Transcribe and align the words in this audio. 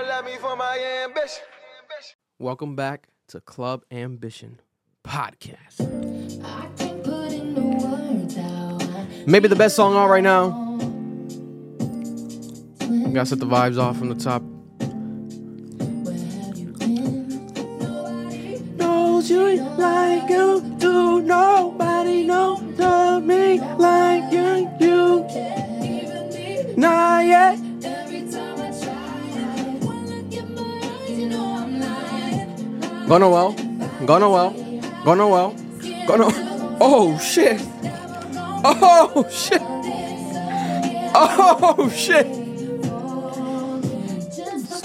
don't 0.00 0.08
love 0.08 0.24
me 0.24 0.36
for 0.40 0.56
my 0.56 1.04
ambition. 1.04 1.44
Welcome 2.38 2.74
back 2.74 3.08
to 3.28 3.40
Club 3.40 3.84
Ambition 3.90 4.60
Podcast. 5.04 5.80
I 6.42 6.68
can't 6.78 7.04
put 7.04 7.32
into 7.32 7.60
words 7.60 8.34
how 8.36 8.78
I 8.80 9.06
Maybe 9.26 9.48
the 9.48 9.56
best 9.56 9.76
song 9.76 9.96
out 9.96 10.08
right 10.08 10.22
now. 10.22 10.78
Gotta 13.12 13.26
set 13.26 13.40
the 13.40 13.46
vibes 13.46 13.78
off 13.78 13.98
from 13.98 14.08
the 14.08 14.14
top. 14.14 14.42
You? 16.80 17.28
Nobody 17.78 18.58
Knows 18.76 19.30
you 19.30 19.60
like 19.76 20.30
you 20.30 20.76
do. 20.78 21.20
Nobody 21.20 22.24
knows 22.24 22.62
love 22.78 23.24
me 23.24 23.60
like 23.60 24.32
you 24.32 24.70
do. 24.80 25.26
can 25.28 25.84
even 25.84 26.28
me. 26.30 26.74
Not 26.76 27.26
yet. 27.26 27.69
Gonna 33.10 33.28
well. 33.28 33.52
Gonna 34.06 34.30
well. 34.30 34.50
Gonna 35.04 35.26
well. 35.28 35.56
Gonna. 36.06 36.30
Oh 36.82 37.18
shit. 37.18 37.60
Oh 38.64 39.26
shit. 39.28 39.60
Oh 41.12 41.90
shit. 41.90 42.26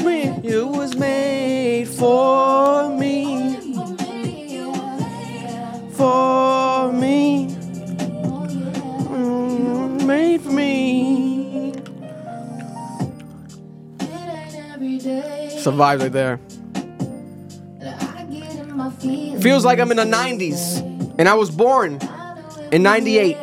Me, 0.03 0.33
you 0.43 0.67
was 0.67 0.95
made 0.97 1.87
for 1.87 2.89
me. 2.97 3.55
For 5.93 6.91
me. 6.91 7.47
Mm, 9.07 10.05
Made 10.07 10.41
for 10.41 10.51
me. 10.51 11.73
Survive 15.59 16.01
right 16.01 16.11
there. 16.11 16.39
Feels 19.45 19.63
like 19.63 19.77
I'm 19.77 19.91
in 19.91 19.97
the 19.97 20.03
90s. 20.05 20.79
And 21.19 21.29
I 21.29 21.35
was 21.35 21.51
born 21.51 21.99
in 22.71 22.81
98. 22.81 23.37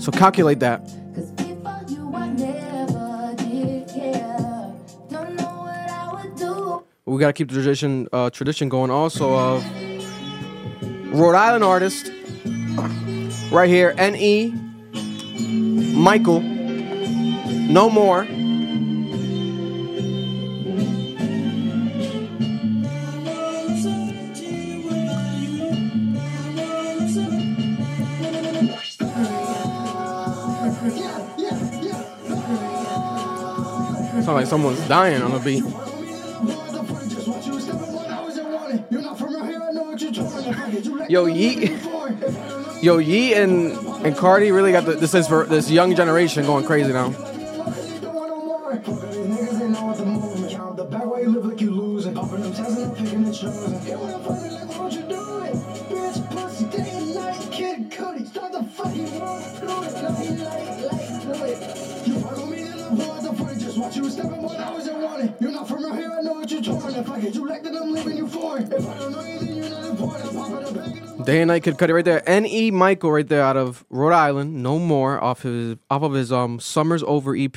So 0.00 0.10
calculate 0.10 0.58
that. 0.58 0.84
Cause 1.14 1.30
before 1.30 1.82
you, 1.88 2.12
I 2.12 2.28
never 2.30 3.32
did 3.36 3.86
care. 3.86 4.74
Don't 5.08 5.36
know 5.36 5.44
what 5.44 5.88
I 5.88 6.12
would 6.12 6.34
do. 6.34 6.82
We 7.04 7.20
gotta 7.20 7.32
keep 7.32 7.46
the 7.46 7.54
tradition 7.54 8.08
uh, 8.12 8.30
tradition 8.30 8.68
going 8.68 8.90
also 8.90 9.32
of 9.32 9.64
Rhode 11.14 11.36
Island 11.36 11.62
artist 11.62 12.10
right 13.52 13.68
here, 13.68 13.94
N.E. 13.96 14.48
Michael. 15.94 16.40
No 16.40 17.88
more. 17.88 18.26
Like 34.42 34.50
someone's 34.50 34.88
dying 34.88 35.22
on 35.22 35.30
the 35.30 35.38
beat. 35.38 35.62
Yo, 41.08 41.26
Yeet, 41.26 42.82
yo, 42.82 42.98
Yeet 42.98 43.36
and 43.36 43.72
and 44.04 44.16
Cardi 44.16 44.50
really 44.50 44.72
got 44.72 44.84
the, 44.84 44.94
this 44.94 45.14
is 45.14 45.28
for 45.28 45.44
this 45.44 45.70
young 45.70 45.94
generation 45.94 46.44
going 46.44 46.64
crazy 46.64 46.92
now. 46.92 47.10
Day 71.24 71.40
and 71.40 71.48
night 71.48 71.62
could 71.62 71.78
cut 71.78 71.88
it 71.88 71.94
right 71.94 72.04
there. 72.04 72.28
N.E. 72.28 72.70
Michael 72.72 73.12
right 73.12 73.26
there 73.28 73.42
out 73.42 73.56
of 73.56 73.84
Rhode 73.90 74.12
Island. 74.12 74.62
No 74.62 74.78
more 74.78 75.22
off 75.22 75.42
his 75.42 75.76
off 75.90 76.02
of 76.02 76.12
his 76.14 76.32
um 76.32 76.58
Summers 76.58 77.02
Over 77.04 77.36
EP. 77.36 77.56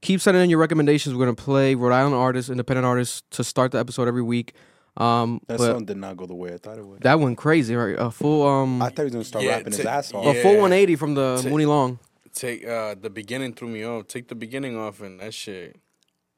Keep 0.00 0.20
sending 0.20 0.42
in 0.42 0.48
your 0.48 0.58
recommendations. 0.58 1.14
We're 1.14 1.26
gonna 1.26 1.34
play 1.34 1.74
Rhode 1.74 1.92
Island 1.92 2.14
artists, 2.14 2.50
independent 2.50 2.86
artists 2.86 3.22
to 3.30 3.44
start 3.44 3.72
the 3.72 3.78
episode 3.78 4.08
every 4.08 4.22
week. 4.22 4.54
Um, 4.96 5.40
That 5.48 5.58
but 5.58 5.72
song 5.72 5.84
did 5.84 5.96
not 5.98 6.16
go 6.16 6.26
the 6.26 6.34
way 6.34 6.54
I 6.54 6.56
thought 6.56 6.78
it 6.78 6.84
would. 6.86 7.02
that 7.02 7.20
went 7.20 7.36
crazy, 7.36 7.74
right? 7.76 7.94
A 7.98 8.10
full 8.10 8.46
um, 8.48 8.80
I 8.80 8.86
thought 8.88 8.98
he 8.98 9.04
was 9.04 9.12
gonna 9.12 9.24
start 9.24 9.44
Yeah, 9.44 9.56
rapping 9.56 9.72
his 9.72 9.82
ta- 9.84 9.90
ass 9.90 10.12
off. 10.14 10.24
a 10.24 10.34
full 10.42 10.52
180 10.52 10.96
from 10.96 11.14
the 11.14 11.40
Ta- 11.42 11.48
Mooney 11.48 11.66
Long. 11.66 11.98
Take 12.32 12.66
uh 12.66 12.94
the 13.00 13.10
beginning 13.10 13.52
threw 13.54 13.68
me 13.68 13.84
off. 13.84 14.06
Take 14.06 14.28
the 14.28 14.34
beginning 14.34 14.76
off, 14.78 15.00
and 15.02 15.20
that 15.20 15.34
shit, 15.34 15.76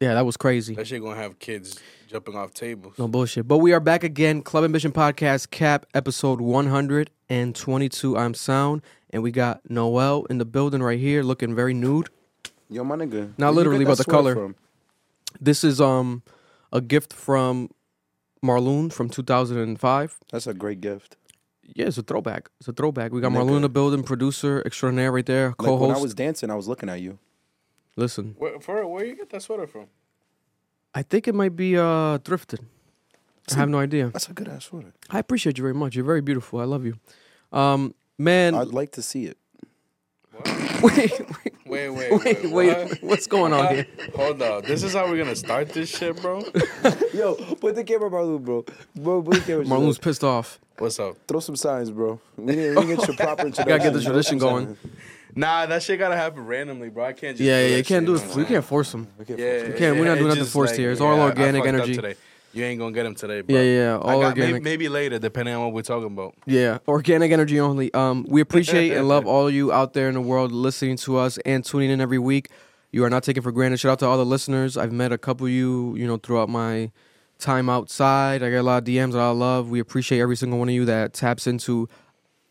Yeah, 0.01 0.15
that 0.15 0.25
was 0.25 0.39
crazy. 0.39 0.75
that 0.77 0.87
shit 0.87 1.03
gonna 1.03 1.17
have 1.17 1.39
kids 1.39 1.79
jumping 2.09 2.35
off 2.35 2.55
tables. 2.55 2.95
No 2.99 3.07
bullshit. 3.07 3.47
But 3.47 3.59
we 3.59 3.75
are 3.75 3.81
back 3.81 4.03
again. 4.03 4.41
Club 4.41 4.65
Ambition 4.65 4.93
Podcast 4.93 5.51
Cap 5.51 5.85
episode 5.93 6.41
122. 6.41 8.17
I'm 8.17 8.33
Sound. 8.33 8.81
And 9.11 9.23
we 9.23 9.31
got 9.31 9.61
Noel 9.69 10.25
in 10.31 10.39
the 10.39 10.47
building 10.47 10.83
right 10.83 10.99
here 10.99 11.23
looking 11.23 11.55
very 11.55 11.75
nude. 11.75 12.09
Yo, 12.71 12.83
my 12.83 12.97
nigga. 12.97 13.35
Not 13.37 13.49
where 13.49 13.57
literally, 13.57 13.85
but 13.85 13.99
the 13.99 14.05
color. 14.05 14.35
From? 14.35 14.57
This 15.39 15.63
is 15.65 15.83
um 15.83 16.23
a 16.73 16.81
gift 16.81 17.13
from 17.13 17.69
Marloon 18.43 18.91
from 18.91 19.11
2005. 19.11 20.19
That's 20.33 20.47
a 20.47 20.55
great 20.55 20.81
gift. 20.81 21.19
Yeah, 21.63 21.89
it's 21.89 21.99
a 21.99 22.03
throwback. 22.03 22.49
It's 22.59 22.69
a 22.69 22.73
throwback. 22.73 23.13
We 23.13 23.21
got 23.21 23.33
Nigga. 23.33 23.45
Marloon 23.45 23.57
in 23.57 23.63
the 23.63 23.69
building, 23.69 24.03
producer 24.03 24.63
extraordinaire 24.65 25.13
right 25.13 25.27
there, 25.27 25.53
co-host. 25.53 25.89
when 25.89 25.97
I 25.97 26.01
was 26.01 26.15
dancing, 26.15 26.51
I 26.51 26.55
was 26.55 26.67
looking 26.67 26.89
at 26.89 27.03
you. 27.03 27.19
Listen, 27.97 28.35
Where, 28.39 28.61
for 28.61 28.87
where 28.87 29.05
you 29.05 29.17
get 29.17 29.31
that 29.31 29.43
sweater 29.43 29.67
from? 29.67 29.87
I 30.95 31.03
think 31.03 31.29
it 31.29 31.35
might 31.35 31.55
be 31.57 31.77
uh 31.77 32.19
thrifted. 32.19 32.61
I 33.53 33.57
have 33.57 33.69
no 33.69 33.79
idea. 33.79 34.09
That's 34.11 34.29
a 34.29 34.33
good 34.33 34.49
ass 34.49 34.67
sweater. 34.67 34.93
I 35.11 35.19
appreciate 35.19 35.59
you 35.59 35.63
very 35.63 35.75
much. 35.75 35.97
You're 35.97 36.05
very 36.05 36.21
beautiful. 36.21 36.61
I 36.61 36.65
love 36.65 36.85
you. 36.85 36.99
Um, 37.53 37.95
man, 38.17 38.55
I'd 38.55 38.69
like 38.69 38.93
to 38.93 39.03
see 39.03 39.25
it. 39.27 39.37
wait, 40.83 41.13
wait, 41.21 41.55
Wait, 41.67 41.89
wait, 41.91 42.11
wait, 42.11 42.25
wait. 42.25 42.53
wait. 42.53 42.89
what? 42.89 43.03
What's 43.03 43.27
going 43.27 43.53
on 43.53 43.75
here? 43.75 43.87
Hold 44.17 44.43
up. 44.43 44.65
This 44.65 44.83
is 44.83 44.93
how 44.95 45.09
we're 45.09 45.19
gonna 45.19 45.37
start 45.37 45.69
this 45.71 45.89
shit, 45.89 46.21
bro. 46.21 46.43
Yo, 47.15 47.35
put 47.57 47.75
the 47.75 47.85
camera, 47.85 48.11
Marlon, 48.11 48.43
bro. 48.45 48.65
Bro, 48.97 49.23
put 49.23 49.35
the 49.35 49.41
camera. 49.41 49.65
Marloon's 49.67 49.99
pissed 49.99 50.25
off. 50.25 50.59
What's 50.79 50.99
up? 50.99 51.17
Throw 51.29 51.41
some 51.41 51.57
signs, 51.57 51.91
bro. 51.91 52.21
We 52.37 52.57
need, 52.57 52.57
we 52.57 52.75
need 52.75 52.75
to 52.75 52.97
get 52.97 53.07
your 53.09 53.17
proper 53.17 53.43
introduction. 53.47 53.69
Gotta 53.79 53.83
get 53.91 53.93
the 53.93 54.03
tradition 54.03 54.39
going. 54.39 54.77
Nah, 55.37 55.67
that 55.67 55.83
shit 55.83 55.99
gotta 55.99 56.17
happen 56.17 56.45
randomly, 56.47 56.89
bro. 56.91 57.05
I 57.05 57.13
can't 57.13 57.37
just. 57.37 57.47
Yeah, 57.47 57.67
yeah, 57.67 57.77
you 57.77 57.85
can't 57.85 58.07
do 58.07 58.15
it. 58.17 58.27
know 58.27 58.35
We 58.37 58.45
can't 58.45 58.65
force 58.65 58.93
him. 58.95 59.07
We 59.19 59.25
can't 59.25 59.39
saying? 59.39 59.51
force 59.51 59.69
Yeah, 59.69 59.75
it. 59.75 59.79
can't- 59.79 59.99
we're 59.99 60.05
not 60.07 60.15
doing 60.17 60.29
nothing 60.29 60.43
just 60.43 60.53
forced 60.53 60.77
here. 60.77 60.91
It's 60.91 61.01
all 61.01 61.15
I- 61.21 61.25
I 61.25 61.29
organic 61.29 61.63
up 61.63 61.69
energy. 61.69 61.95
Today. 61.95 62.15
You 62.53 62.65
ain't 62.65 62.81
gonna 62.81 62.93
get 62.93 63.07
him 63.07 63.15
today, 63.15 63.43
bro. 63.43 63.57
Yeah, 63.57 63.63
yeah, 63.63 63.93
I 63.93 63.97
all 63.99 64.21
got, 64.23 64.37
maybe, 64.37 64.41
organic. 64.43 64.63
maybe 64.65 64.89
later, 64.89 65.21
depending 65.21 65.55
on 65.55 65.63
what 65.67 65.73
we're 65.73 65.83
talking 65.83 66.07
about. 66.09 66.35
Yeah, 66.47 66.79
organic 66.89 67.31
energy 67.31 67.61
only. 67.61 67.95
Um, 67.95 68.27
we 68.29 68.41
appreciate 68.41 68.91
and 68.93 69.07
love 69.07 69.25
all 69.27 69.47
of 69.47 69.55
you 69.55 69.73
out 69.73 69.93
there 69.93 70.09
in 70.09 70.15
the 70.15 70.21
world 70.21 70.51
listening 70.51 70.97
to 70.99 71.17
us 71.17 71.39
and 71.47 71.65
tuning 71.65 71.91
in 71.91 72.01
every 72.01 72.19
week. 72.19 72.49
You 72.91 73.05
are 73.05 73.11
not 73.11 73.23
taken 73.23 73.41
for 73.45 73.53
granted. 73.53 73.79
Shout 73.79 73.93
out 73.93 73.99
to 74.01 74.07
all 74.07 74.17
the 74.19 74.27
listeners. 74.27 74.77
I've 74.77 74.91
met 74.91 75.13
a 75.13 75.19
couple 75.19 75.47
of 75.47 75.53
you, 75.53 75.95
you 75.97 76.09
know, 76.09 76.17
throughout 76.17 76.49
my 76.49 76.91
time 77.39 77.71
outside. 77.71 78.43
I 78.43 78.51
get 78.51 78.57
a 78.57 78.63
lot 78.65 78.79
of 78.79 78.85
DMs, 78.85 79.15
a 79.15 79.19
lot 79.19 79.31
of 79.31 79.37
love. 79.37 79.71
We 79.71 79.79
appreciate 79.79 80.19
every 80.19 80.37
single 80.37 80.59
one 80.59 80.69
of 80.69 80.75
you 80.75 80.85
that 80.87 81.13
taps 81.13 81.47
into 81.47 81.89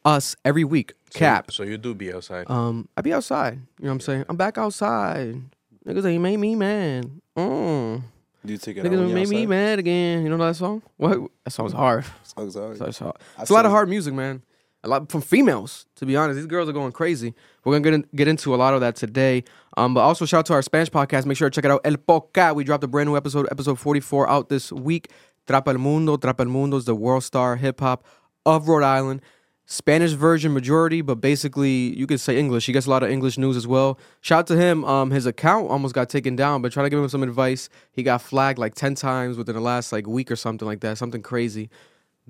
us 0.06 0.36
every 0.46 0.64
week. 0.64 0.94
So- 1.12 1.20
Cap. 1.20 1.52
So, 1.52 1.64
you 1.64 1.78
do 1.78 1.94
be 1.96 2.14
outside. 2.14 2.50
Um, 2.50 2.88
I 2.96 3.02
be 3.02 3.14
outside. 3.14 3.54
You 3.80 3.86
know 3.86 3.90
what 3.90 3.92
I'm 3.94 4.00
saying? 4.02 4.26
I'm 4.30 4.38
back 4.38 4.58
outside. 4.58 5.42
Niggas 5.86 6.06
ain't 6.06 6.22
made 6.22 6.38
me 6.38 6.56
mad. 6.56 7.10
Mm. 7.38 8.04
Do 8.46 8.52
you 8.54 8.58
take 8.58 8.78
it 8.78 8.81
out 8.81 8.86
Niggas 8.92 9.00
when 9.00 9.07
you 9.10 9.13
made 9.16 9.28
me 9.30 9.38
outside? 9.38 9.50
mad 9.50 9.80
again. 9.80 10.24
You 10.24 10.30
know 10.30 10.38
that 10.38 10.56
song? 10.56 10.81
What? 10.98 11.19
That 11.44 11.51
song's 11.51 11.74
hard. 11.74 12.06
Songs 12.24 12.56
are- 12.56 12.75
So 12.75 12.86
it's 12.86 13.00
hard. 13.00 13.16
I 13.38 13.42
It's 13.42 13.50
a 13.50 13.54
lot 13.54 13.66
of 13.66 13.69
saw- 13.69 13.75
hard 13.75 13.90
music, 13.90 14.13
man. 14.13 14.44
A 14.84 14.88
lot 14.88 15.12
from 15.12 15.19
females, 15.22 15.88
to 15.96 16.06
be 16.06 16.16
honest. 16.16 16.38
These 16.38 16.45
girls 16.45 16.69
are 16.69 16.74
going 16.74 16.94
crazy. 16.94 17.34
We're 17.66 17.74
gonna 17.74 17.84
get, 17.84 17.94
in, 17.95 18.06
get 18.16 18.28
into 18.30 18.56
a 18.56 18.57
lot 18.57 18.74
of 18.74 18.80
that 18.81 18.95
today. 18.95 19.44
Um, 19.75 19.94
but 19.94 20.02
also 20.02 20.25
shout 20.25 20.40
out 20.40 20.45
to 20.45 20.54
our 20.54 20.62
Spanish 20.62 20.90
podcast. 20.90 21.25
Make 21.25 21.36
sure 21.38 21.50
to 21.50 21.54
check 21.54 21.66
it 21.66 21.72
out. 21.72 21.81
El 21.84 21.98
Poca. 21.98 22.54
We 22.54 22.63
dropped 22.63 22.84
a 22.86 22.88
brand 22.88 23.10
new 23.10 23.18
episode, 23.18 23.48
episode 23.52 23.78
44, 23.78 24.30
out 24.30 24.48
this 24.48 24.72
week. 24.72 25.10
Trapa 25.48 25.69
el 25.74 25.80
Mundo. 25.80 26.16
Trapa 26.16 26.42
el 26.42 26.45
Mundo 26.45 26.78
is 26.78 26.86
the 26.86 26.95
world 26.95 27.24
star 27.24 27.57
hip 27.57 27.81
hop 27.81 28.06
of 28.45 28.69
Rhode 28.69 28.84
Island. 28.84 29.22
Spanish 29.71 30.13
version 30.13 30.51
majority, 30.51 31.01
but 31.01 31.21
basically 31.21 31.95
you 31.95 32.07
could 32.07 32.19
say 32.19 32.39
English. 32.39 32.66
He 32.66 32.74
gets 32.74 32.88
a 32.88 32.89
lot 32.89 33.04
of 33.04 33.12
English 33.12 33.38
news 33.38 33.56
as 33.56 33.68
well. 33.68 34.00
Shout 34.19 34.39
out 34.39 34.48
to 34.48 34.57
him. 34.57 34.83
Um, 34.83 35.12
his 35.12 35.27
account 35.27 35.69
almost 35.69 35.94
got 35.94 36.10
taken 36.10 36.36
down, 36.36 36.63
but 36.63 36.71
trying 36.71 36.88
to 36.88 36.89
give 36.89 36.98
him 36.98 37.07
some 37.07 37.21
advice. 37.21 37.69
He 37.92 38.01
got 38.01 38.24
flagged 38.24 38.57
like 38.57 38.74
ten 38.74 38.95
times 38.95 39.38
within 39.38 39.54
the 39.54 39.62
last 39.62 39.92
like 39.92 40.07
week 40.07 40.31
or 40.31 40.36
something 40.36 40.68
like 40.68 40.80
that. 40.80 40.98
Something 40.98 41.21
crazy. 41.21 41.69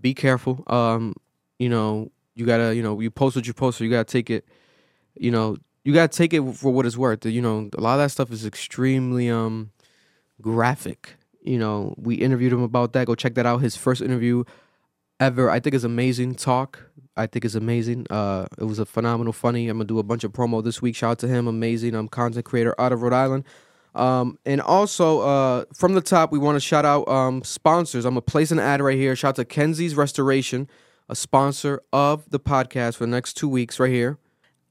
Be 0.01 0.13
careful. 0.13 0.65
Um, 0.67 1.15
you 1.59 1.69
know, 1.69 2.11
you 2.35 2.45
gotta, 2.45 2.75
you 2.75 2.83
know, 2.83 2.99
you 2.99 3.09
post 3.09 3.37
what 3.37 3.47
you 3.47 3.53
post, 3.53 3.77
so 3.77 3.85
you 3.85 3.89
gotta 3.89 4.03
take 4.03 4.29
it. 4.29 4.45
You 5.15 5.31
know, 5.31 5.55
you 5.85 5.93
gotta 5.93 6.09
take 6.09 6.33
it 6.33 6.41
for 6.57 6.73
what 6.73 6.85
it's 6.85 6.97
worth. 6.97 7.25
You 7.25 7.41
know, 7.41 7.69
a 7.77 7.79
lot 7.79 7.93
of 7.93 7.99
that 7.99 8.09
stuff 8.09 8.33
is 8.33 8.45
extremely 8.45 9.29
um 9.29 9.71
graphic. 10.41 11.15
You 11.41 11.57
know, 11.57 11.95
we 11.97 12.15
interviewed 12.15 12.51
him 12.51 12.63
about 12.63 12.91
that. 12.93 13.07
Go 13.07 13.15
check 13.15 13.35
that 13.35 13.45
out. 13.45 13.61
His 13.61 13.77
first 13.77 14.01
interview 14.01 14.43
ever. 15.19 15.49
I 15.49 15.59
think 15.59 15.75
it's 15.75 15.83
amazing. 15.83 16.35
Talk. 16.35 16.79
I 17.17 17.27
think 17.27 17.43
it's 17.43 17.55
amazing. 17.55 18.07
Uh, 18.09 18.47
it 18.57 18.63
was 18.63 18.79
a 18.79 18.85
phenomenal, 18.85 19.33
funny. 19.33 19.67
I'm 19.67 19.77
gonna 19.77 19.85
do 19.85 19.99
a 19.99 20.03
bunch 20.03 20.23
of 20.23 20.31
promo 20.31 20.63
this 20.63 20.81
week. 20.81 20.95
Shout 20.95 21.11
out 21.11 21.19
to 21.19 21.27
him. 21.27 21.47
Amazing. 21.47 21.95
I'm 21.95 22.07
content 22.07 22.45
creator 22.45 22.73
out 22.79 22.93
of 22.93 23.01
Rhode 23.01 23.13
Island. 23.13 23.43
Um, 23.95 24.37
and 24.45 24.61
also 24.61 25.21
uh, 25.21 25.65
from 25.73 25.95
the 25.95 26.01
top, 26.01 26.31
we 26.31 26.39
want 26.39 26.55
to 26.55 26.59
shout 26.59 26.85
out 26.85 27.07
um, 27.09 27.43
sponsors. 27.43 28.05
I'm 28.05 28.11
gonna 28.11 28.21
place 28.21 28.51
an 28.51 28.59
ad 28.59 28.81
right 28.81 28.97
here. 28.97 29.15
Shout 29.15 29.29
out 29.29 29.35
to 29.35 29.45
Kenzie's 29.45 29.95
Restoration, 29.95 30.69
a 31.09 31.15
sponsor 31.15 31.81
of 31.91 32.29
the 32.29 32.39
podcast 32.39 32.95
for 32.95 33.05
the 33.05 33.11
next 33.11 33.33
two 33.33 33.49
weeks, 33.49 33.79
right 33.79 33.91
here. 33.91 34.17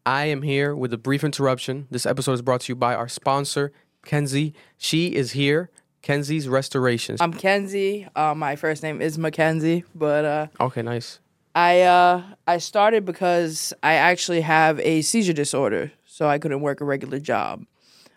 I 0.06 0.26
am 0.26 0.40
here 0.42 0.74
with 0.74 0.94
a 0.94 0.98
brief 0.98 1.22
interruption. 1.22 1.86
This 1.90 2.06
episode 2.06 2.32
is 2.32 2.42
brought 2.42 2.62
to 2.62 2.72
you 2.72 2.76
by 2.76 2.94
our 2.94 3.08
sponsor, 3.08 3.72
Kenzie. 4.04 4.54
She 4.78 5.14
is 5.14 5.32
here. 5.32 5.70
Kenzie's 6.02 6.48
Restorations. 6.48 7.20
I'm 7.20 7.32
Kenzie. 7.32 8.06
Uh, 8.14 8.34
my 8.34 8.56
first 8.56 8.82
name 8.82 9.02
is 9.02 9.18
Mackenzie, 9.18 9.84
but 9.94 10.24
uh, 10.24 10.46
okay, 10.60 10.82
nice. 10.82 11.20
I 11.54 11.82
uh, 11.82 12.22
I 12.46 12.58
started 12.58 13.04
because 13.04 13.72
I 13.82 13.94
actually 13.94 14.42
have 14.42 14.78
a 14.80 15.02
seizure 15.02 15.32
disorder, 15.32 15.92
so 16.06 16.28
I 16.28 16.38
couldn't 16.38 16.60
work 16.60 16.80
a 16.80 16.84
regular 16.84 17.18
job. 17.18 17.64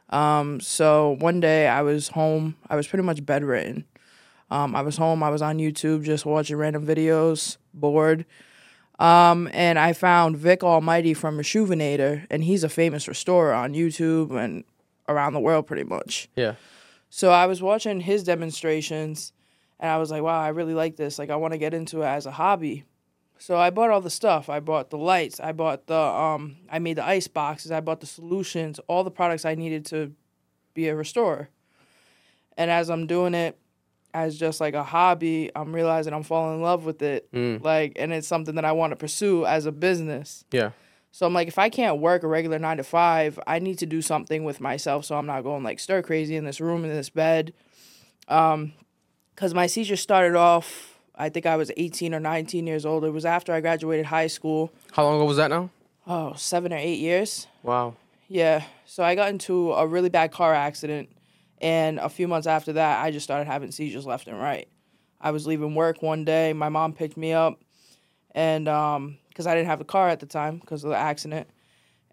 Um, 0.09 0.59
so 0.59 1.15
one 1.19 1.39
day 1.39 1.67
I 1.67 1.81
was 1.81 2.09
home. 2.09 2.55
I 2.69 2.75
was 2.75 2.87
pretty 2.87 3.03
much 3.03 3.25
bedridden. 3.25 3.85
Um, 4.51 4.75
I 4.75 4.81
was 4.81 4.97
home. 4.97 5.23
I 5.23 5.29
was 5.29 5.41
on 5.41 5.57
YouTube 5.57 6.03
just 6.03 6.25
watching 6.25 6.57
random 6.57 6.85
videos, 6.85 7.57
bored. 7.73 8.25
Um, 8.99 9.49
and 9.53 9.79
I 9.79 9.93
found 9.93 10.37
Vick 10.37 10.63
Almighty 10.63 11.15
from 11.15 11.37
Reshoevn8r, 11.37 12.27
and 12.29 12.43
he's 12.43 12.63
a 12.63 12.69
famous 12.69 13.07
restorer 13.07 13.53
on 13.53 13.73
YouTube 13.73 14.37
and 14.37 14.63
around 15.07 15.33
the 15.33 15.39
world, 15.39 15.65
pretty 15.65 15.85
much. 15.85 16.29
Yeah. 16.35 16.55
So 17.13 17.29
I 17.29 17.45
was 17.45 17.61
watching 17.61 17.99
his 17.99 18.23
demonstrations 18.23 19.33
and 19.81 19.91
I 19.91 19.97
was 19.97 20.11
like, 20.11 20.23
wow, 20.23 20.41
I 20.41 20.47
really 20.47 20.73
like 20.73 20.95
this. 20.95 21.19
Like 21.19 21.29
I 21.29 21.35
want 21.35 21.51
to 21.51 21.57
get 21.57 21.73
into 21.73 22.03
it 22.03 22.05
as 22.05 22.25
a 22.25 22.31
hobby. 22.31 22.85
So 23.37 23.57
I 23.57 23.69
bought 23.69 23.89
all 23.89 23.99
the 23.99 24.09
stuff. 24.09 24.47
I 24.49 24.61
bought 24.61 24.91
the 24.91 24.97
lights. 24.97 25.39
I 25.41 25.51
bought 25.51 25.87
the 25.87 25.97
um 25.99 26.55
I 26.71 26.79
made 26.79 26.95
the 26.95 27.05
ice 27.05 27.27
boxes. 27.27 27.69
I 27.69 27.81
bought 27.81 27.99
the 27.99 28.07
solutions, 28.07 28.79
all 28.87 29.03
the 29.03 29.11
products 29.11 29.43
I 29.43 29.55
needed 29.55 29.85
to 29.87 30.13
be 30.73 30.87
a 30.87 30.95
restorer. 30.95 31.49
And 32.57 32.71
as 32.71 32.89
I'm 32.89 33.07
doing 33.07 33.33
it 33.33 33.57
as 34.13 34.37
just 34.37 34.61
like 34.61 34.73
a 34.73 34.83
hobby, 34.83 35.51
I'm 35.53 35.73
realizing 35.75 36.13
I'm 36.13 36.23
falling 36.23 36.55
in 36.55 36.61
love 36.61 36.85
with 36.85 37.01
it. 37.01 37.27
Like 37.61 37.91
and 37.97 38.13
it's 38.13 38.27
something 38.27 38.55
that 38.55 38.63
I 38.65 38.71
want 38.71 38.91
to 38.91 38.95
pursue 38.95 39.45
as 39.45 39.65
a 39.65 39.73
business. 39.73 40.45
Yeah. 40.51 40.71
So 41.11 41.25
I'm 41.25 41.33
like, 41.33 41.47
if 41.47 41.59
I 41.59 41.69
can't 41.69 41.99
work 41.99 42.23
a 42.23 42.27
regular 42.27 42.57
nine 42.57 42.77
to 42.77 42.83
five, 42.83 43.39
I 43.45 43.59
need 43.59 43.77
to 43.79 43.85
do 43.85 44.01
something 44.01 44.43
with 44.43 44.61
myself 44.61 45.05
so 45.05 45.17
I'm 45.17 45.25
not 45.25 45.43
going 45.43 45.63
like 45.63 45.79
stir 45.79 46.01
crazy 46.01 46.35
in 46.35 46.45
this 46.45 46.61
room 46.61 46.83
in 46.83 46.89
this 46.89 47.09
bed. 47.09 47.53
Um, 48.27 48.73
cause 49.35 49.53
my 49.53 49.67
seizure 49.67 49.97
started 49.97 50.35
off. 50.35 50.99
I 51.15 51.29
think 51.29 51.45
I 51.45 51.57
was 51.57 51.71
18 51.75 52.15
or 52.15 52.19
19 52.19 52.65
years 52.65 52.85
old. 52.85 53.03
It 53.03 53.11
was 53.11 53.25
after 53.25 53.53
I 53.53 53.59
graduated 53.59 54.05
high 54.05 54.27
school. 54.27 54.71
How 54.93 55.03
long 55.03 55.17
ago 55.17 55.25
was 55.25 55.37
that 55.37 55.49
now? 55.49 55.69
Oh, 56.07 56.33
seven 56.33 56.73
or 56.73 56.77
eight 56.77 56.99
years. 56.99 57.47
Wow. 57.61 57.95
Yeah. 58.27 58.63
So 58.85 59.03
I 59.03 59.15
got 59.15 59.29
into 59.29 59.73
a 59.73 59.85
really 59.85 60.09
bad 60.09 60.31
car 60.31 60.53
accident, 60.53 61.09
and 61.59 61.99
a 61.99 62.09
few 62.09 62.27
months 62.27 62.47
after 62.47 62.73
that, 62.73 63.03
I 63.03 63.11
just 63.11 63.23
started 63.23 63.45
having 63.45 63.71
seizures 63.71 64.05
left 64.05 64.27
and 64.27 64.39
right. 64.39 64.67
I 65.19 65.31
was 65.31 65.45
leaving 65.45 65.75
work 65.75 66.01
one 66.01 66.25
day. 66.25 66.53
My 66.53 66.69
mom 66.69 66.93
picked 66.93 67.17
me 67.17 67.33
up, 67.33 67.61
and 68.33 68.67
um, 68.67 69.17
because 69.31 69.47
I 69.47 69.55
didn't 69.55 69.67
have 69.67 69.81
a 69.81 69.85
car 69.85 70.09
at 70.09 70.19
the 70.19 70.25
time 70.25 70.59
because 70.59 70.83
of 70.83 70.91
the 70.91 70.97
accident, 70.97 71.47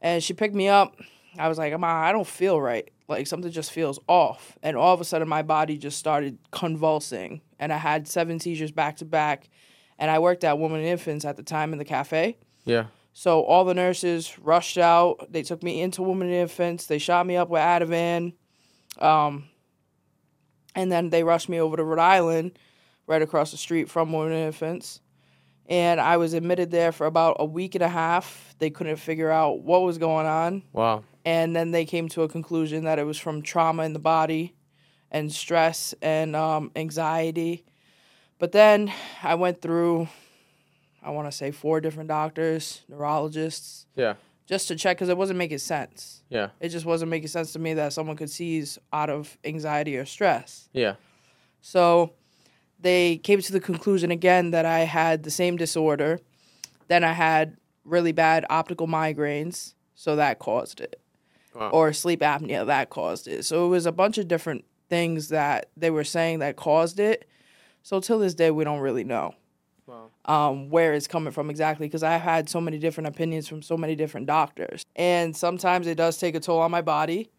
and 0.00 0.22
she 0.22 0.32
picked 0.32 0.54
me 0.54 0.68
up. 0.68 0.96
I 1.38 1.48
was 1.48 1.58
like, 1.58 1.78
"Ma, 1.78 1.86
I 1.86 2.12
don't 2.12 2.26
feel 2.26 2.60
right. 2.60 2.88
Like 3.08 3.26
something 3.26 3.50
just 3.50 3.72
feels 3.72 3.98
off." 4.08 4.56
And 4.62 4.76
all 4.76 4.94
of 4.94 5.00
a 5.00 5.04
sudden, 5.04 5.28
my 5.28 5.42
body 5.42 5.76
just 5.76 5.98
started 5.98 6.38
convulsing, 6.50 7.42
and 7.58 7.72
I 7.72 7.78
had 7.78 8.08
seven 8.08 8.40
seizures 8.40 8.72
back 8.72 8.96
to 8.98 9.04
back. 9.04 9.50
And 9.98 10.10
I 10.10 10.20
worked 10.20 10.44
at 10.44 10.58
Women 10.58 10.78
and 10.78 10.88
Infants 10.88 11.24
at 11.24 11.36
the 11.36 11.42
time 11.42 11.72
in 11.72 11.78
the 11.78 11.84
cafe. 11.84 12.38
Yeah. 12.64 12.86
So 13.12 13.42
all 13.42 13.64
the 13.64 13.74
nurses 13.74 14.38
rushed 14.38 14.78
out. 14.78 15.32
They 15.32 15.42
took 15.42 15.60
me 15.64 15.80
into 15.82 16.02
Women 16.02 16.28
and 16.28 16.36
Infants. 16.36 16.86
They 16.86 16.98
shot 16.98 17.26
me 17.26 17.36
up 17.36 17.48
with 17.48 17.60
Ativan. 17.60 18.34
Um, 19.00 19.48
and 20.76 20.92
then 20.92 21.10
they 21.10 21.24
rushed 21.24 21.48
me 21.48 21.60
over 21.60 21.76
to 21.76 21.82
Rhode 21.82 21.98
Island, 21.98 22.58
right 23.08 23.20
across 23.20 23.50
the 23.50 23.56
street 23.56 23.90
from 23.90 24.12
Women 24.12 24.34
and 24.34 24.46
Infants. 24.46 25.00
And 25.68 26.00
I 26.00 26.16
was 26.16 26.32
admitted 26.32 26.70
there 26.70 26.92
for 26.92 27.06
about 27.06 27.36
a 27.40 27.44
week 27.44 27.74
and 27.74 27.84
a 27.84 27.88
half. 27.88 28.54
They 28.58 28.70
couldn't 28.70 28.96
figure 28.96 29.30
out 29.30 29.60
what 29.60 29.82
was 29.82 29.98
going 29.98 30.26
on. 30.26 30.62
Wow. 30.72 31.04
And 31.26 31.54
then 31.54 31.72
they 31.72 31.84
came 31.84 32.08
to 32.10 32.22
a 32.22 32.28
conclusion 32.28 32.84
that 32.84 32.98
it 32.98 33.04
was 33.04 33.18
from 33.18 33.42
trauma 33.42 33.82
in 33.82 33.92
the 33.92 33.98
body 33.98 34.54
and 35.10 35.30
stress 35.30 35.94
and 36.00 36.34
um, 36.34 36.70
anxiety. 36.74 37.66
But 38.38 38.52
then 38.52 38.90
I 39.22 39.34
went 39.34 39.60
through, 39.60 40.08
I 41.02 41.10
want 41.10 41.30
to 41.30 41.36
say, 41.36 41.50
four 41.50 41.80
different 41.82 42.08
doctors, 42.08 42.80
neurologists, 42.88 43.84
Yeah. 43.94 44.14
just 44.46 44.68
to 44.68 44.76
check 44.76 44.96
because 44.96 45.10
it 45.10 45.18
wasn't 45.18 45.38
making 45.38 45.58
sense. 45.58 46.22
Yeah. 46.30 46.48
It 46.60 46.70
just 46.70 46.86
wasn't 46.86 47.10
making 47.10 47.28
sense 47.28 47.52
to 47.52 47.58
me 47.58 47.74
that 47.74 47.92
someone 47.92 48.16
could 48.16 48.30
seize 48.30 48.78
out 48.90 49.10
of 49.10 49.36
anxiety 49.44 49.98
or 49.98 50.06
stress. 50.06 50.70
Yeah. 50.72 50.94
So 51.60 52.12
they 52.80 53.18
came 53.18 53.40
to 53.40 53.52
the 53.52 53.60
conclusion 53.60 54.10
again 54.10 54.50
that 54.50 54.64
I 54.64 54.80
had 54.80 55.22
the 55.22 55.30
same 55.30 55.56
disorder. 55.56 56.20
Then 56.88 57.04
I 57.04 57.12
had 57.12 57.56
really 57.84 58.12
bad 58.12 58.44
optical 58.50 58.86
migraines, 58.86 59.74
so 59.94 60.16
that 60.16 60.38
caused 60.38 60.80
it. 60.80 61.00
Wow. 61.54 61.70
Or 61.70 61.92
sleep 61.92 62.20
apnea, 62.20 62.66
that 62.66 62.90
caused 62.90 63.26
it. 63.26 63.44
So 63.44 63.66
it 63.66 63.68
was 63.68 63.86
a 63.86 63.92
bunch 63.92 64.18
of 64.18 64.28
different 64.28 64.64
things 64.88 65.28
that 65.28 65.70
they 65.76 65.90
were 65.90 66.04
saying 66.04 66.38
that 66.38 66.56
caused 66.56 67.00
it. 67.00 67.28
So 67.82 68.00
till 68.00 68.18
this 68.18 68.34
day, 68.34 68.50
we 68.50 68.64
don't 68.64 68.80
really 68.80 69.04
know 69.04 69.34
um, 70.24 70.68
where 70.68 70.92
it's 70.92 71.08
coming 71.08 71.32
from 71.32 71.50
exactly 71.50 71.86
because 71.86 72.02
I've 72.02 72.20
had 72.20 72.48
so 72.48 72.60
many 72.60 72.78
different 72.78 73.08
opinions 73.08 73.48
from 73.48 73.62
so 73.62 73.76
many 73.76 73.96
different 73.96 74.26
doctors. 74.26 74.84
And 74.94 75.34
sometimes 75.34 75.86
it 75.86 75.96
does 75.96 76.18
take 76.18 76.34
a 76.34 76.40
toll 76.40 76.60
on 76.60 76.70
my 76.70 76.82
body, 76.82 77.30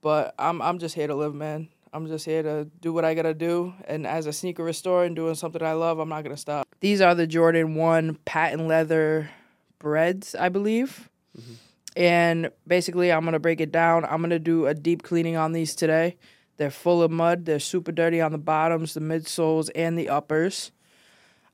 but 0.00 0.34
I'm, 0.38 0.60
I'm 0.60 0.78
just 0.78 0.94
here 0.94 1.06
to 1.06 1.14
live, 1.14 1.34
man. 1.34 1.68
I'm 1.94 2.08
just 2.08 2.24
here 2.24 2.42
to 2.42 2.64
do 2.80 2.92
what 2.92 3.04
I 3.04 3.14
gotta 3.14 3.34
do. 3.34 3.72
And 3.86 4.04
as 4.04 4.26
a 4.26 4.32
sneaker 4.32 4.64
restorer 4.64 5.04
and 5.04 5.14
doing 5.14 5.36
something 5.36 5.62
I 5.62 5.74
love, 5.74 6.00
I'm 6.00 6.08
not 6.08 6.24
gonna 6.24 6.36
stop. 6.36 6.66
These 6.80 7.00
are 7.00 7.14
the 7.14 7.28
Jordan 7.28 7.76
1 7.76 8.18
patent 8.24 8.66
leather 8.66 9.30
breads, 9.78 10.34
I 10.34 10.48
believe. 10.48 11.08
Mm-hmm. 11.38 11.52
And 11.96 12.50
basically, 12.66 13.12
I'm 13.12 13.24
gonna 13.24 13.38
break 13.38 13.60
it 13.60 13.70
down. 13.70 14.04
I'm 14.04 14.20
gonna 14.20 14.40
do 14.40 14.66
a 14.66 14.74
deep 14.74 15.04
cleaning 15.04 15.36
on 15.36 15.52
these 15.52 15.76
today. 15.76 16.16
They're 16.56 16.72
full 16.72 17.00
of 17.00 17.12
mud. 17.12 17.44
They're 17.44 17.60
super 17.60 17.92
dirty 17.92 18.20
on 18.20 18.32
the 18.32 18.38
bottoms, 18.38 18.94
the 18.94 19.00
midsoles, 19.00 19.70
and 19.76 19.96
the 19.96 20.08
uppers. 20.08 20.72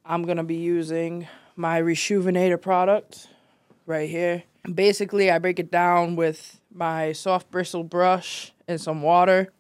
I'm 0.06 0.23
gonna 0.23 0.42
be 0.42 0.56
using 0.56 1.28
my 1.54 1.82
Reshoevn8r 1.82 2.62
product 2.62 3.28
right 3.85 4.09
here. 4.09 4.44
Basically, 4.75 5.30
I 5.30 5.38
break 5.38 5.59
it 5.59 5.70
down 5.70 6.16
with 6.16 6.61
my 6.73 7.12
soft 7.12 7.50
bristle 7.50 7.85
brush 7.85 8.52
and 8.66 8.80
some 8.80 9.02
water, 9.02 9.52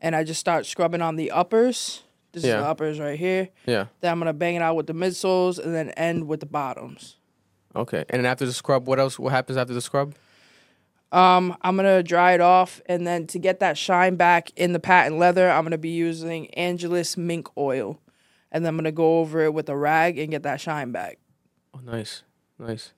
and 0.00 0.16
I 0.16 0.24
just 0.24 0.40
start 0.40 0.66
scrubbing 0.66 1.02
on 1.02 1.16
the 1.16 1.30
uppers. 1.30 2.02
This 2.32 2.44
is 2.44 2.48
Yeah. 2.50 2.58
the 2.60 2.66
uppers 2.66 2.98
right 3.00 3.18
here. 3.18 3.48
Yeah. 3.66 3.86
Then 4.00 4.12
I'm 4.12 4.18
gonna 4.18 4.32
bang 4.32 4.54
it 4.54 4.62
out 4.62 4.76
with 4.76 4.86
the 4.86 4.92
midsoles 4.94 5.58
and 5.58 5.74
then 5.74 5.90
end 5.90 6.28
with 6.28 6.40
the 6.40 6.46
bottoms. 6.46 7.16
Okay. 7.74 8.04
And 8.08 8.20
then 8.24 8.26
after 8.30 8.46
the 8.46 8.52
scrub, 8.52 8.86
what 8.86 8.98
else? 8.98 9.18
What 9.18 9.32
happens 9.32 9.56
after 9.58 9.74
the 9.74 9.80
scrub? 9.80 10.14
Um, 11.12 11.56
I'm 11.62 11.74
gonna 11.74 12.02
dry 12.04 12.34
it 12.34 12.40
off, 12.40 12.80
and 12.86 13.04
then 13.04 13.26
to 13.28 13.38
get 13.40 13.58
that 13.60 13.76
shine 13.76 14.14
back 14.14 14.50
in 14.56 14.72
the 14.72 14.78
patent 14.78 15.18
leather, 15.18 15.50
I'm 15.50 15.64
gonna 15.64 15.76
be 15.78 15.88
using 15.88 16.48
Angelus 16.54 17.16
mink 17.16 17.48
oil, 17.58 18.00
and 18.52 18.64
then 18.64 18.70
I'm 18.70 18.76
gonna 18.76 18.92
go 18.92 19.18
over 19.18 19.40
it 19.40 19.52
with 19.52 19.68
a 19.68 19.76
rag 19.76 20.18
and 20.18 20.30
get 20.30 20.44
that 20.44 20.60
shine 20.60 20.92
back. 20.92 21.18
Oh, 21.74 21.80
nice. 21.84 22.22
Nice. 22.60 22.92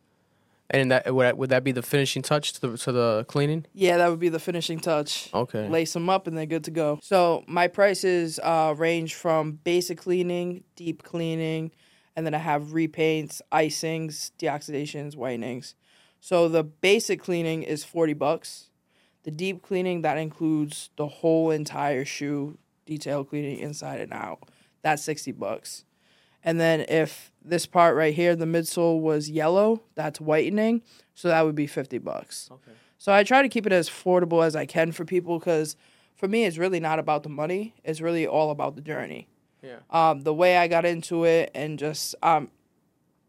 And 0.73 0.91
that 0.91 1.15
would 1.15 1.25
that, 1.25 1.37
would 1.37 1.51
that 1.51 1.65
be 1.65 1.73
the 1.73 1.83
finishing 1.83 2.23
touch 2.23 2.55
to 2.55 2.61
the 2.63 2.79
to 2.79 2.93
the 2.93 3.27
cleaning? 3.29 3.67
Yeah, 3.75 3.99
that 3.99 4.09
would 4.09 4.19
be 4.19 4.31
the 4.31 4.41
finishing 4.41 4.81
touch. 4.81 5.29
Okay. 5.35 5.69
Lace 5.69 5.93
them 5.93 6.09
up 6.09 6.27
and 6.27 6.37
they're 6.37 6.47
good 6.47 6.65
to 6.65 6.71
go. 6.71 6.99
So 7.03 7.45
my 7.47 7.69
prices 7.69 8.41
uh, 8.43 8.75
range 8.77 9.15
from 9.15 9.61
basic 9.65 9.99
cleaning, 9.99 10.65
deep 10.75 11.03
cleaning, 11.03 11.73
and 12.17 12.25
then 12.25 12.33
I 12.33 12.39
have 12.39 12.63
repaints, 12.69 13.43
icings, 13.53 14.31
deoxidations, 14.39 15.15
whitenings. 15.15 15.75
So 16.21 16.49
the 16.49 16.65
basic 16.65 17.21
cleaning 17.21 17.65
is 17.65 17.85
forty 17.85 18.15
bucks. 18.15 18.71
The 19.25 19.31
deep 19.31 19.63
cleaning 19.63 20.03
that 20.03 20.17
includes 20.17 20.89
the 20.97 21.07
whole 21.07 21.51
entire 21.51 22.07
shoe, 22.07 22.57
detail 22.87 23.25
cleaning 23.25 23.59
inside 23.59 24.01
and 24.01 24.13
out. 24.13 24.49
That's 24.81 25.05
sixty 25.05 25.33
bucks. 25.33 25.85
And 26.45 26.59
then 26.59 26.85
if 26.89 27.31
this 27.45 27.67
part 27.67 27.97
right 27.97 28.15
here, 28.15 28.35
the 28.35 28.45
midsole 28.45 29.01
was 29.01 29.31
yellow, 29.31 29.83
that's 29.95 30.21
whitening. 30.21 30.83
So 31.15 31.29
that 31.29 31.45
would 31.45 31.55
be 31.55 31.67
fifty 31.67 31.99
bucks. 31.99 32.49
Okay. 32.51 32.73
So 32.99 33.13
I 33.13 33.25
try 33.25 33.43
to 33.43 33.49
keep 33.49 33.67
it 33.67 33.73
as 33.73 33.89
affordable 33.89 34.45
as 34.45 34.55
I 34.55 34.65
can 34.65 34.93
for 34.93 35.05
people 35.05 35.39
because 35.39 35.77
for 36.15 36.29
me, 36.29 36.45
it's 36.45 36.57
really 36.57 36.81
not 36.81 36.99
about 36.99 37.25
the 37.25 37.29
money. 37.29 37.75
It's 37.85 38.01
really 38.01 38.27
all 38.27 38.51
about 38.51 38.77
the 38.77 38.81
journey. 38.81 39.29
Yeah. 39.61 39.79
Um, 39.91 40.23
the 40.23 40.35
way 40.35 40.57
I 40.57 40.69
got 40.69 40.85
into 40.85 41.25
it 41.25 41.51
and 41.55 41.79
just 41.79 42.15
um, 42.23 42.51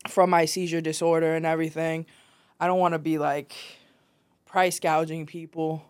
from 0.08 0.29
my 0.29 0.46
seizure 0.46 0.82
disorder 0.82 1.36
and 1.36 1.46
everything, 1.46 2.05
I 2.60 2.67
don't 2.67 2.79
want 2.79 2.93
to 2.93 3.00
be 3.00 3.17
like 3.17 3.53
price 4.46 4.79
gouging 4.79 5.25
people 5.25 5.86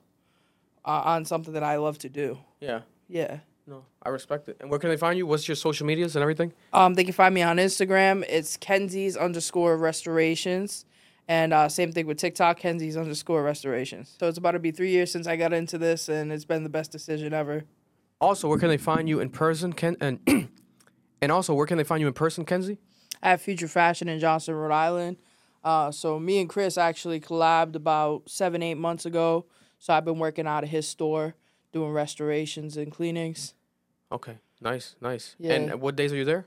uh, 0.85 1.01
on 1.05 1.25
something 1.25 1.53
that 1.53 1.63
I 1.63 1.77
love 1.77 1.97
to 1.99 2.09
do. 2.09 2.39
Yeah. 2.59 2.81
Yeah. 3.07 3.39
No, 3.65 3.85
I 4.01 4.09
respect 4.09 4.49
it. 4.49 4.57
And 4.59 4.69
where 4.69 4.79
can 4.79 4.89
they 4.89 4.97
find 4.97 5.17
you? 5.17 5.25
What's 5.25 5.47
your 5.47 5.55
social 5.55 5.85
medias 5.85 6.15
and 6.15 6.21
everything? 6.21 6.53
Um, 6.73 6.95
they 6.95 7.03
can 7.03 7.13
find 7.13 7.33
me 7.33 7.41
on 7.41 7.57
Instagram. 7.57 8.25
It's 8.27 8.57
Kenzie's 8.57 9.15
underscore 9.15 9.77
restorations. 9.77 10.85
And 11.27 11.53
uh, 11.53 11.69
same 11.69 11.93
thing 11.93 12.05
with 12.05 12.17
TikTok, 12.17 12.59
Kenzie's 12.59 12.97
underscore 12.97 13.43
restorations. 13.43 14.15
So 14.19 14.27
it's 14.27 14.37
about 14.37 14.51
to 14.51 14.59
be 14.59 14.71
three 14.71 14.91
years 14.91 15.11
since 15.11 15.25
I 15.25 15.37
got 15.37 15.53
into 15.53 15.77
this, 15.77 16.09
and 16.09 16.33
it's 16.33 16.43
been 16.43 16.63
the 16.63 16.69
best 16.69 16.91
decision 16.91 17.33
ever. 17.33 17.63
Also, 18.19 18.49
where 18.49 18.57
can 18.57 18.67
they 18.67 18.77
find 18.77 19.07
you 19.07 19.21
in 19.21 19.29
person, 19.29 19.71
Ken? 19.71 19.95
And 20.01 20.19
and 21.21 21.31
also, 21.31 21.53
where 21.53 21.65
can 21.65 21.77
they 21.77 21.85
find 21.85 22.01
you 22.01 22.07
in 22.07 22.13
person, 22.13 22.43
Kenzie? 22.43 22.77
Have 23.21 23.41
Future 23.41 23.69
Fashion 23.69 24.09
in 24.09 24.19
Johnston, 24.19 24.55
Rhode 24.55 24.73
Island. 24.73 25.17
Uh, 25.63 25.91
so 25.91 26.19
me 26.19 26.41
and 26.41 26.49
Chris 26.49 26.77
actually 26.77 27.21
collabed 27.21 27.75
about 27.75 28.29
seven, 28.29 28.61
eight 28.61 28.77
months 28.77 29.05
ago. 29.05 29.45
So 29.79 29.93
I've 29.93 30.05
been 30.05 30.19
working 30.19 30.45
out 30.45 30.63
of 30.63 30.69
his 30.69 30.87
store, 30.87 31.35
doing 31.73 31.91
restorations 31.91 32.77
and 32.77 32.91
cleanings. 32.91 33.53
Okay, 34.11 34.37
nice, 34.61 34.95
nice. 35.01 35.35
Yeah. 35.39 35.53
And 35.53 35.81
what 35.81 35.95
days 35.95 36.13
are 36.13 36.15
you 36.15 36.25
there? 36.25 36.45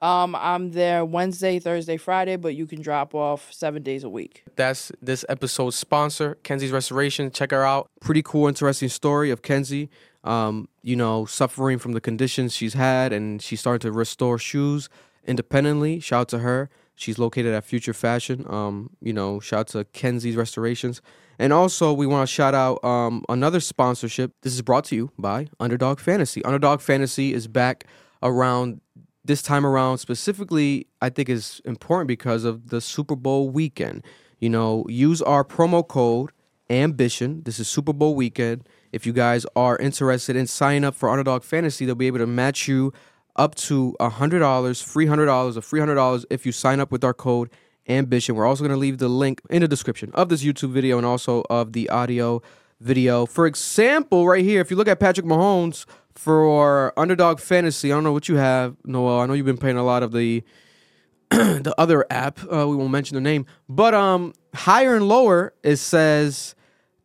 Um, 0.00 0.34
I'm 0.34 0.72
there 0.72 1.04
Wednesday, 1.04 1.58
Thursday, 1.58 1.96
Friday, 1.96 2.36
but 2.36 2.54
you 2.54 2.66
can 2.66 2.82
drop 2.82 3.14
off 3.14 3.50
seven 3.52 3.82
days 3.82 4.04
a 4.04 4.08
week. 4.08 4.44
That's 4.56 4.92
this 5.00 5.24
episode's 5.28 5.76
sponsor, 5.76 6.36
Kenzie's 6.42 6.72
Restoration. 6.72 7.30
Check 7.30 7.52
her 7.52 7.64
out. 7.64 7.88
Pretty 8.00 8.22
cool, 8.22 8.48
interesting 8.48 8.88
story 8.88 9.30
of 9.30 9.40
Kenzie. 9.40 9.88
Um, 10.24 10.68
you 10.82 10.96
know, 10.96 11.24
suffering 11.26 11.78
from 11.78 11.92
the 11.92 12.00
conditions 12.00 12.54
she's 12.54 12.74
had, 12.74 13.12
and 13.12 13.40
she's 13.40 13.60
starting 13.60 13.80
to 13.88 13.92
restore 13.92 14.38
shoes 14.38 14.88
independently. 15.26 16.00
Shout 16.00 16.20
out 16.22 16.28
to 16.28 16.38
her. 16.40 16.70
She's 16.96 17.18
located 17.18 17.54
at 17.54 17.64
Future 17.64 17.92
Fashion. 17.92 18.44
Um, 18.48 18.90
you 19.00 19.12
know, 19.12 19.40
shout 19.40 19.60
out 19.60 19.66
to 19.68 19.84
Kenzie's 19.84 20.36
Restorations. 20.36 21.00
And 21.38 21.52
also, 21.52 21.92
we 21.92 22.06
want 22.06 22.28
to 22.28 22.32
shout 22.32 22.54
out 22.54 22.84
um, 22.84 23.24
another 23.28 23.60
sponsorship. 23.60 24.32
This 24.42 24.54
is 24.54 24.62
brought 24.62 24.84
to 24.86 24.96
you 24.96 25.10
by 25.18 25.48
Underdog 25.58 25.98
Fantasy. 25.98 26.44
Underdog 26.44 26.80
Fantasy 26.80 27.34
is 27.34 27.48
back 27.48 27.86
around 28.22 28.80
this 29.24 29.42
time 29.42 29.66
around. 29.66 29.98
Specifically, 29.98 30.86
I 31.00 31.08
think 31.08 31.28
is 31.28 31.60
important 31.64 32.08
because 32.08 32.44
of 32.44 32.68
the 32.68 32.80
Super 32.80 33.16
Bowl 33.16 33.50
weekend. 33.50 34.04
You 34.38 34.50
know, 34.50 34.84
use 34.88 35.22
our 35.22 35.44
promo 35.44 35.86
code 35.86 36.30
Ambition. 36.70 37.42
This 37.44 37.58
is 37.58 37.68
Super 37.68 37.92
Bowl 37.92 38.14
weekend. 38.14 38.68
If 38.92 39.06
you 39.06 39.12
guys 39.12 39.44
are 39.56 39.76
interested 39.78 40.36
in 40.36 40.46
signing 40.46 40.84
up 40.84 40.94
for 40.94 41.10
Underdog 41.10 41.42
Fantasy, 41.42 41.84
they'll 41.84 41.94
be 41.94 42.06
able 42.06 42.18
to 42.18 42.26
match 42.26 42.68
you 42.68 42.92
up 43.36 43.54
to 43.56 43.96
$100, 44.00 44.40
$300, 44.40 45.56
or 45.56 45.60
$300 45.60 46.24
if 46.30 46.46
you 46.46 46.52
sign 46.52 46.80
up 46.80 46.92
with 46.92 47.02
our 47.02 47.14
code 47.14 47.50
ambition. 47.88 48.34
We're 48.34 48.46
also 48.46 48.62
going 48.62 48.74
to 48.74 48.78
leave 48.78 48.98
the 48.98 49.08
link 49.08 49.40
in 49.50 49.62
the 49.62 49.68
description 49.68 50.10
of 50.14 50.28
this 50.28 50.42
YouTube 50.42 50.70
video 50.70 50.96
and 50.96 51.06
also 51.06 51.42
of 51.50 51.72
the 51.72 51.88
audio 51.90 52.42
video. 52.80 53.26
For 53.26 53.46
example, 53.46 54.26
right 54.26 54.44
here, 54.44 54.60
if 54.60 54.70
you 54.70 54.76
look 54.76 54.88
at 54.88 55.00
Patrick 55.00 55.26
Mahomes 55.26 55.86
for 56.14 56.98
Underdog 56.98 57.40
Fantasy, 57.40 57.92
I 57.92 57.96
don't 57.96 58.04
know 58.04 58.12
what 58.12 58.28
you 58.28 58.36
have, 58.36 58.76
Noel. 58.84 59.20
I 59.20 59.26
know 59.26 59.32
you've 59.32 59.46
been 59.46 59.58
playing 59.58 59.76
a 59.76 59.84
lot 59.84 60.02
of 60.02 60.12
the 60.12 60.44
the 61.30 61.74
other 61.78 62.06
app. 62.10 62.40
Uh, 62.44 62.68
we 62.68 62.76
won't 62.76 62.90
mention 62.90 63.14
the 63.14 63.20
name, 63.20 63.46
but 63.68 63.94
um, 63.94 64.34
higher 64.54 64.94
and 64.94 65.08
lower 65.08 65.54
it 65.62 65.76
says 65.76 66.54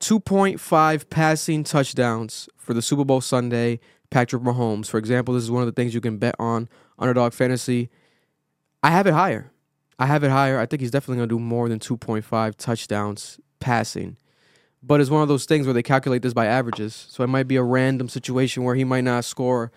2.5 0.01 1.09
passing 1.09 1.63
touchdowns 1.63 2.49
for 2.57 2.73
the 2.73 2.81
Super 2.81 3.05
Bowl 3.05 3.21
Sunday. 3.21 3.79
Patrick 4.11 4.41
Mahomes, 4.41 4.87
for 4.87 4.97
example, 4.97 5.35
this 5.35 5.43
is 5.43 5.51
one 5.51 5.61
of 5.61 5.67
the 5.67 5.71
things 5.71 5.93
you 5.93 6.01
can 6.01 6.17
bet 6.17 6.35
on 6.39 6.67
Underdog 6.97 7.31
Fantasy. 7.33 7.89
I 8.81 8.89
have 8.89 9.05
it 9.05 9.13
higher. 9.13 9.51
I 9.99 10.05
have 10.05 10.23
it 10.23 10.31
higher. 10.31 10.57
I 10.57 10.65
think 10.65 10.81
he's 10.81 10.91
definitely 10.91 11.17
going 11.17 11.29
to 11.29 11.35
do 11.35 11.39
more 11.39 11.67
than 11.67 11.77
2.5 11.77 12.55
touchdowns 12.55 13.39
passing. 13.59 14.15
But 14.81 15.01
it's 15.01 15.09
one 15.09 15.21
of 15.21 15.27
those 15.27 15.45
things 15.45 15.67
where 15.67 15.73
they 15.73 15.83
calculate 15.83 16.21
this 16.21 16.33
by 16.33 16.45
averages. 16.45 17.07
So 17.09 17.23
it 17.23 17.27
might 17.27 17.49
be 17.49 17.57
a 17.57 17.63
random 17.63 18.07
situation 18.07 18.63
where 18.63 18.75
he 18.75 18.85
might 18.85 19.03
not 19.03 19.25
score 19.25 19.73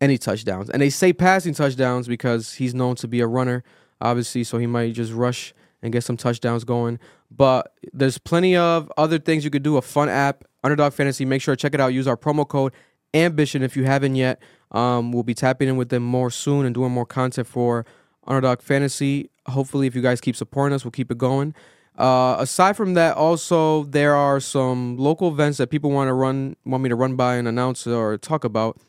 any 0.00 0.16
touchdowns. 0.16 0.70
And 0.70 0.80
they 0.80 0.90
say 0.90 1.12
passing 1.12 1.54
touchdowns 1.54 2.06
because 2.06 2.54
he's 2.54 2.72
known 2.72 2.94
to 2.96 3.08
be 3.08 3.20
a 3.20 3.26
runner, 3.26 3.64
obviously. 4.00 4.44
So 4.44 4.58
he 4.58 4.68
might 4.68 4.94
just 4.94 5.12
rush 5.12 5.52
and 5.82 5.92
get 5.92 6.04
some 6.04 6.16
touchdowns 6.16 6.62
going. 6.62 7.00
But 7.30 7.74
there's 7.92 8.16
plenty 8.16 8.56
of 8.56 8.92
other 8.96 9.18
things 9.18 9.44
you 9.44 9.50
could 9.50 9.64
do. 9.64 9.76
A 9.76 9.82
fun 9.82 10.08
app, 10.08 10.44
Underdog 10.62 10.92
Fantasy. 10.92 11.24
Make 11.24 11.42
sure 11.42 11.56
to 11.56 11.60
check 11.60 11.74
it 11.74 11.80
out. 11.80 11.88
Use 11.88 12.06
our 12.06 12.16
promo 12.16 12.46
code 12.46 12.72
Ambition 13.12 13.62
if 13.62 13.76
you 13.76 13.84
haven't 13.84 14.14
yet. 14.14 14.40
Um, 14.70 15.12
we'll 15.12 15.22
be 15.24 15.34
tapping 15.34 15.68
in 15.68 15.76
with 15.76 15.88
them 15.88 16.02
more 16.04 16.30
soon 16.30 16.64
and 16.64 16.74
doing 16.74 16.92
more 16.92 17.06
content 17.06 17.46
for 17.46 17.86
Underdog 18.26 18.60
Fantasy. 18.60 19.30
Hopefully, 19.46 19.86
if 19.86 19.94
you 19.94 20.02
guys 20.02 20.20
keep 20.20 20.36
supporting 20.36 20.74
us, 20.74 20.84
we'll 20.84 20.92
keep 20.92 21.10
it 21.10 21.18
going. 21.18 21.54
Uh, 21.96 22.36
aside 22.38 22.76
from 22.76 22.94
that, 22.94 23.16
also 23.16 23.84
there 23.84 24.14
are 24.14 24.40
some 24.40 24.96
local 24.96 25.28
events 25.28 25.58
that 25.58 25.68
people 25.68 25.90
want 25.90 26.08
to 26.08 26.12
run, 26.12 26.56
want 26.64 26.82
me 26.82 26.88
to 26.88 26.96
run 26.96 27.14
by 27.14 27.36
and 27.36 27.46
announce 27.46 27.86
or 27.86 28.18
talk 28.18 28.44
about. 28.44 28.80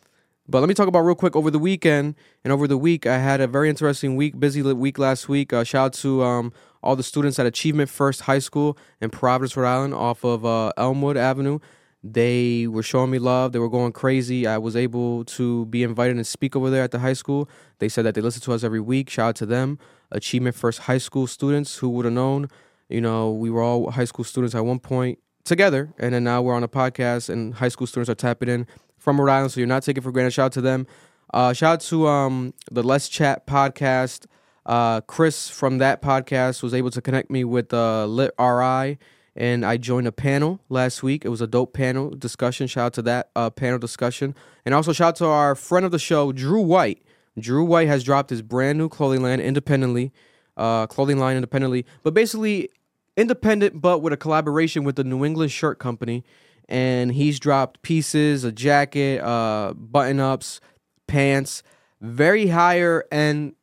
But 0.47 0.59
let 0.59 0.67
me 0.67 0.75
talk 0.75 0.87
about 0.87 0.99
real 1.01 1.15
quick 1.15 1.35
over 1.35 1.49
the 1.49 1.59
weekend 1.59 2.15
and 2.43 2.53
over 2.53 2.67
the 2.67 2.77
week. 2.77 3.07
I 3.07 3.17
had 3.17 3.41
a 3.41 3.47
very 3.47 3.67
interesting 3.69 4.15
week, 4.15 4.39
busy 4.39 4.61
week 4.61 4.99
last 4.99 5.27
week. 5.27 5.51
Uh, 5.51 5.63
shout 5.63 5.85
out 5.85 5.93
to 5.93 6.23
um, 6.23 6.53
all 6.83 6.95
the 6.95 7.03
students 7.03 7.39
at 7.39 7.47
Achievement 7.47 7.89
First 7.89 8.21
High 8.21 8.39
School 8.39 8.77
in 9.01 9.09
Providence, 9.09 9.57
Rhode 9.57 9.67
Island, 9.67 9.93
off 9.95 10.23
of 10.23 10.45
uh, 10.45 10.71
Elmwood 10.77 11.17
Avenue. 11.17 11.59
They 12.03 12.67
were 12.67 12.83
showing 12.83 13.09
me 13.09 13.17
love. 13.17 13.51
They 13.51 13.59
were 13.59 13.69
going 13.69 13.91
crazy. 13.91 14.45
I 14.45 14.59
was 14.59 14.75
able 14.75 15.25
to 15.25 15.65
be 15.65 15.81
invited 15.81 16.15
and 16.15 16.27
speak 16.27 16.55
over 16.55 16.69
there 16.69 16.83
at 16.83 16.91
the 16.91 16.99
high 16.99 17.13
school. 17.13 17.49
They 17.79 17.89
said 17.89 18.05
that 18.05 18.13
they 18.13 18.21
listen 18.21 18.43
to 18.43 18.53
us 18.53 18.63
every 18.63 18.79
week. 18.79 19.09
Shout 19.09 19.29
out 19.29 19.35
to 19.37 19.47
them. 19.47 19.79
Achievement 20.11 20.55
First 20.55 20.79
High 20.79 20.97
School 20.97 21.27
students 21.27 21.77
who 21.77 21.89
would 21.89 22.05
have 22.05 22.13
known. 22.13 22.49
You 22.89 23.01
know, 23.01 23.31
we 23.31 23.49
were 23.49 23.61
all 23.61 23.91
high 23.91 24.05
school 24.05 24.23
students 24.25 24.53
at 24.55 24.63
one 24.65 24.79
point 24.79 25.19
together, 25.43 25.93
and 25.97 26.13
then 26.13 26.23
now 26.23 26.41
we're 26.41 26.53
on 26.53 26.63
a 26.63 26.67
podcast, 26.67 27.29
and 27.29 27.55
high 27.55 27.69
school 27.69 27.87
students 27.87 28.09
are 28.09 28.15
tapping 28.15 28.49
in 28.49 28.67
from 28.97 29.19
Rhode 29.19 29.31
Island. 29.31 29.51
So 29.51 29.59
you're 29.59 29.67
not 29.67 29.83
taking 29.83 30.03
for 30.03 30.11
granted. 30.11 30.31
Shout 30.31 30.47
out 30.47 30.51
to 30.53 30.61
them. 30.61 30.87
Uh, 31.33 31.53
shout 31.53 31.73
out 31.73 31.81
to 31.81 32.07
um, 32.07 32.53
the 32.71 32.83
Let's 32.83 33.09
Chat 33.09 33.47
podcast. 33.47 34.25
Uh, 34.65 35.01
Chris 35.01 35.49
from 35.49 35.77
that 35.77 36.01
podcast 36.01 36.63
was 36.63 36.73
able 36.73 36.89
to 36.89 37.01
connect 37.01 37.29
me 37.29 37.43
with 37.43 37.73
uh, 37.73 38.05
Lit 38.05 38.31
RI, 38.39 38.97
and 39.35 39.65
I 39.65 39.77
joined 39.77 40.07
a 40.07 40.11
panel 40.11 40.59
last 40.69 41.03
week. 41.03 41.23
It 41.23 41.29
was 41.29 41.41
a 41.41 41.47
dope 41.47 41.73
panel 41.73 42.09
discussion. 42.09 42.67
Shout 42.67 42.85
out 42.85 42.93
to 42.93 43.01
that 43.03 43.29
uh, 43.35 43.49
panel 43.51 43.77
discussion, 43.77 44.33
and 44.65 44.73
also 44.73 44.91
shout 44.91 45.09
out 45.09 45.15
to 45.17 45.25
our 45.27 45.55
friend 45.55 45.85
of 45.85 45.91
the 45.91 45.99
show, 45.99 46.31
Drew 46.31 46.61
White. 46.61 47.03
Drew 47.39 47.63
White 47.63 47.87
has 47.87 48.03
dropped 48.03 48.29
his 48.29 48.41
brand 48.41 48.77
new 48.77 48.89
clothing 48.89 49.21
line 49.21 49.39
independently, 49.39 50.11
uh, 50.57 50.87
clothing 50.87 51.17
line 51.17 51.35
independently, 51.35 51.85
but 52.03 52.13
basically 52.13 52.69
independent, 53.17 53.81
but 53.81 54.01
with 54.01 54.13
a 54.13 54.17
collaboration 54.17 54.83
with 54.83 54.95
the 54.95 55.03
New 55.03 55.25
England 55.25 55.51
Shirt 55.51 55.79
Company. 55.79 56.23
And 56.67 57.11
he's 57.11 57.39
dropped 57.39 57.81
pieces, 57.81 58.43
a 58.43 58.51
jacket, 58.51 59.21
uh, 59.21 59.73
button 59.75 60.19
ups, 60.19 60.59
pants, 61.07 61.61
very 62.01 62.47
higher 62.47 63.05
and 63.11 63.53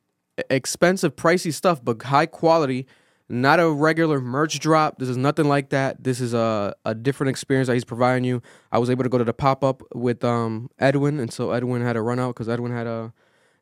expensive, 0.49 1.15
pricey 1.15 1.53
stuff, 1.53 1.83
but 1.83 2.01
high 2.01 2.25
quality. 2.25 2.87
Not 3.29 3.59
a 3.59 3.69
regular 3.69 4.19
merch 4.21 4.59
drop. 4.59 4.99
This 4.99 5.09
is 5.09 5.17
nothing 5.17 5.47
like 5.47 5.69
that. 5.69 6.03
This 6.03 6.21
is 6.21 6.33
a, 6.33 6.75
a 6.85 6.93
different 6.93 7.29
experience 7.29 7.67
that 7.67 7.73
he's 7.73 7.85
providing 7.85 8.23
you. 8.25 8.41
I 8.71 8.79
was 8.79 8.89
able 8.89 9.03
to 9.03 9.09
go 9.09 9.17
to 9.17 9.23
the 9.23 9.33
pop 9.33 9.63
up 9.63 9.81
with 9.95 10.23
um, 10.23 10.69
Edwin, 10.77 11.19
and 11.19 11.31
so 11.31 11.51
Edwin 11.51 11.81
had 11.81 11.93
to 11.93 12.01
run 12.01 12.19
out 12.19 12.35
because 12.35 12.49
Edwin 12.49 12.71
had 12.71 12.85
a 12.85 13.13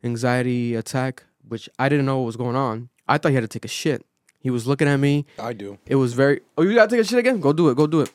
anxiety 0.04 0.76
attack, 0.76 1.24
which 1.48 1.70
I 1.80 1.90
didn't 1.90 2.06
know 2.06 2.20
what 2.20 2.26
was 2.26 2.36
going 2.38 2.56
on. 2.56 2.90
I 3.08 3.18
thought 3.18 3.30
he 3.30 3.36
had 3.36 3.42
to 3.42 3.48
take 3.48 3.66
a 3.66 3.70
shit. 3.70 4.06
He 4.40 4.50
was 4.50 4.66
looking 4.66 4.88
at 4.88 4.98
me. 4.98 5.26
I 5.38 5.54
do. 5.54 5.78
It 5.86 5.96
was 5.96 6.14
very. 6.14 6.42
Oh, 6.58 6.64
you 6.64 6.74
gotta 6.74 6.90
take 6.90 7.02
a 7.02 7.04
shit 7.04 7.20
again? 7.20 7.40
Go 7.40 7.54
do 7.54 7.70
it. 7.70 7.76
Go 7.78 7.86
do 7.88 8.02
it. 8.02 8.12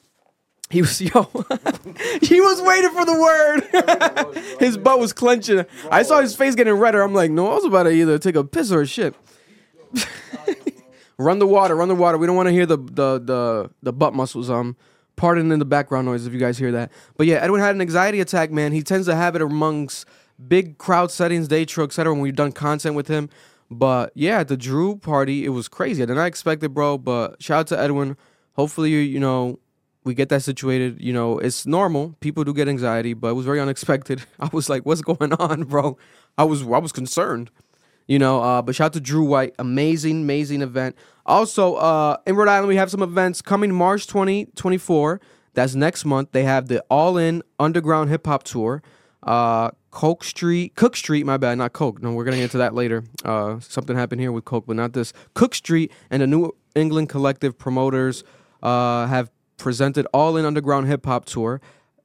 He 0.70 0.80
was 0.80 1.00
yo. 1.00 1.22
he 2.22 2.40
was 2.40 2.60
waiting 2.62 2.90
for 2.90 3.04
the 3.04 4.32
word. 4.32 4.58
his 4.60 4.76
butt 4.76 4.98
was 4.98 5.12
clenching. 5.12 5.64
I 5.90 6.02
saw 6.02 6.20
his 6.20 6.34
face 6.34 6.54
getting 6.54 6.74
redder. 6.74 7.02
I'm 7.02 7.14
like, 7.14 7.30
no, 7.30 7.50
I 7.50 7.54
was 7.54 7.64
about 7.64 7.84
to 7.84 7.90
either 7.90 8.18
take 8.18 8.34
a 8.34 8.42
piss 8.42 8.72
or 8.72 8.80
a 8.82 8.86
shit. 8.86 9.14
run 11.18 11.38
the 11.38 11.46
water. 11.46 11.76
Run 11.76 11.88
the 11.88 11.94
water. 11.94 12.18
We 12.18 12.26
don't 12.26 12.36
want 12.36 12.48
to 12.48 12.52
hear 12.52 12.66
the 12.66 12.78
the 12.78 13.20
the 13.20 13.70
the 13.82 13.92
butt 13.92 14.14
muscles. 14.14 14.50
Um, 14.50 14.76
pardon 15.14 15.50
in 15.52 15.58
the 15.58 15.64
background 15.64 16.06
noise 16.06 16.26
if 16.26 16.32
you 16.32 16.40
guys 16.40 16.58
hear 16.58 16.72
that. 16.72 16.90
But 17.16 17.26
yeah, 17.26 17.36
Edwin 17.36 17.60
had 17.60 17.74
an 17.74 17.80
anxiety 17.80 18.20
attack. 18.20 18.50
Man, 18.50 18.72
he 18.72 18.82
tends 18.82 19.06
to 19.06 19.14
have 19.14 19.36
it 19.36 19.42
amongst 19.42 20.06
big 20.48 20.78
crowd 20.78 21.10
settings, 21.10 21.48
day 21.48 21.64
true, 21.64 21.84
etc. 21.84 22.12
When 22.12 22.22
we've 22.22 22.36
done 22.36 22.52
content 22.52 22.94
with 22.94 23.08
him. 23.08 23.28
But 23.70 24.12
yeah, 24.14 24.44
the 24.44 24.56
Drew 24.56 24.96
party, 24.96 25.44
it 25.44 25.48
was 25.50 25.68
crazy. 25.68 26.02
I 26.02 26.06
did 26.06 26.14
not 26.14 26.26
expect 26.26 26.62
it, 26.62 26.70
bro. 26.70 26.98
But 26.98 27.42
shout 27.42 27.60
out 27.60 27.66
to 27.68 27.78
Edwin. 27.78 28.16
Hopefully, 28.54 28.90
you 28.90 29.20
know 29.20 29.58
we 30.06 30.14
get 30.14 30.28
that 30.28 30.42
situated. 30.42 31.02
You 31.02 31.12
know, 31.12 31.38
it's 31.38 31.66
normal. 31.66 32.14
People 32.20 32.44
do 32.44 32.54
get 32.54 32.68
anxiety, 32.68 33.12
but 33.12 33.28
it 33.28 33.32
was 33.32 33.44
very 33.44 33.60
unexpected. 33.66 34.24
I 34.40 34.48
was 34.52 34.70
like, 34.70 34.86
"What's 34.86 35.02
going 35.02 35.32
on, 35.34 35.64
bro?" 35.64 35.98
I 36.38 36.44
was 36.44 36.62
I 36.62 36.78
was 36.78 36.92
concerned. 36.92 37.50
You 38.06 38.20
know, 38.20 38.40
uh, 38.40 38.62
but 38.62 38.76
shout 38.76 38.86
out 38.86 38.92
to 38.92 39.00
Drew 39.00 39.24
White. 39.24 39.56
Amazing, 39.58 40.22
amazing 40.22 40.62
event. 40.62 40.94
Also, 41.26 41.74
uh, 41.74 42.18
in 42.24 42.36
Rhode 42.36 42.48
Island, 42.48 42.68
we 42.68 42.76
have 42.76 42.88
some 42.88 43.02
events 43.02 43.42
coming 43.42 43.74
March 43.74 44.06
2024. 44.06 45.20
That's 45.54 45.74
next 45.74 46.04
month. 46.04 46.30
They 46.30 46.44
have 46.44 46.68
the 46.68 46.84
All 46.88 47.18
In 47.18 47.42
Underground 47.58 48.10
Hip 48.10 48.24
Hop 48.28 48.44
Tour. 48.44 48.80
Uh, 49.24 49.70
Coke 49.96 50.24
Street, 50.24 50.74
Cook 50.74 50.94
Street, 50.94 51.24
my 51.24 51.38
bad, 51.38 51.56
not 51.56 51.72
Coke. 51.72 52.02
No, 52.02 52.12
we're 52.12 52.24
gonna 52.24 52.36
get 52.36 52.42
into 52.42 52.58
that 52.58 52.74
later. 52.74 53.02
Uh, 53.24 53.58
something 53.60 53.96
happened 53.96 54.20
here 54.20 54.30
with 54.30 54.44
Coke, 54.44 54.66
but 54.66 54.76
not 54.76 54.92
this. 54.92 55.14
Cook 55.32 55.54
Street 55.54 55.90
and 56.10 56.20
the 56.20 56.26
New 56.26 56.54
England 56.74 57.08
Collective 57.08 57.56
promoters 57.56 58.22
uh, 58.62 59.06
have 59.06 59.30
presented 59.56 60.06
All 60.12 60.36
In 60.36 60.44
Underground 60.44 60.86
Hip 60.86 61.06
Hop 61.06 61.24
Tour 61.24 61.62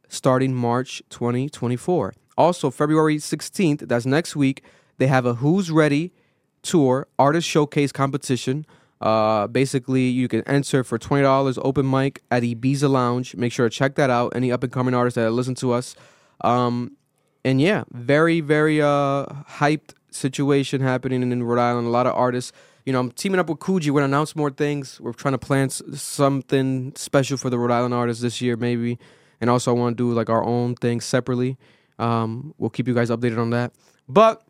starting 0.07 0.55
March 0.55 1.03
2024. 1.09 2.13
Also, 2.37 2.71
February 2.71 3.17
16th, 3.17 3.85
that's 3.89 4.05
next 4.05 4.37
week, 4.37 4.63
they 4.97 5.07
have 5.07 5.25
a 5.25 5.33
Who's 5.33 5.69
Ready 5.69 6.13
tour 6.61 7.09
artist 7.19 7.45
showcase 7.45 7.91
competition. 7.91 8.65
Uh, 9.01 9.47
basically, 9.47 10.07
you 10.07 10.29
can 10.29 10.47
enter 10.47 10.85
for 10.85 10.97
twenty 10.97 11.23
dollars 11.23 11.59
open 11.61 11.89
mic 11.89 12.21
at 12.31 12.43
Ibiza 12.43 12.89
Lounge. 12.89 13.35
Make 13.35 13.51
sure 13.51 13.67
to 13.67 13.75
check 13.75 13.95
that 13.95 14.09
out. 14.09 14.31
Any 14.33 14.49
up 14.49 14.63
and 14.63 14.71
coming 14.71 14.93
artists 14.93 15.15
that 15.15 15.29
listen 15.31 15.55
to 15.55 15.73
us, 15.73 15.93
um, 16.39 16.95
and 17.43 17.59
yeah, 17.61 17.83
very 17.91 18.41
very 18.41 18.81
uh 18.81 19.25
hyped 19.59 19.93
situation 20.11 20.81
happening 20.81 21.23
in 21.23 21.43
Rhode 21.43 21.59
Island. 21.61 21.87
A 21.87 21.89
lot 21.91 22.05
of 22.07 22.15
artists. 22.15 22.51
You 22.85 22.93
know, 22.93 22.99
I'm 22.99 23.11
teaming 23.11 23.39
up 23.39 23.47
with 23.49 23.59
Coogee. 23.59 23.89
We're 23.91 24.01
gonna 24.01 24.05
announce 24.05 24.35
more 24.35 24.49
things. 24.49 24.99
We're 24.99 25.13
trying 25.13 25.33
to 25.33 25.37
plan 25.37 25.65
s- 25.65 25.81
something 26.01 26.93
special 26.95 27.37
for 27.37 27.49
the 27.49 27.59
Rhode 27.59 27.71
Island 27.71 27.93
artists 27.93 28.23
this 28.23 28.41
year, 28.41 28.57
maybe. 28.57 28.97
And 29.39 29.49
also, 29.49 29.73
I 29.75 29.77
want 29.79 29.97
to 29.97 30.03
do 30.03 30.11
like 30.13 30.29
our 30.29 30.43
own 30.43 30.75
thing 30.75 30.99
separately. 31.01 31.57
Um, 31.99 32.53
we'll 32.57 32.69
keep 32.71 32.87
you 32.87 32.93
guys 32.95 33.09
updated 33.09 33.37
on 33.39 33.51
that. 33.51 33.71
But 34.09 34.41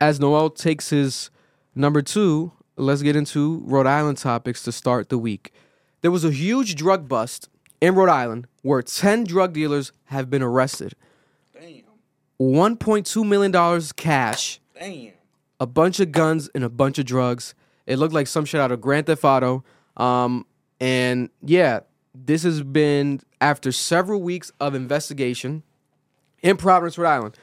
as 0.00 0.20
Noel 0.20 0.50
takes 0.50 0.90
his 0.90 1.30
number 1.74 2.02
two, 2.02 2.52
let's 2.76 3.02
get 3.02 3.16
into 3.16 3.62
Rhode 3.64 3.86
Island 3.86 4.18
topics 4.18 4.62
to 4.64 4.72
start 4.72 5.08
the 5.08 5.18
week. 5.18 5.52
There 6.02 6.10
was 6.10 6.24
a 6.24 6.30
huge 6.30 6.74
drug 6.74 7.08
bust 7.08 7.48
in 7.80 7.94
Rhode 7.94 8.10
Island 8.10 8.46
where 8.62 8.82
10 8.82 9.24
drug 9.24 9.54
dealers 9.54 9.92
have 10.06 10.28
been 10.28 10.42
arrested. 10.42 10.94
Damn. 12.38 12.48
$1.2 12.48 13.26
million 13.26 13.82
cash, 13.96 14.60
Damn. 14.78 15.12
a 15.60 15.66
bunch 15.66 16.00
of 16.00 16.12
guns, 16.12 16.48
and 16.54 16.64
a 16.64 16.68
bunch 16.68 16.98
of 16.98 17.06
drugs. 17.06 17.54
It 17.86 17.98
looked 17.98 18.14
like 18.14 18.26
some 18.26 18.44
shit 18.44 18.60
out 18.60 18.72
of 18.72 18.80
Grand 18.80 19.06
Theft 19.06 19.24
Auto. 19.24 19.64
Um, 19.96 20.46
and 20.80 21.30
yeah, 21.42 21.80
this 22.14 22.42
has 22.42 22.62
been 22.62 23.20
after 23.40 23.72
several 23.72 24.20
weeks 24.20 24.52
of 24.60 24.74
investigation 24.74 25.62
in 26.42 26.56
Providence, 26.56 26.98
Rhode 26.98 27.08
Island. 27.10 27.36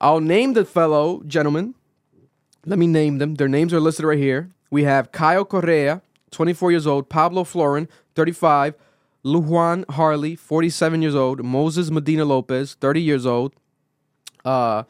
I'll 0.00 0.20
name 0.20 0.54
the 0.54 0.64
fellow 0.64 1.22
gentlemen. 1.26 1.74
Let 2.66 2.78
me 2.78 2.86
name 2.86 3.18
them. 3.18 3.34
Their 3.36 3.48
names 3.48 3.72
are 3.72 3.80
listed 3.80 4.04
right 4.06 4.18
here. 4.18 4.50
We 4.70 4.84
have 4.84 5.12
Kyle 5.12 5.44
Correa, 5.44 6.02
24 6.30 6.70
years 6.70 6.86
old, 6.86 7.08
Pablo 7.08 7.44
Florin, 7.44 7.88
35, 8.14 8.74
Lujuan 9.24 9.88
Harley, 9.90 10.34
47 10.36 11.02
years 11.02 11.14
old, 11.14 11.44
Moses 11.44 11.90
Medina 11.90 12.24
Lopez, 12.24 12.74
30 12.80 13.02
years 13.02 13.26
old, 13.26 13.52
uh, 14.44 14.84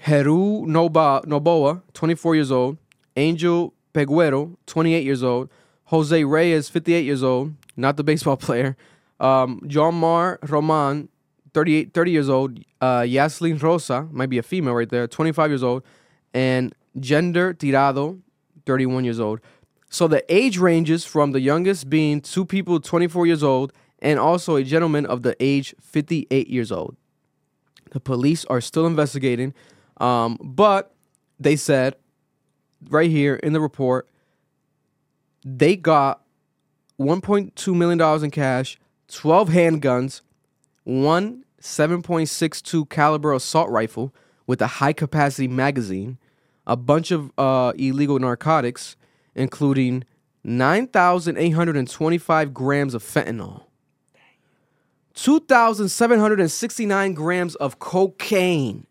Heru 0.00 0.66
Noba, 0.66 1.24
Noboa, 1.24 1.82
24 1.94 2.34
years 2.34 2.50
old, 2.52 2.78
Angel 3.16 3.74
Peguero, 3.92 4.56
28 4.66 5.04
years 5.04 5.22
old, 5.22 5.50
Jose 5.84 6.24
Reyes, 6.24 6.68
58 6.68 7.04
years 7.04 7.22
old, 7.22 7.54
not 7.76 7.96
the 7.96 8.04
baseball 8.04 8.36
player, 8.46 8.76
um, 9.18 9.62
John 9.66 9.94
Mar 9.94 10.38
Roman, 10.42 11.08
38, 11.52 11.92
30 11.92 12.10
years 12.10 12.28
old, 12.28 12.58
uh, 12.80 13.00
Yaslin 13.00 13.60
Rosa, 13.60 14.06
might 14.10 14.30
be 14.30 14.38
a 14.38 14.42
female 14.42 14.74
right 14.74 14.88
there, 14.88 15.06
25 15.08 15.50
years 15.50 15.62
old, 15.62 15.82
and 16.32 16.74
Gender 16.98 17.52
Tirado, 17.52 18.20
31 18.66 19.04
years 19.04 19.20
old. 19.20 19.40
So 19.88 20.06
the 20.06 20.24
age 20.32 20.58
ranges 20.58 21.04
from 21.04 21.32
the 21.32 21.40
youngest 21.40 21.90
being 21.90 22.20
two 22.20 22.44
people 22.44 22.78
24 22.78 23.26
years 23.26 23.42
old 23.42 23.72
and 23.98 24.18
also 24.18 24.56
a 24.56 24.62
gentleman 24.62 25.04
of 25.04 25.22
the 25.22 25.36
age 25.40 25.74
58 25.80 26.46
years 26.48 26.70
old. 26.70 26.96
The 27.90 28.00
police 28.00 28.44
are 28.46 28.60
still 28.60 28.86
investigating, 28.86 29.54
um, 29.98 30.38
but 30.42 30.94
they 31.38 31.56
said 31.56 31.96
right 32.88 33.10
here 33.10 33.36
in 33.36 33.52
the 33.52 33.60
report 33.60 34.08
they 35.44 35.76
got 35.76 36.22
1.2 36.98 37.74
million 37.74 37.98
dollars 37.98 38.22
in 38.22 38.30
cash, 38.30 38.78
12 39.08 39.48
handguns, 39.48 40.20
one 40.84 41.44
7.62 41.60 42.88
caliber 42.88 43.32
assault 43.32 43.68
rifle 43.70 44.14
with 44.46 44.62
a 44.62 44.66
high 44.66 44.92
capacity 44.92 45.48
magazine, 45.48 46.18
a 46.66 46.76
bunch 46.76 47.10
of 47.10 47.32
uh, 47.38 47.72
illegal 47.76 48.18
narcotics, 48.18 48.96
including 49.34 50.04
9,825 50.44 52.54
grams 52.54 52.94
of 52.94 53.02
fentanyl. 53.02 53.64
2,769 55.20 57.12
grams 57.12 57.54
of 57.56 57.78
cocaine, 57.78 58.86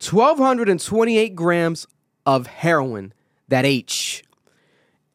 1,228 0.00 1.36
grams 1.36 1.86
of 2.26 2.48
heroin, 2.48 3.12
that 3.46 3.64
H, 3.64 4.24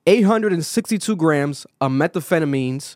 862 0.07 1.17
grams 1.17 1.67
of 1.81 1.91
methamphetamines, 1.91 2.95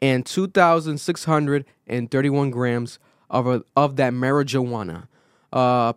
and 0.00 0.26
2,631 0.26 2.50
grams 2.50 2.98
of, 3.30 3.64
of 3.74 3.96
that 3.96 4.12
marijuana. 4.12 5.08
Uh, 5.50 5.94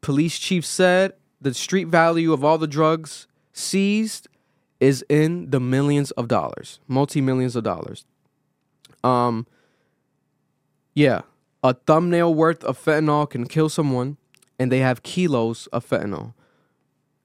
police 0.00 0.38
chief 0.38 0.64
said 0.64 1.12
the 1.42 1.52
street 1.52 1.88
value 1.88 2.32
of 2.32 2.42
all 2.42 2.56
the 2.56 2.66
drugs 2.66 3.26
seized 3.52 4.26
is 4.80 5.04
in 5.10 5.50
the 5.50 5.60
millions 5.60 6.12
of 6.12 6.28
dollars, 6.28 6.80
multi 6.88 7.20
millions 7.20 7.54
of 7.54 7.62
dollars. 7.62 8.06
Um, 9.04 9.46
yeah, 10.96 11.20
a 11.62 11.74
thumbnail 11.74 12.34
worth 12.34 12.64
of 12.64 12.82
fentanyl 12.82 13.28
can 13.28 13.46
kill 13.46 13.68
someone, 13.68 14.16
and 14.58 14.72
they 14.72 14.78
have 14.78 15.02
kilos 15.02 15.66
of 15.68 15.88
fentanyl. 15.88 16.32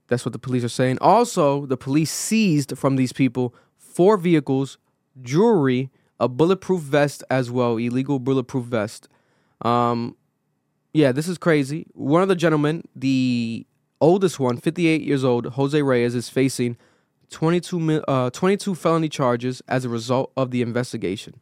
That's 0.08 0.26
what 0.26 0.34
the 0.34 0.40
police 0.40 0.66
are 0.66 0.70
saying. 0.70 0.98
Also, 1.00 1.66
the 1.66 1.78
police 1.78 2.12
seized 2.12 2.78
from 2.78 2.98
these 2.98 3.14
people 3.14 3.56
four 3.78 4.18
vehicles, 4.18 4.78
jewelry, 5.22 5.90
a 6.20 6.28
bulletproof 6.28 6.82
vest 6.82 7.24
as 7.30 7.50
well, 7.50 7.78
illegal 7.78 8.20
bulletproof 8.20 8.66
vest. 8.66 9.08
Um, 9.62 10.18
yeah, 10.94 11.14
this 11.14 11.30
is 11.30 11.38
crazy. 11.38 11.88
One 11.94 12.22
of 12.22 12.28
the 12.28 12.36
gentlemen, 12.36 12.84
the 12.94 13.66
oldest 14.02 14.38
one, 14.38 14.58
58 14.58 15.02
years 15.02 15.24
old, 15.24 15.46
Jose 15.46 15.82
Reyes, 15.82 16.14
is 16.14 16.28
facing 16.28 16.76
22, 17.30 18.04
uh, 18.06 18.32
22 18.32 18.76
felony 18.76 19.08
charges 19.08 19.62
as 19.70 19.86
a 19.86 19.90
result 19.90 20.34
of 20.36 20.52
the 20.52 20.62
investigation. 20.62 21.42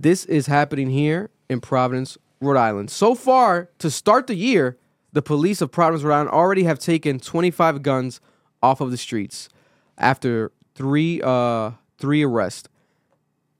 This 0.00 0.24
is 0.24 0.48
happening 0.48 0.90
here 0.90 1.30
in 1.48 1.60
Providence, 1.60 2.18
Rhode 2.40 2.56
Island. 2.56 2.90
So 2.90 3.14
far, 3.14 3.70
to 3.78 3.88
start 3.88 4.26
the 4.26 4.34
year, 4.34 4.76
the 5.12 5.22
police 5.22 5.60
of 5.60 5.70
Providence, 5.70 6.02
Rhode 6.02 6.14
Island 6.14 6.30
already 6.30 6.64
have 6.64 6.80
taken 6.80 7.20
25 7.20 7.80
guns 7.80 8.20
off 8.60 8.80
of 8.80 8.90
the 8.90 8.96
streets 8.96 9.48
after 9.96 10.50
three 10.74 11.22
uh, 11.22 11.72
three 11.98 12.24
arrests. 12.24 12.68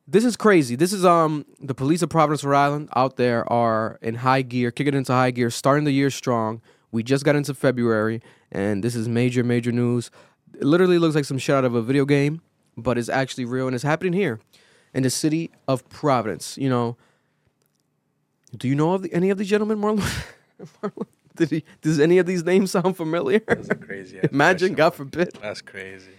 This 0.08 0.24
is 0.24 0.36
crazy. 0.36 0.74
This 0.74 0.92
is 0.92 1.04
um 1.04 1.46
the 1.60 1.74
police 1.74 2.02
of 2.02 2.08
Providence, 2.08 2.42
Rhode 2.42 2.58
Island 2.58 2.88
out 2.96 3.16
there 3.16 3.50
are 3.50 4.00
in 4.02 4.16
high 4.16 4.42
gear, 4.42 4.72
kicking 4.72 4.94
into 4.94 5.12
high 5.12 5.30
gear, 5.30 5.50
starting 5.50 5.84
the 5.84 5.92
year 5.92 6.10
strong. 6.10 6.60
We 6.90 7.04
just 7.04 7.24
got 7.24 7.36
into 7.36 7.54
February, 7.54 8.20
and 8.50 8.82
this 8.82 8.96
is 8.96 9.08
major, 9.08 9.44
major 9.44 9.70
news. 9.70 10.10
It 10.52 10.64
literally 10.64 10.98
looks 10.98 11.14
like 11.14 11.26
some 11.26 11.38
shit 11.38 11.54
out 11.54 11.64
of 11.64 11.76
a 11.76 11.82
video 11.82 12.04
game, 12.04 12.40
but 12.76 12.98
it's 12.98 13.08
actually 13.08 13.44
real 13.44 13.68
and 13.68 13.74
it's 13.74 13.84
happening 13.84 14.14
here 14.14 14.40
in 14.94 15.02
the 15.02 15.10
city 15.10 15.50
of 15.68 15.86
Providence. 15.88 16.56
You 16.56 16.70
know, 16.70 16.96
do 18.56 18.68
you 18.68 18.74
know 18.74 18.94
of 18.94 19.02
the, 19.02 19.12
any 19.12 19.30
of 19.30 19.38
these 19.38 19.48
gentlemen, 19.48 19.78
Marlon? 19.78 20.24
Marlon? 20.82 21.06
Did 21.36 21.50
he, 21.50 21.64
does 21.82 21.98
any 21.98 22.18
of 22.18 22.26
these 22.26 22.44
names 22.44 22.70
sound 22.70 22.96
familiar? 22.96 23.40
That's 23.40 23.68
crazy. 23.80 24.20
Imagine. 24.32 24.74
God 24.74 24.94
forbid. 24.94 25.36
That's 25.42 25.60
crazy. 25.60 26.12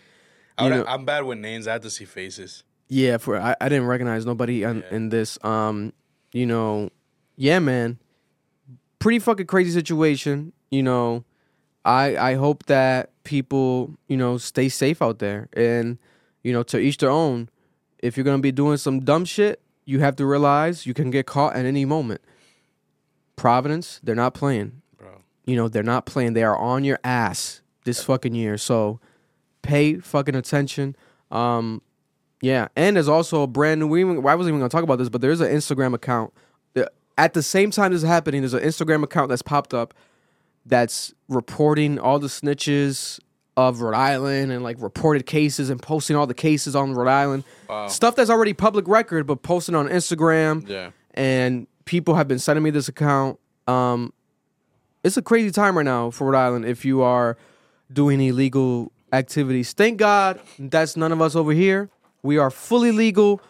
I 0.58 0.84
I'm 0.84 1.06
bad 1.06 1.24
with 1.24 1.38
names. 1.38 1.68
I 1.68 1.74
have 1.74 1.82
to 1.82 1.90
see 1.90 2.06
faces. 2.06 2.64
Yeah, 2.88 3.18
for 3.18 3.38
I, 3.38 3.56
I 3.60 3.70
didn't 3.70 3.88
recognize 3.88 4.26
nobody 4.26 4.64
on, 4.64 4.84
in 4.92 5.10
this. 5.10 5.38
Um, 5.44 5.94
you 6.34 6.46
know, 6.46 6.90
yeah, 7.36 7.60
man, 7.60 7.98
pretty 9.00 9.20
fucking 9.20 9.48
crazy 9.48 9.72
situation. 9.72 10.54
You 10.70 10.84
know, 10.84 11.24
I 11.84 12.18
I 12.18 12.34
hope 12.36 12.66
that 12.68 13.12
people 13.24 13.96
you 14.08 14.18
know 14.18 14.38
stay 14.38 14.70
safe 14.70 15.02
out 15.02 15.20
there, 15.20 15.50
and 15.54 15.98
you 16.44 16.54
know 16.54 16.64
to 16.64 16.78
each 16.78 16.98
their 16.98 17.10
own. 17.10 17.50
If 18.00 18.18
you're 18.18 18.24
gonna 18.24 18.40
be 18.40 18.52
doing 18.52 18.78
some 18.78 19.02
dumb 19.02 19.26
shit, 19.26 19.62
you 19.86 20.00
have 20.00 20.16
to 20.18 20.26
realize 20.26 20.86
you 20.86 20.94
can 20.94 21.12
get 21.12 21.26
caught 21.26 21.56
at 21.56 21.66
any 21.66 21.86
moment. 21.86 22.22
Providence, 23.36 24.00
they're 24.04 24.16
not 24.16 24.34
playing. 24.34 24.82
Bro. 24.98 25.22
You 25.46 25.56
know, 25.56 25.68
they're 25.68 25.84
not 25.84 26.06
playing. 26.06 26.34
They 26.34 26.44
are 26.44 26.58
on 26.58 26.84
your 26.84 27.00
ass 27.04 27.62
this 27.84 28.04
fucking 28.04 28.34
year. 28.34 28.58
So 28.58 29.00
pay 29.62 29.96
fucking 29.96 30.36
attention. 30.36 30.96
Um, 31.32 31.82
yeah, 32.42 32.68
and 32.76 32.96
there's 32.96 33.08
also 33.08 33.44
a 33.44 33.48
brand 33.48 33.80
new. 33.80 33.88
We 33.88 34.02
even, 34.02 34.18
I 34.18 34.36
wasn't 34.36 34.50
even 34.50 34.60
gonna 34.60 34.70
talk 34.70 34.84
about 34.84 34.98
this, 34.98 35.10
but 35.10 35.22
there 35.22 35.32
is 35.32 35.42
an 35.42 35.52
Instagram 35.52 35.94
account. 35.94 36.34
At 37.18 37.34
the 37.34 37.42
same 37.42 37.72
time 37.72 37.94
this 37.94 38.04
is 38.04 38.08
happening, 38.10 38.42
there's 38.42 38.54
an 38.54 38.64
Instagram 38.64 39.02
account 39.02 39.30
that's 39.30 39.42
popped 39.42 39.74
up 39.74 39.94
that's 40.66 41.14
reporting 41.30 41.98
all 41.98 42.20
the 42.20 42.28
snitches 42.28 43.20
of 43.58 43.82
Rhode 43.82 43.96
Island 43.96 44.52
and 44.52 44.64
like 44.64 44.82
reported 44.82 45.26
cases 45.26 45.70
and 45.70 45.82
posting 45.82 46.16
all 46.16 46.28
the 46.28 46.34
cases 46.34 46.76
on 46.76 46.94
Rhode 46.94 47.10
Island. 47.10 47.44
Wow. 47.70 47.88
Stuff 47.88 48.16
that's 48.16 48.30
already 48.30 48.54
public 48.54 48.88
record, 48.88 49.28
but 49.28 49.44
posting 49.44 49.76
on 49.76 49.88
Instagram. 49.88 50.68
Yeah. 50.68 50.92
And 51.14 51.68
people 51.86 52.16
have 52.16 52.28
been 52.28 52.40
sending 52.40 52.64
me 52.64 52.70
this 52.70 52.88
account. 52.88 53.40
Um, 53.68 54.12
it's 55.04 55.18
a 55.18 55.22
crazy 55.22 55.52
time 55.52 55.78
right 55.78 55.86
now 55.86 56.12
for 56.12 56.28
Rhode 56.28 56.38
Island 56.38 56.66
if 56.66 56.84
you 56.84 57.02
are 57.02 57.38
doing 57.92 58.20
illegal 58.20 58.92
activities. 59.14 59.72
Thank 59.74 59.98
God 60.00 60.40
that's 60.60 60.98
none 60.98 61.12
of 61.12 61.22
us 61.22 61.36
over 61.36 61.52
here. 61.54 61.90
We 62.24 62.38
are 62.38 62.50
fully 62.50 62.92
legal. 62.92 63.42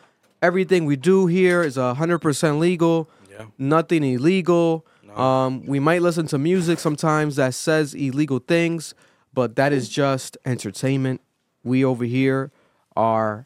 Everything 0.42 0.86
we 0.86 0.96
do 0.96 1.28
here 1.28 1.64
is 1.64 1.78
100% 1.78 2.60
legal. 2.60 3.10
Yeah. 3.32 3.46
Nothing 3.58 4.04
illegal. 4.04 4.86
Um, 5.16 5.66
we 5.66 5.80
might 5.80 6.02
listen 6.02 6.28
to 6.28 6.38
music 6.38 6.78
sometimes 6.78 7.38
that 7.38 7.54
says 7.54 7.94
illegal 7.94 8.40
things, 8.40 8.94
but 9.36 9.56
that 9.58 9.72
is 9.74 9.88
just 9.90 10.38
entertainment. 10.46 11.22
We 11.64 11.84
over 11.86 12.06
here 12.06 12.52
are 12.96 13.46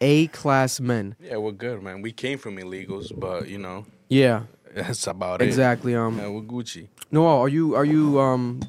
A 0.00 0.26
class 0.28 0.80
men. 0.80 1.14
Yeah, 1.20 1.36
we're 1.36 1.52
good, 1.52 1.82
man. 1.82 2.02
We 2.02 2.12
came 2.12 2.36
from 2.38 2.56
illegals, 2.56 3.12
but 3.18 3.48
you 3.48 3.58
know, 3.58 3.86
Yeah, 4.08 4.42
that's 4.74 5.06
about 5.06 5.40
it. 5.40 5.46
exactly. 5.46 5.94
Um, 5.94 6.18
Yeah, 6.18 6.28
we're 6.28 6.42
Gucci. 6.42 6.88
Noah, 7.10 7.38
are 7.40 7.48
you 7.48 7.74
are 7.76 7.84
you 7.84 8.18
um 8.20 8.60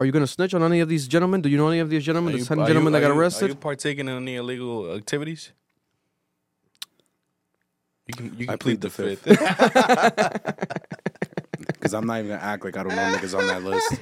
are 0.00 0.06
you 0.06 0.12
gonna 0.12 0.26
snitch 0.26 0.54
on 0.54 0.62
any 0.62 0.80
of 0.80 0.88
these 0.88 1.06
gentlemen? 1.06 1.42
Do 1.42 1.48
you 1.48 1.56
know 1.58 1.68
any 1.68 1.78
of 1.80 1.90
these 1.90 2.04
gentlemen? 2.04 2.30
Are 2.34 2.36
The 2.36 2.38
you- 2.40 2.46
ten 2.46 2.58
are 2.60 2.66
gentlemen 2.66 2.92
you- 2.92 3.00
that 3.00 3.06
got 3.06 3.10
are 3.12 3.22
you- 3.22 3.44
Are 3.46 3.48
you 3.48 3.54
partaking 3.54 4.08
in 4.08 4.16
any 4.16 4.36
illegal 4.36 4.94
activities? 4.94 5.52
You 8.06 8.14
can 8.14 8.26
you 8.38 8.46
can 8.46 8.50
I 8.54 8.56
plead, 8.56 8.80
plead 8.80 8.80
the 8.80 8.88
the 8.88 9.16
fifth. 9.16 9.24
Because 11.66 11.94
I'm 11.96 12.06
not 12.06 12.18
even 12.18 12.30
gonna 12.32 12.42
act 12.42 12.64
like 12.64 12.76
I 12.76 12.82
don't 12.82 12.94
know 12.96 13.16
niggas 13.16 13.36
on 13.38 13.46
that 13.46 13.62
list 13.62 13.92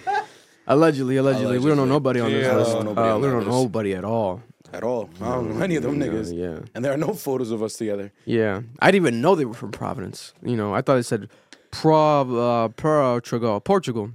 Allegedly, 0.70 1.16
allegedly, 1.16 1.58
we 1.58 1.66
don't 1.66 1.76
know 1.76 1.84
nobody 1.84 2.20
on 2.20 2.30
this 2.30 2.46
Yeah, 2.46 2.56
list. 2.56 2.76
I 2.76 2.82
nobody 2.82 3.08
Uh, 3.08 3.14
on 3.14 3.20
we 3.20 3.26
that 3.26 3.32
don't 3.34 3.44
know 3.46 3.50
list. 3.50 3.64
nobody 3.64 3.94
at 3.94 4.04
all. 4.04 4.42
at 4.72 4.84
all. 4.84 5.10
I 5.20 5.34
don't 5.34 5.56
know 5.58 5.64
any 5.64 5.74
of 5.76 5.82
them 5.82 5.98
niggas. 5.98 6.32
Yeah, 6.32 6.60
And 6.74 6.84
there 6.84 6.92
are 6.92 6.96
no 6.96 7.12
photos 7.12 7.50
of 7.50 7.60
us 7.62 7.74
together. 7.74 8.12
yeah. 8.24 8.60
I 8.80 8.90
didn't 8.92 9.04
even 9.06 9.20
know 9.20 9.34
they 9.34 9.44
were 9.44 9.52
from 9.54 9.72
Providence. 9.72 10.32
You 10.44 10.56
know, 10.56 10.72
I 10.72 10.80
thought 10.80 10.96
it 10.98 11.02
said 11.04 11.28
Pro 11.72 12.22
uh, 12.38 12.68
Portugal. 12.68 13.60
Portugal. 13.60 14.10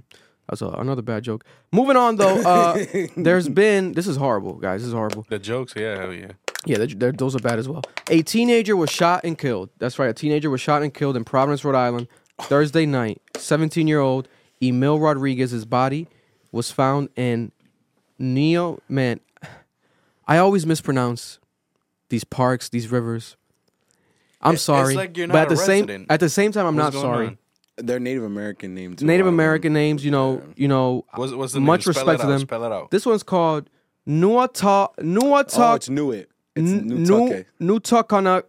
That's 0.48 0.62
a, 0.62 0.68
another 0.68 1.02
bad 1.02 1.24
joke. 1.24 1.44
Moving 1.72 1.96
on 1.96 2.16
though, 2.16 2.36
uh, 2.40 2.84
there's 3.16 3.48
been 3.50 3.92
this 3.92 4.06
is 4.06 4.16
horrible, 4.16 4.54
guys. 4.54 4.80
This 4.80 4.88
is 4.88 4.94
horrible. 4.94 5.26
the 5.28 5.38
jokes, 5.38 5.74
yeah, 5.76 5.98
hell 6.00 6.14
yeah. 6.14 6.32
Yeah, 6.64 6.78
they're, 6.78 6.86
they're, 6.86 7.12
those 7.12 7.36
are 7.36 7.40
bad 7.40 7.58
as 7.58 7.68
well. 7.68 7.82
A 8.08 8.22
teenager 8.22 8.76
was 8.76 8.88
shot 8.90 9.20
and 9.24 9.36
killed. 9.38 9.68
That's 9.78 9.98
right. 9.98 10.08
A 10.10 10.14
teenager 10.14 10.48
was 10.50 10.60
shot 10.60 10.82
and 10.82 10.92
killed 10.92 11.16
in 11.16 11.24
Providence, 11.24 11.64
Rhode 11.64 11.76
Island, 11.76 12.08
Thursday 12.40 12.86
night. 12.86 13.20
17 13.36 13.86
year 13.86 14.00
old 14.00 14.26
Emil 14.62 14.98
Rodriguez's 14.98 15.64
body 15.64 16.08
was 16.52 16.70
found 16.70 17.08
in 17.16 17.52
Neo. 18.18 18.80
Man, 18.88 19.20
I 20.26 20.38
always 20.38 20.66
mispronounce 20.66 21.38
these 22.08 22.24
parks, 22.24 22.68
these 22.68 22.88
rivers. 22.90 23.36
I'm 24.40 24.54
It's 24.54 24.62
sorry, 24.62 24.94
like 24.94 25.16
you're 25.16 25.26
but 25.28 25.34
not 25.34 25.42
at 25.42 25.48
the 25.48 25.54
a 25.54 25.58
same 25.58 26.06
at 26.08 26.20
the 26.20 26.28
same 26.28 26.52
time, 26.52 26.66
I'm 26.66 26.76
What's 26.76 26.94
not 26.94 27.00
sorry. 27.00 27.26
on? 27.28 27.38
They're 27.78 28.00
Native 28.00 28.22
American 28.22 28.74
names. 28.74 29.02
Native 29.02 29.26
a 29.26 29.28
lot 29.28 29.32
of 29.32 29.32
them. 29.32 29.34
American 29.34 29.72
names, 29.72 30.04
you 30.04 30.10
know, 30.10 30.42
you 30.56 30.66
know. 30.68 31.04
What's, 31.14 31.32
what's 31.32 31.52
the 31.52 31.60
much 31.60 31.86
name? 31.86 31.92
Spell 31.94 32.04
respect 32.06 32.20
it 32.20 32.22
to 32.22 32.28
out, 32.28 32.30
them. 32.30 32.40
Spell 32.40 32.64
it 32.64 32.72
out. 32.72 32.90
This 32.90 33.04
one's 33.04 33.22
called 33.22 33.68
Nuata 34.08 34.88
Oh, 34.96 35.02
Nuata 35.02 35.76
it's 35.76 35.88
Nuit. 35.90 36.30
It's 36.54 36.70
Nu 36.70 36.98
Nutucket. 37.04 37.44
Nutakana 37.60 38.42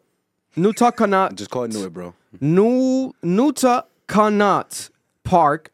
Nutakana 0.56 1.34
Just 1.36 1.50
call 1.50 1.64
it 1.64 1.72
Nuit, 1.74 1.92
bro. 1.92 2.14
Nu 2.40 3.14
Nuta 3.22 3.86
Kanat 4.08 4.92
Park 5.24 5.72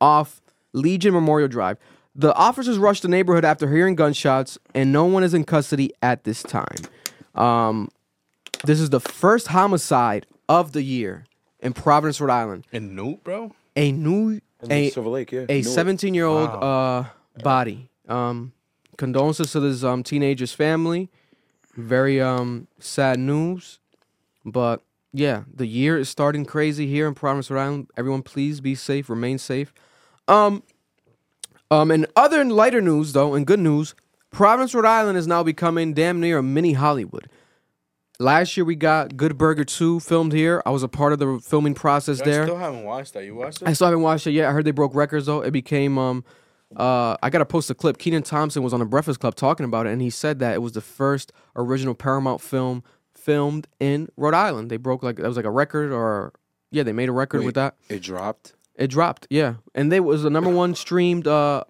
off 0.00 0.40
Legion 0.72 1.12
Memorial 1.14 1.48
Drive. 1.48 1.78
The 2.14 2.34
officers 2.34 2.78
rushed 2.78 3.02
the 3.02 3.08
neighborhood 3.08 3.44
after 3.44 3.72
hearing 3.72 3.94
gunshots, 3.94 4.58
and 4.74 4.92
no 4.92 5.04
one 5.04 5.22
is 5.22 5.34
in 5.34 5.44
custody 5.44 5.92
at 6.02 6.24
this 6.24 6.42
time. 6.42 6.78
Um, 7.34 7.88
this 8.64 8.80
is 8.80 8.90
the 8.90 9.00
first 9.00 9.48
homicide 9.48 10.26
of 10.48 10.72
the 10.72 10.82
year 10.82 11.24
in 11.60 11.72
Providence, 11.72 12.20
Rhode 12.20 12.32
Island. 12.32 12.66
In 12.72 12.96
Newt, 12.96 13.22
bro? 13.22 13.54
A 13.76 13.92
new 13.92 14.40
a 14.68 14.90
Silver 14.90 15.10
Lake, 15.10 15.30
yeah. 15.30 15.46
a 15.48 15.62
17 15.62 16.14
year 16.14 16.26
old 16.26 16.50
uh, 16.50 17.04
body. 17.42 17.90
Um, 18.08 18.52
condolences 18.96 19.52
to 19.52 19.60
this 19.60 19.84
um, 19.84 20.02
teenager's 20.02 20.52
family. 20.52 21.08
Very 21.76 22.20
um, 22.20 22.66
sad 22.80 23.18
news. 23.18 23.78
But 24.44 24.82
yeah, 25.12 25.44
the 25.52 25.66
year 25.66 25.98
is 25.98 26.08
starting 26.08 26.44
crazy 26.44 26.86
here 26.86 27.06
in 27.06 27.14
Providence, 27.14 27.50
Rhode 27.50 27.60
Island. 27.62 27.90
Everyone, 27.96 28.22
please 28.22 28.60
be 28.60 28.74
safe, 28.74 29.08
remain 29.08 29.38
safe. 29.38 29.72
Um, 30.28 30.62
um, 31.70 31.90
and 31.90 32.06
other 32.14 32.44
lighter 32.44 32.80
news, 32.80 33.12
though, 33.12 33.34
and 33.34 33.46
good 33.46 33.60
news, 33.60 33.94
Providence, 34.30 34.74
Rhode 34.74 34.86
Island 34.86 35.18
is 35.18 35.26
now 35.26 35.42
becoming 35.42 35.94
damn 35.94 36.20
near 36.20 36.38
a 36.38 36.42
mini 36.42 36.74
Hollywood. 36.74 37.28
Last 38.20 38.56
year 38.56 38.64
we 38.64 38.74
got 38.74 39.16
Good 39.16 39.38
Burger 39.38 39.64
2 39.64 40.00
filmed 40.00 40.32
here. 40.32 40.60
I 40.66 40.70
was 40.70 40.82
a 40.82 40.88
part 40.88 41.12
of 41.12 41.20
the 41.20 41.38
filming 41.38 41.74
process 41.74 42.20
I 42.20 42.24
there. 42.24 42.42
I 42.42 42.46
still 42.46 42.58
haven't 42.58 42.82
watched 42.82 43.14
that. 43.14 43.24
You 43.24 43.36
watched 43.36 43.62
it? 43.62 43.68
I 43.68 43.72
still 43.74 43.86
haven't 43.86 44.02
watched 44.02 44.26
it 44.26 44.32
yet. 44.32 44.48
I 44.48 44.52
heard 44.52 44.64
they 44.64 44.72
broke 44.72 44.94
records 44.94 45.26
though. 45.26 45.40
It 45.40 45.52
became 45.52 45.98
um 45.98 46.24
uh 46.74 47.16
I 47.22 47.30
gotta 47.30 47.44
post 47.44 47.70
a 47.70 47.76
clip. 47.76 47.96
Kenan 47.98 48.24
Thompson 48.24 48.64
was 48.64 48.72
on 48.72 48.80
the 48.80 48.86
Breakfast 48.86 49.20
Club 49.20 49.36
talking 49.36 49.64
about 49.64 49.86
it, 49.86 49.90
and 49.90 50.02
he 50.02 50.10
said 50.10 50.40
that 50.40 50.54
it 50.54 50.58
was 50.58 50.72
the 50.72 50.80
first 50.80 51.32
original 51.54 51.94
Paramount 51.94 52.40
film 52.40 52.82
filmed 53.14 53.68
in 53.78 54.08
Rhode 54.16 54.34
Island. 54.34 54.68
They 54.68 54.78
broke 54.78 55.04
like 55.04 55.16
that 55.16 55.28
was 55.28 55.36
like 55.36 55.46
a 55.46 55.50
record 55.50 55.92
or 55.92 56.32
yeah, 56.72 56.82
they 56.82 56.92
made 56.92 57.08
a 57.08 57.12
record 57.12 57.38
Wait, 57.40 57.46
with 57.46 57.54
that. 57.54 57.76
It 57.88 58.02
dropped. 58.02 58.54
It 58.78 58.86
dropped, 58.88 59.26
yeah. 59.28 59.54
And 59.74 59.92
they 59.92 60.00
was 60.00 60.22
the 60.22 60.30
number 60.30 60.48
one 60.50 60.74
streamed 60.74 61.26
uh 61.26 61.64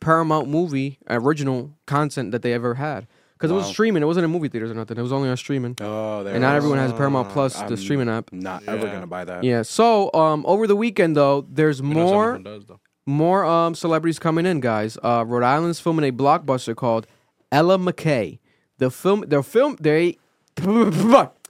Paramount 0.00 0.48
movie 0.48 0.98
original 1.08 1.72
content 1.86 2.32
that 2.32 2.42
they 2.42 2.52
ever 2.52 2.74
had. 2.74 3.06
Because 3.34 3.50
it 3.50 3.54
was 3.54 3.64
Wow. 3.66 3.70
streaming, 3.72 4.02
it 4.02 4.06
wasn't 4.06 4.24
in 4.24 4.30
movie 4.30 4.48
theaters 4.48 4.70
or 4.70 4.74
nothing. 4.74 4.96
It 4.96 5.02
was 5.02 5.12
only 5.12 5.28
on 5.28 5.36
streaming. 5.36 5.76
Oh, 5.80 6.24
there 6.24 6.32
and 6.34 6.40
not 6.42 6.54
it 6.54 6.56
is. 6.58 6.64
everyone 6.64 6.78
has 6.78 6.92
Paramount 6.94 7.28
Plus, 7.28 7.54
the 7.58 7.64
I'm 7.66 7.76
streaming 7.76 8.08
app. 8.08 8.32
Not 8.32 8.62
ever 8.66 8.86
Yeah. 8.86 8.92
gonna 8.94 9.06
buy 9.06 9.24
that. 9.26 9.44
Yeah. 9.44 9.60
So 9.62 10.10
um 10.14 10.44
over 10.46 10.66
the 10.66 10.76
weekend 10.76 11.14
though, 11.16 11.46
there's 11.50 11.82
We 11.82 11.88
know 11.90 11.94
more 12.04 12.32
who 12.38 12.42
does, 12.42 12.64
though. 12.64 12.80
more 13.06 13.44
um 13.44 13.74
celebrities 13.74 14.18
coming 14.18 14.46
in, 14.46 14.60
guys. 14.60 14.96
Uh, 15.02 15.24
Rhode 15.26 15.42
Island's 15.44 15.78
filming 15.80 16.08
a 16.08 16.12
blockbuster 16.12 16.74
called 16.74 17.06
Ella 17.52 17.76
McKay. 17.78 18.38
The 18.78 18.90
film, 18.90 19.24
they're 19.28 19.42
film, 19.42 19.76
they, 19.80 20.16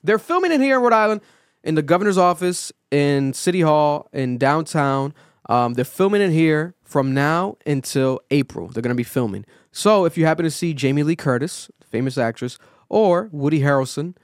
they're 0.04 0.18
filming 0.18 0.52
it 0.52 0.60
here 0.60 0.76
in 0.76 0.82
Rhode 0.82 0.92
Island, 0.92 1.20
in 1.64 1.74
the 1.74 1.82
governor's 1.82 2.18
office, 2.18 2.72
in 2.96 3.32
City 3.34 3.60
Hall, 3.60 4.08
in 4.12 4.38
downtown. 4.38 5.12
Um, 5.48 5.74
they're 5.74 5.84
filming 5.84 6.22
it 6.22 6.30
here 6.30 6.74
from 6.82 7.12
now 7.14 7.56
until 7.66 8.20
April. 8.30 8.68
They're 8.68 8.82
gonna 8.82 8.94
be 8.94 9.02
filming. 9.04 9.44
So 9.70 10.04
if 10.06 10.16
you 10.16 10.24
happen 10.24 10.44
to 10.44 10.50
see 10.50 10.72
Jamie 10.72 11.02
Lee 11.02 11.16
Curtis, 11.16 11.70
famous 11.90 12.16
actress, 12.16 12.58
or 12.88 13.28
Woody 13.32 13.60
Harrelson, 13.60 14.16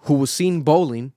who 0.00 0.14
was 0.14 0.30
seen 0.30 0.62
bowling 0.62 1.12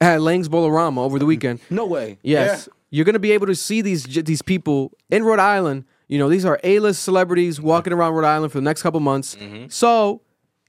at 0.00 0.20
Lang's 0.20 0.48
Bowlarama 0.48 0.98
over 0.98 1.18
the 1.18 1.26
weekend. 1.26 1.60
No 1.70 1.86
way. 1.86 2.18
Yes, 2.22 2.68
you're 2.90 3.04
gonna 3.04 3.18
be 3.18 3.32
able 3.32 3.46
to 3.48 3.54
see 3.56 3.82
these 3.82 4.04
these 4.04 4.42
people 4.42 4.92
in 5.10 5.24
Rhode 5.24 5.40
Island. 5.40 5.84
You 6.08 6.18
know, 6.20 6.28
these 6.28 6.44
are 6.44 6.60
A-list 6.62 7.02
celebrities 7.02 7.60
walking 7.60 7.92
around 7.92 8.14
Rhode 8.14 8.28
Island 8.28 8.52
for 8.52 8.58
the 8.58 8.64
next 8.64 8.82
couple 8.82 9.00
months. 9.00 9.36
So 9.68 10.22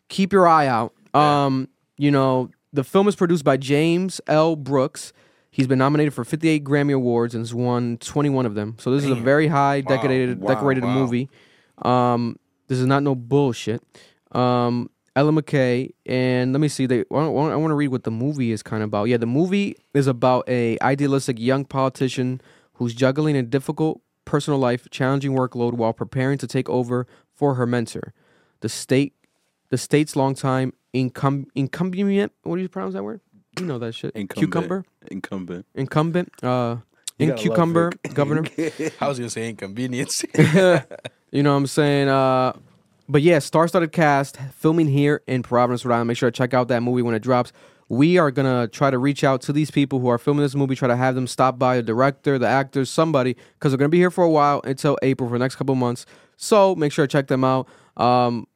keep 0.10 0.34
your 0.34 0.48
eye 0.48 0.66
out. 0.68 0.94
Um, 1.14 1.70
you 1.98 2.10
know, 2.10 2.50
the 2.74 2.84
film 2.84 3.08
is 3.08 3.16
produced 3.16 3.44
by 3.44 3.56
James 3.58 4.20
L. 4.28 4.56
Brooks. 4.56 5.14
He's 5.58 5.66
been 5.66 5.80
nominated 5.80 6.14
for 6.14 6.24
58 6.24 6.64
Grammy 6.64 6.94
Awards 6.94 7.34
and 7.34 7.42
has 7.42 7.52
won 7.52 7.98
21 7.98 8.46
of 8.46 8.54
them. 8.54 8.76
So 8.78 8.92
this 8.92 9.04
is 9.04 9.10
a 9.10 9.16
very 9.16 9.48
high 9.48 9.82
decorated 9.82 10.40
Wow, 10.40 10.54
decorated 10.54 10.84
wow. 10.84 10.94
movie. 10.94 11.30
Um, 11.82 12.38
this 12.68 12.78
is 12.78 12.86
not 12.86 13.02
no 13.02 13.16
bullshit. 13.16 13.82
Um, 14.34 14.92
Ella 15.16 15.32
McKay, 15.32 15.94
and 16.06 16.54
let 16.54 16.60
me 16.60 16.68
see. 16.68 16.86
They, 16.86 17.00
I 17.00 17.04
want, 17.10 17.52
I 17.52 17.56
want 17.56 17.72
to 17.72 17.76
read 17.76 17.88
what 17.88 18.04
the 18.04 18.12
movie 18.12 18.52
is 18.52 18.62
kind 18.62 18.84
of 18.84 18.90
about. 18.90 19.06
Yeah, 19.06 19.18
the 19.18 19.26
movie 19.26 19.76
is 19.96 20.06
about 20.06 20.48
a 20.48 20.78
idealistic 20.80 21.40
young 21.40 21.66
politician 21.66 22.40
who's 22.74 22.94
juggling 22.94 23.36
a 23.36 23.42
difficult 23.42 24.00
personal 24.26 24.60
life, 24.60 24.88
challenging 24.92 25.32
workload 25.32 25.74
while 25.74 25.92
preparing 25.92 26.38
to 26.38 26.46
take 26.46 26.70
over 26.70 27.08
for 27.34 27.56
her 27.56 27.66
mentor, 27.66 28.14
the 28.60 28.70
state, 28.70 29.16
the 29.70 29.78
state's 29.80 30.16
longtime 30.16 30.74
incum, 30.94 31.46
incumbent. 31.56 32.32
What 32.44 32.58
do 32.58 32.62
you 32.62 32.70
pronounce 32.70 32.94
that 32.94 33.04
word? 33.04 33.22
You 33.60 33.66
know 33.66 33.80
that 33.80 33.94
shit. 33.94 34.16
Incumbent. 34.16 34.38
Cucumber, 34.52 34.86
Incumbent. 35.10 35.66
incumbent. 35.76 36.32
Uh, 36.44 36.78
in 37.20 37.34
cucumber 37.36 37.92
governor. 38.14 38.44
I 39.02 39.08
was 39.08 39.18
gonna 39.18 39.30
say 39.30 39.50
inconvenience. 39.50 40.24
You 41.30 41.44
know 41.44 41.52
what 41.52 41.58
I'm 41.58 41.68
saying? 41.68 42.08
Uh, 42.08 42.54
but 43.10 43.22
yeah, 43.22 43.40
star-studded 43.40 43.92
cast 43.92 44.38
filming 44.56 44.88
here 44.88 45.24
in 45.28 45.44
Providence, 45.44 45.84
Rhode 45.84 45.96
Island. 45.96 46.08
Make 46.08 46.18
sure 46.18 46.32
to 46.32 46.36
check 46.38 46.54
out 46.54 46.70
that 46.70 46.82
movie 46.82 47.02
when 47.02 47.16
it 47.16 47.20
drops. 47.22 47.52
We 47.90 48.18
are 48.18 48.32
gonna 48.32 48.70
try 48.70 48.92
to 48.92 48.98
reach 48.98 49.26
out 49.26 49.42
to 49.42 49.54
these 49.54 49.70
people 49.70 50.00
who 50.00 50.08
are 50.08 50.18
filming 50.18 50.44
this 50.44 50.56
movie, 50.56 50.76
try 50.76 50.88
to 50.88 50.96
have 50.96 51.16
them 51.16 51.28
stop 51.28 51.60
by 51.60 51.76
the 51.76 51.84
director, 51.84 52.40
the 52.40 52.48
actors, 52.48 52.90
somebody, 52.90 53.36
because 53.56 53.72
they're 53.74 53.78
gonna 53.78 53.90
be 53.90 53.98
here 53.98 54.10
for 54.10 54.24
a 54.24 54.30
while 54.30 54.62
until 54.64 54.98
April 55.02 55.30
for 55.30 55.38
the 55.38 55.44
next 55.44 55.58
couple 55.58 55.76
months. 55.76 56.06
So 56.38 56.76
make 56.76 56.94
sure 56.94 57.06
to 57.06 57.12
check 57.12 57.28
them 57.28 57.44
out. 57.44 57.68
Um, 57.98 58.48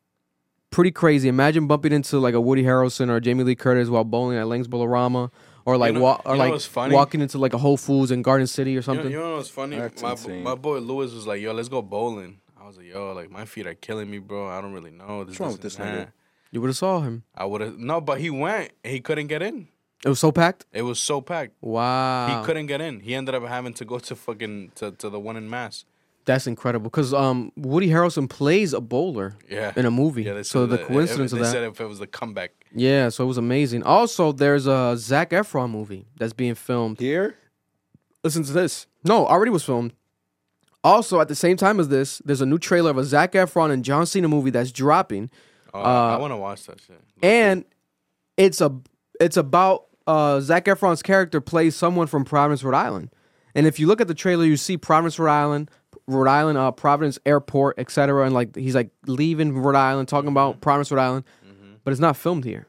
pretty 0.71 0.91
crazy. 0.91 1.29
Imagine 1.29 1.67
bumping 1.67 1.91
into 1.91 2.17
like 2.19 2.33
a 2.33 2.41
Woody 2.41 2.63
Harrelson 2.63 3.09
or 3.09 3.19
Jamie 3.19 3.43
Lee 3.43 3.55
Curtis 3.55 3.89
while 3.89 4.03
bowling 4.03 4.37
at 4.37 4.47
Lang's 4.47 4.67
Bowlarama, 4.67 5.29
or 5.65 5.77
like 5.77 5.93
know- 5.93 6.01
wa- 6.01 6.21
or 6.25 6.35
you 6.35 6.41
know 6.43 6.49
like 6.49 6.61
funny? 6.61 6.95
walking 6.95 7.21
into 7.21 7.37
like 7.37 7.53
a 7.53 7.57
Whole 7.59 7.77
Foods 7.77 8.09
in 8.11 8.21
Garden 8.23 8.47
City 8.47 8.71
or 8.71 8.73
You 8.73 8.75
know, 8.77 8.81
something. 8.81 9.11
you 9.11 9.19
know 9.19 9.35
what's 9.35 9.49
funny? 9.49 9.77
That's 9.77 10.01
my, 10.01 10.11
insane. 10.11 10.43
my 10.43 10.55
boy 10.55 10.79
Lewis 10.79 11.13
was 11.13 11.27
like, 11.27 11.41
"Yo, 11.41 11.53
let's 11.53 11.69
go 11.69 11.81
bowling." 11.81 12.39
I 12.59 12.65
was 12.65 12.77
like, 12.77 12.87
"Yo, 12.87 13.13
like 13.13 13.29
my 13.29 13.45
feet 13.45 13.67
are 13.67 13.73
killing 13.75 14.09
me, 14.09 14.17
bro. 14.19 14.47
I 14.49 14.61
don't 14.61 14.73
really 14.73 14.91
know." 14.91 15.23
This, 15.23 15.39
wrong 15.39 15.49
this, 15.49 15.53
with 15.55 15.61
this 15.61 15.79
and 15.79 16.07
nigga? 16.07 16.11
You 16.51 16.59
would 16.61 16.67
have 16.67 16.77
saw 16.77 17.01
him. 17.01 17.23
I 17.35 17.45
would 17.45 17.61
have 17.61 17.77
no, 17.77 18.01
but 18.01 18.19
he 18.19 18.29
went. 18.29 18.71
He 18.83 18.99
couldn't 18.99 19.27
get 19.27 19.41
in. 19.41 19.67
It 20.03 20.09
was 20.09 20.19
so 20.19 20.31
packed. 20.31 20.65
It 20.73 20.81
was 20.81 20.99
so 20.99 21.21
packed. 21.21 21.53
Wow. 21.61 22.39
He 22.39 22.45
couldn't 22.45 22.65
get 22.65 22.81
in. 22.81 23.01
He 23.01 23.13
ended 23.13 23.35
up 23.35 23.43
having 23.45 23.73
to 23.75 23.85
go 23.85 23.99
to 23.99 24.15
fucking 24.15 24.71
to, 24.75 24.91
to 24.93 25.09
the 25.11 25.19
one 25.19 25.37
in 25.37 25.47
Mass. 25.47 25.85
That's 26.25 26.45
incredible 26.45 26.83
because 26.89 27.13
um, 27.13 27.51
Woody 27.57 27.87
Harrelson 27.89 28.29
plays 28.29 28.73
a 28.73 28.79
bowler 28.81 29.35
Yeah. 29.49 29.73
in 29.75 29.85
a 29.87 29.91
movie. 29.91 30.23
Yeah, 30.23 30.43
so 30.43 30.65
the 30.67 30.77
that- 30.77 30.85
coincidence 30.87 31.31
they 31.31 31.37
of 31.39 31.43
that. 31.45 31.51
said 31.51 31.63
if 31.63 31.81
it 31.81 31.85
was 31.85 31.99
the 31.99 32.05
comeback. 32.07 32.51
yeah, 32.75 33.09
so 33.09 33.23
it 33.23 33.27
was 33.27 33.37
amazing. 33.37 33.81
Also, 33.83 34.31
there's 34.31 34.67
a 34.67 34.95
Zac 34.97 35.31
Efron 35.31 35.71
movie 35.71 36.05
that's 36.17 36.33
being 36.33 36.53
filmed 36.55 36.99
Here? 36.99 37.35
listen 38.23 38.43
to 38.43 38.51
this. 38.53 38.85
No, 39.03 39.25
already 39.25 39.49
was 39.51 39.63
filmed. 39.63 39.93
Also, 40.83 41.19
at 41.21 41.27
the 41.27 41.35
same 41.35 41.57
time 41.57 41.79
as 41.79 41.89
this, 41.89 42.21
there's 42.25 42.41
a 42.41 42.45
new 42.45 42.57
trailer 42.57 42.89
of 42.91 42.97
a 42.97 43.03
Zac 43.03 43.33
Efron 43.33 43.71
and 43.71 43.83
John 43.85 44.05
Cena 44.05 44.27
movie 44.27 44.49
that's 44.49 44.71
dropping, 44.71 45.29
Oh, 45.73 45.79
I 45.81 46.15
Uh, 46.15 46.19
want 46.19 46.31
to 46.33 46.37
watch 46.37 46.63
that 46.65 46.81
shit. 46.81 46.99
and 47.23 47.63
it's 48.35 48.59
a 48.61 48.75
it's 49.19 49.37
about 49.37 49.85
uh, 50.05 50.39
Zac 50.41 50.65
Efron's 50.65 51.01
character 51.01 51.39
plays 51.39 51.75
someone 51.75 52.07
from 52.07 52.25
Providence, 52.25 52.63
Rhode 52.63 52.75
Island. 52.75 53.09
And 53.55 53.65
if 53.67 53.79
you 53.79 53.85
look 53.87 54.01
at 54.01 54.07
the 54.07 54.13
trailer, 54.15 54.43
you 54.45 54.57
see 54.57 54.75
Providence, 54.77 55.17
Rhode 55.19 55.31
Island, 55.31 55.71
Rhode 56.07 56.27
Island, 56.27 56.57
uh, 56.57 56.71
Providence 56.71 57.19
Airport, 57.25 57.79
etc. 57.79 58.25
And 58.25 58.33
like 58.33 58.55
he's 58.55 58.75
like 58.75 58.89
leaving 59.05 59.57
Rhode 59.57 59.75
Island, 59.75 60.07
talking 60.07 60.29
about 60.29 60.61
Providence, 60.61 60.91
Rhode 60.91 61.01
Island, 61.01 61.23
but 61.83 61.91
it's 61.91 61.99
not 62.01 62.17
filmed 62.17 62.45
here. 62.45 62.67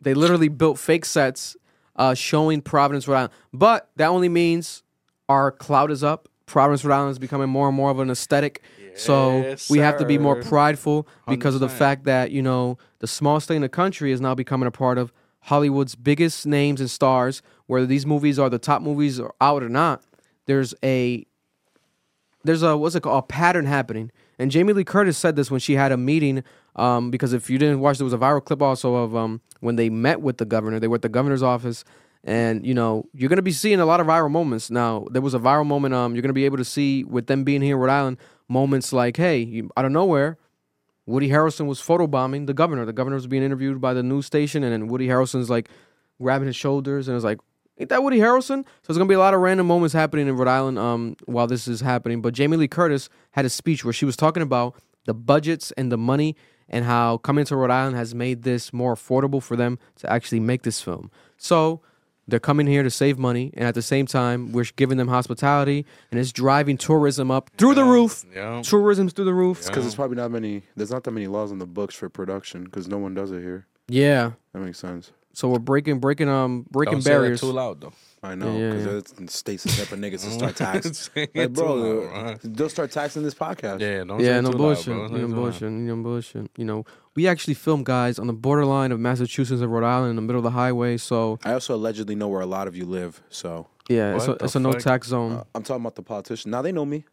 They 0.00 0.14
literally 0.14 0.48
built 0.48 0.78
fake 0.78 1.04
sets 1.04 1.56
uh, 1.96 2.14
showing 2.14 2.62
Providence, 2.62 3.06
Rhode 3.06 3.16
Island. 3.16 3.32
But 3.52 3.90
that 3.96 4.06
only 4.06 4.28
means 4.28 4.82
our 5.28 5.52
cloud 5.52 5.90
is 5.90 6.02
up. 6.02 6.28
Providence, 6.46 6.84
Rhode 6.84 6.94
Island 6.94 7.10
is 7.12 7.18
becoming 7.18 7.48
more 7.48 7.68
and 7.68 7.76
more 7.76 7.90
of 7.90 7.98
an 8.00 8.10
aesthetic. 8.10 8.62
so 8.94 9.42
Yes, 9.42 9.70
we 9.70 9.78
have 9.78 9.98
to 9.98 10.04
be 10.04 10.18
more 10.18 10.36
prideful 10.42 11.06
because 11.28 11.54
of 11.54 11.60
the 11.60 11.68
fact 11.68 12.04
that, 12.04 12.30
you 12.32 12.42
know, 12.42 12.78
the 12.98 13.06
small 13.06 13.38
state 13.38 13.56
in 13.56 13.62
the 13.62 13.68
country 13.68 14.10
is 14.10 14.20
now 14.20 14.34
becoming 14.34 14.66
a 14.66 14.70
part 14.72 14.98
of 14.98 15.12
Hollywood's 15.42 15.94
biggest 15.94 16.46
names 16.46 16.80
and 16.80 16.90
stars. 16.90 17.40
Whether 17.66 17.86
these 17.86 18.04
movies 18.04 18.38
are 18.38 18.50
the 18.50 18.58
top 18.58 18.82
movies 18.82 19.20
or 19.20 19.32
out 19.40 19.62
or 19.62 19.68
not, 19.68 20.02
there's 20.46 20.74
a 20.82 21.24
there's 22.44 22.62
a 22.62 22.76
what's 22.76 22.94
it 22.94 23.02
called 23.02 23.24
a 23.24 23.26
pattern 23.26 23.66
happening. 23.66 24.10
And 24.38 24.50
Jamie 24.50 24.72
Lee 24.72 24.84
Curtis 24.84 25.18
said 25.18 25.36
this 25.36 25.50
when 25.50 25.60
she 25.60 25.74
had 25.74 25.92
a 25.92 25.96
meeting. 25.96 26.42
Um, 26.76 27.10
because 27.10 27.32
if 27.32 27.50
you 27.50 27.58
didn't 27.58 27.80
watch, 27.80 27.98
there 27.98 28.04
was 28.04 28.12
a 28.12 28.18
viral 28.18 28.44
clip 28.44 28.62
also 28.62 28.94
of 28.94 29.14
um 29.14 29.40
when 29.60 29.76
they 29.76 29.90
met 29.90 30.20
with 30.20 30.38
the 30.38 30.44
governor. 30.44 30.80
They 30.80 30.88
were 30.88 30.96
at 30.96 31.02
the 31.02 31.08
governor's 31.08 31.42
office, 31.42 31.84
and 32.24 32.64
you 32.64 32.74
know 32.74 33.04
you're 33.12 33.28
gonna 33.28 33.42
be 33.42 33.52
seeing 33.52 33.80
a 33.80 33.86
lot 33.86 34.00
of 34.00 34.06
viral 34.06 34.30
moments. 34.30 34.70
Now 34.70 35.06
there 35.10 35.22
was 35.22 35.34
a 35.34 35.38
viral 35.38 35.66
moment. 35.66 35.94
Um, 35.94 36.14
you're 36.14 36.22
gonna 36.22 36.32
be 36.32 36.44
able 36.44 36.58
to 36.58 36.64
see 36.64 37.04
with 37.04 37.26
them 37.26 37.44
being 37.44 37.60
here 37.60 37.76
in 37.76 37.80
Rhode 37.80 37.90
Island 37.92 38.18
moments 38.48 38.92
like, 38.92 39.16
hey, 39.16 39.38
you, 39.38 39.70
out 39.76 39.84
of 39.84 39.92
nowhere, 39.92 40.36
Woody 41.06 41.28
Harrelson 41.28 41.66
was 41.66 41.80
photobombing 41.80 42.46
the 42.46 42.54
governor. 42.54 42.84
The 42.84 42.92
governor 42.92 43.16
was 43.16 43.26
being 43.26 43.42
interviewed 43.42 43.80
by 43.80 43.94
the 43.94 44.02
news 44.02 44.26
station, 44.26 44.62
and 44.62 44.72
then 44.72 44.88
Woody 44.88 45.08
Harrelson's 45.08 45.50
like 45.50 45.68
grabbing 46.20 46.46
his 46.46 46.56
shoulders, 46.56 47.08
and 47.08 47.16
it's 47.16 47.24
like, 47.24 47.38
ain't 47.80 47.88
that 47.88 48.02
Woody 48.02 48.18
Harrelson? 48.18 48.64
So 48.64 48.86
there's 48.86 48.98
gonna 48.98 49.08
be 49.08 49.14
a 49.14 49.18
lot 49.18 49.34
of 49.34 49.40
random 49.40 49.66
moments 49.66 49.92
happening 49.94 50.28
in 50.28 50.36
Rhode 50.36 50.48
Island 50.48 50.78
um, 50.78 51.16
while 51.24 51.46
this 51.46 51.66
is 51.66 51.80
happening. 51.80 52.20
But 52.20 52.34
Jamie 52.34 52.56
Lee 52.56 52.68
Curtis 52.68 53.08
had 53.32 53.44
a 53.44 53.50
speech 53.50 53.84
where 53.84 53.92
she 53.92 54.04
was 54.04 54.16
talking 54.16 54.42
about 54.42 54.76
the 55.06 55.14
budgets 55.14 55.72
and 55.72 55.90
the 55.90 55.98
money 55.98 56.36
and 56.68 56.84
how 56.84 57.18
coming 57.18 57.44
to 57.46 57.56
Rhode 57.56 57.70
Island 57.70 57.96
has 57.96 58.14
made 58.14 58.42
this 58.42 58.72
more 58.72 58.94
affordable 58.94 59.42
for 59.42 59.56
them 59.56 59.78
to 59.96 60.12
actually 60.12 60.40
make 60.40 60.62
this 60.62 60.80
film. 60.80 61.10
So 61.36 61.80
they're 62.28 62.38
coming 62.38 62.68
here 62.68 62.84
to 62.84 62.90
save 62.90 63.18
money, 63.18 63.50
and 63.54 63.66
at 63.66 63.74
the 63.74 63.82
same 63.82 64.06
time, 64.06 64.52
we're 64.52 64.66
giving 64.76 64.98
them 64.98 65.08
hospitality, 65.08 65.84
and 66.12 66.20
it's 66.20 66.30
driving 66.30 66.76
tourism 66.76 67.28
up 67.28 67.50
through 67.56 67.74
the 67.74 67.82
roof. 67.82 68.24
Yeah. 68.32 68.62
Tourism's 68.62 69.12
through 69.12 69.24
the 69.24 69.34
roof. 69.34 69.66
Because 69.66 69.82
there's 69.82 69.96
probably 69.96 70.16
not 70.16 70.30
many. 70.30 70.62
There's 70.76 70.92
not 70.92 71.02
that 71.04 71.10
many 71.10 71.26
laws 71.26 71.50
on 71.50 71.58
the 71.58 71.66
books 71.66 71.96
for 71.96 72.08
production 72.08 72.64
because 72.64 72.86
no 72.86 72.98
one 72.98 73.14
does 73.14 73.32
it 73.32 73.42
here. 73.42 73.66
Yeah. 73.88 74.32
That 74.52 74.60
makes 74.60 74.78
sense. 74.78 75.10
So 75.32 75.48
we're 75.48 75.58
breaking, 75.60 76.00
breaking, 76.00 76.28
um, 76.28 76.66
breaking 76.70 76.94
Don't 76.94 77.02
say 77.02 77.10
that 77.10 77.16
barriers. 77.18 77.40
too 77.40 77.52
loud 77.52 77.80
though. 77.80 77.92
I 78.22 78.34
know 78.34 78.54
Yeah, 78.58 78.70
because 78.74 79.12
yeah. 79.18 79.24
the 79.24 79.30
states 79.32 79.62
the 79.64 79.70
type 79.70 79.92
of 79.92 79.98
niggas 79.98 80.24
to 80.24 80.30
start 80.30 80.56
taxing. 80.56 81.28
Like, 81.34 81.52
bro, 81.54 81.74
loud, 81.74 82.12
right? 82.24 82.38
they'll 82.42 82.68
start 82.68 82.90
taxing 82.90 83.22
this 83.22 83.34
podcast. 83.34 83.80
Yeah, 83.80 84.04
don't 84.04 84.20
Yeah, 84.20 84.36
say 84.36 84.40
no 84.42 84.50
bullshit. 84.52 84.88
Loud, 84.88 85.08
bro. 85.10 85.18
Don't 85.18 85.30
no 85.30 85.36
bullshit. 85.36 85.70
No 85.70 85.96
bullshit. 85.96 86.50
You 86.56 86.64
know, 86.66 86.84
we 87.14 87.26
actually 87.26 87.54
filmed 87.54 87.86
guys 87.86 88.18
on 88.18 88.26
the 88.26 88.34
borderline 88.34 88.92
of 88.92 89.00
Massachusetts 89.00 89.62
and 89.62 89.72
Rhode 89.72 89.84
Island 89.86 90.10
in 90.10 90.16
the 90.16 90.22
middle 90.22 90.40
of 90.40 90.44
the 90.44 90.50
highway. 90.50 90.98
So 90.98 91.38
I 91.44 91.52
also 91.54 91.74
allegedly 91.74 92.14
know 92.14 92.28
where 92.28 92.42
a 92.42 92.46
lot 92.46 92.68
of 92.68 92.76
you 92.76 92.84
live, 92.84 93.22
so 93.30 93.68
yeah, 93.88 94.16
it's 94.16 94.26
a, 94.28 94.32
it's 94.32 94.54
a 94.56 94.60
no 94.60 94.72
tax 94.72 95.08
zone. 95.08 95.32
uh, 95.32 95.44
I'm 95.54 95.62
talking 95.62 95.80
about 95.82 95.94
the 95.94 96.02
politicians. 96.02 96.50
Now 96.50 96.60
they 96.60 96.72
know 96.72 96.84
me. 96.84 97.04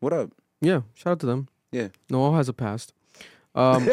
What 0.00 0.12
up? 0.12 0.30
yeah, 0.60 0.82
shout 0.94 1.12
out 1.12 1.20
to 1.20 1.26
them. 1.26 1.48
Yeah. 1.72 1.88
No 2.08 2.22
all 2.22 2.34
has 2.36 2.48
a 2.48 2.52
past. 2.52 2.92
Um, 3.56 3.84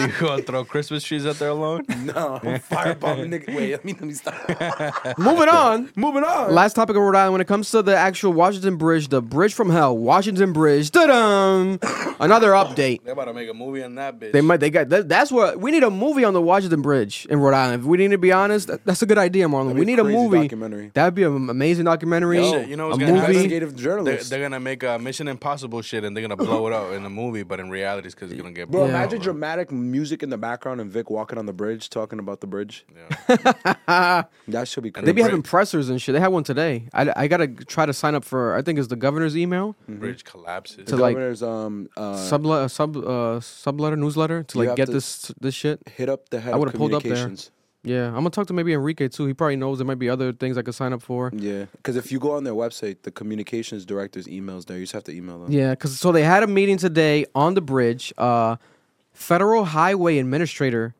You 0.00 0.08
gonna 0.18 0.42
throw 0.42 0.64
Christmas 0.64 1.04
trees 1.04 1.24
out 1.26 1.36
there 1.36 1.50
alone? 1.50 1.84
No, 2.04 2.38
I'm 2.42 2.58
firebombing 2.60 3.28
nigga. 3.32 3.54
Wait, 3.54 3.70
let 3.70 3.84
me 3.84 3.92
let 3.94 4.02
me 4.02 4.12
stop. 4.12 4.34
moving 5.18 5.48
on. 5.48 5.90
Moving 5.96 6.22
on. 6.24 6.52
Last 6.52 6.74
topic 6.74 6.96
of 6.96 7.02
Rhode 7.02 7.16
Island. 7.16 7.32
When 7.32 7.40
it 7.40 7.46
comes 7.46 7.70
to 7.70 7.80
the 7.82 7.96
actual 7.96 8.32
Washington 8.34 8.76
Bridge, 8.76 9.08
the 9.08 9.22
bridge 9.22 9.54
from 9.54 9.70
hell, 9.70 9.96
Washington 9.96 10.52
Bridge. 10.52 10.90
Da-dum! 10.90 11.78
Another 12.20 12.50
update. 12.50 13.02
They 13.04 13.12
about 13.12 13.24
to 13.26 13.32
make 13.32 13.48
a 13.48 13.54
movie 13.54 13.82
on 13.82 13.94
that 13.94 14.18
bitch. 14.20 14.32
They 14.32 14.40
might. 14.42 14.58
They 14.58 14.68
got. 14.70 14.90
That, 14.90 15.08
that's 15.08 15.30
what 15.32 15.58
we 15.60 15.70
need 15.70 15.82
a 15.82 15.90
movie 15.90 16.24
on 16.24 16.34
the 16.34 16.42
Washington 16.42 16.82
Bridge 16.82 17.26
in 17.30 17.38
Rhode 17.40 17.54
Island. 17.54 17.82
If 17.82 17.86
we 17.86 17.96
need 17.96 18.10
to 18.10 18.18
be 18.18 18.32
honest, 18.32 18.66
that, 18.68 18.84
that's 18.84 19.00
a 19.00 19.06
good 19.06 19.18
idea, 19.18 19.46
Marlon. 19.48 19.74
We 19.78 19.84
need 19.86 19.98
a 19.98 20.02
crazy 20.02 20.16
movie. 20.18 20.40
documentary. 20.42 20.90
That'd 20.92 21.14
be 21.14 21.22
an 21.22 21.48
amazing 21.48 21.86
documentary. 21.86 22.38
Yo, 22.38 22.60
you 22.60 22.76
know 22.76 22.88
what's 22.88 22.98
a 22.98 23.00
gonna 23.06 23.12
happen? 23.20 23.34
movie. 23.34 23.44
Investigative 23.44 23.76
They're, 23.76 23.84
journalist. 23.84 24.28
they're 24.30 24.42
gonna 24.42 24.60
make 24.60 24.82
a 24.82 24.98
Mission 24.98 25.26
Impossible 25.28 25.80
shit 25.80 26.04
and 26.04 26.14
they're 26.16 26.22
gonna 26.22 26.36
blow 26.36 26.66
it 26.66 26.72
out 26.74 26.92
in 26.92 27.02
the 27.02 27.10
movie, 27.10 27.42
but 27.44 27.60
in 27.60 27.70
reality, 27.70 28.06
it's 28.06 28.14
because 28.14 28.32
it's 28.32 28.40
gonna 28.40 28.52
get 28.54 28.70
Bro, 28.70 28.84
Yeah. 28.84 28.90
imagine 28.90 29.20
dramatic 29.20 29.70
music 29.70 30.22
in 30.22 30.30
the 30.30 30.38
background 30.38 30.80
and 30.80 30.90
Vic 30.90 31.10
walking 31.10 31.38
on 31.38 31.46
the 31.46 31.52
bridge 31.52 31.90
talking 31.90 32.18
about 32.18 32.40
the 32.40 32.46
bridge. 32.46 32.84
Yeah. 32.94 34.24
That 34.48 34.68
should 34.68 34.82
be 34.82 34.90
crazy. 34.90 35.06
They 35.06 35.12
be 35.12 35.22
having 35.22 35.42
pressers 35.42 35.88
and 35.88 36.00
shit. 36.00 36.12
They 36.14 36.20
had 36.20 36.28
one 36.28 36.44
today. 36.44 36.88
I, 36.92 37.12
I 37.16 37.28
gotta 37.28 37.48
try 37.48 37.86
to 37.86 37.92
sign 37.92 38.14
up 38.14 38.24
for. 38.24 38.54
I 38.54 38.62
think 38.62 38.78
it's 38.78 38.88
the 38.88 38.96
governor's 38.96 39.36
email 39.36 39.74
bridge 39.88 40.24
collapses. 40.24 40.84
To 40.86 40.96
the 40.96 41.02
like- 41.02 41.14
governor's 41.14 41.42
um 41.42 41.88
uh 41.96 42.16
sub 42.16 42.46
uh, 42.46 42.68
sub 42.68 42.96
uh, 42.96 43.40
subletter 43.40 43.98
newsletter 43.98 44.42
to 44.42 44.54
You 44.58 44.60
like 44.60 44.68
have 44.70 44.76
get 44.76 44.86
to- 44.86 44.92
this 44.92 45.32
this 45.40 45.54
shit. 45.54 45.80
hit 45.88 46.08
up 46.08 46.28
the 46.28 46.40
head 46.40 46.52
I 46.52 46.54
of 46.54 46.60
would've 46.60 46.74
pulled 46.74 46.94
up 46.94 47.02
there. 47.02 47.12
communications. 47.14 47.50
Yeah, 47.84 48.08
I'm 48.08 48.14
gonna 48.14 48.30
talk 48.30 48.46
to 48.46 48.52
maybe 48.54 48.72
Enrique 48.72 49.08
too. 49.08 49.26
He 49.26 49.34
probably 49.34 49.56
knows 49.56 49.78
there 49.78 49.86
might 49.86 49.98
be 49.98 50.08
other 50.08 50.32
things 50.32 50.56
I 50.56 50.62
could 50.62 50.74
sign 50.74 50.92
up 50.92 51.02
for. 51.02 51.30
Yeah, 51.34 51.66
because 51.76 51.96
if 51.96 52.10
you 52.10 52.18
go 52.18 52.32
on 52.32 52.44
their 52.44 52.54
website, 52.54 53.02
the 53.02 53.10
communications 53.10 53.84
director's 53.84 54.26
emails 54.26 54.64
there. 54.64 54.78
You 54.78 54.84
just 54.84 54.94
have 54.94 55.04
to 55.04 55.12
email 55.12 55.40
them. 55.40 55.52
Yeah, 55.52 55.70
because 55.70 55.98
so 55.98 56.10
they 56.10 56.22
had 56.22 56.42
a 56.42 56.46
meeting 56.46 56.78
today 56.78 57.26
on 57.34 57.54
the 57.54 57.60
bridge. 57.60 58.12
Uh, 58.16 58.56
Federal 59.12 59.66
Highway 59.66 60.18
Administrator 60.18 60.94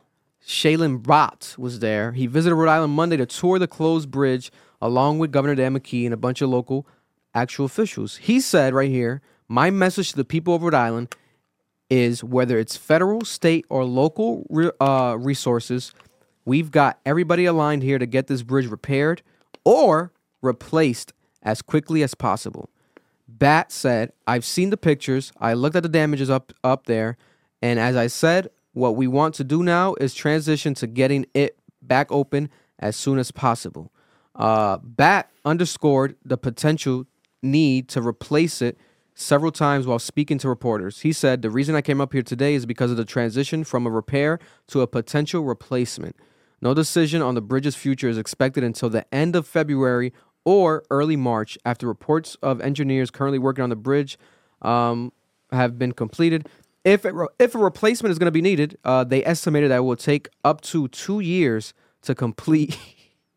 Shailen 0.46 1.02
Bhatt 1.02 1.56
was 1.56 1.80
there. 1.80 2.12
He 2.12 2.26
visited 2.26 2.54
Rhode 2.54 2.68
Island 2.68 2.92
Monday 2.92 3.16
to 3.16 3.26
tour 3.26 3.58
the 3.58 3.66
closed 3.66 4.10
bridge 4.10 4.52
along 4.80 5.18
with 5.18 5.32
Governor 5.32 5.54
Dan 5.54 5.74
McKee 5.76 6.04
and 6.04 6.12
a 6.12 6.18
bunch 6.18 6.42
of 6.42 6.50
local 6.50 6.86
actual 7.34 7.64
officials. 7.64 8.16
He 8.16 8.40
said 8.40 8.74
right 8.74 8.90
here, 8.90 9.22
my 9.48 9.70
message 9.70 10.10
to 10.10 10.16
the 10.16 10.24
people 10.24 10.54
of 10.54 10.62
Rhode 10.62 10.74
Island 10.74 11.14
is 11.90 12.22
whether 12.22 12.58
it's 12.58 12.76
federal, 12.76 13.24
state, 13.24 13.64
or 13.68 13.84
local 13.84 14.46
re- 14.50 14.70
uh, 14.80 15.16
resources, 15.18 15.92
we've 16.44 16.70
got 16.70 16.98
everybody 17.04 17.44
aligned 17.44 17.82
here 17.82 17.98
to 17.98 18.06
get 18.06 18.26
this 18.26 18.42
bridge 18.42 18.66
repaired 18.66 19.22
or 19.64 20.12
replaced 20.42 21.12
as 21.42 21.62
quickly 21.62 22.02
as 22.02 22.14
possible. 22.14 22.70
Bhatt 23.32 23.70
said, 23.70 24.12
I've 24.26 24.44
seen 24.44 24.70
the 24.70 24.76
pictures. 24.76 25.32
I 25.40 25.54
looked 25.54 25.76
at 25.76 25.82
the 25.82 25.88
damages 25.88 26.30
up 26.30 26.52
up 26.62 26.86
there, 26.86 27.16
and 27.62 27.78
as 27.78 27.96
I 27.96 28.06
said, 28.06 28.48
what 28.72 28.96
we 28.96 29.06
want 29.06 29.34
to 29.36 29.44
do 29.44 29.62
now 29.62 29.94
is 30.00 30.14
transition 30.14 30.74
to 30.74 30.86
getting 30.86 31.26
it 31.34 31.58
back 31.80 32.10
open 32.10 32.50
as 32.78 32.96
soon 32.96 33.18
as 33.18 33.30
possible. 33.30 33.92
Uh, 34.34 34.78
Bhatt 34.78 35.24
underscored 35.44 36.16
the 36.24 36.36
potential 36.36 37.06
need 37.42 37.88
to 37.88 38.02
replace 38.02 38.60
it 38.60 38.76
several 39.14 39.52
times 39.52 39.86
while 39.86 39.98
speaking 39.98 40.38
to 40.38 40.48
reporters. 40.48 41.00
He 41.00 41.12
said, 41.12 41.42
The 41.42 41.50
reason 41.50 41.74
I 41.74 41.82
came 41.82 42.00
up 42.00 42.12
here 42.12 42.22
today 42.22 42.54
is 42.54 42.66
because 42.66 42.90
of 42.90 42.96
the 42.96 43.04
transition 43.04 43.64
from 43.64 43.86
a 43.86 43.90
repair 43.90 44.38
to 44.68 44.80
a 44.80 44.86
potential 44.86 45.44
replacement. 45.44 46.16
No 46.60 46.72
decision 46.74 47.20
on 47.22 47.34
the 47.34 47.42
bridge's 47.42 47.76
future 47.76 48.08
is 48.08 48.16
expected 48.18 48.64
until 48.64 48.88
the 48.90 49.04
end 49.14 49.36
of 49.36 49.46
February 49.46 50.12
or 50.44 50.84
early 50.90 51.16
March 51.16 51.58
after 51.64 51.86
reports 51.86 52.36
of 52.42 52.60
engineers 52.60 53.10
currently 53.10 53.38
working 53.38 53.62
on 53.62 53.70
the 53.70 53.76
bridge 53.76 54.18
um, 54.62 55.12
have 55.52 55.78
been 55.78 55.92
completed. 55.92 56.48
If, 56.84 57.04
it 57.06 57.14
re- 57.14 57.28
if 57.38 57.54
a 57.54 57.58
replacement 57.58 58.10
is 58.12 58.18
going 58.18 58.26
to 58.26 58.30
be 58.32 58.42
needed, 58.42 58.76
uh, 58.84 59.04
they 59.04 59.24
estimated 59.24 59.70
that 59.70 59.76
it 59.76 59.80
will 59.80 59.96
take 59.96 60.28
up 60.44 60.60
to 60.62 60.88
two 60.88 61.20
years 61.20 61.72
to 62.02 62.14
complete 62.14 62.78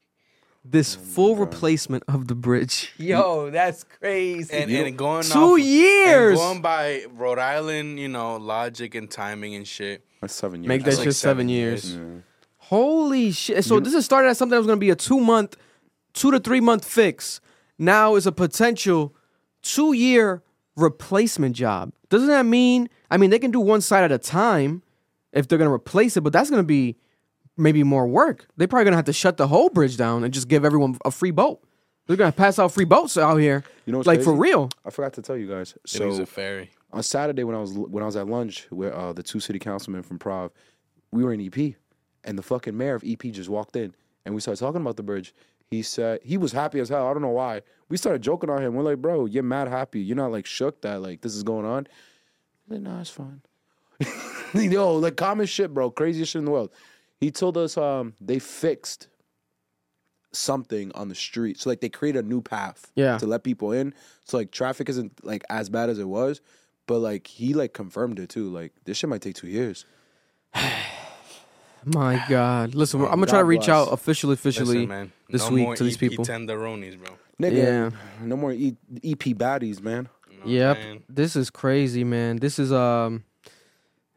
this 0.66 0.96
full 0.96 1.38
replacement 1.38 2.04
of 2.10 2.28
the 2.28 2.36
bridge. 2.36 2.92
Yo, 2.98 3.50
that's 3.50 3.84
crazy. 3.86 4.54
and, 4.54 4.70
and 4.70 4.98
going 4.98 5.24
Two 5.24 5.40
off- 5.54 5.60
years! 5.60 6.32
and 6.32 6.38
going 6.40 6.62
by 6.62 7.06
Rhode 7.14 7.40
Island, 7.40 8.00
you 8.00 8.10
know, 8.10 8.36
logic 8.36 8.96
and 8.96 9.10
timing 9.10 9.56
and 9.56 9.66
shit. 9.66 10.04
That's 10.20 10.34
seven 10.34 10.64
years. 10.64 10.68
Make 10.68 10.82
that 10.82 10.86
That's 10.92 10.98
shit 10.98 11.06
like 11.08 11.14
seven 11.16 11.38
seven 11.38 11.50
years. 11.50 11.94
years. 11.96 12.24
Holy 12.70 13.32
shit. 13.32 13.64
So 13.64 13.80
this 13.80 13.94
is 13.94 14.04
started 14.04 14.28
as 14.30 14.38
something 14.38 14.52
that 14.52 14.58
was 14.58 14.68
going 14.68 14.78
to 14.78 14.82
be 14.82 14.90
a 14.90 14.96
two 14.96 15.20
month, 15.20 15.56
two 16.14 16.32
to 16.32 16.40
three 16.40 16.60
month 16.60 16.84
fix. 16.84 17.40
Now 17.78 18.16
is 18.16 18.28
a 18.28 18.32
potential 18.32 19.16
two 19.62 19.94
year 19.94 20.44
replacement 20.76 21.56
job. 21.56 21.94
Doesn't 22.10 22.28
that 22.28 22.46
mean, 22.46 22.90
I 23.10 23.18
mean, 23.18 23.30
they 23.30 23.40
can 23.40 23.52
do 23.52 23.60
one 23.62 23.80
side 23.82 24.04
at 24.04 24.12
a 24.12 24.18
time 24.18 24.84
if 25.32 25.48
they're 25.48 25.58
going 25.58 25.70
to 25.70 25.74
replace 25.74 26.18
it, 26.18 26.22
but 26.22 26.34
that's 26.34 26.50
going 26.50 26.62
to 26.62 26.68
be 26.68 26.98
maybe 27.56 27.84
more 27.84 28.08
work. 28.08 28.48
They're 28.58 28.68
probably 28.68 28.86
going 28.86 28.94
to 28.94 28.98
have 28.98 29.06
to 29.06 29.14
shut 29.14 29.38
the 29.38 29.48
whole 29.48 29.70
bridge 29.70 29.96
down 29.98 30.24
and 30.24 30.34
just 30.34 30.48
give 30.48 30.66
everyone 30.66 30.98
a 31.06 31.12
free 31.12 31.32
boat. 31.32 31.62
They're 32.06 32.18
going 32.18 32.32
to 32.32 32.38
pass 32.38 32.60
out 32.60 32.72
free 32.72 32.86
boats 32.86 33.18
out 33.18 33.38
here. 33.38 33.64
You 33.86 33.92
know 33.92 34.00
what's 34.00 34.08
like 34.08 34.22
for 34.22 34.34
real. 34.34 34.70
I 34.86 34.90
forgot 34.90 35.14
to 35.14 35.22
tell 35.22 35.36
you 35.38 35.48
guys. 35.48 35.76
So, 35.86 36.10
It 36.10 36.20
a 36.20 36.26
ferry. 36.26 36.72
on 36.94 37.04
Saturday 37.04 37.44
when 37.44 37.56
I 37.56 37.60
was 37.60 37.74
when 37.74 38.02
I 38.02 38.06
was 38.06 38.16
at 38.16 38.28
lunch 38.28 38.68
with 38.72 38.94
uh, 38.94 39.14
the 39.14 39.24
two 39.24 39.40
city 39.40 39.60
councilmen 39.60 40.04
from 40.04 40.18
Prov, 40.18 40.52
we 41.12 41.24
were 41.24 41.34
in 41.34 41.42
EP, 41.42 41.76
and 42.28 42.38
the 42.38 42.44
fucking 42.44 42.78
mayor 42.78 42.94
of 42.94 43.04
EP 43.08 43.22
just 43.32 43.50
walked 43.50 43.76
in, 43.76 43.96
and 44.26 44.36
we 44.36 44.42
started 44.42 44.60
talking 44.60 44.82
about 44.82 44.98
the 44.98 45.04
bridge. 45.04 45.34
he 45.72 45.82
said 45.82 46.20
he 46.24 46.38
was 46.38 46.52
happy 46.52 46.80
as 46.80 46.90
hell. 46.90 47.08
I 47.08 47.14
don't 47.14 47.22
know 47.24 47.30
why. 47.30 47.62
We 47.90 47.98
started 47.98 48.22
joking 48.22 48.50
on 48.50 48.62
him. 48.62 48.76
We're 48.76 48.84
like, 48.84 48.98
bro, 49.02 49.26
you're 49.26 49.42
mad 49.44 49.68
happy. 49.68 50.02
You're 50.02 50.16
not 50.18 50.32
like 50.32 50.46
shook 50.46 50.82
that 50.82 51.02
like 51.02 51.22
this 51.22 51.34
is 51.36 51.42
going 51.44 51.66
on. 51.66 51.88
He's 52.68 52.74
like, 52.74 52.82
nah, 52.82 53.02
it's 53.02 53.10
fine. 53.10 53.42
Yo, 54.54 54.96
like 54.98 55.16
common 55.18 55.46
shit, 55.48 55.74
bro. 55.74 55.90
Craziest 55.90 56.32
shit 56.32 56.40
in 56.40 56.46
the 56.46 56.52
world. 56.52 56.72
He 57.20 57.32
told 57.32 57.58
us 57.58 57.78
um 57.78 58.14
they 58.22 58.40
fixed 58.40 59.08
something 60.34 60.92
on 60.94 61.08
the 61.10 61.16
street. 61.16 61.60
So 61.60 61.70
like 61.70 61.82
they 61.82 61.90
created 61.90 62.26
a 62.26 62.28
new 62.28 62.42
path 62.42 62.92
Yeah. 62.96 63.18
to 63.18 63.26
let 63.26 63.44
people 63.44 63.72
in. 63.72 63.94
So 64.26 64.38
like 64.38 64.52
traffic 64.52 64.88
isn't 64.90 65.24
like 65.26 65.44
as 65.50 65.70
bad 65.70 65.90
as 65.90 65.98
it 66.00 66.08
was. 66.08 66.42
But 66.86 67.00
like 67.00 67.28
he 67.28 67.54
like 67.54 67.74
confirmed 67.74 68.20
it 68.20 68.30
too. 68.30 68.50
Like 68.50 68.74
this 68.86 68.98
shit 68.98 69.10
might 69.10 69.22
take 69.22 69.36
two 69.36 69.48
years. 69.48 69.86
My 71.94 72.24
God. 72.30 72.76
Listen, 72.76 73.02
I'm 73.02 73.08
gonna 73.12 73.28
try 73.28 73.40
to 73.40 73.46
reach 73.46 73.66
bless. 73.68 73.70
out 73.88 73.94
officially, 73.94 74.34
officially 74.34 74.76
Listen, 74.86 74.90
man. 74.90 75.12
this 75.30 75.44
no 75.48 75.52
week 75.56 75.64
more 75.64 75.76
to 75.76 75.84
these 75.84 75.96
EP 75.96 76.00
people. 76.10 76.26
tenderonis, 76.26 76.98
bro. 76.98 77.16
Nigga, 77.42 77.56
Yeah. 77.56 77.90
no 78.22 78.36
more 78.36 78.52
e- 78.52 78.76
EP 79.04 79.34
baddies, 79.34 79.82
man. 79.82 80.10
You 80.30 80.38
know 80.38 80.40
what 80.40 80.46
I'm 80.46 80.50
Yep. 80.52 80.78
saying? 80.78 81.04
This 81.10 81.36
is 81.36 81.50
crazy, 81.50 82.04
man. 82.04 82.38
This 82.38 82.60
is 82.60 82.72
um 82.74 83.24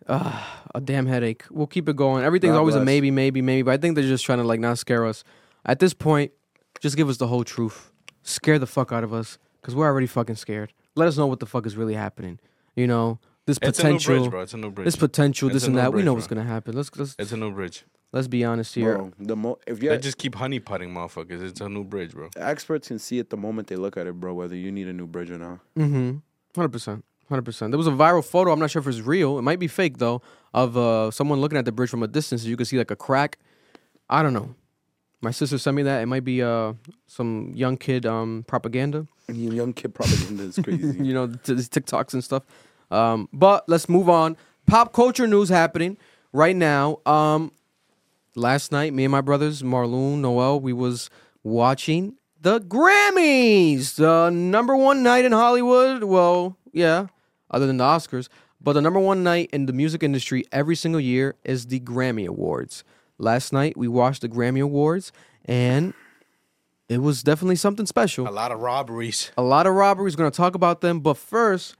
uh, 0.08 0.42
a 0.74 0.80
damn 0.80 1.06
headache. 1.06 1.44
We'll 1.50 1.66
keep 1.68 1.88
it 1.88 1.94
going. 1.96 2.24
Everything's 2.24 2.52
God 2.54 2.58
always 2.58 2.74
a 2.74 2.78
bless. 2.78 2.86
maybe, 2.86 3.10
maybe, 3.10 3.42
maybe. 3.42 3.62
But 3.62 3.72
I 3.72 3.76
think 3.76 3.94
they're 3.94 4.04
just 4.04 4.24
trying 4.24 4.38
to 4.38 4.44
like 4.44 4.58
not 4.60 4.78
scare 4.78 5.06
us. 5.06 5.22
At 5.64 5.78
this 5.78 5.94
point, 5.94 6.32
just 6.80 6.96
give 6.96 7.08
us 7.08 7.18
the 7.18 7.26
whole 7.28 7.44
truth. 7.44 7.92
Scare 8.22 8.58
the 8.58 8.66
fuck 8.66 8.90
out 8.92 9.04
of 9.04 9.12
us, 9.14 9.38
cause 9.62 9.74
we're 9.74 9.86
already 9.86 10.06
fucking 10.06 10.36
scared. 10.36 10.72
Let 10.96 11.06
us 11.08 11.16
know 11.16 11.26
what 11.26 11.38
the 11.40 11.46
fuck 11.46 11.64
is 11.66 11.76
really 11.76 11.94
happening. 11.94 12.40
You 12.74 12.86
know, 12.86 13.18
this 13.46 13.58
It's 13.62 13.78
a 13.78 13.82
new 13.84 13.88
potential, 13.94 14.18
bridge, 14.20 14.30
bro. 14.30 14.40
It's 14.42 14.54
a 14.54 14.56
new 14.58 14.70
bridge. 14.70 14.84
this 14.84 14.96
potential, 14.96 15.48
It's 15.48 15.54
this 15.54 15.64
and 15.64 15.74
new 15.74 15.80
that. 15.80 15.90
we 15.90 15.96
bridge, 15.96 16.04
know 16.04 16.12
bro. 16.12 16.16
what's 16.16 16.26
gonna 16.26 16.44
happen. 16.44 16.74
Let's 16.74 16.90
let's 16.96 17.16
It's 17.18 17.32
a 17.32 17.36
new 17.36 17.50
bridge. 17.52 17.84
let's 18.12 18.28
be 18.28 18.44
honest 18.44 18.74
here. 18.74 18.96
Bro, 18.96 19.12
the 19.18 19.36
mo- 19.36 19.58
if 19.66 19.82
you're 19.82 19.96
just 19.96 20.18
keep 20.18 20.34
honey 20.34 20.60
potting 20.60 20.90
motherfuckers. 20.92 21.42
It's 21.42 21.60
a 21.60 21.68
new 21.68 21.84
bridge, 21.84 22.12
bro. 22.12 22.28
experts 22.36 22.88
can 22.88 22.98
see 22.98 23.18
it 23.18 23.30
the 23.30 23.36
moment 23.36 23.68
they 23.68 23.76
look 23.76 23.96
at 23.96 24.06
it, 24.06 24.14
bro, 24.20 24.34
whether 24.34 24.54
you 24.56 24.70
need 24.70 24.88
a 24.88 24.92
new 24.92 25.06
bridge 25.06 25.30
or 25.30 25.38
not. 25.38 25.60
Mm-hmm. 25.78 26.18
Hundred 26.54 26.68
percent. 26.72 27.04
Hundred 27.28 27.42
percent. 27.44 27.70
There 27.70 27.78
was 27.78 27.86
a 27.86 27.92
viral 27.92 28.24
photo. 28.24 28.52
I'm 28.52 28.58
not 28.58 28.70
sure 28.72 28.80
if 28.80 28.88
it's 28.88 29.00
real. 29.00 29.38
It 29.38 29.42
might 29.42 29.58
be 29.60 29.68
fake 29.68 29.98
though. 29.98 30.20
Of 30.52 30.76
uh, 30.76 31.12
someone 31.12 31.40
looking 31.40 31.58
at 31.58 31.64
the 31.64 31.70
bridge 31.72 31.88
from 31.90 32.02
a 32.02 32.08
distance. 32.08 32.44
You 32.44 32.56
can 32.56 32.66
see 32.66 32.76
like 32.76 32.90
a 32.90 32.96
crack. 32.96 33.38
I 34.08 34.22
don't 34.24 34.32
know. 34.32 34.54
My 35.22 35.30
sister 35.30 35.56
sent 35.58 35.76
me 35.76 35.82
that. 35.84 36.02
It 36.02 36.06
might 36.06 36.24
be 36.24 36.42
uh 36.42 36.72
some 37.06 37.52
young 37.54 37.76
kid 37.76 38.04
um 38.06 38.44
propaganda. 38.48 39.06
Young 39.28 39.72
kid 39.74 39.94
propaganda 39.94 40.42
is 40.44 40.58
crazy. 40.60 40.98
you 41.04 41.14
know, 41.14 41.28
t- 41.28 41.54
these 41.54 41.68
TikToks 41.68 42.14
and 42.14 42.24
stuff. 42.24 42.42
Um, 42.90 43.28
but 43.32 43.68
let's 43.68 43.88
move 43.88 44.08
on. 44.08 44.36
Pop 44.66 44.92
culture 44.92 45.26
news 45.26 45.48
happening 45.48 45.96
right 46.32 46.54
now. 46.56 46.98
Um, 47.06 47.52
last 48.34 48.72
night, 48.72 48.92
me 48.94 49.04
and 49.04 49.12
my 49.12 49.20
brothers, 49.20 49.62
Marloon, 49.62 50.18
Noel, 50.18 50.60
we 50.60 50.72
was 50.72 51.10
watching 51.42 52.16
the 52.40 52.60
Grammys, 52.60 53.96
the 53.96 54.30
number 54.30 54.76
one 54.76 55.02
night 55.02 55.24
in 55.24 55.32
Hollywood. 55.32 56.04
Well, 56.04 56.56
yeah, 56.72 57.06
other 57.50 57.66
than 57.66 57.76
the 57.78 57.84
Oscars, 57.84 58.28
but 58.60 58.72
the 58.74 58.80
number 58.80 59.00
one 59.00 59.22
night 59.22 59.50
in 59.52 59.66
the 59.66 59.72
music 59.72 60.02
industry 60.02 60.44
every 60.52 60.76
single 60.76 61.00
year 61.00 61.34
is 61.44 61.66
the 61.66 61.80
Grammy 61.80 62.26
Awards. 62.26 62.84
Last 63.18 63.52
night, 63.52 63.76
we 63.76 63.88
watched 63.88 64.22
the 64.22 64.28
Grammy 64.28 64.62
Awards, 64.62 65.12
and 65.44 65.92
it 66.88 66.98
was 66.98 67.22
definitely 67.22 67.56
something 67.56 67.84
special 67.86 68.26
A 68.26 68.30
lot 68.30 68.50
of 68.52 68.60
robberies. 68.60 69.30
a 69.36 69.42
lot 69.42 69.66
of 69.66 69.74
robberies. 69.74 70.14
We're 70.16 70.22
going 70.22 70.30
to 70.32 70.36
talk 70.36 70.54
about 70.54 70.80
them. 70.80 71.00
But 71.00 71.18
first, 71.18 71.76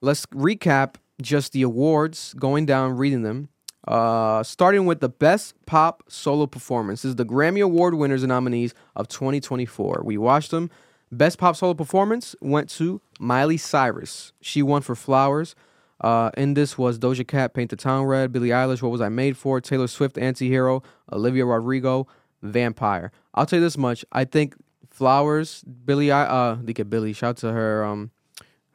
let's 0.00 0.26
recap 0.26 0.96
just 1.20 1.52
the 1.52 1.62
awards, 1.62 2.34
going 2.38 2.66
down, 2.66 2.96
reading 2.96 3.22
them. 3.22 3.48
Uh, 3.86 4.42
starting 4.42 4.84
with 4.84 5.00
the 5.00 5.08
Best 5.08 5.54
Pop 5.64 6.02
Solo 6.08 6.46
Performance. 6.46 7.02
This 7.02 7.10
is 7.10 7.16
the 7.16 7.24
Grammy 7.24 7.62
Award 7.64 7.94
winners 7.94 8.22
and 8.22 8.28
nominees 8.28 8.74
of 8.96 9.08
2024. 9.08 10.02
We 10.04 10.18
watched 10.18 10.50
them. 10.50 10.70
Best 11.10 11.38
Pop 11.38 11.56
Solo 11.56 11.72
Performance 11.72 12.36
went 12.42 12.68
to 12.70 13.00
Miley 13.18 13.56
Cyrus. 13.56 14.32
She 14.42 14.62
won 14.62 14.82
for 14.82 14.94
Flowers. 14.94 15.54
Uh, 16.02 16.30
in 16.36 16.52
this 16.54 16.76
was 16.76 16.98
Doja 16.98 17.26
Cat, 17.26 17.54
Paint 17.54 17.70
the 17.70 17.76
Town 17.76 18.04
Red, 18.04 18.30
Billie 18.30 18.50
Eilish, 18.50 18.82
What 18.82 18.92
Was 18.92 19.00
I 19.00 19.08
Made 19.08 19.36
For, 19.38 19.58
Taylor 19.60 19.88
Swift, 19.88 20.16
Antihero, 20.16 20.84
Olivia 21.10 21.46
Rodrigo, 21.46 22.06
Vampire. 22.42 23.10
I'll 23.34 23.46
tell 23.46 23.58
you 23.58 23.64
this 23.64 23.78
much. 23.78 24.04
I 24.12 24.24
think 24.24 24.54
Flowers, 24.90 25.64
Billie, 25.64 26.12
I- 26.12 26.26
uh, 26.26 26.58
they 26.62 26.72
get 26.74 26.90
Billie. 26.90 27.14
Shout 27.14 27.30
out 27.30 27.36
to 27.38 27.52
her, 27.52 27.84
um, 27.84 28.10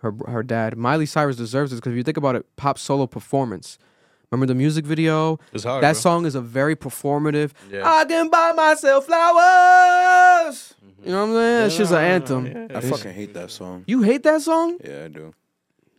her 0.04 0.14
her 0.28 0.44
dad. 0.44 0.78
Miley 0.78 1.06
Cyrus 1.06 1.36
deserves 1.38 1.72
this 1.72 1.80
because 1.80 1.94
if 1.94 1.98
you 1.98 2.04
think 2.04 2.18
about 2.18 2.36
it, 2.36 2.46
pop 2.56 2.78
solo 2.78 3.08
performance. 3.08 3.78
Remember 4.32 4.46
the 4.48 4.56
music 4.56 4.86
video? 4.86 5.40
It's 5.52 5.64
hard, 5.64 5.84
that 5.84 5.94
bro. 5.94 6.00
song 6.00 6.26
is 6.26 6.36
a 6.36 6.42
very 6.42 6.76
performative. 6.76 7.52
Yeah. 7.72 7.88
I 7.88 8.04
can 8.06 8.30
buy 8.30 8.52
myself 8.56 9.06
flowers. 9.06 10.74
You 11.04 11.12
know 11.12 11.22
what 11.22 11.30
I'm 11.30 11.34
saying? 11.36 11.66
It's 11.68 11.78
just 11.78 11.92
an 11.92 12.04
anthem. 12.04 12.68
I 12.76 12.82
fucking 12.82 13.14
hate 13.14 13.34
that 13.34 13.52
song. 13.52 13.84
You 13.86 14.02
hate 14.02 14.24
that 14.24 14.42
song? 14.42 14.78
Yeah, 14.84 15.06
I 15.06 15.08
do. 15.10 15.34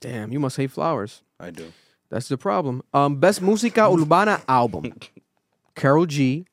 Damn, 0.00 0.32
you 0.32 0.40
must 0.40 0.56
hate 0.56 0.70
flowers. 0.70 1.22
I 1.38 1.50
do. 1.50 1.72
That's 2.10 2.28
the 2.28 2.36
problem. 2.36 2.82
Um, 2.92 3.16
best 3.16 3.40
música 3.40 3.88
urbana 3.90 4.40
album. 4.48 4.92
Karol 5.74 6.06
G. 6.06 6.46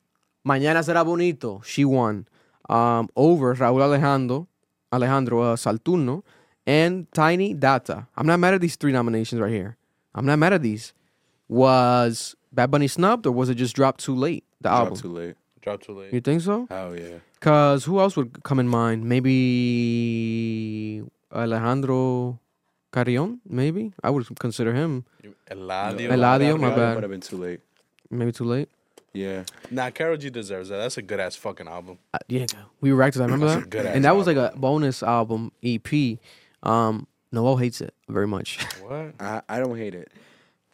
Mañana 0.46 0.82
será 0.82 1.04
bonito. 1.04 1.62
She 1.64 1.84
won. 1.84 2.26
Um, 2.68 3.08
over 3.16 3.54
Rauw 3.54 3.80
Alejandro, 3.82 4.46
Alejandro 4.92 5.40
uh, 5.42 5.56
Saturno, 5.56 6.22
and 6.66 7.10
Tainy 7.12 7.54
Data. 7.58 8.06
I'm 8.16 8.26
not 8.26 8.38
mad 8.40 8.54
at 8.54 8.60
these 8.60 8.76
three 8.76 8.92
nominations 8.92 9.40
right 9.40 9.50
here. 9.52 9.76
I'm 10.14 10.26
not 10.26 10.38
mad 10.38 10.52
at 10.52 10.62
these. 10.62 10.92
Was 11.48 12.34
Bad 12.52 12.70
Bunny 12.70 12.88
snubbed 12.88 13.26
or 13.26 13.32
was 13.32 13.48
it 13.48 13.56
just 13.56 13.74
dropped 13.74 14.00
too 14.04 14.14
late? 14.14 14.44
The 14.60 14.68
Drop 14.68 14.78
album. 14.84 14.98
too 14.98 15.08
late. 15.08 15.34
Dropped 15.60 15.84
too 15.84 15.92
late. 15.98 16.12
You 16.12 16.20
think 16.20 16.40
so? 16.42 16.66
Oh 16.70 16.92
yeah. 16.92 17.18
Cause 17.40 17.84
who 17.84 17.98
else 18.00 18.16
would 18.16 18.42
come 18.42 18.58
in 18.58 18.68
mind? 18.68 19.04
Maybe 19.04 21.02
Alejandro 21.32 22.38
Carrion. 22.92 23.40
Maybe 23.48 23.92
I 24.02 24.10
would 24.10 24.26
consider 24.38 24.72
him. 24.72 25.04
Eladio. 25.50 26.10
Eladio, 26.10 26.60
my 26.60 26.70
bad. 26.74 26.94
would 26.94 27.02
have 27.04 27.10
been 27.10 27.20
too 27.20 27.36
late. 27.36 27.60
Maybe 28.10 28.32
too 28.32 28.44
late. 28.44 28.68
Yeah. 29.12 29.44
Nah, 29.70 29.90
Karol 29.90 30.16
G 30.16 30.30
deserves 30.30 30.68
that. 30.70 30.78
That's 30.78 30.96
a 30.96 31.02
good 31.02 31.20
ass 31.20 31.36
fucking 31.36 31.68
album. 31.68 31.98
Uh, 32.14 32.18
yeah, 32.28 32.46
we 32.80 32.92
reacted. 32.92 33.14
to 33.14 33.18
that. 33.20 33.24
Remember 33.32 33.46
That's 33.60 33.66
a 33.66 33.82
that? 33.82 33.94
and 33.96 34.04
that 34.04 34.16
was 34.16 34.26
like 34.26 34.36
a 34.38 34.52
bonus 34.56 35.02
album 35.02 35.52
EP. 35.62 35.86
Um, 36.62 37.06
Noel 37.32 37.56
hates 37.56 37.80
it 37.80 37.94
very 38.08 38.26
much. 38.26 38.58
What? 38.82 39.14
I, 39.20 39.40
I 39.48 39.58
don't 39.58 39.76
hate 39.76 39.94
it. 39.94 40.12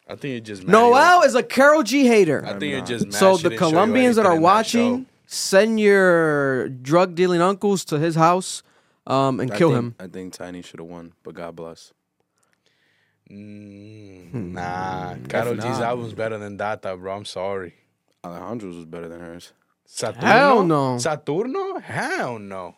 I 0.07 0.15
think 0.15 0.33
you 0.33 0.41
just. 0.41 0.65
Noel 0.67 1.21
is 1.21 1.35
a 1.35 1.43
Karol 1.43 1.83
G 1.83 2.05
hater. 2.07 2.43
I 2.45 2.51
think 2.57 2.63
you're 2.71 2.81
just. 2.81 3.13
So 3.13 3.37
the 3.37 3.49
didn't 3.49 3.59
show 3.59 3.65
you 3.67 3.71
Colombians 3.71 4.15
that 4.17 4.25
are 4.25 4.39
watching, 4.39 5.05
show. 5.05 5.09
send 5.27 5.79
your 5.79 6.67
drug 6.69 7.15
dealing 7.15 7.41
uncles 7.41 7.85
to 7.85 7.99
his 7.99 8.15
house, 8.15 8.61
um, 9.07 9.39
and 9.39 9.51
I 9.53 9.57
kill 9.57 9.69
think- 9.69 9.79
him. 9.79 9.95
I 9.99 10.07
think 10.07 10.33
Tainy 10.35 10.65
should 10.65 10.79
have 10.79 10.89
won, 10.89 11.13
but 11.23 11.35
God 11.35 11.55
bless. 11.55 11.93
Mm, 13.31 14.33
nah, 14.53 15.15
Karol 15.27 15.53
G's 15.55 15.63
not. 15.63 15.81
album's 15.83 16.13
better 16.13 16.37
than 16.37 16.57
Data, 16.57 16.97
bro. 16.97 17.15
I'm 17.15 17.25
sorry. 17.25 17.75
Alejandro's 18.25 18.75
was 18.75 18.85
better 18.85 19.07
than 19.07 19.19
hers. 19.21 19.53
Saturno? 19.87 20.21
Hell 20.23 20.63
no. 20.63 20.95
Saturno? 20.97 21.81
Hell 21.81 22.39
no. 22.39 22.75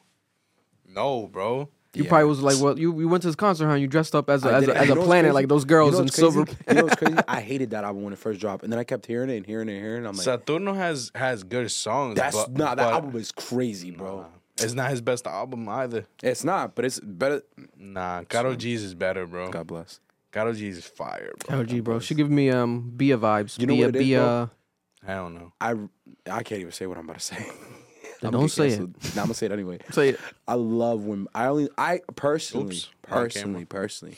No, 0.87 1.27
bro. 1.27 1.69
You 1.93 2.03
Yeah. 2.03 2.09
probably 2.09 2.25
was 2.29 2.39
like, 2.41 2.59
well, 2.61 2.79
you, 2.79 2.97
you 3.01 3.07
went 3.09 3.21
to 3.23 3.27
this 3.27 3.35
concert, 3.35 3.67
huh? 3.67 3.73
You 3.73 3.87
dressed 3.87 4.15
up 4.15 4.29
as 4.29 4.45
a, 4.45 4.49
I 4.49 4.53
as 4.59 4.67
a, 4.67 4.77
as 4.77 4.89
a 4.89 4.95
planet, 4.95 5.07
crazy? 5.07 5.31
like 5.31 5.47
those 5.49 5.65
girls 5.65 5.87
you 5.87 5.91
know 5.93 5.97
in 5.99 6.03
what's 6.05 6.15
silver. 6.15 6.45
you 6.69 6.73
know 6.75 6.83
what's 6.85 6.95
crazy? 6.95 7.17
I 7.27 7.41
hated 7.41 7.71
that 7.71 7.83
album 7.83 8.03
when 8.03 8.13
it 8.13 8.19
first 8.19 8.39
dropped, 8.39 8.63
and 8.63 8.71
then 8.71 8.79
I 8.79 8.85
kept 8.85 9.05
hearing 9.05 9.29
it 9.29 9.37
and 9.37 9.45
hearing 9.45 9.67
it 9.67 9.73
and 9.73 9.81
hearing 9.83 10.05
it. 10.05 10.07
I'm 10.07 10.15
like, 10.15 10.25
Saturno 10.25 10.73
has 10.75 11.11
has 11.15 11.43
good 11.43 11.69
songs. 11.69 12.15
that's 12.15 12.35
but, 12.35 12.51
not 12.51 12.77
that 12.77 12.85
but 12.85 12.93
album 12.93 13.15
is 13.19 13.31
crazy, 13.31 13.91
bro. 13.91 14.25
It's 14.57 14.73
not 14.73 14.89
his 14.91 15.01
best 15.01 15.25
album 15.27 15.67
either. 15.67 16.05
It's 16.21 16.43
not, 16.43 16.75
but 16.75 16.85
it's 16.85 16.99
better. 16.99 17.41
Nah, 17.77 18.23
Karol 18.25 18.55
G's 18.55 18.83
is 18.83 18.93
better, 18.93 19.25
bro. 19.25 19.49
God 19.49 19.67
bless. 19.67 19.99
Karol 20.31 20.53
G's 20.53 20.77
is 20.77 20.85
fire, 20.85 21.31
bro. 21.39 21.49
Karol 21.49 21.63
G, 21.65 21.79
bro. 21.81 21.99
She 21.99 22.15
give 22.15 22.29
me 22.29 22.49
um 22.51 22.91
Bia 22.95 23.17
vibes. 23.17 23.59
You 23.59 23.65
know 23.67 23.73
Bia, 23.73 23.85
what 23.87 23.95
it 23.95 24.01
is, 24.01 24.07
Bia. 24.07 24.19
bro? 24.19 24.49
I 25.07 25.15
don't 25.15 25.33
know. 25.33 25.51
I 25.59 25.71
I 26.31 26.43
can't 26.43 26.61
even 26.61 26.71
say 26.71 26.85
what 26.85 26.97
I'm 26.97 27.05
about 27.05 27.19
to 27.19 27.25
say. 27.25 27.45
Then 28.21 28.29
I'ma 28.29 28.37
don't 28.37 28.45
get 28.47 28.51
say 28.51 28.67
it. 28.67 28.69
canceled. 28.77 28.95
Nah, 29.15 29.21
I'm 29.21 29.27
gonna 29.27 29.33
say 29.33 29.45
it 29.47 29.51
anyway. 29.51 29.79
Say 29.91 30.09
it. 30.09 30.19
I 30.47 30.53
love 30.53 31.03
when 31.05 31.27
I 31.35 31.47
only 31.47 31.69
I 31.77 32.01
personally 32.15 32.77
Oops, 32.77 32.89
personally 33.01 33.65
personally 33.65 34.17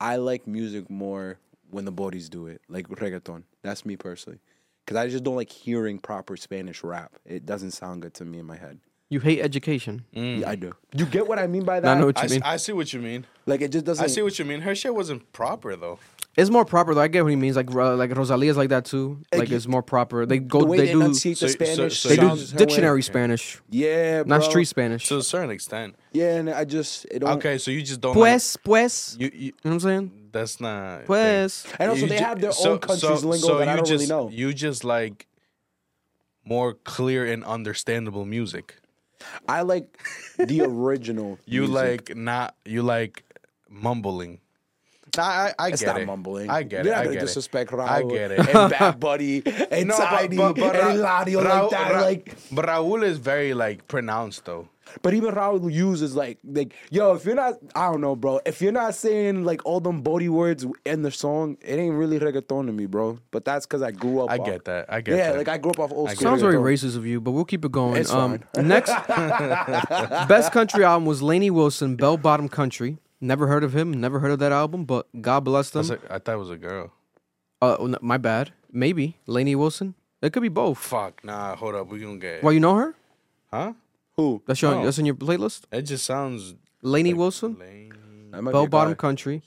I 0.00 0.16
like 0.16 0.46
music 0.46 0.90
more 0.90 1.38
when 1.70 1.84
the 1.84 1.90
bodies 1.92 2.28
do 2.28 2.46
it, 2.46 2.60
like 2.68 2.88
reggaeton. 2.88 3.42
That's 3.62 3.84
me 3.86 3.96
personally, 3.96 4.38
because 4.84 4.96
I 4.96 5.08
just 5.08 5.24
don't 5.24 5.34
like 5.36 5.50
hearing 5.50 5.98
proper 5.98 6.36
Spanish 6.36 6.84
rap. 6.84 7.12
It 7.24 7.46
doesn't 7.46 7.72
sound 7.72 8.02
good 8.02 8.14
to 8.14 8.24
me 8.24 8.38
in 8.38 8.44
my 8.46 8.56
head. 8.56 8.78
You 9.08 9.20
hate 9.20 9.40
education. 9.40 10.04
Mm. 10.14 10.40
Yeah, 10.40 10.50
I 10.50 10.56
do. 10.56 10.74
You 10.96 11.06
get 11.06 11.26
what 11.26 11.38
I 11.38 11.46
mean 11.46 11.64
by 11.64 11.80
that? 11.80 11.96
I 11.96 11.98
know 12.00 12.06
what 12.06 12.18
you 12.18 12.24
s- 12.24 12.30
mean. 12.32 12.42
I 12.44 12.56
see 12.56 12.72
what 12.72 12.92
you 12.92 13.00
mean. 13.00 13.24
like 13.46 13.60
it 13.62 13.72
just 13.72 13.84
doesn't. 13.84 14.04
I 14.04 14.08
see 14.08 14.20
what 14.22 14.38
you 14.38 14.44
mean. 14.44 14.60
Her 14.60 14.74
shit 14.74 14.94
wasn't 14.94 15.32
proper 15.32 15.74
though. 15.76 15.98
It's 16.36 16.50
more 16.50 16.66
proper 16.66 16.94
though. 16.94 17.00
I 17.00 17.08
get 17.08 17.22
what 17.22 17.30
he 17.30 17.36
means. 17.36 17.56
Like 17.56 17.74
uh, 17.74 17.96
like 17.96 18.14
Rosalia's 18.14 18.56
like 18.58 18.68
that 18.68 18.84
too. 18.84 19.18
Like 19.32 19.40
Like 19.40 19.50
it's 19.52 19.66
more 19.66 19.82
proper. 19.82 20.26
They 20.26 20.38
the 20.38 20.44
go. 20.44 20.64
way 20.64 20.76
They 20.76 20.86
they 20.86 20.92
do. 20.92 21.00
enunciate 21.00 21.38
the 21.38 21.48
So- 21.48 21.56
so- 21.56 21.64
Spanish. 21.64 21.98
so 22.00 22.08
They 22.10 22.16
do 22.16 22.22
you- 22.22 22.28
sounds 22.28 22.52
a 22.52 22.54
way. 22.56 22.58
dictionary 22.58 23.02
Spanish, 23.02 23.60
Yeah, 23.70 24.22
bro. 24.22 24.36
not 24.38 24.44
street 24.44 24.66
Spanish. 24.66 25.08
To 25.08 25.16
a 25.16 25.22
certain 25.22 25.50
extent. 25.50 25.96
Yeah, 26.12 26.34
and 26.36 26.50
I 26.50 26.64
just 26.64 27.06
it 27.10 27.20
don't. 27.20 27.38
Okay, 27.38 27.56
so 27.56 27.70
you 27.70 27.80
just 27.82 28.00
don't. 28.02 28.14
like- 28.14 28.20
Pues, 28.32 28.56
pues. 28.62 29.16
you, 29.18 29.30
you 29.32 29.40
You 29.40 29.46
know 29.46 29.54
what 29.62 29.72
I'm 29.72 29.80
saying? 29.80 30.10
that's 30.32 30.60
not. 30.60 31.06
Pues. 31.06 31.64
And 31.80 31.90
also, 31.90 32.02
You 32.02 32.08
they 32.08 32.18
ju- 32.18 32.24
have 32.24 32.40
their 32.40 32.52
so- 32.52 32.72
own 32.72 32.78
country's 32.80 33.20
so- 33.22 33.28
lingo 33.28 33.46
so 33.46 33.58
that 33.58 33.68
I 33.68 33.72
you 33.72 33.76
don't 33.78 33.88
really 33.88 33.98
just- 34.04 34.10
know. 34.10 34.28
You 34.30 34.52
just 34.52 34.84
like 34.84 35.26
more 36.44 36.74
clear 36.74 37.24
and 37.24 37.44
understandable 37.44 38.24
music. 38.26 38.76
I 39.48 39.62
like 39.62 39.98
the 40.38 40.60
original. 40.68 41.38
You 41.46 41.62
music. 41.62 41.74
like 42.10 42.16
not 42.16 42.54
you 42.66 42.82
like 42.82 43.24
mumbling. 43.70 44.40
Nah, 45.16 45.22
I, 45.24 45.54
I 45.58 45.68
It's 45.68 45.80
get 45.82 45.86
not 45.94 46.00
it. 46.00 46.06
mumbling. 46.06 46.50
I 46.50 46.62
get 46.62 46.84
You're 46.84 46.92
it. 46.94 46.96
not 46.96 47.00
I 47.00 47.04
gonna 47.04 47.14
get 47.16 47.20
disrespect 47.26 47.72
it. 47.72 47.76
Rauw 47.76 47.88
I 47.88 48.02
get 48.02 48.30
it. 48.32 48.38
and 48.40 48.70
Bad 48.78 49.00
Buddy 49.00 49.42
and 49.70 49.88
No, 49.88 49.96
but- 49.98 50.08
Tainy 50.30 50.36
but- 50.36 50.56
but 50.56 50.76
and 50.76 50.98
Eladio 50.98 51.44
Ra- 51.44 51.60
like 51.62 51.70
that. 51.70 51.92
Ra- 51.92 52.00
like, 52.00 52.36
but 52.52 52.64
Rauw 52.66 53.02
is 53.02 53.18
very 53.18 53.54
like 53.54 53.86
pronounced 53.88 54.44
though. 54.44 54.68
but 55.02 55.14
even 55.14 55.34
Rauw 55.34 55.58
uses 55.70 56.14
like, 56.14 56.38
like, 56.44 56.72
yo, 56.90 57.12
if 57.14 57.24
you're 57.24 57.34
not, 57.34 57.54
I 57.74 57.90
don't 57.90 58.00
know, 58.00 58.14
bro. 58.14 58.40
If 58.46 58.62
you're 58.62 58.70
not 58.72 58.94
saying 58.94 59.44
like 59.44 59.60
all 59.66 59.80
them 59.80 60.00
body 60.00 60.28
words 60.28 60.64
in 60.84 61.02
the 61.02 61.10
song, 61.10 61.56
it 61.60 61.74
ain't 61.78 61.94
really 61.96 62.18
reggaeton 62.20 62.66
to 62.66 62.72
me, 62.72 62.86
bro. 62.86 63.18
But 63.32 63.44
that's 63.44 63.66
because 63.66 63.82
I 63.82 63.90
grew 63.90 64.20
up. 64.22 64.30
I 64.30 64.38
off- 64.38 64.46
get 64.46 64.64
that. 64.66 64.86
I 64.88 65.00
get 65.00 65.16
yeah, 65.18 65.32
that. 65.32 65.38
like 65.38 65.48
I 65.48 65.58
grew 65.58 65.72
up 65.72 65.80
off 65.80 65.92
old 65.92 66.08
I 66.10 66.14
school. 66.14 66.28
Sounds 66.30 66.42
very 66.42 66.54
racist 66.56 66.96
of 66.96 67.04
you, 67.04 67.20
but 67.20 67.32
we'll 67.32 67.44
keep 67.44 67.64
it 67.64 67.72
going. 67.72 67.96
It's 68.00 68.12
um, 68.12 68.40
next, 68.56 68.90
best 70.28 70.52
country 70.52 70.84
album 70.84 71.06
was 71.06 71.22
Lainey 71.22 71.50
Wilson, 71.50 71.96
Bell 71.96 72.16
Bottom 72.16 72.48
Country. 72.48 72.98
Never 73.20 73.46
heard 73.46 73.64
of 73.64 73.74
him. 73.74 73.92
Never 73.92 74.18
heard 74.20 74.30
of 74.30 74.38
that 74.40 74.52
album, 74.52 74.84
but 74.84 75.06
God 75.20 75.40
bless 75.40 75.70
them. 75.70 75.86
That's 75.86 76.02
a- 76.04 76.14
I 76.14 76.18
thought 76.18 76.34
it 76.34 76.38
was 76.38 76.50
a 76.50 76.56
girl. 76.56 76.92
Uh, 77.62 77.76
oh, 77.78 77.86
no, 77.86 77.98
my 78.02 78.18
bad. 78.18 78.52
Maybe 78.70 79.16
Lainey 79.26 79.54
Wilson. 79.56 79.94
It 80.20 80.32
could 80.32 80.42
be 80.42 80.48
both. 80.50 80.78
Fuck, 80.78 81.24
nah, 81.24 81.56
hold 81.56 81.74
up. 81.74 81.88
We 81.88 82.00
gonna 82.00 82.16
get 82.18 82.42
Why 82.42 82.52
you 82.52 82.60
know 82.60 82.74
her? 82.76 82.94
Huh? 83.50 83.72
Who? 84.16 84.42
That's 84.46 84.60
your 84.60 84.72
No. 84.74 84.84
that's 84.84 84.98
in 84.98 85.06
your 85.06 85.14
playlist. 85.14 85.62
It 85.70 85.82
just 85.82 86.04
sounds 86.04 86.54
Lainey 86.82 87.12
like 87.12 87.18
Wilson, 87.18 87.56
lame. 87.58 87.92
That 88.32 88.42
Bell 88.44 88.64
a 88.64 88.68
Bottom 88.68 88.92
guy. 88.94 88.96
Country. 88.96 89.42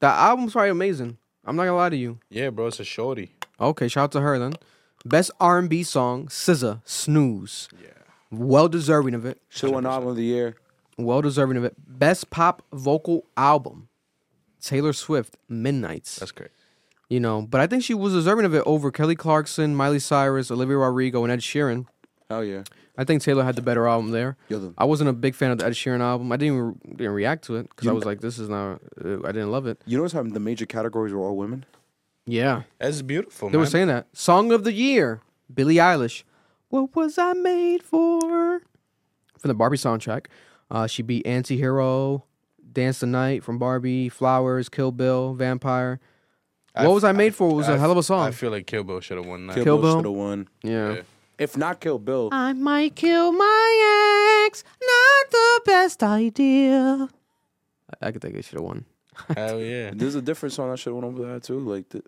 That 0.00 0.14
album's 0.18 0.52
probably 0.52 0.70
amazing. 0.70 1.18
I'm 1.44 1.56
not 1.56 1.64
gonna 1.64 1.76
lie 1.76 1.88
to 1.90 1.96
you. 1.96 2.18
Yeah, 2.30 2.50
bro, 2.50 2.66
it's 2.66 2.80
a 2.80 2.84
shorty. 2.84 3.32
Okay, 3.60 3.88
shout 3.88 4.04
out 4.04 4.12
to 4.12 4.20
her 4.22 4.38
then. 4.38 4.54
Best 5.04 5.30
R&B 5.40 5.82
song, 5.82 6.28
SZA, 6.28 6.80
Snooze. 6.84 7.68
Yeah. 7.80 7.88
Well 8.30 8.68
deserving 8.68 9.14
of 9.14 9.24
it. 9.26 9.40
Should 9.50 9.70
won 9.70 9.86
album 9.86 10.08
of 10.10 10.16
the 10.16 10.24
year. 10.24 10.56
Well 10.98 11.22
deserving 11.22 11.56
of 11.56 11.64
it. 11.64 11.74
Best 11.78 12.30
pop 12.30 12.62
vocal 12.72 13.24
album, 13.36 13.88
Taylor 14.60 14.92
Swift, 14.92 15.36
Midnight's. 15.48 16.16
That's 16.16 16.32
great. 16.32 16.50
you 17.08 17.20
know, 17.20 17.42
but 17.42 17.60
I 17.60 17.66
think 17.66 17.82
she 17.82 17.94
was 17.94 18.12
deserving 18.12 18.44
of 18.46 18.54
it 18.54 18.62
over 18.66 18.90
Kelly 18.90 19.16
Clarkson, 19.16 19.74
Miley 19.74 19.98
Cyrus, 19.98 20.50
Olivia 20.50 20.76
Rodrigo, 20.78 21.22
and 21.24 21.32
Ed 21.32 21.40
Sheeran. 21.40 21.86
Hell 22.30 22.44
yeah. 22.44 22.62
I 22.96 23.02
think 23.02 23.22
Taylor 23.22 23.42
had 23.42 23.56
the 23.56 23.62
better 23.62 23.88
album 23.88 24.12
there. 24.12 24.36
Yo, 24.48 24.58
the- 24.60 24.74
I 24.78 24.84
wasn't 24.84 25.10
a 25.10 25.12
big 25.12 25.34
fan 25.34 25.50
of 25.50 25.58
the 25.58 25.66
Ed 25.66 25.72
Sheeran 25.72 26.00
album. 26.00 26.30
I 26.30 26.36
didn't 26.36 26.54
even, 26.56 26.96
didn't 26.96 27.12
react 27.12 27.44
to 27.46 27.56
it 27.56 27.68
because 27.68 27.88
I 27.88 27.92
was 27.92 28.04
like, 28.04 28.20
"This 28.20 28.38
is 28.38 28.48
not." 28.48 28.80
Uh, 29.04 29.18
I 29.24 29.32
didn't 29.32 29.50
love 29.50 29.66
it. 29.66 29.82
You 29.84 29.98
notice 29.98 30.12
how 30.12 30.22
the 30.22 30.38
major 30.38 30.64
categories 30.64 31.12
were 31.12 31.20
all 31.20 31.36
women? 31.36 31.66
Yeah, 32.24 32.62
That's 32.78 33.02
beautiful, 33.02 33.48
they 33.48 33.54
man. 33.54 33.60
were 33.60 33.66
saying 33.66 33.88
that. 33.88 34.06
Song 34.12 34.52
of 34.52 34.62
the 34.64 34.72
year, 34.72 35.20
Billie 35.52 35.74
Eilish. 35.74 36.22
What 36.68 36.94
was 36.96 37.18
I 37.18 37.32
made 37.34 37.82
for? 37.82 38.60
From 39.38 39.48
the 39.48 39.54
Barbie 39.54 39.76
soundtrack, 39.76 40.26
uh, 40.70 40.86
she 40.86 41.02
beat 41.02 41.26
Anti-Hero, 41.26 42.24
Dance 42.72 43.00
the 43.00 43.06
Night 43.06 43.44
from 43.44 43.58
Barbie, 43.58 44.08
Flowers, 44.08 44.68
Kill 44.68 44.92
Bill, 44.92 45.34
Vampire. 45.34 46.00
What 46.76 46.90
was 46.92 47.04
I 47.04 47.12
made 47.12 47.34
for? 47.34 47.54
was 47.54 47.68
a 47.68 47.72
I- 47.74 47.76
hell 47.78 47.92
of 47.92 47.98
a 47.98 48.02
song. 48.02 48.26
I 48.26 48.30
feel 48.32 48.50
like 48.50 48.66
Kill 48.66 48.82
Bill 48.82 49.00
should 49.00 49.16
have 49.16 49.26
won 49.26 49.46
that. 49.46 49.54
Kill, 49.54 49.64
Kill 49.64 49.76
Bill, 49.78 49.82
Bill? 49.82 49.98
should 49.98 50.04
have 50.06 50.14
won. 50.14 50.48
yeah. 50.62 50.92
Yeah. 50.94 51.00
If 51.36 51.56
not 51.56 51.80
Kill 51.80 51.98
Bill, 51.98 52.28
I 52.30 52.52
might 52.52 52.94
kill 52.94 53.32
my 53.32 54.44
ex. 54.46 54.62
Not 54.80 55.30
the 55.32 55.60
best 55.66 56.02
idea. 56.04 57.08
I, 58.00 58.06
I 58.08 58.12
could 58.12 58.22
think 58.22 58.36
it 58.36 58.44
should 58.44 58.54
have 58.58 58.64
won. 58.64 58.84
Hell 59.36 59.60
yeah. 59.60 59.90
there's 59.94 60.14
a 60.14 60.22
different 60.22 60.52
song 60.52 60.70
I 60.70 60.76
should 60.76 60.90
have 60.94 61.02
won 61.02 61.04
over 61.04 61.32
that 61.32 61.42
too. 61.42 61.58
Like, 61.58 61.88
the, 61.88 62.02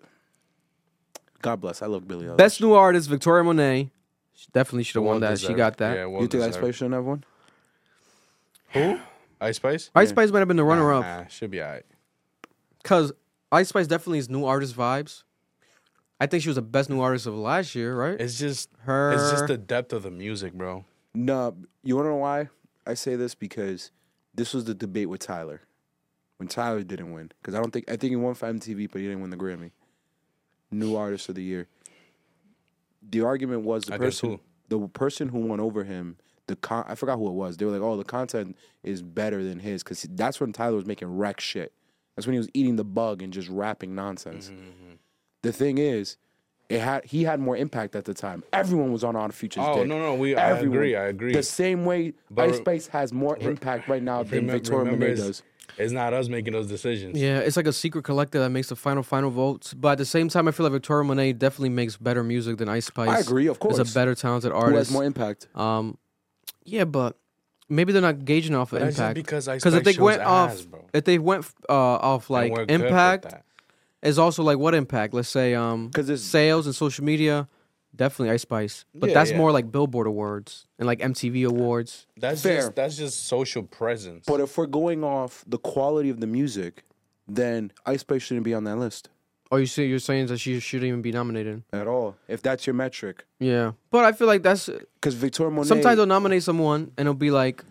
God 1.41 1.59
bless. 1.59 1.81
I 1.81 1.87
love 1.87 2.07
Billie. 2.07 2.25
Eilish. 2.25 2.37
Best 2.37 2.61
new 2.61 2.73
artist, 2.73 3.09
Victoria 3.09 3.43
Monet. 3.43 3.91
She 4.33 4.47
definitely 4.53 4.83
should 4.83 4.95
have 4.95 5.03
Well 5.03 5.13
won 5.13 5.21
that. 5.21 5.39
She 5.39 5.53
got 5.53 5.75
that. 5.77 5.95
Yeah, 5.97 6.05
well 6.05 6.21
you 6.21 6.27
think 6.27 6.43
Ice 6.43 6.49
deserved. 6.51 6.63
Spice 6.65 6.75
shouldn't 6.75 6.93
have 6.95 7.03
won? 7.05 7.23
Who? 8.83 8.99
Ice 9.39 9.57
Spice? 9.57 9.91
Ice 9.95 10.09
Spice 10.09 10.31
might 10.31 10.39
have 10.39 10.47
been 10.47 10.57
the 10.57 10.63
runner 10.63 10.91
up 10.93 11.03
Nah, 11.03 11.27
should 11.27 11.51
be 11.51 11.61
alright. 11.61 11.85
because 12.81 13.11
Ice 13.51 13.69
Spice 13.69 13.87
definitely 13.87 14.19
is 14.19 14.29
new 14.29 14.45
artist 14.45 14.75
vibes. 14.75 15.23
I 16.19 16.25
think 16.25 16.41
she 16.41 16.49
was 16.49 16.55
the 16.55 16.61
best 16.63 16.89
new 16.89 16.99
artist 16.99 17.27
of 17.27 17.35
last 17.35 17.75
year, 17.75 17.95
right? 17.95 18.19
It's 18.19 18.39
just 18.39 18.69
Her. 18.79 19.11
It's 19.13 19.29
just 19.31 19.47
the 19.47 19.57
depth 19.57 19.93
of 19.93 20.03
the 20.03 20.11
music, 20.11 20.53
bro. 20.53 20.83
No, 21.13 21.55
you 21.83 21.95
wanna 21.95 22.09
know 22.09 22.15
why 22.15 22.49
I 22.85 22.95
say 22.95 23.15
this? 23.15 23.35
Because 23.35 23.91
this 24.33 24.53
was 24.53 24.65
the 24.65 24.73
debate 24.73 25.09
with 25.09 25.19
Tyler 25.21 25.61
when 26.37 26.47
Tyler 26.47 26.83
didn't 26.83 27.11
win. 27.13 27.31
Because 27.41 27.53
I 27.53 27.59
don't 27.59 27.71
think 27.71 27.85
I 27.89 27.95
think 27.97 28.11
he 28.11 28.15
won 28.15 28.33
for 28.33 28.47
MTV, 28.51 28.89
but 28.91 29.01
he 29.01 29.07
didn't 29.07 29.21
win 29.21 29.29
the 29.29 29.37
Grammy. 29.37 29.71
New 30.71 30.95
Artist 30.95 31.29
of 31.29 31.35
the 31.35 31.43
Year. 31.43 31.67
The 33.09 33.21
argument 33.21 33.61
was 33.61 33.85
the 33.85 33.93
Against 33.95 34.21
person, 34.21 34.39
the 34.67 34.87
person 34.89 35.29
who 35.29 35.39
won 35.39 35.59
over 35.59 35.83
him. 35.83 36.17
The 36.47 36.55
con- 36.55 36.85
I 36.87 36.95
forgot 36.95 37.17
who 37.17 37.27
it 37.27 37.33
was. 37.33 37.57
They 37.57 37.65
were 37.65 37.71
like, 37.71 37.81
"Oh, 37.81 37.97
the 37.97 38.03
content 38.05 38.55
is 38.83 39.01
better 39.01 39.43
than 39.43 39.59
his," 39.59 39.83
because 39.83 40.03
that's 40.11 40.39
when 40.39 40.53
Tyler 40.53 40.75
was 40.75 40.85
making 40.85 41.15
wreck 41.17 41.39
shit. 41.39 41.73
That's 42.15 42.25
when 42.25 42.33
he 42.33 42.39
was 42.39 42.49
eating 42.53 42.77
the 42.77 42.85
bug 42.85 43.21
and 43.21 43.31
just 43.33 43.49
rapping 43.49 43.93
nonsense. 43.95 44.47
Mm-hmm, 44.49 44.93
The 45.43 45.51
thing 45.51 45.77
is, 45.77 46.17
it 46.69 46.79
had 46.79 47.05
he 47.05 47.23
had 47.25 47.39
more 47.39 47.55
impact 47.57 47.95
at 47.95 48.05
the 48.05 48.13
time. 48.13 48.43
Everyone 48.53 48.91
was 48.91 49.03
on 49.03 49.15
Odd 49.15 49.33
Future's 49.33 49.63
Oh, 49.67 49.75
dick. 49.79 49.87
no, 49.87 49.99
no, 49.99 50.15
we- 50.15 50.35
I 50.35 50.57
agree, 50.57 50.95
I 50.95 51.05
agree. 51.07 51.33
The 51.33 51.43
same 51.43 51.83
way 51.85 52.13
But 52.31 52.49
Ice 52.49 52.57
Spice 52.57 52.87
has 52.87 53.11
more 53.13 53.37
impact 53.37 53.87
right 53.89 54.01
now 54.01 54.23
than 54.23 54.47
Victoria 54.47 54.91
Monet 54.91 55.15
does. 55.15 55.43
It's 55.77 55.91
not 55.93 56.11
us 56.13 56.27
making 56.27 56.53
those 56.53 56.67
decisions. 56.67 57.19
yeah, 57.19 57.37
it's 57.39 57.55
like 57.57 57.67
a 57.67 57.73
secret 57.73 58.03
collective 58.03 58.41
that 58.41 58.49
makes 58.49 58.69
the 58.69 58.75
final 58.75 59.03
final 59.03 59.29
votes. 59.29 59.73
But 59.75 59.89
at 59.91 59.97
the 59.99 60.05
same 60.05 60.27
time, 60.29 60.47
I 60.47 60.51
feel 60.51 60.63
like 60.63 60.73
Victoria 60.73 61.03
Monet 61.03 61.33
definitely 61.33 61.69
makes 61.69 61.97
better 61.97 62.23
music 62.23 62.57
than 62.57 62.67
Ice 62.69 62.85
Spice. 62.87 63.09
I 63.09 63.19
agree, 63.19 63.45
of 63.47 63.57
Is 63.57 63.59
course. 63.59 63.91
a 63.91 63.93
better 63.93 64.15
talented 64.15 64.51
artist. 64.53 64.69
Who 64.69 64.75
artist. 64.75 64.89
has 64.89 64.93
more 64.93 65.03
impact? 65.03 65.47
Um, 65.55 65.97
yeah, 66.67 66.83
but 66.85 67.17
maybe 67.69 67.91
they're 67.93 68.01
not 68.01 68.23
gauging 68.25 68.53
off 68.55 68.71
of 68.71 68.79
But 68.79 68.85
that's 68.85 68.97
just 68.97 68.99
impact. 69.01 69.15
because 69.15 69.47
Ice 69.47 69.65
if 69.65 69.83
they 69.83 69.97
went 70.01 70.21
ass, 70.21 70.59
off, 70.61 70.67
bro. 70.69 70.85
if 70.93 71.03
they 71.05 71.17
went 71.17 71.45
uh, 71.67 71.73
off 71.73 72.29
like 72.29 72.49
And 72.51 72.57
we're 72.57 72.65
good 72.65 72.81
with 72.81 72.89
impact, 72.89 73.33
is 74.03 74.19
also 74.19 74.43
like 74.43 74.57
what 74.59 74.75
impact? 74.75 75.13
Let's 75.13 75.29
say 75.29 75.55
um 75.55 75.89
'Cause 75.91 76.09
it's- 76.09 76.21
sales 76.21 76.65
and 76.67 76.75
social 76.75 77.03
media, 77.03 77.47
definitely 77.95 78.31
Ice 78.31 78.43
Spice. 78.43 78.85
But 78.93 79.09
Yeah, 79.09 79.13
that's 79.15 79.31
yeah. 79.31 79.37
more 79.37 79.51
like 79.51 79.71
Billboard 79.71 80.05
awards 80.07 80.67
and 80.77 80.85
like 80.85 80.99
MTV 80.99 81.45
awards. 81.47 82.05
That's 82.15 82.41
Fair. 82.43 82.57
just 82.61 82.75
that's 82.75 82.95
just 82.97 83.25
social 83.25 83.63
presence. 83.63 84.25
But 84.27 84.39
if 84.39 84.57
we're 84.57 84.67
going 84.67 85.03
off 85.03 85.43
the 85.47 85.57
quality 85.57 86.09
of 86.09 86.19
the 86.19 86.27
music, 86.27 86.83
then 87.27 87.71
Ice 87.85 88.01
Spice 88.01 88.21
shouldn't 88.21 88.45
be 88.45 88.53
on 88.53 88.63
that 88.65 88.77
list 88.77 89.09
Oh, 89.51 89.55
you 89.57 89.65
see, 89.65 89.85
you're 89.85 89.99
saying 89.99 90.27
that 90.27 90.39
she 90.39 90.59
shouldn't 90.59 90.87
even 90.89 91.01
be 91.01 91.11
nominated. 91.11 91.63
at 91.71 91.87
all. 91.87 92.15
If 92.27 92.41
that's 92.41 92.67
your 92.67 92.73
metric, 92.73 93.25
Yeah, 93.39 93.71
but 93.91 94.03
I 94.03 94.11
feel 94.11 94.27
like 94.27 94.43
that's 94.43 94.69
because 94.95 95.13
Victoria 95.15 95.51
Monet. 95.51 95.67
sometimes 95.69 95.95
they'll 95.97 96.05
nominate 96.05 96.43
someone 96.43 96.91
and 96.97 97.07
it'll 97.07 97.13
be 97.13 97.31
like 97.31 97.63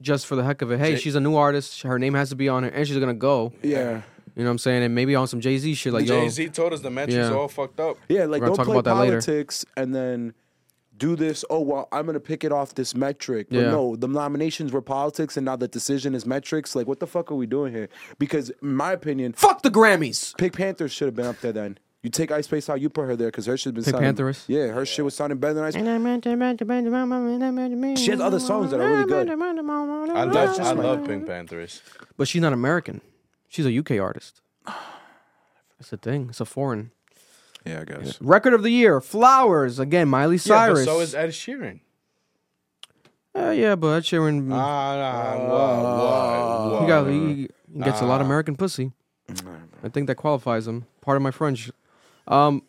just 0.00 0.26
for 0.26 0.36
the 0.36 0.44
heck 0.44 0.62
of 0.62 0.70
it. 0.70 0.78
Hey, 0.78 0.94
Jay- 0.94 1.00
she's 1.00 1.14
a 1.14 1.20
new 1.20 1.34
artist. 1.36 1.82
Her 1.82 1.98
name 1.98 2.14
has 2.14 2.30
to 2.30 2.36
be 2.36 2.48
on 2.48 2.64
it, 2.64 2.72
and 2.74 2.86
she's 2.86 2.96
gonna 2.98 3.12
go. 3.14 3.52
yeah, 3.62 4.02
You 4.36 4.44
know 4.44 4.50
what 4.50 4.52
I'm 4.52 4.58
saying? 4.58 4.82
And 4.84 4.94
maybe 4.94 5.14
on 5.14 5.26
some 5.26 5.40
Jay 5.40 5.58
Z 5.58 5.74
shit, 5.74 5.92
like 5.92 6.06
Jay 6.06 6.28
Z 6.28 6.48
told 6.50 6.72
us 6.72 6.80
the 6.80 6.90
metrics 6.90 7.16
Yeah. 7.16 7.30
are 7.32 7.36
all 7.36 7.48
fucked 7.48 7.80
up. 7.80 7.96
yeah, 8.08 8.20
like 8.24 8.40
We're 8.40 8.46
gonna 8.46 8.46
don't 8.48 8.56
talk 8.56 8.66
play 8.66 8.74
about 8.78 8.84
that 8.84 8.94
later. 9.00 9.20
politics 9.20 9.66
and 9.76 9.94
then 9.94 10.34
do 10.98 11.16
this. 11.16 11.44
Oh 11.48 11.60
well, 11.60 11.88
I'm 11.92 12.06
gonna 12.06 12.20
pick 12.20 12.44
it 12.44 12.52
off 12.52 12.74
this 12.74 12.94
metric. 12.94 13.48
But 13.50 13.58
Yeah. 13.58 13.70
no, 13.70 13.96
the 13.96 14.08
nominations 14.08 14.72
were 14.72 14.82
politics, 14.82 15.36
and 15.36 15.44
now 15.44 15.56
the 15.56 15.68
decision 15.68 16.14
is 16.14 16.26
metrics. 16.26 16.74
Like, 16.76 16.86
what 16.86 17.00
the 17.00 17.06
fuck 17.06 17.30
are 17.30 17.34
we 17.36 17.46
doing 17.46 17.72
here? 17.72 17.88
Because 18.18 18.50
in 18.62 18.74
my 18.74 18.92
opinion, 18.92 19.32
fuck 19.32 19.62
the 19.62 19.70
Grammys. 19.70 20.36
Pink 20.36 20.56
Panthers 20.56 20.92
should 20.92 21.06
have 21.06 21.14
been 21.14 21.26
up 21.26 21.40
there 21.40 21.52
then. 21.52 21.78
You 22.02 22.10
take 22.10 22.30
Ice 22.30 22.44
Spice 22.46 22.68
out, 22.70 22.80
you 22.80 22.88
put 22.88 23.06
her 23.06 23.16
there 23.16 23.26
because 23.28 23.46
her 23.46 23.56
shit 23.56 23.74
been 23.74 23.82
Pink 23.82 23.94
sounding. 23.94 24.06
Panthers? 24.08 24.44
Yeah, 24.46 24.68
her 24.68 24.86
shit 24.86 25.04
was 25.04 25.14
sounding 25.16 25.38
better 25.38 25.54
than 25.54 25.64
Ice. 25.64 25.74
She 25.74 25.80
has 28.10 28.20
other 28.20 28.38
songs 28.38 28.70
that 28.70 28.80
are 28.80 28.88
really 28.88 29.04
good. 29.04 29.28
I 29.30 29.34
love 30.24 30.60
I 30.60 30.72
love 30.72 31.04
Pink 31.06 31.26
Panthers. 31.26 31.82
But 32.16 32.28
she's 32.28 32.40
not 32.40 32.52
American. 32.52 33.00
She's 33.48 33.66
a 33.66 33.76
UK 33.76 33.98
artist. 33.98 34.40
That's 34.64 35.90
the 35.90 35.96
thing. 35.96 36.28
It's 36.30 36.40
a 36.40 36.44
foreign. 36.44 36.92
Yeah, 37.64 37.80
I 37.80 37.84
guess. 37.84 38.20
Record 38.20 38.54
of 38.54 38.62
the 38.62 38.70
year, 38.70 39.00
Flowers. 39.00 39.78
Again, 39.78 40.08
Miley 40.08 40.36
Yeah, 40.36 40.40
Cyrus. 40.40 40.80
but 40.86 40.92
so 40.92 41.00
is 41.00 41.14
Ed 41.14 41.30
Sheeran. 41.30 41.80
Uh, 43.36 43.50
yeah, 43.50 43.74
but 43.76 43.88
Ed 43.88 44.02
Sheeran, 44.02 44.50
Ah, 44.52 44.96
nah, 44.96 45.44
what, 45.44 46.72
what, 46.72 46.80
he, 46.82 46.86
got, 46.88 47.04
what? 47.04 47.12
he 47.12 47.48
he 47.72 47.80
gets 47.80 48.00
a 48.00 48.06
lot 48.06 48.20
of 48.20 48.26
American 48.26 48.56
pussy. 48.56 48.92
I 49.82 49.88
think 49.90 50.06
that 50.08 50.14
qualifies 50.16 50.66
him. 50.66 50.86
Part 51.02 51.16
of 51.16 51.22
my 51.22 51.30
French. 51.30 51.70
Um, 52.26 52.62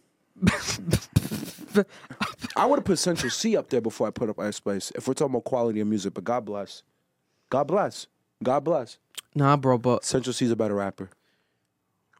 I 2.55 2.65
would 2.65 2.79
have 2.79 2.85
put 2.85 2.99
Central 2.99 3.29
Cee 3.29 3.55
up 3.55 3.69
there 3.69 3.81
before 3.81 4.07
I 4.07 4.11
put 4.11 4.29
up 4.29 4.39
Ice 4.39 4.57
Spice. 4.57 4.91
If 4.95 5.07
we're 5.07 5.13
talking 5.13 5.33
about 5.33 5.43
quality 5.45 5.79
of 5.79 5.87
music, 5.87 6.13
but 6.13 6.23
God 6.23 6.45
bless, 6.45 6.83
God 7.49 7.65
bless, 7.67 8.07
God 8.43 8.63
bless. 8.63 8.97
nah, 9.35 9.55
bro, 9.57 9.77
but 9.77 10.03
Central 10.03 10.33
Cee's 10.33 10.51
a 10.51 10.55
better 10.55 10.75
rapper. 10.75 11.09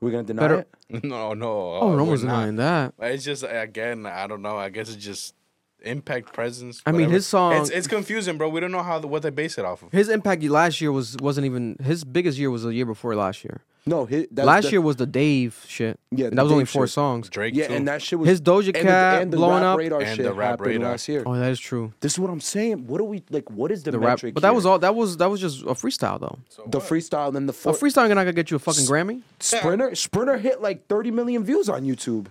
We're 0.01 0.11
gonna 0.11 0.23
deny 0.23 0.41
Better- 0.41 0.65
it. 0.89 1.03
No, 1.03 1.33
no. 1.33 1.73
oh, 1.73 1.95
no 1.95 2.03
we're 2.03 2.09
one's 2.11 2.23
not. 2.23 2.31
denying 2.39 2.55
that. 2.55 2.93
It's 2.99 3.23
just 3.23 3.43
again, 3.47 4.05
I 4.05 4.25
don't 4.27 4.41
know. 4.41 4.57
I 4.57 4.69
guess 4.69 4.89
it's 4.93 5.03
just 5.03 5.35
impact 5.83 6.33
presence. 6.33 6.81
I 6.85 6.91
mean, 6.91 7.01
whatever. 7.01 7.13
his 7.13 7.27
song- 7.27 7.55
It's, 7.61 7.69
it's 7.69 7.87
confusing, 7.87 8.37
bro. 8.37 8.49
We 8.49 8.59
don't 8.59 8.71
know 8.71 8.83
how 8.83 8.99
the, 8.99 9.07
what 9.07 9.21
they 9.21 9.29
base 9.29 9.57
it 9.57 9.65
off 9.65 9.83
of. 9.83 9.91
His 9.91 10.09
impact 10.09 10.43
last 10.43 10.81
year 10.81 10.91
was 10.91 11.17
wasn't 11.21 11.45
even 11.45 11.77
his 11.83 12.03
biggest 12.03 12.37
year 12.37 12.49
was 12.51 12.63
the 12.63 12.69
year 12.69 12.85
before 12.85 13.15
last 13.15 13.43
year. 13.43 13.61
No, 13.85 14.05
his, 14.05 14.27
that's 14.29 14.45
last 14.45 14.63
the- 14.65 14.71
year 14.71 14.81
was 14.81 14.97
the 14.97 15.05
Dave 15.07 15.63
shit. 15.67 15.99
Yeah, 16.11 16.27
and 16.27 16.37
that 16.37 16.43
was 16.43 16.51
only 16.51 16.65
four 16.65 16.85
shit. 16.85 16.93
songs. 16.93 17.29
Drake 17.29 17.55
Yeah, 17.55 17.67
too. 17.69 17.73
and 17.75 17.87
that 17.87 18.01
shit 18.01 18.19
was 18.19 18.27
His 18.29 18.41
Doja 18.41 18.67
and 18.67 18.75
the- 18.75 18.81
Cat 18.81 19.21
and 19.23 19.33
the 19.33 19.37
blowing 19.37 19.63
rap 19.63 19.73
up. 19.73 19.77
radar 19.79 20.01
And 20.01 20.15
shit 20.15 20.25
the 20.25 20.33
rap 20.33 20.49
happened 20.51 20.67
radar. 20.67 20.91
last 20.91 21.07
year. 21.07 21.23
Oh, 21.25 21.33
that 21.35 21.49
is 21.49 21.59
true. 21.59 21.93
This 22.01 22.13
is 22.13 22.19
what 22.19 22.29
I'm 22.29 22.41
saying. 22.41 22.85
What 22.87 22.99
are 23.01 23.05
we 23.05 23.23
like? 23.31 23.49
What 23.49 23.71
is 23.71 23.83
the, 23.83 23.91
The 23.91 23.97
rap, 23.99 24.09
metric? 24.17 24.33
but 24.35 24.41
that 24.41 24.53
was 24.53 24.65
all. 24.65 24.77
That 24.79 24.95
was 24.95 25.17
that 25.17 25.29
was 25.31 25.39
just 25.41 25.61
a 25.63 25.67
freestyle 25.73 26.19
though. 26.19 26.37
the 26.67 26.79
freestyle. 26.79 27.31
Then 27.33 27.45
the 27.47 27.51
A 27.51 27.53
four, 27.53 27.73
freestyle 27.73 28.07
not 28.09 28.15
gonna 28.15 28.33
get 28.33 28.51
you 28.51 28.57
a 28.57 28.59
fucking 28.59 28.83
Grammy. 28.83 29.21
sprinter. 29.39 29.95
Sprinter 29.95 30.37
hit 30.37 30.61
like 30.61 30.85
30 30.87 31.09
million 31.11 31.43
views 31.43 31.69
on 31.69 31.83
YouTube. 31.83 32.27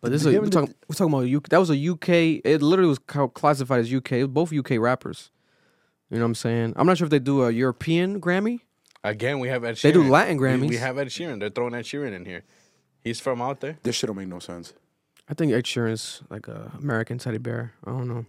But 0.00 0.10
this 0.12 0.22
is 0.22 0.26
a, 0.26 0.30
we're 0.30 0.38
him 0.38 0.44
the- 0.46 0.50
talking, 0.50 0.74
we're 0.88 0.94
talking 0.94 1.12
about 1.14 1.36
UK. 1.36 1.48
That 1.48 1.58
was 1.58 1.70
a 1.70 1.88
UK. 1.88 2.08
It 2.44 2.62
literally 2.62 2.88
was 2.88 2.98
classified 3.34 3.80
as 3.80 3.92
UK. 3.92 4.12
It 4.12 4.22
was 4.24 4.28
both 4.32 4.52
UK 4.52 4.78
rappers. 4.78 5.30
You 6.10 6.18
know 6.18 6.24
what 6.24 6.26
I'm 6.28 6.34
saying? 6.36 6.74
I'm 6.76 6.86
not 6.86 6.98
sure 6.98 7.06
if 7.06 7.10
they 7.10 7.18
do 7.18 7.42
a 7.42 7.50
European 7.50 8.20
Grammy. 8.20 8.60
Again, 9.02 9.38
we 9.40 9.48
have 9.48 9.64
Ed 9.64 9.74
Sheeran. 9.76 9.82
They 9.82 9.92
do 9.92 10.04
Latin 10.04 10.36
We- 10.36 10.42
Grammys. 10.46 10.68
We, 10.68 10.76
have 10.76 10.96
Ed 10.98 11.08
Sheeran. 11.08 11.40
They're 11.40 11.50
throwing 11.50 11.74
Ed 11.74 11.82
Sheeran 11.84 12.12
in 12.14 12.24
here. 12.24 12.44
He's 13.02 13.20
from 13.20 13.42
out 13.42 13.60
there. 13.60 13.78
This 13.82 13.96
shit 13.96 14.06
don't 14.06 14.16
make 14.16 14.28
no 14.28 14.38
sense. 14.38 14.72
I 15.28 15.34
think 15.34 15.52
Ed 15.52 15.64
Sheeran's 15.64 16.22
like 16.30 16.48
a 16.48 16.72
American 16.78 17.18
teddy 17.18 17.38
bear. 17.38 17.72
I 17.84 17.90
don't 17.90 18.08
know. 18.08 18.26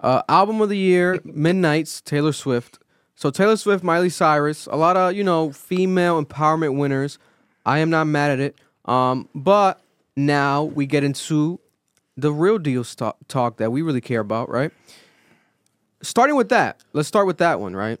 Uh, 0.00 0.22
album 0.28 0.60
of 0.60 0.68
the 0.68 0.76
year, 0.78 1.20
Midnight's 1.24 2.00
Taylor 2.00 2.32
Swift. 2.32 2.78
So 3.16 3.30
Taylor 3.30 3.56
Swift, 3.56 3.82
Miley 3.82 4.10
Cyrus, 4.10 4.66
a 4.66 4.76
lot 4.76 4.96
of 4.96 5.14
you 5.14 5.24
know 5.24 5.50
female 5.52 6.22
empowerment 6.24 6.78
winners. 6.78 7.18
I 7.66 7.78
am 7.80 7.90
not 7.90 8.06
mad 8.06 8.30
at 8.30 8.40
it. 8.40 8.56
Um, 8.84 9.28
but 9.34 9.80
now 10.18 10.64
we 10.64 10.86
get 10.86 11.04
into 11.04 11.60
the 12.16 12.32
real 12.32 12.58
deal 12.58 12.84
st- 12.84 13.14
talk 13.28 13.58
that 13.58 13.70
we 13.70 13.82
really 13.82 14.00
care 14.00 14.20
about, 14.20 14.50
right? 14.50 14.72
Starting 16.02 16.36
with 16.36 16.48
that, 16.48 16.82
let's 16.92 17.08
start 17.08 17.26
with 17.26 17.38
that 17.38 17.60
one, 17.60 17.74
right? 17.74 17.98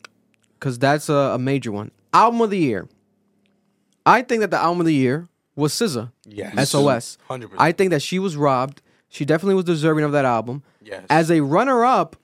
Because 0.54 0.78
that's 0.78 1.08
a, 1.08 1.14
a 1.14 1.38
major 1.38 1.70
one. 1.70 1.90
Album 2.12 2.40
of 2.40 2.50
the 2.50 2.58
year. 2.58 2.88
I 4.04 4.22
think 4.22 4.40
that 4.40 4.50
the 4.50 4.58
album 4.58 4.80
of 4.80 4.86
the 4.86 4.94
year 4.94 5.28
was 5.54 5.72
SZA. 5.72 6.10
Yes. 6.26 6.70
SOS. 6.70 7.18
100%. 7.28 7.50
I 7.58 7.72
think 7.72 7.90
that 7.90 8.02
she 8.02 8.18
was 8.18 8.36
robbed. 8.36 8.82
She 9.08 9.24
definitely 9.24 9.54
was 9.54 9.64
deserving 9.64 10.04
of 10.04 10.12
that 10.12 10.24
album. 10.24 10.62
Yes. 10.82 11.04
As 11.10 11.30
a 11.30 11.40
runner 11.40 11.84
up, 11.84 12.16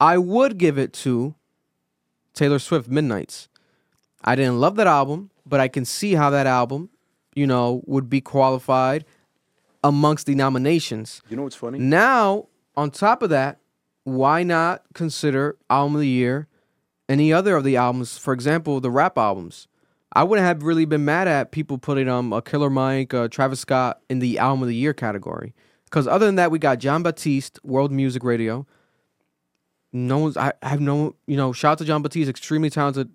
I 0.00 0.18
would 0.18 0.58
give 0.58 0.78
it 0.78 0.92
to 0.94 1.34
Taylor 2.34 2.58
Swift 2.58 2.88
Midnights. 2.88 3.48
I 4.22 4.34
didn't 4.34 4.60
love 4.60 4.76
that 4.76 4.86
album, 4.86 5.30
but 5.46 5.60
I 5.60 5.68
can 5.68 5.84
see 5.84 6.14
how 6.14 6.30
that 6.30 6.46
album, 6.46 6.90
you 7.34 7.46
know, 7.46 7.82
would 7.86 8.08
be 8.08 8.20
qualified 8.20 9.04
amongst 9.82 10.26
the 10.26 10.34
nominations. 10.34 11.22
You 11.28 11.36
know 11.36 11.42
what's 11.42 11.56
funny? 11.56 11.78
Now, 11.78 12.48
on 12.76 12.90
top 12.90 13.22
of 13.22 13.30
that, 13.30 13.58
why 14.04 14.42
not 14.42 14.82
consider 14.94 15.56
album 15.70 15.96
of 15.96 16.00
the 16.00 16.08
year 16.08 16.48
any 17.08 17.32
other 17.32 17.56
of 17.56 17.64
the 17.64 17.76
albums? 17.76 18.18
For 18.18 18.32
example, 18.32 18.80
the 18.80 18.90
rap 18.90 19.18
albums. 19.18 19.68
I 20.16 20.22
wouldn't 20.22 20.46
have 20.46 20.62
really 20.62 20.84
been 20.84 21.04
mad 21.04 21.26
at 21.26 21.50
people 21.50 21.76
putting 21.76 22.08
um 22.08 22.32
a 22.32 22.40
Killer 22.40 22.70
Mike, 22.70 23.12
uh, 23.12 23.28
Travis 23.28 23.60
Scott 23.60 24.00
in 24.08 24.20
the 24.20 24.38
album 24.38 24.62
of 24.62 24.68
the 24.68 24.76
year 24.76 24.94
category. 24.94 25.54
Because 25.84 26.06
other 26.06 26.26
than 26.26 26.36
that, 26.36 26.50
we 26.50 26.58
got 26.58 26.78
Jon 26.78 27.02
Batiste, 27.02 27.58
World 27.64 27.92
Music 27.92 28.24
Radio. 28.24 28.66
No 29.92 30.18
one's. 30.18 30.36
I, 30.36 30.52
I 30.62 30.68
have 30.68 30.80
no. 30.80 31.14
You 31.26 31.36
know, 31.36 31.52
shout 31.52 31.72
out 31.72 31.78
to 31.78 31.84
Jon 31.84 32.02
Batiste, 32.02 32.28
extremely 32.28 32.70
talented. 32.70 33.10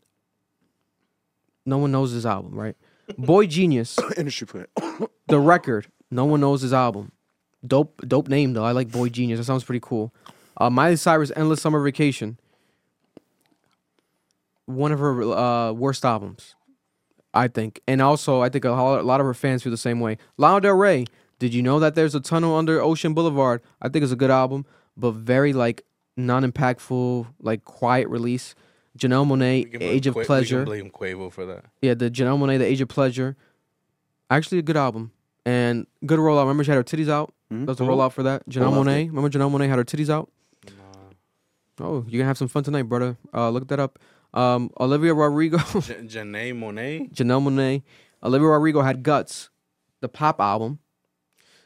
No 1.65 1.77
one 1.77 1.91
knows 1.91 2.11
his 2.11 2.25
album, 2.25 2.55
right? 2.55 2.75
Boy 3.17 3.47
Genius, 3.47 3.97
Industry 4.17 4.47
put. 4.47 4.69
the 5.27 5.39
record. 5.39 5.87
No 6.11 6.25
one 6.25 6.41
knows 6.41 6.61
his 6.61 6.73
album. 6.73 7.11
Dope, 7.65 8.01
dope 8.07 8.27
name 8.29 8.53
though. 8.53 8.63
I 8.63 8.71
like 8.71 8.91
Boy 8.91 9.09
Genius. 9.09 9.39
That 9.39 9.45
sounds 9.45 9.63
pretty 9.63 9.81
cool. 9.81 10.13
Uh, 10.57 10.69
Miley 10.69 10.95
Cyrus, 10.95 11.31
Endless 11.35 11.61
Summer 11.61 11.81
Vacation. 11.81 12.37
One 14.65 14.91
of 14.91 14.99
her 14.99 15.21
uh, 15.23 15.71
worst 15.71 16.05
albums, 16.05 16.55
I 17.33 17.47
think, 17.47 17.81
and 17.87 18.01
also 18.01 18.41
I 18.41 18.49
think 18.49 18.65
a 18.65 18.69
lot, 18.69 18.99
a 18.99 19.03
lot 19.03 19.19
of 19.19 19.25
her 19.25 19.33
fans 19.33 19.63
feel 19.63 19.71
the 19.71 19.77
same 19.77 19.99
way. 19.99 20.17
Lana 20.37 20.61
Del 20.61 20.75
Rey. 20.75 21.05
Did 21.39 21.53
you 21.53 21.61
know 21.61 21.79
that 21.79 21.95
there's 21.95 22.13
a 22.15 22.19
tunnel 22.19 22.55
under 22.55 22.81
Ocean 22.81 23.13
Boulevard? 23.13 23.61
I 23.81 23.87
think 23.87 24.03
it's 24.03 24.11
a 24.11 24.17
good 24.17 24.29
album, 24.29 24.65
but 24.97 25.11
very 25.11 25.53
like 25.53 25.85
non-impactful, 26.17 27.27
like 27.39 27.63
quiet 27.63 28.09
release. 28.09 28.55
Janelle 28.99 29.25
Monáe, 29.25 29.81
Age 29.81 30.07
of 30.07 30.13
Qua- 30.13 30.25
Pleasure. 30.25 30.59
We 30.65 30.79
can 30.81 30.89
blame 30.89 31.15
Quavo 31.17 31.31
for 31.31 31.45
that. 31.45 31.65
Yeah, 31.81 31.93
the 31.93 32.11
Janelle 32.11 32.37
Monáe, 32.39 32.57
The 32.59 32.65
Age 32.65 32.81
of 32.81 32.89
Pleasure. 32.89 33.35
Actually, 34.29 34.59
a 34.59 34.61
good 34.63 34.77
album. 34.77 35.11
And 35.45 35.87
good 36.05 36.19
rollout. 36.19 36.41
Remember 36.41 36.63
she 36.63 36.71
had 36.71 36.77
her 36.77 36.83
titties 36.83 37.09
out? 37.09 37.33
That 37.49 37.65
was 37.67 37.77
the 37.77 37.85
rollout 37.85 38.11
for 38.11 38.21
that. 38.23 38.47
Janelle 38.47 38.65
loved 38.65 38.75
Monet. 38.75 39.05
Remember 39.07 39.29
Janelle 39.29 39.49
Monáe 39.51 39.67
had 39.69 39.79
her 39.79 39.85
titties 39.85 40.09
out? 40.09 40.29
Oh, 41.81 41.93
you're 41.93 42.01
going 42.01 42.19
to 42.19 42.25
have 42.25 42.37
some 42.37 42.47
fun 42.49 42.63
tonight, 42.63 42.83
brother. 42.83 43.17
Uh, 43.33 43.49
look 43.49 43.67
that 43.69 43.79
up. 43.79 43.99
Um, 44.33 44.69
Olivia 44.79 45.13
Rodrigo, 45.13 45.57
J- 45.79 46.03
Janae 46.03 46.55
Monet. 46.55 47.09
Janelle 47.13 47.41
Monáe. 47.41 47.83
Olivia 48.21 48.47
Rodrigo 48.49 48.81
had 48.81 49.01
Guts, 49.01 49.49
the 50.01 50.09
pop 50.09 50.41
album, 50.41 50.79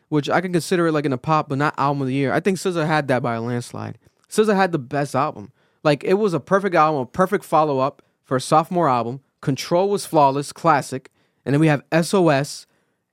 which 0.09 0.29
I 0.29 0.39
can 0.39 0.53
consider 0.53 0.87
it 0.87 0.91
like 0.91 1.05
in 1.05 1.11
the 1.11 1.17
pop, 1.17 1.49
but 1.49 1.57
not 1.57 1.73
album 1.77 2.03
of 2.03 2.07
the 2.07 2.13
year. 2.13 2.31
I 2.31 2.39
think 2.39 2.59
SZA 2.59 2.85
had 2.85 3.07
that 3.07 3.23
by 3.23 3.33
a 3.35 3.41
landslide. 3.41 3.97
SZA 4.29 4.55
had 4.55 4.71
the 4.71 4.79
best 4.79 5.15
album. 5.15 5.51
Like 5.83 6.03
it 6.03 6.15
was 6.15 6.33
a 6.33 6.39
perfect 6.39 6.75
album, 6.75 7.01
a 7.01 7.05
perfect 7.05 7.43
follow 7.43 7.79
up 7.79 8.01
for 8.23 8.37
a 8.37 8.41
sophomore 8.41 8.87
album. 8.89 9.21
Control 9.41 9.89
was 9.89 10.05
flawless, 10.05 10.53
classic. 10.53 11.09
And 11.45 11.53
then 11.53 11.59
we 11.59 11.67
have 11.67 11.83
SOS 12.05 12.65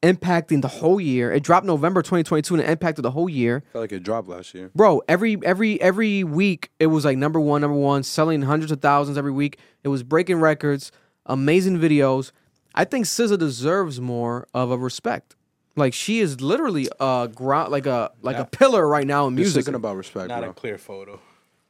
impacting 0.03 0.63
the 0.63 0.69
whole 0.69 1.01
year. 1.01 1.33
It 1.33 1.43
dropped 1.43 1.67
November 1.67 2.01
2022 2.01 2.55
and 2.55 2.63
it 2.63 2.71
impacted 2.71 3.05
the 3.05 3.11
whole 3.11 3.29
year. 3.29 3.65
felt 3.73 3.83
like 3.83 3.93
it 3.93 4.03
dropped 4.03 4.29
last 4.29 4.55
year. 4.55 4.71
Bro, 4.75 5.03
every 5.09 5.37
every 5.45 5.81
every 5.81 6.25
week 6.25 6.71
it 6.79 6.87
was 6.87 7.05
like 7.05 7.19
number 7.19 7.41
one, 7.41 7.61
number 7.61 7.77
one, 7.77 8.03
selling 8.03 8.43
hundreds 8.43 8.71
of 8.73 8.81
thousands 8.81 9.19
every 9.19 9.33
week. 9.33 9.59
It 9.85 9.89
was 9.89 10.03
breaking 10.03 10.39
records, 10.41 10.93
amazing 11.27 11.79
videos. 11.79 12.31
I 12.75 12.85
think 12.85 13.07
SZA 13.07 13.37
deserves 13.39 14.01
more 14.01 14.47
of 14.55 14.71
a 14.71 14.79
respect. 14.79 15.35
Like 15.77 15.93
she 15.93 16.21
is 16.21 16.41
literally 16.41 16.89
a 17.01 17.29
ground, 17.35 17.73
like 17.73 17.87
a 17.87 18.13
like 18.23 18.37
a 18.39 18.45
pillar 18.45 18.87
right 18.87 19.07
now 19.07 19.27
in 19.27 19.35
This 19.35 19.47
music. 19.47 19.61
isn't 19.63 19.75
about 19.75 19.97
respect, 19.97 20.29
Not 20.29 20.41
bro. 20.43 20.51
a 20.51 20.55
clear 20.55 20.79
photo. 20.79 21.21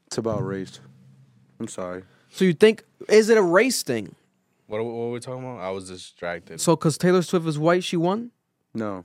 It's 0.07 0.19
about 0.19 0.45
race. 0.45 0.79
I'm 1.61 1.69
sorry. 1.69 2.03
So 2.31 2.45
you 2.45 2.55
think 2.55 2.85
is 3.09 3.29
it 3.29 3.37
a 3.37 3.43
race 3.43 3.83
thing? 3.83 4.15
What, 4.67 4.85
what 4.85 4.95
were 4.95 5.11
we 5.11 5.21
talking 5.21 5.45
about? 5.45 5.61
I 5.61 5.71
was 5.71 5.89
distracted. 5.89 6.61
So 6.61 6.75
because 6.77 6.97
Taylor 6.97 7.23
Swift 7.23 7.47
is 7.47 7.59
white, 7.59 7.85
she 7.85 7.97
won. 7.97 8.31
No. 8.73 9.05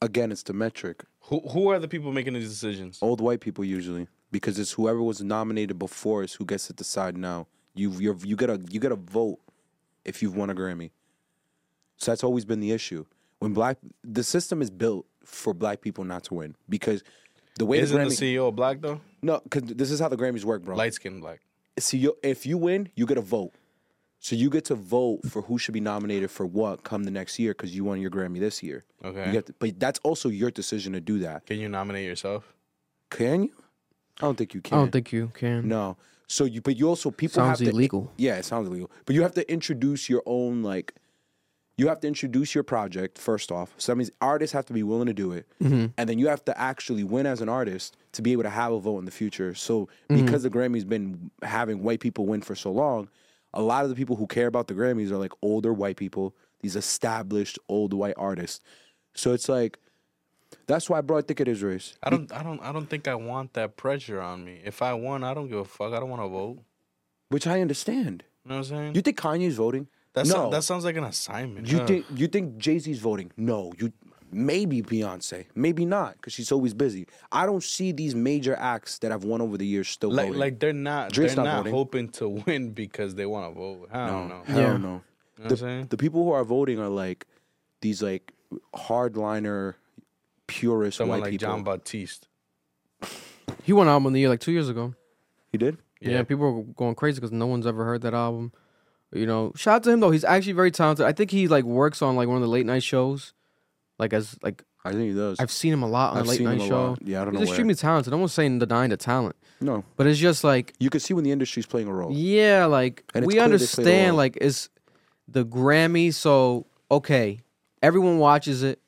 Again, 0.00 0.32
it's 0.32 0.42
the 0.42 0.52
metric. 0.52 1.04
who 1.22 1.40
who 1.40 1.68
are 1.68 1.78
the 1.78 1.88
people 1.88 2.12
making 2.12 2.34
these 2.34 2.48
decisions? 2.48 2.98
Old 3.02 3.20
white 3.20 3.40
people 3.40 3.64
usually, 3.64 4.08
because 4.30 4.58
it's 4.58 4.72
whoever 4.72 5.02
was 5.02 5.22
nominated 5.22 5.78
before 5.78 6.22
is 6.24 6.34
who 6.34 6.44
gets 6.44 6.66
to 6.68 6.72
decide 6.72 7.16
now. 7.16 7.46
You 7.74 7.90
you 7.92 8.18
you 8.24 8.36
get 8.36 8.50
a 8.50 8.60
you 8.68 8.80
get 8.80 8.92
a 8.92 8.96
vote 8.96 9.38
if 10.04 10.22
you've 10.22 10.36
won 10.36 10.50
a 10.50 10.54
Grammy. 10.54 10.90
So 11.96 12.10
that's 12.10 12.24
always 12.24 12.44
been 12.44 12.60
the 12.60 12.72
issue. 12.72 13.04
When 13.40 13.52
black 13.52 13.78
the 14.02 14.24
system 14.24 14.62
is 14.62 14.70
built 14.70 15.06
for 15.24 15.52
black 15.52 15.80
people 15.82 16.04
not 16.04 16.24
to 16.24 16.34
win 16.34 16.56
because 16.68 17.02
the 17.58 17.66
way 17.66 17.78
Isn't 17.78 17.96
the 17.98 18.04
the 18.04 18.10
Grammy 18.10 18.36
CEO 18.36 18.54
black 18.54 18.80
though? 18.80 19.00
no 19.22 19.40
because 19.42 19.62
this 19.64 19.90
is 19.90 20.00
how 20.00 20.08
the 20.08 20.16
Grammys 20.16 20.44
work, 20.44 20.62
bro. 20.64 20.76
Light 20.76 20.94
skinned 20.94 21.20
black. 21.20 21.40
see 21.78 21.98
you, 21.98 22.16
if 22.22 22.46
you 22.46 22.56
win, 22.58 22.88
you 22.94 23.04
get 23.06 23.18
a 23.18 23.22
vote. 23.22 23.52
So 24.20 24.34
you 24.34 24.50
get 24.50 24.64
to 24.66 24.74
vote 24.74 25.20
for 25.30 25.42
who 25.42 25.58
should 25.58 25.74
be 25.74 25.80
nominated 25.80 26.30
for 26.30 26.44
what 26.44 26.82
come 26.82 27.04
the 27.04 27.10
next 27.12 27.38
year 27.38 27.52
because 27.52 27.74
you 27.76 27.84
won 27.84 28.00
your 28.00 28.10
Grammy 28.10 28.40
this 28.40 28.62
year. 28.64 28.84
Okay. 29.04 29.26
You 29.26 29.32
get 29.32 29.46
to, 29.46 29.54
but 29.60 29.78
that's 29.78 30.00
also 30.02 30.28
your 30.28 30.50
decision 30.50 30.92
to 30.94 31.00
do 31.00 31.20
that. 31.20 31.46
Can 31.46 31.58
you 31.60 31.68
nominate 31.68 32.04
yourself? 32.06 32.52
Can 33.10 33.44
you? 33.44 33.52
I 34.20 34.22
don't 34.22 34.36
think 34.36 34.54
you 34.54 34.60
can. 34.60 34.76
I 34.76 34.80
don't 34.80 34.90
think 34.90 35.12
you 35.12 35.30
can. 35.34 35.68
No. 35.68 35.96
So 36.26 36.44
you, 36.44 36.60
but 36.60 36.76
you 36.76 36.88
also 36.88 37.10
people 37.12 37.34
Sounds 37.42 37.60
have 37.60 37.68
to. 37.68 37.72
illegal. 37.72 38.12
Yeah, 38.16 38.36
it 38.36 38.44
sounds 38.44 38.66
illegal. 38.68 38.90
But 39.06 39.14
you 39.14 39.22
have 39.22 39.34
to 39.34 39.50
introduce 39.50 40.08
your 40.08 40.22
own 40.26 40.62
like. 40.62 40.94
You 41.78 41.88
have 41.88 42.00
to 42.00 42.08
introduce 42.08 42.54
your 42.54 42.64
project 42.64 43.16
first 43.18 43.50
off. 43.52 43.72
So 43.78 43.92
that 43.92 43.96
means 43.96 44.10
artists 44.20 44.52
have 44.52 44.66
to 44.66 44.72
be 44.74 44.82
willing 44.82 45.06
to 45.06 45.14
do 45.14 45.32
it, 45.32 45.46
Mm-hmm. 45.62 45.86
and 45.96 46.08
then 46.08 46.18
you 46.18 46.28
have 46.28 46.44
to 46.46 46.60
actually 46.60 47.04
win 47.04 47.24
as 47.24 47.40
an 47.40 47.48
artist 47.48 47.96
to 48.12 48.20
be 48.22 48.32
able 48.32 48.42
to 48.42 48.50
have 48.50 48.72
a 48.72 48.78
vote 48.80 48.98
in 48.98 49.04
the 49.06 49.10
future. 49.10 49.54
So 49.54 49.88
Mm-hmm. 50.10 50.24
because 50.26 50.42
the 50.42 50.50
Grammys 50.50 50.86
been 50.86 51.30
having 51.42 51.82
white 51.82 52.00
people 52.00 52.26
win 52.26 52.42
for 52.42 52.54
so 52.54 52.70
long, 52.72 53.08
a 53.54 53.62
lot 53.62 53.84
of 53.84 53.88
the 53.90 53.96
people 53.96 54.16
who 54.16 54.26
care 54.26 54.46
about 54.48 54.66
the 54.68 54.74
Grammys 54.74 55.10
are 55.10 55.16
like 55.16 55.32
older 55.40 55.72
white 55.72 55.96
people, 55.96 56.34
these 56.60 56.76
established 56.76 57.58
old 57.68 57.94
white 57.94 58.14
artists. 58.18 58.60
So 59.14 59.32
it's 59.32 59.48
like, 59.48 59.78
that's 60.66 60.90
why, 60.90 61.00
bro. 61.00 61.18
I 61.18 61.22
think 61.22 61.40
it 61.40 61.48
is 61.48 61.62
race. 61.62 61.94
I 62.02 62.10
don't 62.10 62.30
I 62.32 62.42
don't 62.42 62.60
I 62.60 62.72
don't 62.72 62.86
think 62.90 63.06
I 63.06 63.14
want 63.14 63.52
that 63.54 63.76
pressure 63.76 64.20
on 64.20 64.44
me. 64.44 64.60
If 64.64 64.82
I 64.82 64.94
won, 64.94 65.22
I 65.22 65.32
don't 65.34 65.48
give 65.48 65.58
a 65.58 65.64
fuck. 65.64 65.92
I 65.92 66.00
don't 66.00 66.08
want 66.10 66.22
to 66.22 66.28
vote. 66.28 66.58
Which 67.28 67.46
I 67.46 67.60
understand. 67.60 68.24
You 68.44 68.50
know 68.50 68.56
what 68.56 68.58
I'm 68.66 68.76
saying? 68.76 68.94
You 68.96 69.02
think 69.02 69.18
Kanye's 69.18 69.56
voting? 69.56 69.88
That, 70.14 70.26
no. 70.26 70.32
sound- 70.34 70.52
that 70.52 70.64
sounds 70.64 70.84
like 70.84 70.96
an 70.96 71.04
assignment. 71.04 71.70
You 71.70 71.80
Ugh. 71.80 71.86
think 71.86 72.06
you 72.14 72.26
think 72.28 72.58
Jay 72.58 72.78
Z's 72.78 72.98
voting? 72.98 73.30
No, 73.36 73.72
you 73.78 73.92
maybe 74.30 74.82
Beyonce, 74.82 75.46
maybe 75.54 75.84
not, 75.86 76.14
because 76.16 76.32
she's 76.32 76.50
always 76.52 76.74
busy. 76.74 77.06
I 77.32 77.46
don't 77.46 77.62
see 77.62 77.92
these 77.92 78.14
major 78.14 78.54
acts 78.56 78.98
that 78.98 79.10
I've 79.12 79.24
won 79.24 79.40
over 79.40 79.56
the 79.56 79.66
years 79.66 79.88
still 79.88 80.10
like 80.10 80.26
voting. 80.26 80.40
like 80.40 80.58
they're 80.60 80.72
not 80.72 81.12
Drake's 81.12 81.34
they're 81.34 81.44
not 81.44 81.50
not 81.50 81.56
voting. 81.58 81.72
hoping 81.72 82.08
to 82.10 82.28
win 82.46 82.70
because 82.72 83.14
they 83.14 83.26
want 83.26 83.52
to 83.54 83.58
vote. 83.58 83.88
I 83.92 84.06
don't 84.08 84.28
know. 84.28 84.42
I 84.48 84.52
Yeah. 84.56 84.66
don't 84.66 84.82
know. 84.82 84.88
You 84.88 84.92
know 84.92 85.02
what 85.36 85.48
The, 85.48 85.54
I'm 85.54 85.56
saying? 85.56 85.86
the 85.90 85.96
people 85.96 86.24
who 86.24 86.32
are 86.32 86.44
voting 86.44 86.78
are 86.80 86.88
like 86.88 87.26
these 87.80 88.02
like 88.02 88.32
hardliner 88.74 89.74
purest 90.46 90.98
Someone 90.98 91.18
white 91.20 91.24
like 91.24 91.30
people. 91.32 91.48
Jon 91.48 91.62
Batiste. 91.64 92.26
He 93.62 93.72
won 93.72 93.88
album 93.88 94.06
of 94.06 94.12
the 94.14 94.20
year 94.20 94.28
like 94.28 94.40
two 94.40 94.52
years 94.52 94.68
ago. 94.68 94.94
he 95.52 95.58
did. 95.58 95.78
Yeah, 96.00 96.22
people 96.22 96.52
were 96.52 96.62
going 96.62 96.94
crazy 96.94 97.16
because 97.16 97.32
no 97.32 97.46
one's 97.46 97.66
ever 97.66 97.84
heard 97.84 98.02
that 98.02 98.14
album. 98.14 98.52
You 99.12 99.26
know, 99.26 99.52
shout 99.56 99.76
out 99.76 99.82
to 99.84 99.90
him 99.90 100.00
though. 100.00 100.10
He's 100.10 100.24
actually 100.24 100.52
very 100.52 100.70
talented. 100.70 101.06
I 101.06 101.12
think 101.12 101.30
he 101.30 101.48
like 101.48 101.64
works 101.64 102.02
on 102.02 102.14
like 102.16 102.28
one 102.28 102.36
of 102.36 102.42
the 102.42 102.48
late 102.48 102.66
night 102.66 102.82
shows, 102.82 103.32
like 103.98 104.12
as 104.12 104.36
like 104.42 104.62
I 104.84 104.90
think 104.92 105.10
he 105.10 105.14
does. 105.14 105.38
I've 105.40 105.50
seen 105.50 105.72
him 105.72 105.82
a 105.82 105.88
lot 105.88 106.12
on 106.12 106.18
I've 106.18 106.24
a 106.26 106.28
late 106.28 106.40
night 106.42 106.60
show. 106.62 106.88
lot. 106.90 106.98
Yeah, 107.02 107.22
I 107.22 107.24
don't 107.24 107.32
He's 107.34 107.40
know 107.40 107.46
where. 107.46 107.48
extremely 107.54 107.74
talented. 107.74 108.12
I'm 108.12 108.20
one's 108.20 108.32
saying 108.34 108.58
denying 108.58 108.90
the 108.90 108.96
talent, 108.98 109.34
No, 109.60 109.82
but 109.96 110.06
it's 110.06 110.18
just 110.18 110.44
like 110.44 110.74
you 110.78 110.90
can 110.90 111.00
see 111.00 111.14
when 111.14 111.24
the 111.24 111.30
industry's 111.32 111.64
playing 111.66 111.88
a 111.88 111.92
role. 111.92 112.12
yeah, 112.12 112.66
like 112.66 113.02
we 113.14 113.20
clear 113.22 113.22
they 113.22 113.26
played 113.26 113.38
a 113.38 113.44
understand 113.44 114.16
like 114.16 114.36
it's 114.40 114.68
the 115.26 115.44
Grammy. 115.46 116.12
So 116.12 116.66
okay, 116.90 117.40
everyone 117.82 118.18
watches 118.18 118.62
it. 118.62 118.78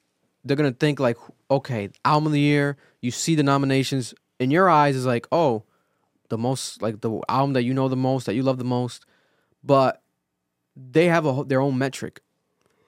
They're 0.44 0.56
gonna 0.56 0.72
think 0.72 1.00
like 1.00 1.16
okay, 1.50 1.88
album 2.04 2.26
of 2.26 2.32
the 2.32 2.40
year. 2.40 2.76
You 3.00 3.10
see 3.10 3.34
the 3.34 3.42
nominations 3.42 4.12
in 4.38 4.50
your 4.50 4.68
eyes 4.68 4.96
is 4.96 5.06
like 5.06 5.26
oh, 5.32 5.62
the 6.28 6.36
most 6.36 6.82
like 6.82 7.00
the 7.00 7.20
album 7.28 7.54
that 7.54 7.62
you 7.62 7.72
know 7.72 7.88
the 7.88 7.96
most 7.96 8.26
that 8.26 8.34
you 8.34 8.42
love 8.42 8.58
the 8.58 8.64
most, 8.64 9.04
but 9.64 10.02
they 10.92 11.06
have 11.06 11.26
a 11.26 11.44
their 11.44 11.60
own 11.60 11.78
metric. 11.78 12.20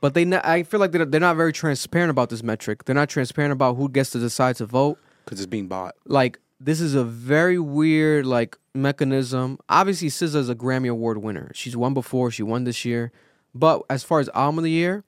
But 0.00 0.14
they, 0.14 0.24
not, 0.24 0.44
I 0.44 0.64
feel 0.64 0.80
like 0.80 0.90
they're, 0.90 1.04
they're 1.04 1.20
not 1.20 1.36
very 1.36 1.52
transparent 1.52 2.10
about 2.10 2.28
this 2.28 2.42
metric. 2.42 2.84
They're 2.84 2.94
not 2.94 3.08
transparent 3.08 3.52
about 3.52 3.76
who 3.76 3.88
gets 3.88 4.10
to 4.10 4.18
decide 4.18 4.56
to 4.56 4.66
vote 4.66 4.98
because 5.24 5.40
it's 5.40 5.46
being 5.46 5.68
bought. 5.68 5.94
like 6.06 6.40
this 6.58 6.80
is 6.80 6.94
a 6.94 7.04
very 7.04 7.58
weird 7.58 8.26
like 8.26 8.56
mechanism. 8.74 9.58
Obviously, 9.68 10.08
SZA 10.08 10.36
is 10.36 10.48
a 10.48 10.54
Grammy 10.54 10.90
Award 10.90 11.18
winner. 11.18 11.50
She's 11.54 11.76
won 11.76 11.94
before. 11.94 12.30
She 12.30 12.42
won 12.42 12.64
this 12.64 12.84
year. 12.84 13.12
But 13.54 13.82
as 13.90 14.02
far 14.02 14.20
as 14.20 14.30
album 14.34 14.58
of 14.58 14.64
the 14.64 14.70
year, 14.70 15.04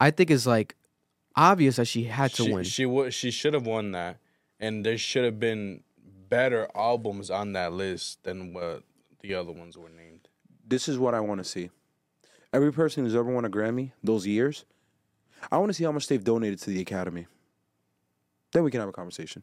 I 0.00 0.10
think 0.10 0.30
it's 0.30 0.46
like 0.46 0.74
obvious 1.36 1.76
that 1.76 1.86
she 1.86 2.04
had 2.04 2.32
to 2.34 2.44
she, 2.44 2.52
win. 2.52 2.64
She 2.64 2.86
would. 2.86 3.14
She 3.14 3.30
should 3.30 3.54
have 3.54 3.66
won 3.66 3.92
that, 3.92 4.18
and 4.58 4.84
there 4.84 4.98
should 4.98 5.24
have 5.24 5.38
been 5.38 5.82
better 6.28 6.68
albums 6.74 7.30
on 7.30 7.52
that 7.52 7.72
list 7.72 8.24
than 8.24 8.52
what 8.52 8.82
the 9.20 9.34
other 9.34 9.52
ones 9.52 9.76
were 9.76 9.90
named. 9.90 10.28
This 10.66 10.88
is 10.88 10.98
what 10.98 11.14
I 11.14 11.20
want 11.20 11.38
to 11.38 11.44
see. 11.44 11.70
Every 12.54 12.72
person 12.72 13.04
who's 13.04 13.14
ever 13.16 13.30
won 13.30 13.44
a 13.44 13.50
Grammy 13.50 13.90
those 14.02 14.26
years, 14.26 14.64
I 15.50 15.58
want 15.58 15.68
to 15.70 15.74
see 15.74 15.84
how 15.84 15.92
much 15.92 16.06
they've 16.06 16.22
donated 16.22 16.60
to 16.60 16.70
the 16.70 16.80
Academy. 16.80 17.26
Then 18.52 18.62
we 18.62 18.70
can 18.70 18.78
have 18.80 18.88
a 18.88 18.92
conversation 18.92 19.42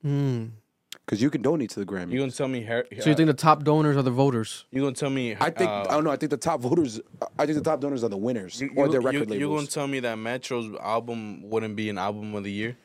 because 0.00 1.20
you 1.20 1.28
can 1.28 1.42
donate 1.42 1.70
to 1.70 1.80
the 1.80 1.86
Grammy. 1.86 2.12
You 2.12 2.20
gonna 2.20 2.30
tell 2.30 2.46
me? 2.46 2.62
Har- 2.62 2.86
So 3.00 3.10
you 3.10 3.16
think 3.16 3.26
the 3.26 3.34
top 3.34 3.64
donors 3.64 3.96
are 3.96 4.02
the 4.02 4.12
voters? 4.12 4.66
you 4.70 4.80
gonna 4.80 4.94
tell 4.94 5.10
me? 5.10 5.36
I 5.40 5.50
think 5.50 5.68
uh, 5.68 5.86
I 5.88 5.94
don't 5.94 6.04
know. 6.04 6.10
I 6.12 6.16
think 6.16 6.30
the 6.30 6.36
top 6.36 6.60
voters. 6.60 7.00
I 7.38 7.44
think 7.46 7.58
the 7.58 7.64
top 7.64 7.80
donors 7.80 8.04
are 8.04 8.08
the 8.08 8.16
winners 8.16 8.60
You, 8.60 8.70
or 8.76 8.86
you, 8.86 8.92
their 8.92 9.00
you, 9.00 9.06
record 9.08 9.30
you 9.34 9.40
gonna 9.40 9.52
labels. 9.54 9.68
tell 9.74 9.88
me 9.88 9.98
that 10.00 10.16
Metro's 10.18 10.72
album 10.80 11.42
wouldn't 11.50 11.74
be 11.74 11.88
an 11.90 11.98
album 11.98 12.34
of 12.36 12.44
the 12.44 12.52
year? 12.52 12.76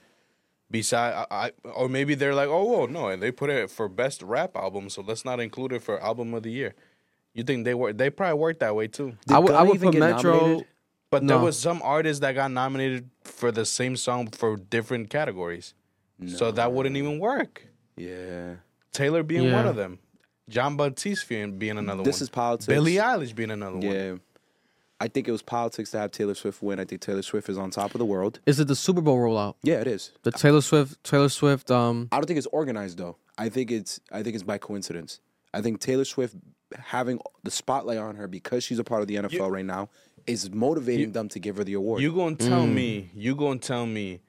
Beside, 0.71 1.13
I, 1.13 1.51
I 1.63 1.69
or 1.69 1.87
maybe 1.87 2.15
they're 2.15 2.33
like, 2.35 2.49
oh, 2.49 2.65
well, 2.65 2.87
no, 2.87 3.07
and 3.09 3.21
they 3.21 3.31
put 3.31 3.49
it 3.51 3.69
for 3.69 3.87
best 3.87 4.21
rap 4.23 4.57
album, 4.57 4.89
so 4.89 5.01
let's 5.01 5.23
not 5.23 5.39
include 5.39 5.71
it 5.71 5.83
for 5.83 6.01
album 6.01 6.33
of 6.33 6.41
the 6.43 6.51
year. 6.51 6.73
You 7.37 7.43
think 7.43 7.65
they 7.65 7.75
were? 7.75 7.93
They 7.93 8.09
probably 8.09 8.39
worked 8.39 8.59
that 8.61 8.75
way 8.75 8.87
too. 8.87 9.11
Did 9.27 9.35
I 9.35 9.39
would 9.39 9.51
I 9.51 9.57
Gunna 9.59 9.69
would 9.69 9.75
even 9.75 9.87
put 9.89 9.93
get 9.93 9.99
Metro. 9.99 10.33
nominated? 10.37 10.67
But 11.11 11.25
there 11.25 11.37
No. 11.37 11.43
was 11.45 11.57
some 11.57 11.81
artists 11.83 12.19
that 12.21 12.33
got 12.33 12.51
nominated 12.51 13.09
for 13.23 13.51
the 13.51 13.63
same 13.63 13.95
song 13.95 14.27
for 14.27 14.57
different 14.57 15.09
categories, 15.09 15.73
so 16.25 16.51
that 16.51 16.73
wouldn't 16.73 16.97
even 16.97 17.19
work. 17.19 17.65
yeah, 17.95 18.55
Taylor 18.91 19.23
being 19.23 19.51
one 19.53 19.63
Yeah. 19.65 19.69
of 19.69 19.75
them, 19.77 19.99
Jon 20.49 20.75
Batiste 20.75 21.29
being, 21.29 21.57
being 21.59 21.77
another 21.77 22.03
this 22.03 22.17
one. 22.17 22.23
is 22.23 22.29
politics. 22.29 22.65
Billie 22.67 22.95
Eilish 22.95 23.33
being 23.35 23.51
another 23.51 23.77
one. 23.77 23.83
Yeah, 23.83 24.15
I 24.99 25.07
think 25.07 25.27
it 25.27 25.31
was 25.31 25.43
politics 25.43 25.91
to 25.91 25.99
have 25.99 26.11
Taylor 26.11 26.33
Swift 26.33 26.61
win. 26.63 26.79
I 26.79 26.85
think 26.85 27.01
Taylor 27.01 27.21
Swift 27.21 27.47
is 27.49 27.57
on 27.57 27.69
top 27.69 27.93
of 27.95 27.99
the 27.99 28.05
world. 28.05 28.39
Is 28.47 28.59
it 28.59 28.67
the 28.67 28.75
Super 28.75 28.99
Bowl 29.01 29.17
rollout? 29.19 29.55
Yeah, 29.63 29.79
it 29.79 29.87
is. 29.87 30.11
The 30.23 30.31
Taylor 30.31 30.61
Swift 30.61 31.01
Taylor 31.03 31.29
Swift 31.29 31.69
um 31.69 32.09
I 32.11 32.17
don't 32.17 32.25
think 32.25 32.37
it's 32.39 32.47
organized 32.47 32.97
though. 32.97 33.15
I 33.37 33.47
think 33.49 33.71
it's 33.71 33.99
I 34.11 34.23
think 34.23 34.33
it's 34.35 34.43
by 34.43 34.57
coincidence. 34.57 35.21
I 35.53 35.61
think 35.61 35.79
Taylor 35.79 36.03
Swift 36.05 36.35
having 36.75 37.19
the 37.43 37.51
spotlight 37.51 37.97
on 37.97 38.15
her 38.15 38.27
because 38.27 38.63
she's 38.63 38.79
a 38.79 38.83
part 38.83 39.01
of 39.01 39.07
the 39.07 39.15
NFL 39.15 39.49
right 39.51 39.65
now 39.65 39.89
is 40.25 40.51
motivating 40.51 41.13
them 41.13 41.29
to 41.29 41.39
give 41.39 41.57
her 41.57 41.63
the 41.63 41.73
award. 41.73 42.01
You 42.01 42.13
gonna 42.13 42.35
tell 42.35 42.67
me? 42.67 43.09
You 43.13 43.35
gonna 43.35 43.59
tell 43.59 43.85
me? 43.85 44.21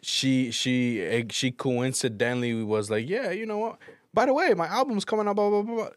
She 0.00 0.50
she 0.50 1.00
eh, 1.00 1.24
she 1.30 1.50
coincidentally 1.52 2.54
was 2.64 2.90
like, 2.90 3.08
yeah, 3.08 3.30
you 3.30 3.46
know 3.46 3.58
what? 3.58 3.78
By 4.14 4.26
the 4.26 4.32
way, 4.32 4.52
my 4.54 4.66
album's 4.66 5.04
coming 5.04 5.28
out. 5.28 5.36
Blah 5.36 5.50
blah 5.50 5.62
blah. 5.62 5.74
blah. 5.74 5.88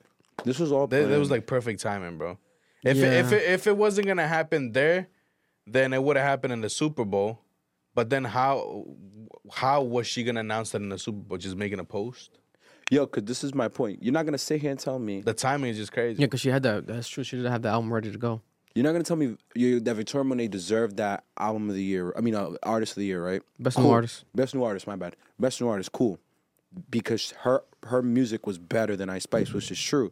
this 0.43 0.59
was 0.59 0.71
all. 0.71 0.87
That, 0.87 1.07
that 1.07 1.17
was 1.19 1.31
like 1.31 1.47
perfect 1.47 1.81
timing, 1.81 2.17
bro. 2.17 2.37
If 2.83 2.97
it, 2.97 3.13
if 3.13 3.31
it, 3.31 3.43
if 3.49 3.67
it 3.67 3.75
wasn't 3.75 4.07
gonna 4.07 4.27
happen 4.27 4.71
there, 4.73 5.07
then 5.65 5.91
it 5.91 6.03
would 6.03 6.17
have 6.17 6.25
happened 6.25 6.53
in 6.53 6.61
the 6.61 6.69
Super 6.69 7.03
Bowl. 7.03 7.41
But 7.95 8.09
then 8.09 8.25
how 8.25 8.85
how 9.51 9.81
was 9.81 10.05
she 10.05 10.23
gonna 10.23 10.41
announce 10.41 10.71
that 10.71 10.81
in 10.81 10.89
the 10.89 10.99
Super 10.99 11.17
Bowl? 11.17 11.37
Just 11.37 11.55
making 11.55 11.79
a 11.79 11.83
post? 11.83 12.37
Yo, 12.89 13.05
because 13.05 13.23
this 13.23 13.43
is 13.43 13.53
my 13.53 13.67
point. 13.67 14.03
You're 14.03 14.13
not 14.13 14.25
gonna 14.25 14.37
sit 14.37 14.61
here 14.61 14.71
and 14.71 14.79
tell 14.79 14.99
me. 14.99 15.21
The 15.21 15.33
timing 15.33 15.71
is 15.71 15.77
just 15.77 15.91
crazy. 15.91 16.21
yeah, 16.21 16.27
because 16.27 16.41
she 16.41 16.49
had 16.49 16.63
that. 16.63 16.87
That's 16.87 17.07
true. 17.07 17.23
She 17.23 17.35
didn't 17.37 17.51
have 17.51 17.61
the 17.61 17.69
album 17.69 17.93
ready 17.93 18.11
to 18.11 18.17
go. 18.17 18.41
You're 18.73 18.83
not 18.83 18.91
gonna 18.91 19.03
tell 19.05 19.17
me 19.17 19.37
you, 19.55 19.79
that 19.79 19.95
Victoria 19.95 20.25
Monet 20.25 20.49
deserved 20.49 20.97
that 20.97 21.23
album 21.37 21.69
of 21.69 21.75
the 21.75 21.83
year. 21.83 22.13
I 22.17 22.21
mean, 22.21 22.35
uh, 22.35 22.51
artist 22.63 22.93
of 22.93 22.97
the 22.97 23.05
year, 23.05 23.25
right? 23.25 23.41
Best 23.57 23.79
new 23.79 23.89
artist. 23.89 24.25
Best 24.35 24.53
new 24.53 24.63
artist. 24.63 24.85
My 24.85 24.95
bad. 24.97 25.15
Best 25.39 25.61
new 25.61 25.67
artist. 25.67 25.91
Cool, 25.93 26.19
because 26.89 27.31
her 27.43 27.63
her 27.83 28.01
music 28.01 28.45
was 28.45 28.57
better 28.57 28.95
than 28.95 29.09
Ice 29.09 29.23
Spice, 29.23 29.53
which 29.53 29.71
is 29.71 29.81
true. 29.81 30.11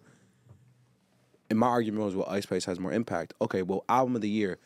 And 1.49 1.59
my 1.59 1.67
argument 1.67 2.05
was, 2.05 2.15
well, 2.15 2.27
Ice 2.29 2.43
Spice 2.43 2.65
has 2.65 2.79
more 2.79 2.93
impact. 2.93 3.33
Okay, 3.41 3.61
well, 3.61 3.83
album 3.89 4.15
of 4.15 4.21
the 4.21 4.29
year, 4.29 4.57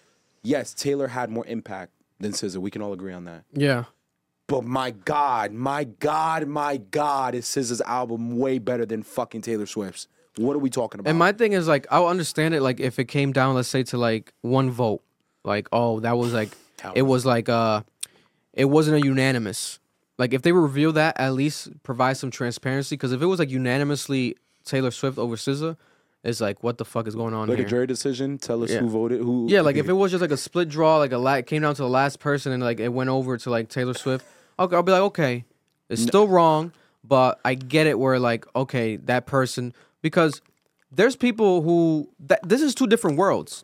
yes, 0.44 0.74
Taylor 0.74 1.08
had 1.08 1.30
more 1.30 1.46
impact 1.48 1.92
than 2.20 2.32
SZA. 2.32 2.58
We 2.58 2.70
can 2.72 2.82
all 2.82 2.94
agree 2.94 3.14
on 3.14 3.26
that. 3.26 3.44
Yeah. 3.52 3.86
But 4.48 4.64
my 4.64 4.92
God, 4.92 5.52
my 5.52 5.84
God, 5.84 6.48
my 6.48 6.78
God, 6.78 7.36
is 7.36 7.46
SZA's 7.46 7.82
album 7.82 8.38
way 8.40 8.60
better 8.60 8.86
than 8.86 9.04
fucking 9.04 9.42
Taylor 9.42 9.66
Swift's? 9.66 10.08
What 10.38 10.56
are 10.56 10.60
we 10.60 10.70
talking 10.70 11.00
about? 11.00 11.10
And 11.10 11.20
my 11.20 11.32
thing 11.34 11.54
is 11.54 11.68
like 11.68 11.86
I'll 11.92 12.08
understand 12.08 12.54
it 12.54 12.62
like 12.62 12.80
if 12.80 12.98
it 13.00 13.06
came 13.06 13.34
down, 13.34 13.56
let's 13.56 13.68
say 13.68 13.84
to 13.84 13.98
like 13.98 14.34
one 14.42 14.70
vote, 14.72 15.02
like 15.44 15.68
oh 15.72 16.00
that 16.02 16.18
was 16.18 16.32
like 16.34 16.50
it 16.96 17.02
was 17.02 17.26
like 17.26 17.50
uh 17.50 17.82
it 18.54 18.66
wasn't 18.66 19.04
a 19.04 19.06
unanimous. 19.06 19.80
Like 20.18 20.34
if 20.34 20.44
they 20.44 20.52
reveal 20.52 20.94
that, 20.94 21.20
at 21.20 21.34
least 21.34 21.70
provide 21.84 22.18
some 22.18 22.32
transparency. 22.32 22.96
Because 22.96 23.12
if 23.12 23.22
it 23.22 23.26
was 23.26 23.40
like 23.40 23.50
unanimously 23.50 24.36
Taylor 24.64 24.92
Swift 24.92 25.18
over 25.18 25.36
SZA, 25.36 25.76
it's 26.24 26.40
like 26.40 26.64
what 26.64 26.78
the 26.78 26.86
fuck 26.86 27.08
is 27.08 27.16
going 27.16 27.34
on 27.34 27.50
like 27.50 27.58
here? 27.58 27.66
a 27.68 27.70
jury 27.70 27.88
decision, 27.88 28.38
tell 28.38 28.64
us 28.64 28.72
Yeah. 28.72 28.80
who 28.80 28.90
voted, 28.90 29.20
who. 29.20 29.48
yeah, 29.50 29.62
like 29.62 29.76
if 29.76 29.90
it 29.90 29.94
was 29.94 30.12
just 30.12 30.22
like 30.22 30.32
a 30.32 30.38
split 30.38 30.70
draw, 30.70 30.98
like 30.98 31.12
a 31.12 31.18
la- 31.18 31.42
came 31.42 31.64
down 31.64 31.76
to 31.76 31.82
the 31.82 31.90
last 31.90 32.20
person 32.20 32.52
and 32.54 32.64
like 32.64 32.80
it 32.80 32.90
went 32.90 33.10
over 33.10 33.38
to 33.38 33.50
like 33.50 33.68
Taylor 33.70 33.94
Swift. 33.94 34.26
Okay, 34.60 34.76
I'll 34.76 34.84
be 34.84 34.92
like 34.92 35.02
okay, 35.02 35.46
it's 35.90 36.02
still 36.02 36.28
wrong, 36.28 36.74
but 37.04 37.40
I 37.46 37.54
get 37.54 37.88
it. 37.88 38.00
Where 38.00 38.20
like 38.20 38.46
okay, 38.56 38.98
that 38.98 39.26
person 39.26 39.74
because 40.02 40.42
there's 40.92 41.16
people 41.16 41.62
who 41.62 42.10
that 42.20 42.48
this 42.48 42.62
is 42.62 42.76
two 42.76 42.88
different 42.88 43.18
worlds. 43.18 43.64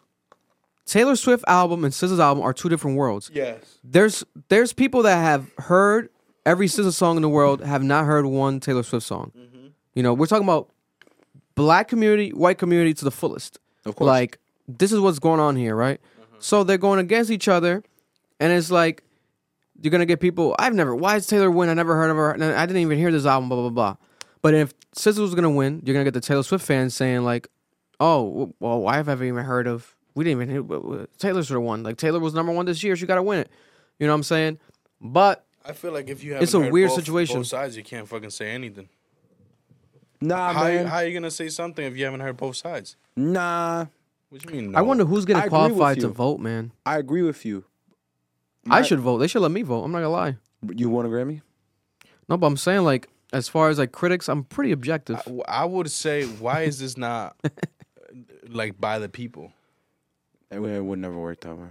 Taylor 0.86 1.16
Swift 1.16 1.46
album 1.48 1.86
and 1.86 1.94
SZA's 1.94 2.20
album 2.20 2.44
are 2.44 2.54
two 2.54 2.68
different 2.68 2.98
worlds. 2.98 3.32
Yes. 3.34 3.80
There's 3.84 4.24
there's 4.50 4.74
people 4.74 5.04
that 5.04 5.16
have 5.16 5.50
heard 5.58 6.10
every 6.46 6.68
SZA 6.68 6.92
song 6.92 7.16
in 7.16 7.22
the 7.22 7.30
world, 7.30 7.64
have 7.64 7.84
not 7.84 8.06
heard 8.06 8.26
one 8.26 8.60
Taylor 8.60 8.84
Swift 8.84 9.06
song. 9.06 9.32
Mm-hmm. 9.38 9.68
You 9.94 10.04
know, 10.04 10.14
we're 10.14 10.28
talking 10.28 10.46
about 10.46 10.70
black 11.56 11.88
community, 11.88 12.32
white 12.32 12.58
community 12.58 12.94
to 12.96 13.06
the 13.06 13.12
fullest. 13.12 13.60
Of 13.86 13.96
course. 13.96 14.08
Like 14.08 14.40
this 14.68 14.92
is 14.92 15.00
what's 15.00 15.20
going 15.20 15.40
on 15.40 15.56
here, 15.56 15.76
right? 15.76 16.00
Mm-hmm. 16.02 16.36
So 16.40 16.64
they're 16.64 16.78
going 16.78 17.00
against 17.00 17.32
each 17.32 17.48
other, 17.48 17.84
and 18.40 18.52
it's 18.52 18.72
like 18.72 19.04
you're 19.84 19.92
gonna 19.92 20.06
get 20.06 20.20
people. 20.20 20.56
I've 20.58 20.74
never. 20.74 20.96
Why 20.96 21.18
is 21.18 21.28
Taylor 21.28 21.52
win? 21.52 21.70
I 21.70 21.74
never 21.74 21.96
heard 21.96 22.10
of 22.10 22.18
her. 22.18 22.34
I 22.56 22.66
didn't 22.66 22.82
even 22.82 22.98
hear 22.98 23.12
this 23.12 23.26
album. 23.26 23.50
Blah 23.50 23.62
blah 23.62 23.70
blah. 23.70 23.96
But 24.42 24.54
if 24.56 24.74
SZA 24.96 25.20
was 25.20 25.36
gonna 25.36 25.50
win, 25.52 25.82
you're 25.86 25.94
gonna 25.94 26.06
get 26.06 26.14
the 26.14 26.22
Taylor 26.22 26.44
Swift 26.44 26.66
fans 26.66 26.96
saying 26.96 27.24
like, 27.24 27.48
"Oh, 28.00 28.54
well, 28.60 28.80
why 28.82 28.96
have 28.96 29.10
I 29.10 29.12
ever 29.12 29.26
even 29.26 29.44
heard 29.44 29.68
of? 29.68 29.96
We 30.16 30.24
didn't 30.24 30.42
even 30.44 30.50
hear 30.50 31.08
Taylor 31.18 31.44
should 31.44 31.54
have 31.56 31.64
won. 31.64 31.84
Like 31.84 31.98
Taylor 31.98 32.20
was 32.20 32.34
number 32.34 32.52
one 32.52 32.66
this 32.66 32.84
year. 32.84 32.96
She 32.96 33.06
got 33.06 33.16
to 33.16 33.24
win 33.24 33.40
it. 33.40 33.50
You 34.00 34.08
know 34.08 34.14
what 34.14 34.18
I'm 34.18 34.24
saying? 34.24 34.60
But 35.02 35.44
I 35.66 35.74
feel 35.74 35.92
like 35.92 36.10
if 36.10 36.24
you 36.24 36.34
have 36.34 36.44
It's 36.44 36.54
a 36.54 36.60
weird 36.60 36.92
situation. 36.92 37.38
both 37.40 37.48
sides, 37.48 37.76
you 37.76 37.84
can't 37.84 38.08
fucking 38.08 38.30
say 38.30 38.52
anything. 38.52 38.90
nah, 40.22 40.54
How 40.54 40.68
you, 40.68 40.78
man, 40.80 40.86
how 40.88 41.00
you 41.00 41.14
gonna 41.14 41.32
say 41.32 41.50
something 41.50 41.86
if 41.86 41.98
you 41.98 42.06
haven't 42.06 42.20
heard 42.22 42.38
both 42.38 42.56
sides? 42.56 42.96
nah. 43.16 43.86
What 44.30 44.42
do 44.42 44.56
you 44.56 44.62
mean? 44.64 44.76
I 44.76 44.82
wonder 44.82 45.06
who's 45.06 45.26
gonna 45.26 45.48
qualify 45.48 45.94
to 45.96 46.08
vote, 46.08 46.40
man. 46.40 46.72
I 46.88 46.98
agree 46.98 47.22
with 47.22 47.46
you. 47.46 47.66
I 48.70 48.82
should 48.82 49.00
vote. 49.00 49.18
They 49.20 49.28
should 49.28 49.42
let 49.42 49.52
me 49.52 49.62
vote. 49.62 49.84
I'm 49.84 49.92
not 49.92 50.00
gonna 50.00 50.10
lie. 50.10 50.38
You 50.74 50.90
won 50.90 51.06
a 51.06 51.10
Grammy? 51.10 51.42
No, 52.30 52.38
but 52.38 52.48
I'm 52.48 52.58
saying 52.58 52.84
like 52.84 53.10
as 53.34 53.48
far 53.50 53.70
as 53.70 53.78
like 53.80 53.92
critics, 53.92 54.30
I'm 54.30 54.44
pretty 54.44 54.72
objective. 54.72 55.20
I, 55.48 55.62
I 55.62 55.66
would 55.66 55.90
say, 55.92 56.26
why 56.26 56.62
is 56.62 56.80
this 56.80 56.98
not 56.98 57.36
like 58.48 58.80
by 58.80 59.00
the 59.00 59.10
people? 59.10 59.52
It 60.52 60.60
would- 60.60 60.72
it 60.72 60.84
would 60.86 61.00
never 61.00 61.18
work 61.20 61.42
that 61.42 61.56
way. 61.56 61.68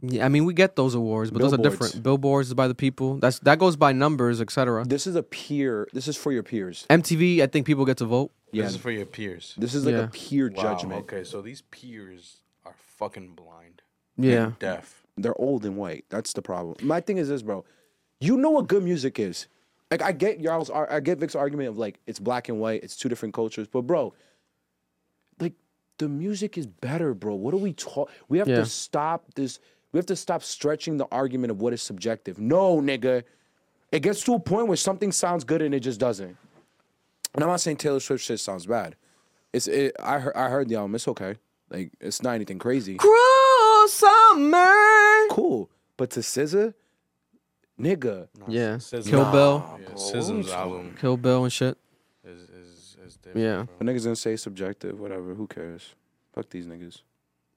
Yeah, 0.00 0.24
I 0.24 0.28
mean 0.28 0.44
we 0.44 0.54
get 0.54 0.76
those 0.76 0.94
awards, 0.94 1.32
but 1.32 1.40
those 1.42 1.52
are 1.52 1.56
different. 1.56 2.04
Billboards 2.04 2.48
is 2.48 2.54
by 2.54 2.68
the 2.68 2.74
people. 2.74 3.16
That's 3.18 3.40
that 3.40 3.58
goes 3.58 3.74
by 3.74 3.90
numbers, 3.92 4.40
etc. 4.40 4.84
This 4.84 5.08
is 5.08 5.16
a 5.16 5.24
peer. 5.24 5.88
This 5.92 6.06
is 6.06 6.16
for 6.16 6.30
your 6.30 6.44
peers. 6.44 6.86
MTV, 6.88 7.40
I 7.42 7.48
think 7.48 7.66
people 7.66 7.84
get 7.84 7.96
to 7.96 8.04
vote. 8.04 8.30
Yeah. 8.52 8.62
This 8.62 8.74
is 8.74 8.80
for 8.80 8.92
your 8.92 9.06
peers. 9.06 9.54
This 9.58 9.74
is 9.74 9.84
like 9.84 9.94
Yeah. 9.94 10.04
a 10.04 10.08
peer 10.08 10.52
Wow, 10.54 10.62
judgment. 10.62 11.00
Okay, 11.02 11.24
so 11.24 11.42
these 11.42 11.62
peers 11.62 12.36
are 12.64 12.74
fucking 12.96 13.34
blind. 13.34 13.82
Yeah, 14.16 14.52
Deaf. 14.60 15.04
They're 15.22 15.38
old 15.40 15.64
and 15.64 15.76
white. 15.76 16.04
That's 16.08 16.32
the 16.32 16.42
problem. 16.42 16.76
My 16.86 17.00
thing 17.00 17.18
is 17.18 17.28
this, 17.28 17.42
bro. 17.42 17.64
You 18.20 18.36
know 18.36 18.50
what 18.50 18.66
good 18.68 18.82
music 18.82 19.18
is. 19.18 19.46
Like 19.90 20.02
I 20.02 20.12
get 20.12 20.40
y'all's, 20.40 20.70
I 20.70 21.00
get 21.00 21.18
Vic's 21.18 21.34
argument 21.34 21.70
of 21.70 21.78
like 21.78 21.98
it's 22.06 22.18
black 22.18 22.48
and 22.48 22.60
white, 22.60 22.82
it's 22.82 22.96
two 22.96 23.08
different 23.08 23.34
cultures. 23.34 23.66
But 23.68 23.82
bro, 23.82 24.12
like 25.40 25.54
the 25.98 26.08
music 26.08 26.58
is 26.58 26.66
better, 26.66 27.14
bro. 27.14 27.34
What 27.34 27.54
are 27.54 27.58
we 27.58 27.72
talk? 27.72 28.10
We 28.28 28.38
have 28.38 28.48
Yeah. 28.48 28.56
to 28.56 28.66
stop 28.66 29.34
this. 29.34 29.60
We 29.92 29.98
have 29.98 30.06
to 30.06 30.16
stop 30.16 30.42
stretching 30.42 30.98
the 30.98 31.06
argument 31.10 31.50
of 31.50 31.60
what 31.62 31.72
is 31.72 31.80
subjective. 31.80 32.38
No, 32.38 32.80
nigga. 32.80 33.22
It 33.90 34.00
gets 34.00 34.22
to 34.24 34.34
a 34.34 34.38
point 34.40 34.66
where 34.68 34.76
something 34.76 35.12
sounds 35.12 35.44
good 35.44 35.62
and 35.62 35.74
it 35.74 35.80
just 35.80 35.98
doesn't. 35.98 36.36
And 37.34 37.42
I'm 37.44 37.48
not 37.48 37.60
saying 37.62 37.78
Taylor 37.78 38.00
Swift 38.00 38.22
shit 38.22 38.38
sounds 38.40 38.66
bad. 38.66 38.96
It's 39.54 39.66
it, 39.66 39.96
I 40.02 40.18
heard 40.18 40.36
I 40.36 40.50
heard 40.50 40.68
the 40.68 40.74
album. 40.74 40.94
It's 40.94 41.08
okay. 41.08 41.36
Like 41.70 41.92
it's 42.00 42.22
not 42.22 42.34
anything 42.34 42.58
crazy. 42.58 42.96
Cruel 42.96 43.14
summer. 43.88 45.28
Cool. 45.30 45.70
But 45.96 46.10
to 46.10 46.20
SZA, 46.20 46.74
nigga, 47.80 48.28
Yeah. 48.46 48.76
SZA. 48.76 49.08
Kill 49.08 49.30
Bill. 49.32 49.78
Yeah, 49.80 49.88
SZA's 49.94 50.50
album 50.52 50.94
Kill 51.00 51.16
Bill 51.16 51.44
and 51.44 51.52
shit. 51.52 51.76
is, 52.24 52.42
is, 52.42 52.96
is 53.04 53.16
different. 53.16 53.44
Yeah. 53.44 53.66
a 53.80 53.84
niggas 53.84 54.04
gonna 54.04 54.16
say 54.16 54.36
subjective, 54.36 54.98
whatever. 55.00 55.34
Who 55.34 55.46
cares? 55.46 55.94
Fuck 56.32 56.50
these 56.50 56.66
niggas. 56.66 57.02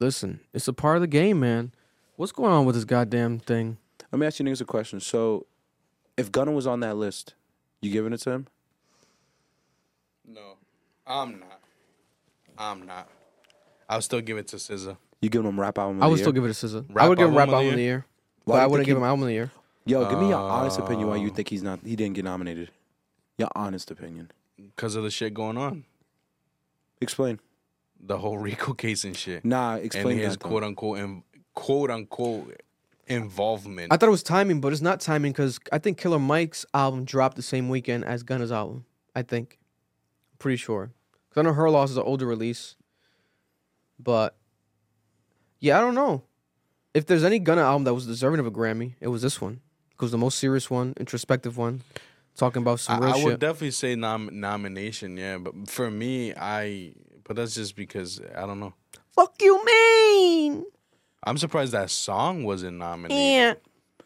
Listen, 0.00 0.40
it's 0.52 0.66
a 0.66 0.72
part 0.72 0.96
of 0.96 1.00
the 1.02 1.06
game, 1.06 1.38
man. 1.38 1.72
What's 2.16 2.32
going 2.32 2.50
on 2.52 2.64
with 2.64 2.74
this 2.74 2.84
goddamn 2.84 3.38
thing? 3.38 3.78
Let 4.10 4.18
me 4.18 4.26
ask 4.26 4.38
you 4.40 4.44
niggas 4.44 4.60
a 4.60 4.64
question. 4.64 5.00
So, 5.00 5.46
if 6.16 6.30
Gunna 6.32 6.52
was 6.52 6.66
on 6.66 6.80
that 6.80 6.96
list, 6.96 7.34
you 7.80 7.90
giving 7.90 8.12
it 8.12 8.18
to 8.22 8.30
him? 8.32 8.46
No, 10.26 10.56
I'm 11.06 11.40
not. 11.40 11.60
I'm 12.58 12.86
not. 12.86 13.08
I'll 13.88 14.02
still 14.02 14.20
give 14.20 14.36
it 14.38 14.48
to 14.48 14.56
SZA. 14.56 14.96
You 15.22 15.30
giving 15.30 15.48
him 15.48 15.58
rap 15.58 15.78
album? 15.78 15.98
Of 15.98 16.02
I 16.02 16.06
the 16.06 16.10
would 16.10 16.16
year? 16.18 16.24
still 16.24 16.32
give 16.32 16.44
it 16.44 16.50
a 16.50 16.52
SZA. 16.52 16.96
I 16.96 17.08
would 17.08 17.16
give 17.16 17.28
him 17.28 17.34
album 17.34 17.38
rap 17.38 17.46
of 17.48 17.50
the 17.52 17.56
album 17.56 17.68
of 17.70 17.74
the 17.76 17.80
year? 17.82 17.90
year. 17.90 18.06
Why 18.44 18.54
But 18.56 18.58
I 18.58 18.64
you 18.64 18.70
wouldn't 18.70 18.80
think 18.80 18.86
give 18.88 18.96
him 18.96 19.02
he- 19.02 19.06
album 19.06 19.22
of 19.22 19.26
the 19.28 19.32
year. 19.34 19.50
Yo, 19.84 20.10
give 20.10 20.18
me 20.20 20.28
your 20.28 20.38
honest 20.38 20.78
opinion 20.78 21.08
why 21.08 21.16
you 21.16 21.30
Uh, 21.30 21.34
think 21.34 21.48
he's 21.48 21.62
not. 21.62 21.80
He 21.84 21.96
didn't 21.96 22.14
get 22.14 22.24
nominated. 22.24 22.70
Your 23.38 23.48
honest 23.56 23.90
opinion. 23.90 24.30
Because 24.56 24.94
of 24.94 25.02
the 25.04 25.10
shit 25.10 25.32
going 25.34 25.56
on. 25.56 25.84
Explain. 27.00 27.40
The 28.00 28.18
whole 28.18 28.38
Rico 28.38 28.74
case 28.74 29.04
and 29.04 29.16
shit. 29.16 29.44
Nah, 29.44 29.76
explain 29.76 30.12
and 30.18 30.20
his 30.20 30.32
that. 30.34 30.40
though. 30.40 30.48
quote 30.48 30.64
unquote 30.64 30.98
in, 30.98 31.22
quote 31.54 31.90
unquote 31.90 32.60
involvement. 33.06 33.92
I 33.92 33.96
thought 33.96 34.06
it 34.08 34.10
was 34.10 34.22
timing, 34.22 34.60
but 34.60 34.72
it's 34.72 34.82
not 34.82 35.00
timing 35.00 35.32
because 35.32 35.58
I 35.72 35.78
think 35.78 35.98
Killer 35.98 36.18
Mike's 36.18 36.64
album 36.74 37.04
dropped 37.04 37.36
the 37.36 37.42
same 37.42 37.68
weekend 37.68 38.04
as 38.04 38.22
Gunna's 38.22 38.52
album. 38.52 38.84
I 39.14 39.22
think. 39.22 39.58
Pretty 40.38 40.56
sure. 40.56 40.90
Because 41.28 41.40
I 41.40 41.42
know 41.44 41.54
Her 41.54 41.70
Loss 41.70 41.90
is 41.90 41.96
an 41.96 42.02
older 42.04 42.26
release. 42.26 42.74
But 43.98 44.36
yeah, 45.62 45.78
I 45.78 45.80
don't 45.80 45.94
know. 45.94 46.22
If 46.92 47.06
there's 47.06 47.24
any 47.24 47.38
Gunna 47.38 47.62
album 47.62 47.84
that 47.84 47.94
was 47.94 48.06
deserving 48.06 48.40
of 48.40 48.46
a 48.46 48.50
Grammy, 48.50 48.94
it 49.00 49.08
was 49.08 49.22
this 49.22 49.40
one. 49.40 49.60
It 49.94 50.02
was 50.02 50.10
the 50.10 50.18
most 50.18 50.38
serious 50.38 50.68
one, 50.68 50.92
introspective 50.98 51.56
one, 51.56 51.82
talking 52.36 52.60
about 52.62 52.72
I, 52.72 52.76
some 52.76 53.00
real 53.00 53.10
I 53.12 53.16
shit. 53.16 53.24
would 53.24 53.38
definitely 53.40 53.70
say 53.70 53.94
nom- 53.94 54.28
nomination, 54.32 55.16
yeah. 55.16 55.38
But 55.38 55.70
for 55.70 55.90
me, 55.90 56.34
I 56.34 56.92
but 57.24 57.36
that's 57.36 57.54
just 57.54 57.76
because 57.76 58.20
I 58.36 58.40
don't 58.46 58.60
know. 58.60 58.74
Fuck 59.14 59.36
you 59.40 59.64
mean? 59.64 60.64
I'm 61.24 61.38
surprised 61.38 61.72
that 61.72 61.90
song 61.90 62.42
wasn't 62.44 62.78
nominated. 62.78 63.16
Yeah. 63.24 63.54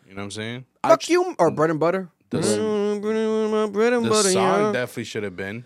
You 0.07 0.15
know 0.15 0.21
what 0.21 0.25
I'm 0.27 0.31
saying? 0.33 0.65
Fuck 0.85 1.09
you 1.09 1.35
or 1.39 1.51
bread 1.51 1.71
and 1.71 1.81
butter. 1.81 2.11
The, 2.31 2.39
Mm, 2.39 3.01
bread 3.01 3.17
and- 3.17 3.73
bread 3.73 3.93
and 3.95 4.05
the 4.05 4.11
butter, 4.11 4.31
song 4.31 4.61
yeah. 4.67 4.73
definitely 4.73 5.05
should 5.05 5.23
have 5.23 5.37
been. 5.37 5.65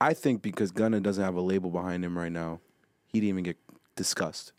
I 0.00 0.14
think 0.14 0.42
because 0.42 0.70
Gunna 0.70 1.00
doesn't 1.00 1.22
have 1.24 1.34
a 1.36 1.40
label 1.40 1.70
behind 1.70 2.04
him 2.04 2.16
right 2.18 2.30
now, 2.32 2.60
he 3.06 3.20
didn't 3.20 3.30
even 3.30 3.44
get 3.44 3.56
discussed. 3.96 4.52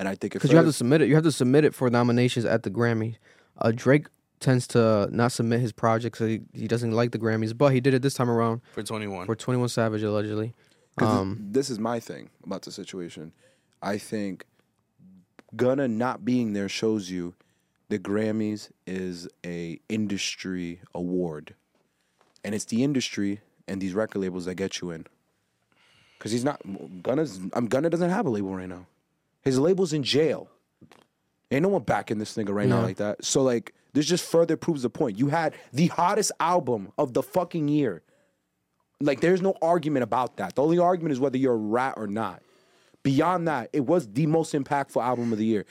And 0.00 0.08
I 0.08 0.14
think 0.14 0.34
if 0.34 0.40
Because 0.40 0.50
you 0.50 0.56
have 0.56 0.64
to 0.64 0.72
submit 0.72 1.02
it. 1.02 1.08
You 1.08 1.14
have 1.14 1.24
to 1.24 1.30
submit 1.30 1.66
it 1.66 1.74
for 1.74 1.90
nominations 1.90 2.46
at 2.46 2.62
the 2.62 2.70
Grammy. 2.70 3.16
Uh, 3.58 3.70
Drake 3.70 4.06
tends 4.40 4.66
to 4.68 5.10
not 5.12 5.30
submit 5.30 5.60
his 5.60 5.72
projects. 5.72 6.18
So 6.20 6.26
he, 6.26 6.40
he 6.54 6.66
doesn't 6.66 6.92
like 6.92 7.12
the 7.12 7.18
Grammys, 7.18 7.56
but 7.56 7.74
he 7.74 7.80
did 7.80 7.92
it 7.92 8.00
this 8.00 8.14
time 8.14 8.30
around 8.30 8.62
For 8.72 8.82
21. 8.82 9.26
for 9.26 9.36
Twenty 9.36 9.60
One 9.60 9.68
Savage 9.68 10.02
allegedly. 10.02 10.54
Um, 11.02 11.38
this 11.50 11.68
is 11.68 11.78
my 11.78 12.00
thing 12.00 12.30
about 12.42 12.62
the 12.62 12.72
situation. 12.72 13.32
I 13.82 13.98
think 13.98 14.46
Gunna 15.54 15.86
not 15.86 16.24
being 16.24 16.54
there 16.54 16.70
shows 16.70 17.10
you 17.10 17.34
the 17.90 17.98
Grammys 17.98 18.70
is 18.86 19.28
a 19.44 19.78
industry 19.90 20.80
award, 20.94 21.54
and 22.42 22.54
it's 22.54 22.64
the 22.64 22.82
industry 22.82 23.40
and 23.68 23.82
these 23.82 23.92
record 23.92 24.20
labels 24.20 24.46
that 24.46 24.54
get 24.54 24.80
you 24.80 24.92
in. 24.92 25.06
Because 26.18 26.32
he's 26.32 26.44
not 26.44 26.62
Gunna's. 27.02 27.38
I'm 27.52 27.66
Gunna 27.66 27.90
doesn't 27.90 28.08
have 28.08 28.24
a 28.24 28.30
label 28.30 28.56
right 28.56 28.68
now. 28.68 28.86
His 29.42 29.58
label's 29.58 29.92
in 29.92 30.02
jail. 30.02 30.48
Ain't 31.50 31.62
no 31.62 31.68
one 31.68 31.82
backing 31.82 32.18
this 32.18 32.36
nigga 32.36 32.50
right 32.50 32.68
now 32.68 32.78
Yeah. 32.80 32.84
like 32.86 32.96
that. 32.98 33.24
So 33.24 33.42
like, 33.42 33.74
this 33.92 34.06
just 34.06 34.24
further 34.24 34.56
proves 34.56 34.82
the 34.82 34.90
point. 34.90 35.18
You 35.18 35.28
had 35.28 35.54
the 35.72 35.88
hottest 35.88 36.30
album 36.38 36.92
of 36.96 37.12
the 37.12 37.22
fucking 37.22 37.66
year. 37.68 38.02
Like, 39.00 39.20
there's 39.20 39.40
no 39.42 39.54
argument 39.62 40.02
about 40.04 40.36
that. 40.36 40.54
The 40.54 40.62
only 40.62 40.78
argument 40.78 41.12
is 41.12 41.18
whether 41.20 41.38
you're 41.38 41.54
a 41.54 41.56
rat 41.56 41.94
or 41.96 42.06
not. 42.06 42.42
Beyond 43.02 43.48
that, 43.48 43.70
it 43.72 43.86
was 43.86 44.06
the 44.12 44.26
most 44.26 44.52
impactful 44.52 45.02
album 45.02 45.32
of 45.32 45.38
the 45.38 45.46
year. 45.46 45.64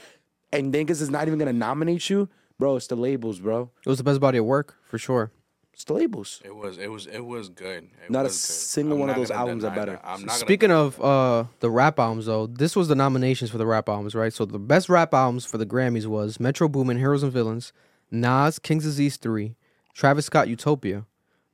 And 0.52 0.74
niggas 0.74 1.00
is 1.02 1.12
not 1.12 1.28
even 1.28 1.38
gonna 1.40 1.54
nominate 1.54 2.10
you, 2.10 2.28
bro. 2.58 2.76
It's 2.76 2.88
the 2.88 2.96
labels, 2.96 3.40
bro. 3.40 3.70
it 3.86 3.88
was 3.90 4.00
the 4.00 4.04
best 4.04 4.20
body 4.20 4.40
of 4.40 4.46
work 4.46 4.78
for 4.84 4.98
sure. 4.98 5.32
It's 5.80 5.86
the 5.86 5.94
labels. 5.94 6.42
It 6.44 6.54
was. 6.54 6.78
It 6.78 6.90
was. 6.92 7.08
It 7.08 7.26
was 7.26 7.48
good. 7.48 7.88
It 8.04 8.12
Not 8.12 8.20
a 8.20 8.24
was 8.24 8.34
good. 8.34 8.54
single 8.54 8.96
I'm 8.96 9.00
one 9.00 9.10
of 9.12 9.16
those 9.16 9.32
albums 9.32 9.64
are 9.64 9.74
better. 9.74 9.98
I'm 10.04 10.26
not 10.26 10.36
Speaking 10.36 10.72
of 10.72 11.00
uh, 11.00 11.46
the 11.62 11.70
rap 11.70 11.98
albums, 12.00 12.26
though, 12.26 12.48
this 12.48 12.76
was 12.76 12.90
the 12.90 12.96
nominations 12.96 13.50
for 13.50 13.58
the 13.58 13.66
rap 13.66 13.88
albums, 13.88 14.14
right? 14.14 14.34
So 14.34 14.44
the 14.44 14.60
best 14.60 14.90
rap 14.90 15.14
albums 15.14 15.46
for 15.46 15.58
the 15.58 15.66
Grammys 15.66 16.06
was 16.06 16.38
Metro 16.38 16.68
Boomin, 16.68 16.98
Heroes 16.98 17.24
and 17.24 17.32
Villains, 17.32 17.72
Nas, 18.12 18.60
Kings 18.60 18.84
of 18.86 18.90
Disease 18.92 19.16
3, 19.16 19.56
Travis 19.94 20.26
Scott, 20.26 20.50
Utopia, 20.50 21.06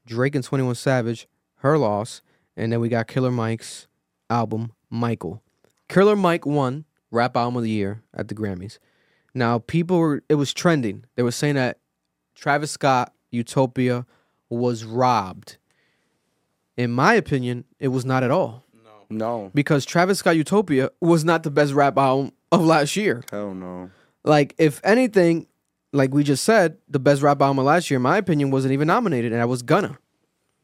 Drake 0.07 0.33
and 0.33 0.43
21 0.43 0.73
Savage, 0.73 1.27
Her 1.57 1.77
Loss, 1.77 2.23
and 2.57 2.71
then 2.71 2.79
we 2.79 2.89
got 2.89 3.05
Killer 3.05 3.29
Mike's 3.29 3.85
album, 4.31 4.71
Michael. 4.89 5.43
Killer 5.87 6.15
Mike 6.15 6.47
won 6.47 6.85
Rap 7.11 7.37
Album 7.37 7.57
of 7.57 7.61
the 7.63 7.69
Year 7.69 8.01
at 8.11 8.29
the 8.29 8.33
Grammys. 8.33 8.79
Now, 9.35 9.59
people 9.59 9.99
were, 9.99 10.23
it 10.29 10.33
was 10.35 10.51
trending. 10.51 11.05
They 11.15 11.21
were 11.21 11.29
saying 11.29 11.53
that 11.55 11.77
Travis 12.33 12.71
Scott, 12.71 13.13
Utopia, 13.29 14.07
was 14.49 14.83
robbed. 14.83 15.57
In 16.77 16.91
my 16.91 17.13
opinion, 17.13 17.63
it 17.79 17.87
was 17.89 18.05
not 18.05 18.23
at 18.23 18.31
all 18.31 18.65
No, 19.09 19.51
because 19.53 19.85
Travis 19.85 20.19
Scott 20.19 20.35
Utopia 20.35 20.89
was 20.99 21.23
not 21.23 21.43
the 21.43 21.51
best 21.51 21.73
rap 21.73 21.97
album 21.97 22.31
of 22.51 22.65
last 22.65 22.95
year. 22.95 23.23
hell 23.31 23.53
no. 23.53 23.89
Like, 24.23 24.55
if 24.57 24.81
anything, 24.83 25.47
like 25.93 26.13
we 26.13 26.23
just 26.23 26.43
said, 26.43 26.77
the 26.89 26.99
best 26.99 27.21
rap 27.21 27.41
album 27.41 27.59
of 27.59 27.65
last 27.65 27.89
year, 27.89 27.95
in 27.97 28.01
my 28.01 28.17
opinion, 28.17 28.51
wasn't 28.51 28.73
even 28.73 28.87
nominated, 28.87 29.31
and 29.31 29.39
that 29.41 29.47
was 29.47 29.61
Gunna, 29.61 29.97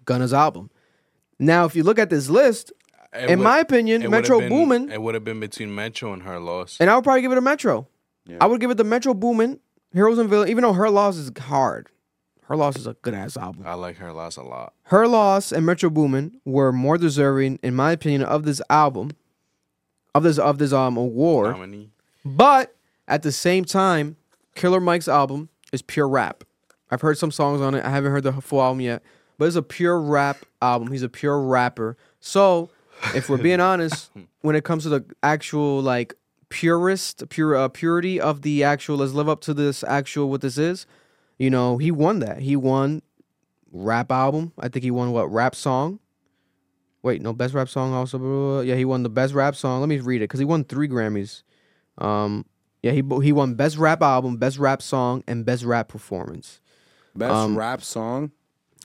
Gunna's 0.03 0.33
album. 0.33 0.69
Now, 1.39 1.65
if 1.65 1.75
you 1.75 1.83
look 1.83 1.97
at 1.99 2.09
this 2.09 2.29
list, 2.29 2.73
It 3.13 3.29
in 3.29 3.39
would- 3.39 3.43
my 3.45 3.59
opinion, 3.59 4.09
Metro 4.09 4.39
been- 4.39 4.49
Boomin, 4.49 4.91
It 4.91 5.01
would 5.01 5.13
have 5.15 5.23
been 5.23 5.39
between 5.39 5.73
Metro 5.73 6.11
and 6.13 6.23
her 6.23 6.39
loss. 6.39 6.77
and 6.79 6.89
I 6.89 6.95
would 6.95 7.03
probably 7.03 7.21
give 7.21 7.31
it 7.31 7.37
a 7.37 7.41
Metro. 7.41 7.87
I 8.39 8.45
would 8.47 8.59
give 8.61 8.71
it 8.71 8.77
the 8.77 8.83
Metro 8.83 9.13
Boomin, 9.13 9.59
Heroes 9.93 10.17
and 10.17 10.29
Villains, 10.29 10.49
even 10.49 10.61
though 10.61 10.71
Her 10.73 10.89
Loss 10.89 11.17
is 11.17 11.31
hard. 11.37 11.89
Her 12.51 12.57
Loss 12.57 12.79
is 12.79 12.85
a 12.85 12.95
good 13.01 13.13
ass 13.13 13.37
album. 13.37 13.63
I 13.65 13.75
like 13.75 13.95
her 13.95 14.11
loss 14.11 14.35
a 14.35 14.43
lot. 14.43 14.73
Her 14.83 15.07
Loss 15.07 15.53
and 15.53 15.65
Metro 15.65 15.89
Boomin 15.89 16.41
were 16.43 16.73
more 16.73 16.97
deserving, 16.97 17.59
in 17.63 17.73
my 17.73 17.93
opinion, 17.93 18.23
of 18.23 18.43
this 18.43 18.61
album, 18.69 19.11
of 20.13 20.23
this 20.23 20.37
of 20.37 20.57
this 20.57 20.73
um 20.73 20.97
award. 20.97 21.51
Nominee. 21.51 21.91
But 22.25 22.75
at 23.07 23.23
the 23.23 23.31
same 23.31 23.63
time, 23.63 24.17
Killer 24.53 24.81
Mike's 24.81 25.07
album 25.07 25.47
is 25.71 25.81
pure 25.81 26.09
rap. 26.09 26.43
I've 26.89 26.99
heard 26.99 27.17
some 27.17 27.31
songs 27.31 27.61
on 27.61 27.73
it. 27.73 27.85
I 27.85 27.89
haven't 27.89 28.11
heard 28.11 28.23
the 28.23 28.33
full 28.33 28.61
album 28.61 28.81
yet, 28.81 29.01
but 29.37 29.45
it's 29.45 29.55
a 29.55 29.61
pure 29.61 29.97
rap 29.97 30.39
album. 30.61 30.91
He's 30.91 31.03
a 31.03 31.09
pure 31.09 31.41
rapper. 31.41 31.95
So, 32.19 32.69
if 33.15 33.29
we're 33.29 33.37
being 33.37 33.61
honest, 33.71 34.11
when 34.41 34.57
it 34.57 34.65
comes 34.65 34.83
to 34.83 34.89
the 34.89 35.05
actual 35.23 35.81
like 35.81 36.15
purist, 36.49 37.29
pure 37.29 37.55
uh, 37.55 37.69
purity 37.69 38.19
of 38.19 38.41
the 38.41 38.65
actual, 38.65 38.97
let's 38.97 39.13
live 39.13 39.29
up 39.29 39.39
to 39.39 39.53
this 39.53 39.85
actual 39.85 40.29
what 40.29 40.41
this 40.41 40.57
is. 40.57 40.85
You 41.41 41.49
know, 41.49 41.77
he 41.79 41.89
won 41.89 42.19
that. 42.19 42.39
He 42.39 42.55
won 42.55 43.01
rap 43.71 44.11
album. 44.11 44.51
I 44.59 44.67
think 44.67 44.83
he 44.83 44.91
won 44.91 45.11
what 45.11 45.31
rap 45.31 45.55
song. 45.55 45.99
Wait, 47.01 47.19
no, 47.21 47.33
best 47.33 47.55
rap 47.55 47.67
song 47.67 47.93
also. 47.93 48.19
blah, 48.19 48.27
blah, 48.27 48.37
blah. 48.53 48.59
Yeah, 48.61 48.75
he 48.75 48.85
won 48.85 49.01
the 49.01 49.09
best 49.09 49.33
rap 49.33 49.55
song. 49.55 49.79
Let 49.79 49.89
me 49.89 49.97
read 49.99 50.17
it 50.17 50.25
because 50.25 50.39
he 50.39 50.45
won 50.45 50.63
three 50.63 50.87
Grammys. 50.87 51.41
Um, 51.97 52.45
yeah, 52.83 52.91
he 52.91 53.01
he 53.23 53.31
won 53.31 53.55
best 53.55 53.77
rap 53.77 54.03
album, 54.03 54.37
best 54.37 54.59
rap 54.59 54.83
song, 54.83 55.23
and 55.27 55.43
best 55.43 55.63
rap 55.63 55.87
performance. 55.87 56.61
Best 57.15 57.31
Um, 57.33 57.57
rap 57.57 57.81
song. 57.81 58.31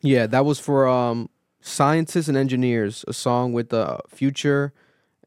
Yeah, 0.03 0.27
that 0.27 0.47
was 0.47 0.59
for 0.59 0.89
um 0.89 1.29
scientists 1.61 2.29
and 2.29 2.39
engineers, 2.39 3.05
a 3.07 3.13
song 3.13 3.53
with 3.53 3.75
uh, 3.75 3.99
Future 4.09 4.73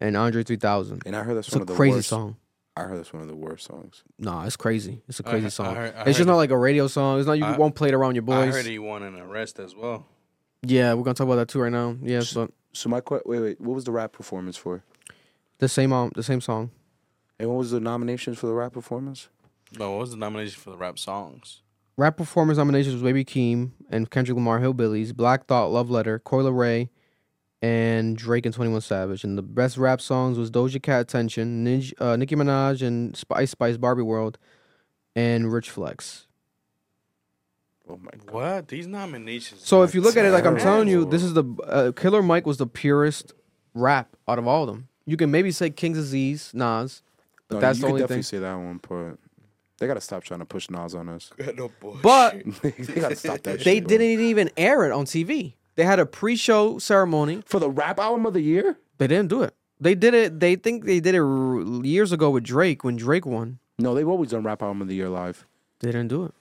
and 0.01 0.17
Andre 0.17 0.43
3000. 0.43 1.03
And 1.05 1.15
I 1.15 1.21
heard 1.23 1.37
that's 1.37 1.47
It's 1.49 1.55
one 1.55 1.61
a 1.61 1.63
of 1.63 1.67
the 1.67 1.75
crazy 1.75 1.97
worst. 1.97 2.09
song. 2.09 2.37
I 2.79 2.87
heard 2.87 2.97
that's 2.99 3.13
one 3.13 3.21
of 3.21 3.27
the 3.27 3.35
worst 3.35 3.65
songs. 3.65 4.03
Nah, 4.17 4.45
it's 4.45 4.55
crazy. 4.55 5.01
It's 5.07 5.19
a 5.19 5.23
crazy 5.23 5.47
I 5.47 5.49
song. 5.49 5.75
heard- 5.75 5.93
I 5.95 5.99
it's 6.01 6.05
heard 6.07 6.13
just 6.15 6.27
not 6.27 6.35
like 6.37 6.51
a 6.51 6.57
radio 6.57 6.87
song. 6.87 7.19
It's 7.19 7.27
not 7.27 7.33
you 7.37 7.45
I- 7.45 7.57
won't 7.57 7.75
play 7.75 7.89
it 7.89 7.93
around 7.93 8.15
your 8.15 8.21
boys. 8.23 8.35
I 8.35 8.45
boys. 8.45 8.55
heard 8.55 8.65
he 8.65 8.79
won 8.79 9.03
an 9.03 9.15
arrest 9.19 9.59
as 9.59 9.75
well. 9.75 10.05
Yeah, 10.63 10.93
we're 10.93 11.03
gonna 11.03 11.13
talk 11.13 11.25
about 11.25 11.35
that 11.35 11.47
too 11.49 11.59
right 11.61 11.71
now. 11.71 11.95
Yeah, 12.01 12.19
so 12.21 12.49
So 12.73 12.89
my 12.89 13.01
que- 13.01 13.21
wait, 13.25 13.39
wait, 13.41 13.61
what 13.61 13.75
was 13.75 13.83
the 13.85 13.91
rap 13.91 14.11
performance 14.13 14.57
for? 14.57 14.83
the 15.59 15.67
same 15.69 15.91
um 15.91 16.11
the 16.15 16.23
same 16.23 16.39
song. 16.41 16.71
And 17.39 17.49
what 17.49 17.57
was 17.57 17.71
the 17.71 17.79
nominations 17.79 18.37
for 18.37 18.47
the 18.47 18.53
rap 18.53 18.73
performance? 18.73 19.29
No, 19.77 19.91
what 19.91 19.99
was 20.01 20.11
the 20.11 20.17
nomination 20.17 20.59
for 20.59 20.69
the 20.71 20.77
rap 20.77 20.97
songs? 20.99 21.61
Rap 21.97 22.15
performance 22.17 22.57
nominations 22.57 22.93
was 22.95 23.03
Baby 23.03 23.25
Keem 23.25 23.71
and 23.89 24.09
Kendrick 24.09 24.35
Lamar 24.35 24.59
Hillbillies, 24.61 25.13
Black 25.15 25.45
Thought 25.47 25.67
Love 25.71 25.89
Letter, 25.89 26.17
Coi 26.19 26.43
Leray, 26.43 26.89
and 27.61 28.17
Drake 28.17 28.45
and 28.45 28.53
21 28.55 28.81
Savage. 28.81 29.23
And 29.23 29.37
the 29.37 29.41
best 29.41 29.77
rap 29.77 30.01
songs 30.01 30.37
was 30.37 30.49
Doja 30.49 30.81
Cat 30.81 31.01
Attention, 31.01 31.65
Ninja, 31.65 31.93
uh, 31.99 32.15
Nicki 32.15 32.35
Minaj 32.35 32.85
and 32.85 33.21
Ice 33.31 33.51
Spice 33.51 33.77
Barbie 33.77 34.01
World, 34.03 34.37
and 35.15 35.51
Rich 35.51 35.69
Flex. 35.69 36.27
Oh 37.89 37.97
my 38.01 38.11
god. 38.11 38.31
What? 38.31 38.67
These 38.67 38.87
nominations. 38.87 39.65
So 39.67 39.81
if 39.83 39.95
you 39.95 40.01
look 40.01 40.15
at 40.15 40.25
it, 40.25 40.31
like 40.31 40.45
I'm 40.45 40.57
telling 40.57 40.87
you, 40.87 41.05
this 41.05 41.23
is 41.23 41.33
the 41.33 41.43
uh, 41.67 41.91
Killer 41.95 42.21
Mike 42.21 42.45
was 42.45 42.57
the 42.57 42.67
purest 42.67 43.33
rap 43.73 44.15
out 44.27 44.37
of 44.39 44.47
all 44.47 44.63
of 44.63 44.67
them. 44.67 44.87
You 45.05 45.17
can 45.17 45.31
maybe 45.31 45.49
say 45.51 45.71
King's 45.71 45.97
Disease, 45.97 46.51
Nas, 46.53 47.01
but 47.47 47.55
No, 47.55 47.61
that's 47.61 47.79
you 47.79 47.81
the 47.81 47.87
could 47.87 47.91
only 47.91 48.01
definitely 48.01 48.15
thing. 48.17 48.23
say 48.23 48.37
that 48.39 48.53
one, 48.55 48.79
but 48.87 49.17
they 49.79 49.87
gotta 49.87 50.01
stop 50.01 50.23
trying 50.23 50.41
to 50.41 50.45
push 50.45 50.69
Nas 50.69 50.93
on 50.93 51.09
us. 51.09 51.31
no. 51.55 51.71
But 52.03 52.43
they 52.61 52.71
gotta 53.01 53.15
stop 53.15 53.41
that. 53.41 53.63
they 53.63 53.75
shit, 53.77 53.87
didn't 53.87 54.07
even 54.21 54.51
air 54.55 54.85
it 54.85 54.91
on 54.91 55.05
TV. 55.05 55.55
They 55.79 55.85
had 55.85 55.97
a 55.99 56.05
pre-show 56.05 56.77
ceremony. 56.77 57.41
for 57.45 57.57
the 57.57 57.69
rap 57.69 57.99
album 58.01 58.25
of 58.25 58.33
the 58.33 58.41
year. 58.41 58.77
They 58.97 59.07
didn't 59.07 59.29
do 59.29 59.43
it. 59.43 59.53
They 59.79 59.95
did 59.95 60.13
it. 60.13 60.41
They 60.41 60.57
think 60.57 60.83
they 60.83 60.99
did 60.99 61.15
it 61.15 61.21
r- 61.21 61.61
years 61.85 62.11
ago 62.11 62.29
with 62.31 62.43
Drake 62.43 62.83
when 62.83 62.97
Drake 62.97 63.25
won. 63.25 63.59
No, 63.77 63.95
they've 63.95 64.05
always 64.05 64.31
done 64.31 64.43
rap 64.43 64.61
album 64.61 64.81
of 64.81 64.89
the 64.89 64.95
year 64.95 65.07
live. 65.07 65.47
They 65.79 65.87
didn't 65.93 66.09
do 66.09 66.25
it. 66.25 66.33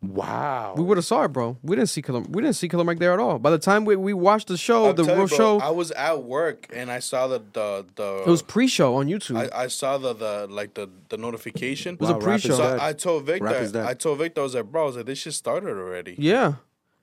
Wow. 0.00 0.74
We 0.76 0.84
would 0.84 0.96
have 0.96 1.04
saw 1.04 1.24
it, 1.24 1.32
bro. 1.32 1.56
We 1.64 1.74
didn't 1.74 1.88
see 1.88 2.02
Killer. 2.02 2.20
We 2.20 2.40
didn't 2.40 2.54
see 2.54 2.68
Killer 2.68 2.84
Mike 2.84 3.00
there 3.00 3.12
at 3.12 3.18
all. 3.18 3.40
By 3.40 3.50
the 3.50 3.58
time 3.58 3.84
we, 3.84 3.96
we 3.96 4.12
watched 4.12 4.46
the 4.46 4.56
show, 4.56 4.84
I'll 4.86 4.94
the 4.94 5.02
tell 5.02 5.14
you, 5.16 5.20
real 5.22 5.28
bro, 5.28 5.36
show, 5.38 5.58
I 5.58 5.70
was 5.70 5.90
at 5.90 6.22
work 6.22 6.68
and 6.72 6.88
I 6.88 7.00
saw 7.00 7.26
the 7.26 7.42
the 7.52 7.84
the. 7.96 8.22
it 8.24 8.28
was 8.30 8.42
pre-show 8.42 8.94
on 8.94 9.08
YouTube. 9.08 9.50
I, 9.52 9.64
I 9.64 9.66
saw 9.66 9.98
the 9.98 10.12
the 10.14 10.46
like 10.48 10.74
the 10.74 10.88
the 11.08 11.16
notification. 11.16 11.94
it 11.94 12.00
was 12.00 12.10
a 12.10 12.12
Wow, 12.12 12.18
rap 12.20 12.36
is 12.36 12.42
pre-show. 12.42 12.56
So 12.58 12.62
dead. 12.70 12.78
I 12.78 12.92
told 12.92 13.28
Rap 13.28 13.42
is 13.54 13.72
Victor, 13.72 13.72
dead. 13.72 13.86
I 13.88 13.94
told 13.94 14.18
Victor, 14.18 14.40
I 14.42 14.44
was 14.44 14.54
like, 14.54 14.70
bro, 14.70 14.82
I 14.84 14.86
was 14.86 14.96
like, 14.98 15.06
this 15.06 15.18
shit 15.18 15.34
started 15.34 15.70
already. 15.70 16.14
yeah. 16.16 16.52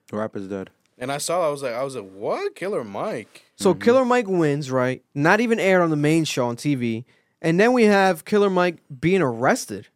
The 0.08 0.16
rap 0.16 0.34
is 0.36 0.48
dead. 0.48 0.70
And 1.02 1.10
I 1.10 1.18
saw, 1.18 1.48
I 1.48 1.50
was 1.50 1.64
like, 1.64 1.74
I 1.74 1.82
was 1.82 1.96
like, 1.96 2.08
what? 2.12 2.54
Killer 2.54 2.84
Mike. 2.84 3.42
So 3.56 3.74
mm-hmm. 3.74 3.82
Killer 3.82 4.04
Mike 4.04 4.28
wins, 4.28 4.70
right? 4.70 5.02
Not 5.16 5.40
even 5.40 5.58
aired 5.58 5.82
on 5.82 5.90
the 5.90 5.96
main 5.96 6.24
show 6.24 6.46
on 6.46 6.54
TV. 6.54 7.04
And 7.40 7.58
then 7.58 7.72
we 7.72 7.86
have 7.86 8.24
Killer 8.24 8.48
Mike 8.48 8.76
being 9.00 9.20
arrested. 9.20 9.88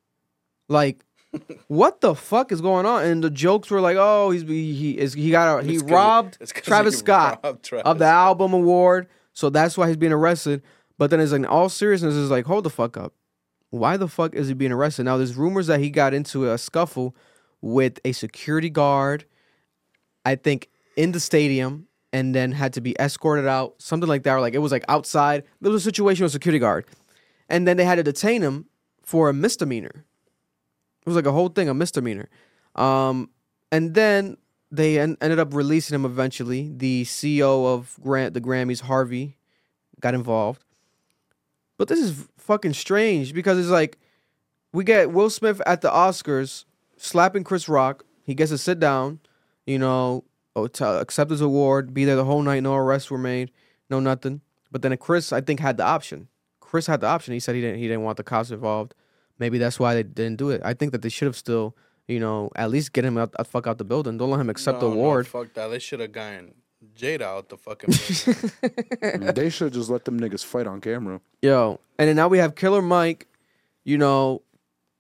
Like, 0.68 1.04
what 1.68 2.00
the 2.00 2.16
fuck 2.16 2.50
is 2.50 2.60
going 2.60 2.86
on? 2.86 3.04
And 3.04 3.22
the 3.22 3.30
jokes 3.30 3.70
were 3.70 3.80
like, 3.80 3.96
oh, 3.96 4.30
he's 4.30 4.42
he, 4.42 4.74
he 4.74 4.98
is 4.98 5.14
he 5.14 5.30
got 5.30 5.60
a, 5.60 5.62
he 5.62 5.74
It's 5.74 5.82
'cause- 5.82 5.90
robbed 5.92 6.38
it's 6.40 6.52
'cause 6.52 6.64
Travis 6.64 6.94
he 6.94 6.98
Scott 6.98 7.40
robbed 7.44 7.62
Travis 7.62 7.86
of 7.86 8.00
the 8.00 8.06
album 8.06 8.52
award, 8.52 9.06
so 9.32 9.48
that's 9.48 9.78
why 9.78 9.86
he's 9.86 9.96
being 9.96 10.10
arrested. 10.12 10.60
But 10.98 11.10
then 11.10 11.20
it's 11.20 11.30
like, 11.30 11.38
in 11.40 11.46
all 11.46 11.68
seriousness, 11.68 12.14
is 12.14 12.32
like, 12.32 12.46
hold 12.46 12.64
the 12.64 12.70
fuck 12.70 12.96
up. 12.96 13.12
Why 13.70 13.96
the 13.96 14.08
fuck 14.08 14.34
is 14.34 14.48
he 14.48 14.54
being 14.54 14.72
arrested? 14.72 15.04
Now 15.04 15.18
there's 15.18 15.36
rumors 15.36 15.68
that 15.68 15.78
he 15.78 15.88
got 15.88 16.14
into 16.14 16.50
a 16.50 16.58
scuffle 16.58 17.14
with 17.60 18.00
a 18.04 18.10
security 18.10 18.70
guard, 18.70 19.24
I 20.24 20.34
think, 20.34 20.68
in 20.96 21.12
the 21.12 21.20
stadium, 21.20 21.86
and 22.12 22.34
then 22.34 22.52
had 22.52 22.72
to 22.74 22.80
be 22.80 22.96
escorted 22.98 23.46
out, 23.46 23.74
something 23.78 24.08
like 24.08 24.22
that. 24.24 24.34
Or 24.34 24.40
like 24.40 24.54
it 24.54 24.58
was 24.58 24.72
like 24.72 24.84
outside. 24.88 25.44
There 25.60 25.70
was 25.70 25.82
a 25.82 25.84
situation 25.84 26.24
with 26.24 26.32
a 26.32 26.32
security 26.32 26.58
guard, 26.58 26.86
and 27.48 27.66
then 27.68 27.76
they 27.76 27.84
had 27.84 27.96
to 27.96 28.02
detain 28.02 28.42
him 28.42 28.66
for 29.02 29.28
a 29.28 29.32
misdemeanor. 29.32 29.92
It 29.94 31.06
was 31.06 31.16
like 31.16 31.26
a 31.26 31.32
whole 31.32 31.48
thing, 31.48 31.68
a 31.68 31.74
misdemeanor. 31.74 32.28
Um, 32.74 33.30
and 33.70 33.94
then 33.94 34.36
they 34.70 34.98
en- 34.98 35.16
ended 35.20 35.38
up 35.38 35.54
releasing 35.54 35.94
him 35.94 36.04
eventually. 36.04 36.72
The 36.74 37.04
CEO 37.04 37.72
of 37.72 37.96
Grant, 38.02 38.34
the 38.34 38.40
Grammys, 38.40 38.80
Harvey, 38.82 39.36
got 40.00 40.14
involved. 40.14 40.64
But 41.78 41.88
this 41.88 42.00
is 42.00 42.28
fucking 42.38 42.72
strange 42.72 43.34
because 43.34 43.58
it's 43.58 43.68
like 43.68 43.98
we 44.72 44.84
get 44.84 45.12
Will 45.12 45.30
Smith 45.30 45.60
at 45.66 45.80
the 45.80 45.90
Oscars 45.90 46.64
slapping 46.96 47.44
Chris 47.44 47.68
Rock. 47.68 48.04
He 48.24 48.34
gets 48.34 48.50
to 48.50 48.58
sit 48.58 48.80
down, 48.80 49.20
you 49.66 49.78
know, 49.78 50.24
accept 50.64 51.30
his 51.30 51.40
award, 51.40 51.92
be 51.94 52.04
there 52.04 52.16
the 52.16 52.24
whole 52.24 52.42
night. 52.42 52.62
No 52.62 52.74
arrests 52.74 53.10
were 53.10 53.18
made, 53.18 53.50
no 53.90 54.00
nothing. 54.00 54.40
But 54.72 54.82
then 54.82 54.96
Chris, 54.96 55.32
I 55.32 55.40
think, 55.40 55.60
had 55.60 55.76
the 55.76 55.84
option. 55.84 56.28
Chris 56.60 56.86
had 56.86 57.00
the 57.00 57.06
option. 57.06 57.34
He 57.34 57.40
said 57.40 57.54
he 57.54 57.60
didn't. 57.60 57.78
He 57.78 57.86
didn't 57.88 58.02
want 58.02 58.16
the 58.16 58.24
cops 58.24 58.50
involved. 58.50 58.94
Maybe 59.38 59.58
that's 59.58 59.78
why 59.78 59.94
they 59.94 60.02
didn't 60.02 60.36
do 60.36 60.50
it. 60.50 60.60
I 60.64 60.74
think 60.74 60.92
that 60.92 61.02
they 61.02 61.08
should 61.08 61.26
have 61.26 61.36
still, 61.36 61.76
you 62.08 62.18
know, 62.18 62.50
at 62.56 62.70
least 62.70 62.92
get 62.92 63.04
him 63.04 63.16
out, 63.18 63.34
uh, 63.38 63.44
fuck 63.44 63.66
out 63.66 63.78
the 63.78 63.84
building. 63.84 64.16
Don't 64.18 64.30
let 64.30 64.40
him 64.40 64.50
accept 64.50 64.80
the 64.80 64.88
No, 64.88 64.94
no, 64.94 65.00
award. 65.00 65.26
fuck 65.28 65.52
that. 65.54 65.68
They 65.68 65.78
should 65.78 66.00
have 66.00 66.12
gotten 66.12 66.54
Jada 66.96 67.22
out 67.22 67.48
the 67.50 67.56
fucking. 67.58 67.90
building. 69.02 69.32
they 69.34 69.50
should 69.50 69.72
just 69.72 69.90
let 69.90 70.04
them 70.06 70.18
niggas 70.18 70.44
fight 70.44 70.66
on 70.66 70.80
camera. 70.80 71.20
Yo, 71.42 71.80
and 71.98 72.08
then 72.08 72.16
now 72.16 72.28
we 72.28 72.38
have 72.38 72.54
Killer 72.54 72.82
Mike. 72.82 73.28
You 73.84 73.98
know, 73.98 74.42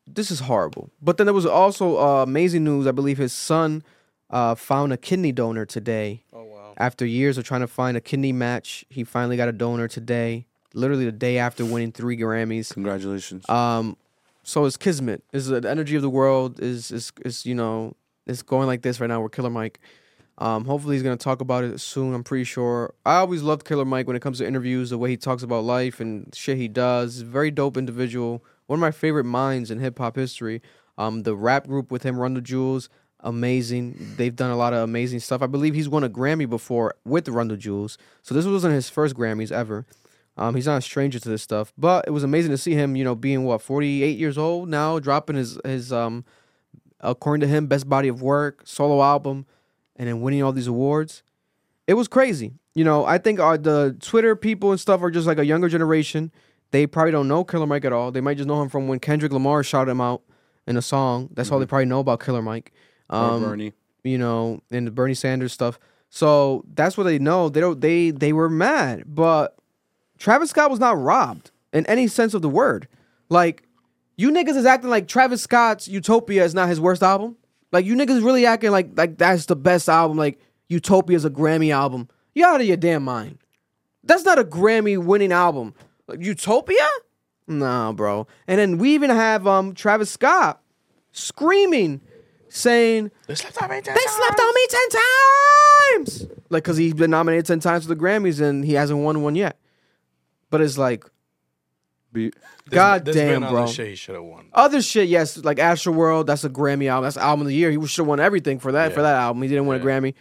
this 0.06 0.30
is 0.30 0.40
horrible. 0.40 0.90
But 1.02 1.16
then 1.16 1.26
there 1.26 1.34
was 1.34 1.46
also 1.46 1.98
uh, 1.98 2.22
amazing 2.22 2.62
news. 2.64 2.86
I 2.86 2.92
believe 2.92 3.18
his 3.18 3.32
son 3.32 3.82
uh, 4.30 4.54
found 4.54 4.92
a 4.92 4.96
kidney 4.96 5.32
donor 5.32 5.64
today. 5.66 6.22
oh 6.32 6.44
wow. 6.44 6.74
After 6.76 7.06
years 7.06 7.38
of 7.38 7.44
trying 7.44 7.62
to 7.62 7.66
find 7.66 7.96
a 7.96 8.00
kidney 8.00 8.32
match, 8.32 8.84
he 8.90 9.04
finally 9.04 9.36
got 9.36 9.48
a 9.48 9.52
donor 9.52 9.88
today. 9.88 10.46
Literally 10.74 11.06
the 11.06 11.12
day 11.12 11.38
after 11.38 11.64
winning 11.64 11.92
three 11.92 12.16
Grammys. 12.18 12.72
Congratulations. 12.72 13.48
Um, 13.48 13.96
so 14.42 14.64
it's 14.66 14.76
kismet. 14.76 15.22
Is 15.32 15.46
the 15.46 15.66
energy 15.68 15.96
of 15.96 16.02
the 16.02 16.10
world 16.10 16.60
is 16.60 16.90
is 16.90 17.12
is 17.24 17.46
you 17.46 17.54
know 17.54 17.94
it's 18.26 18.42
going 18.42 18.66
like 18.66 18.82
this 18.82 19.00
right 19.00 19.06
now 19.06 19.20
with 19.22 19.32
Killer 19.32 19.50
Mike. 19.50 19.80
Um, 20.38 20.66
hopefully 20.66 20.96
he's 20.96 21.02
gonna 21.02 21.16
talk 21.16 21.40
about 21.40 21.64
it 21.64 21.80
soon. 21.80 22.12
I'm 22.12 22.22
pretty 22.22 22.44
sure. 22.44 22.92
I 23.06 23.16
always 23.16 23.42
loved 23.42 23.64
Killer 23.64 23.86
Mike 23.86 24.06
when 24.06 24.16
it 24.16 24.20
comes 24.20 24.38
to 24.38 24.46
interviews, 24.46 24.90
the 24.90 24.98
way 24.98 25.08
he 25.10 25.16
talks 25.16 25.42
about 25.42 25.64
life 25.64 25.98
and 25.98 26.34
shit 26.34 26.58
he 26.58 26.68
does. 26.68 27.22
Very 27.22 27.50
dope 27.50 27.76
individual. 27.78 28.44
One 28.66 28.78
of 28.78 28.80
my 28.82 28.90
favorite 28.90 29.24
minds 29.24 29.70
in 29.70 29.78
hip 29.78 29.98
hop 29.98 30.16
history. 30.16 30.60
Um, 30.98 31.22
the 31.22 31.34
rap 31.34 31.66
group 31.66 31.90
with 31.90 32.02
him, 32.02 32.18
Run 32.18 32.34
the 32.34 32.40
Jewels, 32.40 32.88
amazing. 33.20 34.14
They've 34.16 34.34
done 34.34 34.50
a 34.50 34.56
lot 34.56 34.72
of 34.72 34.80
amazing 34.80 35.20
stuff. 35.20 35.42
I 35.42 35.46
believe 35.46 35.74
he's 35.74 35.88
won 35.88 36.04
a 36.04 36.08
Grammy 36.08 36.48
before 36.48 36.94
with 37.04 37.28
Run 37.28 37.48
the 37.48 37.56
Jewels. 37.56 37.98
So 38.22 38.34
this 38.34 38.46
wasn't 38.46 38.74
his 38.74 38.88
first 38.88 39.14
Grammys 39.14 39.52
ever. 39.52 39.86
Um, 40.36 40.54
he's 40.54 40.66
not 40.66 40.78
a 40.78 40.82
stranger 40.82 41.18
to 41.18 41.28
this 41.28 41.42
stuff, 41.42 41.72
but 41.78 42.06
it 42.06 42.10
was 42.10 42.22
amazing 42.22 42.50
to 42.50 42.58
see 42.58 42.74
him. 42.74 42.94
You 42.94 43.04
know, 43.04 43.14
being 43.14 43.44
what 43.44 43.62
48 43.62 44.18
years 44.18 44.36
old 44.36 44.68
now, 44.68 44.98
dropping 44.98 45.36
his 45.36 45.58
his 45.64 45.92
um, 45.92 46.24
according 47.00 47.40
to 47.40 47.46
him, 47.46 47.66
best 47.66 47.88
body 47.88 48.08
of 48.08 48.20
work, 48.20 48.62
solo 48.64 49.02
album, 49.02 49.46
and 49.96 50.08
then 50.08 50.20
winning 50.20 50.42
all 50.42 50.52
these 50.52 50.66
awards. 50.66 51.22
It 51.86 51.94
was 51.94 52.08
crazy. 52.08 52.52
You 52.74 52.84
know, 52.84 53.06
I 53.06 53.16
think 53.18 53.40
our, 53.40 53.56
the 53.56 53.96
Twitter 54.00 54.36
people 54.36 54.70
and 54.70 54.80
stuff 54.80 55.02
are 55.02 55.10
just 55.10 55.26
like 55.26 55.38
a 55.38 55.46
younger 55.46 55.68
generation. 55.68 56.30
They 56.72 56.86
probably 56.86 57.12
don't 57.12 57.28
know 57.28 57.44
Killer 57.44 57.66
Mike 57.66 57.84
at 57.84 57.92
all. 57.92 58.10
They 58.10 58.20
might 58.20 58.36
just 58.36 58.48
know 58.48 58.60
him 58.60 58.68
from 58.68 58.88
when 58.88 58.98
Kendrick 58.98 59.32
Lamar 59.32 59.62
shouted 59.62 59.90
him 59.90 60.00
out 60.00 60.22
in 60.66 60.76
a 60.76 60.82
song. 60.82 61.30
That's 61.32 61.50
all 61.50 61.58
they 61.58 61.66
probably 61.66 61.86
know 61.86 62.00
about 62.00 62.20
Killer 62.20 62.42
Mike. 62.42 62.72
Or 63.10 63.16
Um, 63.16 63.42
Bernie. 63.42 63.72
you 64.04 64.18
know, 64.18 64.60
and 64.70 64.86
the 64.86 64.90
Bernie 64.90 65.14
Sanders 65.14 65.52
stuff. 65.52 65.78
So 66.10 66.64
that's 66.74 66.96
what 66.96 67.04
they 67.04 67.18
know. 67.18 67.48
They 67.48 67.60
don't. 67.60 67.80
They 67.80 68.10
they 68.10 68.32
were 68.32 68.48
mad, 68.48 69.04
but 69.06 69.56
Travis 70.18 70.50
Scott 70.50 70.70
was 70.70 70.80
not 70.80 70.98
robbed 71.00 71.50
in 71.72 71.84
any 71.86 72.06
sense 72.06 72.32
of 72.34 72.42
the 72.42 72.48
word. 72.48 72.88
Like 73.28 73.64
you 74.16 74.30
niggas 74.30 74.56
is 74.56 74.64
acting 74.66 74.88
like 74.90 75.08
Travis 75.08 75.42
Scott's 75.42 75.88
Utopia 75.88 76.44
is 76.44 76.54
not 76.54 76.68
his 76.68 76.80
worst 76.80 77.02
album. 77.02 77.36
Like 77.72 77.84
you 77.84 77.94
niggas 77.96 78.24
really 78.24 78.46
acting 78.46 78.70
like 78.70 78.90
like 78.96 79.18
that's 79.18 79.46
the 79.46 79.56
best 79.56 79.88
album. 79.88 80.16
Like 80.16 80.38
Utopia 80.68 81.16
is 81.16 81.24
a 81.24 81.30
Grammy 81.30 81.72
album. 81.72 82.08
You 82.34 82.46
out 82.46 82.60
of 82.60 82.66
your 82.66 82.76
damn 82.76 83.02
mind. 83.04 83.38
That's 84.04 84.24
not 84.24 84.38
a 84.38 84.44
Grammy 84.44 84.96
winning 85.02 85.32
album. 85.32 85.74
Like 86.06 86.20
Utopia? 86.20 86.86
Nah, 87.48 87.92
bro. 87.92 88.26
And 88.46 88.58
then 88.60 88.78
we 88.78 88.94
even 88.94 89.10
have 89.10 89.46
um 89.46 89.74
Travis 89.74 90.10
Scott 90.10 90.62
screaming, 91.12 92.00
saying 92.56 93.10
They 93.26 93.34
slept 93.34 93.60
on 93.62 93.70
me. 93.70 93.80
they 93.80 93.92
slept 93.92 94.40
on 94.40 94.54
me 94.54 94.66
ten 94.68 94.88
times. 94.90 96.26
Like, 96.48 96.64
cause 96.64 96.76
he's 96.76 96.94
been 96.94 97.10
nominated 97.10 97.46
ten 97.46 97.60
times 97.60 97.84
for 97.84 97.94
the 97.94 98.00
Grammys 98.00 98.40
and 98.40 98.64
he 98.64 98.72
hasn't 98.74 98.98
won 99.00 99.22
one 99.22 99.34
yet. 99.36 99.58
But 100.50 100.60
it's 100.60 100.78
like 100.78 101.04
Be- 102.12 102.32
God 102.70 103.04
There's 103.04 103.16
damn, 103.16 103.28
been 103.40 103.42
other 103.44 103.52
bro. 103.56 103.66
Shit 103.66 103.88
he 103.88 103.94
should 103.94 104.14
have 104.14 104.24
won. 104.24 104.46
Other 104.52 104.80
shit, 104.82 105.08
yes, 105.08 105.36
like 105.44 105.58
Astro 105.58 105.92
World, 105.92 106.26
that's 106.26 106.44
a 106.44 106.50
Grammy 106.50 106.88
album. 106.88 107.04
That's 107.04 107.16
album 107.16 107.42
of 107.42 107.46
the 107.48 107.54
year. 107.54 107.70
He 107.70 107.86
should 107.86 108.02
have 108.02 108.06
won 108.08 108.20
everything 108.20 108.58
for 108.58 108.72
that 108.72 108.92
for 108.92 109.02
that 109.02 109.14
album. 109.16 109.42
He 109.42 109.48
didn't 109.48 109.66
win 109.66 109.80
a 109.80 109.84
Grammy. 109.84 110.14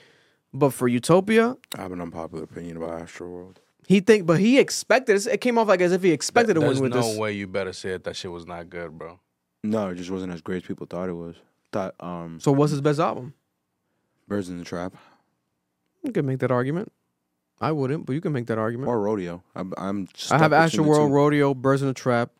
But 0.54 0.70
for 0.72 0.88
Utopia, 0.88 1.56
I 1.78 1.82
have 1.82 1.92
an 1.92 2.00
unpopular 2.02 2.44
opinion 2.44 2.78
about 2.78 3.02
Astro 3.02 3.28
World. 3.30 3.60
he 3.88 4.00
think, 4.00 4.26
but 4.26 4.40
he 4.40 4.58
expected 4.60 5.16
it. 5.18 5.28
It 5.28 5.42
came 5.42 5.58
off 5.58 5.68
like 5.68 5.82
as 5.82 5.92
if 5.92 6.02
he 6.02 6.12
expected 6.12 6.54
to 6.54 6.60
There's 6.62 6.76
win 6.80 6.84
with 6.92 6.94
no 6.94 7.02
this. 7.08 7.18
way 7.18 7.34
you 7.34 7.46
better 7.48 7.74
say 7.74 7.90
it. 7.92 8.04
That 8.06 8.16
shit 8.16 8.32
was 8.32 8.46
not 8.48 8.70
good, 8.70 8.98
bro. 8.98 9.20
No, 9.64 9.90
it 9.90 9.96
just 9.96 10.10
wasn't 10.12 10.32
as 10.34 10.42
great 10.42 10.64
as 10.64 10.68
people 10.68 10.86
thought 10.88 11.10
it 11.10 11.14
was. 11.14 11.36
Thought 11.76 11.96
um 12.00 12.40
So 12.40 12.54
what's 12.54 12.72
his 12.72 12.80
best 12.80 13.02
album? 13.02 13.34
Birds 14.30 14.48
in 14.48 14.58
the 14.58 14.64
Trap 14.64 14.94
You 16.04 16.14
can 16.14 16.26
make 16.26 16.40
that 16.40 16.50
argument. 16.50 16.90
I 17.60 17.74
wouldn't, 17.74 18.06
but 18.06 18.14
you 18.14 18.22
can 18.22 18.32
make 18.32 18.46
that 18.48 18.58
argument. 18.58 18.88
or 18.88 19.02
Rodeo. 19.02 19.44
I'm, 19.56 19.74
I'm 19.78 20.08
just 20.14 20.32
I 20.32 20.38
have 20.38 20.52
stuck 20.52 20.64
Astro 20.64 20.84
the 20.84 20.90
World, 20.90 21.10
two. 21.10 21.14
Rodeo, 21.14 21.54
Birds 21.54 21.82
in 21.82 21.90
the 21.90 21.94
Trap, 21.94 22.32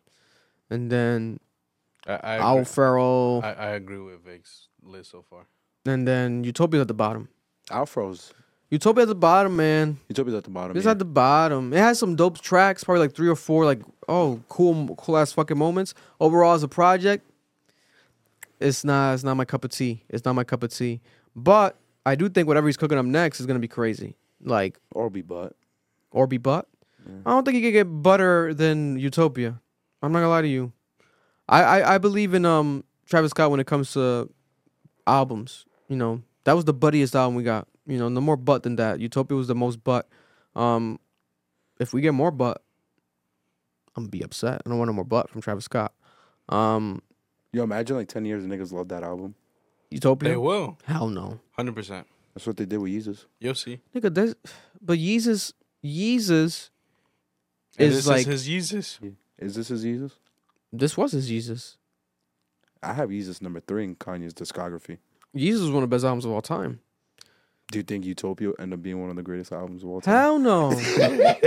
and 0.70 0.90
then 0.90 1.38
I 2.06 2.14
I, 2.14 2.38
Owl 2.38 2.54
agree. 2.54 2.64
Farrell, 2.64 3.40
I, 3.44 3.52
I 3.52 3.66
agree 3.72 3.98
with 3.98 4.24
Vic's 4.24 4.68
list 4.82 5.10
so 5.10 5.20
far. 5.28 5.46
and 5.84 6.08
then 6.08 6.42
Utopia 6.42 6.80
at 6.80 6.88
the 6.88 6.94
bottom. 6.94 7.28
Alfro's. 7.70 8.32
Utopia 8.70 9.02
at 9.02 9.08
the 9.08 9.14
bottom, 9.14 9.54
man. 9.54 9.98
Utopia's 10.08 10.34
at 10.34 10.44
the 10.44 10.50
bottom. 10.50 10.76
It's 10.78 10.86
yeah. 10.86 10.92
at 10.92 10.98
the 10.98 11.04
bottom. 11.04 11.72
It 11.74 11.78
has 11.78 11.98
some 11.98 12.16
dope 12.16 12.40
tracks, 12.40 12.84
probably 12.84 13.00
like 13.00 13.14
three 13.14 13.28
or 13.28 13.36
four, 13.36 13.66
like 13.66 13.80
oh, 14.08 14.40
cool, 14.48 14.94
cool 14.96 15.18
ass 15.18 15.32
fucking 15.32 15.58
moments. 15.58 15.92
Overall, 16.20 16.54
as 16.54 16.62
a 16.62 16.68
project, 16.68 17.24
it's 18.60 18.84
not 18.84 19.14
it's 19.14 19.24
not 19.24 19.36
my 19.36 19.44
cup 19.44 19.64
of 19.64 19.70
tea. 19.70 20.04
It's 20.08 20.24
not 20.24 20.34
my 20.34 20.44
cup 20.44 20.62
of 20.62 20.72
tea. 20.72 21.00
But 21.34 21.76
I 22.04 22.14
do 22.14 22.28
think 22.28 22.46
whatever 22.48 22.66
he's 22.68 22.76
cooking 22.76 22.98
up 22.98 23.06
next 23.06 23.40
is 23.40 23.46
gonna 23.46 23.58
be 23.58 23.68
crazy. 23.68 24.16
Like 24.42 24.78
Or 24.92 25.10
be 25.10 25.22
butt. 25.22 25.54
or 26.10 26.26
be 26.26 26.38
butt. 26.38 26.68
I 27.24 27.30
don't 27.30 27.44
think 27.44 27.54
he 27.54 27.62
could 27.62 27.72
get 27.72 27.84
butter 27.84 28.52
than 28.52 28.98
Utopia. 28.98 29.60
I'm 30.02 30.10
not 30.12 30.18
gonna 30.18 30.28
lie 30.30 30.42
to 30.42 30.48
you. 30.48 30.72
I, 31.48 31.62
I, 31.62 31.94
I 31.94 31.98
believe 31.98 32.34
in 32.34 32.44
um 32.44 32.82
Travis 33.06 33.30
Scott 33.30 33.50
when 33.50 33.60
it 33.60 33.66
comes 33.66 33.92
to 33.92 34.28
albums. 35.06 35.66
You 35.88 35.96
know, 35.96 36.22
that 36.44 36.54
was 36.54 36.64
the 36.64 36.74
buttiest 36.74 37.14
album 37.14 37.36
we 37.36 37.42
got. 37.44 37.68
You 37.86 37.98
know, 37.98 38.08
no 38.08 38.20
more 38.20 38.36
butt 38.36 38.64
than 38.64 38.76
that. 38.76 38.98
Utopia 39.00 39.36
was 39.36 39.46
the 39.46 39.54
most 39.54 39.84
butt. 39.84 40.08
Um 40.54 40.98
if 41.78 41.92
we 41.92 42.00
get 42.00 42.14
more 42.14 42.30
butt, 42.30 42.62
I'm 43.96 44.04
gonna 44.04 44.10
be 44.10 44.22
upset. 44.22 44.62
I 44.64 44.68
don't 44.68 44.78
want 44.78 44.88
no 44.88 44.92
more 44.94 45.04
butt 45.04 45.30
from 45.30 45.40
Travis 45.42 45.64
Scott. 45.64 45.92
Um 46.48 47.02
Yo, 47.52 47.62
imagine 47.64 47.96
like 47.96 48.08
ten 48.08 48.24
years 48.24 48.44
of 48.44 48.50
niggas 48.50 48.72
love 48.72 48.88
that 48.88 49.02
album. 49.02 49.34
Utopia? 49.90 50.30
They 50.30 50.36
will. 50.36 50.78
Hell 50.84 51.08
no. 51.08 51.40
Hundred 51.52 51.74
percent. 51.74 52.06
That's 52.34 52.46
what 52.46 52.56
they 52.56 52.66
did 52.66 52.78
with 52.78 52.92
Yeezus. 52.92 53.24
You'll 53.40 53.54
see. 53.54 53.80
Nigga, 53.94 54.12
there's 54.14 54.34
but 54.80 54.98
Yeezus 54.98 55.52
Yeezus 55.84 56.70
And 57.78 57.88
is 57.88 57.96
this 57.96 58.06
like 58.06 58.20
is 58.20 58.26
his 58.26 58.44
Jesus. 58.44 59.00
Is 59.38 59.54
this 59.54 59.68
his 59.68 59.84
Yeezus? 59.84 60.12
this 60.72 60.96
was 60.96 61.12
his 61.12 61.30
Yeezus. 61.30 61.76
I 62.82 62.92
have 62.92 63.08
Yeezus 63.08 63.40
number 63.40 63.60
three 63.60 63.84
in 63.84 63.96
Kanye's 63.96 64.34
discography. 64.34 64.98
Yeezus 65.34 65.64
is 65.64 65.70
one 65.70 65.82
of 65.82 65.90
the 65.90 65.94
best 65.94 66.04
albums 66.04 66.24
of 66.24 66.32
all 66.32 66.42
time. 66.42 66.80
Do 67.72 67.80
you 67.80 67.82
think 67.82 68.04
Utopia 68.04 68.48
will 68.48 68.54
end 68.60 68.72
up 68.72 68.80
being 68.80 69.00
one 69.00 69.10
of 69.10 69.16
the 69.16 69.24
greatest 69.24 69.50
albums 69.52 69.82
of 69.82 69.88
all 69.88 70.00
time? 70.00 70.14
Hell 70.14 70.38
no. 70.38 70.68
what 70.70 71.40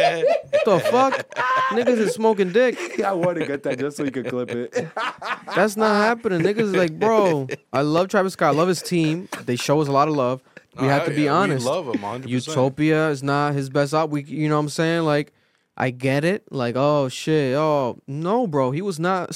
the 0.65 0.79
fuck? 0.91 1.25
Niggas 1.69 1.97
is 1.97 2.13
smoking 2.13 2.51
dick. 2.51 2.99
I 3.03 3.13
want 3.13 3.37
to 3.39 3.45
get 3.45 3.63
that 3.63 3.79
just 3.79 3.95
so 3.95 4.03
you 4.03 4.11
could 4.11 4.27
clip 4.27 4.49
it. 4.51 4.73
That's 5.55 5.77
not 5.77 5.95
happening. 5.95 6.41
Niggas 6.41 6.59
is 6.59 6.75
like, 6.75 6.99
bro, 6.99 7.47
I 7.71 7.81
love 7.81 8.09
Travis 8.09 8.33
Scott. 8.33 8.53
I 8.53 8.57
love 8.57 8.67
his 8.67 8.81
team. 8.81 9.29
They 9.45 9.55
show 9.55 9.79
us 9.81 9.87
a 9.87 9.93
lot 9.93 10.09
of 10.09 10.15
love. 10.15 10.43
We 10.79 10.87
have 10.87 11.05
to 11.05 11.11
be 11.11 11.29
uh, 11.29 11.33
Yeah, 11.33 11.39
honest. 11.39 11.65
We 11.65 11.71
love 11.71 11.87
him. 11.87 12.01
100%. 12.01 12.27
Utopia 12.27 13.09
is 13.09 13.23
not 13.23 13.53
his 13.53 13.69
best 13.69 13.93
album. 13.93 14.11
We, 14.11 14.23
you 14.23 14.49
know 14.49 14.55
what 14.55 14.61
I'm 14.63 14.69
saying? 14.69 15.03
Like, 15.03 15.31
I 15.77 15.89
get 15.89 16.25
it. 16.25 16.51
Like, 16.51 16.75
oh 16.75 17.07
shit. 17.07 17.55
Oh 17.55 17.97
no, 18.07 18.45
bro. 18.45 18.71
He 18.71 18.81
was 18.81 18.99
not. 18.99 19.29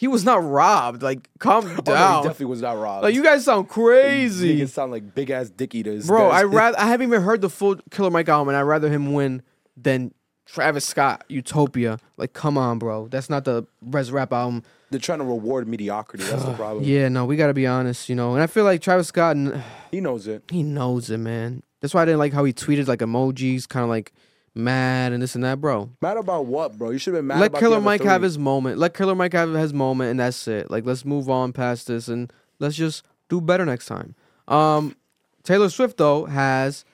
He 0.00 0.06
was 0.06 0.24
not 0.24 0.44
robbed. 0.44 1.02
Like, 1.02 1.28
calm 1.40 1.64
Oh, 1.68 1.70
no, 1.74 1.80
down. 1.82 2.22
he 2.22 2.28
definitely 2.28 2.46
was 2.46 2.62
not 2.62 2.78
robbed. 2.78 3.02
like, 3.02 3.14
you 3.16 3.22
guys 3.24 3.44
sound 3.44 3.68
crazy. 3.68 4.60
Niggas 4.60 4.68
sound 4.68 4.92
like 4.92 5.12
big 5.12 5.28
ass 5.30 5.50
dick 5.50 5.74
eaters. 5.74 6.06
Bro, 6.06 6.28
I 6.28 6.44
rather 6.44 6.78
I 6.78 6.84
haven't 6.86 7.08
even 7.08 7.22
heard 7.22 7.40
the 7.40 7.50
full 7.50 7.74
Killer 7.90 8.08
Mike 8.10 8.28
album, 8.28 8.46
and 8.48 8.56
I'd 8.56 8.62
rather 8.62 8.88
him 8.88 9.12
win 9.12 9.42
than 9.76 10.14
Travis 10.46 10.84
Scott 10.84 11.24
Utopia. 11.28 11.98
Like, 12.16 12.32
come 12.32 12.56
on, 12.56 12.78
bro, 12.78 13.08
that's 13.08 13.28
not 13.28 13.44
the 13.44 13.66
Res 13.82 14.12
Rap 14.12 14.32
album. 14.32 14.62
They're 14.90 15.00
trying 15.00 15.18
to 15.18 15.24
reward 15.24 15.66
mediocrity. 15.66 16.22
That's 16.24 16.44
the 16.44 16.52
problem. 16.54 16.84
Yeah, 16.84 17.08
no, 17.08 17.24
we 17.24 17.34
gotta 17.36 17.52
be 17.52 17.66
honest, 17.66 18.08
you 18.08 18.14
know. 18.14 18.34
And 18.34 18.42
I 18.42 18.46
feel 18.46 18.62
like 18.62 18.80
Travis 18.80 19.08
Scott, 19.08 19.36
He 19.90 20.00
knows 20.00 20.28
it. 20.28 20.44
he 20.50 20.62
knows 20.62 21.10
it, 21.10 21.18
man. 21.18 21.64
That's 21.80 21.92
why 21.92 22.02
I 22.02 22.04
didn't 22.04 22.18
like 22.20 22.32
how 22.32 22.44
he 22.44 22.52
tweeted 22.52 22.86
like 22.86 23.00
emojis, 23.00 23.68
kind 23.68 23.82
of 23.82 23.90
like 23.90 24.12
mad 24.58 25.12
and 25.12 25.22
this 25.22 25.34
and 25.34 25.44
that, 25.44 25.60
bro. 25.60 25.90
Mad 26.02 26.16
about 26.16 26.46
what, 26.46 26.76
bro? 26.76 26.90
You 26.90 26.98
should 26.98 27.14
have 27.14 27.20
been 27.20 27.28
mad 27.28 27.40
Let 27.40 27.54
Killer 27.54 27.80
Mike 27.80 28.00
three. 28.02 28.10
have 28.10 28.22
his 28.22 28.38
moment. 28.38 28.78
Let 28.78 28.92
Killer 28.94 29.14
Mike 29.14 29.32
have 29.32 29.52
his 29.54 29.72
moment, 29.72 30.10
and 30.10 30.20
that's 30.20 30.46
it. 30.48 30.70
Like, 30.70 30.84
let's 30.84 31.04
move 31.04 31.30
on 31.30 31.52
past 31.52 31.86
this, 31.86 32.08
and 32.08 32.30
let's 32.58 32.76
just 32.76 33.04
do 33.28 33.40
better 33.40 33.64
next 33.64 33.86
time. 33.86 34.14
Um, 34.48 34.96
Taylor 35.44 35.70
Swift 35.70 35.96
though 35.96 36.26
has 36.26 36.84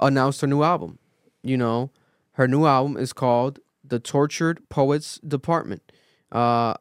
announced 0.00 0.40
her 0.40 0.46
new 0.46 0.62
album. 0.62 0.98
You 1.42 1.56
know, 1.56 1.90
her 2.32 2.48
new 2.48 2.66
album 2.66 2.96
is 2.96 3.12
called 3.12 3.60
"The 3.84 3.98
Tortured 4.00 4.68
Poets 4.68 5.18
Department," 5.26 5.82
uh, 6.32 6.74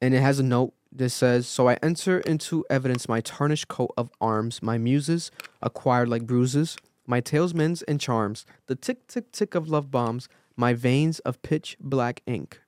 and 0.00 0.14
it 0.14 0.20
has 0.20 0.38
a 0.38 0.42
note 0.42 0.74
that 0.92 1.10
says, 1.10 1.46
"So 1.46 1.68
I 1.68 1.78
enter 1.82 2.20
into 2.20 2.64
evidence 2.70 3.08
my 3.08 3.20
tarnished 3.20 3.68
coat 3.68 3.92
of 3.96 4.10
arms, 4.20 4.62
my 4.62 4.78
muses 4.78 5.30
acquired 5.62 6.08
like 6.08 6.26
bruises, 6.26 6.76
my 7.06 7.20
talismans 7.20 7.82
and 7.82 8.00
charms, 8.00 8.44
the 8.66 8.74
tick 8.74 9.06
tick 9.06 9.32
tick 9.32 9.54
of 9.54 9.68
love 9.68 9.90
bombs, 9.90 10.28
my 10.56 10.72
veins 10.72 11.18
of 11.20 11.40
pitch 11.42 11.76
black 11.80 12.22
ink." 12.26 12.60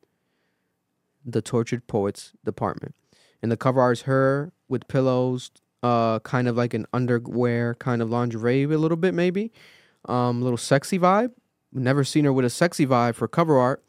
The 1.25 1.43
Tortured 1.43 1.87
Poets 1.87 2.33
Department, 2.45 2.95
and 3.43 3.53
the 3.53 3.57
cover 3.57 3.81
art 3.81 3.99
is 3.99 4.03
her 4.03 4.53
with 4.69 4.89
pillows, 4.89 5.51
uh, 5.83 6.21
kind 6.21 6.49
of 6.49 6.57
like 6.57 6.73
an 6.73 6.87
underwear, 6.93 7.75
kind 7.75 8.01
of 8.01 8.09
lingerie, 8.09 8.63
a 8.63 8.79
little 8.79 8.97
bit 8.97 9.13
maybe, 9.13 9.53
um, 10.07 10.41
little 10.41 10.57
sexy 10.57 10.99
vibe. 10.99 11.33
Never 11.71 12.03
seen 12.03 12.25
her 12.25 12.33
with 12.33 12.47
a 12.47 12.51
sexy 12.51 12.87
vibe 12.87 13.15
for 13.15 13.29
cover 13.29 13.59
art. 13.59 13.85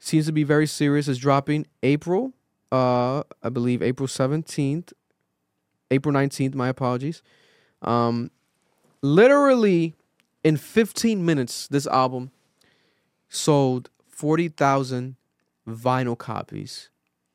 Seems 0.00 0.26
to 0.26 0.32
be 0.32 0.42
very 0.42 0.66
serious. 0.66 1.06
Is 1.06 1.18
dropping 1.18 1.66
April, 1.82 2.32
uh, 2.72 3.22
I 3.42 3.50
believe 3.50 3.82
April 3.82 4.08
seventeenth, 4.08 4.92
April 5.92 6.12
nineteenth. 6.12 6.54
My 6.56 6.68
apologies. 6.68 7.22
Um, 7.82 8.30
literally 9.02 9.94
in 10.44 10.56
fifteen 10.56 11.24
minutes, 11.24 11.68
this 11.68 11.86
album 11.86 12.30
sold 13.28 13.90
forty 14.08 14.48
thousand 14.48 15.16
vinyl 15.68 16.16
copies 16.16 16.88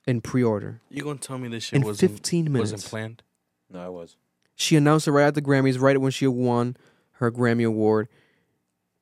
in 0.07 0.21
pre-order. 0.21 0.81
You 0.89 1.03
gonna 1.03 1.19
tell 1.19 1.37
me 1.37 1.47
this 1.47 1.63
shit 1.65 1.77
In 1.77 1.83
wasn't 1.83 2.11
15 2.11 2.51
minutes? 2.51 2.71
wasn't 2.73 2.89
planned? 2.89 3.23
No, 3.71 3.79
I 3.79 3.89
was. 3.89 4.17
She 4.55 4.75
announced 4.75 5.07
it 5.07 5.11
right 5.11 5.25
at 5.27 5.35
the 5.35 5.41
Grammys, 5.41 5.79
right 5.79 5.99
when 5.99 6.11
she 6.11 6.27
won 6.27 6.77
her 7.13 7.31
Grammy 7.31 7.65
award. 7.65 8.07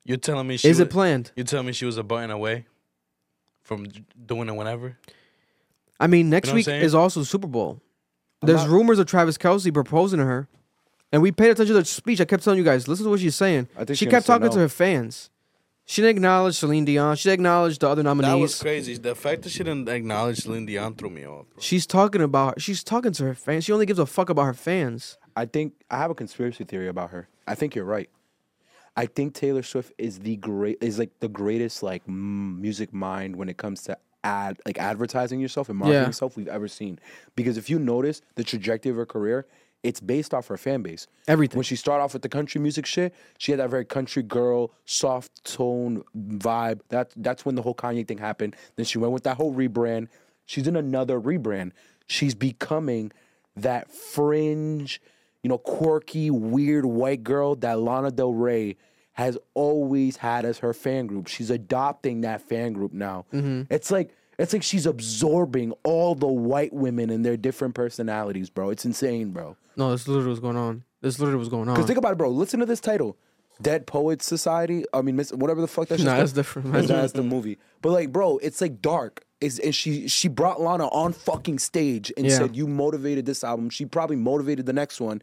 You're 0.06 0.18
telling 0.18 0.48
me 0.48 0.58
she 0.58 0.68
Is 0.70 0.80
was, 0.80 0.88
it 0.88 0.92
planned? 0.92 1.32
You're 1.36 1.46
telling 1.46 1.66
me 1.68 1.74
she 1.74 1.86
was 1.86 1.98
a 1.98 2.04
button 2.04 2.32
away 2.32 2.66
from 3.64 3.88
doing 4.26 4.50
it 4.50 4.54
whenever? 4.56 4.98
I 6.00 6.08
mean, 6.08 6.30
next 6.30 6.48
You 6.48 6.54
know 6.54 6.56
week 6.56 6.68
is 6.68 6.94
also 6.96 7.24
Super 7.24 7.48
Bowl. 7.48 7.82
There's 8.42 8.62
not- 8.62 8.70
rumors 8.70 9.00
of 9.00 9.06
Travis 9.08 9.38
Kelce 9.38 9.74
proposing 9.74 10.20
to 10.20 10.26
her, 10.26 10.48
and 11.14 11.22
we 11.22 11.32
paid 11.32 11.52
attention 11.52 11.74
to 11.76 11.82
the 11.82 11.86
speech. 11.86 12.20
I 12.20 12.26
kept 12.26 12.44
telling 12.44 12.58
you 12.60 12.66
guys, 12.66 12.88
listen 12.90 13.06
to 13.06 13.10
what 13.10 13.22
she's 13.22 13.36
saying. 13.36 13.70
I 13.76 13.86
think 13.86 13.98
she 13.98 14.06
she 14.06 14.06
kept 14.12 14.28
gonna 14.28 14.38
say 14.40 14.46
talking 14.48 14.54
to 14.56 14.60
her 14.60 14.70
fans. 14.70 15.30
She 15.86 16.02
didn't 16.02 16.18
acknowledge 16.18 16.56
Celine 16.56 16.86
Dion. 16.86 17.16
She 17.18 17.28
didn't 17.30 17.42
acknowledge 17.42 17.78
the 17.78 17.90
other 17.90 18.04
nominees. 18.04 18.32
That 18.32 18.38
was 18.38 18.62
crazy. 18.62 18.98
The 18.98 19.16
fact 19.16 19.42
that 19.44 19.50
she 19.50 19.60
didn't 19.60 19.88
acknowledge 19.90 20.40
Celine 20.40 20.66
Dion 20.66 20.96
threw 20.96 21.10
me 21.10 21.26
off. 21.26 21.46
Bro. 21.50 21.60
She's 21.62 21.86
talking 21.86 22.22
about. 22.22 22.62
She's 22.62 22.84
talking 22.84 23.12
to 23.14 23.24
her 23.26 23.34
fans. 23.36 23.66
She 23.66 23.72
only 23.74 23.86
gives 23.86 24.00
a 24.00 24.06
fuck 24.06 24.30
about 24.30 24.44
her 24.44 24.54
fans. 24.54 25.18
I 25.36 25.46
think 25.46 25.74
I 25.92 25.98
have 25.98 26.10
a 26.12 26.16
conspiracy 26.16 26.64
theory 26.64 26.88
about 26.88 27.10
her. 27.12 27.28
I 27.48 27.56
think 27.56 27.76
you're 27.76 27.86
right. 27.86 28.10
I 28.96 29.08
think 29.08 29.34
Taylor 29.34 29.64
Swift 29.64 29.92
is 29.98 30.20
the 30.20 30.36
great 30.38 30.78
is 30.82 31.00
like 31.00 31.20
the 31.20 31.28
greatest 31.28 31.84
like 31.84 32.04
m- 32.08 32.62
music 32.62 32.94
mind 32.94 33.36
when 33.36 33.50
it 33.50 33.58
comes 33.58 33.84
to 33.84 33.98
ad 34.24 34.60
like 34.66 34.78
advertising 34.80 35.42
yourself 35.42 35.68
and 35.68 35.78
marketing 35.80 36.02
Yeah. 36.02 36.08
yourself 36.08 36.38
we've 36.38 36.48
ever 36.48 36.68
seen. 36.70 37.00
Because 37.36 37.58
if 37.58 37.70
you 37.70 37.78
notice 37.80 38.22
the 38.36 38.44
trajectory 38.44 38.92
of 38.92 38.96
her 38.96 39.06
career, 39.06 39.48
it's 39.84 40.00
based 40.00 40.34
off 40.34 40.48
her 40.48 40.58
fan 40.58 40.82
base. 40.82 41.08
Everything. 41.28 41.58
When 41.58 41.64
she 41.64 41.76
started 41.76 42.04
off 42.04 42.14
with 42.14 42.22
the 42.22 42.30
country 42.30 42.60
music 42.60 42.86
shit, 42.86 43.14
she 43.38 43.52
had 43.52 43.60
that 43.60 43.70
very 43.70 43.86
country 43.86 44.24
girl, 44.24 44.72
soft 44.86 45.44
tone 45.44 46.04
vibe. 46.18 46.80
That 46.90 47.12
that's 47.18 47.46
when 47.46 47.56
the 47.56 47.62
whole 47.62 47.76
Kanye 47.76 48.08
thing 48.08 48.18
happened. 48.18 48.56
Then 48.78 48.86
she 48.86 48.98
went 48.98 49.14
with 49.14 49.24
that 49.24 49.38
whole 49.38 49.54
rebrand. 49.54 50.08
She's 50.46 50.68
in 50.68 50.76
another 50.76 51.20
rebrand. 51.20 51.72
She's 52.08 52.34
becoming 52.34 53.12
that 53.56 53.92
fringe, 53.92 55.02
you 55.44 55.50
know, 55.50 55.58
quirky, 55.58 56.32
weird 56.32 56.86
white 56.86 57.24
girl 57.24 57.56
that 57.58 57.80
Lana 57.80 58.12
Del 58.12 58.34
Rey 58.34 58.78
has 59.14 59.38
always 59.54 60.18
had 60.18 60.44
as 60.44 60.60
her 60.60 60.74
fan 60.74 61.08
group. 61.08 61.28
She's 61.28 61.50
adopting 61.52 62.22
that 62.22 62.42
fan 62.42 62.74
group 62.74 62.94
now. 62.94 63.26
Mm-hmm. 63.32 63.74
It's 63.74 63.92
like 63.92 64.16
it's 64.38 64.54
like 64.54 64.64
she's 64.64 64.86
absorbing 64.86 65.74
all 65.84 66.16
the 66.16 66.28
white 66.28 66.74
women 66.74 67.10
and 67.10 67.26
their 67.26 67.38
different 67.38 67.76
personalities, 67.76 68.50
bro. 68.50 68.70
It's 68.70 68.86
insane, 68.86 69.32
bro. 69.32 69.56
No, 69.76 69.92
this 69.92 70.08
literally 70.08 70.30
what's 70.30 70.40
going 70.40 70.58
on. 70.58 70.84
This 71.02 71.20
literally 71.20 71.38
what's 71.38 71.50
going 71.50 71.68
on. 71.70 71.76
Because 71.76 71.88
think 71.88 71.98
about 71.98 72.14
it, 72.14 72.18
bro. 72.18 72.30
Listen 72.30 72.60
to 72.60 72.66
this 72.66 72.80
title. 72.80 73.18
Dead 73.62 73.86
Poets 73.86 74.26
Society. 74.26 74.84
I 74.94 75.02
mean, 75.02 75.16
miss- 75.16 75.32
whatever 75.32 75.62
the 75.62 75.68
fuck 75.68 75.88
that 75.90 76.00
Nah, 76.00 76.18
that's 76.18 76.32
different, 76.32 76.72
That's, 76.72 76.88
man. 76.88 77.02
that's 77.02 77.14
the 77.14 77.22
movie. 77.24 77.60
But 77.82 77.92
like, 77.92 78.12
bro, 78.12 78.38
it's 78.40 78.60
like 78.62 78.82
dark. 78.82 79.26
Is 79.42 79.60
and 79.60 79.76
she 79.76 80.08
she 80.08 80.30
brought 80.30 80.62
Lana 80.62 80.88
on 80.88 81.12
fucking 81.14 81.60
stage 81.60 82.12
and 82.16 82.26
Yeah. 82.26 82.38
said, 82.38 82.56
"You 82.56 82.66
motivated 82.66 83.26
this 83.26 83.44
album." 83.44 83.70
She 83.70 83.86
probably 83.86 84.16
motivated 84.16 84.66
the 84.66 84.72
next 84.74 85.02
one. 85.02 85.22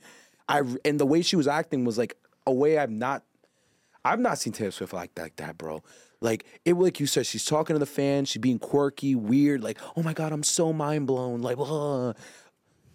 I 0.49 0.61
and 0.85 1.01
the 1.01 1.07
way 1.07 1.23
she 1.23 1.37
was 1.37 1.49
acting 1.49 1.85
was 1.87 1.97
like 1.97 2.17
a 2.47 2.53
way 2.53 2.77
I've 2.79 2.91
not 2.91 3.25
I've 4.05 4.21
not 4.21 4.39
seen 4.39 4.53
Taylor 4.53 4.71
Swift 4.73 4.93
like 4.93 5.15
that, 5.15 5.23
like 5.23 5.37
that, 5.37 5.57
bro. 5.59 5.83
Like 6.21 6.45
it, 6.65 6.75
like 6.75 7.01
you 7.01 7.07
said, 7.07 7.27
she's 7.27 7.45
talking 7.45 7.75
to 7.75 7.81
the 7.81 7.87
fans. 7.87 8.29
She's 8.29 8.41
being 8.43 8.59
quirky, 8.59 9.15
weird. 9.15 9.63
Like, 9.63 9.79
oh 9.97 10.03
my 10.03 10.13
god, 10.13 10.33
I'm 10.33 10.43
so 10.43 10.73
mind 10.73 11.07
blown. 11.07 11.41
Like, 11.43 11.57
uh. 11.59 12.13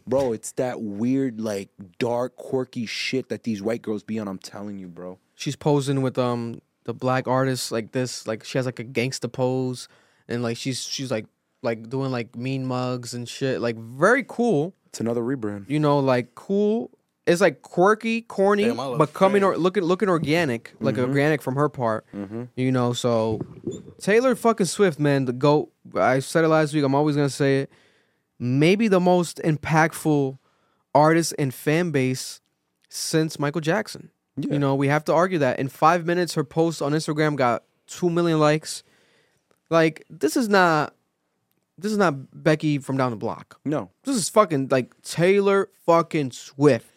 bro, 0.08 0.32
it's 0.34 0.52
that 0.54 0.82
weird, 0.82 1.42
like 1.42 1.70
dark, 1.98 2.36
quirky 2.36 2.86
shit 2.86 3.30
that 3.30 3.44
these 3.44 3.62
white 3.62 3.82
girls 3.82 4.04
be 4.04 4.20
on. 4.20 4.28
I'm 4.28 4.38
telling 4.38 4.78
you, 4.78 4.88
bro. 4.88 5.18
she's 5.36 5.56
posing 5.56 6.02
with 6.02 6.18
um 6.20 6.62
the 6.86 6.94
black 6.94 7.28
artists 7.28 7.72
like 7.72 7.92
this 7.94 8.28
like 8.28 8.44
she 8.44 8.60
has 8.60 8.66
like 8.68 8.78
a 8.80 8.84
gangsta 8.84 9.32
pose 9.32 9.88
and 10.28 10.44
like 10.44 10.56
she's 10.56 10.84
she's 10.84 11.10
like 11.10 11.26
like 11.64 11.90
doing 11.90 12.12
like 12.12 12.36
mean 12.36 12.64
mugs 12.64 13.16
and 13.16 13.28
shit 13.28 13.60
like 13.60 13.76
very 13.76 14.24
cool 14.28 14.76
It's 14.86 15.00
another 15.00 15.22
rebrand. 15.24 15.68
you 15.68 15.80
know 15.80 15.98
like 15.98 16.36
cool 16.36 16.92
it's 17.28 17.42
like 17.42 17.62
quirky 17.62 18.22
corny 18.22 18.66
Damn, 18.66 18.98
but 18.98 19.14
coming 19.14 19.44
or 19.44 19.58
looking 19.58 19.84
looking 19.84 20.10
organic 20.10 20.74
like 20.80 20.96
mm-hmm. 20.96 21.10
organic 21.10 21.42
from 21.42 21.56
her 21.56 21.70
part 21.70 22.06
mm-hmm. 22.16 22.44
you 22.56 22.72
know 22.72 22.94
so 22.94 23.42
taylor 24.00 24.36
fucking 24.36 24.68
swift 24.68 25.00
man 25.00 25.26
the 25.26 25.34
goat 25.34 25.72
i 25.96 26.20
said 26.20 26.44
it 26.44 26.50
last 26.50 26.74
week 26.74 26.84
i'm 26.84 26.96
always 26.96 27.16
gonna 27.16 27.30
say 27.30 27.62
it 27.62 27.72
maybe 28.40 28.88
the 28.88 29.00
most 29.00 29.40
impactful 29.44 30.38
artist 30.94 31.34
and 31.38 31.54
fan 31.54 31.92
base 31.92 32.42
since 32.90 33.38
Michael 33.38 33.62
Jackson. 33.62 34.10
Yeah. 34.38 34.54
You 34.54 34.60
know, 34.60 34.76
we 34.76 34.88
have 34.88 35.06
to 35.06 35.14
argue 35.14 35.40
that. 35.40 35.60
In 35.60 35.70
five 35.70 36.06
minutes, 36.06 36.34
her 36.34 36.44
post 36.44 36.82
on 36.82 36.94
Instagram 36.94 37.36
got 37.36 37.64
two 37.88 38.10
million 38.10 38.40
likes. 38.40 38.84
Like, 39.70 40.06
this 40.10 40.36
is 40.36 40.50
not 40.50 40.94
this 41.78 41.92
is 41.92 41.98
not 41.98 42.44
Becky 42.44 42.80
from 42.80 42.96
down 42.98 43.12
the 43.12 43.18
block. 43.18 43.60
No. 43.66 43.92
This 44.04 44.16
is 44.16 44.30
fucking 44.30 44.70
like 44.72 44.94
Taylor 45.02 45.70
fucking 45.86 46.32
Swift. 46.32 46.95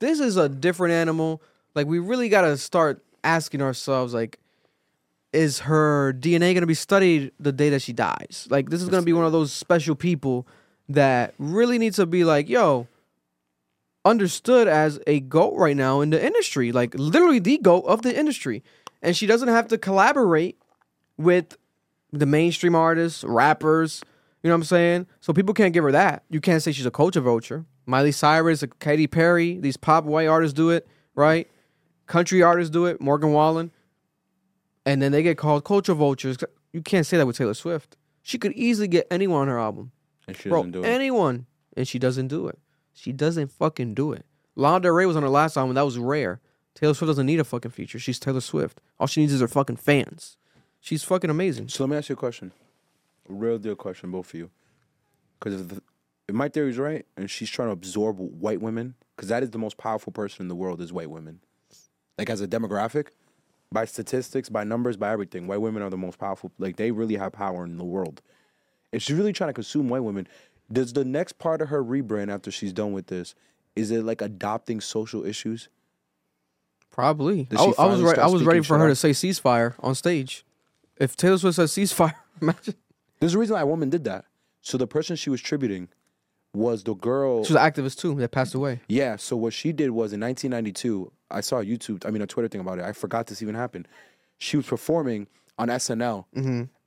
This 0.00 0.18
is 0.18 0.36
a 0.36 0.48
different 0.48 0.92
animal. 0.92 1.40
Like 1.74 1.86
we 1.86 1.98
really 1.98 2.28
gotta 2.28 2.56
start 2.56 3.02
asking 3.22 3.62
ourselves, 3.62 4.12
like, 4.12 4.38
is 5.32 5.60
her 5.60 6.12
DNA 6.12 6.54
gonna 6.54 6.66
be 6.66 6.74
studied 6.74 7.32
the 7.38 7.52
day 7.52 7.70
that 7.70 7.82
she 7.82 7.92
dies? 7.92 8.48
Like 8.50 8.70
this 8.70 8.82
is 8.82 8.88
gonna 8.88 9.02
be 9.02 9.12
one 9.12 9.24
of 9.24 9.32
those 9.32 9.52
special 9.52 9.94
people 9.94 10.46
that 10.88 11.34
really 11.38 11.78
needs 11.78 11.96
to 11.96 12.06
be 12.06 12.24
like, 12.24 12.48
yo, 12.48 12.88
understood 14.04 14.66
as 14.66 14.98
a 15.06 15.20
goat 15.20 15.54
right 15.56 15.76
now 15.76 16.00
in 16.00 16.10
the 16.10 16.24
industry, 16.24 16.72
like 16.72 16.94
literally 16.94 17.38
the 17.38 17.58
goat 17.58 17.84
of 17.86 18.02
the 18.02 18.18
industry. 18.18 18.64
And 19.02 19.16
she 19.16 19.26
doesn't 19.26 19.48
have 19.48 19.68
to 19.68 19.78
collaborate 19.78 20.58
with 21.16 21.56
the 22.12 22.26
mainstream 22.26 22.74
artists, 22.74 23.22
rappers. 23.24 24.02
You 24.42 24.48
know 24.48 24.54
what 24.54 24.60
I'm 24.60 24.64
saying? 24.64 25.06
So 25.20 25.32
people 25.32 25.54
can't 25.54 25.72
give 25.72 25.84
her 25.84 25.92
that. 25.92 26.24
You 26.30 26.40
can't 26.40 26.62
say 26.62 26.72
she's 26.72 26.86
a 26.86 26.90
culture 26.90 27.20
vulture. 27.20 27.66
Miley 27.86 28.12
Cyrus, 28.12 28.64
Katy 28.78 29.06
Perry, 29.06 29.58
these 29.58 29.76
pop 29.76 30.04
white 30.04 30.26
artists 30.28 30.54
do 30.54 30.70
it, 30.70 30.86
right? 31.14 31.50
Country 32.06 32.42
artists 32.42 32.70
do 32.70 32.86
it, 32.86 33.00
Morgan 33.00 33.32
Wallen. 33.32 33.70
And 34.86 35.00
then 35.02 35.12
they 35.12 35.22
get 35.22 35.38
called 35.38 35.64
culture 35.64 35.94
vultures. 35.94 36.38
You 36.72 36.82
can't 36.82 37.06
say 37.06 37.16
that 37.16 37.26
with 37.26 37.36
Taylor 37.36 37.54
Swift. 37.54 37.96
She 38.22 38.38
could 38.38 38.52
easily 38.52 38.88
get 38.88 39.06
anyone 39.10 39.42
on 39.42 39.48
her 39.48 39.58
album. 39.58 39.92
And 40.26 40.36
she 40.36 40.48
Bro, 40.48 40.60
doesn't 40.60 40.72
do 40.72 40.82
it. 40.84 40.86
anyone. 40.86 41.46
And 41.76 41.86
she 41.86 41.98
doesn't 41.98 42.28
do 42.28 42.48
it. 42.48 42.58
She 42.92 43.12
doesn't 43.12 43.48
fucking 43.52 43.94
do 43.94 44.12
it. 44.12 44.24
Lana 44.56 44.80
Del 44.80 44.92
Rey 44.92 45.06
was 45.06 45.16
on 45.16 45.22
her 45.22 45.28
last 45.28 45.56
album. 45.56 45.74
That 45.74 45.84
was 45.84 45.98
rare. 45.98 46.40
Taylor 46.74 46.94
Swift 46.94 47.08
doesn't 47.08 47.26
need 47.26 47.40
a 47.40 47.44
fucking 47.44 47.70
feature. 47.70 47.98
She's 47.98 48.18
Taylor 48.18 48.40
Swift. 48.40 48.80
All 48.98 49.06
she 49.06 49.20
needs 49.20 49.32
is 49.32 49.40
her 49.40 49.48
fucking 49.48 49.76
fans. 49.76 50.36
She's 50.80 51.02
fucking 51.04 51.30
amazing. 51.30 51.68
So 51.68 51.84
let 51.84 51.90
me 51.90 51.96
ask 51.96 52.08
you 52.08 52.14
a 52.14 52.16
question. 52.16 52.52
A 53.28 53.32
real 53.32 53.58
deal 53.58 53.74
question, 53.76 54.10
both 54.10 54.28
of 54.32 54.34
you. 54.34 54.50
Because 55.38 55.60
if, 55.60 55.68
the- 55.68 55.82
if 56.30 56.34
my 56.36 56.48
theory 56.48 56.70
is 56.70 56.78
right, 56.78 57.04
and 57.16 57.28
she's 57.28 57.50
trying 57.50 57.68
to 57.68 57.72
absorb 57.72 58.18
white 58.18 58.60
women, 58.60 58.94
because 59.16 59.28
that 59.28 59.42
is 59.42 59.50
the 59.50 59.58
most 59.58 59.76
powerful 59.76 60.12
person 60.12 60.42
in 60.44 60.48
the 60.48 60.54
world 60.54 60.80
is 60.80 60.92
white 60.92 61.10
women. 61.10 61.40
Like 62.16 62.30
as 62.30 62.40
a 62.40 62.46
demographic, 62.48 63.08
by 63.72 63.84
statistics, 63.84 64.48
by 64.48 64.64
numbers, 64.64 64.96
by 64.96 65.10
everything, 65.10 65.46
white 65.46 65.60
women 65.60 65.82
are 65.82 65.90
the 65.90 65.96
most 65.96 66.18
powerful. 66.18 66.52
Like 66.58 66.76
they 66.76 66.92
really 66.92 67.16
have 67.16 67.32
power 67.32 67.64
in 67.64 67.78
the 67.78 67.84
world. 67.84 68.22
If 68.92 69.02
she's 69.02 69.16
really 69.16 69.32
trying 69.32 69.50
to 69.50 69.54
consume 69.54 69.88
white 69.88 70.04
women, 70.04 70.28
does 70.72 70.92
the 70.92 71.04
next 71.04 71.38
part 71.38 71.60
of 71.60 71.68
her 71.68 71.82
rebrand 71.82 72.32
after 72.32 72.50
she's 72.50 72.72
done 72.72 72.92
with 72.92 73.08
this, 73.08 73.34
is 73.74 73.90
it 73.90 74.04
like 74.04 74.22
adopting 74.22 74.80
social 74.80 75.24
issues? 75.24 75.68
Probably. 76.90 77.48
I, 77.56 77.72
I 77.76 77.86
was 77.86 78.02
right. 78.02 78.18
I 78.18 78.26
was 78.28 78.44
ready 78.44 78.62
for 78.62 78.78
her 78.78 78.88
shit 78.88 79.12
to 79.12 79.14
say 79.14 79.28
ceasefire 79.28 79.74
on 79.80 79.96
stage. 79.96 80.44
If 80.96 81.16
Taylor 81.16 81.38
Swift 81.38 81.56
says 81.56 81.72
ceasefire, 81.72 82.14
imagine 82.40 82.74
There's 83.18 83.34
a 83.34 83.38
reason 83.38 83.54
why 83.54 83.62
a 83.62 83.66
woman 83.66 83.90
did 83.90 84.04
that. 84.04 84.26
So 84.60 84.78
the 84.78 84.86
person 84.86 85.16
she 85.16 85.30
was 85.30 85.40
tributing 85.40 85.88
was 86.52 86.82
the 86.82 86.94
girl. 86.94 87.44
she 87.44 87.52
was 87.52 87.62
an 87.62 87.70
activist 87.72 87.98
too 87.98 88.14
that 88.16 88.30
passed 88.30 88.54
away. 88.54 88.80
Yeah. 88.88 89.16
So 89.16 89.36
what 89.36 89.52
she 89.52 89.72
did 89.72 89.90
was 89.90 90.12
in 90.12 90.20
1992, 90.20 91.12
I 91.30 91.40
saw 91.40 91.58
a 91.58 91.64
YouTube, 91.64 92.04
I 92.06 92.10
mean 92.10 92.22
a 92.22 92.26
Twitter 92.26 92.48
thing 92.48 92.60
about 92.60 92.78
it. 92.78 92.84
I 92.84 92.92
forgot 92.92 93.26
this 93.28 93.40
even 93.42 93.54
happened. 93.54 93.86
She 94.38 94.56
was 94.56 94.66
performing 94.66 95.28
on 95.58 95.68
SNL, 95.68 96.24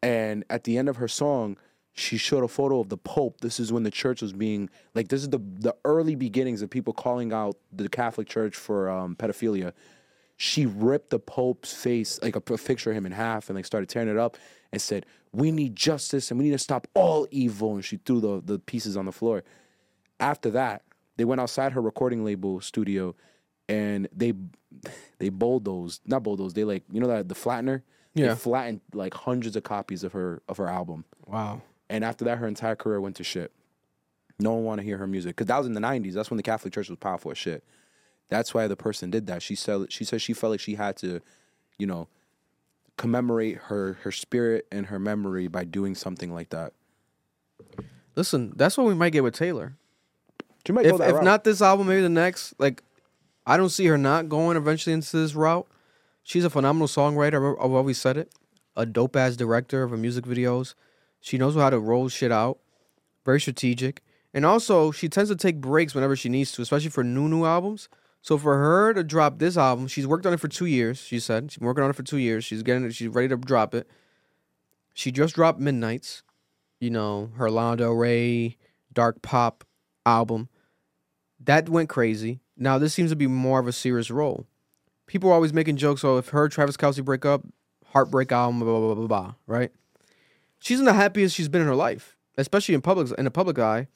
and 0.02 0.44
at 0.50 0.64
the 0.64 0.78
end 0.78 0.90
of 0.90 0.96
her 0.98 1.08
song, 1.08 1.56
she 1.94 2.18
showed 2.18 2.44
a 2.44 2.48
photo 2.48 2.80
of 2.80 2.90
the 2.90 2.98
Pope. 2.98 3.42
This 3.42 3.60
is 3.60 3.72
when 3.72 3.84
the 3.84 3.92
church 3.92 4.22
was 4.24 4.34
being 4.34 4.70
like, 4.96 5.10
this 5.10 5.22
is 5.22 5.30
the 5.30 5.40
the 5.60 5.76
early 5.86 6.16
beginnings 6.16 6.62
of 6.64 6.70
people 6.72 6.92
calling 6.94 7.32
out 7.32 7.56
the 7.72 7.88
Catholic 7.88 8.28
Church 8.28 8.56
for 8.56 8.90
um, 8.90 9.16
pedophilia. 9.16 9.74
She 10.36 10.66
ripped 10.66 11.10
the 11.10 11.20
Pope's 11.20 11.74
face, 11.74 12.20
like 12.22 12.36
a, 12.36 12.42
picture 12.42 12.90
of 12.90 12.98
him 12.98 13.06
in 13.06 13.12
half, 13.12 13.50
and 13.50 13.56
like 13.56 13.66
started 13.66 13.88
tearing 13.88 14.10
it 14.10 14.18
up, 14.18 14.38
and 14.72 14.82
said, 14.82 15.06
"We 15.32 15.52
need 15.52 15.76
justice, 15.76 16.32
and 16.32 16.40
we 16.40 16.46
need 16.46 16.52
to 16.52 16.58
stop 16.58 16.88
all 16.96 17.28
evil." 17.32 17.76
And 17.76 17.86
she 17.86 17.98
threw 17.98 18.20
the 18.20 18.42
the 18.44 18.60
pieces 18.60 18.98
on 18.98 19.06
the 19.06 19.12
floor 19.12 19.44
after 20.24 20.50
that, 20.52 20.84
they 21.18 21.26
went 21.26 21.42
outside 21.42 21.74
her 21.74 21.82
recording 21.82 22.24
label 22.24 22.62
studio 22.62 23.16
and 23.70 24.08
they 24.16 24.34
they 25.20 25.30
bulldozed, 25.30 26.02
not 26.06 26.24
bulldozed, 26.24 26.56
they 26.56 26.64
like 26.64 26.84
you 26.92 27.00
know 27.00 27.08
that 27.08 27.30
the 27.30 27.36
flattener? 27.36 27.82
Yeah. 28.16 28.30
They 28.30 28.36
flattened 28.36 28.82
like 28.94 29.14
hundreds 29.14 29.56
of 29.56 29.64
copies 29.64 30.04
of 30.04 30.14
her 30.14 30.42
of 30.48 30.58
her 30.58 30.68
album. 30.68 31.06
Wow. 31.26 31.62
And 31.90 32.04
after 32.04 32.26
that 32.26 32.38
her 32.38 32.48
entire 32.48 32.76
career 32.76 33.00
went 33.02 33.18
to 33.18 33.24
shit. 33.24 33.52
No 34.40 34.54
one 34.54 34.64
wanted 34.64 34.82
to 34.82 34.88
hear 34.88 34.98
her 34.98 35.08
music. 35.08 35.36
Cause 35.36 35.48
that 35.48 35.58
was 35.58 35.68
in 35.68 35.74
the 35.74 35.80
nineties. 35.80 36.16
That's 36.16 36.32
when 36.32 36.38
the 36.38 36.44
Catholic 36.44 36.74
Church 36.74 36.90
was 36.90 36.98
powerful 36.98 37.32
as 37.32 37.38
shit. 37.38 37.64
That's 38.30 38.54
why 38.54 38.68
the 38.68 38.76
person 38.76 39.12
did 39.12 39.28
that. 39.28 39.42
She 39.42 39.56
said 39.56 39.92
she 39.92 40.04
said 40.04 40.22
she 40.22 40.34
felt 40.34 40.52
like 40.52 40.60
she 40.60 40.76
had 40.76 40.98
to, 40.98 41.22
you 41.78 41.86
know, 41.86 42.08
commemorate 42.98 43.58
her 43.58 44.00
her 44.04 44.12
spirit 44.12 44.68
and 44.72 44.88
her 44.88 45.00
memory 45.00 45.48
by 45.48 45.64
doing 45.64 45.96
something 45.96 46.34
like 46.34 46.50
that. 46.50 46.74
Listen, 48.16 48.54
that's 48.56 48.78
what 48.78 48.88
we 48.88 48.94
might 48.94 49.12
get 49.12 49.24
with 49.24 49.36
Taylor. 49.36 49.76
She 50.66 50.74
might 50.74 50.84
go 50.84 50.90
If 50.90 50.98
that 51.00 51.10
if 51.10 51.16
route. 51.16 51.24
not 51.24 51.44
this 51.44 51.62
album, 51.62 51.88
maybe 51.88 52.02
the 52.02 52.10
next. 52.10 52.54
Like, 52.60 52.84
I 53.46 53.58
don't 53.58 53.70
see 53.70 53.86
her 53.88 53.98
not 53.98 54.30
going 54.30 54.56
eventually 54.56 54.94
into 54.94 55.18
this 55.18 55.36
route. 55.36 55.68
She's 56.24 56.46
a 56.46 56.50
phenomenal 56.50 56.88
songwriter. 56.88 57.56
I've 57.60 57.72
always 57.72 58.00
said 58.00 58.18
it. 58.18 58.32
A 58.76 58.86
dope 58.86 59.16
ass 59.16 59.36
director 59.36 59.84
of 59.84 59.92
her 59.92 59.98
music 59.98 60.26
videos. 60.26 60.74
She 61.20 61.38
knows 61.38 61.56
how 61.56 61.70
to 61.70 61.80
roll 61.80 62.08
shit 62.10 62.32
out. 62.32 62.60
Very 63.26 63.42
strategic. 63.42 64.02
And 64.34 64.46
also, 64.46 64.92
she 64.92 65.10
tends 65.10 65.30
to 65.30 65.36
take 65.36 65.62
breaks 65.62 65.94
whenever 65.94 66.16
she 66.16 66.30
needs 66.30 66.52
to, 66.54 66.62
especially 66.62 66.90
for 66.90 67.04
new 67.04 67.28
new 67.28 67.46
albums. 67.46 67.90
So 68.24 68.38
for 68.38 68.58
her 68.58 68.94
to 68.94 69.04
drop 69.04 69.38
this 69.38 69.58
album, 69.58 69.88
she's 69.88 70.08
worked 70.08 70.26
on 70.26 70.32
it 70.32 70.40
for 70.40 70.48
two 70.48 70.66
years. 70.66 70.98
She 70.98 71.20
said 71.20 71.52
she's 71.52 71.60
been 71.60 71.68
working 71.68 71.84
on 71.84 71.90
it 71.90 71.96
for 71.96 72.04
two 72.04 72.18
years. 72.18 72.46
She's 72.46 72.64
getting 72.64 72.86
it. 72.86 72.96
She's 72.96 73.10
ready 73.10 73.28
to 73.28 73.36
drop 73.36 73.76
it. 73.76 73.86
She 74.94 75.12
just 75.12 75.36
dropped 75.36 75.60
Midnights, 75.60 76.24
you 76.80 76.90
know, 76.90 77.32
her 77.36 77.52
Lana 77.52 77.94
Ray 77.94 78.58
dark 78.94 79.22
pop 79.22 79.66
album. 80.06 80.48
That 81.38 81.68
went 81.68 81.90
crazy. 81.90 82.40
Now 82.56 82.78
this 82.78 82.94
seems 82.94 83.10
to 83.10 83.18
be 83.18 83.28
more 83.28 83.60
of 83.60 83.68
a 83.68 83.74
serious 83.74 84.10
role. 84.10 84.48
People 85.06 85.30
are 85.30 85.34
always 85.34 85.52
making 85.52 85.76
jokes. 85.76 86.06
Oh, 86.06 86.18
if 86.18 86.30
her 86.30 86.48
Travis 86.48 86.78
Kelce 86.78 87.04
break 87.04 87.26
up, 87.26 87.44
heartbreak 87.88 88.32
album, 88.32 88.62
blah 88.62 88.70
blah 88.70 88.80
blah 88.80 88.96
blah 88.96 89.08
blah. 89.08 89.34
Right? 89.48 89.72
She's 90.60 90.80
in 90.80 90.86
the 90.86 90.94
happiest 90.94 91.36
she's 91.36 91.50
been 91.50 91.60
in 91.60 91.68
her 91.68 91.76
life, 91.76 92.16
especially 92.38 92.74
in 92.74 92.82
public 92.82 93.12
in 93.18 93.26
the 93.26 93.32
public 93.32 93.60
eye. 93.60 93.90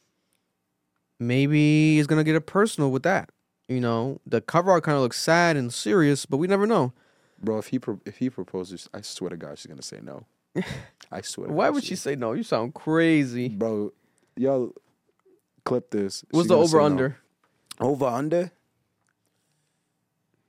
Maybe 1.18 1.96
he's 1.96 2.08
gonna 2.08 2.26
get 2.26 2.36
it 2.36 2.46
personal 2.46 2.92
with 2.92 3.04
that. 3.04 3.30
You 3.68 3.82
know, 3.82 4.22
the 4.26 4.40
cover 4.40 4.72
art 4.72 4.84
kind 4.84 4.96
of 4.96 5.02
looks 5.02 5.20
sad 5.20 5.58
and 5.58 5.74
serious, 5.74 6.26
but 6.26 6.38
we 6.38 6.48
never 6.48 6.66
know. 6.66 6.94
Bro, 7.42 7.60
if 7.60 7.68
he 7.68 7.80
pro- 7.80 8.00
if 8.06 8.18
he 8.18 8.30
proposes, 8.30 8.90
I 8.94 9.02
swear 9.02 9.30
to 9.30 9.38
God, 9.38 9.58
she's 9.60 9.68
gonna 9.68 9.82
say 9.82 10.00
no. 10.02 10.26
I 11.12 11.22
swear. 11.22 11.50
Why 11.50 11.68
God, 11.68 11.76
would 11.76 11.84
she 11.84 11.96
say 11.96 12.16
no? 12.16 12.34
You 12.34 12.44
sound 12.44 12.74
crazy. 12.74 13.50
Bro, 13.50 13.94
y'all 14.36 14.74
clip 15.66 15.92
this. 15.92 16.24
What's 16.32 16.46
She's 16.46 16.50
the 16.50 16.58
over 16.58 16.80
no. 16.80 16.86
under? 16.86 17.18
Over 17.80 18.06
under. 18.06 18.52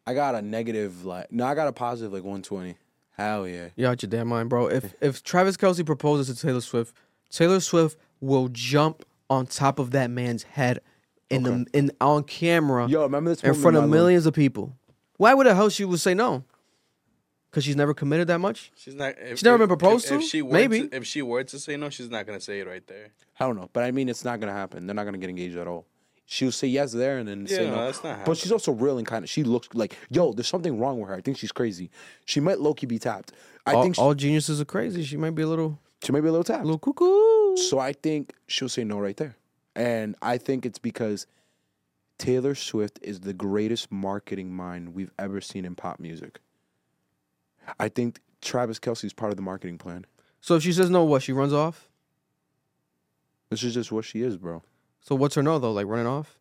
I 0.06 0.14
got 0.14 0.34
a 0.34 0.40
negative 0.40 1.04
like 1.04 1.30
no, 1.30 1.44
I 1.44 1.54
got 1.54 1.68
a 1.68 1.72
positive 1.72 2.12
like 2.12 2.24
one 2.24 2.42
twenty. 2.42 2.76
Hell 3.16 3.48
yeah. 3.48 3.68
You 3.74 3.88
out 3.88 4.00
your 4.02 4.08
damn 4.08 4.28
mind, 4.28 4.48
bro. 4.48 4.68
If 4.68 4.94
if 5.02 5.22
Travis 5.22 5.56
Kelce 5.56 5.84
proposes 5.84 6.34
to 6.34 6.46
Taylor 6.46 6.60
Swift, 6.60 6.94
Taylor 7.30 7.60
Swift 7.60 7.98
will 8.20 8.48
jump 8.48 9.04
on 9.28 9.46
top 9.46 9.78
of 9.78 9.90
that 9.90 10.08
man's 10.10 10.44
head 10.44 10.80
in 11.30 11.42
the 11.42 11.66
in 11.72 11.90
on 12.00 12.24
camera 12.24 12.88
Yo, 12.88 13.02
remember 13.02 13.30
this 13.30 13.42
in 13.42 13.54
front 13.54 13.76
of 13.76 13.84
my- 13.84 13.88
millions 13.88 14.26
of 14.26 14.34
people. 14.34 14.76
Why 15.16 15.34
would 15.34 15.46
the 15.46 15.54
hell 15.54 15.68
she 15.68 15.84
would 15.84 16.00
say 16.00 16.14
no? 16.14 16.44
Because 17.50 17.64
she's 17.64 17.76
never 17.76 17.94
committed 17.94 18.28
that 18.28 18.38
much. 18.40 18.70
She's 18.76 18.94
not. 18.94 19.14
If, 19.18 19.38
She's 19.38 19.44
never 19.44 19.54
if- 19.56 19.60
been 19.60 19.68
proposed 19.78 20.06
if, 20.06 20.12
If 20.12 20.20
to? 20.20 20.26
she 20.26 20.42
were 20.42 20.52
Maybe. 20.52 20.88
To, 20.88 20.96
if 20.96 21.06
she 21.06 21.22
were 21.22 21.42
to 21.44 21.58
say 21.58 21.76
no, 21.76 21.88
she's 21.90 22.10
not 22.10 22.26
gonna 22.26 22.40
say 22.40 22.60
it 22.60 22.66
right 22.66 22.86
there. 22.86 23.08
I 23.40 23.46
don't 23.46 23.56
know, 23.56 23.70
but 23.72 23.84
I 23.84 23.90
mean, 23.90 24.08
it's 24.08 24.24
not 24.24 24.38
gonna 24.38 24.52
happen. 24.52 24.86
They're 24.86 24.94
not 24.94 25.04
gonna 25.04 25.18
get 25.18 25.30
engaged 25.30 25.56
at 25.56 25.66
all. 25.66 25.86
She'll 26.26 26.52
say 26.52 26.66
yes 26.68 26.92
there 26.92 27.16
and 27.18 27.26
then 27.26 27.46
say 27.46 27.64
no. 27.66 27.76
no, 27.76 27.86
that's 27.86 28.04
not 28.04 28.26
but 28.26 28.36
she's 28.36 28.52
also 28.52 28.70
real 28.72 28.98
and 28.98 29.06
kind 29.06 29.24
of. 29.24 29.30
She 29.30 29.44
looks 29.44 29.68
like 29.72 29.96
yo. 30.10 30.32
There's 30.32 30.46
something 30.46 30.78
wrong 30.78 31.00
with 31.00 31.08
her. 31.08 31.14
I 31.16 31.22
think 31.22 31.38
she's 31.38 31.52
crazy. 31.52 31.90
She 32.26 32.38
might 32.38 32.60
low 32.60 32.74
key 32.74 32.84
be 32.86 32.98
tapped. 32.98 33.32
I 33.64 33.72
all, 33.72 33.82
think 33.82 33.94
she, 33.94 34.00
all 34.02 34.12
geniuses 34.14 34.60
are 34.60 34.66
crazy. 34.66 35.02
She 35.04 35.16
might 35.16 35.34
be 35.34 35.40
a 35.42 35.46
little 35.46 35.78
she 36.02 36.12
might 36.12 36.20
be 36.20 36.28
a 36.28 36.32
little 36.32 36.44
tapped. 36.44 36.64
little 36.64 36.78
cuckoo. 36.78 37.56
So 37.56 37.78
I 37.78 37.94
think 37.94 38.34
she'll 38.46 38.68
say 38.68 38.84
no 38.84 38.98
right 38.98 39.16
there. 39.16 39.36
And 39.74 40.16
I 40.22 40.38
think 40.38 40.66
it's 40.66 40.78
because 40.78 41.26
Taylor 42.18 42.54
Swift 42.54 42.98
is 43.02 43.20
the 43.20 43.32
greatest 43.32 43.92
marketing 43.92 44.52
mind 44.54 44.94
we've 44.94 45.12
ever 45.18 45.40
seen 45.40 45.64
in 45.64 45.74
pop 45.74 46.00
music. 46.00 46.40
I 47.78 47.88
think 47.88 48.20
Travis 48.40 48.78
Kelce 48.78 49.04
is 49.04 49.12
part 49.12 49.30
of 49.30 49.36
the 49.36 49.42
marketing 49.42 49.78
plan. 49.78 50.04
So 50.40 50.56
if 50.56 50.62
she 50.62 50.72
says 50.72 50.90
no, 50.90 51.04
what? 51.04 51.22
She 51.22 51.32
runs 51.32 51.52
off. 51.52 51.88
This 53.50 53.62
is 53.62 53.74
just 53.74 53.92
what 53.92 54.04
she 54.04 54.22
is, 54.22 54.36
bro. 54.36 54.62
So 55.00 55.14
what's 55.14 55.34
her 55.36 55.42
no 55.42 55.58
though? 55.58 55.72
Like 55.72 55.86
running 55.86 56.06
off 56.06 56.38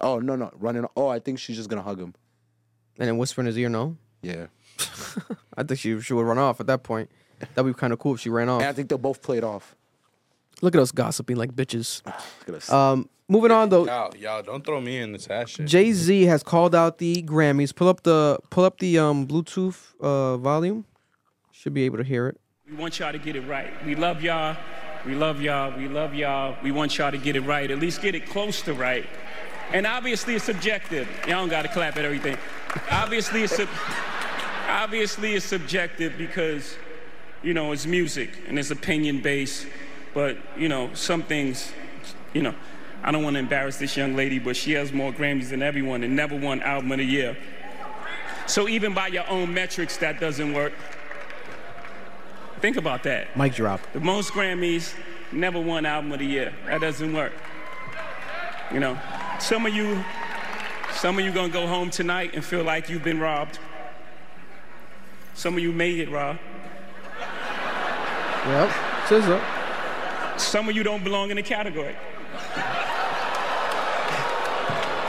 Oh 0.00 0.18
no, 0.18 0.36
no, 0.36 0.50
running. 0.58 0.86
Oh, 0.96 1.08
I 1.08 1.18
think 1.18 1.38
she's 1.38 1.56
just 1.56 1.68
gonna 1.68 1.82
hug 1.82 1.98
him. 2.00 2.14
and 2.98 3.08
then 3.08 3.16
whisper 3.18 3.40
in 3.40 3.46
his 3.46 3.56
ear 3.58 3.68
no. 3.68 3.96
Yeah, 4.22 4.46
I 5.56 5.62
think 5.62 5.80
she 5.80 6.00
she 6.00 6.12
would 6.14 6.26
run 6.26 6.38
off 6.38 6.60
at 6.60 6.66
that 6.66 6.82
point. 6.82 7.10
That'd 7.54 7.74
be 7.74 7.78
kind 7.78 7.92
of 7.92 7.98
cool 7.98 8.14
if 8.14 8.20
she 8.20 8.30
ran 8.30 8.48
off. 8.48 8.60
and 8.60 8.68
I 8.68 8.72
think 8.72 8.88
they'll 8.88 8.98
both 8.98 9.22
play 9.22 9.38
it 9.38 9.44
off. 9.44 9.76
Look 10.62 10.74
at 10.74 10.80
us 10.80 10.92
gossiping 10.92 11.36
like 11.36 11.54
bitches. 11.54 12.04
Look 12.06 12.48
at 12.48 12.54
us. 12.54 12.70
Um, 12.70 13.08
moving 13.28 13.50
on 13.50 13.68
though. 13.68 13.86
Y'all, 13.86 14.16
y'all, 14.16 14.42
don't 14.42 14.64
throw 14.64 14.80
me 14.80 14.98
in 14.98 15.12
this 15.12 15.28
ass 15.28 15.50
shit. 15.50 15.66
Jay 15.66 15.92
Z 15.92 16.24
has 16.24 16.42
called 16.42 16.74
out 16.74 16.98
the 16.98 17.22
Grammys. 17.22 17.74
Pull 17.74 17.88
up 17.88 18.02
the 18.02 18.38
pull 18.50 18.64
up 18.64 18.78
the 18.78 18.98
um 18.98 19.26
Bluetooth 19.26 19.94
uh 20.00 20.36
volume. 20.36 20.84
Should 21.52 21.74
be 21.74 21.84
able 21.84 21.98
to 21.98 22.04
hear 22.04 22.28
it. 22.28 22.40
We 22.68 22.76
want 22.76 22.98
y'all 22.98 23.12
to 23.12 23.18
get 23.18 23.36
it 23.36 23.42
right. 23.42 23.72
We 23.84 23.94
love 23.94 24.22
y'all. 24.22 24.56
We 25.06 25.14
love 25.14 25.40
y'all. 25.40 25.76
We 25.76 25.86
love 25.86 26.14
y'all. 26.14 26.56
We 26.62 26.72
want 26.72 26.96
y'all 26.96 27.10
to 27.10 27.18
get 27.18 27.36
it 27.36 27.42
right. 27.42 27.70
At 27.70 27.78
least 27.78 28.00
get 28.00 28.14
it 28.14 28.26
close 28.26 28.62
to 28.62 28.72
right. 28.72 29.06
And 29.72 29.86
obviously 29.86 30.34
it's 30.34 30.44
subjective. 30.44 31.08
Y'all 31.26 31.40
don't 31.40 31.48
gotta 31.48 31.68
clap 31.68 31.96
at 31.96 32.04
everything. 32.04 32.38
Obviously 32.90 33.42
it's 33.42 33.56
sub- 33.56 33.68
obviously 34.68 35.34
it's 35.34 35.44
subjective 35.44 36.16
because 36.16 36.76
you 37.42 37.54
know 37.54 37.72
it's 37.72 37.86
music 37.86 38.30
and 38.48 38.58
it's 38.58 38.70
opinion 38.70 39.20
based. 39.20 39.66
But 40.14 40.38
you 40.56 40.68
know 40.68 40.90
some 40.94 41.22
things, 41.22 41.72
you 42.32 42.42
know, 42.42 42.54
I 43.02 43.12
don't 43.12 43.22
want 43.22 43.34
to 43.34 43.40
embarrass 43.40 43.76
this 43.76 43.96
young 43.96 44.16
lady, 44.16 44.38
but 44.38 44.56
she 44.56 44.72
has 44.72 44.92
more 44.92 45.12
Grammys 45.12 45.50
than 45.50 45.62
everyone 45.62 46.02
and 46.04 46.16
never 46.16 46.38
won 46.38 46.62
Album 46.62 46.92
of 46.92 46.98
the 46.98 47.04
Year. 47.04 47.36
So 48.46 48.68
even 48.68 48.94
by 48.94 49.08
your 49.08 49.28
own 49.28 49.52
metrics, 49.52 49.96
that 49.98 50.20
doesn't 50.20 50.52
work. 50.52 50.72
Think 52.60 52.76
about 52.76 53.02
that. 53.02 53.36
Mic 53.36 53.54
drop. 53.54 53.80
The 53.92 54.00
most 54.00 54.32
Grammys, 54.32 54.94
never 55.32 55.60
won 55.60 55.84
album 55.84 56.12
of 56.12 56.18
the 56.18 56.26
year. 56.26 56.52
That 56.66 56.80
doesn't 56.80 57.12
work. 57.12 57.32
You 58.72 58.80
know, 58.80 58.98
some 59.38 59.66
of 59.66 59.74
you, 59.74 60.02
some 60.92 61.18
of 61.18 61.24
you 61.24 61.32
gonna 61.32 61.52
go 61.52 61.66
home 61.66 61.90
tonight 61.90 62.30
and 62.34 62.44
feel 62.44 62.62
like 62.62 62.88
you've 62.88 63.04
been 63.04 63.20
robbed. 63.20 63.58
Some 65.34 65.54
of 65.54 65.60
you 65.60 65.72
may 65.72 65.96
get 65.96 66.10
robbed. 66.10 66.38
Yep. 68.46 68.70
Scissor. 69.08 69.63
Some 70.36 70.68
of 70.68 70.76
you 70.76 70.82
don't 70.82 71.04
belong 71.04 71.30
in 71.30 71.36
the 71.36 71.42
category. 71.42 71.94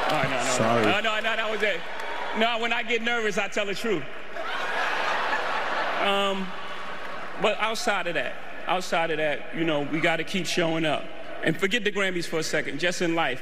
Oh, 0.08 0.22
no, 0.24 0.30
no, 0.30 0.44
Sorry. 0.52 0.86
No, 0.86 1.00
no, 1.02 1.16
no, 1.16 1.36
that 1.36 1.52
was 1.52 1.62
it. 1.64 1.80
No, 2.38 2.60
when 2.60 2.72
I 2.72 2.84
get 2.84 3.02
nervous, 3.02 3.38
I 3.38 3.48
tell 3.48 3.66
the 3.66 3.74
truth. 3.74 4.04
Um, 6.02 6.48
but 7.42 7.58
outside 7.60 8.08
of 8.08 8.14
that, 8.14 8.34
outside 8.68 9.12
of 9.12 9.18
that, 9.18 9.56
you 9.56 9.64
know, 9.64 9.82
we 9.82 10.00
got 10.00 10.18
to 10.18 10.24
keep 10.24 10.46
showing 10.46 10.86
up. 10.86 11.04
And 11.44 11.58
forget 11.58 11.84
the 11.84 11.92
Grammys 11.92 12.26
for 12.26 12.40
a 12.40 12.44
second, 12.44 12.80
just 12.80 13.02
in 13.02 13.16
life. 13.16 13.42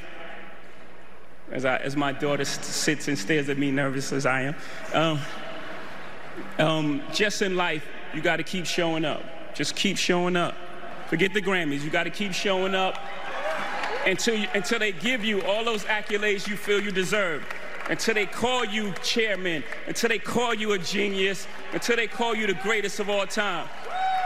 As, 1.50 1.64
I, 1.64 1.76
as 1.76 1.96
my 1.96 2.12
daughter 2.12 2.44
sits 2.44 3.08
and 3.08 3.18
stares 3.18 3.48
at 3.48 3.58
me 3.58 3.70
nervous 3.70 4.12
as 4.12 4.24
I 4.24 4.42
am. 4.42 4.54
Um, 4.92 5.20
um, 6.58 7.02
just 7.12 7.42
in 7.42 7.56
life, 7.56 7.86
you 8.14 8.22
got 8.22 8.36
to 8.36 8.42
keep 8.42 8.66
showing 8.66 9.04
up. 9.04 9.22
Just 9.54 9.76
keep 9.76 9.98
showing 9.98 10.36
up. 10.36 10.54
Forget 11.08 11.34
the 11.34 11.42
Grammys. 11.42 11.82
You 11.82 11.90
got 11.90 12.04
to 12.04 12.10
keep 12.10 12.32
showing 12.32 12.74
up 12.74 12.98
until 14.06 14.34
you, 14.36 14.48
until 14.54 14.78
they 14.78 14.92
give 14.92 15.24
you 15.24 15.42
all 15.42 15.64
those 15.64 15.84
accolades 15.84 16.48
you 16.48 16.56
feel 16.56 16.80
you 16.80 16.90
deserve. 16.90 17.44
Until 17.88 18.14
they 18.14 18.26
call 18.26 18.64
you 18.64 18.92
chairman. 19.02 19.62
Until 19.86 20.08
they 20.08 20.18
call 20.18 20.54
you 20.54 20.72
a 20.72 20.78
genius. 20.78 21.46
Until 21.72 21.96
they 21.96 22.06
call 22.06 22.34
you 22.34 22.46
the 22.46 22.54
greatest 22.54 22.98
of 23.00 23.10
all 23.10 23.26
time. 23.26 23.68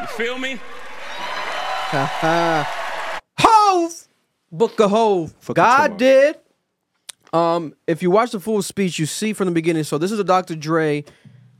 You 0.00 0.06
feel 0.06 0.38
me? 0.38 0.60
Hove! 3.38 4.08
Book 4.52 4.78
of 4.78 4.90
Hove. 4.90 5.32
Fuck 5.40 5.56
you 5.56 5.62
God 5.62 5.96
did. 5.96 6.38
Um, 7.32 7.74
if 7.86 8.02
you 8.02 8.10
watch 8.10 8.30
the 8.30 8.40
full 8.40 8.62
speech, 8.62 8.98
you 8.98 9.06
see 9.06 9.32
from 9.32 9.46
the 9.46 9.52
beginning. 9.52 9.84
So 9.84 9.98
this 9.98 10.12
is 10.12 10.18
a 10.18 10.24
Dr. 10.24 10.54
Dre 10.54 11.04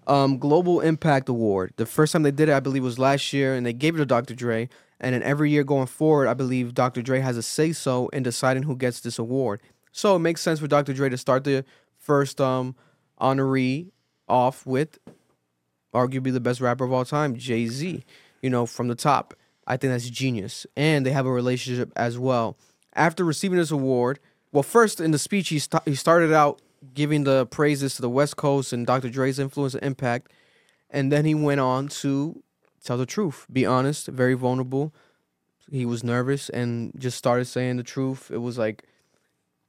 um, 0.07 0.39
Global 0.39 0.81
Impact 0.81 1.29
Award. 1.29 1.75
The 1.77 1.87
first 1.87 2.13
time 2.13 2.23
they 2.23 2.31
did 2.31 2.49
it, 2.49 2.53
I 2.53 2.61
believe, 2.61 2.83
was 2.83 2.99
last 2.99 3.33
year, 3.33 3.55
and 3.55 3.67
they 3.67 3.73
gave 3.73 3.95
it 3.95 3.99
to 3.99 4.07
Dr. 4.07 4.35
Dre. 4.35 4.69
And 5.01 5.15
then 5.15 5.23
every 5.23 5.51
year 5.51 5.65
going 5.65 5.87
forward, 5.87 6.29
I 6.29 6.35
believe 6.35 6.75
Dr. 6.75 7.03
Dre 7.03 7.21
has 7.21 7.37
a 7.37 7.43
say 7.43 7.73
so 7.73 8.09
in 8.09 8.23
deciding 8.23 8.65
who 8.65 8.77
gets 8.77 9.01
this 9.01 9.19
award. 9.19 9.61
So 9.93 10.17
it 10.17 10.21
makes 10.21 10.41
sense 10.41 10.61
for 10.61 10.67
Dr. 10.67 10.93
Dre 10.93 11.09
to 11.09 11.17
start 11.17 11.45
the 11.45 11.65
first 11.99 12.41
um 12.41 12.75
honoree 13.21 13.91
off 14.29 14.67
with 14.67 14.99
arguably 15.95 16.33
the 16.33 16.41
best 16.41 16.61
rapper 16.61 16.85
of 16.85 16.93
all 16.93 17.05
time, 17.05 17.37
Jay 17.37 17.67
Z. 17.67 18.05
You 18.43 18.51
know, 18.51 18.67
from 18.67 18.89
the 18.89 18.95
top. 18.95 19.35
I 19.67 19.77
think 19.77 19.93
that's 19.93 20.09
genius. 20.09 20.67
And 20.77 21.05
they 21.05 21.11
have 21.11 21.27
a 21.27 21.31
relationship 21.33 21.93
as 21.95 22.19
well. 22.19 22.57
After 22.95 23.25
receiving 23.25 23.59
this 23.59 23.71
award, 23.71 24.19
well, 24.51 24.63
first 24.63 25.01
in 25.01 25.11
the 25.11 25.19
speech, 25.19 25.51
he, 25.51 25.59
sta- 25.59 25.83
he 25.85 25.95
started 25.95 26.33
out 26.33 26.63
giving 26.95 27.25
the 27.25 27.47
praises 27.47 27.95
to 27.97 28.03
the 28.03 28.09
West 28.09 28.37
Coast 28.37 28.73
and 28.73 28.87
Dr. 28.87 29.11
Dre's 29.11 29.39
influence 29.39 29.75
and 29.75 29.85
impact. 29.85 30.33
And 30.91 31.13
then 31.13 31.25
he 31.25 31.35
went 31.35 31.61
on 31.61 31.89
to 31.89 32.43
tell 32.83 32.97
the 32.97 33.07
truth, 33.07 33.47
be 33.53 33.67
honest, 33.67 34.09
very 34.09 34.35
vulnerable. 34.35 34.95
He 35.71 35.85
was 35.85 36.03
nervous 36.03 36.49
and 36.49 36.93
just 36.99 37.19
started 37.19 37.45
saying 37.45 37.77
the 37.77 37.83
truth. 37.83 38.31
It 38.31 38.39
was 38.39 38.59
like 38.59 38.85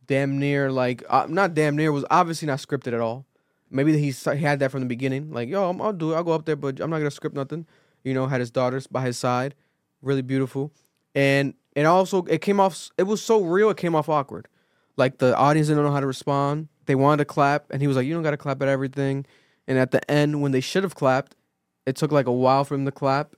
damn 0.09 0.39
near, 0.39 0.71
like, 0.71 1.03
uh, 1.07 1.27
not 1.29 1.53
damn 1.53 1.75
near, 1.75 1.91
was 1.91 2.05
obviously 2.09 2.47
not 2.47 2.57
scripted 2.57 2.93
at 2.93 2.99
all. 2.99 3.25
Maybe 3.69 3.95
he, 3.97 4.09
he 4.09 4.41
had 4.41 4.59
that 4.59 4.71
from 4.71 4.79
the 4.79 4.87
beginning. 4.87 5.31
Like, 5.31 5.47
yo, 5.47 5.69
I'm, 5.69 5.79
I'll 5.79 5.93
do 5.93 6.13
it. 6.13 6.15
I'll 6.15 6.23
go 6.23 6.31
up 6.31 6.45
there, 6.45 6.55
but 6.55 6.79
I'm 6.79 6.89
not 6.89 6.99
to 6.99 7.11
script 7.11 7.35
nothing. 7.35 7.67
You 8.03 8.15
know, 8.15 8.25
had 8.25 8.39
his 8.39 8.49
daughters 8.49 8.87
by 8.87 9.03
his 9.03 9.17
side. 9.17 9.53
Really 10.01 10.23
beautiful. 10.23 10.71
And 11.13 11.53
and 11.75 11.85
also, 11.85 12.23
it 12.23 12.41
came 12.41 12.59
off, 12.59 12.89
it 12.97 13.03
was 13.03 13.21
so 13.21 13.41
real, 13.41 13.69
it 13.69 13.77
came 13.77 13.93
off 13.93 14.09
awkward. 14.09 14.47
Like 14.97 15.19
the 15.19 15.35
audience 15.37 15.67
didn't 15.67 15.83
know 15.83 15.91
how 15.91 15.99
to 15.99 16.07
respond. 16.07 16.67
They 16.87 16.95
wanted 16.95 17.17
to 17.17 17.25
clap, 17.25 17.67
and 17.69 17.81
he 17.81 17.87
was 17.87 17.95
like, 17.95 18.07
"You 18.07 18.13
don't 18.13 18.23
got 18.23 18.31
to 18.31 18.37
clap 18.37 18.61
at 18.61 18.67
everything." 18.67 19.25
And 19.67 19.77
at 19.77 19.91
the 19.91 20.09
end, 20.09 20.41
when 20.41 20.51
they 20.51 20.59
should 20.59 20.83
have 20.83 20.95
clapped, 20.95 21.35
it 21.85 21.95
took 21.95 22.11
like 22.11 22.27
a 22.27 22.31
while 22.31 22.63
for 22.63 22.75
him 22.75 22.85
to 22.85 22.91
clap. 22.91 23.35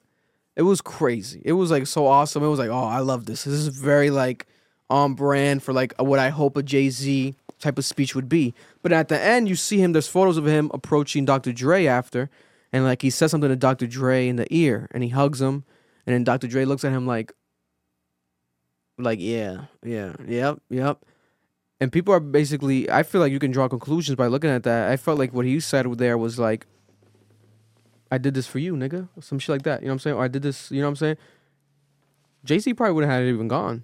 It 0.56 0.64
was 0.64 0.82
crazy. 0.82 1.42
It 1.46 1.54
was 1.54 1.72
like 1.72 1.88
so 1.88 2.08
awesome. 2.08 2.44
It 2.44 2.48
was 2.48 2.60
like, 2.60 2.70
"Oh, 2.70 2.84
I 2.84 3.00
love 3.00 3.26
this. 3.26 3.46
This 3.46 3.54
is 3.54 3.68
very 3.70 4.10
like 4.10 4.48
on 4.90 5.14
brand 5.14 5.64
for 5.64 5.74
like 5.74 5.94
what 6.00 6.20
I 6.20 6.30
hope 6.30 6.58
a 6.58 6.64
Jay 6.64 6.90
Z 6.90 7.36
type 7.60 7.78
of 7.78 7.86
speech 7.86 8.16
would 8.16 8.28
be." 8.28 8.54
But 8.82 8.92
at 8.92 9.08
the 9.08 9.20
end, 9.20 9.48
you 9.48 9.56
see 9.56 9.78
him. 9.78 9.94
There's 9.94 10.08
photos 10.08 10.38
of 10.38 10.46
him 10.46 10.70
approaching 10.74 11.26
Dr. 11.26 11.54
Dre 11.54 11.86
after, 11.86 12.30
and 12.74 12.84
like 12.84 13.02
he 13.02 13.10
says 13.10 13.32
something 13.32 13.50
to 13.50 13.56
Dr. 13.56 13.88
Dre 13.88 14.28
in 14.28 14.36
the 14.36 14.54
ear, 14.54 14.90
and 14.92 15.04
he 15.04 15.10
hugs 15.10 15.42
him, 15.42 15.64
and 16.06 16.14
then 16.14 16.24
Dr. 16.24 16.48
Dre 16.48 16.66
looks 16.66 16.84
at 16.84 16.92
him 16.92 17.08
like, 17.08 17.32
like 18.98 19.20
yeah, 19.22 19.66
yeah, 19.84 20.14
yep, 20.28 20.60
yep 20.70 21.04
and 21.82 21.92
people 21.92 22.14
are 22.14 22.22
basically 22.22 22.90
i 22.90 23.04
feel 23.04 23.20
like 23.20 23.32
you 23.32 23.40
can 23.40 23.52
draw 23.52 23.68
conclusions 23.68 24.16
by 24.16 24.28
looking 24.28 24.50
at 24.50 24.64
that 24.64 24.90
i 24.90 24.96
felt 24.96 25.20
like 25.20 25.34
what 25.34 25.46
he 25.46 25.60
said 25.60 25.86
there 25.98 26.18
was 26.18 26.40
like 26.40 26.66
i 28.12 28.18
did 28.18 28.34
this 28.34 28.48
for 28.48 28.60
you 28.60 28.76
nigga. 28.76 29.08
Some 29.20 29.40
shit 29.40 29.50
like 29.50 29.64
that. 29.64 29.82
You 29.82 29.88
know 29.88 29.92
what 29.92 29.96
i'm 29.96 30.00
saying? 30.00 30.16
Or 30.18 30.24
i 30.24 30.28
did 30.28 30.42
this 30.42 30.72
you 30.72 30.80
know 30.80 30.88
what 30.88 30.92
i'm 30.92 30.96
saying? 30.98 31.18
Jay-z 32.44 32.74
probably 32.74 32.94
wouldn't 32.94 33.12
have 33.12 33.24
even 33.24 33.48
gone. 33.48 33.84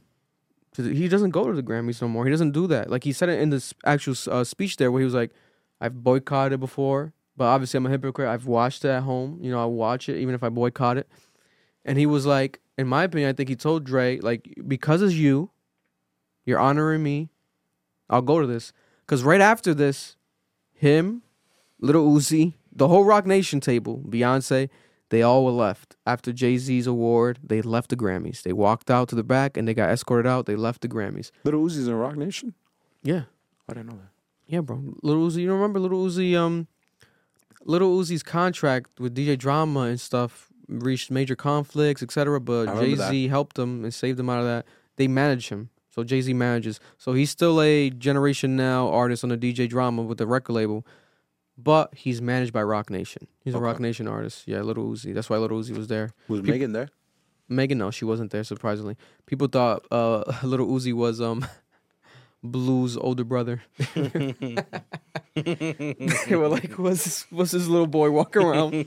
He 0.76 1.08
doesn't 1.08 1.32
go 1.32 1.48
to 1.48 1.54
the 1.54 1.64
grammys 1.64 2.02
no 2.02 2.08
more. 2.08 2.26
He 2.26 2.32
doesn't 2.32 2.52
do 2.52 2.68
that. 2.68 2.90
Like 2.90 3.04
he 3.04 3.12
said 3.12 3.30
it 3.30 3.40
in 3.40 3.50
this 3.50 3.74
actual 3.84 4.16
uh, 4.30 4.44
speech 4.44 4.78
there 4.78 4.92
where 4.92 5.00
he 5.00 5.06
was 5.06 5.14
like 5.14 5.32
i've 5.80 6.04
boycotted 6.04 6.60
before 6.60 7.14
but 7.36 7.46
obviously 7.46 7.78
i'm 7.78 7.86
a 7.86 7.90
hypocrite. 7.90 8.28
I've 8.28 8.46
watched 8.46 8.86
it 8.86 8.90
at 8.90 9.04
home. 9.04 9.40
You 9.42 9.52
know 9.52 9.62
i 9.62 9.66
watch 9.66 10.10
it 10.10 10.18
even 10.20 10.36
if 10.36 10.44
i 10.44 10.50
boycott 10.50 10.98
it. 10.98 11.08
And 11.86 11.98
he 11.98 12.06
was 12.06 12.26
like 12.26 12.60
in 12.78 12.88
my 12.88 13.04
opinion 13.06 13.30
i 13.30 13.34
think 13.34 13.50
he 13.50 13.56
told 13.56 13.86
dre 13.86 14.20
like 14.20 14.54
because 14.68 15.02
it's 15.02 15.14
you 15.14 15.50
you're 16.46 16.60
honoring 16.60 17.02
me 17.04 17.30
I'll 18.10 18.22
go 18.22 18.40
to 18.40 18.48
this. 18.48 18.74
Because 19.06 19.24
right 19.24 19.42
after 19.42 19.74
this, 19.74 20.16
him, 20.74 21.24
Little 21.80 22.10
Uzi, 22.10 22.54
the 22.78 22.88
whole 22.88 23.04
Roc 23.04 23.26
Nation 23.26 23.60
table, 23.60 24.04
Beyonce, 24.08 24.70
they 25.10 25.22
all 25.22 25.46
were 25.46 25.52
left. 25.52 25.96
After 26.06 26.32
Jay 26.32 26.58
Z's 26.58 26.88
award, 26.88 27.40
they 27.44 27.62
left 27.62 27.90
the 27.90 27.96
Grammys. 27.96 28.44
They 28.44 28.54
walked 28.54 28.92
out 28.92 29.08
to 29.10 29.16
the 29.16 29.24
back 29.24 29.58
and 29.58 29.68
they 29.68 29.74
got 29.74 29.90
escorted 29.90 30.28
out. 30.28 30.46
They 30.46 30.56
left 30.56 30.82
the 30.82 30.88
Grammys. 30.90 31.32
Little 31.44 31.64
Uzi's 31.64 31.88
in 31.88 31.96
Roc 31.96 32.16
Nation? 32.16 32.54
Yeah. 33.04 33.24
I 33.70 33.74
didn't 33.74 33.88
know 33.88 33.98
that. 33.98 34.10
Yeah, 34.48 34.62
bro. 34.62 34.82
Little 35.04 35.28
Uzi, 35.28 35.42
you 35.42 35.52
remember 35.52 35.80
Little 35.80 36.06
Uzi, 36.06 36.38
um, 36.38 36.68
Little 37.66 37.98
Uzi's 37.98 38.24
contract 38.24 39.00
with 39.00 39.16
DJ 39.16 39.38
Drama 39.38 39.82
and 39.82 40.00
stuff 40.00 40.48
reached 40.70 41.12
major 41.12 41.36
conflicts, 41.36 42.02
etc. 42.02 42.40
But 42.40 42.80
Jay 42.80 42.96
Z 42.96 43.28
helped 43.28 43.60
him 43.60 43.84
and 43.84 43.94
saved 43.94 44.20
him 44.20 44.30
out 44.30 44.40
of 44.40 44.46
that. 44.46 44.66
They 44.96 45.08
manage 45.08 45.50
him. 45.50 45.70
So 45.90 46.04
Jay 46.04 46.22
Z 46.22 46.34
manages. 46.34 46.80
So 46.98 47.14
he's 47.14 47.30
still 47.30 47.62
a 47.62 47.90
Generation 47.90 48.56
Now 48.56 48.88
artist 48.90 49.24
on 49.24 49.30
the 49.32 49.38
DJ 49.38 49.68
Drama 49.68 50.04
with 50.04 50.18
the 50.18 50.28
record 50.28 50.54
label, 50.54 50.86
but 51.58 51.94
he's 51.96 52.22
managed 52.22 52.54
by 52.54 52.62
Roc 52.64 52.90
Nation. 52.90 53.28
He's 53.44 53.54
a 53.54 53.58
Okay. 53.58 53.64
Roc 53.66 53.80
Nation 53.80 54.08
artist. 54.08 54.48
Yeah, 54.48 54.62
Little 54.62 54.86
Uzi. 54.86 55.14
That's 55.14 55.30
why 55.30 55.38
Little 55.38 55.60
Uzi 55.60 55.76
was 55.76 55.88
there. 55.88 56.12
Was 56.28 56.42
Peop- 56.42 56.50
Megan 56.52 56.72
there? 56.74 56.90
Megan, 57.50 57.78
no, 57.78 57.92
she 57.92 58.04
wasn't 58.06 58.32
there. 58.32 58.44
Surprisingly, 58.44 58.98
people 59.26 59.48
thought 59.48 59.86
uh, 59.92 60.24
Little 60.44 60.68
Uzi 60.68 60.94
was 60.94 61.20
um 61.22 61.46
Blue's 62.44 62.96
older 62.98 63.24
brother. 63.24 63.64
they 65.36 66.36
were 66.36 66.48
like, 66.48 66.74
"What's 66.74 67.04
this, 67.04 67.26
what's 67.32 67.52
this 67.52 67.68
little 67.68 67.88
boy 67.88 68.12
walking 68.12 68.44
around 68.44 68.86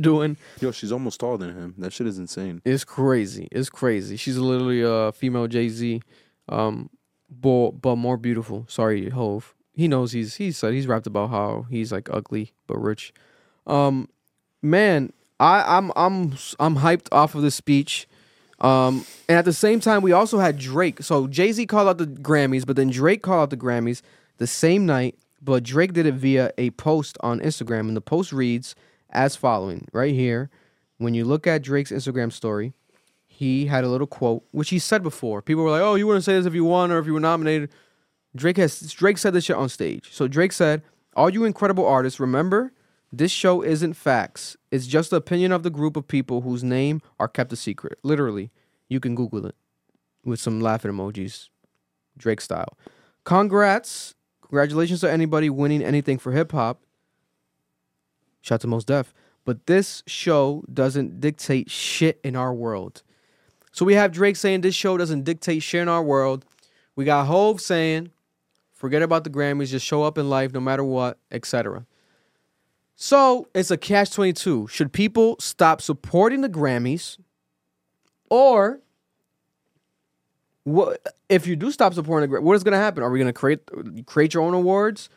doing?" 0.00 0.36
Yo, 0.60 0.70
she's 0.72 0.92
almost 0.92 1.20
taller 1.20 1.38
than 1.38 1.54
him. 1.54 1.74
That 1.78 1.92
shit 1.92 2.06
is 2.06 2.18
insane. 2.18 2.60
It's 2.64 2.84
crazy. 2.84 3.48
It's 3.52 3.70
crazy. 3.70 4.16
She's 4.16 4.36
literally 4.38 4.82
a 4.82 5.12
female 5.12 5.46
Jay 5.46 5.68
Z, 5.68 6.02
um, 6.48 6.90
but 7.30 7.70
but 7.72 7.96
more 7.96 8.16
beautiful. 8.16 8.66
Sorry, 8.68 9.08
Hove. 9.10 9.54
He 9.76 9.88
knows 9.88 10.12
he's 10.12 10.36
he 10.36 10.52
said 10.52 10.72
he's 10.72 10.86
rapped 10.86 11.06
about 11.06 11.28
how 11.28 11.66
he's 11.68 11.92
like 11.92 12.08
ugly 12.10 12.52
but 12.66 12.78
rich. 12.78 13.12
Um, 13.66 14.08
man, 14.62 15.12
I 15.38 15.76
I'm 15.76 15.92
I'm 15.94 16.32
I'm 16.58 16.76
hyped 16.76 17.08
off 17.12 17.34
of 17.34 17.42
this 17.42 17.54
speech. 17.54 18.08
Um, 18.58 19.04
and 19.28 19.36
at 19.36 19.44
the 19.44 19.52
same 19.52 19.80
time, 19.80 20.00
we 20.00 20.12
also 20.12 20.38
had 20.38 20.58
Drake. 20.58 21.02
So 21.02 21.26
Jay 21.26 21.52
Z 21.52 21.66
called 21.66 21.88
out 21.88 21.98
the 21.98 22.06
Grammys, 22.06 22.66
but 22.66 22.76
then 22.76 22.88
Drake 22.88 23.22
called 23.22 23.42
out 23.42 23.50
the 23.50 23.56
Grammys 23.58 24.00
the 24.38 24.46
same 24.46 24.86
night. 24.86 25.14
But 25.42 25.62
Drake 25.62 25.92
did 25.92 26.06
it 26.06 26.14
via 26.14 26.52
a 26.56 26.70
post 26.70 27.18
on 27.20 27.40
Instagram, 27.40 27.80
and 27.80 27.96
the 27.96 28.00
post 28.00 28.32
reads 28.32 28.74
as 29.10 29.36
following 29.36 29.86
right 29.92 30.14
here. 30.14 30.48
When 30.96 31.12
you 31.12 31.26
look 31.26 31.46
at 31.46 31.62
Drake's 31.62 31.92
Instagram 31.92 32.32
story, 32.32 32.72
he 33.26 33.66
had 33.66 33.84
a 33.84 33.88
little 33.88 34.06
quote, 34.06 34.42
which 34.52 34.70
he 34.70 34.78
said 34.78 35.02
before. 35.02 35.42
People 35.42 35.64
were 35.64 35.70
like, 35.70 35.82
"Oh, 35.82 35.96
you 35.96 36.06
wouldn't 36.06 36.24
say 36.24 36.32
this 36.32 36.46
if 36.46 36.54
you 36.54 36.64
won 36.64 36.90
or 36.90 36.98
if 36.98 37.04
you 37.04 37.12
were 37.12 37.20
nominated." 37.20 37.68
Drake 38.36 38.56
has 38.58 38.92
Drake 38.92 39.18
said 39.18 39.32
this 39.32 39.44
shit 39.44 39.56
on 39.56 39.68
stage. 39.68 40.08
So 40.12 40.28
Drake 40.28 40.52
said, 40.52 40.82
"All 41.14 41.30
you 41.30 41.44
incredible 41.44 41.86
artists, 41.86 42.20
remember, 42.20 42.72
this 43.12 43.30
show 43.32 43.62
isn't 43.62 43.94
facts. 43.94 44.56
It's 44.70 44.86
just 44.86 45.10
the 45.10 45.16
opinion 45.16 45.52
of 45.52 45.62
the 45.62 45.70
group 45.70 45.96
of 45.96 46.06
people 46.06 46.42
whose 46.42 46.62
name 46.62 47.00
are 47.18 47.28
kept 47.28 47.52
a 47.52 47.56
secret. 47.56 47.98
Literally, 48.02 48.50
you 48.88 49.00
can 49.00 49.14
Google 49.14 49.46
it 49.46 49.54
with 50.24 50.40
some 50.40 50.60
laughing 50.60 50.90
emojis, 50.90 51.48
Drake 52.18 52.40
style. 52.40 52.76
Congrats, 53.24 54.14
congratulations 54.42 55.00
to 55.00 55.10
anybody 55.10 55.48
winning 55.50 55.82
anything 55.82 56.18
for 56.18 56.32
hip 56.32 56.52
hop. 56.52 56.82
Shout 58.40 58.60
to 58.60 58.66
Mos 58.66 58.84
Def. 58.84 59.12
But 59.44 59.66
this 59.66 60.02
show 60.06 60.64
doesn't 60.72 61.20
dictate 61.20 61.70
shit 61.70 62.20
in 62.24 62.34
our 62.36 62.52
world. 62.52 63.02
So 63.72 63.84
we 63.84 63.94
have 63.94 64.12
Drake 64.12 64.36
saying 64.36 64.60
this 64.60 64.74
show 64.74 64.96
doesn't 64.96 65.24
dictate 65.24 65.62
shit 65.62 65.82
in 65.82 65.88
our 65.88 66.02
world. 66.02 66.44
We 66.96 67.04
got 67.04 67.26
Hove 67.26 67.60
saying, 67.60 68.10
forget 68.76 69.02
about 69.02 69.24
the 69.24 69.30
Grammys, 69.30 69.70
just 69.70 69.84
show 69.84 70.04
up 70.04 70.18
in 70.18 70.30
life 70.30 70.52
no 70.52 70.60
matter 70.60 70.84
what, 70.84 71.18
etc. 71.32 71.86
So 72.94 73.48
it's 73.54 73.70
a 73.70 73.76
catch 73.76 74.12
22. 74.12 74.68
Should 74.68 74.92
people 74.92 75.36
stop 75.40 75.82
supporting 75.82 76.42
the 76.42 76.48
Grammys? 76.48 77.18
Or 78.30 78.80
what 80.64 81.14
if 81.28 81.46
you 81.46 81.56
do 81.56 81.70
stop 81.70 81.94
supporting 81.94 82.28
the 82.28 82.36
Grammys, 82.36 82.42
what 82.42 82.54
is 82.54 82.62
going 82.62 82.72
to 82.72 82.78
happen? 82.78 83.02
Are 83.02 83.10
we 83.10 83.18
going 83.18 83.32
to 83.32 83.32
create 83.32 83.60
create 84.06 84.34
your 84.34 84.42
own 84.42 84.54
awards? 84.54 85.08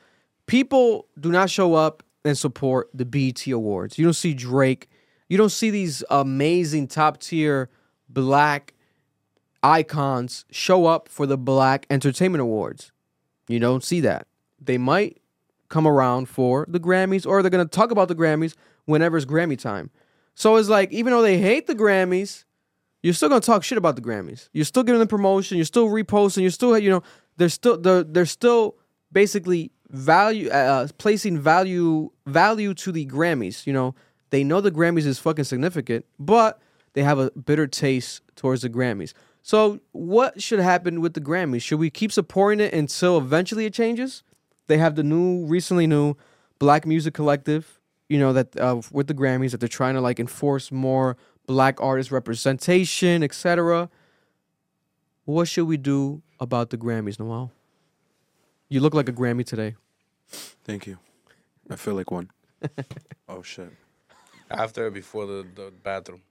People 0.47 1.07
do 1.19 1.31
not 1.31 1.49
show 1.49 1.75
up 1.75 2.01
and 2.25 2.37
support 2.37 2.89
the 2.93 3.05
BET 3.05 3.45
awards. 3.47 3.97
You 3.97 4.05
don't 4.05 4.13
see 4.13 4.33
Drake. 4.33 4.89
You 5.27 5.37
don't 5.37 5.51
see 5.51 5.69
these 5.69 6.03
amazing 6.09 6.87
top 6.87 7.19
tier 7.19 7.69
black 8.09 8.73
icons 9.61 10.45
show 10.51 10.85
up 10.85 11.07
for 11.07 11.25
the 11.25 11.37
Black 11.37 11.85
Entertainment 11.89 12.41
Awards. 12.41 12.91
You 13.49 13.59
don't 13.59 13.83
see 13.83 13.99
that. 14.01 14.27
They 14.61 14.77
might 14.77 15.21
come 15.67 15.87
around 15.87 16.29
for 16.29 16.65
the 16.69 16.79
Grammys 16.79 17.27
or 17.27 17.41
they're 17.41 17.49
going 17.49 17.67
to 17.67 17.69
talk 17.69 17.91
about 17.91 18.07
the 18.07 18.15
Grammys 18.15 18.55
whenever 18.85 19.17
it's 19.17 19.25
Grammy 19.25 19.57
time. 19.57 19.89
So 20.35 20.55
it's 20.55 20.69
like, 20.69 20.91
even 20.91 21.11
though 21.11 21.21
they 21.21 21.37
hate 21.37 21.67
the 21.67 21.75
Grammys, 21.75 22.45
you're 23.01 23.13
still 23.13 23.29
going 23.29 23.41
to 23.41 23.45
talk 23.45 23.63
shit 23.63 23.77
about 23.77 23.95
the 23.95 24.01
Grammys. 24.01 24.49
You're 24.53 24.65
still 24.65 24.83
giving 24.83 24.99
them 24.99 25.07
promotion. 25.07 25.57
You're 25.57 25.65
still 25.65 25.87
reposting. 25.87 26.41
You're 26.43 26.51
still, 26.51 26.77
you 26.77 26.89
know, 26.89 27.03
they're 27.37 27.49
still, 27.49 27.77
they're, 27.77 28.03
they're 28.03 28.25
still 28.25 28.75
basically 29.11 29.71
value, 29.89 30.49
uh, 30.49 30.87
placing 30.97 31.39
value, 31.39 32.11
value 32.25 32.73
to 32.75 32.91
the 32.91 33.05
Grammys. 33.05 33.65
You 33.65 33.73
know, 33.73 33.95
they 34.29 34.43
know 34.43 34.61
the 34.61 34.71
Grammys 34.71 35.05
is 35.05 35.17
fucking 35.17 35.45
significant, 35.45 36.05
but 36.19 36.61
they 36.93 37.03
have 37.03 37.19
a 37.19 37.31
bitter 37.31 37.67
taste 37.67 38.21
towards 38.35 38.61
the 38.61 38.69
Grammys. 38.69 39.13
So, 39.41 39.79
what 39.91 40.41
should 40.41 40.59
happen 40.59 41.01
with 41.01 41.13
the 41.13 41.21
Grammys? 41.21 41.61
Should 41.61 41.79
we 41.79 41.89
keep 41.89 42.11
supporting 42.11 42.59
it 42.59 42.73
until 42.73 43.17
eventually 43.17 43.65
it 43.65 43.73
changes? 43.73 44.23
They 44.67 44.77
have 44.77 44.95
the 44.95 45.03
new, 45.03 45.45
recently 45.45 45.87
new 45.87 46.15
Black 46.59 46.85
Music 46.85 47.13
Collective, 47.13 47.79
you 48.09 48.19
know, 48.19 48.33
that 48.33 48.57
uh, 48.59 48.81
with 48.91 49.07
the 49.07 49.13
Grammys 49.13 49.51
that 49.51 49.59
they're 49.59 49.69
trying 49.69 49.95
to 49.95 50.01
like 50.01 50.19
enforce 50.19 50.71
more 50.71 51.17
black 51.47 51.81
artist 51.81 52.11
representation, 52.11 53.23
etc. 53.23 53.89
What 55.25 55.47
should 55.47 55.65
we 55.65 55.77
do 55.77 56.21
about 56.39 56.69
the 56.69 56.77
Grammys, 56.77 57.19
Noel? 57.19 57.51
You 58.67 58.81
look 58.81 58.93
like 58.93 59.09
a 59.09 59.13
Grammy 59.13 59.45
today. 59.45 59.75
Thank 60.27 60.85
you. 60.85 60.99
I 61.71 61.75
feel 61.75 61.95
like 61.95 62.11
one. 62.11 62.29
oh 63.29 63.41
shit. 63.41 63.71
After 64.51 64.87
or 64.87 64.91
before 64.91 65.25
the, 65.25 65.47
the 65.55 65.71
bathroom? 65.83 66.21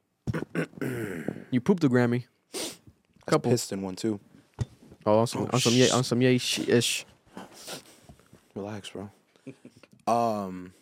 You 1.51 1.63
pooped 1.63 1.83
a 1.85 1.89
Grammy. 1.89 2.27
Couple. 3.31 3.51
Pissed 3.51 3.73
in 3.73 3.83
one 3.83 3.97
too. 3.97 4.19
Oh, 5.07 5.19
on 5.21 5.27
some, 5.27 5.43
Oh, 5.43 5.51
on 5.53 5.61
some, 5.61 5.73
yeah, 5.75 5.87
sh- 5.87 5.93
on 5.93 6.05
some, 6.05 6.21
yeah, 6.23 6.31
ish. 6.31 7.05
Relax, 8.55 8.91
bro. 8.91 9.11
um. 10.07 10.73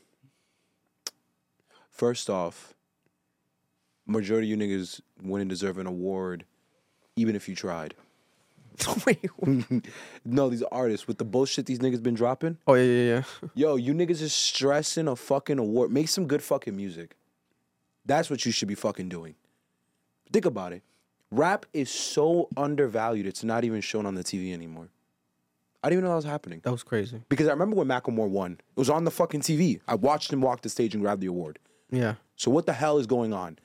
First 1.90 2.28
off, 2.28 2.74
majority 4.06 4.52
of 4.52 4.60
you 4.60 4.66
niggas 4.66 5.00
wouldn't 5.22 5.48
deserve 5.48 5.78
an 5.78 5.86
award, 5.86 6.44
even 7.16 7.34
if 7.34 7.48
you 7.48 7.54
tried. 7.54 7.94
Wait, 9.06 9.18
No, 10.26 10.50
these 10.50 10.62
artists 10.64 11.08
with 11.08 11.16
the 11.16 11.24
bullshit 11.24 11.64
these 11.64 11.78
niggas 11.78 12.02
been 12.02 12.14
dropping. 12.14 12.58
oh 12.66 12.74
yeah, 12.74 12.82
yeah, 12.82 13.22
yeah. 13.42 13.48
Yo, 13.54 13.76
you 13.76 13.94
niggas 13.94 14.20
is 14.20 14.34
stressing 14.34 15.08
a 15.08 15.16
fucking 15.16 15.58
award. 15.58 15.90
Make 15.90 16.08
some 16.08 16.26
good 16.26 16.42
fucking 16.42 16.76
music. 16.76 17.16
That's 18.04 18.28
what 18.28 18.44
you 18.44 18.52
should 18.52 18.68
be 18.68 18.74
fucking 18.74 19.08
doing. 19.08 19.34
Think 20.30 20.44
about 20.44 20.74
it. 20.74 20.82
Rap 21.36 21.66
is 21.72 21.90
so 21.90 22.48
undervalued, 22.56 23.26
it's 23.26 23.44
not 23.44 23.64
even 23.64 23.80
shown 23.80 24.06
on 24.06 24.14
the 24.14 24.24
TV 24.24 24.52
anymore. 24.54 24.88
I 25.82 25.88
didn't 25.88 25.98
even 25.98 26.04
know 26.04 26.10
that 26.10 26.16
was 26.16 26.24
happening. 26.24 26.60
That 26.64 26.72
was 26.72 26.82
crazy. 26.82 27.20
Because 27.28 27.46
I 27.46 27.50
remember 27.50 27.76
when 27.76 27.86
Macklemore 27.86 28.28
won, 28.28 28.52
it 28.52 28.78
was 28.80 28.90
on 28.90 29.04
the 29.04 29.10
fucking 29.10 29.42
TV. 29.42 29.80
I 29.86 29.94
watched 29.94 30.32
him 30.32 30.40
walk 30.40 30.62
the 30.62 30.68
stage 30.68 30.94
and 30.94 31.02
grab 31.02 31.20
the 31.20 31.26
award. 31.26 31.58
Yeah. 31.90 32.14
So 32.36 32.50
what 32.50 32.66
the 32.66 32.72
hell 32.72 32.98
is 32.98 33.06
going 33.06 33.32
on? 33.32 33.58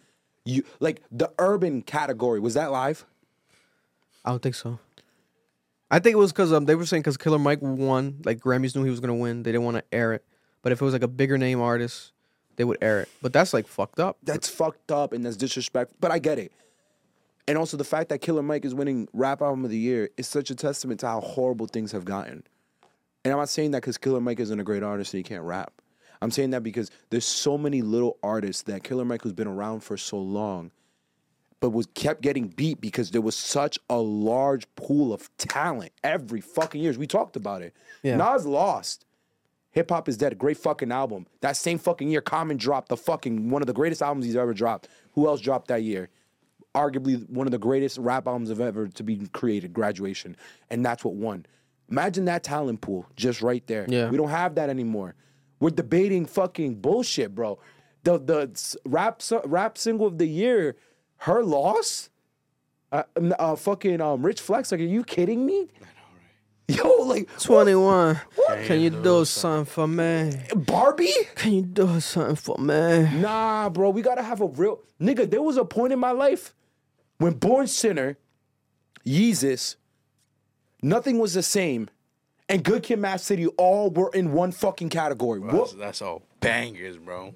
You 0.43 0.63
like 0.79 1.01
the 1.11 1.31
urban 1.39 1.81
category, 1.81 2.39
was 2.39 2.55
that 2.55 2.71
live? 2.71 3.05
I 4.25 4.31
don't 4.31 4.41
think 4.41 4.55
so. 4.55 4.79
I 5.89 5.99
think 5.99 6.13
it 6.13 6.17
was 6.17 6.31
because 6.31 6.53
um, 6.53 6.65
they 6.65 6.75
were 6.75 6.85
saying 6.85 7.01
because 7.01 7.17
Killer 7.17 7.39
Mike 7.39 7.59
won, 7.61 8.21
like 8.25 8.39
Grammys 8.39 8.75
knew 8.75 8.83
he 8.83 8.89
was 8.89 8.99
gonna 8.99 9.15
win. 9.15 9.43
They 9.43 9.51
didn't 9.51 9.65
want 9.65 9.77
to 9.77 9.83
air 9.91 10.13
it. 10.13 10.23
But 10.61 10.71
if 10.71 10.81
it 10.81 10.85
was 10.85 10.93
like 10.93 11.03
a 11.03 11.07
bigger 11.07 11.37
name 11.37 11.61
artist, 11.61 12.11
they 12.57 12.63
would 12.63 12.77
air 12.81 13.01
it. 13.01 13.09
But 13.21 13.33
that's 13.33 13.53
like 13.53 13.67
fucked 13.67 13.99
up. 13.99 14.17
That's 14.23 14.49
fucked 14.49 14.91
up 14.91 15.13
and 15.13 15.25
that's 15.25 15.37
disrespectful. 15.37 15.97
But 15.99 16.11
I 16.11 16.19
get 16.19 16.37
it. 16.37 16.51
And 17.47 17.57
also 17.57 17.77
the 17.77 17.83
fact 17.83 18.09
that 18.09 18.19
Killer 18.19 18.43
Mike 18.43 18.65
is 18.65 18.75
winning 18.75 19.07
Rap 19.13 19.41
Album 19.41 19.65
of 19.65 19.71
the 19.71 19.77
Year 19.77 20.09
is 20.17 20.27
such 20.27 20.49
a 20.49 20.55
testament 20.55 20.99
to 21.01 21.07
how 21.07 21.21
horrible 21.21 21.67
things 21.67 21.91
have 21.91 22.05
gotten. 22.05 22.43
And 23.23 23.31
I'm 23.31 23.39
not 23.39 23.49
saying 23.49 23.71
that 23.71 23.81
because 23.81 23.97
Killer 23.97 24.21
Mike 24.21 24.39
isn't 24.39 24.59
a 24.59 24.63
great 24.63 24.83
artist 24.83 25.13
and 25.13 25.19
he 25.19 25.23
can't 25.23 25.43
rap. 25.43 25.81
I'm 26.21 26.31
saying 26.31 26.51
that 26.51 26.63
because 26.63 26.91
there's 27.09 27.25
so 27.25 27.57
many 27.57 27.81
little 27.81 28.17
artists 28.21 28.63
that 28.63 28.83
Killer 28.83 29.05
Mike 29.05 29.23
who's 29.23 29.33
been 29.33 29.47
around 29.47 29.81
for 29.81 29.97
so 29.97 30.17
long, 30.17 30.71
but 31.59 31.71
was 31.71 31.87
kept 31.93 32.21
getting 32.21 32.47
beat 32.47 32.79
because 32.79 33.11
there 33.11 33.21
was 33.21 33.35
such 33.35 33.79
a 33.89 33.97
large 33.97 34.67
pool 34.75 35.13
of 35.13 35.35
talent 35.37 35.91
every 36.03 36.41
fucking 36.41 36.81
years. 36.81 36.97
We 36.97 37.07
talked 37.07 37.35
about 37.35 37.61
it. 37.63 37.75
Yeah. 38.03 38.17
Nas 38.17 38.45
lost. 38.45 39.05
Hip 39.71 39.89
Hop 39.89 40.09
is 40.09 40.17
Dead, 40.17 40.37
great 40.37 40.57
fucking 40.57 40.91
album. 40.91 41.27
That 41.39 41.55
same 41.55 41.77
fucking 41.77 42.09
year, 42.09 42.21
Common 42.21 42.57
dropped 42.57 42.89
the 42.89 42.97
fucking 42.97 43.49
one 43.49 43.61
of 43.61 43.67
the 43.67 43.73
greatest 43.73 44.01
albums 44.01 44.25
he's 44.25 44.35
ever 44.35 44.53
dropped. 44.53 44.89
Who 45.13 45.27
else 45.27 45.39
dropped 45.39 45.67
that 45.69 45.83
year? 45.83 46.09
Arguably 46.73 47.29
one 47.29 47.47
of 47.47 47.51
the 47.51 47.57
greatest 47.57 47.97
rap 47.97 48.27
albums 48.27 48.49
of 48.49 48.61
ever 48.61 48.87
to 48.87 49.03
be 49.03 49.27
created, 49.33 49.73
Graduation. 49.73 50.37
And 50.69 50.85
that's 50.85 51.03
what 51.03 51.15
won. 51.15 51.45
Imagine 51.89 52.25
that 52.25 52.43
talent 52.43 52.79
pool 52.79 53.05
just 53.17 53.41
right 53.41 53.65
there. 53.67 53.85
Yeah. 53.89 54.09
We 54.09 54.15
don't 54.15 54.29
have 54.29 54.55
that 54.55 54.69
anymore. 54.69 55.15
We're 55.59 55.71
debating 55.71 56.25
fucking 56.25 56.75
bullshit, 56.75 57.35
bro. 57.35 57.59
The 58.03 58.17
the 58.17 58.77
rap 58.85 59.21
rap 59.45 59.77
single 59.77 60.07
of 60.07 60.17
the 60.17 60.25
year, 60.25 60.77
her 61.17 61.43
loss. 61.43 62.09
Uh, 62.91 63.03
uh 63.39 63.55
fucking 63.55 64.01
um, 64.01 64.25
Rich 64.25 64.41
Flex. 64.41 64.71
Like, 64.71 64.81
are 64.81 64.83
you 64.83 65.03
kidding 65.03 65.45
me? 65.45 65.67
Yo, 66.67 66.87
like? 67.03 67.29
Twenty 67.39 67.75
one. 67.75 68.19
Can 68.65 68.79
you 68.79 68.89
do 68.89 69.25
something 69.25 69.65
for 69.65 69.87
me? 69.87 70.31
Barbie? 70.55 71.11
Can 71.35 71.53
you 71.53 71.61
do 71.63 71.99
something 71.99 72.35
for 72.35 72.57
me? 72.57 73.09
Nah, 73.19 73.69
bro, 73.69 73.89
we 73.89 74.01
gotta 74.01 74.23
have 74.23 74.41
a 74.41 74.47
real 74.47 74.79
nigga. 74.99 75.29
There 75.29 75.41
was 75.41 75.57
a 75.57 75.65
point 75.65 75.93
in 75.93 75.99
my 75.99 76.11
life 76.11 76.55
when 77.21 77.33
Born 77.33 77.67
Sinner, 77.67 78.17
Yeezus, 79.05 79.75
nothing 80.81 81.19
was 81.19 81.33
the 81.33 81.43
same, 81.43 81.89
and 82.49 82.63
Good 82.63 82.83
Kid, 82.83 82.99
Mad 82.99 83.21
City 83.21 83.47
all 83.47 83.89
were 83.89 84.11
in 84.13 84.33
one 84.33 84.51
fucking 84.51 84.89
category. 84.89 85.41
That's, 85.43 85.73
that's 85.73 86.01
all 86.01 86.23
bangers, 86.39 86.97
bro. 86.97 87.33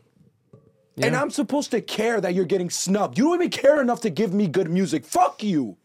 And 1.02 1.16
I'm 1.16 1.30
supposed 1.30 1.72
to 1.72 1.82
care 1.82 2.22
that 2.22 2.34
you're 2.34 2.46
getting 2.46 2.70
snubbed. 2.70 3.18
You 3.18 3.26
don't 3.26 3.36
even 3.36 3.50
care 3.50 3.82
enough 3.82 4.02
to 4.02 4.10
give 4.10 4.34
me 4.34 4.48
good 4.48 4.70
music. 4.70 5.04
Fuck 5.06 5.44
you, 5.44 5.78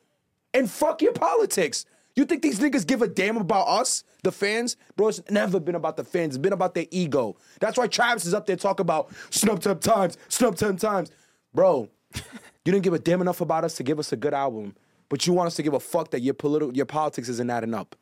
and 0.55 0.71
fuck 0.71 1.03
your 1.03 1.13
politics. 1.13 1.85
You 2.17 2.25
think 2.25 2.43
these 2.43 2.59
niggas 2.59 2.87
give 2.87 3.03
a 3.03 3.09
damn 3.09 3.37
about 3.37 3.69
us, 3.69 4.05
the 4.23 4.33
fans? 4.33 4.77
Bro, 4.97 5.09
it's 5.09 5.31
never 5.31 5.61
been 5.61 5.75
about 5.75 5.97
the 5.97 6.05
fans. 6.05 6.35
It's 6.35 6.43
been 6.43 6.53
about 6.53 6.75
their 6.75 6.87
ego. 6.91 7.37
That's 7.61 7.79
why 7.79 7.87
Travis 7.87 8.27
is 8.27 8.35
up 8.35 8.47
there 8.47 8.57
talking 8.57 8.83
about 8.83 9.11
snub 9.31 9.61
10 9.61 9.79
times, 9.79 10.19
snub 10.29 10.57
10 10.57 10.77
times. 10.77 11.11
Bro, 11.55 11.89
you 12.65 12.73
didn't 12.73 12.85
give 12.85 12.93
a 12.95 12.99
damn 12.99 13.21
enough 13.21 13.41
about 13.41 13.65
us 13.65 13.75
to 13.77 13.83
give 13.83 13.99
us 13.99 14.13
a 14.13 14.17
good 14.17 14.35
album, 14.35 14.75
but 15.09 15.27
you 15.27 15.33
want 15.33 15.47
us 15.49 15.55
to 15.57 15.63
give 15.63 15.75
a 15.75 15.81
fuck 15.81 16.11
that 16.11 16.21
your 16.21 16.35
political, 16.35 16.75
your 16.75 16.87
politics 16.87 17.29
isn't 17.29 17.51
adding 17.51 17.75
up. 17.75 17.97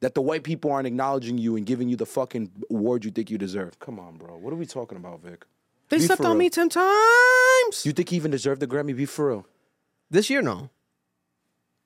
That 0.00 0.14
the 0.14 0.22
white 0.22 0.42
people 0.42 0.72
aren't 0.72 0.86
acknowledging 0.88 1.38
you 1.38 1.54
and 1.56 1.64
giving 1.64 1.88
you 1.88 1.94
the 1.96 2.06
fucking 2.06 2.50
award 2.70 3.04
you 3.04 3.10
think 3.12 3.30
you 3.30 3.38
deserve. 3.38 3.78
Come 3.78 4.00
on, 4.00 4.16
bro. 4.16 4.36
What 4.36 4.52
are 4.52 4.56
we 4.56 4.66
talking 4.66 4.98
about, 4.98 5.20
Vick? 5.22 5.44
They 5.90 5.98
Be 5.98 6.02
slept 6.04 6.22
on 6.22 6.32
real. 6.32 6.38
me 6.38 6.50
ten 6.50 6.68
times. 6.68 7.84
You 7.86 7.92
think 7.92 8.08
he 8.08 8.16
even 8.16 8.30
deserved 8.32 8.60
the 8.60 8.66
Grammy? 8.66 8.96
Be 8.96 9.04
for 9.04 9.28
real. 9.28 9.46
This 10.10 10.28
year, 10.28 10.42
no. 10.42 10.70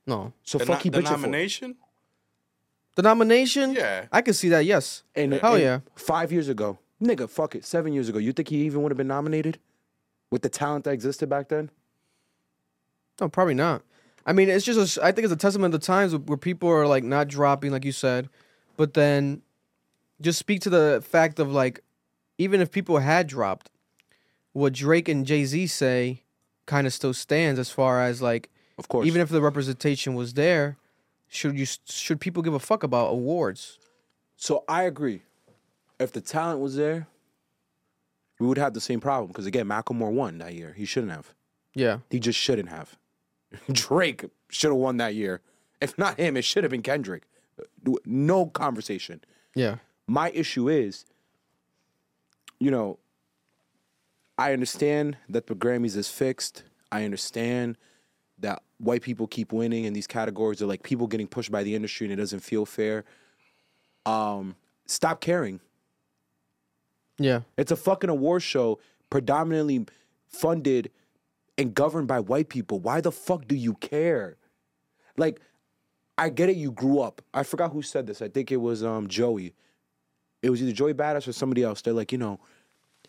No. 0.07 0.33
So 0.45 0.57
The, 0.59 0.65
fuck 0.67 0.79
no- 0.79 0.83
he 0.83 0.89
the 0.91 0.99
bitching 1.01 1.05
for. 1.07 1.11
nomination? 1.13 1.77
The 2.95 3.03
nomination? 3.03 3.73
Yeah. 3.75 4.07
I 4.11 4.23
can 4.23 4.33
see 4.33 4.49
that, 4.49 4.65
yes. 4.65 5.03
And, 5.15 5.35
Hell 5.35 5.55
and 5.55 5.63
yeah. 5.63 5.81
Five 5.97 6.33
years 6.33 6.49
ago, 6.49 6.79
nigga, 7.03 7.29
fuck 7.29 7.55
it. 7.55 7.65
Seven 7.67 7.93
years 7.93 8.09
ago, 8.09 8.19
you 8.19 8.33
think 8.33 8.49
he 8.49 8.59
even 8.65 8.83
would 8.83 8.93
have 8.93 8.97
been 8.97 9.09
nominated 9.09 9.59
with 10.31 10.41
the 10.43 10.49
talent 10.49 10.85
that 10.85 10.93
existed 10.93 11.29
back 11.29 11.49
then? 11.49 11.71
No, 13.21 13.29
probably 13.29 13.55
not. 13.55 13.83
I 14.27 14.33
mean, 14.33 14.49
it's 14.49 14.65
just, 14.65 14.99
a 14.99 15.05
I 15.05 15.13
think 15.13 15.25
it's 15.25 15.33
a 15.33 15.37
testament 15.37 15.73
of 15.75 15.81
the 15.81 15.87
times 15.87 16.15
where 16.17 16.37
people 16.37 16.69
are 16.69 16.87
like 16.87 17.05
not 17.05 17.29
dropping, 17.29 17.71
like 17.73 17.85
you 17.85 17.93
said, 17.93 18.29
but 18.77 18.95
then 18.95 19.43
just 20.21 20.39
speak 20.39 20.61
to 20.63 20.71
the 20.71 21.03
fact 21.07 21.39
of 21.39 21.51
like, 21.53 21.81
even 22.39 22.61
if 22.61 22.71
people 22.71 22.99
had 22.99 23.27
dropped, 23.27 23.71
what 24.53 24.73
Drake 24.73 25.09
and 25.09 25.25
Jay 25.27 25.45
Z 25.45 25.67
say 25.69 26.23
kind 26.67 26.87
of 26.87 26.93
still 26.93 27.15
stands 27.15 27.61
as 27.61 27.71
far 27.71 28.03
as 28.03 28.21
like, 28.21 28.51
Of 28.79 28.89
course. 28.89 29.07
even 29.07 29.21
if 29.21 29.29
the 29.29 29.41
representation 29.41 30.15
was 30.15 30.35
there, 30.35 30.77
should 31.29 31.59
you 31.59 31.67
should 31.89 32.21
people 32.21 32.43
give 32.43 32.55
a 32.55 32.59
fuck 32.59 32.83
about 32.83 33.09
awards? 33.13 33.79
So 34.37 34.65
I 34.69 34.83
agree. 34.85 35.23
If 35.99 36.13
the 36.13 36.21
talent 36.21 36.61
was 36.61 36.77
there, 36.77 37.07
we 38.39 38.47
would 38.47 38.59
have 38.59 38.75
the 38.75 38.81
same 38.81 39.01
problem. 39.01 39.29
Because 39.29 39.47
again, 39.47 39.67
Macklemore 39.67 40.13
won 40.13 40.39
that 40.39 40.55
year. 40.55 40.75
He 40.77 40.85
shouldn't 40.85 41.13
have. 41.13 41.33
Yeah, 41.75 41.99
He 42.11 42.19
just 42.19 42.39
shouldn't 42.39 42.69
have. 42.71 42.97
Drake 43.73 44.25
should 44.49 44.69
have 44.71 44.79
won 44.79 44.97
that 44.99 45.15
year. 45.15 45.41
If 45.81 45.97
not 45.99 46.19
him, 46.19 46.37
it 46.37 46.43
should 46.45 46.65
have 46.65 46.71
been 46.71 46.83
Kendrick. 46.83 47.25
No 48.05 48.47
conversation. 48.47 49.23
yeah, 49.55 49.77
My 50.07 50.31
issue 50.31 50.69
is, 50.69 51.05
you 52.59 52.71
know, 52.71 52.99
I 54.39 54.53
understand 54.53 55.17
that 55.29 55.47
the 55.47 55.55
Grammys 55.55 55.97
is 55.97 56.09
fixed. 56.09 56.65
I 56.93 57.05
understand 57.05 57.79
that 58.39 58.63
white 58.79 59.03
people 59.03 59.27
keep 59.27 59.53
winning 59.53 59.85
in 59.85 59.93
these 59.95 60.07
categories. 60.07 60.59
They're 60.59 60.69
like 60.69 60.83
people 60.83 61.07
getting 61.07 61.27
pushed 61.27 61.51
by 61.51 61.63
the 61.63 61.75
industry 61.75 62.07
and 62.07 62.13
it 62.13 62.17
doesn't 62.17 62.41
feel 62.41 62.67
fair. 62.67 63.05
Um, 64.05 64.57
stop 64.87 65.21
caring. 65.21 65.61
yeah, 67.19 67.41
It's 67.57 67.73
a 67.73 67.77
fucking 67.77 68.11
award 68.11 68.43
show 68.43 68.79
predominantly 69.11 69.87
funded 70.29 70.91
and 71.59 71.75
governed 71.75 72.09
by 72.09 72.21
white 72.21 72.49
people. 72.49 72.81
Why 72.81 73.01
the 73.01 73.13
fuck 73.13 73.47
do 73.49 73.55
you 73.57 73.75
care? 73.75 74.37
Like, 75.17 75.41
I 76.19 76.29
get 76.31 76.49
it, 76.49 76.57
you 76.57 76.71
grew 76.73 77.01
up. 77.01 77.23
I 77.35 77.43
forgot 77.43 77.73
who 77.73 77.83
said 77.83 78.07
this. 78.07 78.23
I 78.23 78.29
think 78.29 78.51
it 78.53 78.57
was 78.57 78.83
um 78.85 79.09
Joey. 79.09 79.55
It 80.43 80.51
was 80.51 80.63
either 80.63 80.73
Joey 80.73 80.95
Badass 80.95 81.27
or 81.29 81.33
somebody 81.33 81.63
else. 81.63 81.83
They're 81.83 81.93
like, 81.95 82.13
you 82.13 82.19
know, 82.19 82.39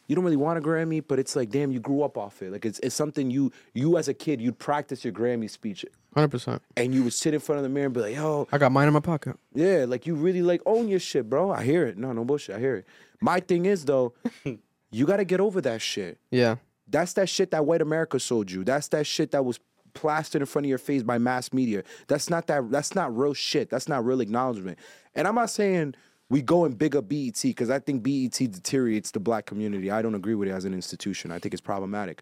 you 0.08 0.16
don't 0.16 0.24
really 0.24 0.38
want 0.38 0.58
a 0.58 0.62
Grammy, 0.62 1.04
but 1.06 1.20
it's 1.20 1.36
like, 1.36 1.50
damn, 1.50 1.70
you 1.72 1.80
grew 1.82 2.02
up 2.02 2.18
off 2.18 2.42
it. 2.42 2.52
Like 2.52 2.66
it's 2.66 2.80
it's 2.80 2.96
something 2.96 3.30
you 3.30 3.52
you 3.74 3.98
as 3.98 4.08
a 4.08 4.14
kid, 4.14 4.42
you'd 4.42 4.58
practice 4.60 5.04
your 5.04 5.14
Grammy 5.14 5.50
speech 5.50 5.86
hundred 6.14 6.30
percent. 6.30 6.62
and 6.76 6.96
you 6.96 7.04
would 7.04 7.14
sit 7.14 7.34
in 7.34 7.40
front 7.40 7.58
of 7.58 7.64
the 7.64 7.70
mirror 7.70 7.86
and 7.86 7.94
be 7.94 8.00
like, 8.02 8.16
yo, 8.16 8.48
I 8.52 8.58
got 8.58 8.72
mine 8.72 8.88
in 8.88 8.94
my 8.94 9.02
pocket. 9.02 9.38
yeah, 9.54 9.86
like 9.88 10.08
you 10.08 10.16
really 10.16 10.42
like 10.42 10.62
own 10.66 10.88
your 10.88 11.00
shit, 11.00 11.30
bro. 11.30 11.52
I 11.52 11.64
hear 11.64 11.86
it. 11.86 11.98
No, 11.98 12.12
no 12.14 12.24
bullshit. 12.26 12.56
I 12.56 12.60
hear 12.60 12.76
it. 12.78 12.88
My 13.22 13.40
thing 13.40 13.66
is 13.66 13.86
though, 13.86 14.14
you 14.92 15.06
gotta 15.06 15.26
get 15.26 15.40
over 15.40 15.62
that 15.62 15.82
shit. 15.82 16.18
Yeah, 16.32 16.56
That's 16.90 17.14
that 17.14 17.30
shit 17.30 17.52
that 17.52 17.66
white 17.66 17.82
America 17.82 18.20
sold 18.20 18.52
you. 18.52 18.64
That's 18.64 18.88
that 18.90 19.06
shit 19.08 19.32
that 19.32 19.44
was 19.44 19.60
plastered 19.94 20.42
in 20.42 20.46
front 20.46 20.66
of 20.66 20.70
your 20.70 20.78
face 20.78 21.04
by 21.04 21.18
mass 21.18 21.52
media. 21.52 21.84
That's 22.08 22.30
not 22.30 22.48
that 22.48 22.70
that's 22.72 22.96
not 22.96 23.16
real 23.18 23.34
shit. 23.34 23.70
That's 23.70 23.88
not 23.88 24.06
real 24.06 24.22
acknowledgement. 24.22 24.78
And 25.16 25.28
I'm 25.28 25.36
not 25.36 25.50
saying 25.50 25.96
we 26.30 26.42
go 26.42 26.66
and 26.66 26.78
big 26.78 26.96
up 26.96 27.08
BET 27.10 27.40
because 27.42 27.70
I 27.70 27.80
think 27.80 28.04
BET 28.04 28.32
deteriorates 28.38 29.12
the 29.12 29.20
black 29.20 29.46
community. 29.46 29.90
I 29.92 30.02
don't 30.02 30.16
agree 30.16 30.36
with 30.36 30.50
it 30.50 30.52
as 30.52 30.66
an 30.66 30.74
institution. 30.74 31.32
I 31.32 31.40
think 31.40 31.54
it's 31.54 31.62
problematic. 31.62 32.22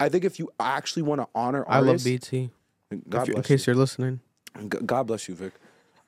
I 0.00 0.08
think 0.08 0.24
if 0.24 0.38
you 0.38 0.50
actually 0.60 1.02
want 1.02 1.20
to 1.20 1.28
honor 1.34 1.64
I 1.68 1.78
love 1.78 1.88
artists, 1.88 2.08
BT. 2.08 2.50
God 3.08 3.28
you- 3.28 3.34
in 3.34 3.40
bless 3.40 3.50
you. 3.50 3.56
case 3.56 3.66
you're 3.66 3.76
listening. 3.76 4.20
God 4.86 5.04
bless 5.04 5.28
you, 5.28 5.34
Vick. 5.34 5.52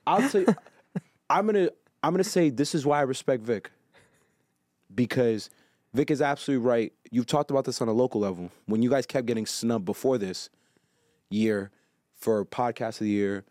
I'll 0.07 0.28
say 0.28 0.47
I'm 1.31 1.47
gonna 1.47 1.70
I'm 2.03 2.12
gonna 2.12 2.23
say 2.24 2.51
this 2.51 2.74
is 2.74 2.86
why 2.86 2.98
I 2.98 3.03
respect 3.03 3.43
Vick. 3.43 3.70
Because 4.94 5.51
Vick 5.97 6.10
is 6.10 6.20
absolutely 6.20 6.66
right. 6.66 6.93
You've 7.10 7.24
talked 7.24 7.51
about 7.51 7.64
this 7.64 7.81
on 7.81 7.89
a 7.89 7.93
local 7.93 8.20
level. 8.20 8.51
When 8.66 8.82
you 8.82 8.90
guys 8.90 9.06
kept 9.06 9.27
getting 9.27 9.47
snubbed 9.47 9.86
before 9.86 10.18
this 10.18 10.51
year 11.31 11.70
for 12.14 12.44
podcast 12.44 13.01
of 13.01 13.06
the 13.06 13.09
year, 13.09 13.44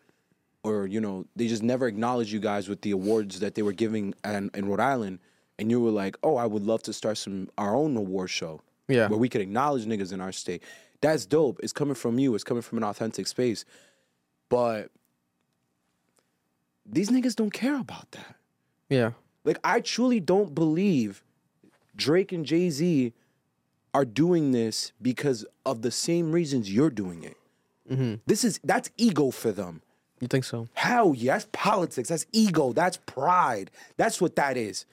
or 0.63 0.85
you 0.85 1.01
know, 1.01 1.25
they 1.35 1.47
just 1.47 1.63
never 1.63 1.87
acknowledged 1.87 2.31
you 2.31 2.39
guys 2.39 2.69
with 2.69 2.81
the 2.81 2.91
awards 2.91 3.39
that 3.39 3.55
they 3.55 3.63
were 3.63 3.73
giving 3.73 4.13
in, 4.23 4.51
in 4.53 4.67
Rhode 4.67 4.79
Island, 4.79 5.19
and 5.57 5.71
you 5.71 5.81
were 5.81 5.89
like, 5.89 6.17
"Oh, 6.21 6.35
I 6.35 6.45
would 6.45 6.61
love 6.61 6.83
to 6.83 6.93
start 6.93 7.17
some 7.17 7.49
our 7.57 7.75
own 7.75 7.97
award 7.97 8.29
show." 8.29 8.61
Yeah. 8.87 9.07
where 9.07 9.17
we 9.17 9.29
could 9.29 9.41
acknowledge 9.41 9.85
niggas 9.85 10.13
in 10.13 10.21
our 10.21 10.31
state. 10.31 10.61
That's 11.01 11.25
dope. 11.25 11.59
It's 11.63 11.73
coming 11.73 11.95
from 11.95 12.19
you. 12.19 12.35
It's 12.35 12.43
coming 12.43 12.61
from 12.61 12.77
an 12.77 12.83
authentic 12.83 13.25
space. 13.25 13.65
But 14.47 14.91
these 16.85 17.09
niggas 17.09 17.35
don't 17.35 17.51
care 17.51 17.79
about 17.79 18.11
that. 18.11 18.35
Yeah, 18.87 19.13
Like 19.43 19.57
I 19.63 19.79
truly 19.81 20.19
don't 20.19 20.53
believe 20.53 21.23
Drake 21.95 22.31
and 22.31 22.45
Jay 22.45 22.69
Z 22.69 23.13
are 23.93 24.05
doing 24.05 24.51
this 24.51 24.91
because 25.01 25.45
of 25.65 25.81
the 25.81 25.91
same 25.91 26.31
reasons 26.31 26.71
you're 26.71 26.89
doing 26.89 27.23
it. 27.23 27.37
Mm-hmm. 27.89 28.15
This 28.25 28.43
is 28.43 28.59
that's 28.63 28.89
ego 28.97 29.31
for 29.31 29.51
them. 29.51 29.81
you 30.19 30.27
think 30.27 30.43
so? 30.43 30.67
Hell 30.73 31.13
yeah, 31.15 31.33
that's 31.33 31.47
politics. 31.51 32.09
That's 32.09 32.25
ego. 32.31 32.73
That's 32.73 32.97
pride. 33.05 33.71
That's 33.97 34.19
what 34.19 34.35
that 34.35 34.57
is. 34.57 34.85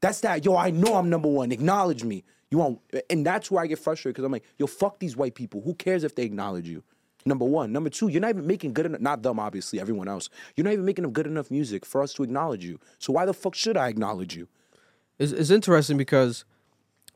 That's 0.00 0.20
that. 0.20 0.44
Yo, 0.44 0.56
I 0.56 0.70
know 0.70 0.96
I'm 0.96 1.08
number 1.08 1.28
one. 1.28 1.52
Acknowledge 1.52 2.04
me. 2.04 2.24
You 2.50 2.58
want, 2.58 2.80
and 3.08 3.24
that's 3.24 3.50
where 3.50 3.62
I 3.62 3.66
get 3.66 3.78
frustrated 3.78 4.14
because 4.14 4.26
I'm 4.26 4.32
like, 4.32 4.44
yo, 4.58 4.66
fuck 4.66 4.98
these 4.98 5.16
white 5.16 5.34
people. 5.34 5.62
Who 5.62 5.74
cares 5.74 6.04
if 6.04 6.14
they 6.14 6.24
acknowledge 6.24 6.68
you? 6.68 6.82
Number 7.24 7.44
one. 7.46 7.72
Number 7.72 7.88
two, 7.88 8.08
you're 8.08 8.20
not 8.20 8.30
even 8.30 8.46
making 8.46 8.74
good 8.74 8.84
enough. 8.84 9.00
Not 9.00 9.22
them, 9.22 9.38
obviously. 9.38 9.80
Everyone 9.80 10.08
else. 10.08 10.28
You're 10.56 10.64
not 10.64 10.72
even 10.72 10.84
making 10.84 11.10
good 11.12 11.26
enough 11.26 11.50
music 11.50 11.86
for 11.86 12.02
us 12.02 12.12
to 12.14 12.24
acknowledge 12.24 12.64
you. 12.64 12.78
So 12.98 13.12
why 13.12 13.24
the 13.24 13.32
fuck 13.32 13.54
should 13.54 13.76
I 13.76 13.88
acknowledge 13.88 14.36
you? 14.36 14.48
It's, 15.22 15.32
it's 15.32 15.50
interesting 15.50 15.96
because 15.96 16.44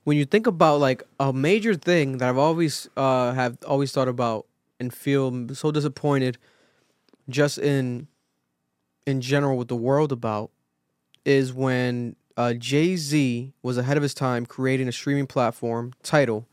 when 0.04 0.16
you 0.16 0.24
think 0.24 0.46
about 0.46 0.78
like 0.78 1.02
a 1.18 1.32
major 1.32 1.74
thing 1.74 2.18
that 2.18 2.28
I've 2.28 2.38
always 2.38 2.88
uh 2.96 3.32
have 3.32 3.58
always 3.66 3.90
thought 3.90 4.08
about 4.08 4.46
and 4.78 4.94
feel 4.94 5.48
so 5.54 5.72
disappointed 5.72 6.38
just 7.28 7.58
in 7.58 8.06
in 9.06 9.20
general 9.20 9.56
with 9.56 9.68
the 9.68 9.76
world 9.76 10.12
about 10.12 10.50
is 11.24 11.52
when 11.52 12.14
uh, 12.36 12.52
Jay 12.52 12.96
Z 12.96 13.52
was 13.62 13.78
ahead 13.78 13.96
of 13.96 14.02
his 14.02 14.14
time 14.14 14.46
creating 14.46 14.86
a 14.86 14.92
streaming 14.92 15.26
platform 15.26 15.92
Tidal, 16.02 16.46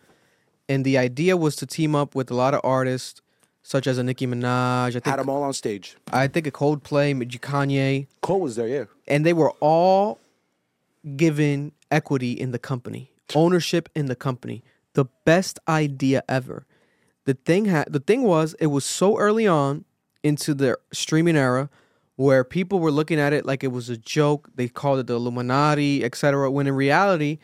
and 0.67 0.83
the 0.83 0.97
idea 0.97 1.37
was 1.37 1.55
to 1.57 1.65
team 1.67 1.93
up 1.93 2.15
with 2.15 2.31
a 2.31 2.33
lot 2.33 2.53
of 2.53 2.61
artists 2.63 3.21
such 3.61 3.85
as 3.85 3.97
a 3.97 4.03
Nicki 4.03 4.27
Minaj, 4.27 4.87
I 4.87 4.91
think, 4.91 5.05
Had 5.05 5.19
them 5.19 5.29
all 5.29 5.43
on 5.43 5.53
stage. 5.53 5.95
I 6.11 6.27
think 6.27 6.47
a 6.47 6.51
Coldplay, 6.51 7.13
Kanye, 7.39 8.07
Cole 8.21 8.41
was 8.41 8.55
there, 8.55 8.67
yeah. 8.67 8.85
and 9.07 9.25
they 9.25 9.33
were 9.33 9.51
all 9.59 10.19
given 11.15 11.71
equity 11.91 12.31
in 12.31 12.51
the 12.51 12.59
company, 12.59 13.11
ownership 13.35 13.89
in 13.95 14.07
the 14.07 14.15
company. 14.15 14.63
The 14.93 15.05
best 15.25 15.59
idea 15.67 16.23
ever. 16.29 16.65
The 17.25 17.33
thing 17.33 17.65
ha- 17.65 17.85
the 17.87 17.99
thing 17.99 18.23
was 18.23 18.53
it 18.59 18.67
was 18.67 18.85
so 18.85 19.17
early 19.17 19.47
on 19.47 19.85
into 20.23 20.53
the 20.53 20.77
streaming 20.91 21.35
era 21.35 21.69
where 22.15 22.43
people 22.43 22.79
were 22.79 22.91
looking 22.91 23.19
at 23.19 23.33
it 23.33 23.45
like 23.45 23.63
it 23.63 23.71
was 23.71 23.89
a 23.89 23.97
joke. 23.97 24.49
They 24.55 24.67
called 24.67 24.99
it 24.99 25.07
the 25.07 25.15
Illuminati, 25.15 26.03
etc. 26.03 26.51
When 26.51 26.67
in 26.67 26.75
reality, 26.75 27.39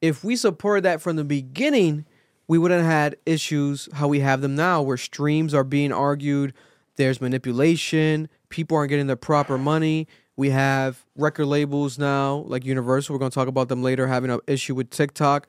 if 0.00 0.24
we 0.24 0.36
supported 0.36 0.84
that 0.84 1.00
from 1.00 1.16
the 1.16 1.24
beginning, 1.24 2.04
we 2.48 2.58
wouldn't 2.58 2.82
have 2.82 2.90
had 2.90 3.16
issues 3.24 3.88
how 3.94 4.08
we 4.08 4.20
have 4.20 4.40
them 4.40 4.56
now, 4.56 4.82
where 4.82 4.96
streams 4.96 5.54
are 5.54 5.64
being 5.64 5.92
argued, 5.92 6.54
there's 6.96 7.20
manipulation, 7.20 8.28
people 8.48 8.76
aren't 8.76 8.90
getting 8.90 9.06
their 9.06 9.16
proper 9.16 9.56
money. 9.56 10.08
We 10.36 10.50
have 10.50 11.04
record 11.16 11.46
labels 11.46 11.98
now, 11.98 12.44
like 12.46 12.64
Universal. 12.64 13.14
We're 13.14 13.18
going 13.18 13.30
to 13.30 13.34
talk 13.34 13.48
about 13.48 13.68
them 13.68 13.82
later, 13.82 14.06
having 14.06 14.30
an 14.30 14.40
issue 14.46 14.74
with 14.74 14.90
TikTok. 14.90 15.46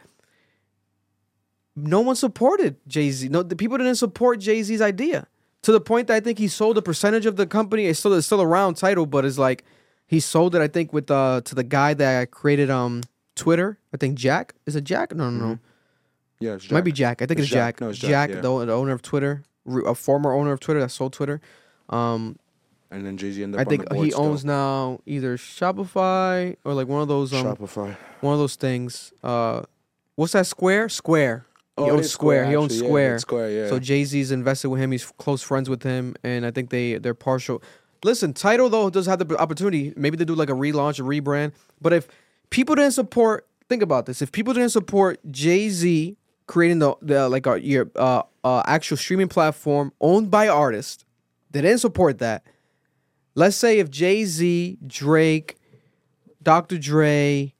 No 1.75 2.01
one 2.01 2.15
supported 2.15 2.75
Jay 2.87 3.09
Z. 3.09 3.29
No, 3.29 3.43
the 3.43 3.55
people 3.55 3.77
didn't 3.77 3.95
support 3.95 4.39
Jay 4.39 4.61
Z's 4.61 4.81
idea 4.81 5.27
to 5.63 5.71
the 5.71 5.81
point 5.81 6.07
that 6.07 6.15
I 6.15 6.19
think 6.19 6.37
he 6.37 6.47
sold 6.47 6.77
a 6.77 6.81
percentage 6.81 7.25
of 7.25 7.35
the 7.35 7.47
company. 7.47 7.85
It's 7.87 7.99
still 7.99 8.13
it's 8.13 8.27
still 8.27 8.41
around 8.41 8.75
Tidal, 8.75 9.05
but 9.07 9.25
it's 9.25 9.37
like 9.39 9.63
he 10.05 10.19
sold 10.19 10.53
it. 10.53 10.61
I 10.61 10.67
think 10.67 10.93
with 10.93 11.09
uh 11.09 11.41
to 11.45 11.55
the 11.55 11.63
guy 11.63 11.93
that 11.95 12.29
created 12.31 12.69
um 12.69 13.01
Twitter. 13.35 13.79
I 13.93 13.97
think 13.97 14.17
Jack 14.17 14.53
is 14.67 14.75
it 14.75 14.83
Jack? 14.83 15.15
No, 15.15 15.29
no, 15.31 15.45
no. 15.47 15.59
Yeah, 16.39 16.55
it's 16.55 16.69
Might 16.69 16.81
be 16.81 16.91
Jack. 16.91 17.19
Jack. 17.19 17.21
I 17.23 17.25
think 17.25 17.39
It's 17.39 17.47
it's, 17.47 17.53
Jack. 17.53 17.75
Jack. 17.75 17.81
No, 17.81 17.89
it's 17.89 17.99
Jack, 17.99 18.09
Jack, 18.09 18.29
yeah. 18.29 18.41
the, 18.41 18.65
the 18.65 18.73
owner 18.73 18.91
of 18.91 19.01
Twitter, 19.01 19.43
a 19.85 19.95
former 19.95 20.33
owner 20.33 20.51
of 20.51 20.59
Twitter 20.59 20.81
that 20.81 20.89
sold 20.89 21.13
Twitter. 21.13 21.39
Um, 21.89 22.37
And 22.93 23.05
then 23.05 23.17
Jay 23.17 23.31
Z 23.31 23.41
ended 23.41 23.59
up 23.59 23.65
I 23.65 23.69
think 23.69 23.81
on 23.81 23.85
the 23.89 23.95
board 23.95 24.05
he 24.05 24.11
still. 24.11 24.23
owns 24.25 24.45
now 24.45 24.99
either 25.05 25.35
Shopify 25.37 26.55
or 26.63 26.73
like 26.73 26.87
one 26.87 27.01
of 27.01 27.07
those 27.07 27.33
um 27.33 27.45
Shopify. 27.45 27.95
one 28.21 28.33
of 28.33 28.39
those 28.39 28.55
things. 28.55 29.11
Uh, 29.23 29.63
what's 30.15 30.33
that? 30.33 30.45
Square. 30.45 30.89
Square. 30.89 31.45
Oh, 31.75 31.85
he 31.85 31.89
it 31.89 31.93
owns 31.93 32.11
Square. 32.11 32.43
Square, 32.43 32.49
He 32.51 32.55
owns 32.55 32.71
actually, 32.73 32.85
yeah, 32.85 32.89
Square. 32.89 33.19
Square, 33.19 33.51
yeah. 33.51 33.69
So 33.69 33.79
Jay 33.79 34.03
Z's 34.03 34.31
invested 34.31 34.69
with 34.69 34.79
him. 34.79 34.91
He's 34.91 35.05
close 35.17 35.41
friends 35.41 35.69
with 35.69 35.81
him, 35.81 36.15
and 36.23 36.45
I 36.45 36.51
think 36.51 36.69
they 36.69 36.99
they're 36.99 37.15
partial. 37.15 37.63
Listen, 38.03 38.31
Tidal 38.33 38.69
though 38.69 38.89
does 38.91 39.07
have 39.07 39.19
the 39.19 39.37
opportunity. 39.37 39.91
Maybe 39.97 40.15
they 40.15 40.25
do 40.25 40.35
like 40.35 40.49
a 40.49 40.53
relaunch, 40.53 40.99
a 40.99 41.03
rebrand. 41.03 41.53
But 41.81 41.93
if 41.93 42.07
people 42.51 42.75
didn't 42.75 42.91
support, 42.91 43.47
think 43.69 43.81
about 43.81 44.05
this: 44.05 44.21
if 44.21 44.31
people 44.31 44.53
didn't 44.53 44.69
support 44.69 45.19
Jay 45.31 45.69
Z 45.69 46.15
creating 46.45 46.79
the, 46.79 46.93
the 47.01 47.27
like 47.29 47.47
your 47.61 47.89
uh, 47.95 48.21
uh, 48.43 48.61
actual 48.67 48.97
streaming 48.97 49.29
platform 49.29 49.91
owned 49.99 50.29
by 50.29 50.47
artists. 50.47 51.05
They 51.51 51.61
didn't 51.61 51.79
support 51.79 52.17
that. 52.19 52.43
Let's 53.35 53.55
say 53.55 53.79
if 53.79 53.89
Jay 53.89 54.25
Z, 54.25 54.77
Drake, 54.85 55.57
Dr. 56.41 56.77
Dre, 56.77 57.53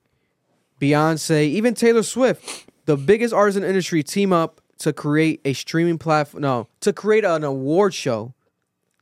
Beyonce, 0.79 1.47
even 1.47 1.73
Taylor 1.73 2.03
Swift, 2.03 2.69
the 2.85 2.97
biggest 2.97 3.33
artists 3.33 3.57
in 3.57 3.63
the 3.63 3.69
industry, 3.69 4.03
team 4.03 4.33
up 4.33 4.61
to 4.79 4.93
create 4.93 5.41
a 5.45 5.53
streaming 5.53 5.97
platform. 5.97 6.41
No, 6.41 6.67
to 6.81 6.93
create 6.93 7.23
an 7.23 7.43
award 7.43 7.93
show 7.93 8.33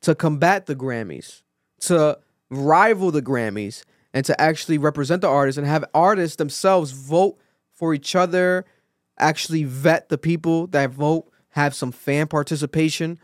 to 0.02 0.16
combat 0.16 0.66
the 0.66 0.76
Grammys, 0.76 1.42
to 1.82 2.20
rival 2.50 3.12
the 3.12 3.22
Grammys, 3.22 3.84
and 4.14 4.26
to 4.26 4.40
actually 4.40 4.78
represent 4.78 5.22
the 5.22 5.28
artists 5.28 5.58
and 5.58 5.68
have 5.68 5.86
artists 5.94 6.36
themselves 6.38 6.92
vote 6.92 7.38
for 7.74 7.94
each 7.94 8.16
other, 8.16 8.66
actually 9.18 9.64
vet 9.64 10.10
the 10.10 10.18
people 10.18 10.68
that 10.68 10.92
vote, 10.92 11.32
have 11.50 11.74
some 11.74 11.92
fan 11.92 12.28
participation. 12.28 13.20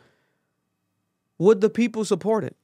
Would 1.38 1.62
the 1.62 1.70
people 1.70 2.06
support 2.06 2.44
it? 2.44 2.56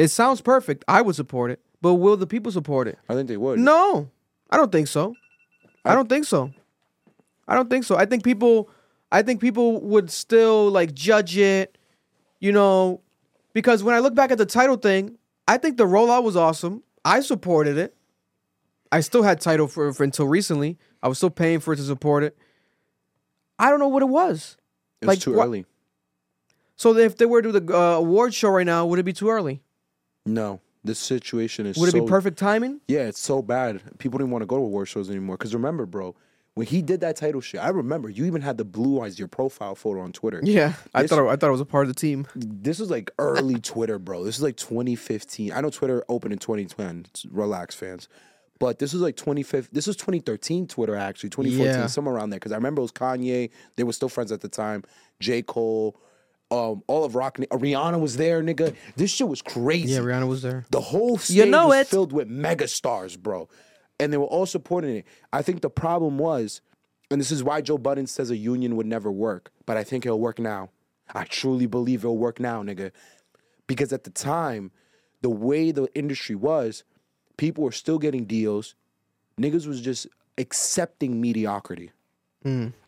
It 0.00 0.08
sounds 0.08 0.40
perfect. 0.40 0.82
I 0.88 1.02
would 1.02 1.14
support 1.14 1.50
it, 1.50 1.60
but 1.82 1.94
will 1.94 2.16
the 2.16 2.26
people 2.26 2.50
support 2.50 2.88
it? 2.88 2.98
I 3.06 3.14
think 3.14 3.28
they 3.28 3.36
would. 3.36 3.58
No, 3.58 4.08
I 4.48 4.56
don't 4.56 4.72
think 4.72 4.88
so. 4.88 5.14
I 5.84 5.94
don't 5.94 6.08
think 6.08 6.24
so. 6.24 6.50
I 7.46 7.54
don't 7.54 7.68
think 7.68 7.84
so. 7.84 7.98
I 7.98 8.06
think 8.06 8.24
people, 8.24 8.70
I 9.12 9.20
think 9.20 9.42
people 9.42 9.78
would 9.82 10.10
still 10.10 10.70
like 10.70 10.94
judge 10.94 11.36
it, 11.36 11.76
you 12.38 12.50
know, 12.50 13.02
because 13.52 13.82
when 13.82 13.94
I 13.94 13.98
look 13.98 14.14
back 14.14 14.30
at 14.30 14.38
the 14.38 14.46
Tidal 14.46 14.76
thing, 14.76 15.18
I 15.46 15.58
think 15.58 15.76
the 15.76 15.84
rollout 15.84 16.22
was 16.22 16.34
awesome. 16.34 16.82
I 17.04 17.20
supported 17.20 17.76
it. 17.76 17.94
I 18.90 19.00
still 19.00 19.22
had 19.22 19.38
Tidal 19.38 19.68
for, 19.68 19.92
for 19.92 20.02
until 20.02 20.26
recently. 20.26 20.78
I 21.02 21.08
was 21.08 21.18
still 21.18 21.28
paying 21.28 21.60
for 21.60 21.74
it 21.74 21.76
to 21.76 21.82
support 21.82 22.22
it. 22.24 22.38
I 23.58 23.68
don't 23.68 23.80
know 23.80 23.88
what 23.88 24.02
it 24.02 24.08
was. 24.08 24.56
It's 25.02 25.08
like, 25.08 25.20
too 25.20 25.34
wha- 25.34 25.44
early. 25.44 25.66
So 26.76 26.96
if 26.96 27.18
they 27.18 27.26
were 27.26 27.42
to 27.42 27.52
do 27.52 27.60
the 27.60 27.76
uh, 27.76 27.96
award 27.96 28.32
show 28.32 28.48
right 28.48 28.64
now, 28.64 28.86
would 28.86 28.98
it 28.98 29.02
be 29.02 29.12
too 29.12 29.28
early? 29.28 29.60
No, 30.26 30.60
this 30.84 30.98
situation 30.98 31.66
is. 31.66 31.76
Would 31.76 31.88
it 31.88 31.92
so, 31.92 32.00
be 32.02 32.08
perfect 32.08 32.38
timing? 32.38 32.80
Yeah, 32.88 33.00
it's 33.00 33.20
so 33.20 33.42
bad. 33.42 33.80
People 33.98 34.18
didn't 34.18 34.30
want 34.30 34.42
to 34.42 34.46
go 34.46 34.56
to 34.56 34.62
award 34.62 34.88
shows 34.88 35.10
anymore. 35.10 35.36
Because 35.36 35.54
remember, 35.54 35.86
bro, 35.86 36.14
when 36.54 36.66
he 36.66 36.82
did 36.82 37.00
that 37.00 37.16
Tidal 37.16 37.40
shit, 37.40 37.62
I 37.62 37.68
remember 37.68 38.10
you 38.10 38.24
even 38.26 38.42
had 38.42 38.58
the 38.58 38.64
blue 38.64 39.00
eyes 39.00 39.18
your 39.18 39.28
profile 39.28 39.74
photo 39.74 40.00
on 40.00 40.12
Twitter. 40.12 40.40
Yeah, 40.42 40.74
I 40.94 41.06
thought 41.06 41.26
I 41.28 41.36
thought 41.36 41.48
it 41.48 41.52
was 41.52 41.60
a 41.60 41.66
part 41.66 41.84
of 41.84 41.88
the 41.88 41.98
team. 42.00 42.26
This 42.34 42.78
was 42.78 42.90
like 42.90 43.10
early 43.18 43.60
Twitter, 43.60 43.98
bro. 43.98 44.24
This 44.24 44.36
is 44.36 44.42
like 44.42 44.56
2015. 44.56 45.52
I 45.52 45.60
know 45.60 45.70
Twitter 45.70 46.04
opened 46.08 46.32
in 46.32 46.38
2010. 46.38 47.06
Relax, 47.30 47.74
fans. 47.74 48.08
But 48.58 48.78
this 48.78 48.92
was 48.92 49.00
like 49.00 49.16
2015. 49.16 49.70
This 49.72 49.86
was 49.86 49.96
2013 49.96 50.66
Twitter, 50.66 50.94
actually. 50.94 51.30
2014, 51.30 51.80
Yeah. 51.80 51.86
somewhere 51.86 52.14
around 52.14 52.28
there. 52.28 52.38
Because 52.38 52.52
I 52.52 52.56
remember 52.56 52.80
it 52.80 52.82
was 52.82 52.92
Kanye. 52.92 53.50
They 53.76 53.84
were 53.84 53.94
still 53.94 54.10
friends 54.10 54.30
at 54.32 54.42
the 54.42 54.50
time. 54.50 54.84
J. 55.18 55.40
Cole. 55.40 55.96
Um, 56.50 56.82
all 56.88 57.04
of 57.04 57.14
Rock. 57.14 57.36
Rihanna 57.38 58.00
was 58.00 58.16
there, 58.16 58.42
nigga. 58.42 58.74
This 58.96 59.10
shit 59.12 59.28
was 59.28 59.40
crazy. 59.40 59.92
Yeah, 59.92 60.00
Rihanna 60.00 60.26
was 60.28 60.42
there. 60.42 60.64
The 60.70 60.80
whole 60.80 61.16
stage 61.16 61.36
You 61.36 61.46
know 61.46 61.68
was 61.68 61.82
it. 61.82 61.86
filled 61.86 62.12
with 62.12 62.28
mega 62.28 62.66
stars, 62.66 63.16
bro. 63.16 63.48
And 64.00 64.12
they 64.12 64.16
were 64.16 64.24
all 64.24 64.46
supporting 64.46 64.96
it. 64.96 65.04
I 65.32 65.42
think 65.42 65.60
the 65.60 65.70
problem 65.70 66.18
was, 66.18 66.60
and 67.10 67.20
this 67.20 67.30
is 67.30 67.44
why 67.44 67.60
Joe 67.60 67.78
Budden 67.78 68.06
says 68.06 68.30
a 68.30 68.36
union 68.36 68.74
would 68.76 68.86
never 68.86 69.12
work, 69.12 69.52
but 69.66 69.76
I 69.76 69.84
think 69.84 70.04
it'll 70.06 70.18
work 70.20 70.38
now. 70.38 70.70
I 71.14 71.24
truly 71.24 71.66
believe 71.66 72.00
it'll 72.02 72.18
work 72.18 72.40
now, 72.40 72.62
nigga. 72.62 72.90
Because 73.66 73.92
at 73.92 74.04
the 74.04 74.10
time, 74.10 74.72
the 75.20 75.30
way 75.30 75.70
the 75.70 75.86
industry 75.94 76.34
was, 76.34 76.82
people 77.36 77.62
were 77.62 77.72
still 77.72 77.98
getting 77.98 78.24
deals. 78.24 78.74
Niggas 79.40 79.66
was 79.66 79.80
just 79.80 80.06
accepting 80.38 81.20
mediocrity. 81.20 81.90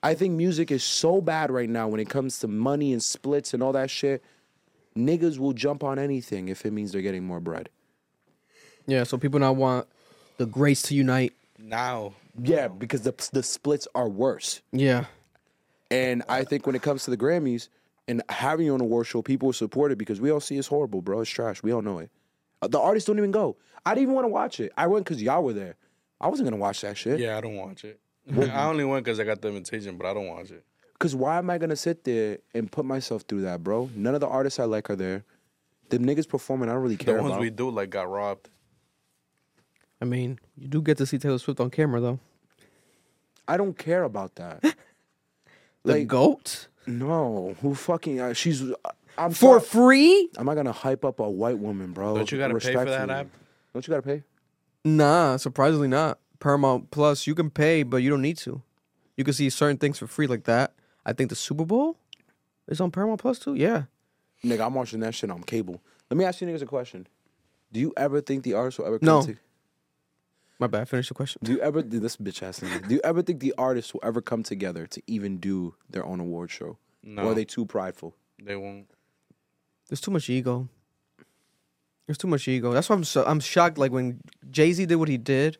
I 0.03 0.15
think 0.15 0.35
music 0.35 0.71
is 0.71 0.83
so 0.83 1.21
bad 1.21 1.51
right 1.51 1.69
now 1.69 1.87
when 1.89 2.01
it 2.01 2.09
comes 2.09 2.39
to 2.41 2.49
money 2.49 2.93
and 2.93 3.03
splits 3.03 3.53
and 3.53 3.63
all 3.63 3.73
that 3.73 3.91
shit. 3.91 4.23
Niggas 4.97 5.39
will 5.39 5.53
jump 5.53 5.83
on 5.85 5.99
anything 5.99 6.49
if 6.49 6.65
it 6.67 6.71
means 6.73 6.93
they're 6.93 7.03
getting 7.03 7.25
more 7.25 7.41
bread. 7.41 7.69
Yeah, 8.87 9.05
so 9.05 9.17
people 9.19 9.41
now 9.41 9.53
want 9.53 9.87
the 10.39 10.47
greats 10.47 10.83
to 10.83 10.95
unite. 10.95 11.33
Now, 11.59 12.15
Yeah, 12.43 12.69
because 12.69 13.03
the 13.03 13.13
the 13.33 13.43
splits 13.43 13.87
are 13.95 14.09
worse. 14.09 14.61
Yeah. 14.73 15.05
And 15.91 16.23
I 16.29 16.45
think 16.45 16.67
when 16.67 16.75
it 16.75 16.83
comes 16.83 17.05
to 17.05 17.11
the 17.11 17.17
Grammys 17.19 17.69
and 18.09 18.23
having 18.31 18.67
you 18.67 18.75
on 18.75 18.81
a 18.81 18.85
award 18.85 19.07
show, 19.07 19.21
people 19.23 19.47
will 19.49 19.53
support 19.53 19.93
it 19.93 19.99
because 19.99 20.21
we 20.21 20.31
all 20.31 20.41
see 20.41 20.57
it's 20.57 20.69
horrible, 20.69 21.03
bro. 21.03 21.21
It's 21.21 21.31
trash. 21.31 21.63
We 21.63 21.73
all 21.73 21.83
know 21.83 21.99
it. 21.99 22.11
Uh, 22.63 22.69
The 22.69 22.81
artists 22.81 23.07
don't 23.07 23.19
even 23.19 23.31
go. 23.31 23.57
I 23.85 23.91
didn't 23.95 24.05
even 24.05 24.15
want 24.15 24.25
to 24.25 24.29
watch 24.31 24.61
it. 24.61 24.73
I 24.77 24.87
went 24.87 25.05
because 25.05 25.23
y'all 25.23 25.43
were 25.43 25.53
there. 25.53 25.77
I 26.21 26.29
wasn't 26.29 26.47
gonna 26.47 26.57
watch 26.61 26.81
that 26.83 26.97
shit. 26.97 27.21
yeah, 27.21 27.37
I 27.37 27.41
don't 27.41 27.57
watch 27.57 27.85
it. 27.85 28.01
I 28.31 28.65
only 28.69 28.85
went 28.85 29.05
because 29.05 29.19
I 29.21 29.25
got 29.25 29.41
the 29.41 29.49
invitation, 29.49 29.97
but 29.97 30.07
I 30.07 30.15
don't 30.15 30.29
watch 30.29 30.51
it. 30.51 30.65
Cause 30.99 31.17
why 31.17 31.39
am 31.39 31.51
I 31.51 31.59
gonna 31.59 31.75
sit 31.77 32.05
there 32.05 32.39
and 32.55 32.71
put 32.71 32.85
myself 32.85 33.23
through 33.23 33.43
that, 33.43 33.65
bro? 33.65 33.91
None 33.97 34.15
of 34.15 34.21
the 34.21 34.29
artists 34.29 34.61
I 34.61 34.65
like 34.65 34.89
are 34.89 34.95
there. 34.97 35.25
The 35.89 35.99
niggas 35.99 36.29
performing, 36.29 36.69
I 36.69 36.73
don't 36.75 36.83
really 36.83 36.97
care. 36.97 37.15
The 37.15 37.19
care 37.19 37.23
ones 37.23 37.33
about. 37.33 37.41
we 37.41 37.51
do 37.51 37.71
like 37.71 37.91
got 37.91 38.09
robbed. 38.09 38.49
I 40.01 40.05
mean, 40.05 40.39
you 40.57 40.69
do 40.69 40.81
get 40.81 40.99
to 40.99 41.07
see 41.07 41.19
Taylor 41.19 41.39
Swift 41.39 41.59
on 41.61 41.71
camera 41.71 42.01
though. 42.01 42.21
I 43.49 43.57
don't 43.57 43.77
care 43.77 44.05
about 44.05 44.35
that. 44.37 44.63
The 45.85 45.95
Like- 45.95 46.07
goat 46.07 46.69
no, 46.87 47.57
who 47.61 47.75
fucking? 47.75 48.21
Uh, 48.21 48.33
she's. 48.35 48.63
Uh, 48.63 48.75
I'm 49.19 49.33
for 49.33 49.59
sorry. 49.59 49.61
free? 49.61 50.31
I'm 50.37 50.47
not 50.47 50.55
gonna 50.55 50.71
hype 50.71 51.05
up 51.05 51.19
a 51.19 51.29
white 51.29 51.59
woman, 51.59 51.93
bro. 51.93 52.15
Don't 52.17 52.31
you 52.31 52.39
gotta 52.39 52.55
pay 52.57 52.73
for 52.73 52.85
that 52.85 53.11
app? 53.11 53.27
Don't 53.73 53.85
you 53.85 53.91
gotta 53.91 54.03
pay? 54.03 54.23
Nah, 54.85 55.37
surprisingly 55.39 55.89
not. 55.89 56.21
Paramount 56.43 56.91
Plus, 56.91 57.27
you 57.29 57.35
can 57.37 57.51
pay, 57.51 57.85
but 57.85 57.99
you 57.99 58.11
don't 58.11 58.21
need 58.21 58.37
to. 58.39 58.61
You 59.17 59.23
can 59.25 59.33
see 59.33 59.49
certain 59.49 59.77
things 59.77 59.99
for 59.99 60.09
free 60.09 60.27
like 60.27 60.43
that. 60.45 60.73
I 61.07 61.13
think 61.13 61.31
the 61.31 61.37
Super 61.37 61.65
Bowl 61.65 61.97
is 62.67 62.81
on 62.81 62.91
Paramount 62.91 63.21
Plus 63.21 63.39
too. 63.39 63.55
Yeah. 63.55 63.85
Nigga, 64.45 64.67
I'm 64.67 64.75
watching 64.75 64.99
that 65.01 65.15
shit 65.15 65.31
on 65.31 65.43
cable. 65.45 65.81
Let 66.11 66.17
me 66.19 66.25
ask 66.25 66.41
you 66.41 66.49
niggas 66.49 66.63
a 66.63 66.67
question. 66.67 67.07
Do 67.73 67.79
you 67.79 67.93
ever 67.97 68.21
think 68.21 68.43
the 68.43 68.55
artist 68.55 68.79
will 68.81 68.87
ever 68.87 68.99
come 68.99 69.07
No. 69.07 69.23
to 69.25 69.37
My 70.59 70.67
bad. 70.67 70.89
Finish 70.89 71.09
the 71.09 71.15
question. 71.15 71.41
Do 71.45 71.53
you 71.53 71.61
ever 71.61 71.81
do 71.83 72.01
this 72.01 72.17
bitch 72.17 72.43
ass 72.43 72.59
nigga, 72.61 72.89
Do 72.89 72.95
you 72.97 73.01
ever 73.05 73.23
think 73.23 73.39
the 73.41 73.55
artists 73.57 73.95
will 73.95 74.01
ever 74.03 74.21
come 74.21 74.43
together 74.43 74.87
to 74.89 75.01
even 75.07 75.39
do 75.39 75.75
their 75.89 76.05
own 76.05 76.19
award 76.21 76.51
show? 76.51 76.77
No, 77.05 77.23
Or 77.23 77.33
are 77.33 77.35
they 77.35 77.45
too 77.45 77.67
prideful? 77.67 78.15
they 78.43 78.57
won't. 78.57 78.87
There's 79.89 80.01
too 80.01 80.11
much 80.11 80.29
ego. 80.29 80.69
There's 82.07 82.19
too 82.19 82.27
much 82.29 82.49
ego. 82.49 82.73
That's 82.73 82.89
why 82.89 82.97
I'm 82.97 83.05
so 83.05 83.25
I'm 83.25 83.39
shocked. 83.41 83.79
Like 83.79 83.93
when 83.93 84.21
Jay 84.51 84.73
Z 84.73 84.87
did 84.87 84.97
what 84.97 85.09
he 85.09 85.17
did, 85.19 85.59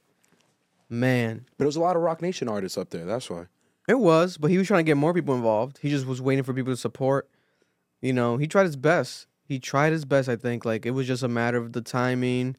man, 0.93 1.47
But 1.51 1.59
there 1.59 1.67
was 1.67 1.77
a 1.77 1.81
lot 1.81 1.97
of 1.97 2.03
Roc 2.03 2.23
Nation 2.23 2.49
artists 2.49 2.79
up 2.79 2.91
there, 2.91 3.05
that's 3.05 3.29
why. 3.31 3.47
it 3.89 3.99
was. 3.99 4.37
But 4.39 4.51
he 4.51 4.59
was 4.59 4.67
trying 4.67 4.85
to 4.85 4.89
get 4.91 4.97
more 4.97 5.13
people 5.15 5.35
involved. 5.35 5.79
He 5.83 5.91
just 5.91 6.07
was 6.07 6.21
waiting 6.21 6.45
for 6.45 6.53
people 6.55 6.73
to 6.73 6.77
support. 6.77 7.29
You 8.01 8.13
know, 8.13 8.37
he 8.37 8.47
tried 8.47 8.65
his 8.65 8.77
best. 8.77 9.27
He 9.45 9.59
tried 9.59 9.93
his 9.93 10.05
best. 10.05 10.29
I 10.29 10.37
think 10.37 10.65
like 10.65 10.87
it 10.87 10.91
was 10.93 11.07
just 11.07 11.23
a 11.23 11.29
matter 11.29 11.59
of 11.59 11.73
the 11.73 11.81
timing, 11.83 12.57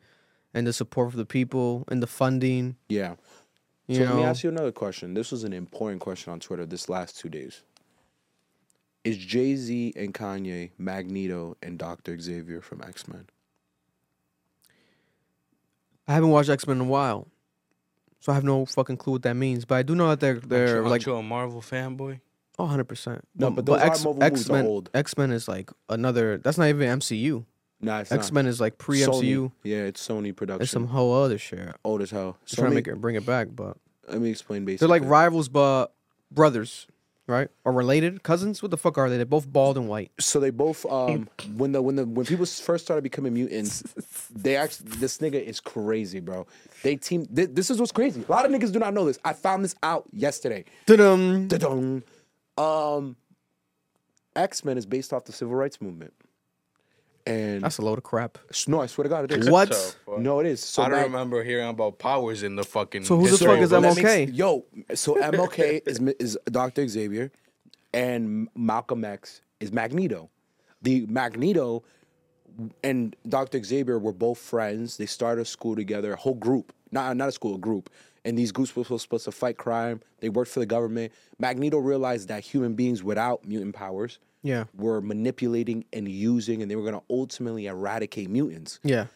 and 0.53 0.67
the 0.67 0.73
support 0.73 1.11
for 1.11 1.17
the 1.17 1.25
people 1.25 1.83
and 1.87 2.01
the 2.03 2.07
funding. 2.07 2.75
Yeah. 2.89 3.15
You 3.87 3.95
so 3.95 4.03
know, 4.05 4.09
let 4.11 4.17
me 4.17 4.23
ask 4.23 4.43
you 4.43 4.49
another 4.49 4.71
question. 4.71 5.13
This 5.13 5.31
was 5.31 5.43
an 5.43 5.51
important 5.53 5.99
question 6.01 6.31
on 6.31 6.39
Twitter 6.39 6.65
this 6.65 6.87
last 6.89 7.17
two 7.19 7.27
days. 7.29 7.63
Is 9.03 9.17
Jay 9.17 9.55
Z 9.57 9.93
and 9.97 10.13
Kanye 10.13 10.71
Magneto 10.77 11.57
and 11.61 11.77
Dr. 11.77 12.17
Xavier 12.19 12.61
from 12.61 12.81
X 12.81 13.07
Men? 13.07 13.27
I 16.07 16.13
haven't 16.13 16.29
watched 16.29 16.49
X 16.49 16.67
Men 16.67 16.77
in 16.77 16.81
a 16.81 16.89
while, 16.89 17.27
so 18.23 18.31
I 18.31 18.35
have 18.35 18.45
no 18.45 18.65
fucking 18.65 18.95
clue 18.95 19.13
what 19.13 19.23
that 19.23 19.35
means. 19.35 19.65
But 19.65 19.75
I 19.75 19.83
do 19.83 19.95
know 19.95 20.07
that 20.07 20.21
they're 20.21 20.39
they're 20.39 20.77
Aren't 20.77 20.89
like 20.89 21.05
you 21.05 21.13
a 21.15 21.21
Marvel 21.21 21.59
fanboy? 21.61 22.21
oh, 22.57 22.63
100 22.63 22.85
percent. 22.85 23.27
No, 23.35 23.51
but 23.51 23.65
those 23.65 23.81
X, 23.81 24.05
Marvel 24.05 24.23
X 24.23 24.47
Men. 24.47 24.81
X 24.93 25.17
Men 25.17 25.31
is 25.31 25.49
like 25.49 25.69
another. 25.89 26.37
That's 26.37 26.57
not 26.57 26.69
even 26.69 26.99
MCU. 26.99 27.43
Nah, 27.81 27.99
it's 27.99 28.13
X 28.13 28.31
Men 28.31 28.47
is 28.47 28.61
like 28.61 28.77
pre 28.77 28.99
Sony. 29.01 29.23
MCU. 29.23 29.51
Yeah, 29.63 29.79
it's 29.79 30.07
Sony 30.07 30.33
production. 30.33 30.63
It's 30.63 30.71
some 30.71 30.87
whole 30.87 31.13
other 31.21 31.37
shit. 31.37 31.75
old 31.83 32.01
as 32.01 32.11
hell. 32.11 32.37
Just 32.45 32.55
trying 32.59 32.69
to 32.69 32.75
make 32.75 32.87
it 32.87 33.01
bring 33.01 33.15
it 33.15 33.25
back, 33.25 33.49
but 33.51 33.75
Let 34.07 34.21
me 34.21 34.29
explain 34.29 34.63
basically. 34.63 34.87
they're 34.87 34.99
like 35.01 35.09
rivals, 35.09 35.49
but 35.49 35.87
brothers, 36.31 36.87
right? 37.27 37.49
Or 37.65 37.71
related 37.71 38.23
cousins. 38.23 38.61
What 38.61 38.71
the 38.71 38.77
fuck 38.77 38.97
are 38.97 39.09
they? 39.09 39.17
They're 39.17 39.25
both 39.25 39.51
bald 39.51 39.77
and 39.77 39.87
white. 39.87 40.11
So 40.19 40.39
they 40.39 40.49
both 40.49 40.85
um 40.85 41.29
when 41.55 41.71
the 41.71 41.81
when 41.81 41.95
the 41.95 42.05
when 42.05 42.25
people 42.25 42.45
first 42.45 42.85
started 42.85 43.01
becoming 43.01 43.33
mutants, 43.33 43.81
they 44.33 44.55
actually 44.55 44.89
this 44.97 45.17
nigga 45.19 45.43
is 45.43 45.59
crazy, 45.59 46.19
bro. 46.19 46.45
They 46.83 46.95
team 46.95 47.25
thi- 47.25 47.45
this 47.45 47.69
is 47.69 47.79
what's 47.79 47.91
crazy. 47.91 48.23
A 48.27 48.31
lot 48.31 48.45
of 48.45 48.51
niggas 48.51 48.71
do 48.71 48.79
not 48.79 48.93
know 48.93 49.05
this. 49.05 49.19
I 49.23 49.33
found 49.33 49.63
this 49.63 49.75
out 49.83 50.05
yesterday. 50.11 50.65
Da-dum. 50.85 51.47
Da-dum. 51.47 52.03
Um 52.57 53.15
X 54.35 54.65
Men 54.65 54.77
is 54.77 54.85
based 54.85 55.13
off 55.13 55.25
the 55.25 55.31
civil 55.31 55.55
rights 55.55 55.81
movement. 55.81 56.13
And 57.25 57.61
That's 57.63 57.77
a 57.77 57.81
load 57.81 57.97
of 57.97 58.03
crap. 58.03 58.37
no, 58.67 58.81
I 58.81 58.87
swear 58.87 59.03
to 59.03 59.09
God, 59.09 59.31
it 59.31 59.39
is. 59.39 59.49
What? 59.49 59.69
The 59.69 59.75
fuck? 60.05 60.19
No, 60.19 60.39
it 60.41 60.45
is. 60.45 60.61
So 60.61 60.83
I 60.83 60.89
don't 60.89 60.97
Mag- 60.97 61.05
remember 61.05 61.43
hearing 61.43 61.69
about 61.69 61.97
powers 61.97 62.43
in 62.43 62.55
the 62.57 62.63
fucking. 62.65 63.05
So 63.05 63.15
who 63.17 63.23
the 63.25 63.29
history 63.31 63.47
fuck 63.47 63.59
is 63.61 63.69
books. 63.69 63.95
That 63.95 64.03
MLK? 64.03 64.03
makes- 64.25 64.31
yo, 64.33 64.65
so 64.93 65.15
MLK 65.15 65.81
is 65.87 65.99
is 66.19 66.37
Dr. 66.51 66.85
Xavier, 66.87 67.31
and 67.93 68.49
Malcolm 68.55 69.05
X 69.05 69.41
is 69.61 69.71
Magneto. 69.71 70.29
The 70.81 71.05
Magneto 71.07 71.83
and 72.83 73.15
Dr. 73.27 73.63
Xavier 73.63 73.97
were 73.99 74.11
both 74.13 74.37
friends. 74.37 74.97
They 74.97 75.05
started 75.05 75.41
a 75.41 75.45
school 75.45 75.75
together, 75.75 76.13
a 76.13 76.17
whole 76.17 76.33
group, 76.35 76.73
not 76.91 77.15
not 77.15 77.29
a 77.29 77.31
school, 77.31 77.55
a 77.55 77.59
group. 77.59 77.89
and 78.25 78.37
these 78.37 78.51
groups 78.51 78.75
were 78.75 78.83
supposed 78.99 79.25
to 79.25 79.31
fight 79.31 79.57
crime. 79.57 80.01
They 80.19 80.29
worked 80.29 80.51
for 80.51 80.59
the 80.59 80.65
government. 80.65 81.11
Magneto 81.39 81.77
realized 81.77 82.27
that 82.27 82.43
human 82.43 82.73
beings 82.73 83.03
without 83.03 83.45
mutant 83.45 83.75
powers 83.75 84.19
Yeah. 84.43 84.65
were 84.75 85.01
manipulating 85.01 85.85
and 85.91 86.07
using, 86.07 86.61
and 86.61 86.69
they 86.69 86.75
were 86.75 86.83
going 86.83 86.99
to 86.99 87.03
ultimately 87.09 87.65
eradicate 87.65 88.29
mutants. 88.29 88.79
Yeah. 88.83 89.07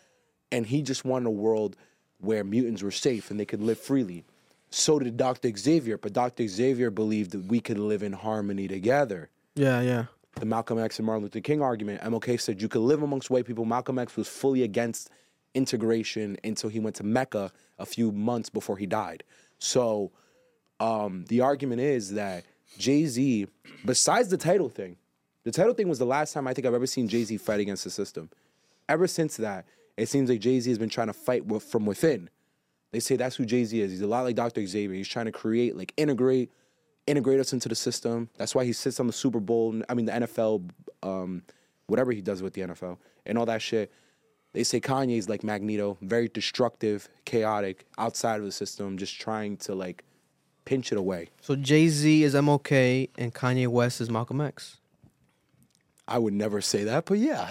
And 0.51 0.65
he 0.65 0.81
just 0.81 1.03
wanted 1.05 1.27
a 1.27 1.31
world 1.31 1.75
where 2.19 2.43
mutants 2.43 2.81
were 2.81 2.91
safe 2.91 3.29
and 3.29 3.39
they 3.39 3.45
could 3.45 3.61
live 3.61 3.77
freely. 3.77 4.23
So 4.69 4.99
did 4.99 5.17
Dr. 5.17 5.51
Xavier, 5.55 5.97
but 5.97 6.13
Dr. 6.13 6.47
Xavier 6.47 6.89
believed 6.89 7.31
that 7.31 7.45
we 7.45 7.59
could 7.59 7.77
live 7.77 8.03
in 8.03 8.13
harmony 8.13 8.67
together. 8.67 9.29
Yeah. 9.55 9.81
Yeah. 9.81 10.05
The 10.35 10.45
Malcolm 10.45 10.79
X 10.79 10.99
and 10.99 11.05
Martin 11.05 11.23
Luther 11.23 11.41
King 11.41 11.61
argument, 11.61 12.01
MLK 12.01 12.39
said 12.39 12.61
you 12.61 12.67
could 12.69 12.81
live 12.81 13.01
amongst 13.01 13.29
white 13.29 13.45
people. 13.45 13.65
Malcolm 13.65 13.97
X 13.99 14.15
was 14.15 14.27
fully 14.27 14.63
against 14.63 15.09
integration 15.53 16.37
until 16.43 16.69
he 16.69 16.79
went 16.79 16.95
to 16.97 17.03
Mecca 17.03 17.51
a 17.79 17.85
few 17.85 18.11
months 18.11 18.49
before 18.49 18.77
he 18.77 18.85
died. 18.85 19.23
So 19.59 20.11
um, 20.79 21.25
the 21.27 21.41
argument 21.41 21.81
is 21.81 22.13
that 22.13 22.45
Jay 22.77 23.05
Z, 23.05 23.47
besides 23.85 24.29
the 24.29 24.37
Tidal 24.37 24.69
thing, 24.69 24.97
the 25.47 25.53
title 25.53 25.73
thing 25.73 25.87
was 25.87 25.97
the 25.97 26.05
last 26.05 26.33
time 26.33 26.45
I 26.45 26.53
think 26.53 26.67
I've 26.67 26.73
ever 26.73 26.85
seen 26.85 27.07
Jay 27.07 27.23
Z 27.23 27.37
fight 27.37 27.61
against 27.61 27.85
the 27.85 27.89
system. 27.89 28.29
Ever 28.89 29.07
since 29.07 29.37
that, 29.37 29.65
it 29.95 30.09
seems 30.09 30.29
like 30.29 30.41
Jay 30.41 30.59
Z 30.59 30.69
has 30.69 30.77
been 30.77 30.89
trying 30.89 31.07
to 31.07 31.13
fight 31.13 31.45
with, 31.45 31.63
from 31.63 31.85
within. 31.85 32.29
They 32.91 32.99
say 32.99 33.15
that's 33.15 33.37
who 33.37 33.45
Jay 33.45 33.63
Z 33.63 33.79
is. 33.79 33.91
He's 33.91 34.01
a 34.01 34.07
lot 34.07 34.25
like 34.25 34.35
Dr. 34.35 34.67
Xavier. 34.67 34.93
He's 34.93 35.07
trying 35.07 35.27
to 35.27 35.31
create, 35.31 35.77
like, 35.77 35.93
integrate, 35.95 36.51
integrate 37.05 37.39
us 37.39 37.53
into 37.53 37.69
the 37.69 37.75
system. 37.75 38.29
That's 38.37 38.55
why 38.55 38.65
he 38.65 38.73
sits 38.73 38.99
on 38.99 39.07
the 39.07 39.13
Super 39.13 39.39
Bowl. 39.39 39.81
I 39.87 39.93
mean, 39.93 40.07
the 40.07 40.11
NFL, 40.11 40.69
um, 41.01 41.43
whatever 41.85 42.11
he 42.11 42.19
does 42.19 42.41
with 42.41 42.51
the 42.51 42.63
NFL 42.63 42.97
and 43.25 43.37
all 43.37 43.45
that 43.45 43.61
shit. 43.61 43.89
They 44.51 44.65
say 44.65 44.81
Kanye's 44.81 45.29
like 45.29 45.45
Magneto, 45.45 45.97
very 46.01 46.27
destructive, 46.27 47.07
chaotic, 47.23 47.85
outside 47.97 48.41
of 48.41 48.45
the 48.45 48.51
system, 48.51 48.97
just 48.97 49.17
trying 49.17 49.55
to 49.57 49.75
like 49.75 50.03
pinch 50.65 50.91
it 50.91 50.97
away. 50.97 51.29
So 51.39 51.55
Jay 51.55 51.87
Z 51.87 52.23
is 52.23 52.35
MLK 52.35 53.11
and 53.17 53.33
Kanye 53.33 53.69
West 53.69 54.01
is 54.01 54.09
Malcolm 54.09 54.41
X. 54.41 54.81
I 56.07 56.17
would 56.17 56.34
never 56.34 56.61
say 56.61 56.85
that, 56.85 57.05
but 57.05 57.17
yeah. 57.17 57.49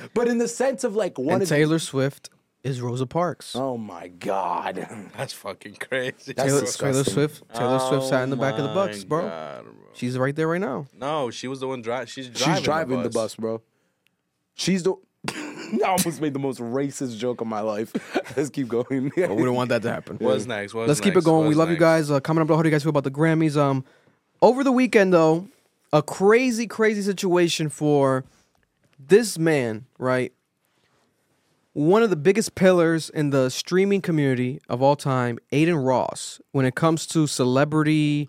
but 0.14 0.28
in 0.28 0.38
the 0.38 0.48
sense 0.48 0.84
of 0.84 0.96
like 0.96 1.18
one 1.18 1.34
And 1.34 1.42
of 1.42 1.48
Taylor 1.48 1.78
Swift 1.78 2.30
is 2.62 2.80
Rosa 2.80 3.06
Parks. 3.06 3.54
Oh 3.54 3.76
my 3.76 4.08
god. 4.08 4.88
That's 5.16 5.32
fucking 5.34 5.74
crazy. 5.74 6.32
That's 6.32 6.48
Taylor. 6.48 6.66
Taylor 6.66 7.04
Swift. 7.04 7.42
Taylor 7.52 7.78
Swift 7.78 8.06
sat 8.06 8.22
in 8.22 8.30
the 8.30 8.36
back 8.36 8.54
of 8.58 8.64
the 8.64 8.72
bus, 8.72 9.04
bro. 9.04 9.22
God, 9.28 9.64
bro. 9.64 9.72
She's 9.92 10.16
right 10.16 10.34
there 10.34 10.48
right 10.48 10.60
now. 10.60 10.86
No, 10.98 11.30
she 11.30 11.46
was 11.46 11.60
the 11.60 11.68
one 11.68 11.82
driving. 11.82 12.06
She's 12.06 12.28
driving. 12.28 12.54
She's 12.54 12.64
driving 12.64 13.02
the 13.02 13.10
bus. 13.10 13.36
bro. 13.36 13.60
She's 14.54 14.82
the 14.82 14.94
I 15.30 15.80
almost 15.86 16.20
made 16.20 16.34
the 16.34 16.38
most 16.38 16.60
racist 16.60 17.16
joke 17.18 17.40
of 17.40 17.46
my 17.46 17.60
life. 17.60 17.92
Let's 18.36 18.50
keep 18.50 18.68
going. 18.68 19.10
But 19.16 19.34
we 19.34 19.42
don't 19.44 19.54
want 19.54 19.70
that 19.70 19.82
to 19.82 19.90
happen. 19.90 20.16
What's 20.18 20.46
next? 20.46 20.74
What's 20.74 20.88
Let's 20.88 21.00
keep 21.00 21.12
it 21.14 21.16
next? 21.16 21.24
going. 21.26 21.42
we 21.42 21.48
What's 21.48 21.58
love 21.58 21.70
you 21.70 21.76
guys. 21.78 22.10
Uh, 22.10 22.20
comment 22.20 22.42
up 22.42 22.46
below. 22.48 22.58
How 22.58 22.62
do 22.62 22.68
you 22.68 22.74
guys 22.74 22.82
feel 22.82 22.90
about 22.90 23.04
the 23.04 23.10
Grammys? 23.10 23.56
Um, 23.56 23.84
over 24.42 24.62
the 24.62 24.72
weekend 24.72 25.12
though, 25.14 25.48
a 25.94 26.02
crazy, 26.02 26.66
crazy 26.66 27.00
situation 27.00 27.70
for 27.70 28.24
this 28.98 29.38
man. 29.38 29.86
Right, 29.98 30.34
one 31.72 32.02
of 32.02 32.10
the 32.10 32.16
biggest 32.16 32.54
pillars 32.54 33.08
in 33.10 33.30
the 33.30 33.48
streaming 33.48 34.02
community 34.02 34.60
of 34.68 34.82
all 34.82 34.96
time, 34.96 35.38
Adin 35.52 35.76
Ross. 35.76 36.40
When 36.52 36.66
it 36.66 36.74
comes 36.74 37.06
to 37.08 37.26
celebrity 37.26 38.28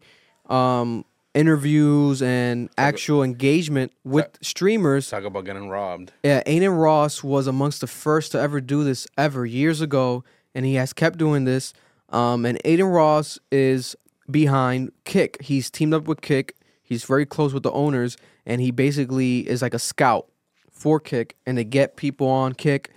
um, 0.50 1.04
interviews 1.34 2.22
and 2.22 2.70
actual 2.78 3.24
engagement 3.24 3.92
with 4.04 4.38
streamers, 4.42 5.10
Talk 5.10 5.26
about 5.26 5.46
getting 5.46 5.68
robbed. 5.70 6.14
yeah, 6.24 6.42
Adin 6.46 6.72
Ross 6.72 7.24
was 7.24 7.48
amongst 7.48 7.82
the 7.82 7.88
first 7.88 8.32
to 8.32 8.40
ever 8.40 8.62
do 8.62 8.84
this 8.84 9.08
ever 9.18 9.46
years 9.46 9.82
ago, 9.82 10.24
and 10.54 10.66
he 10.66 10.76
has 10.76 10.94
kept 10.94 11.18
doing 11.18 11.44
this. 11.44 11.74
Um, 12.10 12.46
and 12.46 12.58
Adin 12.66 12.86
Ross 12.86 13.38
is 13.52 13.96
behind 14.32 14.92
Kick. 15.04 15.42
He's 15.42 15.70
teamed 15.70 15.94
up 15.94 16.08
with 16.08 16.22
Kick. 16.22 16.56
He's 16.86 17.04
very 17.04 17.26
close 17.26 17.54
with 17.54 17.64
the 17.64 17.72
owners, 17.72 18.16
and 18.46 18.62
he 18.62 18.72
basically 18.72 19.40
is 19.50 19.62
like 19.62 19.74
a 19.74 19.80
scout 19.80 20.28
for 20.72 21.00
Kick, 21.00 21.36
and 21.46 21.58
they 21.58 21.64
get 21.64 21.96
people 21.96 22.28
on 22.28 22.54
Kick. 22.54 22.92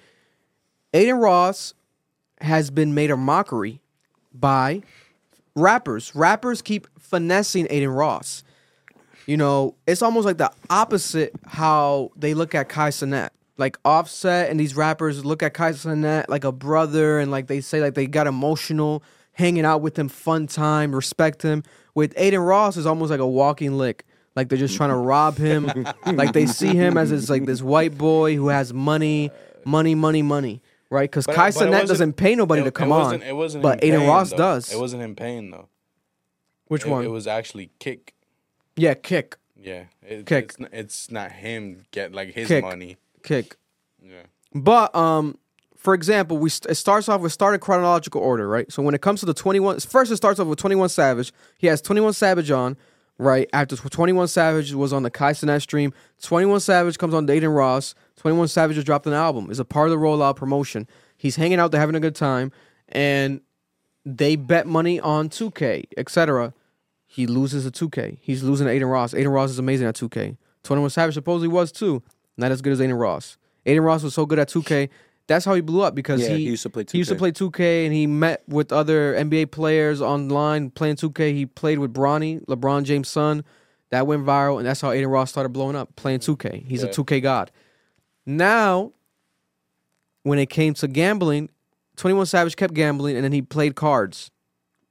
Adin 0.93 1.17
Ross 1.17 1.75
has 2.41 2.71
been 2.71 2.95
made 2.95 3.11
a 3.11 3.17
mockery 3.17 3.81
by 4.33 4.83
rappers. 5.57 6.15
Rappers 6.15 6.63
keep 6.63 6.87
finessing 6.99 7.67
Adin 7.67 7.89
Ross. 7.89 8.45
You 9.27 9.37
know, 9.37 9.75
it's 9.87 10.03
almost 10.03 10.27
like 10.27 10.39
the 10.39 10.53
opposite 10.71 11.33
how 11.47 12.13
they 12.17 12.35
look 12.35 12.55
at 12.55 12.69
Kai 12.69 12.91
Cenat. 12.91 13.31
Like 13.57 13.77
Offset 13.85 14.51
and 14.51 14.61
these 14.61 14.77
rappers 14.77 15.25
look 15.25 15.43
at 15.43 15.53
Kai 15.53 15.73
Cenat 15.73 16.27
like 16.29 16.45
a 16.45 16.53
brother, 16.53 17.19
and 17.19 17.31
like 17.31 17.47
they 17.47 17.61
say 17.61 17.81
like 17.81 17.95
they 17.95 18.07
got 18.07 18.27
emotional, 18.27 19.03
hanging 19.33 19.65
out 19.65 19.81
with 19.83 19.99
him, 19.99 20.09
fun 20.09 20.47
time, 20.47 20.95
respect 20.95 21.43
him. 21.43 21.63
With 21.99 22.17
Adin 22.17 22.39
Ross, 22.39 22.77
is 22.77 22.87
almost 22.87 23.11
like 23.11 23.19
a 23.19 23.27
walking 23.27 23.77
lick. 23.77 24.05
Like 24.37 24.49
they're 24.49 24.57
just 24.57 24.77
trying 24.77 24.91
to 24.91 24.97
rob 24.97 25.37
him. 25.37 25.67
like 26.07 26.33
they 26.33 26.47
see 26.47 26.69
him 26.69 26.97
as 26.97 27.11
this 27.11 27.29
like 27.29 27.45
this 27.45 27.61
white 27.61 27.99
boy 27.99 28.37
who 28.37 28.49
has 28.49 28.73
money, 28.73 29.33
money, 29.65 29.97
money, 29.97 30.23
money. 30.23 30.63
Right? 30.91 31.11
Because 31.11 31.27
But- 31.27 31.35
Kai 31.35 31.49
it 31.49 31.55
wasn't- 31.57 31.89
doesn't 31.89 32.13
pay 32.13 32.37
nobody 32.37 32.61
it- 32.61 32.65
to 32.65 32.69
it 32.69 32.75
come 32.75 32.93
on. 32.93 33.01
wasn't- 33.03 33.25
It 33.25 33.35
wasn't. 33.35 33.63
but 33.63 33.79
Adin 33.79 33.97
paying, 33.99 34.09
Ross 34.09 34.31
though. 34.31 34.37
does. 34.37 34.73
It 34.73 34.79
wasn't 34.79 35.03
him 35.03 35.17
paying 35.17 35.51
though. 35.51 35.69
Which 36.69 36.85
It- 36.87 36.89
one? 36.91 37.05
It 37.05 37.09
was 37.11 37.27
actually 37.27 37.71
kick. 37.81 38.15
yeah, 38.77 38.95
kick, 38.95 39.37
Yeah. 39.61 39.85
It, 40.07 40.25
Kick. 40.25 40.55
It's, 40.61 40.69
it's 40.73 41.11
not 41.11 41.33
him 41.33 41.85
get 41.91 42.13
like 42.15 42.33
his 42.33 42.47
Kick. 42.47 42.63
money. 42.63 42.97
kick. 43.25 43.57
Yeah. 44.01 44.23
But 44.55 44.95
um, 44.95 45.37
for 45.89 45.95
example, 45.95 46.37
we 46.37 46.51
it 46.69 46.75
starts 46.75 47.09
off 47.09 47.23
with 47.23 47.33
started 47.33 47.63
chronological 47.63 48.21
order, 48.21 48.47
right? 48.47 48.71
So 48.71 48.83
when 48.83 48.95
it 48.95 49.01
comes 49.01 49.21
to 49.21 49.27
the 49.27 49.33
twenty 49.33 49.59
one, 49.59 49.81
first 49.81 50.13
it 50.13 50.17
starts 50.17 50.39
off 50.39 50.47
with 50.47 50.59
Twenty 50.59 50.77
One 50.77 50.91
Savage. 50.91 51.33
He 51.57 51.67
has 51.69 51.81
Twenty 51.81 52.03
One 52.03 52.13
Savage 52.13 52.51
on, 52.51 52.77
right? 53.17 53.49
After 53.55 53.75
Twenty 53.75 54.13
One 54.13 54.29
Savage 54.29 54.75
was 54.75 54.93
on 54.93 55.03
the 55.03 55.11
Kai 55.11 55.33
Cenat 55.33 55.63
stream, 55.63 55.95
Twenty 56.21 56.45
One 56.45 56.61
Savage 56.61 56.99
comes 56.99 57.15
on 57.15 57.25
Dayton 57.25 57.49
Ross. 57.49 57.95
Twenty 58.17 58.37
One 58.37 58.49
Savage 58.49 58.75
just 58.75 58.85
dropped 58.85 59.07
an 59.07 59.15
album. 59.15 59.51
Is 59.51 59.61
a 59.61 59.65
part 59.65 59.89
of 59.89 59.93
the 59.93 59.97
rollout 59.97 60.37
promotion. 60.37 60.87
He's 61.17 61.37
hanging 61.37 61.59
out, 61.59 61.71
they're 61.71 61.81
having 61.81 61.97
a 61.97 62.01
good 62.01 62.15
time, 62.15 62.53
and 62.91 63.41
they 64.05 64.37
bet 64.37 64.67
money 64.67 65.01
on 65.01 65.31
2K, 65.31 65.85
etc. 65.97 66.53
He 67.07 67.27
loses 67.27 67.65
a 67.65 67.71
2K. 67.71 68.19
He's 68.21 68.43
losing 68.43 68.67
to 68.67 68.75
Adin 68.75 68.89
Ross. 68.89 69.15
Adin 69.15 69.29
Ross 69.29 69.49
is 69.49 69.59
amazing 69.59 69.87
at 69.87 69.95
2K. 69.95 70.37
21 70.65 70.91
Savage 70.91 71.15
supposedly 71.15 71.49
was 71.49 71.73
too. 71.73 72.03
Not 72.37 72.53
as 72.53 72.61
good 72.61 72.75
as 72.75 72.81
Adin 72.83 72.93
Ross. 72.93 73.39
Adin 73.65 73.83
Ross 73.83 74.03
was 74.03 74.13
so 74.13 74.27
good 74.27 74.39
at 74.39 74.51
2K. 74.51 74.91
That's 75.29 75.45
how 75.45 75.55
he 75.55 75.61
blew 75.61 75.83
up 75.83 75.95
because 75.95 76.23
Yeah, 76.23 76.37
he, 76.37 76.45
he 76.45 76.51
used 76.51 76.63
to 76.65 76.71
play 76.71 76.85
2K. 76.85 76.93
He 76.93 76.99
used 76.99 77.11
to 77.11 77.15
2K. 77.15 77.19
play 77.19 77.33
2K 77.33 77.85
and 77.85 77.95
he 77.95 78.07
met 78.07 78.43
with 78.49 78.73
other 78.73 79.15
NBA 79.15 79.51
players 79.51 80.01
online 80.01 80.71
playing 80.71 80.97
2K. 80.97 81.35
He 81.35 81.47
played 81.47 81.79
with 81.79 81.95
Bronny, 81.95 82.45
LeBron 82.47 82.83
James' 82.85 83.09
son. 83.09 83.45
That 83.91 84.07
went 84.07 84.27
viral, 84.27 84.59
and 84.59 84.67
that's 84.67 84.83
how 84.83 84.91
Adin 84.91 85.09
Ross 85.09 85.31
started 85.31 85.51
blowing 85.51 85.75
up 85.75 85.97
playing 85.97 86.19
2K. 86.19 86.67
He's 86.67 86.83
a 86.83 86.89
2K 86.89 87.23
god. 87.23 87.51
Now, 88.27 88.93
when 90.25 90.39
it 90.39 90.51
came 90.51 90.75
to 90.75 90.89
gambling, 90.89 91.49
21 91.97 92.27
Savage 92.27 92.57
kept 92.57 92.75
gambling 92.75 93.17
and 93.17 93.25
then 93.25 93.33
he 93.33 93.43
played 93.43 93.75
cards. 93.77 94.31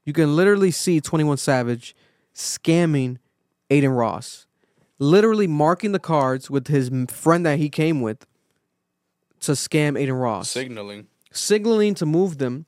You 0.06 0.14
can 0.14 0.36
literally 0.36 0.72
see 0.72 1.00
21 1.00 1.38
Savage 1.38 1.96
scamming 2.34 3.18
Adin 3.70 3.92
Ross, 3.92 4.48
literally 5.00 5.48
marking 5.48 5.92
the 5.92 6.00
cards 6.00 6.50
with 6.50 6.68
his 6.68 6.90
friend 7.10 7.46
that 7.46 7.60
he 7.60 7.70
came 7.70 8.02
with 8.02 8.26
to 9.42 9.54
scam 9.54 10.02
Adin 10.02 10.14
Ross, 10.14 10.50
Signaling. 10.50 11.08
signaling 11.32 11.94
to 11.96 12.06
move 12.06 12.38
them. 12.38 12.66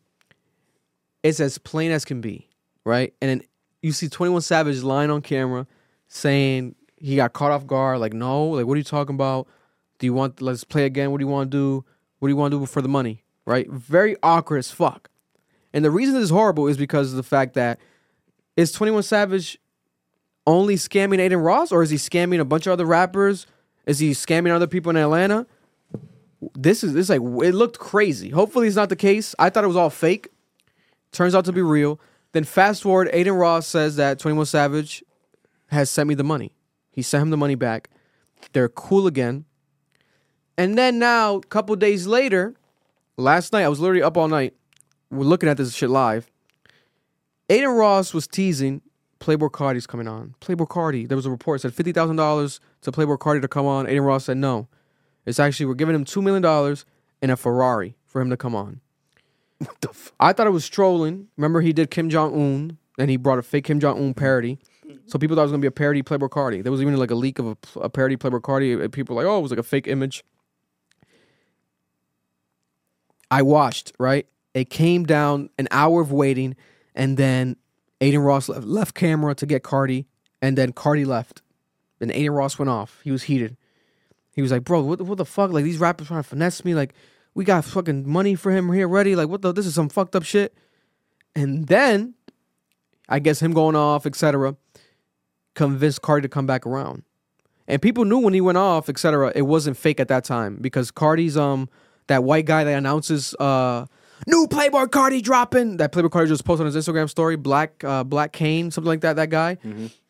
It's 1.24 1.40
as 1.40 1.58
plain 1.58 1.91
as 1.91 2.06
can 2.06 2.22
be, 2.22 2.50
right? 2.86 3.14
And 3.22 3.30
then 3.30 3.41
you 3.82 3.91
see 3.91 4.08
21 4.08 4.41
Savage 4.41 4.82
lying 4.84 5.10
on 5.12 5.22
camera 5.22 5.68
saying 6.08 6.76
he 6.98 7.16
got 7.16 7.34
caught 7.34 7.52
off 7.52 7.68
guard, 7.68 8.00
like, 8.00 8.14
no, 8.14 8.48
like, 8.50 8.66
what 8.66 8.74
are 8.76 8.78
you 8.78 8.84
talking 8.84 9.16
about? 9.16 9.48
Do 10.00 10.06
you 10.06 10.14
want, 10.14 10.41
let's 10.41 10.64
play 10.64 10.86
again. 10.86 11.12
What 11.12 11.20
do 11.20 11.26
you 11.26 11.32
want 11.32 11.52
to 11.52 11.58
do? 11.58 11.86
What 12.20 12.28
do 12.28 12.32
you 12.32 12.38
want 12.38 12.52
to 12.52 12.60
do 12.60 12.66
for 12.66 12.82
the 12.82 12.88
money, 12.88 13.24
right? 13.46 13.70
Very 13.70 14.16
awkward 14.24 14.58
as 14.58 14.72
fuck. 14.72 15.10
And 15.74 15.84
the 15.86 15.91
reason 15.91 16.16
this 16.16 16.24
is 16.26 16.30
horrible 16.30 16.68
is 16.68 16.78
because 16.78 17.12
of 17.12 17.18
the 17.18 17.24
fact 17.24 17.54
that 17.54 17.80
is 18.56 18.72
21 18.72 19.04
Savage 19.04 19.60
only 20.48 20.76
scamming 20.76 21.20
Adin 21.20 21.40
Ross 21.40 21.72
or 21.72 21.84
is 21.84 21.90
he 21.90 21.98
scamming 21.98 22.40
a 22.40 22.46
bunch 22.46 22.66
of 22.66 22.74
other 22.74 22.86
rappers? 22.86 23.46
Is 23.86 24.00
he 24.00 24.12
scamming 24.12 24.52
other 24.52 24.68
people 24.68 24.90
in 24.90 24.98
Atlanta? 24.98 25.46
This 26.56 26.84
is 26.84 26.94
this 26.94 27.10
is 27.10 27.10
like 27.10 27.22
it 27.45 27.53
looked 27.53 27.80
crazy. 27.80 28.30
Hopefully 28.30 28.68
it's 28.68 28.76
not 28.76 28.90
the 28.90 28.95
case. 28.95 29.36
I 29.40 29.49
thought 29.49 29.64
it 29.64 29.68
was 29.68 29.76
all 29.76 29.90
fake. 29.90 30.30
Turns 31.11 31.36
out 31.36 31.45
to 31.45 31.52
be 31.52 31.61
real. 31.61 31.99
Then 32.32 32.44
fast 32.44 32.84
forward, 32.84 33.10
Adin 33.10 33.34
Ross 33.34 33.68
says 33.68 33.95
that 33.95 34.20
21 34.20 34.45
Savage 34.45 35.03
has 35.68 35.90
sent 35.90 36.07
me 36.07 36.16
the 36.16 36.24
money. 36.24 36.53
He 36.91 37.02
sent 37.02 37.24
him 37.24 37.30
the 37.30 37.38
money 37.38 37.56
back. 37.56 37.90
They're 38.53 38.70
cool 38.70 39.07
again. 39.07 39.45
And 40.57 40.78
then 40.78 40.99
now, 40.99 41.38
a 41.38 41.41
couple 41.41 41.76
days 41.76 42.06
later, 42.06 42.53
last 43.18 43.53
night, 43.53 43.64
I 43.64 43.70
was 43.70 43.80
literally 43.80 44.03
up 44.03 44.18
all 44.18 44.28
night. 44.28 44.53
Looking 45.11 45.49
at 45.49 45.57
this 45.57 45.74
shit 45.74 45.90
live. 45.90 46.30
Adin 47.49 47.70
Ross 47.70 48.14
was 48.14 48.28
teasing 48.28 48.82
Playboi 49.20 49.49
Carti's 49.49 49.88
coming 49.88 50.07
on. 50.07 50.36
Playboi 50.40 50.68
Carti. 50.68 51.07
There 51.07 51.16
was 51.16 51.26
a 51.26 51.32
report 51.32 51.61
said 51.61 51.74
fifty 51.74 51.91
thousand 51.91 52.16
dollars 52.16 52.60
to 52.82 52.91
Playboi 52.91 53.18
Carti 53.18 53.41
to 53.41 53.48
come 53.48 53.66
on. 53.66 53.88
Adin 53.88 54.02
Ross 54.03 54.26
said 54.26 54.38
no. 54.38 54.68
It's 55.30 55.40
actually 55.40 55.68
we're 55.68 55.76
giving 55.76 55.96
him 55.96 56.06
two 56.06 56.22
million 56.22 56.42
dollars 56.42 56.86
and 57.22 57.32
a 57.32 57.38
Ferrari 57.38 57.96
for 58.06 58.20
him 58.20 58.30
to 58.32 58.38
come 58.38 58.56
on. 58.56 58.82
What 59.60 59.80
the 59.82 59.90
I 60.20 60.34
thought 60.34 60.48
it 60.48 60.52
was 60.52 60.68
trolling. 60.68 61.28
Remember, 61.38 61.62
he 61.62 61.72
did 61.72 61.92
Kim 61.92 62.10
Jong 62.10 62.34
Un, 62.34 62.78
and 62.98 63.10
he 63.10 63.18
brought 63.18 63.40
a 63.40 63.44
fake 63.44 63.66
Kim 63.66 63.80
Jong 63.80 63.98
Un 63.98 64.14
parody. 64.14 64.58
So 65.06 65.20
people 65.20 65.36
thought 65.36 65.44
it 65.44 65.46
was 65.46 65.52
gonna 65.52 65.62
be 65.62 65.68
a 65.68 65.72
parody 65.72 66.02
Playboi 66.02 66.30
Carti. 66.30 66.64
There 66.64 66.72
was 66.72 66.82
even 66.82 66.96
like 66.98 67.12
a 67.12 67.16
leak 67.16 67.40
of 67.40 67.48
a, 67.48 67.58
a 67.80 67.90
parody 67.90 68.18
Playboi 68.18 68.42
Carti. 68.42 68.74
and 68.74 68.84
uh, 68.84 68.88
People 68.88 69.16
were 69.16 69.24
like, 69.24 69.32
oh, 69.32 69.38
it 69.38 69.42
was 69.42 69.52
like 69.52 69.60
a 69.60 69.64
fake 69.64 69.88
image. 69.88 70.24
I 73.30 73.44
watched 73.44 73.92
right. 74.00 74.26
It 74.56 74.70
came 74.72 75.06
down 75.06 75.50
an 75.60 75.68
hour 75.70 76.02
of 76.02 76.12
waiting, 76.12 76.56
and 76.96 77.18
then 77.18 77.58
Adin 78.02 78.22
Ross 78.22 78.50
left, 78.50 78.66
left 78.66 78.96
camera 78.96 79.36
to 79.36 79.46
get 79.46 79.62
Carti, 79.62 80.06
and 80.42 80.58
then 80.58 80.74
Carti 80.74 81.06
left. 81.06 81.44
Then 82.00 82.10
Adin 82.10 82.32
Ross 82.32 82.58
went 82.58 82.70
off. 82.70 83.02
He 83.04 83.12
was 83.12 83.24
heated. 83.24 83.58
He 84.40 84.41
was 84.41 84.52
like, 84.52 84.64
"Bro, 84.64 84.82
what, 84.82 85.02
what 85.02 85.18
the 85.18 85.26
fuck? 85.26 85.52
Like 85.52 85.64
these 85.64 85.78
rappers 85.78 86.07
trying 86.07 86.24
to 86.24 86.28
finesse 86.28 86.64
me. 86.66 86.74
Like 86.74 86.94
we 87.34 87.45
got 87.45 87.66
fucking 87.66 88.10
money 88.10 88.36
for 88.36 88.52
him 88.52 88.72
here 88.72 88.88
ready. 88.88 89.16
Like 89.16 89.30
what 89.30 89.41
the? 89.41 89.52
This 89.52 89.66
is 89.66 89.76
some 89.76 89.90
fucked 89.90 90.16
up 90.16 90.24
shit." 90.24 90.53
And 91.36 91.68
then, 91.68 92.16
I 93.07 93.20
guess 93.20 93.41
him 93.41 93.53
going 93.53 93.76
off, 93.76 94.06
etc., 94.06 94.56
convinced 95.53 96.02
Carti 96.02 96.24
to 96.24 96.30
come 96.30 96.48
back 96.48 96.66
around. 96.66 97.03
And 97.68 97.82
people 97.82 98.03
knew 98.03 98.18
when 98.18 98.34
he 98.34 98.41
went 98.41 98.57
off, 98.57 98.90
etc., 98.90 99.32
it 99.36 99.44
wasn't 99.44 99.78
fake 99.78 99.99
at 99.99 100.07
that 100.07 100.24
time 100.24 100.57
because 100.60 100.91
Carti's 100.91 101.38
um 101.38 101.70
that 102.07 102.24
white 102.24 102.45
guy 102.45 102.64
that 102.64 102.78
announces 102.78 103.36
uh 103.36 103.86
new 104.26 104.48
Playboi 104.48 104.88
Carti 104.88 105.22
dropping. 105.22 105.78
That 105.78 105.91
Playboi 105.91 106.10
Carti 106.10 106.28
just 106.30 106.45
posted 106.45 106.66
on 106.66 106.74
his 106.74 106.86
Instagram 106.88 107.10
story. 107.10 107.36
Black 107.36 107.84
uh 107.84 108.03
Black 108.03 108.32
Kane, 108.34 108.72
something 108.72 108.90
like 108.90 109.02
that. 109.02 109.18
That 109.18 109.30
guy, 109.30 109.57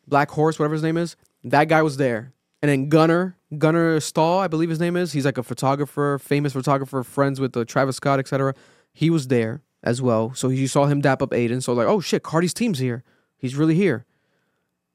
Black 0.08 0.30
Horse, 0.30 0.58
whatever 0.58 0.74
his 0.74 0.82
name 0.82 0.96
is. 0.96 1.16
That 1.44 1.68
guy 1.68 1.82
was 1.82 1.96
there. 1.98 2.32
And 2.62 2.70
then 2.70 2.88
Gunner, 2.88 3.36
Gunner 3.56 4.00
Stahl, 4.00 4.38
I 4.38 4.48
believe 4.48 4.68
his 4.68 4.80
name 4.80 4.96
is. 4.96 5.12
He's 5.12 5.24
like 5.24 5.38
a 5.38 5.42
photographer, 5.42 6.18
famous 6.18 6.52
photographer, 6.52 7.02
friends 7.02 7.40
with 7.40 7.56
uh, 7.56 7.64
Travis 7.64 7.96
Scott, 7.96 8.18
etc. 8.18 8.54
He 8.92 9.08
was 9.08 9.28
there 9.28 9.62
as 9.82 10.02
well. 10.02 10.34
So 10.34 10.48
you 10.48 10.68
saw 10.68 10.86
him 10.86 11.00
dap 11.00 11.22
up 11.22 11.32
Adin. 11.32 11.60
So 11.60 11.72
like, 11.72 11.86
oh 11.86 12.00
shit, 12.00 12.22
Carti's 12.22 12.54
team's 12.54 12.78
here. 12.78 13.02
He's 13.38 13.56
really 13.56 13.74
here. 13.74 14.04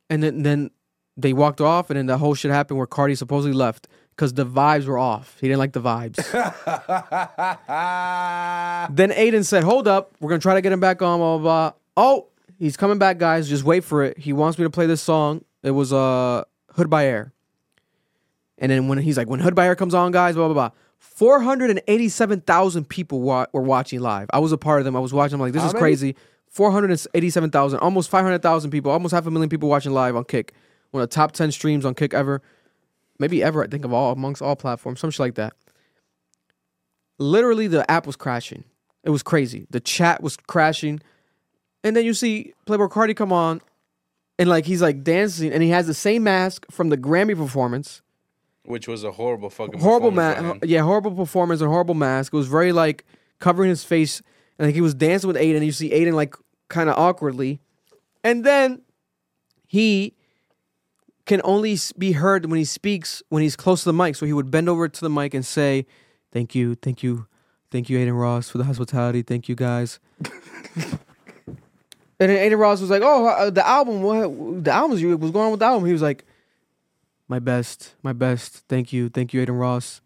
And 0.09 0.21
then 0.21 0.43
then 0.43 0.69
they 1.17 1.33
walked 1.33 1.61
off, 1.61 1.89
and 1.89 1.97
then 1.97 2.05
the 2.05 2.17
whole 2.17 2.35
shit 2.35 2.51
happened 2.51 2.77
where 2.77 2.87
Carti 2.87 3.17
supposedly 3.17 3.55
left 3.55 3.87
because 4.15 4.33
the 4.33 4.45
vibes 4.45 4.85
were 4.85 4.97
off. 4.97 5.37
He 5.39 5.47
didn't 5.47 5.59
like 5.59 5.73
the 5.73 5.81
vibes. 5.81 6.17
then 8.95 9.11
Adin 9.11 9.43
said, 9.43 9.63
"Hold 9.63 9.87
up, 9.87 10.13
we're 10.19 10.29
gonna 10.29 10.41
try 10.41 10.53
to 10.55 10.61
get 10.61 10.71
him 10.71 10.79
back 10.79 11.01
on." 11.01 11.19
Blah 11.19 11.37
blah. 11.37 11.71
blah. 11.71 11.71
Oh, 11.97 12.27
he's 12.59 12.77
coming 12.77 12.99
back, 12.99 13.17
guys. 13.17 13.49
Just 13.49 13.63
wait 13.63 13.83
for 13.83 14.03
it. 14.03 14.17
He 14.17 14.33
wants 14.33 14.59
me 14.59 14.65
to 14.65 14.69
play 14.69 14.85
this 14.85 15.01
song. 15.01 15.43
It 15.63 15.71
was 15.71 15.91
uh 15.93 16.43
Hood 16.73 16.89
by 16.89 17.05
Air. 17.05 17.33
And 18.57 18.71
then 18.71 18.87
when 18.87 18.97
he's 18.97 19.17
like, 19.17 19.27
when 19.29 19.39
Hood 19.39 19.55
by 19.55 19.65
Air 19.65 19.75
comes 19.75 19.93
on, 19.93 20.11
guys, 20.11 20.35
blah 20.35 20.47
blah 20.47 20.53
blah. 20.53 20.69
Four 20.97 21.41
hundred 21.41 21.69
and 21.69 21.81
eighty-seven 21.87 22.41
thousand 22.41 22.87
people 22.89 23.21
wa- 23.21 23.47
were 23.53 23.61
watching 23.61 23.99
live. 23.99 24.27
I 24.33 24.39
was 24.39 24.51
a 24.51 24.57
part 24.57 24.79
of 24.79 24.85
them. 24.85 24.95
I 24.95 24.99
was 24.99 25.13
watching. 25.13 25.35
I'm 25.35 25.41
like, 25.41 25.53
this 25.53 25.61
How 25.61 25.67
is 25.67 25.73
many? 25.73 25.81
crazy. 25.81 26.15
Four 26.49 26.71
hundred 26.71 26.91
and 26.91 27.05
eighty-seven 27.13 27.51
thousand, 27.51 27.79
almost 27.79 28.09
five 28.09 28.23
hundred 28.23 28.41
thousand 28.41 28.71
people, 28.71 28.91
almost 28.91 29.13
half 29.13 29.25
a 29.25 29.31
million 29.31 29.49
people 29.49 29.67
watching 29.69 29.91
live 29.91 30.15
on 30.15 30.23
Kick. 30.23 30.53
One 30.91 31.03
of 31.03 31.09
the 31.09 31.13
top 31.13 31.33
ten 31.33 31.51
streams 31.51 31.85
on 31.85 31.95
Kick 31.95 32.13
ever, 32.13 32.41
maybe 33.19 33.43
ever. 33.43 33.63
I 33.63 33.67
think 33.67 33.83
of 33.83 33.91
all 33.91 34.13
amongst 34.13 34.41
all 34.41 34.55
platforms, 34.55 35.01
some 35.01 35.11
shit 35.11 35.19
like 35.19 35.35
that. 35.35 35.53
Literally, 37.17 37.67
the 37.67 37.89
app 37.89 38.05
was 38.07 38.15
crashing. 38.15 38.63
It 39.03 39.09
was 39.09 39.21
crazy. 39.23 39.67
The 39.69 39.79
chat 39.79 40.23
was 40.23 40.37
crashing, 40.37 41.01
and 41.83 41.95
then 41.95 42.05
you 42.05 42.13
see 42.13 42.53
Playboi 42.65 42.89
Carti 42.89 43.15
come 43.15 43.31
on, 43.31 43.61
and 44.39 44.49
like 44.49 44.65
he's 44.65 44.81
like 44.81 45.03
dancing, 45.03 45.51
and 45.51 45.61
he 45.61 45.69
has 45.69 45.87
the 45.87 45.93
same 45.93 46.23
mask 46.23 46.65
from 46.71 46.89
the 46.89 46.97
Grammy 46.97 47.35
performance 47.37 48.01
Which 48.65 48.87
was 48.87 49.03
a 49.03 49.11
horrible 49.11 49.49
fucking 49.49 49.79
horrible 49.79 50.11
mask. 50.11 50.63
Yeah, 50.63 50.81
horrible 50.81 51.11
performance 51.11 51.61
and 51.61 51.69
horrible 51.69 51.93
mask. 51.93 52.33
It 52.33 52.37
was 52.37 52.47
very 52.47 52.71
like 52.71 53.05
covering 53.39 53.69
his 53.69 53.83
face, 53.83 54.21
and 54.57 54.67
like 54.67 54.75
he 54.75 54.81
was 54.81 54.93
dancing 54.93 55.27
with 55.27 55.37
Adin. 55.37 55.61
You 55.63 55.71
see 55.71 55.91
Adin 55.93 56.15
like 56.15 56.35
kind 56.67 56.89
of 56.89 56.97
awkwardly, 56.97 57.59
and 58.23 58.43
then 58.43 58.81
he 59.67 60.15
can 61.25 61.41
only 61.43 61.77
be 61.97 62.13
heard 62.13 62.45
when 62.47 62.57
he 62.57 62.65
speaks 62.65 63.21
when 63.29 63.43
he's 63.43 63.55
close 63.55 63.83
to 63.83 63.89
the 63.89 63.93
mic. 63.93 64.15
So 64.15 64.25
he 64.25 64.33
would 64.33 64.49
bend 64.49 64.67
over 64.67 64.87
to 64.87 65.01
the 65.01 65.09
mic 65.09 65.33
and 65.33 65.45
say, 65.45 65.85
"Thank 66.31 66.55
you, 66.55 66.75
thank 66.75 67.03
you, 67.03 67.27
thank 67.71 67.89
you, 67.89 67.99
Adin 67.99 68.13
Ross 68.13 68.49
for 68.49 68.57
the 68.57 68.63
hospitality. 68.63 69.21
Thank 69.21 69.47
you, 69.47 69.55
guys." 69.55 69.99
And 72.17 72.31
then 72.31 72.37
Adin 72.37 72.57
Ross 72.57 72.79
was 72.79 72.89
like, 72.89 73.01
"Oh, 73.03 73.27
uh, 73.27 73.49
the 73.49 73.67
album. 73.67 74.01
What 74.01 74.63
the 74.63 74.71
album's 74.71 75.01
you? 75.01 75.17
What's 75.17 75.33
going 75.33 75.47
on 75.47 75.51
with 75.51 75.59
the 75.59 75.65
album?" 75.65 75.85
He 75.85 75.91
was 75.91 76.01
like, 76.01 76.23
"My 77.27 77.39
best, 77.39 77.95
my 78.03 78.13
best. 78.13 78.63
Thank 78.69 78.93
you, 78.93 79.09
thank 79.09 79.33
you, 79.33 79.41
Adin 79.41 79.55
Ross." 79.55 80.01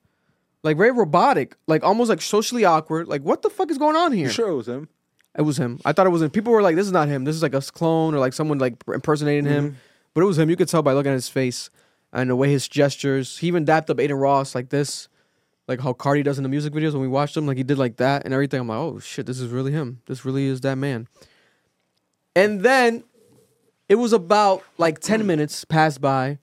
Like 0.64 0.78
very 0.78 0.92
robotic, 0.92 1.56
like 1.68 1.84
almost 1.84 2.10
like 2.10 2.22
socially 2.22 2.66
awkward. 2.66 3.08
Like 3.08 3.22
what 3.22 3.42
the 3.42 3.50
fuck 3.50 3.72
is 3.72 3.78
going 3.78 3.96
on 3.96 4.12
here? 4.12 4.28
You 4.28 4.34
sure 4.34 4.50
it 4.50 4.56
was 4.56 4.68
him? 4.68 4.90
It 5.38 5.44
was 5.44 5.58
him. 5.58 5.80
I 5.86 5.94
thought 5.94 6.08
it 6.08 6.10
was 6.10 6.22
him. 6.22 6.30
People 6.30 6.52
were 6.52 6.62
like, 6.62 6.76
"This 6.76 6.86
is 6.86 6.92
not 6.92 7.08
him. 7.08 7.24
This 7.24 7.36
is 7.36 7.44
like 7.44 7.54
a 7.54 7.62
clone 7.62 8.14
or 8.14 8.20
like 8.20 8.34
someone 8.34 8.58
like 8.58 8.76
impersonating 8.88 9.46
him." 9.46 9.66
Mm-hmm. 9.66 9.76
But 10.14 10.22
it 10.22 10.26
was 10.26 10.40
him. 10.40 10.50
You 10.50 10.56
could 10.56 10.68
tell 10.68 10.82
by 10.82 10.94
looking 10.94 11.12
at 11.12 11.16
his 11.16 11.30
face 11.30 11.70
and 12.12 12.30
the 12.30 12.36
way 12.36 12.50
his 12.50 12.68
gestures. 12.68 13.38
He 13.38 13.48
even 13.48 13.64
dapped 13.64 13.90
up 13.90 14.00
Adin 14.00 14.18
Ross 14.18 14.56
like 14.56 14.70
this, 14.70 15.08
like 15.68 15.80
how 15.80 15.94
Carti 15.94 16.24
does 16.24 16.38
in 16.38 16.44
the 16.44 16.50
music 16.50 16.74
videos 16.74 16.94
when 16.94 17.02
we 17.02 17.08
watched 17.08 17.36
them. 17.36 17.46
Like 17.46 17.58
he 17.58 17.64
did 17.64 17.78
like 17.78 17.98
that 17.98 18.26
and 18.26 18.34
everything. 18.34 18.60
I'm 18.60 18.68
like, 18.68 18.78
"Oh 18.78 19.00
shit, 19.00 19.26
this 19.26 19.40
is 19.40 19.50
really 19.52 19.72
him. 19.72 20.02
This 20.08 20.26
really 20.26 20.48
is 20.48 20.62
that 20.62 20.76
man." 20.76 21.08
And 22.36 22.62
then 22.62 23.04
it 23.88 23.96
was 23.96 24.14
about 24.14 24.64
like 24.78 25.00
ten 25.00 25.26
minutes 25.26 25.64
passed 25.64 26.02
by, 26.02 26.40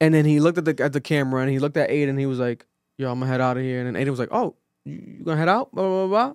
and 0.00 0.14
then 0.14 0.24
he 0.24 0.40
looked 0.40 0.58
at 0.58 0.64
the 0.64 0.82
at 0.82 0.92
the 0.92 1.00
camera 1.00 1.42
and 1.42 1.50
he 1.50 1.58
looked 1.58 1.76
at 1.76 1.90
Adin. 1.90 2.08
And 2.10 2.18
he 2.18 2.26
was 2.26 2.38
like, 2.38 2.66
"Yo, 2.98 3.10
I'm 3.10 3.18
gonna 3.18 3.30
head 3.30 3.40
out 3.40 3.56
of 3.56 3.62
here." 3.62 3.78
And 3.78 3.86
then 3.86 3.96
Adin 3.96 4.10
was 4.10 4.20
like, 4.20 4.28
"Oh, 4.32 4.56
you, 4.84 4.94
you 5.18 5.24
gonna 5.24 5.36
head 5.36 5.48
out?" 5.48 5.72
Blah 5.72 5.84
blah 5.84 6.06
blah. 6.06 6.26
blah. 6.26 6.34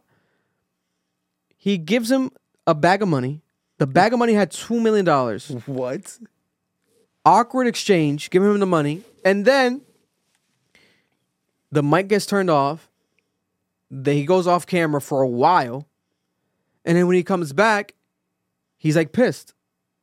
He 1.57 1.77
gives 1.77 2.09
him 2.09 2.31
a 2.65 2.73
bag 2.73 3.01
of 3.01 3.07
money. 3.07 3.41
The 3.77 3.87
bag 3.87 4.13
of 4.13 4.19
money 4.19 4.33
had 4.33 4.51
two 4.51 4.79
million 4.79 5.05
dollars. 5.05 5.49
What? 5.65 6.19
Awkward 7.23 7.67
exchange, 7.67 8.31
give 8.31 8.41
him 8.41 8.59
the 8.59 8.65
money, 8.65 9.03
and 9.23 9.45
then 9.45 9.81
the 11.71 11.83
mic 11.83 12.07
gets 12.07 12.25
turned 12.25 12.49
off. 12.49 12.89
Then 13.91 14.15
he 14.15 14.25
goes 14.25 14.47
off 14.47 14.65
camera 14.65 15.01
for 15.01 15.21
a 15.21 15.27
while, 15.27 15.87
and 16.83 16.97
then 16.97 17.05
when 17.05 17.15
he 17.15 17.23
comes 17.23 17.53
back, 17.53 17.93
he's 18.77 18.95
like 18.95 19.11
pissed 19.11 19.53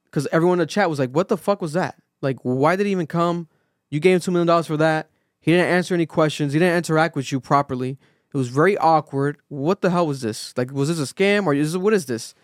because 0.05 0.29
everyone 0.31 0.55
in 0.57 0.61
the 0.61 0.67
chat 0.67 0.89
was 0.89 0.99
like, 1.01 1.11
"What 1.11 1.27
the 1.27 1.37
fuck 1.37 1.61
was 1.61 1.73
that? 1.73 1.97
Like, 2.21 2.39
why 2.43 2.77
did 2.77 2.87
he 2.87 2.93
even 2.93 3.07
come? 3.07 3.49
You 3.91 4.01
gave 4.01 4.15
him 4.17 4.21
two 4.21 4.31
million 4.31 4.47
dollars 4.47 4.67
for 4.67 4.77
that. 4.77 5.11
He 5.41 5.53
didn't 5.53 5.69
answer 5.69 5.95
any 5.95 6.07
questions. 6.07 6.53
He 6.53 6.59
didn't 6.59 6.77
interact 6.77 7.17
with 7.17 7.31
you 7.33 7.41
properly. 7.41 7.97
It 8.33 8.37
was 8.37 8.49
very 8.49 8.77
awkward. 8.77 9.39
What 9.49 9.81
the 9.81 9.91
hell 9.91 10.07
was 10.07 10.21
this? 10.21 10.53
Like, 10.57 10.71
was 10.73 10.89
this 10.89 10.99
a 10.99 11.13
scam 11.13 11.47
or 11.47 11.55
is 11.55 11.73
this, 11.73 11.81
what 11.81 11.95
is 11.95 12.07
this?" 12.07 12.35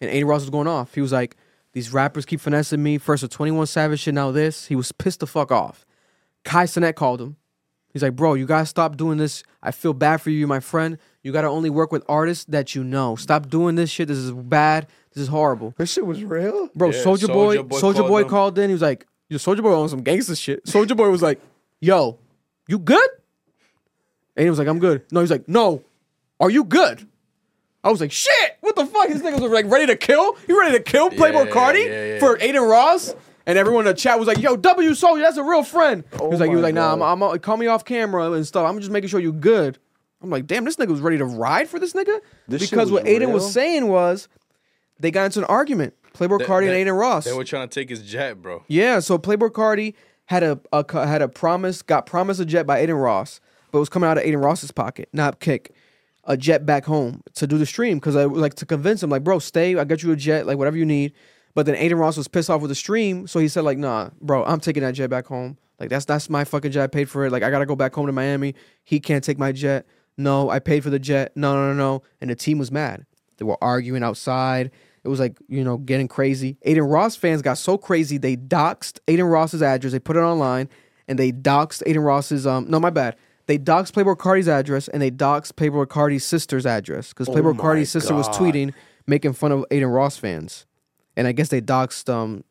And 0.00 0.10
Adin 0.10 0.26
Ross 0.26 0.40
was 0.40 0.50
going 0.50 0.66
off. 0.66 0.94
He 0.94 1.00
was 1.00 1.12
like, 1.12 1.36
"These 1.72 1.92
rappers 1.92 2.24
keep 2.24 2.40
finessing 2.40 2.82
me. 2.82 2.98
First 2.98 3.22
a 3.22 3.28
Twenty 3.28 3.52
One 3.52 3.66
Savage 3.66 4.00
shit, 4.00 4.14
now 4.14 4.30
this." 4.32 4.66
He 4.66 4.74
was 4.76 4.90
pissed 4.92 5.20
the 5.20 5.26
fuck 5.26 5.52
off. 5.52 5.86
Kai 6.44 6.64
Cenat 6.64 6.94
called 6.96 7.20
him. 7.20 7.36
He's 7.92 8.02
like, 8.02 8.16
"Bro, 8.16 8.34
you 8.34 8.46
gotta 8.46 8.66
stop 8.66 8.96
doing 8.96 9.18
this. 9.18 9.42
I 9.62 9.70
feel 9.70 9.92
bad 9.92 10.20
for 10.20 10.30
you, 10.30 10.46
my 10.46 10.60
friend. 10.60 10.98
You 11.22 11.32
gotta 11.32 11.48
only 11.48 11.70
work 11.70 11.92
with 11.92 12.04
artists 12.08 12.44
that 12.46 12.74
you 12.74 12.82
know. 12.82 13.14
Stop 13.16 13.48
doing 13.48 13.76
this 13.76 13.90
shit. 13.90 14.08
This 14.08 14.18
is 14.18 14.32
bad. 14.32 14.86
This 15.14 15.22
is 15.22 15.28
horrible." 15.28 15.74
This 15.78 15.92
shit 15.92 16.06
was 16.06 16.24
real. 16.24 16.68
Bro, 16.74 16.90
Yeah, 16.90 17.02
Soldier 17.02 17.28
Soulja 17.28 17.32
Boy, 17.32 17.62
Boy 17.62 17.78
Soulja 17.78 17.94
called 17.94 18.08
Boy 18.08 18.22
him. 18.22 18.28
called 18.28 18.58
in. 18.58 18.70
He 18.70 18.74
was 18.74 18.82
like, 18.82 19.06
"Yo, 19.28 19.38
Soulja 19.38 19.62
Boy 19.62 19.74
on 19.74 19.88
some 19.88 20.02
gangster 20.02 20.34
shit." 20.36 20.64
Soulja 20.64 20.96
Boy 20.96 21.10
was 21.10 21.22
like, 21.22 21.40
"Yo, 21.80 22.18
you 22.66 22.78
good?" 22.78 23.08
And 24.36 24.44
he 24.44 24.50
was 24.50 24.58
like, 24.58 24.68
"I'm 24.68 24.78
good." 24.78 25.02
No, 25.10 25.20
he's 25.20 25.30
like, 25.30 25.48
"No, 25.48 25.82
are 26.40 26.50
you 26.50 26.64
good?" 26.64 27.06
I 27.84 27.90
was 27.90 28.00
like, 28.00 28.12
"Shit, 28.12 28.56
what 28.60 28.76
the 28.76 28.86
fuck?" 28.86 29.08
His 29.08 29.22
niggas 29.22 29.40
were 29.40 29.48
like 29.48 29.66
ready 29.70 29.86
to 29.86 29.96
kill. 29.96 30.36
You 30.46 30.58
ready 30.60 30.76
to 30.76 30.82
kill 30.82 31.10
Playboi 31.10 31.46
Yeah, 31.46 31.52
Carti 31.52 31.84
yeah, 31.86 32.04
yeah. 32.14 32.18
for 32.18 32.36
Adin 32.36 32.62
Ross? 32.62 33.14
And 33.46 33.56
everyone 33.56 33.86
in 33.86 33.94
the 33.94 33.98
chat 33.98 34.18
was 34.18 34.28
like, 34.28 34.38
"Yo, 34.38 34.56
W 34.56 34.90
Soulja, 34.90 35.22
that's 35.22 35.38
a 35.38 35.42
real 35.42 35.62
friend." 35.62 36.04
he 36.10 36.16
was 36.26 36.34
oh 36.34 36.36
like, 36.36 36.50
"He 36.50 36.56
was 36.56 36.62
like, 36.62 36.74
nah, 36.74 36.92
I'm, 36.92 37.02
I'm, 37.02 37.22
uh, 37.22 37.38
call 37.38 37.56
me 37.56 37.66
off 37.66 37.84
camera 37.84 38.30
and 38.32 38.46
stuff. 38.46 38.68
I'm 38.68 38.78
just 38.78 38.90
making 38.90 39.08
sure 39.08 39.20
you 39.20 39.32
good." 39.32 39.78
I'm 40.20 40.30
like, 40.30 40.46
"Damn, 40.46 40.64
this 40.64 40.76
nigga 40.76 40.88
was 40.88 41.00
ready 41.00 41.16
to 41.18 41.24
ride 41.24 41.68
for 41.68 41.78
this 41.78 41.92
nigga." 41.94 42.20
This 42.46 42.68
because 42.68 42.90
what 42.90 43.06
Adin 43.06 43.20
real? 43.28 43.32
was 43.32 43.50
saying 43.52 43.86
was, 43.88 44.28
they 45.00 45.10
got 45.10 45.24
into 45.26 45.38
an 45.38 45.44
argument. 45.46 45.94
Playboi 46.18 46.40
Carti 46.40 46.66
and 46.66 46.74
Adin 46.74 46.92
Ross. 46.92 47.24
They 47.24 47.32
were 47.32 47.44
trying 47.44 47.68
to 47.68 47.72
take 47.72 47.88
his 47.88 48.02
jet, 48.02 48.42
bro. 48.42 48.64
Yeah, 48.68 49.00
so 49.00 49.18
Playboi 49.18 49.50
Carti 49.50 49.94
had 50.26 50.42
a, 50.42 50.60
a 50.72 51.06
had 51.06 51.22
a 51.22 51.28
promise, 51.28 51.82
got 51.82 52.06
promised 52.06 52.40
a 52.40 52.44
jet 52.44 52.66
by 52.66 52.80
Adin 52.80 52.96
Ross, 52.96 53.40
but 53.70 53.78
it 53.78 53.80
was 53.80 53.88
coming 53.88 54.08
out 54.08 54.18
of 54.18 54.24
Adin 54.24 54.38
Ross's 54.38 54.72
pocket, 54.72 55.08
not 55.12 55.40
Kick. 55.40 55.72
A 56.24 56.36
jet 56.36 56.66
back 56.66 56.84
home 56.84 57.22
to 57.36 57.46
do 57.46 57.56
the 57.56 57.64
stream 57.64 57.98
because 57.98 58.14
I 58.14 58.24
like 58.24 58.52
to 58.56 58.66
convince 58.66 59.02
him, 59.02 59.08
like, 59.08 59.24
bro, 59.24 59.38
stay. 59.38 59.74
I 59.78 59.84
got 59.84 60.02
you 60.02 60.12
a 60.12 60.16
jet, 60.16 60.46
like 60.46 60.58
whatever 60.58 60.76
you 60.76 60.84
need. 60.84 61.14
But 61.54 61.64
then 61.64 61.74
Adin 61.74 61.96
Ross 61.96 62.18
was 62.18 62.28
pissed 62.28 62.50
off 62.50 62.60
with 62.60 62.68
the 62.68 62.74
stream, 62.74 63.26
so 63.26 63.38
he 63.38 63.48
said, 63.48 63.64
like, 63.64 63.78
nah, 63.78 64.10
bro, 64.20 64.44
I'm 64.44 64.60
taking 64.60 64.82
that 64.82 64.92
jet 64.92 65.08
back 65.08 65.26
home. 65.26 65.56
Like 65.80 65.88
that's 65.88 66.04
that's 66.04 66.28
my 66.28 66.44
fucking 66.44 66.72
jet. 66.72 66.82
I 66.82 66.86
paid 66.88 67.08
for 67.08 67.24
it. 67.24 67.32
Like 67.32 67.42
I 67.42 67.50
gotta 67.50 67.66
go 67.66 67.76
back 67.76 67.94
home 67.94 68.06
to 68.06 68.12
Miami. 68.12 68.54
He 68.84 69.00
can't 69.00 69.24
take 69.24 69.38
my 69.38 69.52
jet. 69.52 69.86
No, 70.16 70.50
I 70.50 70.58
paid 70.58 70.82
for 70.82 70.90
the 70.90 70.98
jet. 70.98 71.32
No, 71.36 71.54
no, 71.54 71.68
no, 71.68 71.74
no. 71.74 72.02
And 72.20 72.28
the 72.30 72.34
team 72.34 72.58
was 72.58 72.72
mad. 72.72 73.06
They 73.36 73.44
were 73.44 73.56
arguing 73.62 74.02
outside. 74.02 74.72
It 75.08 75.10
was 75.10 75.20
like, 75.20 75.38
you 75.48 75.64
know, 75.64 75.78
getting 75.78 76.06
crazy. 76.06 76.58
Adin 76.66 76.82
Ross 76.84 77.16
fans 77.16 77.40
got 77.40 77.56
so 77.56 77.78
crazy 77.78 78.18
they 78.18 78.36
doxed 78.36 78.98
Adin 79.08 79.24
Ross's 79.24 79.62
address. 79.62 79.92
They 79.92 79.98
put 79.98 80.16
it 80.16 80.20
online 80.20 80.68
and 81.08 81.18
they 81.18 81.32
doxed 81.32 81.80
Adin 81.88 82.02
Ross's 82.02 82.46
um 82.46 82.68
no, 82.68 82.78
my 82.78 82.90
bad. 82.90 83.16
they 83.46 83.58
doxed 83.58 83.92
Playboi 83.92 84.18
Carti's 84.18 84.48
address 84.48 84.86
and 84.86 85.00
they 85.00 85.10
doxed 85.10 85.54
Playboi 85.54 85.86
Carti's 85.86 86.26
sister's 86.26 86.66
address 86.66 87.08
because 87.08 87.26
Oh 87.26 87.32
Playboi 87.32 87.56
my 87.56 87.62
Carti's 87.62 87.90
sister 87.90 88.14
was 88.14 88.28
tweeting 88.28 88.74
making 89.06 89.32
fun 89.32 89.50
of 89.50 89.64
Adin 89.70 89.86
Ross 89.88 90.18
fans, 90.18 90.66
and 91.16 91.26
I 91.26 91.32
guess 91.32 91.48
they 91.48 91.62
doxed 91.62 92.12
um 92.12 92.44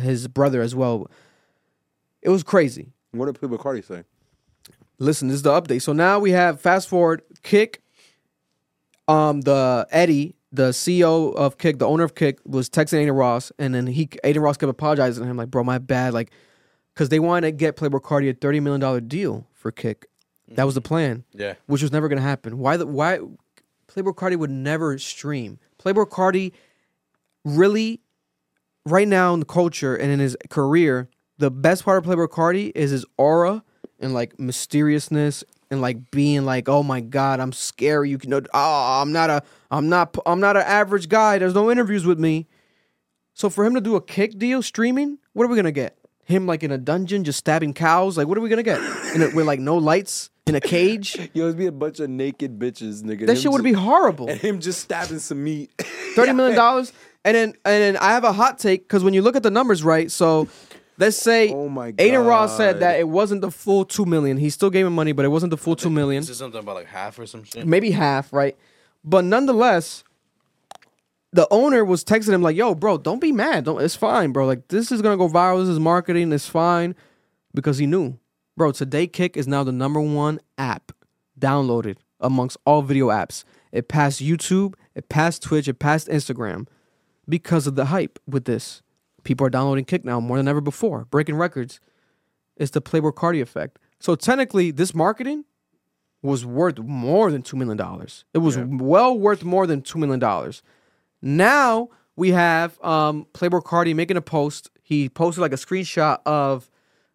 his 0.00 0.26
brother 0.26 0.60
as 0.60 0.74
well. 0.74 1.08
It 2.20 2.30
was 2.30 2.42
crazy. 2.42 2.90
What 3.12 3.26
did 3.26 3.36
Playboi 3.40 3.60
Carti 3.60 3.84
say? 3.86 4.02
Listen, 4.98 5.28
this 5.28 5.36
is 5.36 5.42
the 5.42 5.52
update. 5.52 5.82
So 5.82 5.92
now 5.92 6.18
we 6.18 6.32
have 6.32 6.60
fast 6.60 6.88
forward 6.88 7.22
Kick. 7.44 7.80
Um, 9.08 9.40
the 9.42 9.86
Eddie, 9.90 10.34
the 10.52 10.70
CEO 10.70 11.34
of 11.34 11.58
Kick, 11.58 11.78
the 11.78 11.86
owner 11.86 12.04
of 12.04 12.14
Kick, 12.14 12.38
was 12.44 12.68
texting 12.68 13.02
Adin 13.02 13.12
Ross, 13.12 13.50
and 13.58 13.74
then 13.74 13.86
he 13.86 14.08
Adin 14.22 14.42
Ross 14.42 14.56
kept 14.56 14.70
apologizing 14.70 15.24
to 15.24 15.30
him, 15.30 15.36
like, 15.36 15.50
"Bro, 15.50 15.64
my 15.64 15.78
bad," 15.78 16.12
like, 16.12 16.30
because 16.94 17.08
they 17.08 17.18
wanted 17.18 17.46
to 17.48 17.52
get 17.52 17.76
Playboi 17.76 18.00
Carti 18.02 18.28
a 18.28 18.34
thirty 18.34 18.60
million 18.60 18.80
dollar 18.80 19.00
deal 19.00 19.46
for 19.54 19.72
Kick. 19.72 20.06
That 20.48 20.64
was 20.64 20.74
the 20.74 20.82
mm-hmm. 20.82 20.88
plan, 20.88 21.24
Yeah. 21.32 21.54
which 21.66 21.80
was 21.82 21.92
never 21.92 22.08
gonna 22.08 22.20
happen. 22.20 22.58
Why? 22.58 22.76
The 22.76 22.86
why? 22.86 23.20
Playboi 23.88 24.14
Carti 24.14 24.36
would 24.36 24.50
never 24.50 24.98
stream. 24.98 25.58
Playboi 25.78 26.08
Carti 26.08 26.52
really, 27.44 28.00
right 28.84 29.08
now 29.08 29.34
in 29.34 29.40
the 29.40 29.46
culture 29.46 29.96
and 29.96 30.10
in 30.10 30.20
his 30.20 30.36
career, 30.50 31.08
the 31.38 31.50
best 31.50 31.84
part 31.84 31.98
of 31.98 32.04
Playboi 32.04 32.28
Carti 32.28 32.72
is 32.74 32.90
his 32.90 33.04
aura 33.16 33.64
and 34.00 34.12
like 34.14 34.38
mysteriousness 34.38 35.44
and 35.72 35.80
like 35.80 36.10
being 36.10 36.44
like, 36.44 36.68
oh 36.68 36.82
my 36.82 37.00
god, 37.00 37.40
I'm 37.40 37.50
scary. 37.50 38.10
You 38.10 38.18
can 38.18 38.28
know, 38.28 38.42
oh, 38.52 39.00
I'm 39.00 39.10
not 39.10 39.30
a, 39.30 39.42
I'm 39.70 39.88
not, 39.88 40.14
I'm 40.26 40.38
not 40.38 40.54
an 40.54 40.64
average 40.64 41.08
guy. 41.08 41.38
There's 41.38 41.54
no 41.54 41.70
interviews 41.70 42.04
with 42.04 42.20
me. 42.20 42.46
So 43.32 43.48
for 43.48 43.64
him 43.64 43.74
to 43.74 43.80
do 43.80 43.96
a 43.96 44.00
kick 44.02 44.38
deal 44.38 44.60
streaming, 44.60 45.18
what 45.32 45.44
are 45.44 45.48
we 45.48 45.56
gonna 45.56 45.72
get? 45.72 45.96
Him 46.26 46.46
like 46.46 46.62
in 46.62 46.70
a 46.70 46.78
dungeon 46.78 47.24
just 47.24 47.38
stabbing 47.38 47.72
cows? 47.72 48.18
Like 48.18 48.28
what 48.28 48.36
are 48.36 48.42
we 48.42 48.50
gonna 48.50 48.62
get? 48.62 48.80
In 49.14 49.22
a, 49.22 49.34
with 49.34 49.46
like 49.46 49.60
no 49.60 49.78
lights 49.78 50.28
in 50.46 50.54
a 50.54 50.60
cage? 50.60 51.16
Yo, 51.32 51.46
it'd 51.46 51.56
be 51.56 51.66
a 51.66 51.72
bunch 51.72 52.00
of 52.00 52.10
naked 52.10 52.58
bitches, 52.58 53.02
nigga. 53.02 53.26
That 53.26 53.38
shit 53.38 53.50
would 53.50 53.64
be 53.64 53.72
horrible. 53.72 54.28
And 54.28 54.38
him 54.42 54.60
just 54.60 54.82
stabbing 54.82 55.20
some 55.20 55.42
meat. 55.42 55.70
thirty 56.14 56.34
million 56.34 56.54
dollars. 56.64 56.92
And 57.24 57.34
then 57.34 57.48
and 57.64 57.82
then 57.82 57.96
I 57.96 58.10
have 58.10 58.24
a 58.24 58.32
hot 58.32 58.58
take 58.58 58.82
because 58.82 59.02
when 59.02 59.14
you 59.14 59.22
look 59.22 59.36
at 59.36 59.42
the 59.42 59.50
numbers, 59.50 59.82
right? 59.82 60.10
So 60.10 60.48
let's 60.98 61.16
say 61.16 61.52
Oh 61.52 61.68
my 61.68 61.90
God. 61.90 62.04
Adin 62.04 62.20
Ross 62.20 62.56
said 62.56 62.80
that 62.80 62.98
it 62.98 63.08
wasn't 63.08 63.40
the 63.40 63.50
full 63.50 63.84
two 63.84 64.04
million. 64.04 64.36
He 64.36 64.50
still 64.50 64.70
gave 64.70 64.86
him 64.86 64.94
money, 64.94 65.12
but 65.12 65.24
it 65.24 65.28
wasn't 65.28 65.50
the 65.50 65.56
full 65.56 65.76
two 65.76 65.90
million. 65.90 66.20
Is 66.20 66.28
this 66.28 66.38
something 66.38 66.60
about 66.60 66.76
like 66.76 66.86
half 66.86 67.18
or 67.18 67.26
some 67.26 67.44
shit? 67.44 67.66
Maybe 67.66 67.90
half, 67.90 68.32
right? 68.32 68.56
But 69.04 69.24
nonetheless, 69.24 70.04
the 71.32 71.48
owner 71.50 71.84
was 71.84 72.04
texting 72.04 72.34
him 72.34 72.42
like, 72.42 72.56
"Yo, 72.56 72.74
bro, 72.74 72.98
don't 72.98 73.20
be 73.20 73.32
mad. 73.32 73.64
Don't. 73.64 73.80
It's 73.82 73.96
fine, 73.96 74.32
bro. 74.32 74.46
Like 74.46 74.68
this 74.68 74.92
is 74.92 75.02
gonna 75.02 75.16
go 75.16 75.28
viral. 75.28 75.60
This 75.60 75.68
is 75.68 75.80
marketing. 75.80 76.32
It's 76.32 76.48
fine." 76.48 76.94
Because 77.54 77.78
he 77.78 77.86
knew, 77.86 78.18
bro. 78.56 78.72
Today, 78.72 79.06
Kick 79.06 79.36
is 79.36 79.46
now 79.46 79.62
the 79.64 79.72
number 79.72 80.00
one 80.00 80.40
app 80.56 80.92
downloaded 81.38 81.96
amongst 82.20 82.56
all 82.64 82.82
video 82.82 83.08
apps. 83.08 83.44
It 83.72 83.88
passed 83.88 84.22
YouTube. 84.22 84.74
It 84.94 85.08
passed 85.08 85.42
Twitch. 85.42 85.68
It 85.68 85.78
passed 85.78 86.08
Instagram 86.08 86.66
because 87.28 87.66
of 87.66 87.76
the 87.76 87.86
hype 87.86 88.18
with 88.26 88.44
this. 88.44 88.82
People 89.24 89.46
are 89.46 89.50
downloading 89.50 89.84
Kick 89.84 90.04
now 90.04 90.20
more 90.20 90.36
than 90.36 90.48
ever 90.48 90.60
before, 90.60 91.04
breaking 91.06 91.36
records. 91.36 91.80
It's 92.56 92.70
the 92.72 92.82
Playboi 92.82 93.12
Carti 93.12 93.40
effect. 93.40 93.78
So 93.98 94.14
technically, 94.14 94.70
this 94.70 94.94
marketing 94.94 95.44
was 96.22 96.44
worth 96.44 96.78
more 96.78 97.30
than 97.30 97.42
two 97.42 97.56
million 97.56 97.76
dollars. 97.76 98.24
It 98.32 98.38
was 98.38 98.56
well 98.58 99.18
worth 99.18 99.44
more 99.44 99.66
than 99.66 99.82
two 99.82 99.98
million 99.98 100.20
dollars. 100.20 100.62
Now 101.20 101.88
we 102.16 102.30
have 102.30 102.82
um, 102.84 103.26
Playboi 103.32 103.62
Carti 103.62 103.94
making 103.94 104.16
a 104.16 104.22
post. 104.22 104.70
He 104.82 105.08
posted 105.08 105.40
like 105.40 105.52
a 105.52 105.56
screenshot 105.56 106.18
of 106.26 106.70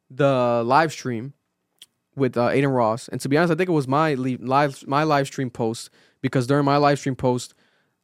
the 0.09 0.63
live 0.65 0.91
stream 0.91 1.33
with 2.15 2.35
uh, 2.35 2.47
Adin 2.47 2.69
Ross. 2.69 3.07
And 3.07 3.21
to 3.21 3.29
be 3.29 3.37
honest, 3.37 3.53
I 3.53 3.55
think 3.55 3.69
it 3.69 3.73
was 3.73 3.87
my 3.87 4.15
le- 4.15 4.37
live 4.39 4.85
my 4.87 5.03
live 5.03 5.27
stream 5.27 5.49
post 5.49 5.89
because 6.21 6.47
during 6.47 6.65
my 6.65 6.77
live 6.77 6.99
stream 6.99 7.15
post, 7.15 7.53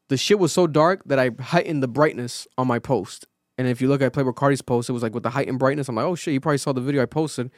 the 0.10 0.18
shit 0.18 0.40
was 0.40 0.52
so 0.52 0.68
dark 0.68 1.02
that 1.06 1.20
I 1.20 1.32
heightened 1.42 1.82
the 1.82 1.88
brightness 1.88 2.48
on 2.58 2.68
my 2.68 2.80
post. 2.80 3.26
And 3.58 3.68
if 3.68 3.82
you 3.82 3.88
look 3.88 4.02
at 4.02 4.14
Playboi 4.14 4.34
Carti's 4.34 4.62
post, 4.62 4.90
it 4.90 4.94
was 4.94 5.04
like 5.04 5.14
with 5.14 5.24
the 5.24 5.30
height 5.30 5.48
and 5.48 5.60
brightness. 5.60 5.88
I'm 5.88 5.96
like, 5.96 6.06
oh 6.06 6.16
shit, 6.16 6.34
you 6.34 6.40
probably 6.40 6.58
saw 6.58 6.74
the 6.74 6.82
video 6.82 7.02
I 7.02 7.06
posted 7.06 7.52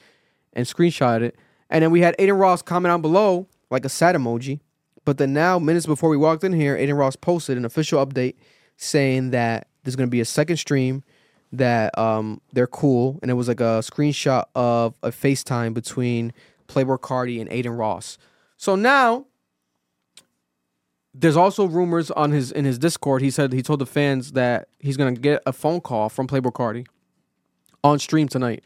and 0.53 0.65
screenshot 0.65 1.21
it. 1.21 1.35
And 1.69 1.83
then 1.83 1.91
we 1.91 2.01
had 2.01 2.15
Adin 2.19 2.35
Ross 2.35 2.61
comment 2.61 2.91
down 2.91 3.01
below, 3.01 3.47
like 3.69 3.85
a 3.85 3.89
sad 3.89 4.15
emoji. 4.15 4.59
But 5.05 5.17
then 5.17 5.33
now, 5.33 5.59
minutes 5.59 5.85
before 5.85 6.09
we 6.09 6.17
walked 6.17 6.43
in 6.43 6.53
here, 6.53 6.75
Adin 6.75 6.95
Ross 6.95 7.15
posted 7.15 7.57
an 7.57 7.65
official 7.65 8.05
update 8.05 8.35
saying 8.77 9.31
that 9.31 9.67
there's 9.83 9.95
gonna 9.95 10.07
be 10.07 10.19
a 10.19 10.25
second 10.25 10.57
stream, 10.57 11.03
that 11.51 11.97
um 11.97 12.41
they're 12.53 12.67
cool, 12.67 13.19
and 13.21 13.31
it 13.31 13.35
was 13.35 13.47
like 13.47 13.59
a 13.59 13.81
screenshot 13.81 14.45
of 14.55 14.95
a 15.03 15.11
FaceTime 15.11 15.73
between 15.73 16.33
Playboi 16.67 16.99
Carti 16.99 17.39
and 17.39 17.49
Adin 17.51 17.73
Ross. 17.73 18.17
So 18.57 18.75
now 18.75 19.25
there's 21.17 21.37
also 21.37 21.65
rumors 21.65 22.11
on 22.11 22.31
his 22.31 22.51
in 22.51 22.65
his 22.65 22.77
Discord. 22.77 23.21
He 23.21 23.31
said 23.31 23.53
he 23.53 23.61
told 23.61 23.79
the 23.79 23.85
fans 23.85 24.33
that 24.33 24.67
he's 24.79 24.97
gonna 24.97 25.13
get 25.13 25.41
a 25.45 25.53
phone 25.53 25.79
call 25.81 26.09
from 26.09 26.27
Playboi 26.27 26.51
Carti 26.51 26.85
on 27.83 27.99
stream 27.99 28.27
tonight, 28.27 28.63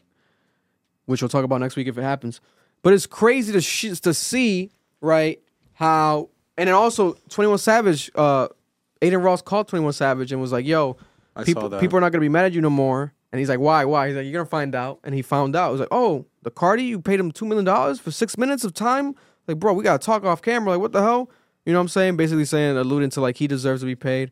which 1.06 1.22
we'll 1.22 1.28
talk 1.28 1.44
about 1.44 1.60
next 1.60 1.76
week 1.76 1.86
if 1.86 1.96
it 1.96 2.02
happens. 2.02 2.40
But 2.82 2.92
it's 2.92 3.06
crazy 3.06 3.52
to 3.52 3.60
sh- 3.60 4.00
to 4.00 4.14
see 4.14 4.70
right 5.00 5.40
how 5.74 6.30
and 6.58 6.66
then 6.66 6.74
also 6.74 7.14
Twenty 7.28 7.48
One 7.48 7.58
Savage, 7.58 8.10
uh, 8.14 8.48
Adin 9.00 9.22
Ross 9.22 9.42
called 9.42 9.68
Twenty 9.68 9.84
One 9.84 9.92
Savage 9.92 10.32
and 10.32 10.40
was 10.40 10.52
like, 10.52 10.66
"Yo, 10.66 10.96
people 11.46 11.62
people 11.80 11.98
are 11.98 12.00
not 12.00 12.10
gonna 12.12 12.20
be 12.20 12.28
mad 12.28 12.46
at 12.46 12.52
you 12.52 12.60
no 12.60 12.70
more." 12.70 13.12
And 13.32 13.38
he's 13.38 13.48
like, 13.48 13.60
"Why? 13.60 13.84
Why?" 13.84 14.08
He's 14.08 14.16
like, 14.16 14.24
"You're 14.24 14.32
gonna 14.32 14.44
find 14.46 14.74
out." 14.74 14.98
And 15.04 15.14
he 15.14 15.22
found 15.22 15.54
out. 15.54 15.68
It 15.68 15.72
was 15.72 15.80
like, 15.80 15.88
"Oh, 15.92 16.26
the 16.42 16.50
Carti, 16.50 16.86
you 16.86 17.00
paid 17.00 17.20
him 17.20 17.30
two 17.30 17.44
million 17.44 17.64
dollars 17.64 18.00
for 18.00 18.10
six 18.10 18.36
minutes 18.36 18.64
of 18.64 18.74
time." 18.74 19.14
Like, 19.46 19.58
bro, 19.58 19.72
we 19.72 19.84
gotta 19.84 20.04
talk 20.04 20.24
off 20.24 20.42
camera. 20.42 20.72
Like, 20.72 20.80
what 20.80 20.92
the 20.92 21.02
hell? 21.02 21.30
You 21.64 21.72
know 21.72 21.78
what 21.78 21.82
I'm 21.82 21.88
saying? 21.88 22.16
Basically 22.16 22.44
saying, 22.44 22.76
alluding 22.76 23.10
to 23.10 23.20
like 23.20 23.36
he 23.36 23.46
deserves 23.46 23.82
to 23.82 23.86
be 23.86 23.94
paid, 23.94 24.30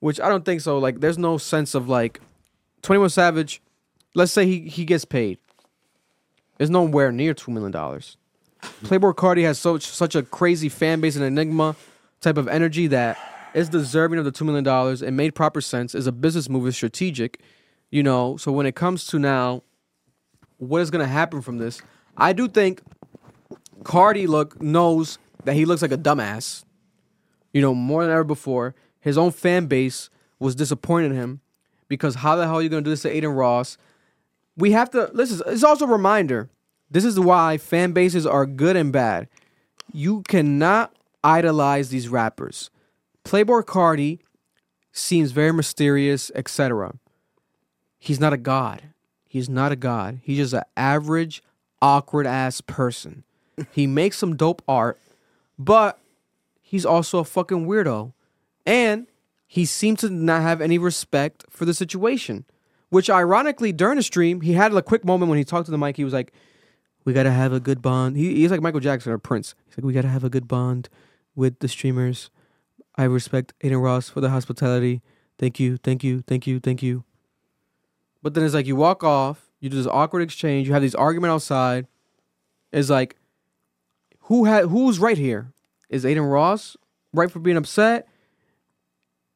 which 0.00 0.20
I 0.20 0.28
don't 0.28 0.44
think 0.44 0.60
so. 0.60 0.78
Like, 0.78 1.00
there's 1.00 1.18
no 1.18 1.38
sense 1.38 1.74
of 1.74 1.88
like 1.88 2.20
Twenty 2.82 2.98
One 2.98 3.10
Savage. 3.10 3.62
Let's 4.14 4.32
say 4.32 4.46
he 4.46 4.68
he 4.68 4.84
gets 4.84 5.04
paid. 5.04 5.38
There's 6.58 6.70
nowhere 6.70 7.12
near 7.12 7.34
two 7.34 7.50
million 7.50 7.72
dollars. 7.72 8.16
Playboi 8.84 9.14
Carti 9.14 9.42
has 9.44 9.58
so 9.58 9.78
such 9.78 10.14
a 10.14 10.22
crazy 10.22 10.68
fan 10.68 11.00
base 11.00 11.16
and 11.16 11.24
enigma 11.24 11.76
type 12.20 12.36
of 12.36 12.48
energy 12.48 12.86
that 12.88 13.18
is 13.54 13.68
deserving 13.68 14.18
of 14.18 14.24
the 14.24 14.32
two 14.32 14.44
million 14.44 14.64
dollars. 14.64 15.02
It 15.02 15.12
made 15.12 15.34
proper 15.34 15.60
sense. 15.60 15.94
Is 15.94 16.06
a 16.06 16.12
business 16.12 16.48
move. 16.48 16.66
Is 16.66 16.76
strategic. 16.76 17.40
You 17.90 18.02
know. 18.02 18.36
So 18.36 18.50
when 18.52 18.66
it 18.66 18.74
comes 18.74 19.06
to 19.08 19.18
now, 19.18 19.62
what 20.58 20.80
is 20.80 20.90
gonna 20.90 21.06
happen 21.06 21.40
from 21.40 21.58
this? 21.58 21.82
I 22.16 22.32
do 22.32 22.48
think 22.48 22.82
Carti 23.82 24.26
look 24.26 24.60
knows 24.62 25.18
that 25.44 25.54
he 25.54 25.64
looks 25.64 25.82
like 25.82 25.92
a 25.92 25.98
dumbass. 25.98 26.64
You 27.52 27.60
know, 27.62 27.74
more 27.74 28.02
than 28.02 28.12
ever 28.12 28.24
before. 28.24 28.74
His 29.00 29.18
own 29.18 29.30
fan 29.30 29.66
base 29.66 30.10
was 30.38 30.54
disappointed 30.54 31.12
in 31.12 31.16
him 31.16 31.40
because 31.88 32.16
how 32.16 32.36
the 32.36 32.46
hell 32.46 32.56
are 32.56 32.62
you 32.62 32.68
gonna 32.68 32.82
do 32.82 32.90
this 32.90 33.02
to 33.02 33.16
Adin 33.16 33.30
Ross? 33.30 33.78
We 34.56 34.72
have 34.72 34.90
to 34.90 35.10
listen. 35.12 35.42
It's 35.46 35.64
also 35.64 35.84
a 35.84 35.88
reminder. 35.88 36.50
This 36.90 37.04
is 37.04 37.18
why 37.18 37.58
fan 37.58 37.92
bases 37.92 38.26
are 38.26 38.46
good 38.46 38.76
and 38.76 38.92
bad. 38.92 39.28
You 39.92 40.22
cannot 40.22 40.94
idolize 41.22 41.88
these 41.88 42.08
rappers. 42.08 42.70
Playboi 43.24 43.64
Carti 43.64 44.20
seems 44.92 45.32
very 45.32 45.52
mysterious, 45.52 46.30
etc. 46.34 46.94
He's 47.98 48.20
not 48.20 48.32
a 48.32 48.38
god. 48.38 48.82
He's 49.28 49.48
not 49.48 49.72
a 49.72 49.76
god. 49.76 50.20
He's 50.22 50.38
just 50.38 50.54
an 50.54 50.62
average, 50.76 51.42
awkward 51.82 52.26
ass 52.26 52.60
person. 52.60 53.24
he 53.72 53.86
makes 53.86 54.18
some 54.18 54.36
dope 54.36 54.62
art, 54.68 55.00
but 55.58 55.98
he's 56.60 56.86
also 56.86 57.18
a 57.18 57.24
fucking 57.24 57.66
weirdo. 57.66 58.12
And 58.66 59.06
he 59.46 59.64
seemed 59.64 59.98
to 60.00 60.10
not 60.10 60.42
have 60.42 60.60
any 60.60 60.78
respect 60.78 61.44
for 61.50 61.64
the 61.64 61.74
situation. 61.74 62.44
Which 62.90 63.10
ironically, 63.10 63.72
during 63.72 63.96
the 63.96 64.02
stream, 64.02 64.40
he 64.40 64.52
had 64.52 64.72
a 64.72 64.82
quick 64.82 65.04
moment 65.04 65.28
when 65.28 65.38
he 65.38 65.44
talked 65.44 65.66
to 65.66 65.72
the 65.72 65.78
mic. 65.78 65.96
He 65.96 66.04
was 66.04 66.12
like, 66.12 66.32
We 67.04 67.12
gotta 67.12 67.30
have 67.30 67.52
a 67.52 67.60
good 67.60 67.82
bond. 67.82 68.16
He, 68.16 68.36
he's 68.36 68.50
like 68.50 68.60
Michael 68.60 68.80
Jackson 68.80 69.12
or 69.12 69.18
Prince. 69.18 69.54
He's 69.66 69.76
like, 69.76 69.84
We 69.84 69.92
gotta 69.92 70.08
have 70.08 70.22
a 70.24 70.30
good 70.30 70.46
bond 70.46 70.88
with 71.34 71.58
the 71.58 71.68
streamers. 71.68 72.30
I 72.96 73.04
respect 73.04 73.52
Adin 73.62 73.78
Ross 73.78 74.08
for 74.08 74.20
the 74.20 74.30
hospitality. 74.30 75.02
Thank 75.38 75.58
you, 75.58 75.76
thank 75.78 76.04
you, 76.04 76.22
thank 76.26 76.46
you, 76.46 76.60
thank 76.60 76.82
you. 76.82 77.04
But 78.22 78.34
then 78.34 78.44
it's 78.44 78.54
like 78.54 78.66
you 78.66 78.76
walk 78.76 79.02
off, 79.02 79.50
you 79.60 79.68
do 79.68 79.76
this 79.76 79.86
awkward 79.86 80.22
exchange, 80.22 80.68
you 80.68 80.72
have 80.72 80.82
these 80.82 80.94
argument 80.94 81.32
outside. 81.32 81.86
It's 82.72 82.90
like, 82.90 83.16
who 84.24 84.44
had 84.44 84.66
who's 84.66 84.98
right 84.98 85.18
here? 85.18 85.52
Is 85.88 86.04
Adin 86.04 86.22
Ross 86.22 86.76
right 87.12 87.30
for 87.30 87.38
being 87.38 87.56
upset? 87.56 88.08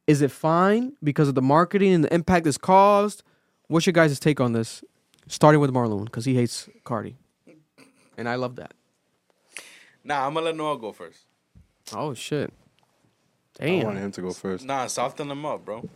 Is 0.06 0.23
it 0.23 0.31
fine 0.31 0.94
because 1.02 1.28
of 1.28 1.35
the 1.35 1.43
marketing 1.43 1.93
and 1.93 2.05
the 2.05 2.12
impact 2.15 2.47
it's 2.47 2.59
caused? 2.59 3.23
What's 3.66 3.86
your 3.86 3.93
guys' 3.93 4.19
take 4.19 4.40
on 4.40 4.52
this? 4.52 4.82
Starting 5.27 5.60
with 5.60 5.70
Marloon, 5.70 6.06
because 6.06 6.24
he 6.24 6.35
hates 6.35 6.70
Carti. 6.85 7.16
And 8.16 8.27
I 8.28 8.36
love 8.36 8.56
that. 8.56 8.73
Nah, 10.02 10.27
I'm 10.27 10.32
gonna 10.32 10.47
let 10.47 10.56
Noah 10.56 10.78
go 10.78 10.93
first. 10.93 11.27
Oh 11.94 12.15
shit. 12.15 12.52
I 13.60 13.82
want 13.85 13.98
him 13.98 14.12
to 14.12 14.23
go 14.23 14.31
first. 14.32 14.65
Nah, 14.65 14.86
soften 14.86 15.28
them 15.28 15.44
up, 15.44 15.65
bro. 15.65 15.89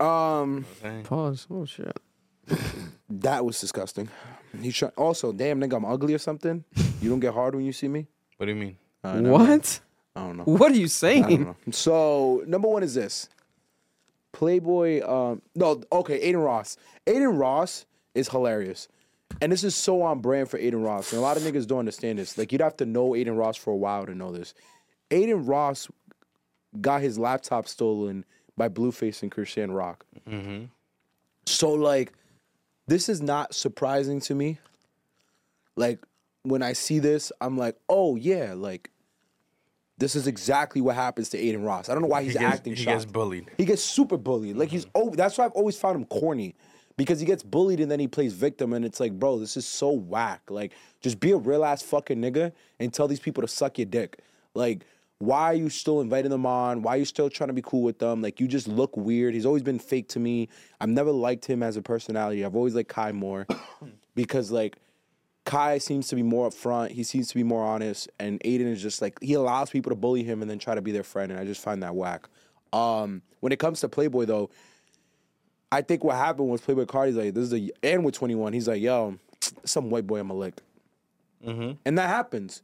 Um, 0.00 0.64
Pause. 1.04 1.46
Oh 1.50 1.64
shit. 1.66 1.98
that 3.10 3.44
was 3.44 3.60
disgusting. 3.60 4.08
He's 4.60 4.74
trying. 4.76 4.92
Also, 4.96 5.32
damn 5.32 5.60
nigga, 5.60 5.76
I'm 5.76 5.84
ugly 5.84 6.14
or 6.14 6.18
something. 6.18 6.64
You 7.00 7.10
don't 7.10 7.20
get 7.20 7.34
hard 7.34 7.54
when 7.54 7.64
you 7.64 7.72
see 7.72 7.88
me. 7.88 8.06
What 8.36 8.46
do 8.46 8.52
you 8.52 8.58
mean? 8.58 8.76
Uh, 9.04 9.20
never 9.20 9.38
mind. 9.38 9.48
What? 9.50 9.80
I 10.16 10.20
don't 10.26 10.36
know. 10.36 10.44
What 10.44 10.72
are 10.72 10.74
you 10.74 10.80
I 10.80 10.82
don't 10.84 10.88
saying? 10.90 11.44
know. 11.44 11.56
So 11.70 12.42
number 12.46 12.68
one 12.68 12.82
is 12.82 12.94
this. 12.94 13.28
Playboi. 14.32 15.08
Um, 15.08 15.42
no, 15.54 15.80
okay. 15.92 16.16
Adin 16.20 16.38
Ross. 16.38 16.76
Adin 17.06 17.36
Ross 17.36 17.86
is 18.14 18.28
hilarious, 18.28 18.88
and 19.40 19.52
this 19.52 19.64
is 19.64 19.74
so 19.74 20.02
on 20.02 20.20
brand 20.20 20.48
for 20.50 20.58
Adin 20.58 20.82
Ross. 20.82 21.12
And 21.12 21.18
a 21.18 21.22
lot 21.22 21.36
of 21.36 21.42
niggas 21.42 21.66
don't 21.66 21.80
understand 21.80 22.18
this. 22.18 22.36
Like 22.36 22.52
you'd 22.52 22.60
have 22.60 22.76
to 22.78 22.86
know 22.86 23.14
Adin 23.14 23.36
Ross 23.36 23.56
for 23.56 23.70
a 23.72 23.76
while 23.76 24.06
to 24.06 24.14
know 24.14 24.32
this. 24.32 24.54
Adin 25.10 25.46
Ross 25.46 25.88
got 26.80 27.00
his 27.00 27.18
laptop 27.18 27.66
stolen 27.68 28.24
by 28.56 28.68
Blueface 28.68 29.22
and 29.22 29.30
Chrisean 29.32 29.74
Rock. 29.74 30.04
So 31.46 31.70
like, 31.72 32.12
this 32.88 33.08
is 33.08 33.22
not 33.22 33.54
surprising 33.54 34.20
to 34.22 34.34
me. 34.34 34.58
Like 35.76 36.04
when 36.42 36.62
I 36.62 36.72
see 36.72 36.98
this, 36.98 37.30
I'm 37.40 37.56
like, 37.56 37.76
oh 37.88 38.16
yeah, 38.16 38.54
like 38.54 38.90
this 39.98 40.16
is 40.16 40.26
exactly 40.26 40.80
what 40.80 40.94
happens 40.94 41.28
to 41.30 41.38
Adin 41.38 41.62
Ross. 41.62 41.88
I 41.88 41.92
don't 41.92 42.02
know 42.02 42.08
why 42.08 42.22
he's 42.22 42.32
he 42.32 42.38
gets, 42.38 42.54
acting 42.54 42.74
he 42.74 42.82
shocked. 42.82 42.98
gets 43.00 43.04
bullied. 43.04 43.50
He 43.56 43.64
gets 43.64 43.82
super 43.82 44.16
bullied. 44.16 44.56
Like 44.56 44.70
he's 44.70 44.86
oh, 44.94 45.10
that's 45.10 45.38
why 45.38 45.44
I've 45.44 45.52
always 45.52 45.78
found 45.78 45.96
him 45.96 46.04
corny. 46.06 46.56
Because 46.96 47.20
he 47.20 47.26
gets 47.26 47.44
bullied 47.44 47.78
and 47.78 47.88
then 47.88 48.00
he 48.00 48.08
plays 48.08 48.32
victim 48.32 48.72
and 48.72 48.84
it's 48.84 48.98
like, 48.98 49.12
bro, 49.12 49.38
this 49.38 49.56
is 49.56 49.64
so 49.64 49.90
whack. 49.90 50.42
Like, 50.50 50.72
just 51.00 51.20
be 51.20 51.30
a 51.30 51.36
real 51.36 51.64
ass 51.64 51.80
fucking 51.80 52.18
nigga 52.20 52.50
and 52.80 52.92
tell 52.92 53.06
these 53.06 53.20
people 53.20 53.40
to 53.40 53.46
suck 53.46 53.78
your 53.78 53.86
dick. 53.86 54.18
Like, 54.54 54.84
why 55.18 55.44
are 55.44 55.54
you 55.54 55.68
still 55.68 56.00
inviting 56.00 56.30
them 56.30 56.46
on? 56.46 56.82
Why 56.82 56.94
are 56.94 56.98
you 56.98 57.04
still 57.04 57.28
trying 57.28 57.48
to 57.48 57.54
be 57.54 57.62
cool 57.62 57.82
with 57.82 57.98
them? 57.98 58.22
Like, 58.22 58.38
you 58.38 58.46
just 58.46 58.68
look 58.68 58.96
weird. 58.96 59.34
He's 59.34 59.46
always 59.46 59.64
been 59.64 59.80
fake 59.80 60.08
to 60.10 60.20
me. 60.20 60.48
I've 60.80 60.88
never 60.88 61.10
liked 61.10 61.44
him 61.44 61.62
as 61.62 61.76
a 61.76 61.82
personality. 61.82 62.44
I've 62.44 62.54
always 62.54 62.74
liked 62.74 62.88
Kai 62.88 63.12
more 63.12 63.46
because 64.14 64.52
like 64.52 64.76
Kai 65.44 65.78
seems 65.78 66.08
to 66.08 66.14
be 66.14 66.22
more 66.22 66.48
upfront. 66.48 66.90
He 66.90 67.02
seems 67.02 67.28
to 67.28 67.34
be 67.34 67.42
more 67.42 67.64
honest, 67.64 68.08
and 68.20 68.40
Adin 68.44 68.68
is 68.68 68.80
just 68.80 69.02
like 69.02 69.18
he 69.20 69.34
allows 69.34 69.70
people 69.70 69.90
to 69.90 69.96
bully 69.96 70.22
him 70.22 70.42
and 70.42 70.50
then 70.50 70.58
try 70.58 70.74
to 70.74 70.82
be 70.82 70.92
their 70.92 71.02
friend, 71.02 71.32
and 71.32 71.40
I 71.40 71.44
just 71.44 71.62
find 71.62 71.82
that 71.82 71.94
whack. 71.94 72.28
Um, 72.72 73.22
when 73.40 73.50
it 73.50 73.58
comes 73.58 73.80
to 73.80 73.88
Playboi, 73.88 74.26
though, 74.26 74.50
I 75.72 75.80
think 75.80 76.04
what 76.04 76.16
happened 76.16 76.48
was 76.48 76.60
Playboi 76.60 76.86
Carti's 76.86 77.16
like 77.16 77.34
this 77.34 77.44
is 77.50 77.54
a 77.54 77.70
and 77.82 78.04
with 78.04 78.14
Twenty 78.14 78.34
One, 78.34 78.52
he's 78.52 78.68
like, 78.68 78.82
yo, 78.82 79.18
some 79.64 79.90
white 79.90 80.06
boy 80.06 80.20
I'ma 80.20 80.34
lick, 80.34 80.60
and 81.84 81.96
that 81.98 82.08
happens. 82.08 82.62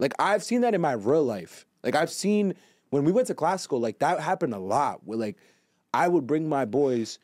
Like 0.00 0.12
I've 0.18 0.42
seen 0.42 0.60
that 0.62 0.74
in 0.74 0.80
my 0.80 0.92
real 0.92 1.24
life. 1.24 1.64
Like 1.82 1.94
I've 1.94 2.10
seen 2.10 2.54
when 2.90 3.04
we 3.04 3.12
went 3.12 3.26
to 3.28 3.34
classical, 3.34 3.80
like 3.80 3.98
that 4.00 4.20
happened 4.20 4.54
a 4.54 4.58
lot. 4.58 5.00
Where 5.04 5.18
like 5.18 5.36
I 5.94 6.08
would 6.08 6.26
bring 6.26 6.48
my 6.48 6.64
boys 6.64 7.18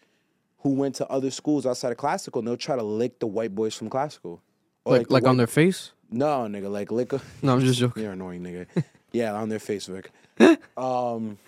who 0.58 0.70
went 0.70 0.94
to 0.96 1.06
other 1.08 1.30
schools 1.30 1.66
outside 1.66 1.92
of 1.92 1.98
classical, 1.98 2.38
and 2.40 2.48
they'll 2.48 2.56
try 2.56 2.76
to 2.76 2.82
lick 2.82 3.18
the 3.18 3.26
white 3.26 3.54
boys 3.54 3.74
from 3.74 3.90
classical. 3.90 4.40
Or, 4.84 4.98
Like 4.98 5.08
the 5.08 5.12
like 5.14 5.26
on 5.26 5.36
their 5.36 5.46
face? 5.46 5.92
no, 6.10 6.26
nigga, 6.46 6.70
like 6.70 6.90
lick. 6.90 7.12
A, 7.12 7.20
No, 7.42 7.52
I'm 7.54 7.60
just 7.60 7.78
joking. 7.80 8.02
You're 8.02 8.12
annoying, 8.12 8.42
nigga. 8.42 8.66
yeah, 9.12 9.32
on 9.34 9.48
their 9.48 9.58
face, 9.58 9.86
Vick. 9.86 10.10
Um, 10.76 11.38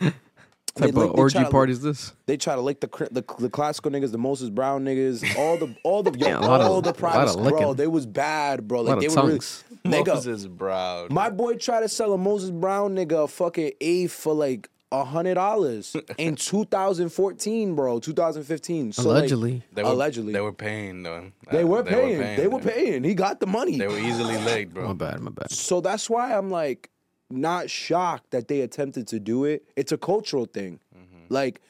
type 0.77 0.93
they 0.95 1.01
lick- 1.01 1.11
of 1.11 1.17
they 1.17 1.21
orgy 1.23 1.45
party 1.45 1.73
is 1.73 1.83
this? 1.83 2.13
They 2.27 2.37
try 2.37 2.55
to 2.55 2.61
lick 2.61 2.81
the, 2.81 2.89
the 3.11 3.25
the 3.39 3.51
classical 3.51 3.91
niggas, 3.91 4.13
the 4.13 4.19
Moses 4.19 4.51
Brown 4.51 4.85
niggas, 4.85 5.37
all 5.39 5.57
the 5.57 5.75
all 5.83 6.03
the 6.03 6.11
yo, 6.19 6.27
Yeah, 6.29 6.39
a 6.39 6.41
lot 6.41 6.61
of- 6.61 6.69
all 6.69 6.81
the 6.83 6.89
a 6.89 6.91
lot 6.91 6.97
private 6.99 7.37
bro. 7.37 7.75
They 7.75 7.87
was 7.87 8.07
bad, 8.07 8.67
bro. 8.69 8.81
Like 8.83 8.89
lot 8.97 8.99
of 8.99 9.03
they 9.03 9.09
were 9.09 9.29
tongues. 9.29 9.65
really 9.85 10.03
nigga. 10.03 10.15
Moses 10.15 10.47
Brown. 10.47 11.09
My 11.11 11.31
boy 11.31 11.55
tried 11.57 11.81
to 11.81 11.89
sell 11.89 12.13
a 12.13 12.19
Moses 12.19 12.51
Brown 12.51 12.95
nigga 12.95 13.25
a 13.25 13.29
fucking 13.29 13.73
A 13.81 14.07
for 14.09 14.35
like 14.35 14.69
a 14.93 15.05
hundred 15.05 15.35
dollars 15.35 15.97
in 16.19 16.37
2014, 16.37 17.75
bro, 17.75 17.99
2015. 17.99 18.93
So, 18.93 19.03
like, 19.03 19.19
Allegedly. 19.19 19.63
They 19.73 19.83
were, 19.83 19.91
allegedly, 19.91 20.33
They 20.33 20.41
were 20.41 20.53
paying 20.53 21.03
though. 21.03 21.33
they 21.51 21.63
Uh, 21.63 21.67
were 21.67 21.83
paying. 21.83 22.37
They 22.37 22.47
were 22.47 22.61
paying. 22.61 23.03
He 23.05 23.15
got 23.15 23.41
the 23.41 23.47
money. 23.47 23.79
They 23.79 23.89
were 23.89 23.99
easily 23.99 24.37
licked, 24.39 24.75
bro. 24.75 24.87
My 24.89 24.93
bad, 24.95 25.21
my 25.21 25.31
bad. 25.33 25.51
So 25.51 25.81
that's 25.81 26.09
why 26.09 26.35
I'm 26.37 26.51
like 26.51 26.89
not 27.31 27.71
shocked 27.71 28.31
that 28.31 28.49
they 28.49 28.61
attempted 28.61 29.07
to 29.09 29.21
do 29.21 29.45
it. 29.45 29.65
It's 29.77 29.93
a 29.93 29.99
cultural 29.99 30.47
thing. 30.47 30.81
Mm-hmm. 30.97 31.25
Like 31.35 31.61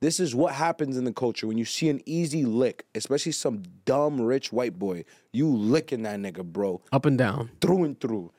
this 0.00 0.18
is 0.18 0.34
what 0.34 0.54
happens 0.54 0.96
in 0.96 1.04
the 1.04 1.12
culture 1.12 1.46
when 1.46 1.58
you 1.58 1.64
see 1.64 1.88
an 1.88 2.00
easy 2.06 2.44
lick, 2.44 2.86
especially 2.94 3.32
some 3.32 3.62
dumb 3.84 4.20
rich 4.20 4.52
white 4.52 4.78
boy. 4.78 5.04
You 5.32 5.48
licking 5.48 6.02
that 6.04 6.18
nigga, 6.18 6.44
bro, 6.44 6.80
Up 6.92 7.04
and 7.06 7.18
down. 7.18 7.50
through 7.60 7.84
and 7.84 8.00
through. 8.00 8.32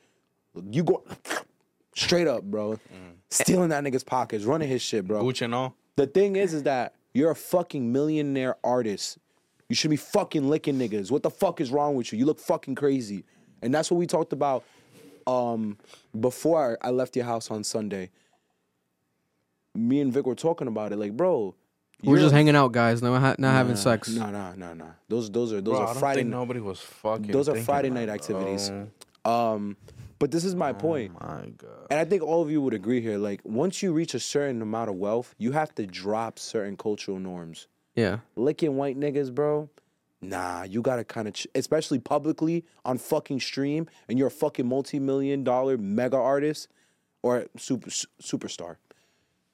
You 0.70 0.84
go 0.84 1.04
straight 1.94 2.26
up, 2.26 2.42
bro. 2.44 2.72
Mm. 2.72 2.78
Stealing 3.30 3.68
that 3.70 3.82
nigga's 3.84 4.04
pockets, 4.04 4.44
running 4.44 4.68
his 4.68 4.82
shit, 4.82 5.06
bro. 5.06 5.22
Gucci 5.22 5.42
and 5.42 5.54
all. 5.54 5.74
The 5.96 6.06
thing 6.06 6.36
is, 6.36 6.52
is 6.52 6.64
that 6.64 6.94
you're 7.14 7.30
a 7.30 7.36
fucking 7.36 7.92
millionaire 7.92 8.56
artist. 8.64 9.18
You 9.68 9.76
should 9.76 9.90
be 9.90 9.96
fucking 9.96 10.48
licking 10.50 10.78
niggas. 10.78 11.10
What 11.10 11.22
the 11.22 11.30
fuck 11.30 11.60
is 11.60 11.70
wrong 11.70 11.94
with 11.94 12.12
you? 12.12 12.18
You 12.18 12.26
look 12.26 12.40
fucking 12.40 12.74
crazy. 12.74 13.24
And 13.62 13.72
that's 13.72 13.90
what 13.90 13.96
we 13.98 14.06
talked 14.06 14.32
about 14.32 14.64
um, 15.26 15.78
before 16.18 16.78
I 16.82 16.90
left 16.90 17.16
your 17.16 17.24
house 17.24 17.50
on 17.50 17.64
Sunday. 17.64 18.10
Me 19.74 20.00
and 20.00 20.12
Vick 20.12 20.26
were 20.26 20.34
talking 20.34 20.68
about 20.68 20.92
it. 20.92 20.96
Like, 20.98 21.16
bro, 21.16 21.54
We're 22.04 22.18
just 22.18 22.34
hanging 22.34 22.54
out, 22.56 22.72
guys. 22.72 23.00
Not, 23.00 23.18
ha- 23.20 23.36
not 23.38 23.52
having 23.52 23.76
sex. 23.76 24.08
No, 24.10 24.30
no, 24.30 24.52
no, 24.54 24.74
no. 24.74 24.86
Those, 25.08 25.30
those 25.30 25.52
are 25.52 25.60
those 25.62 25.72
Bro, 25.76 25.78
I 25.78 25.82
are 25.82 25.86
don't 25.86 25.96
Friday. 25.98 26.20
think 26.20 26.30
nobody 26.30 26.60
was 26.60 26.78
fucking. 26.80 27.30
those 27.32 27.48
are 27.48 27.56
Friday 27.56 27.88
night 27.90 28.08
it. 28.08 28.12
activities. 28.12 28.70
Oh, 29.24 29.54
Um, 29.54 29.76
but 30.18 30.30
this 30.30 30.44
is 30.44 30.54
my 30.54 30.72
point. 30.72 31.14
my 31.20 31.52
God. 31.56 31.86
And 31.90 31.98
I 31.98 32.04
think 32.04 32.22
all 32.22 32.42
of 32.42 32.50
you 32.50 32.60
would 32.60 32.74
agree 32.74 33.00
here. 33.00 33.16
Like, 33.18 33.40
once 33.44 33.82
you 33.82 33.92
reach 33.92 34.14
a 34.14 34.20
certain 34.20 34.60
amount 34.60 34.90
of 34.90 34.96
wealth, 34.96 35.34
you 35.38 35.52
have 35.52 35.74
to 35.76 35.86
drop 35.86 36.38
certain 36.38 36.76
cultural 36.76 37.18
norms. 37.18 37.66
Yeah. 37.94 38.18
licking 38.36 38.76
white 38.76 38.98
niggas, 38.98 39.34
bro. 39.34 39.68
Nah, 40.22 40.62
you 40.62 40.80
gotta 40.82 41.02
kind 41.04 41.26
of, 41.26 41.34
ch- 41.34 41.48
especially 41.54 41.98
publicly 41.98 42.64
on 42.84 42.96
fucking 42.96 43.40
stream, 43.40 43.88
and 44.08 44.18
you're 44.18 44.28
a 44.28 44.30
fucking 44.30 44.66
multi-million 44.66 45.42
dollar 45.42 45.76
mega 45.76 46.16
artist 46.16 46.68
or 47.22 47.46
super 47.58 47.90
su- 47.90 48.06
superstar. 48.22 48.76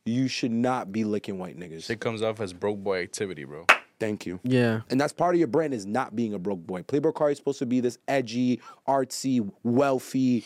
You 0.04 0.28
should 0.28 0.52
not 0.52 0.92
be 0.92 1.04
licking 1.04 1.38
white 1.38 1.58
niggas. 1.58 1.88
It 1.90 2.00
comes 2.00 2.22
off 2.22 2.40
as 2.40 2.52
broke 2.52 2.78
boy 2.78 3.02
activity, 3.02 3.44
bro. 3.44 3.66
Thank 3.98 4.26
you. 4.26 4.40
Yeah. 4.44 4.82
And 4.90 5.00
that's 5.00 5.12
part 5.12 5.34
of 5.34 5.38
your 5.38 5.48
brand 5.48 5.74
is 5.74 5.84
not 5.84 6.14
being 6.14 6.32
a 6.34 6.38
broke 6.38 6.66
boy. 6.66 6.82
Playboi 6.82 7.12
Carti 7.14 7.32
is 7.32 7.38
supposed 7.38 7.58
to 7.58 7.66
be 7.66 7.80
this 7.80 7.98
edgy, 8.06 8.60
artsy, 8.86 9.50
wealthy 9.64 10.44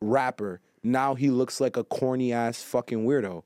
rapper. 0.00 0.60
Now 0.82 1.14
he 1.14 1.30
looks 1.30 1.60
like 1.60 1.76
a 1.76 1.84
corny 1.84 2.32
ass 2.32 2.62
fucking 2.62 3.04
weirdo. 3.04 3.42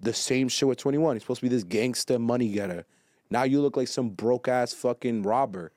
The 0.00 0.12
same 0.12 0.48
shit 0.48 0.68
with 0.68 0.78
21. 0.78 1.16
He's 1.16 1.22
supposed 1.22 1.40
to 1.40 1.46
be 1.46 1.48
this 1.54 1.64
gangster 1.64 2.18
money 2.18 2.48
getter. 2.50 2.86
Now 3.30 3.42
you 3.42 3.60
look 3.60 3.76
like 3.76 3.88
some 3.88 4.10
broke 4.10 4.48
ass 4.48 4.72
fucking 4.72 5.22
robber. 5.22 5.72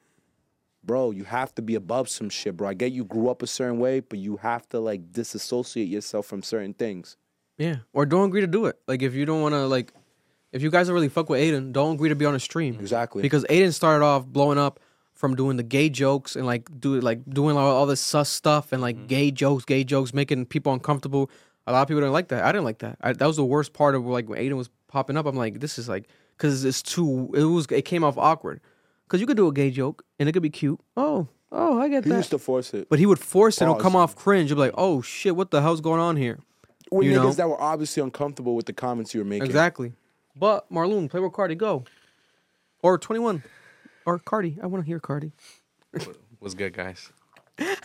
Bro, 0.84 1.12
you 1.12 1.26
have 1.26 1.54
to 1.56 1.62
be 1.62 1.76
above 1.76 2.10
some 2.10 2.30
shit, 2.30 2.56
bro. 2.56 2.70
I 2.70 2.74
get 2.74 2.92
you 2.92 3.04
grew 3.04 3.30
up 3.30 3.44
a 3.44 3.48
certain 3.48 3.80
way, 3.80 4.00
but 4.00 4.18
you 4.18 4.38
have 4.38 4.68
to 4.70 4.80
like 4.80 5.12
disassociate 5.12 5.88
yourself 5.88 6.26
from 6.26 6.42
certain 6.42 6.74
things. 6.74 7.18
Yeah. 7.58 7.78
Or 7.92 8.06
don't 8.06 8.30
agree 8.30 8.42
to 8.42 8.48
do 8.48 8.66
it. 8.66 8.80
Like 8.88 9.02
if 9.02 9.14
you 9.14 9.26
don't 9.26 9.42
want 9.42 9.54
to 9.54 9.68
like, 9.68 9.94
if 10.52 10.62
you 10.62 10.72
guys 10.72 10.88
don't 10.88 10.94
really 10.94 11.10
fuck 11.10 11.30
with 11.30 11.42
Adin, 11.42 11.74
don't 11.74 11.96
agree 11.96 12.10
to 12.10 12.16
be 12.16 12.26
on 12.26 12.34
a 12.34 12.40
stream. 12.40 12.78
Exactly. 12.80 13.22
Because 13.22 13.44
Adin 13.46 13.72
started 13.72 14.04
off 14.04 14.26
blowing 14.26 14.58
up 14.58 14.80
from 15.14 15.36
doing 15.36 15.58
the 15.58 15.64
gay 15.64 15.90
jokes 15.90 16.38
and 16.38 16.46
like 16.46 16.70
do 16.80 17.02
like 17.02 17.30
doing 17.30 17.58
all, 17.58 17.70
all 17.70 17.86
this 17.86 18.00
sus 18.00 18.30
stuff 18.30 18.72
and 18.72 18.82
like 18.82 18.96
mm-hmm. 18.96 19.08
gay 19.08 19.32
jokes, 19.32 19.66
gay 19.66 19.84
jokes, 19.84 20.14
making 20.14 20.46
people 20.46 20.72
uncomfortable. 20.72 21.30
A 21.68 21.74
lot 21.74 21.82
of 21.82 21.88
people 21.90 22.00
didn't 22.00 22.14
like 22.14 22.30
that. 22.30 22.46
I 22.46 22.52
didn't 22.54 22.64
like 22.64 22.80
that. 22.80 22.98
I, 23.02 23.12
that 23.12 23.26
was 23.28 23.36
the 23.36 23.46
worst 23.46 23.74
part 23.74 23.96
of 23.96 24.06
like 24.06 24.30
when 24.30 24.40
Adin 24.40 24.56
was 24.56 24.70
popping 24.88 25.18
up. 25.18 25.26
I'm 25.26 25.36
like, 25.36 25.60
this 25.60 25.78
is 25.78 25.90
like, 25.90 26.08
because 26.40 26.64
it's 26.64 26.82
too. 26.82 27.30
It 27.34 27.44
was. 27.44 27.68
It 27.68 27.84
came 27.84 28.04
off 28.04 28.18
awkward. 28.18 28.62
Because 29.06 29.22
you 29.22 29.28
could 29.28 29.38
do 29.38 29.48
a 29.48 29.52
gay 29.52 29.72
joke 29.72 30.06
and 30.20 30.30
it 30.30 30.34
could 30.34 30.44
be 30.44 30.52
cute. 30.52 30.80
Oh, 30.96 31.28
oh, 31.52 31.80
I 31.80 31.90
get 31.90 32.04
He 32.04 32.12
that. 32.12 32.16
He 32.16 32.20
used 32.20 32.30
to 32.30 32.38
force 32.38 32.76
it. 32.76 32.88
but 32.90 33.00
he 33.00 33.08
would 33.08 33.18
force 33.18 33.58
it. 33.58 33.64
And 33.64 33.72
it'll 33.72 33.82
come 33.82 33.96
off 33.96 34.16
cringe. 34.16 34.50
You'll 34.52 34.58
be 34.58 34.62
like, 34.62 34.76
oh 34.78 35.02
shit, 35.02 35.36
what 35.36 35.50
the 35.50 35.62
hell's 35.64 35.82
going 35.82 36.00
on 36.00 36.16
here? 36.16 36.40
With 36.92 37.08
you 37.08 37.14
niggas 37.14 37.24
know? 37.24 37.34
that 37.34 37.50
were 37.50 37.60
obviously 37.60 38.04
uncomfortable 38.04 38.56
with 38.56 38.68
the 38.68 38.74
comments 38.74 39.14
you 39.16 39.22
were 39.22 39.26
making. 39.26 39.48
Exactly. 39.48 39.94
But 40.36 40.72
Marloon, 40.72 41.10
play 41.10 41.20
with 41.20 41.32
Carti, 41.34 41.58
go. 41.58 41.86
Or 42.84 42.98
21. 42.98 43.44
Or 44.06 44.20
Carti. 44.20 44.62
I 44.64 44.68
want 44.68 44.84
to 44.84 44.88
hear 44.88 45.00
Carti. 45.00 45.32
What's 46.40 46.54
good, 46.54 46.74
guys? 46.74 47.12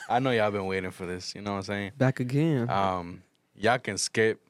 I 0.09 0.19
know 0.21 0.31
y'all 0.31 0.51
been 0.51 0.67
waiting 0.67 0.91
for 0.91 1.07
this. 1.07 1.35
You 1.35 1.41
know 1.41 1.53
what 1.53 1.57
I'm 1.59 1.63
saying? 1.65 1.93
Back 1.97 2.21
again. 2.21 2.69
Um, 2.71 3.23
y'all 3.57 3.79
can 3.79 3.99
skip. 3.99 4.41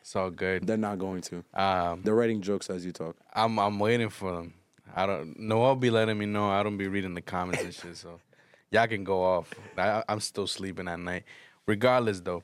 It's 0.00 0.16
all 0.16 0.30
good. 0.30 0.66
They're 0.66 0.76
not 0.76 0.98
going 0.98 1.22
to. 1.22 1.44
Um, 1.54 2.02
They're 2.02 2.14
writing 2.14 2.40
jokes 2.40 2.70
as 2.70 2.84
you 2.84 2.92
talk. 2.92 3.16
I'm 3.34 3.58
I'm 3.58 3.78
waiting 3.78 4.08
for 4.08 4.32
them. 4.32 4.54
I 4.94 5.06
don't. 5.06 5.38
Noel 5.38 5.76
be 5.76 5.90
letting 5.90 6.18
me 6.18 6.26
know. 6.26 6.48
I 6.48 6.62
don't 6.62 6.76
be 6.76 6.88
reading 6.88 7.14
the 7.14 7.20
comments 7.22 7.62
and 7.62 7.74
shit. 7.74 7.96
So 7.96 8.20
y'all 8.70 8.86
can 8.86 9.04
go 9.04 9.22
off. 9.22 9.52
I, 9.76 10.02
I'm 10.08 10.20
still 10.20 10.46
sleeping 10.46 10.88
at 10.88 10.98
night. 10.98 11.24
Regardless, 11.66 12.20
though. 12.20 12.42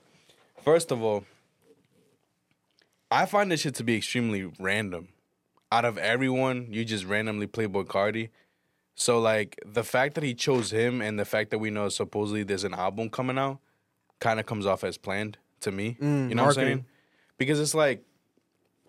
First 0.62 0.90
of 0.92 1.02
all, 1.02 1.24
I 3.10 3.26
find 3.26 3.50
this 3.50 3.60
shit 3.60 3.74
to 3.76 3.84
be 3.84 3.96
extremely 3.96 4.50
random. 4.58 5.08
Out 5.72 5.84
of 5.84 5.98
everyone, 5.98 6.68
you 6.70 6.84
just 6.84 7.04
randomly 7.04 7.46
Playboi 7.46 7.86
Carti. 7.86 8.28
So 8.94 9.18
like 9.20 9.58
the 9.64 9.84
fact 9.84 10.14
that 10.14 10.24
he 10.24 10.34
chose 10.34 10.70
him 10.72 11.00
and 11.02 11.18
the 11.18 11.24
fact 11.24 11.50
that 11.50 11.58
we 11.58 11.70
know 11.70 11.88
supposedly 11.88 12.44
there's 12.44 12.64
an 12.64 12.74
album 12.74 13.10
coming 13.10 13.38
out, 13.38 13.58
kind 14.20 14.40
of 14.40 14.46
comes 14.46 14.64
off 14.64 14.84
as 14.84 14.96
planned 14.96 15.38
to 15.60 15.70
me. 15.70 15.96
you 16.00 16.34
know 16.34 16.44
what 16.44 16.48
I'm 16.58 16.64
saying? 16.64 16.84
Because 17.38 17.60
it's 17.60 17.74
like 17.74 18.02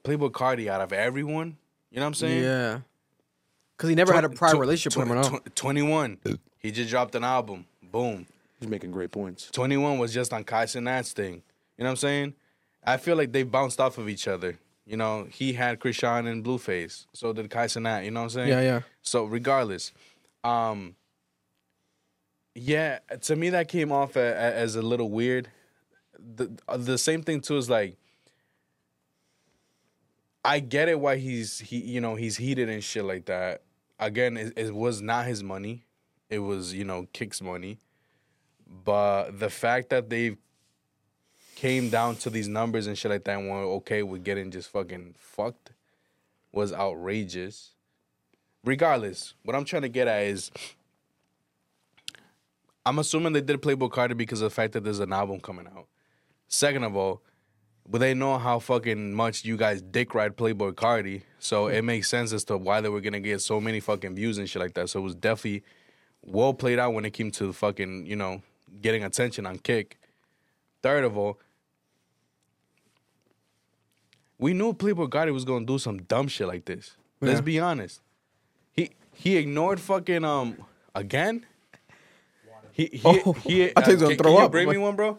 Playboi 0.03 0.31
Carti 0.31 0.67
out 0.67 0.81
of 0.81 0.93
everyone. 0.93 1.57
You 1.91 1.97
know 1.97 2.03
what 2.03 2.07
I'm 2.07 2.13
saying? 2.15 2.43
yeah. 2.43 2.79
Because 3.75 3.89
he 3.89 3.95
never 3.95 4.11
had 4.13 4.25
a 4.25 4.29
prior 4.29 4.57
relationship 4.57 4.97
with 4.97 5.07
him. 5.07 5.17
I 5.17 5.21
know. 5.21 5.39
21. 5.53 6.17
He 6.23 6.39
He 6.57 6.71
just 6.71 6.89
dropped 6.89 7.13
an 7.15 7.23
album. 7.23 7.65
Boom. 7.83 8.25
He's 8.59 8.67
making 8.69 8.91
great 8.91 9.11
points. 9.11 9.49
21 9.51 9.99
was 9.99 10.11
just 10.13 10.33
on 10.33 10.43
Kai 10.43 10.65
Cenat's 10.65 11.13
thing. 11.13 11.43
You 11.77 11.83
know 11.83 11.85
what 11.85 11.89
I'm 11.91 11.95
saying? 11.97 12.33
I 12.83 12.97
feel 12.97 13.15
like 13.15 13.31
they 13.33 13.43
bounced 13.43 13.79
off 13.79 13.97
of 13.99 14.09
each 14.09 14.27
other. 14.27 14.57
You 14.85 14.97
know, 14.97 15.27
he 15.29 15.53
had 15.53 15.79
Chrisean 15.79 16.27
and 16.31 16.43
Blueface. 16.43 17.05
So 17.13 17.33
did 17.33 17.49
Kai 17.51 17.65
Cenat. 17.67 18.05
You 18.05 18.11
know 18.11 18.21
what 18.21 18.23
I'm 18.25 18.29
saying? 18.31 18.49
Yeah, 18.49 18.61
yeah. 18.61 18.81
So 19.03 19.25
regardless, 19.25 19.91
um, 20.43 20.95
yeah, 22.55 22.99
to 23.21 23.35
me 23.35 23.49
that 23.51 23.67
came 23.67 23.91
off 23.91 24.15
a, 24.15 24.19
a- 24.19 24.55
as 24.55 24.75
a 24.75 24.81
little 24.81 25.09
weird. 25.11 25.49
The 26.19 26.49
uh, 26.67 26.77
the 26.77 26.97
same 26.97 27.21
thing 27.21 27.41
too 27.41 27.57
is 27.57 27.69
like, 27.69 27.95
I 30.47 30.59
get 30.61 30.87
it 30.87 30.99
why 30.99 31.17
he's 31.17 31.59
he 31.59 31.77
you 31.77 32.01
know 32.01 32.15
he's 32.15 32.37
heated 32.37 32.69
and 32.69 32.83
shit 32.83 33.03
like 33.03 33.25
that. 33.25 33.61
Again, 33.99 34.37
it, 34.37 34.53
it 34.55 34.73
was 34.73 35.01
not 35.01 35.25
his 35.25 35.43
money, 35.43 35.83
it 36.29 36.39
was 36.39 36.73
you 36.73 36.85
know 36.85 37.07
Kick's 37.13 37.41
money, 37.41 37.79
but 38.85 39.39
the 39.39 39.49
fact 39.49 39.89
that 39.89 40.09
they 40.09 40.37
came 41.55 41.89
down 41.89 42.15
to 42.15 42.29
these 42.29 42.47
numbers 42.47 42.87
and 42.87 42.97
shit 42.97 43.11
like 43.11 43.23
that 43.25 43.37
and 43.37 43.49
were 43.49 43.63
okay 43.63 44.03
with 44.03 44.23
getting 44.23 44.49
just 44.51 44.69
fucking 44.69 45.15
fucked 45.17 45.71
was 46.51 46.71
outrageous 46.71 47.71
regardless, 48.63 49.33
what 49.43 49.55
I'm 49.55 49.65
trying 49.65 49.83
to 49.83 49.89
get 49.89 50.07
at 50.07 50.23
is 50.23 50.51
I'm 52.85 52.99
assuming 52.99 53.33
they 53.33 53.41
did 53.41 53.61
Playboi 53.61 53.89
Carti 53.89 54.15
because 54.15 54.41
of 54.41 54.49
the 54.51 54.55
fact 54.55 54.73
that 54.73 54.83
there's 54.83 54.99
an 54.99 55.13
album 55.13 55.39
coming 55.39 55.67
out. 55.67 55.87
Second 56.47 56.83
of 56.83 56.95
all, 56.95 57.21
but 57.89 57.99
they 57.99 58.13
know 58.13 58.37
how 58.37 58.59
fucking 58.59 59.13
much 59.13 59.45
you 59.45 59.57
guys 59.57 59.81
dick 59.81 60.13
ride 60.13 60.35
Playboi 60.35 60.73
Carti, 60.73 61.21
so 61.39 61.67
it 61.67 61.83
makes 61.83 62.09
sense 62.09 62.33
as 62.33 62.43
to 62.45 62.57
why 62.57 62.81
they 62.81 62.89
were 62.89 63.01
gonna 63.01 63.19
get 63.19 63.41
so 63.41 63.61
many 63.61 63.79
fucking 63.79 64.15
views 64.15 64.37
and 64.37 64.49
shit 64.49 64.61
like 64.61 64.73
that. 64.73 64.89
So 64.89 64.99
it 64.99 65.03
was 65.03 65.15
definitely 65.15 65.63
well 66.23 66.53
played 66.53 66.79
out 66.79 66.93
when 66.93 67.05
it 67.05 67.11
came 67.11 67.31
to 67.31 67.53
fucking, 67.53 68.05
you 68.05 68.15
know, 68.15 68.41
getting 68.81 69.03
attention 69.03 69.45
on 69.45 69.57
Kick. 69.59 69.97
Third 70.83 71.03
of 71.05 71.17
all, 71.17 71.39
we 74.37 74.53
knew 74.53 74.73
Playboi 74.73 75.09
Carti 75.09 75.33
was 75.33 75.45
gonna 75.45 75.65
do 75.65 75.79
some 75.79 75.99
dumb 76.03 76.27
shit 76.27 76.47
like 76.47 76.65
this. 76.65 76.95
Let's 77.21 77.41
be 77.41 77.59
honest. 77.59 78.01
He 78.73 78.91
he 79.13 79.37
ignored 79.37 79.79
fucking 79.79 80.23
um 80.23 80.57
again. 80.93 81.45
He 82.71 82.85
he 82.91 83.01
Oh, 83.03 83.33
he. 83.33 83.63
I 83.69 83.73
thought 83.73 83.85
he 83.87 83.91
was 83.93 84.01
gonna 84.03 84.15
can- 84.15 84.23
throw 84.23 84.31
can 84.33 84.39
you 84.41 84.45
up. 84.45 84.51
Bring 84.51 84.69
me 84.69 84.77
one, 84.77 84.95
bro. 84.95 85.17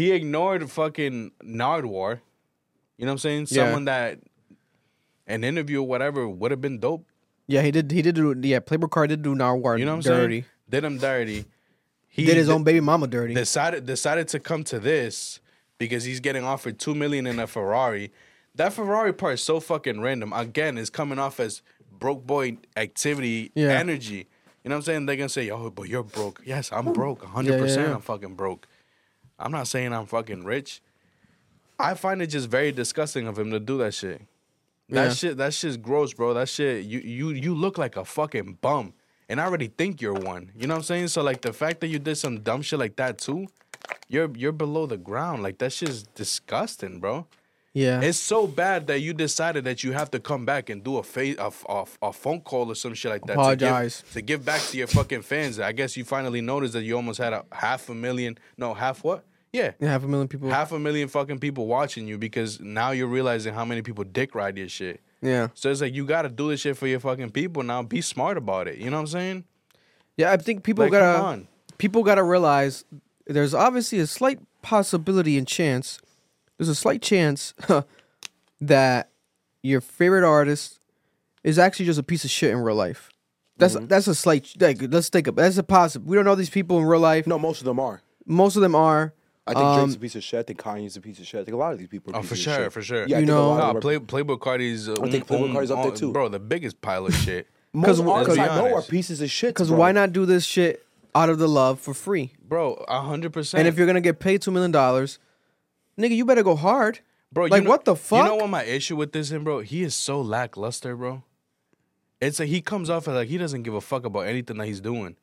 He 0.00 0.12
ignored 0.12 0.70
fucking 0.70 1.32
Nardwuar. 1.44 2.20
You 2.96 3.04
know 3.06 3.12
what 3.12 3.12
I'm 3.12 3.18
saying? 3.18 3.46
Yeah. 3.50 3.64
Someone 3.64 3.84
that 3.84 4.18
an 5.26 5.44
interview 5.44 5.80
or 5.82 5.86
whatever 5.86 6.26
would 6.28 6.50
have 6.50 6.60
been 6.62 6.78
dope. 6.78 7.04
Yeah, 7.46 7.62
he 7.62 7.70
did. 7.70 7.90
He 7.90 8.00
did 8.00 8.14
do. 8.14 8.34
Yeah, 8.42 8.60
Playboi 8.60 8.90
Card 8.90 9.10
did 9.10 9.22
do 9.22 9.34
Nardwuar 9.34 9.78
You 9.78 9.84
know 9.84 9.96
what 9.96 10.06
I'm 10.06 10.12
dirty. 10.12 10.40
saying? 10.42 10.44
Did 10.70 10.84
him 10.84 10.98
dirty. 10.98 11.44
He 12.08 12.24
Did 12.24 12.36
his 12.36 12.48
own 12.48 12.64
baby 12.64 12.80
mama 12.80 13.06
dirty. 13.08 13.34
decided 13.34 13.84
decided 13.86 14.26
to 14.28 14.40
come 14.40 14.64
to 14.64 14.78
this 14.80 15.40
because 15.78 16.04
he's 16.04 16.20
getting 16.20 16.44
offered 16.44 16.78
two 16.78 16.94
million 16.94 17.26
in 17.26 17.38
a 17.38 17.46
Ferrari. 17.46 18.10
That 18.54 18.72
Ferrari 18.72 19.12
part 19.12 19.34
is 19.34 19.42
so 19.42 19.60
fucking 19.60 20.00
random. 20.00 20.32
Again, 20.32 20.78
it's 20.78 20.90
coming 20.90 21.18
off 21.18 21.38
as 21.40 21.62
broke 21.98 22.26
boy 22.26 22.56
activity 22.76 23.52
Yeah. 23.54 23.78
energy. 23.78 24.26
You 24.64 24.68
know 24.70 24.74
what 24.74 24.78
I'm 24.78 24.82
saying? 24.82 25.06
They're 25.06 25.16
gonna 25.16 25.28
say, 25.28 25.46
"Yo, 25.46 25.70
but 25.70 25.88
you're 25.88 26.02
broke." 26.02 26.42
Yes, 26.44 26.70
I'm 26.72 26.92
broke. 26.92 27.22
100. 27.22 27.58
percent 27.60 27.88
yeah. 27.88 27.94
I'm 27.94 28.00
fucking 28.00 28.34
broke. 28.34 28.66
I'm 29.40 29.52
not 29.52 29.66
saying 29.68 29.92
I'm 29.92 30.06
fucking 30.06 30.44
rich. 30.44 30.80
I 31.78 31.94
find 31.94 32.20
it 32.20 32.26
just 32.28 32.48
very 32.48 32.72
disgusting 32.72 33.26
of 33.26 33.38
him 33.38 33.50
to 33.52 33.58
do 33.60 33.78
that 33.78 33.94
shit. 33.94 34.20
That 34.90 35.04
Yeah. 35.06 35.12
shit, 35.12 35.36
that 35.38 35.54
shit's 35.54 35.76
gross, 35.76 36.12
bro. 36.12 36.34
That 36.34 36.48
shit, 36.48 36.84
you 36.84 36.98
you 37.00 37.30
you 37.30 37.54
look 37.54 37.78
like 37.78 37.96
a 37.96 38.04
fucking 38.04 38.58
bum, 38.60 38.92
and 39.28 39.40
I 39.40 39.44
already 39.44 39.68
think 39.68 40.02
you're 40.02 40.12
one. 40.14 40.50
You 40.56 40.66
know 40.66 40.74
what 40.74 40.78
I'm 40.80 40.84
saying? 40.84 41.08
So 41.08 41.22
like 41.22 41.40
the 41.42 41.52
fact 41.52 41.80
that 41.80 41.86
you 41.88 41.98
did 41.98 42.16
some 42.16 42.40
dumb 42.40 42.60
shit 42.62 42.78
like 42.78 42.96
that 42.96 43.18
too, 43.18 43.46
you're 44.08 44.30
you're 44.36 44.52
below 44.52 44.86
the 44.86 44.98
ground. 44.98 45.42
Like 45.42 45.58
that 45.58 45.72
shit's 45.72 46.02
disgusting, 46.02 46.98
bro. 47.00 47.26
yeah, 47.72 48.00
It's 48.02 48.18
so 48.18 48.48
bad 48.48 48.88
that 48.88 48.98
you 49.00 49.14
decided 49.14 49.62
that 49.64 49.84
you 49.84 49.92
have 49.92 50.10
to 50.10 50.18
come 50.18 50.44
back 50.44 50.68
and 50.70 50.82
do 50.82 50.98
a 50.98 51.04
face 51.04 51.36
a, 51.38 51.52
a, 51.68 51.84
a 52.02 52.12
phone 52.12 52.40
call 52.40 52.68
or 52.70 52.74
some 52.74 52.92
shit 52.94 53.12
like 53.12 53.24
that. 53.26 53.34
Apologize. 53.34 53.98
to 53.98 54.04
give, 54.04 54.12
to 54.14 54.22
give 54.22 54.44
back 54.44 54.60
to 54.70 54.76
your 54.76 54.88
fucking 54.88 55.22
fans. 55.22 55.60
I 55.60 55.70
guess 55.72 55.96
you 55.96 56.04
finally 56.04 56.40
noticed 56.40 56.72
that 56.74 56.82
you 56.82 56.96
almost 56.96 57.20
had 57.20 57.32
a 57.32 57.44
half 57.52 57.88
a 57.88 57.94
million. 57.94 58.36
No, 58.58 58.74
half 58.74 59.04
what? 59.04 59.24
Yeah, 59.52 59.72
yeah, 59.80 59.88
half 59.90 60.04
a 60.04 60.08
million 60.08 60.28
people. 60.28 60.48
half 60.50 60.70
a 60.72 60.78
million 60.78 61.08
fucking 61.08 61.38
people 61.40 61.66
watching 61.66 62.06
you 62.06 62.18
because 62.18 62.60
now 62.60 62.92
you're 62.92 63.08
realizing 63.08 63.52
how 63.52 63.64
many 63.64 63.82
people 63.82 64.04
dick 64.04 64.34
ride 64.34 64.56
your 64.56 64.68
shit. 64.68 65.00
yeah, 65.22 65.48
So 65.54 65.70
it's 65.70 65.80
like 65.80 65.92
you 65.94 66.04
gotta 66.06 66.28
do 66.28 66.50
this 66.50 66.60
shit 66.60 66.76
for 66.76 66.86
your 66.86 67.00
fucking 67.00 67.30
people 67.30 67.62
now. 67.64 67.82
Be 67.82 68.00
smart 68.00 68.36
about 68.38 68.68
it. 68.68 68.78
You 68.78 68.90
know 68.90 68.96
what 68.98 69.00
I'm 69.02 69.06
saying? 69.08 69.44
yeah. 70.16 70.30
I 70.32 70.36
think 70.36 70.62
people 70.62 70.84
Like, 70.84 70.92
gotta 70.92 71.18
on. 71.20 71.48
people 71.78 72.02
gotta 72.04 72.22
realize 72.22 72.84
there's 73.26 73.52
obviously 73.54 73.98
a 73.98 74.06
slight 74.06 74.38
possibility 74.62 75.36
and 75.36 75.46
chance. 75.48 75.98
There's 76.56 76.68
a 76.68 76.74
slight 76.74 77.02
chance 77.02 77.52
that 78.60 79.10
your 79.62 79.80
favorite 79.80 80.24
artist 80.24 80.78
is 81.42 81.58
actually 81.58 81.86
just 81.86 81.98
a 81.98 82.02
piece 82.02 82.24
of 82.24 82.30
shit 82.30 82.50
in 82.50 82.58
real 82.58 82.76
life. 82.76 83.10
That's 83.56 83.74
Mm-hmm. 83.74 83.86
that's 83.86 84.06
a 84.06 84.14
slight. 84.14 84.54
Like, 84.60 84.78
let's 84.90 85.08
think 85.08 85.26
of 85.26 85.36
that's 85.36 85.58
a 85.58 85.62
possible. 85.62 86.08
We 86.08 86.16
don't 86.16 86.24
know 86.24 86.34
these 86.34 86.50
people 86.50 86.78
in 86.78 86.84
real 86.84 87.00
life. 87.00 87.26
No, 87.26 87.38
most 87.38 87.60
of 87.60 87.64
them 87.66 87.78
are. 87.80 88.00
Most 88.26 88.56
of 88.56 88.62
them 88.62 88.74
are. 88.74 89.12
I 89.50 89.54
think 89.54 89.64
Um, 89.64 89.78
Drake's 89.80 89.96
a 89.96 89.98
piece 89.98 90.14
of 90.16 90.22
shit. 90.24 90.40
I 90.40 90.42
think 90.44 90.58
Kanye's 90.60 90.96
a 90.96 91.00
piece 91.00 91.18
of 91.18 91.26
shit. 91.26 91.40
I 91.40 91.44
think 91.44 91.54
a 91.54 91.58
lot 91.58 91.72
of 91.72 91.78
these 91.78 91.88
people. 91.88 92.14
Are 92.14 92.18
Oh, 92.18 92.22
for 92.22 92.34
of 92.34 92.38
sure, 92.40 92.54
shit. 92.56 92.72
for 92.72 92.82
sure. 92.82 93.06
Yeah, 93.06 93.18
You 93.18 93.26
know- 93.26 93.48
lot 93.50 93.58
Nah, 93.58 93.78
are- 93.78 93.80
Play, 93.80 93.98
Playboi 93.98 94.40
Carti's. 94.40 94.88
Uh, 94.88 94.94
I 95.02 95.10
think 95.10 95.26
Playboi 95.26 95.44
um, 95.46 95.52
Carti's 95.52 95.70
up 95.70 95.82
there 95.82 95.92
too. 95.92 96.12
bro. 96.12 96.28
The 96.28 96.38
biggest 96.38 96.80
pile 96.80 97.06
of 97.06 97.14
shit. 97.14 97.46
Most 97.72 97.86
'Cause- 97.86 98.00
artists 98.00 98.38
I 98.38 98.46
know 98.46 98.74
are 98.74 98.82
pieces 98.82 99.20
of 99.20 99.30
shit. 99.30 99.50
Because 99.54 99.70
why 99.70 99.92
not 99.92 100.12
do 100.12 100.26
this 100.26 100.44
shit 100.44 100.84
out 101.14 101.28
of 101.30 101.38
the 101.38 101.48
love 101.48 101.80
for 101.80 101.94
free? 101.94 102.32
bro. 102.48 102.74
A 102.88 103.00
hundred 103.02 103.32
percent. 103.32 103.60
And 103.60 103.68
if 103.68 103.76
you're 103.78 103.86
gonna 103.86 104.00
get 104.00 104.18
paid 104.18 104.42
two 104.42 104.50
million 104.50 104.72
dollars, 104.72 105.18
nigga, 105.98 106.16
you 106.16 106.24
better 106.24 106.42
go 106.42 106.56
hard. 106.56 107.00
bro, 107.32 107.44
you 107.44 107.50
like, 107.52 107.62
know- 107.62 107.70
what 107.70 107.84
the 107.84 107.94
fuck? 107.94 108.18
You 108.24 108.24
know 108.30 108.36
what 108.36 108.50
my 108.50 108.64
issue 108.64 108.96
with 108.96 109.12
this, 109.12 109.30
him, 109.30 109.44
bro? 109.44 109.60
He 109.60 109.82
is 109.84 109.94
so 109.94 110.20
lackluster, 110.20 110.96
bro. 110.96 111.22
It's 112.20 112.38
like 112.40 112.48
he 112.48 112.60
comes 112.60 112.90
off 112.90 113.06
as 113.08 113.14
like 113.14 113.28
he 113.28 113.38
doesn't 113.38 113.62
give 113.62 113.72
a 113.74 113.80
fuck 113.80 114.04
about 114.04 114.26
anything 114.26 114.58
that 114.58 114.66
he's 114.66 114.80
doing. 114.80 115.14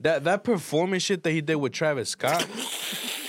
That 0.00 0.24
that 0.24 0.42
performance 0.44 1.02
shit 1.04 1.22
that 1.22 1.30
he 1.30 1.40
did 1.40 1.56
with 1.56 1.72
Travis 1.72 2.10
Scott, 2.10 2.44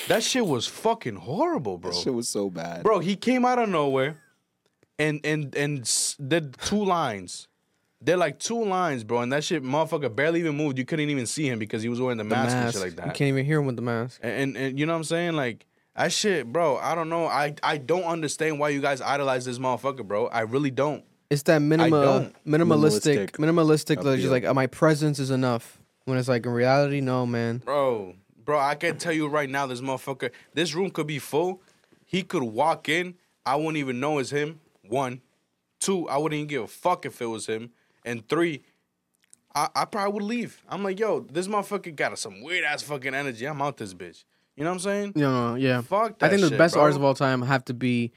that 0.10 0.24
shit 0.24 0.46
was 0.46 0.68
fucking 0.68 1.16
horrible, 1.16 1.78
bro. 1.78 1.92
That 1.92 1.98
shit 1.98 2.14
was 2.14 2.28
so 2.28 2.50
bad. 2.50 2.84
Bro, 2.84 3.00
he 3.00 3.16
came 3.16 3.46
out 3.46 3.58
of 3.60 3.70
nowhere 3.70 4.18
and 5.00 5.22
and 5.24 5.56
and 5.56 5.82
s- 5.82 6.16
did 6.16 6.58
two 6.60 6.84
lines. 6.84 7.48
They're 8.02 8.18
like 8.18 8.40
two 8.40 8.64
lines, 8.64 9.04
bro, 9.04 9.22
and 9.22 9.32
that 9.34 9.44
shit 9.44 9.62
motherfucker 9.64 10.14
barely 10.16 10.40
even 10.40 10.56
moved. 10.56 10.78
You 10.78 10.86
couldn't 10.86 11.10
even 11.10 11.26
see 11.26 11.50
him 11.50 11.60
because 11.60 11.82
he 11.84 11.90
was 11.90 12.00
wearing 12.00 12.18
the, 12.18 12.24
The 12.24 12.30
mask, 12.30 12.56
and 12.56 12.72
shit 12.74 12.82
like 12.82 12.96
that. 12.96 13.08
You 13.08 13.12
can't 13.12 13.28
even 13.30 13.46
hear 13.46 13.60
him 13.60 13.66
with 13.66 13.76
the 13.76 13.82
mask. 13.82 14.20
And, 14.24 14.34
and 14.56 14.58
and 14.58 14.80
you 14.80 14.86
know 14.86 14.94
what 14.94 15.00
I'm 15.00 15.04
saying? 15.04 15.34
Like 15.34 15.66
that 15.96 16.12
shit, 16.14 16.52
bro. 16.52 16.78
I 16.78 16.96
don't 16.96 17.10
know. 17.10 17.26
I 17.26 17.56
I 17.62 17.78
don't 17.78 18.06
understand 18.06 18.60
why 18.60 18.70
you 18.70 18.80
guys 18.82 19.02
idolize 19.02 19.46
this 19.46 19.60
motherfucker, 19.60 20.06
bro. 20.08 20.28
I 20.28 20.42
really 20.42 20.72
don't. 20.72 21.04
It's 21.30 21.44
that 21.44 21.60
minimal, 21.60 22.02
don't. 22.02 22.46
minimalistic, 22.46 23.32
Minimalistic 23.34 23.98
minimalistic. 23.98 24.04
Like, 24.04 24.20
just 24.20 24.32
like 24.32 24.46
uh, 24.46 24.54
my 24.54 24.66
presence 24.68 25.20
is 25.20 25.30
enough. 25.30 25.78
When 26.06 26.18
it's 26.18 26.28
like 26.30 26.46
in 26.46 26.52
reality, 26.54 27.02
no, 27.02 27.26
man. 27.26 27.58
Bro, 27.60 28.16
bro, 28.50 28.60
I 28.60 28.74
can 28.74 28.98
tell 28.98 29.14
you 29.14 29.28
right 29.28 29.48
now, 29.48 29.68
this 29.68 29.80
motherfucker, 29.80 30.32
this 30.56 30.74
room 30.74 30.90
could 30.90 31.06
be 31.06 31.20
full. 31.20 31.62
He 32.04 32.24
could 32.24 32.42
walk 32.42 32.90
in. 32.90 33.14
I 33.46 33.56
wouldn't 33.56 33.78
even 33.78 34.00
know 34.00 34.18
it's 34.18 34.32
him. 34.32 34.60
One. 34.82 35.22
Two, 35.80 36.10
I 36.10 36.18
wouldn't 36.18 36.36
even 36.36 36.48
give 36.48 36.64
a 36.64 36.68
fuck 36.68 37.06
if 37.06 37.22
it 37.22 37.28
was 37.28 37.46
him. 37.46 37.70
And 38.04 38.28
three, 38.28 38.64
I, 39.54 39.70
I 39.76 39.86
probably 39.86 40.14
would 40.14 40.24
leave. 40.24 40.64
I'm 40.68 40.84
like, 40.84 41.00
yo, 41.00 41.20
this 41.20 41.48
motherfucker 41.48 41.96
got 41.96 42.18
some 42.18 42.42
weird 42.42 42.66
ass 42.66 42.82
fucking 42.82 43.14
energy. 43.14 43.46
I'm 43.46 43.62
out 43.62 43.78
this 43.78 43.94
bitch. 43.94 44.24
You 44.56 44.64
know 44.64 44.72
what 44.72 44.78
I'm 44.78 44.80
saying? 44.80 45.14
You 45.16 45.22
know, 45.22 45.54
yeah. 45.54 45.82
Fuck 45.82 46.18
that 46.18 46.26
I 46.26 46.30
think 46.30 46.42
the 46.42 46.50
shit, 46.50 46.58
best 46.58 46.74
bro. 46.74 46.82
artists 46.82 46.98
of 46.98 47.04
all 47.04 47.14
time 47.14 47.44
have 47.44 47.64
to 47.66 47.76
be 47.76 48.12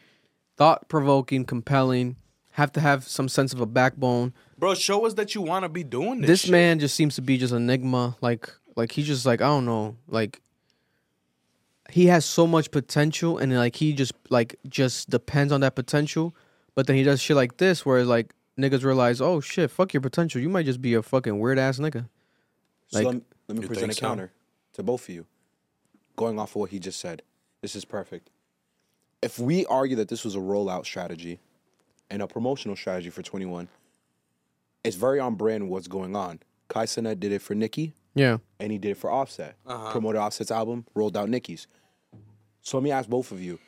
thought 0.56 0.88
provoking, 0.88 1.44
compelling, 1.44 2.16
have 2.52 2.72
to 2.72 2.80
have 2.80 3.04
some 3.04 3.28
sense 3.28 3.52
of 3.52 3.60
a 3.60 3.66
backbone. 3.66 4.32
Bro, 4.56 4.76
show 4.76 5.04
us 5.04 5.12
that 5.14 5.34
you 5.34 5.42
want 5.42 5.64
to 5.64 5.68
be 5.68 5.84
doing 5.84 6.22
this. 6.22 6.28
This 6.28 6.40
shit. 6.42 6.52
man 6.52 6.78
just 6.78 6.94
seems 6.94 7.16
to 7.16 7.22
be 7.22 7.36
just 7.36 7.52
enigma. 7.52 8.16
Like, 8.22 8.48
like 8.76 8.92
he 8.92 9.02
just 9.02 9.26
like 9.26 9.40
I 9.40 9.46
don't 9.46 9.64
know. 9.64 9.96
Like 10.08 10.40
he 11.90 12.06
has 12.06 12.24
so 12.24 12.46
much 12.46 12.70
potential, 12.70 13.38
and 13.38 13.54
like 13.54 13.76
he 13.76 13.92
just 13.92 14.12
like 14.30 14.56
just 14.68 15.10
depends 15.10 15.52
on 15.52 15.60
that 15.60 15.74
potential. 15.74 16.34
But 16.74 16.86
then 16.86 16.96
he 16.96 17.02
does 17.02 17.20
shit 17.20 17.36
like 17.36 17.58
this, 17.58 17.84
where 17.84 18.04
like 18.04 18.34
niggas 18.58 18.82
realize, 18.84 19.20
oh 19.20 19.40
shit, 19.40 19.70
fuck 19.70 19.92
your 19.92 20.00
potential. 20.00 20.40
You 20.40 20.48
might 20.48 20.64
just 20.66 20.80
be 20.80 20.94
a 20.94 21.02
fucking 21.02 21.38
weird 21.38 21.58
ass 21.58 21.78
nigga. 21.78 22.08
So 22.88 22.98
Like- 22.98 23.06
let, 23.06 23.14
me- 23.16 23.22
let 23.48 23.58
me 23.58 23.66
present 23.66 23.84
a 23.84 23.88
think 23.88 23.98
so? 23.98 24.06
counter 24.06 24.32
to 24.74 24.82
both 24.82 25.08
of 25.08 25.14
you. 25.14 25.26
Going 26.16 26.38
off 26.38 26.50
of 26.50 26.56
what 26.56 26.70
he 26.70 26.78
just 26.78 27.00
said, 27.00 27.22
this 27.62 27.74
is 27.74 27.84
perfect. 27.84 28.30
If 29.22 29.38
we 29.38 29.64
argue 29.66 29.96
that 29.96 30.08
this 30.08 30.24
was 30.24 30.34
a 30.34 30.38
rollout 30.38 30.84
strategy 30.84 31.40
and 32.10 32.20
a 32.22 32.26
promotional 32.26 32.76
strategy 32.76 33.08
for 33.10 33.22
21, 33.22 33.68
it's 34.84 34.96
very 34.96 35.20
on 35.20 35.34
brand 35.36 35.68
what's 35.70 35.88
going 35.88 36.14
on. 36.16 36.40
Kai 36.68 36.84
Cenat 36.86 37.18
did 37.20 37.32
it 37.32 37.40
for 37.42 37.54
Nicki, 37.54 37.94
Yeah. 38.14 38.38
and 38.60 38.70
he 38.70 38.78
did 38.78 38.92
it 38.92 38.96
for 38.98 39.10
Offset. 39.10 39.56
Uh-huh. 39.66 39.90
Promoted 39.92 40.20
Offset's 40.20 40.50
album, 40.50 40.84
rolled 40.94 41.16
out 41.16 41.28
Nicki's. 41.28 41.66
So 42.62 42.76
let 42.76 42.84
me 42.84 42.90
ask 42.90 43.08
both 43.08 43.32
of 43.32 43.40
you: 43.40 43.58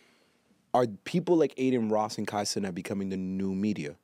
Are 0.73 0.87
people 0.87 1.37
like 1.37 1.53
Adin 1.59 1.89
Ross 1.89 2.19
and 2.19 2.27
Kai 2.27 2.43
Cenat 2.45 2.75
becoming 2.75 3.09
the 3.09 3.17
new 3.17 3.55
media? 3.55 3.97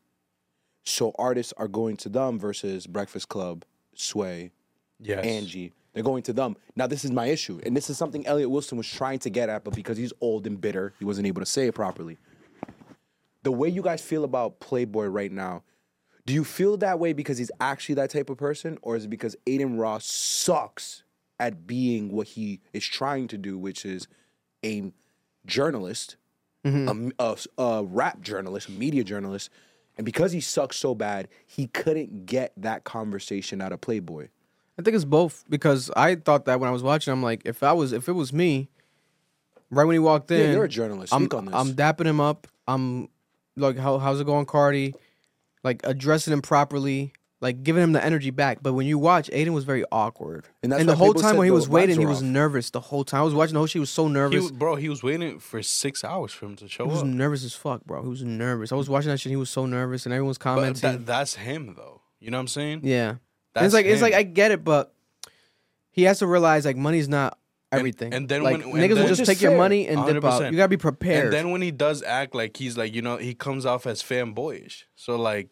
So 0.84 1.12
artists 1.18 1.52
are 1.56 1.68
going 1.68 1.96
to 1.98 2.08
them 2.08 2.38
versus 2.38 2.86
Breakfast 2.86 3.28
Club, 3.28 3.64
Sway, 3.94 4.50
Yes. 4.98 5.24
Angie. 5.24 5.72
They're 5.92 6.02
going 6.04 6.22
to 6.24 6.32
them. 6.32 6.56
Now, 6.76 6.86
this 6.86 7.04
is 7.04 7.10
my 7.10 7.26
issue. 7.26 7.60
And 7.64 7.76
this 7.76 7.90
is 7.90 7.98
something 7.98 8.24
Elliott 8.26 8.48
Wilson 8.50 8.78
was 8.78 8.88
trying 8.88 9.18
to 9.20 9.30
get 9.30 9.48
at, 9.48 9.64
but 9.64 9.74
because 9.74 9.98
he's 9.98 10.12
old 10.20 10.46
and 10.46 10.60
bitter, 10.60 10.94
he 11.00 11.04
wasn't 11.04 11.26
able 11.26 11.40
to 11.40 11.46
say 11.46 11.66
it 11.66 11.74
properly. 11.74 12.16
The 13.42 13.50
way 13.52 13.68
you 13.68 13.82
guys 13.82 14.00
feel 14.00 14.22
about 14.24 14.60
Playboi 14.60 15.12
right 15.12 15.32
now, 15.32 15.64
do 16.26 16.34
you 16.34 16.44
feel 16.44 16.76
that 16.78 16.98
way 16.98 17.12
because 17.12 17.38
he's 17.38 17.50
actually 17.60 17.96
that 17.96 18.10
type 18.10 18.30
of 18.30 18.38
person? 18.38 18.78
Or 18.82 18.96
is 18.96 19.04
it 19.04 19.08
because 19.08 19.36
Adin 19.46 19.76
Ross 19.76 20.04
sucks 20.04 21.02
at 21.38 21.66
being 21.66 22.12
what 22.12 22.28
he 22.28 22.60
is 22.72 22.86
trying 22.86 23.28
to 23.28 23.38
do, 23.38 23.58
which 23.58 23.84
is 23.84 24.06
a 24.64 24.92
journalist, 25.46 26.16
mm-hmm. 26.64 27.10
a, 27.18 27.36
a, 27.58 27.62
a 27.62 27.84
rap 27.84 28.20
journalist, 28.20 28.68
a 28.68 28.72
media 28.72 29.04
journalist? 29.04 29.50
And 29.96 30.04
because 30.04 30.32
he 30.32 30.40
sucks 30.40 30.76
so 30.76 30.94
bad, 30.94 31.28
he 31.46 31.66
couldn't 31.66 32.26
get 32.26 32.52
that 32.56 32.84
conversation 32.84 33.60
out 33.60 33.72
of 33.72 33.80
Playboi. 33.80 34.28
I 34.78 34.82
think 34.82 34.94
it's 34.94 35.04
both 35.04 35.44
because 35.48 35.90
I 35.94 36.14
thought 36.14 36.46
that 36.46 36.58
when 36.58 36.68
I 36.68 36.72
was 36.72 36.82
watching, 36.82 37.12
I'm 37.12 37.22
like, 37.22 37.42
if 37.44 37.62
I 37.62 37.72
was, 37.72 37.92
if 37.92 38.08
it 38.08 38.12
was 38.12 38.32
me, 38.32 38.70
right 39.70 39.84
when 39.84 39.94
he 39.94 39.98
walked 39.98 40.30
Yeah, 40.30 40.38
in, 40.38 40.52
you're 40.52 40.64
a 40.64 40.68
journalist. 40.68 41.12
I'm, 41.12 41.22
Speak 41.22 41.34
on 41.34 41.44
this. 41.46 41.54
I'm 41.54 41.74
dapping 41.74 42.06
him 42.06 42.20
up. 42.20 42.46
I'm 42.66 43.08
like, 43.56 43.76
how, 43.76 43.98
how's 43.98 44.20
it 44.20 44.24
going, 44.24 44.46
Carti? 44.46 44.94
Like 45.62 45.82
addressing 45.84 46.32
him 46.32 46.42
properly, 46.42 47.12
like 47.40 47.62
giving 47.62 47.82
him 47.82 47.92
the 47.92 48.04
energy 48.04 48.30
back. 48.30 48.58
But 48.62 48.74
when 48.74 48.86
you 48.86 48.98
watch, 48.98 49.28
Adin 49.30 49.52
was 49.52 49.64
very 49.64 49.84
awkward, 49.90 50.46
And 50.62 50.72
that's 50.72 50.84
the 50.84 50.96
whole 50.96 51.14
time 51.14 51.36
when 51.36 51.46
he 51.46 51.50
was 51.50 51.68
waiting, 51.68 51.98
he 51.98 52.06
was 52.06 52.22
nervous 52.22 52.70
the 52.70 52.80
whole 52.80 53.04
time. 53.04 53.20
I 53.20 53.24
was 53.24 53.34
watching 53.34 53.54
the 53.54 53.60
whole 53.60 53.66
shit. 53.66 53.74
He 53.74 53.80
was 53.80 53.90
so 53.90 54.08
nervous. 54.08 54.42
was, 54.42 54.52
bro, 54.52 54.76
he 54.76 54.88
was 54.88 55.02
waiting 55.02 55.38
for 55.38 55.62
six 55.62 56.04
hours 56.04 56.32
for 56.32 56.46
him 56.46 56.56
to 56.56 56.68
show 56.68 56.84
up. 56.84 56.90
He 56.90 56.92
was 56.92 57.02
up. 57.02 57.08
nervous 57.08 57.44
as 57.44 57.54
fuck, 57.54 57.84
bro. 57.84 58.02
He 58.02 58.08
was 58.08 58.22
nervous. 58.22 58.72
I 58.72 58.76
was 58.76 58.88
watching 58.88 59.10
that 59.10 59.18
shit. 59.18 59.30
He 59.30 59.36
was 59.36 59.50
so 59.50 59.66
nervous, 59.66 60.06
and 60.06 60.12
everyone's 60.12 60.38
commenting. 60.38 60.80
that, 60.80 61.06
that's 61.06 61.34
him 61.34 61.74
though. 61.76 62.02
You 62.20 62.30
know 62.30 62.36
what 62.36 62.42
I'm 62.42 62.48
saying? 62.48 62.80
yeah, 62.84 63.16
That's 63.54 63.66
it's 63.66 63.74
like 63.74 63.86
it's 63.86 64.02
like. 64.02 64.14
I 64.14 64.22
get 64.22 64.50
it, 64.50 64.62
but 64.62 64.94
he 65.90 66.02
has 66.04 66.18
to 66.18 66.26
realize 66.26 66.64
like 66.66 66.76
money's 66.76 67.08
not 67.08 67.38
everything. 67.72 68.12
and 68.12 68.28
then 68.28 68.42
like 68.42 68.58
when- 68.58 68.62
and 68.64 68.72
niggas 68.74 68.88
will 68.90 68.96
then- 68.96 69.06
just 69.08 69.24
take 69.26 69.36
is 69.36 69.42
your 69.42 69.56
money 69.56 69.86
and 69.86 70.04
dip 70.06 70.24
out. 70.24 70.50
You 70.50 70.56
gotta 70.56 70.68
be 70.68 70.76
prepared. 70.76 71.26
And 71.26 71.32
then 71.32 71.50
when 71.50 71.62
he 71.62 71.70
does 71.70 72.02
act 72.02 72.34
like 72.34 72.56
he's 72.56 72.76
like, 72.76 72.94
you 72.94 73.02
know, 73.02 73.16
he 73.16 73.34
comes 73.34 73.64
off 73.66 73.86
as 73.86 74.02
fanboyish. 74.02 74.84
So 74.96 75.16
like 75.16 75.48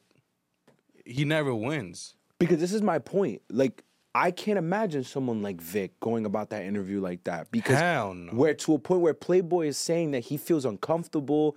he 1.04 1.24
never 1.24 1.54
wins. 1.54 2.14
Because 2.38 2.60
this 2.60 2.72
is 2.72 2.82
my 2.82 2.98
point. 2.98 3.42
Like, 3.50 3.82
I 4.14 4.30
can't 4.30 4.58
imagine 4.58 5.04
someone 5.04 5.42
like 5.42 5.60
Vick 5.60 5.98
going 6.00 6.24
about 6.24 6.50
that 6.50 6.64
interview 6.64 7.00
like 7.00 7.24
that. 7.24 7.50
Because 7.50 7.78
Hell 7.78 8.14
no. 8.14 8.32
we're 8.32 8.54
to 8.54 8.74
a 8.74 8.78
point 8.78 9.00
where 9.00 9.14
Playboi 9.14 9.66
is 9.68 9.78
saying 9.78 10.12
that 10.12 10.20
he 10.20 10.36
feels 10.36 10.64
uncomfortable, 10.64 11.56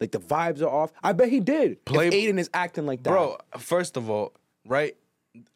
like 0.00 0.12
the 0.12 0.20
vibes 0.20 0.60
are 0.62 0.68
off. 0.68 0.92
I 1.02 1.12
bet 1.12 1.28
he 1.30 1.40
did. 1.40 1.84
Play- 1.84 2.08
if 2.08 2.14
Adin 2.14 2.38
is 2.38 2.50
acting 2.54 2.86
like 2.86 3.02
that. 3.04 3.10
Bro, 3.10 3.38
first 3.58 3.96
of 3.96 4.08
all, 4.10 4.32
right? 4.66 4.96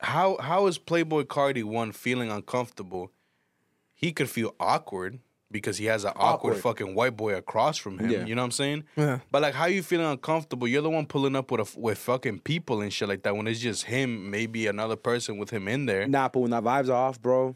How 0.01 0.37
how 0.39 0.67
is 0.67 0.79
Playboi 0.79 1.25
Carti 1.25 1.65
one 1.65 1.93
feeling 1.93 2.31
uncomfortable? 2.31 3.11
He 3.95 4.13
could 4.13 4.29
feel 4.29 4.55
awkward 4.61 5.21
because 5.51 5.79
he 5.79 5.85
has 5.87 6.05
an 6.05 6.13
awkward, 6.17 6.55
Awkward. 6.55 6.57
fucking 6.63 6.95
white 6.97 7.17
boy 7.17 7.35
across 7.37 7.79
from 7.79 7.99
him. 7.99 8.11
Yeah. 8.11 8.25
You 8.27 8.35
know 8.35 8.43
what 8.43 8.47
I'm 8.47 8.51
saying? 8.51 8.85
Yeah. 8.97 9.21
But 9.31 9.43
like, 9.43 9.55
how 9.55 9.63
are 9.65 9.69
you 9.71 9.83
feeling 9.85 10.07
uncomfortable? 10.07 10.67
You're 10.67 10.83
the 10.83 10.91
one 10.91 11.07
pulling 11.07 11.37
up 11.37 11.51
with 11.53 11.61
a, 11.77 11.79
with 11.79 11.99
fucking 11.99 12.41
people 12.41 12.81
and 12.81 12.93
shit 12.93 13.09
like 13.09 13.23
that. 13.23 13.37
When 13.37 13.47
it's 13.47 13.61
just 13.61 13.85
him, 13.85 14.31
maybe 14.31 14.67
another 14.67 14.97
person 14.97 15.39
with 15.39 15.51
him 15.51 15.69
in 15.69 15.87
there. 15.87 16.09
Nah, 16.09 16.29
but 16.29 16.41
when 16.41 16.51
that 16.51 16.65
vibes 16.65 16.89
are 16.89 16.93
off, 16.95 17.23
bro, 17.23 17.55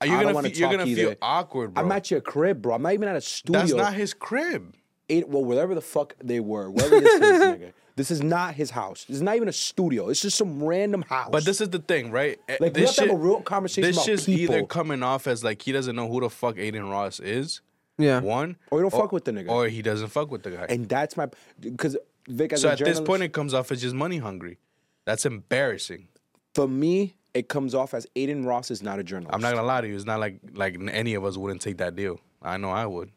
Are 0.00 0.06
you 0.08 0.14
I 0.16 0.24
gonna 0.24 0.42
fe- 0.50 0.54
you're 0.58 0.70
gonna 0.70 0.86
either. 0.86 1.02
feel 1.10 1.14
awkward, 1.22 1.74
bro? 1.74 1.84
I'm 1.84 1.92
at 1.92 2.10
your 2.10 2.20
crib, 2.20 2.60
bro. 2.62 2.74
I'm 2.74 2.82
not 2.82 2.94
even 2.94 3.08
at 3.08 3.14
a 3.16 3.20
studio. 3.20 3.60
That's 3.60 3.72
not 3.74 3.94
his 3.94 4.12
crib. 4.12 4.74
It, 5.08 5.28
well, 5.28 5.44
wherever 5.44 5.74
the 5.74 5.80
fuck 5.82 6.14
they 6.22 6.40
were, 6.40 6.68
wherever 6.70 6.98
this 6.98 7.14
is, 7.14 7.20
nigga. 7.20 7.72
This 7.96 8.10
is 8.10 8.22
not 8.22 8.54
his 8.54 8.70
house. 8.70 9.04
This 9.04 9.16
is 9.16 9.22
not 9.22 9.36
even 9.36 9.46
a 9.48 9.52
studio. 9.52 10.08
It's 10.08 10.20
just 10.20 10.36
some 10.36 10.62
random 10.62 11.02
house. 11.02 11.28
But 11.30 11.44
this 11.44 11.60
is 11.60 11.70
the 11.70 11.78
thing, 11.78 12.10
right? 12.10 12.40
Eh, 12.48 12.56
Like, 12.60 12.74
we 12.74 12.80
this 12.80 12.90
have 12.96 13.06
to 13.06 13.12
have 13.12 13.20
a 13.20 13.22
real 13.22 13.40
conversation 13.40 13.86
This 13.86 13.96
about 13.96 14.06
shit's 14.06 14.28
either 14.28 14.64
coming 14.66 15.02
off 15.04 15.26
as 15.28 15.44
like 15.44 15.62
he 15.62 15.70
doesn't 15.70 15.94
know 15.94 16.08
who 16.08 16.20
the 16.20 16.28
fuck 16.30 16.58
Adin 16.58 16.88
Ross 16.90 17.20
is. 17.20 17.60
yeah, 17.96 18.20
One, 18.20 18.56
Or 18.72 18.78
he 18.80 18.82
don't 18.82 18.90
fuck 18.90 19.12
with 19.12 19.24
the 19.24 19.30
nigga. 19.32 19.48
or 19.48 19.68
he 19.68 19.80
doesn't 19.80 20.08
fuck 20.08 20.30
with 20.30 20.42
the 20.42 20.50
guy. 20.50 20.66
and 20.68 20.88
that's 20.88 21.16
my 21.16 21.28
because 21.60 21.96
Vick 22.28 22.52
as 22.54 22.62
so 22.62 22.68
a 22.68 22.72
at 22.72 22.78
this 22.78 23.00
point, 23.00 23.22
it 23.22 23.32
comes 23.32 23.54
off 23.54 23.70
as 23.70 23.80
just 23.82 23.94
money 23.94 24.18
hungry. 24.18 24.58
That's 25.04 25.24
embarrassing. 25.26 26.08
for 26.54 26.66
me, 26.66 27.14
it 27.34 27.48
comes 27.48 27.74
off 27.74 27.94
as 27.94 28.06
Adin 28.16 28.44
Ross 28.44 28.70
is 28.72 28.82
not 28.82 28.98
a 28.98 29.04
journalist. 29.04 29.34
I'm 29.34 29.40
not 29.40 29.54
gonna 29.54 29.66
lie 29.66 29.82
to 29.82 29.86
you. 29.88 29.94
It's 29.94 30.04
not 30.06 30.18
like 30.18 30.38
like 30.54 30.76
any 30.90 31.14
of 31.14 31.24
us 31.24 31.36
wouldn't 31.36 31.60
take 31.60 31.76
that 31.78 31.94
deal. 31.94 32.18
I 32.42 32.56
know 32.56 32.70
I 32.70 32.86
would. 32.86 33.10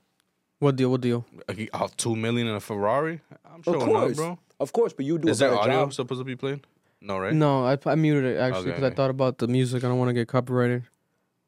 what 0.60 0.76
deal? 0.76 0.90
What 0.92 1.02
deal? 1.02 1.26
Like, 1.48 1.70
uh, 1.74 1.88
two 1.98 2.16
million 2.16 2.48
in 2.48 2.56
a 2.56 2.60
Ferrari. 2.60 3.22
I'm 3.46 3.60
Of 3.60 3.66
showing 3.66 3.96
up, 3.96 4.14
bro. 4.16 4.40
Of 4.60 4.74
course, 4.74 4.94
but 4.94 5.06
you 5.06 5.18
do 5.20 5.28
Is 5.30 5.40
a 5.40 5.46
there 5.46 5.50
better 5.52 5.62
audio 5.62 5.82
job. 5.84 5.94
supposed 5.94 6.20
to 6.22 6.26
be 6.26 6.36
playing? 6.36 6.62
No, 7.02 7.20
right? 7.20 7.34
No, 7.34 7.66
I, 7.66 7.78
I 7.86 7.96
muted 7.96 8.26
it 8.26 8.38
actually 8.38 8.62
Okay, 8.62 8.70
because 8.72 8.92
I 8.92 8.96
thought 8.96 9.10
about 9.12 9.38
the 9.38 9.48
music. 9.48 9.84
I 9.84 9.88
don't 9.88 10.00
want 10.00 10.10
to 10.10 10.14
get 10.14 10.28
copyrighted. 10.28 10.84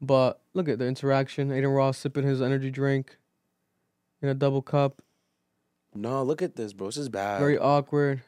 But 0.00 0.40
look 0.54 0.68
at 0.68 0.78
the 0.78 0.86
interaction. 0.86 1.50
Adin 1.50 1.68
Ross 1.70 1.98
sipping 1.98 2.24
his 2.24 2.40
energy 2.40 2.70
drink 2.70 3.16
in 4.22 4.28
a 4.28 4.34
double 4.34 4.62
cup. 4.62 5.02
No, 5.94 6.22
look 6.22 6.40
at 6.40 6.54
this, 6.54 6.72
bro. 6.72 6.86
This 6.86 6.96
is 6.98 7.08
bad. 7.08 7.40
Very 7.40 7.58
awkward. 7.58 8.22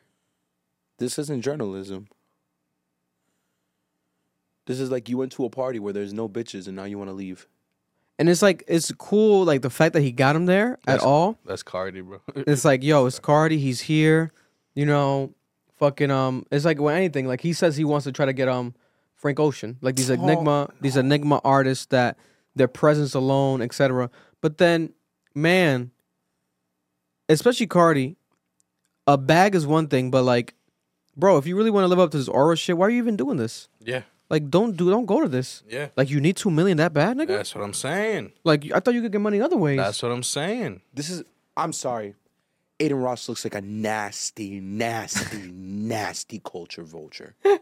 this 0.99 1.17
isn't 1.19 1.43
journalism. 1.43 2.09
This 4.67 4.79
is 4.81 4.91
like 4.91 5.09
you 5.09 5.17
went 5.17 5.33
to 5.33 5.45
a 5.45 5.51
party 5.51 5.79
where 5.79 5.93
there's 5.93 6.13
no 6.13 6.29
bitches 6.29 6.67
and 6.67 6.77
now 6.77 6.85
you 6.85 6.99
want 6.99 7.09
to 7.11 7.15
leave. 7.15 7.47
And 8.19 8.29
it's 8.29 8.43
like 8.43 8.63
it's 8.69 8.93
cool, 8.93 9.45
like 9.45 9.63
the 9.63 9.71
fact 9.71 9.95
that 9.95 10.03
he 10.03 10.13
got 10.13 10.37
him 10.37 10.47
there 10.47 10.73
at 10.75 10.85
That's- 10.87 11.05
all. 11.05 11.39
That's 11.45 11.63
Carti, 11.63 12.03
bro. 12.05 12.21
It's 12.35 12.65
like, 12.65 12.83
yo, 12.83 13.07
it's 13.07 13.19
Carti. 13.19 13.59
He's 13.59 13.83
here. 13.83 14.33
You 14.75 14.87
know, 14.87 15.35
fucking 15.79 16.11
um. 16.11 16.47
It's 16.51 16.65
like 16.65 16.79
with 16.81 16.95
anything. 16.95 17.27
Like 17.27 17.41
he 17.41 17.53
says 17.53 17.77
he 17.77 17.85
wants 17.85 18.05
to 18.05 18.13
try 18.13 18.27
to 18.27 18.33
get 18.33 18.49
um 18.49 18.75
Frank 19.15 19.39
Ocean, 19.41 19.79
like 19.81 19.97
these 19.97 20.11
enigma, 20.11 20.69
these 20.81 20.97
enigma 20.97 21.41
artists 21.45 21.87
that 21.87 22.17
their 22.57 22.69
presence 22.69 23.15
alone, 23.15 23.63
etc. 23.63 24.11
But 24.41 24.59
then, 24.59 24.93
man, 25.35 25.91
especially 27.29 27.67
Carti, 27.67 28.17
a 29.07 29.17
bag 29.19 29.55
is 29.55 29.67
one 29.67 29.89
thing, 29.89 30.11
but 30.11 30.23
like, 30.23 30.55
bro, 31.17 31.37
if 31.39 31.47
you 31.47 31.57
really 31.57 31.71
want 31.71 31.85
to 31.85 31.89
live 31.89 31.99
up 32.01 32.11
to 32.13 32.19
this 32.19 32.29
aura 32.29 32.57
shit, 32.57 32.77
why 32.77 32.87
are 32.87 32.91
you 32.91 32.99
even 32.99 33.17
doing 33.17 33.37
this? 33.37 33.69
yeah, 33.81 34.03
Like, 34.29 34.51
don't 34.51 34.77
do, 34.77 34.91
don't 34.91 35.07
go 35.07 35.21
to 35.21 35.29
this. 35.29 35.63
yeah. 35.69 35.89
Like, 35.97 36.11
you 36.11 36.21
need 36.21 36.37
two 36.37 36.51
million 36.51 36.77
that 36.79 36.93
bad, 36.93 37.17
nigga. 37.17 37.29
That's 37.29 37.55
what 37.55 37.65
I'm 37.65 37.75
saying. 37.75 38.33
Like, 38.45 38.71
I 38.73 38.81
thought 38.81 38.95
you 38.95 39.03
could 39.03 39.13
get 39.13 39.21
money 39.21 39.41
other 39.41 39.57
ways. 39.57 39.79
That's 39.79 40.03
what 40.03 40.13
I'm 40.13 40.23
saying. 40.23 40.81
This 40.93 41.11
is. 41.11 41.23
I'm 41.57 41.73
sorry. 41.73 42.15
Adin 42.83 42.97
Ross 42.99 43.29
looks 43.29 43.45
like 43.45 43.55
a 43.55 43.61
nasty, 43.61 44.61
nasty, 44.61 45.51
nasty 45.53 46.41
culture 46.45 46.83
vulture. 46.83 47.35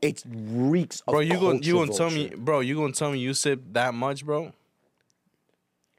It 0.00 0.24
reeks 0.26 1.00
of 1.06 1.12
Bro, 1.12 1.20
you 1.20 1.34
gonna 1.34 1.58
you 1.58 1.74
culture 1.74 1.86
gonna 1.92 1.98
tell 1.98 2.10
me, 2.10 2.32
bro? 2.34 2.60
You 2.60 2.76
gonna 2.76 2.94
tell 2.94 3.12
me 3.12 3.18
you 3.18 3.34
sipped 3.34 3.74
that 3.74 3.92
much, 3.92 4.24
bro? 4.24 4.54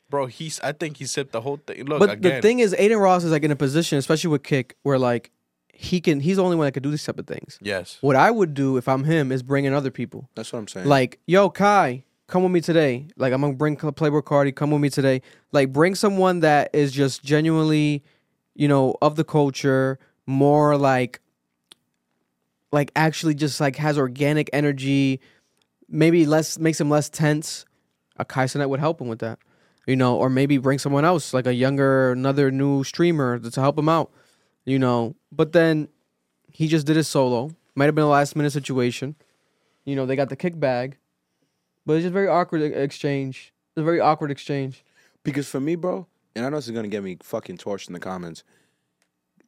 Bro, 0.09 0.25
he's. 0.27 0.59
I 0.61 0.71
think 0.71 0.97
he 0.97 1.05
sipped 1.05 1.31
the 1.31 1.41
whole 1.41 1.57
thing. 1.57 1.85
Look, 1.85 1.99
But 1.99 2.09
again, 2.09 2.35
the 2.35 2.41
thing 2.41 2.57
is, 2.59 2.73
Adin 2.73 2.97
Ross 2.97 3.23
is 3.23 3.31
like 3.31 3.43
in 3.43 3.51
a 3.51 3.55
position, 3.55 3.99
especially 3.99 4.31
with 4.31 4.41
Kick, 4.41 4.77
where 4.81 4.97
like 4.97 5.29
he 5.73 6.01
can. 6.01 6.19
He's 6.19 6.37
the 6.37 6.43
only 6.43 6.55
one 6.55 6.65
that 6.65 6.71
could 6.71 6.81
do 6.83 6.89
these 6.89 7.03
type 7.03 7.19
of 7.19 7.27
things. 7.27 7.59
yes, 7.61 7.99
What 8.01 8.15
I 8.15 8.31
would 8.31 8.55
do 8.55 8.77
if 8.77 8.87
I'm 8.87 9.03
him 9.03 9.31
is 9.31 9.43
bring 9.43 9.65
in 9.65 9.73
other 9.73 9.91
people. 9.91 10.27
That's 10.33 10.51
what 10.51 10.57
I'm 10.57 10.67
saying. 10.67 10.87
Like, 10.87 11.19
yo, 11.27 11.51
Kai, 11.51 12.03
come 12.25 12.41
with 12.41 12.51
me 12.51 12.61
today. 12.61 13.07
Like, 13.15 13.31
I'm 13.31 13.41
gonna 13.41 13.53
bring 13.53 13.77
Playboi 13.77 14.23
Carti. 14.23 14.55
Come 14.55 14.71
with 14.71 14.81
me 14.81 14.89
today. 14.89 15.21
Like, 15.51 15.71
bring 15.71 15.93
someone 15.93 16.39
that 16.39 16.71
is 16.73 16.91
just 16.91 17.23
genuinely, 17.23 18.03
you 18.55 18.67
know, 18.67 18.95
of 19.01 19.15
the 19.15 19.23
culture, 19.23 19.99
more 20.25 20.77
like, 20.77 21.19
like 22.71 22.91
actually 22.95 23.35
just 23.35 23.59
like 23.59 23.75
has 23.75 23.97
organic 23.97 24.49
energy. 24.53 25.19
Maybe 25.89 26.25
less 26.25 26.57
makes 26.57 26.79
him 26.81 26.89
less 26.89 27.09
tense. 27.09 27.65
A 28.17 28.25
Kai 28.25 28.45
Cenat 28.45 28.69
would 28.69 28.79
help 28.79 29.01
him 29.01 29.07
with 29.07 29.19
that, 29.19 29.39
you 29.87 29.95
know, 29.95 30.15
or 30.17 30.29
maybe 30.29 30.57
bring 30.57 30.79
someone 30.79 31.03
else, 31.03 31.33
like 31.33 31.47
a 31.47 31.53
younger, 31.53 32.11
another 32.11 32.51
new 32.51 32.83
streamer 32.83 33.39
to 33.39 33.61
help 33.61 33.77
him 33.77 33.89
out, 33.89 34.11
you 34.65 34.77
know. 34.77 35.15
But 35.31 35.51
then 35.51 35.87
he 36.51 36.67
just 36.67 36.85
did 36.85 36.97
it 36.97 37.05
solo. 37.05 37.51
Might 37.75 37.85
have 37.85 37.95
been 37.95 38.03
a 38.03 38.09
last 38.09 38.35
minute 38.35 38.51
situation. 38.51 39.15
You 39.83 39.95
know, 39.95 40.05
they 40.05 40.15
got 40.15 40.29
the 40.29 40.35
kick 40.35 40.59
bag, 40.59 40.97
but 41.85 41.93
it's 41.93 42.03
just 42.03 42.13
very 42.13 42.27
awkward 42.27 42.61
exchange. 42.61 43.51
It's 43.69 43.81
a 43.81 43.83
very 43.83 43.99
awkward 43.99 44.29
exchange. 44.29 44.85
Because 45.23 45.49
for 45.49 45.59
me, 45.59 45.75
bro, 45.75 46.07
and 46.35 46.45
I 46.45 46.49
know 46.49 46.57
this 46.57 46.65
is 46.65 46.71
gonna 46.71 46.87
get 46.87 47.03
me 47.03 47.17
fucking 47.21 47.57
torched 47.57 47.87
in 47.87 47.93
the 47.93 47.99
comments. 47.99 48.43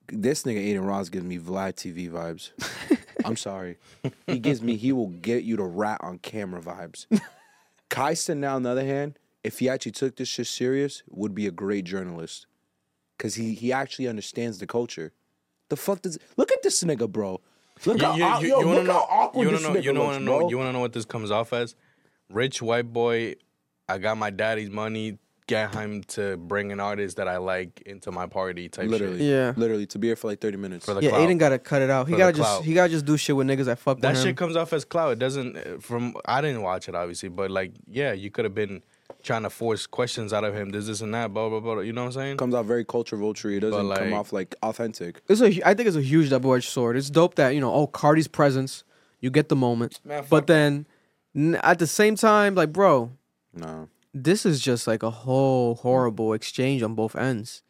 This 0.07 0.43
nigga 0.43 0.59
Adin 0.59 0.85
Ross 0.85 1.09
gives 1.09 1.25
me 1.25 1.39
Vlad 1.39 1.73
TV 1.73 2.09
vibes. 2.09 2.51
I'm 3.25 3.35
sorry. 3.35 3.77
He 4.27 4.37
gives 4.39 4.61
me 4.61 4.75
he 4.75 4.91
will 4.91 5.07
get 5.07 5.43
you 5.43 5.57
to 5.57 5.63
rat 5.63 5.99
on 6.01 6.19
camera 6.19 6.61
vibes. 6.61 7.07
Kai 7.89 8.15
now, 8.29 8.55
on 8.55 8.63
the 8.63 8.69
other 8.69 8.85
hand, 8.85 9.17
if 9.43 9.59
he 9.59 9.69
actually 9.69 9.93
took 9.93 10.15
this 10.15 10.27
shit 10.27 10.47
serious, 10.47 11.01
would 11.09 11.33
be 11.33 11.47
a 11.47 11.51
great 11.51 11.85
journalist. 11.85 12.45
Cause 13.17 13.35
he 13.35 13.53
he 13.53 13.71
actually 13.71 14.07
understands 14.07 14.59
the 14.59 14.67
culture. 14.67 15.13
The 15.69 15.75
fuck 15.77 16.01
does 16.01 16.19
look 16.37 16.51
at 16.51 16.61
this 16.61 16.83
nigga, 16.83 17.09
bro. 17.09 17.41
Look 17.85 17.97
you, 17.97 18.05
how, 18.05 18.39
you, 18.39 18.47
you, 18.47 18.53
yo, 18.53 18.59
you 18.59 18.65
look 18.75 18.85
know? 18.85 18.93
how 18.93 19.07
awkward 19.09 19.41
you 19.43 19.47
wanna 19.47 19.57
this 19.57 19.67
know? 19.67 19.73
nigga 19.73 19.83
You 19.83 19.93
looks, 19.93 20.05
wanna 20.05 20.19
know? 20.19 20.39
bro. 20.39 20.49
You 20.49 20.57
wanna 20.57 20.73
know 20.73 20.79
what 20.81 20.93
this 20.93 21.05
comes 21.05 21.31
off 21.31 21.53
as? 21.53 21.75
Rich 22.29 22.61
white 22.61 22.91
boy. 22.91 23.35
I 23.87 23.97
got 23.97 24.17
my 24.17 24.29
daddy's 24.29 24.69
money. 24.69 25.17
Get 25.47 25.75
him 25.75 26.01
to 26.05 26.37
bring 26.37 26.71
an 26.71 26.79
artist 26.79 27.17
that 27.17 27.27
I 27.27 27.37
like 27.37 27.81
into 27.85 28.11
my 28.11 28.25
party 28.25 28.67
type 28.67 28.89
Literally, 28.89 29.19
shit. 29.19 29.27
Yeah. 29.27 29.53
literally 29.55 29.85
to 29.87 29.99
be 29.99 30.07
here 30.07 30.15
for 30.15 30.27
like 30.27 30.39
thirty 30.41 30.57
minutes. 30.57 30.85
For 30.85 30.95
the 30.95 31.01
Yeah, 31.03 31.09
clout. 31.09 31.21
Adin 31.21 31.37
gotta 31.37 31.59
cut 31.59 31.83
it 31.83 31.91
out. 31.91 32.07
He 32.07 32.13
For 32.13 32.17
gotta 32.17 32.33
just 32.33 32.49
clout. 32.49 32.63
he 32.63 32.73
gotta 32.73 32.89
just 32.89 33.05
do 33.05 33.15
shit 33.15 33.35
with 33.35 33.45
niggas 33.45 33.65
that 33.65 33.77
fuck 33.77 33.99
That 34.01 34.13
with 34.13 34.17
him. 34.21 34.23
shit 34.29 34.37
comes 34.37 34.55
off 34.55 34.73
as 34.73 34.83
clout. 34.85 35.11
It 35.13 35.19
doesn't. 35.19 35.55
uh, 35.55 35.61
From 35.79 36.15
I 36.25 36.41
didn't 36.41 36.63
watch 36.63 36.89
it 36.89 36.95
obviously, 36.95 37.29
but 37.29 37.51
like 37.51 37.73
yeah, 37.87 38.11
you 38.13 38.31
could 38.31 38.45
have 38.45 38.55
been 38.55 38.81
trying 39.21 39.43
to 39.43 39.51
force 39.51 39.85
questions 39.85 40.33
out 40.33 40.43
of 40.43 40.55
him. 40.55 40.69
This, 40.71 40.87
this, 40.87 41.01
and 41.01 41.13
that. 41.13 41.31
Blah 41.31 41.49
blah 41.49 41.59
blah. 41.59 41.79
You 41.81 41.93
know 41.93 42.01
what 42.05 42.07
I'm 42.07 42.13
saying? 42.13 42.37
comes 42.37 42.55
out 42.55 42.65
very 42.65 42.83
culture 42.83 43.15
vulture. 43.15 43.51
It 43.51 43.59
doesn't 43.59 43.87
But, 43.87 43.99
come 43.99 44.13
off 44.13 44.33
like 44.33 44.55
authentic. 44.63 45.21
It's 45.29 45.41
a, 45.41 45.47
I 45.67 45.75
think 45.75 45.87
it's 45.87 45.95
a 45.97 46.01
huge 46.01 46.31
double 46.31 46.55
edged 46.55 46.69
sword. 46.69 46.97
It's 46.97 47.11
dope 47.11 47.35
that 47.35 47.49
you 47.51 47.61
know, 47.61 47.71
oh, 47.71 47.85
Carti's 47.85 48.27
presence, 48.27 48.83
you 49.19 49.29
get 49.29 49.49
the 49.49 49.55
moment, 49.55 49.99
Man, 50.03 50.23
but 50.27 50.47
then 50.47 50.87
at 51.35 51.77
the 51.77 51.85
same 51.87 52.15
time, 52.15 52.55
like, 52.55 52.71
bro, 52.73 53.11
No, 53.53 53.89
this 54.15 54.45
is 54.45 54.61
just 54.61 54.87
like 54.87 55.03
a 55.03 55.11
whole 55.11 55.75
horrible 55.75 56.31
exchange 56.33 56.81
on 56.81 56.95
both 56.95 57.15
ends. 57.15 57.61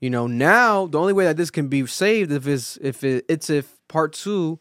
You 0.00 0.08
know, 0.10 0.26
now 0.26 0.86
the 0.86 0.98
only 0.98 1.12
way 1.12 1.24
that 1.26 1.36
this 1.36 1.50
can 1.50 1.68
be 1.68 1.86
saved 1.86 2.32
if 2.32 2.48
is 2.48 2.78
if 2.80 3.04
it, 3.04 3.26
it's 3.28 3.50
if 3.50 3.78
part 3.88 4.14
two 4.14 4.58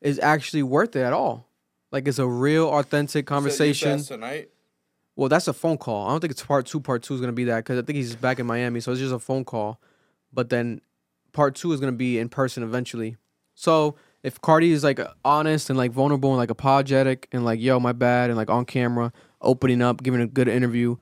is 0.00 0.18
actually 0.18 0.62
worth 0.62 0.96
it 0.96 1.02
at 1.02 1.12
all. 1.12 1.46
Like 1.92 2.08
it's 2.08 2.18
a 2.18 2.26
real 2.26 2.68
authentic 2.70 3.26
conversation. 3.26 4.02
tonight. 4.02 4.48
Well, 5.16 5.28
that's 5.28 5.48
a 5.48 5.52
phone 5.52 5.76
call. 5.76 6.08
I 6.08 6.12
don't 6.12 6.20
think 6.20 6.30
it's 6.30 6.42
part 6.42 6.64
two. 6.64 6.80
Part 6.80 7.02
two 7.02 7.14
is 7.14 7.20
gonna 7.20 7.32
be 7.32 7.44
that 7.44 7.58
because 7.58 7.78
I 7.78 7.82
think 7.82 7.96
he's 7.96 8.16
back 8.16 8.38
in 8.38 8.46
Miami, 8.46 8.80
so 8.80 8.90
it's 8.90 9.00
just 9.00 9.14
a 9.14 9.18
phone 9.18 9.44
call. 9.44 9.80
But 10.32 10.48
then 10.48 10.80
part 11.32 11.54
two 11.54 11.72
is 11.72 11.78
gonna 11.78 11.92
be 11.92 12.18
in 12.18 12.30
person 12.30 12.62
eventually. 12.62 13.16
So 13.54 13.96
if 14.22 14.40
Carti 14.40 14.70
is 14.70 14.84
like 14.84 15.00
honest 15.24 15.70
and 15.70 15.78
like 15.78 15.92
vulnerable 15.92 16.30
and 16.30 16.38
like 16.38 16.50
apologetic 16.50 17.28
and 17.32 17.44
like 17.44 17.60
yo 17.60 17.80
my 17.80 17.92
bad 17.92 18.30
and 18.30 18.36
like 18.36 18.50
on 18.50 18.64
camera 18.64 19.12
opening 19.40 19.80
up, 19.82 20.02
giving 20.02 20.20
a 20.20 20.26
good 20.26 20.48
interview, 20.48 20.96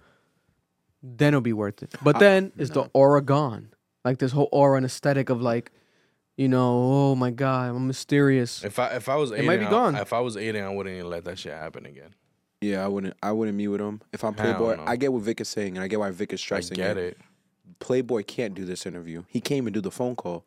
then 1.03 1.29
it'll 1.29 1.41
be 1.41 1.53
worth 1.53 1.83
it. 1.83 1.95
But 2.03 2.19
then 2.19 2.53
it's 2.57 2.71
the 2.71 2.89
aura 2.93 3.23
gone, 3.23 3.71
like 4.05 4.19
this 4.19 4.33
whole 4.33 4.49
aura 4.53 4.77
and 4.77 4.87
aesthetic 4.87 5.29
of 5.31 5.41
like, 5.43 5.71
you 6.37 6.49
know, 6.49 6.71
oh 7.11 7.15
my 7.15 7.31
god, 7.31 7.71
I'm 7.71 7.87
mysterious. 7.87 8.65
If 8.65 8.79
I 8.79 8.89
if 8.97 9.09
I 9.09 9.17
was 9.17 9.33
Adin, 9.33 9.45
It 9.45 9.47
might 9.47 9.57
be 9.61 9.67
I- 9.67 9.71
gone. 9.71 9.97
if 9.97 10.13
I 10.13 10.21
was 10.21 10.37
Adin, 10.37 10.65
I 10.65 10.69
wouldn't 10.71 10.95
even 10.97 11.11
let 11.11 11.25
that 11.25 11.39
shit 11.39 11.53
happen 11.53 11.87
again. 11.87 12.15
yeah, 12.61 12.85
I 12.85 12.89
wouldn't. 12.89 13.15
I 13.23 13.33
wouldn't 13.33 13.57
meet 13.57 13.69
with 13.69 13.81
him 13.81 14.01
if 14.13 14.23
I'm 14.25 14.35
Hell 14.35 14.55
Playboi. 14.55 14.77
no. 14.79 14.85
I 14.87 14.97
get 14.97 15.13
what 15.13 15.23
Vick 15.23 15.41
is 15.41 15.49
saying, 15.49 15.77
and 15.77 15.83
I 15.85 15.89
get 15.89 15.99
why 16.01 16.11
Vick 16.11 16.33
is 16.33 16.41
I 16.41 16.43
stressing. 16.43 16.77
get 16.77 16.97
it. 16.97 17.19
Playboi 17.81 18.27
can't 18.27 18.55
do 18.55 18.65
this 18.65 18.87
interview. 18.87 19.23
He 19.29 19.41
came 19.41 19.67
and 19.67 19.75
do 19.75 19.81
the 19.81 19.91
phone 19.93 20.17
call 20.17 20.45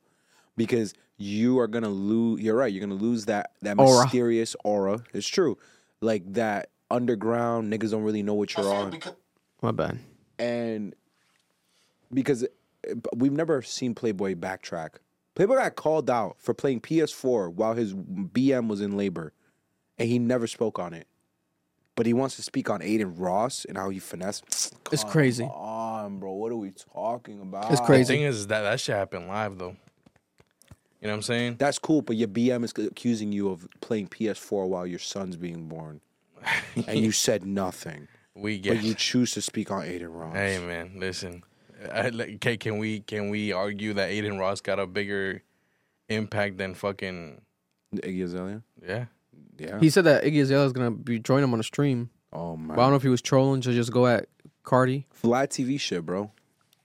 because 0.57 0.93
you 1.17 1.59
are 1.59 1.67
gonna 1.67 1.89
lose. 1.89 2.41
You're 2.41 2.55
right. 2.55 2.71
You're 2.71 2.85
gonna 2.85 2.99
lose 3.01 3.25
that 3.25 3.51
that 3.61 3.77
Aura. 3.79 4.03
mysterious 4.05 4.55
aura. 4.63 4.99
It's 5.13 5.27
true, 5.27 5.57
like 6.01 6.33
that 6.33 6.69
underground 6.89 7.71
niggas 7.71 7.91
don't 7.91 8.03
really 8.03 8.23
know 8.23 8.33
what 8.33 8.55
you're 8.57 8.67
on, 8.73 8.99
My 9.61 9.71
bad. 9.71 9.99
and 10.39 10.93
because 12.13 12.45
we've 13.15 13.31
never 13.31 13.61
seen 13.61 13.95
Playboi 13.95 14.35
backtrack. 14.35 14.95
Playboi 15.35 15.55
got 15.57 15.75
called 15.75 16.09
out 16.09 16.35
for 16.39 16.53
playing 16.53 16.81
PS4 16.81 17.53
while 17.53 17.73
his 17.73 17.93
BM 17.93 18.67
was 18.67 18.81
in 18.81 18.97
labor, 18.97 19.31
and 19.97 20.09
he 20.09 20.19
never 20.19 20.47
spoke 20.47 20.77
on 20.79 20.93
it. 20.93 21.07
But 21.95 22.05
he 22.05 22.13
wants 22.13 22.35
to 22.37 22.41
speak 22.41 22.69
on 22.69 22.81
Adin 22.81 23.15
Ross 23.15 23.63
and 23.65 23.77
how 23.77 23.89
he 23.89 23.99
finessed. 23.99 24.43
It's 24.91 25.03
Come 25.03 25.11
crazy. 25.13 25.45
on, 25.45 26.19
bro. 26.19 26.33
What 26.33 26.51
are 26.51 26.57
we 26.57 26.71
talking 26.71 27.39
about? 27.39 27.71
It's 27.71 27.79
The 27.79 27.85
crazy. 27.85 28.15
thing 28.15 28.23
is 28.23 28.47
that 28.47 28.61
that 28.63 28.79
shit 28.81 28.93
happened 28.95 29.29
live 29.29 29.57
though. 29.57 29.77
You 31.01 31.07
know 31.07 31.13
what 31.13 31.17
I'm 31.17 31.21
saying? 31.23 31.55
That's 31.57 31.79
cool, 31.79 32.03
but 32.03 32.15
your 32.15 32.27
BM 32.27 32.63
is 32.63 32.73
accusing 32.77 33.31
you 33.31 33.49
of 33.49 33.67
playing 33.81 34.09
PS4 34.09 34.67
while 34.67 34.85
your 34.85 34.99
son's 34.99 35.35
being 35.35 35.67
born, 35.67 35.99
and 36.87 36.99
you 36.99 37.11
said 37.11 37.43
nothing. 37.43 38.07
We 38.35 38.59
get. 38.59 38.77
But 38.77 38.83
you 38.83 38.93
choose 38.93 39.31
to 39.31 39.41
speak 39.41 39.71
on 39.71 39.81
Adin 39.81 40.13
Ross. 40.13 40.35
Hey 40.35 40.59
man, 40.59 40.93
listen. 40.97 41.43
I, 41.91 42.09
like, 42.09 42.39
can, 42.39 42.57
can 42.57 42.77
we 42.77 42.99
can 42.99 43.29
we 43.29 43.51
argue 43.51 43.93
that 43.95 44.11
Adin 44.11 44.37
Ross 44.37 44.61
got 44.61 44.79
a 44.79 44.85
bigger 44.85 45.41
impact 46.09 46.57
than 46.57 46.75
fucking 46.75 47.41
Iggy 47.95 48.23
Azalea. 48.23 48.61
yeah? 48.87 49.05
Yeah. 49.57 49.79
He 49.79 49.89
said 49.89 50.03
that 50.03 50.23
Iggy 50.23 50.41
Azalea 50.41 50.65
is 50.65 50.73
gonna 50.73 50.91
be 50.91 51.19
joining 51.19 51.45
him 51.45 51.53
on 51.53 51.59
a 51.59 51.63
stream. 51.63 52.11
oh 52.31 52.55
my. 52.55 52.75
But 52.75 52.81
I 52.81 52.85
don't 52.85 52.91
know 52.91 52.97
if 52.97 53.03
he 53.03 53.09
was 53.09 53.21
trolling 53.21 53.61
to 53.61 53.73
just 53.73 53.91
go 53.91 54.05
at 54.05 54.27
Carti. 54.63 55.05
Vlad 55.23 55.47
TV 55.47 55.79
shit, 55.79 56.05
bro. 56.05 56.31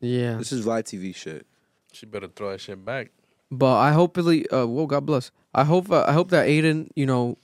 Yeah. 0.01 0.37
This 0.37 0.53
is 0.53 0.65
Vlad 0.65 0.85
TV 0.85 1.15
shit. 1.15 1.47
She 1.93 2.07
better 2.07 2.29
throw 2.29 2.53
that 2.53 2.61
shit 2.61 2.83
back. 2.85 3.11
But 3.51 3.77
I 3.77 3.93
hopefully, 3.93 4.49
uh, 4.51 4.67
whoa, 4.67 4.87
God 4.87 5.07
bless. 5.07 5.31
I 5.55 5.65
hope, 5.65 5.91
uh, 5.91 6.05
I 6.07 6.13
hope 6.13 6.31
that 6.31 6.49
Adin, 6.49 6.91
you 6.97 7.07
know, 7.07 7.39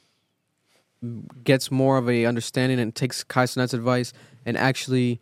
gets 1.44 1.70
more 1.70 1.96
of 1.98 2.08
a 2.08 2.26
understanding 2.26 2.78
and 2.78 2.94
takes 2.94 3.24
Kai 3.24 3.44
Cenat's 3.44 3.74
advice 3.74 4.12
and 4.44 4.56
actually 4.56 5.20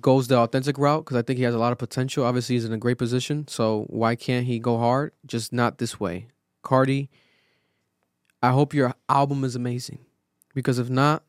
goes 0.00 0.28
the 0.28 0.36
authentic 0.36 0.76
route 0.78 1.04
because 1.04 1.16
I 1.16 1.22
think 1.22 1.38
he 1.38 1.44
has 1.44 1.54
a 1.54 1.58
lot 1.58 1.72
of 1.72 1.78
potential. 1.78 2.24
Obviously, 2.24 2.56
he's 2.56 2.64
in 2.64 2.72
a 2.72 2.78
great 2.78 2.98
position, 2.98 3.46
so 3.48 3.86
why 3.88 4.16
can't 4.16 4.46
he 4.46 4.58
go 4.58 4.78
hard? 4.78 5.12
Just 5.26 5.52
not 5.52 5.78
this 5.78 6.00
way, 6.00 6.28
Carti. 6.64 7.08
I 8.42 8.50
hope 8.50 8.74
your 8.74 8.94
album 9.08 9.44
is 9.44 9.56
amazing, 9.56 10.00
because 10.54 10.78
if 10.78 10.90
not, 10.90 11.22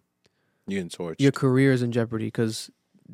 You 0.67 0.77
getting 0.77 0.89
torched. 0.89 1.15
your 1.21 1.31
career 1.31 1.71
is 1.71 1.81
in 1.81 1.91
jeopardy 1.91 2.25
because 2.25 2.69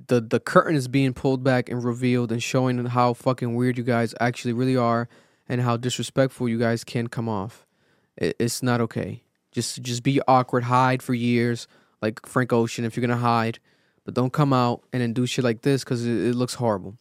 the 0.08 0.22
the 0.22 0.40
curtain 0.40 0.76
is 0.76 0.88
being 0.88 1.14
pulled 1.14 1.44
back 1.44 1.70
and 1.70 1.84
revealed 1.84 2.32
and 2.32 2.42
showing 2.42 2.84
how 2.86 3.14
fucking 3.14 3.54
weird 3.56 3.78
you 3.78 3.84
guys 3.84 4.16
actually 4.20 4.54
really 4.54 4.78
are 4.78 5.08
and 5.52 5.62
how 5.62 5.76
disrespectful 5.76 6.48
you 6.48 6.58
guys 6.58 6.86
can 6.86 7.08
come 7.08 7.28
off. 7.28 7.68
It's 8.16 8.64
not 8.64 8.80
okay. 8.80 9.24
Just 9.52 9.82
just 9.82 10.02
be 10.02 10.22
awkward, 10.26 10.64
hide 10.64 11.04
for 11.04 11.14
years 11.14 11.68
like 12.02 12.26
Frank 12.26 12.54
Ocean 12.54 12.86
if 12.86 12.96
you're 12.96 13.06
gonna 13.06 13.20
hide, 13.20 13.60
but 14.06 14.14
don't 14.14 14.32
come 14.32 14.54
out 14.54 14.82
and 14.94 15.02
then 15.02 15.12
do 15.12 15.26
shit 15.26 15.44
like 15.44 15.62
this 15.62 15.84
because 15.84 16.06
it, 16.08 16.30
it 16.30 16.36
looks 16.36 16.54
horrible. 16.54 16.98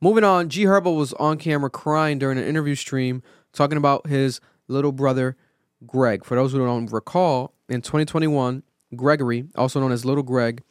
Moving 0.00 0.24
on, 0.24 0.48
G 0.48 0.64
Herbo 0.64 0.96
was 0.96 1.12
on 1.14 1.36
camera 1.36 1.68
crying 1.68 2.18
during 2.18 2.38
an 2.38 2.44
interview 2.44 2.74
stream 2.74 3.22
talking 3.52 3.76
about 3.76 4.06
his 4.06 4.40
little 4.66 4.92
brother 4.92 5.36
Greg. 5.86 6.24
For 6.24 6.36
those 6.36 6.52
who 6.52 6.58
don't 6.58 6.90
recall, 6.90 7.52
in 7.68 7.82
2021, 7.82 8.62
Gregory, 8.96 9.44
also 9.56 9.78
known 9.78 9.92
as 9.92 10.06
Little 10.06 10.22
Greg, 10.22 10.62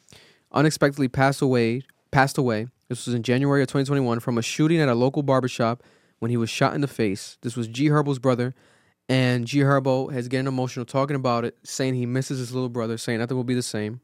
unexpectedly 0.50 1.08
passed 1.08 1.40
away. 1.40 1.82
Passed 2.10 2.38
away. 2.38 2.66
This 2.88 3.06
was 3.06 3.14
in 3.14 3.22
January 3.22 3.62
of 3.62 3.68
2021 3.68 4.18
from 4.18 4.36
a 4.36 4.42
shooting 4.42 4.80
at 4.80 4.88
a 4.88 4.94
local 4.96 5.22
barbershop 5.22 5.84
when 6.20 6.30
he 6.30 6.36
was 6.36 6.48
shot 6.48 6.74
in 6.74 6.80
the 6.80 6.88
face. 6.88 7.36
This 7.42 7.56
was 7.56 7.66
G 7.66 7.88
Herbo's 7.88 8.18
brother, 8.18 8.54
and 9.08 9.46
G 9.46 9.58
Herbo 9.58 10.12
has 10.12 10.28
getting 10.28 10.46
emotional 10.46 10.86
talking 10.86 11.16
about 11.16 11.44
it, 11.44 11.58
saying 11.64 11.94
he 11.94 12.06
misses 12.06 12.38
his 12.38 12.54
little 12.54 12.68
brother, 12.68 12.96
saying 12.96 13.18
nothing 13.18 13.36
will 13.36 13.44
be 13.44 13.54
the 13.54 13.62
same. 13.62 14.00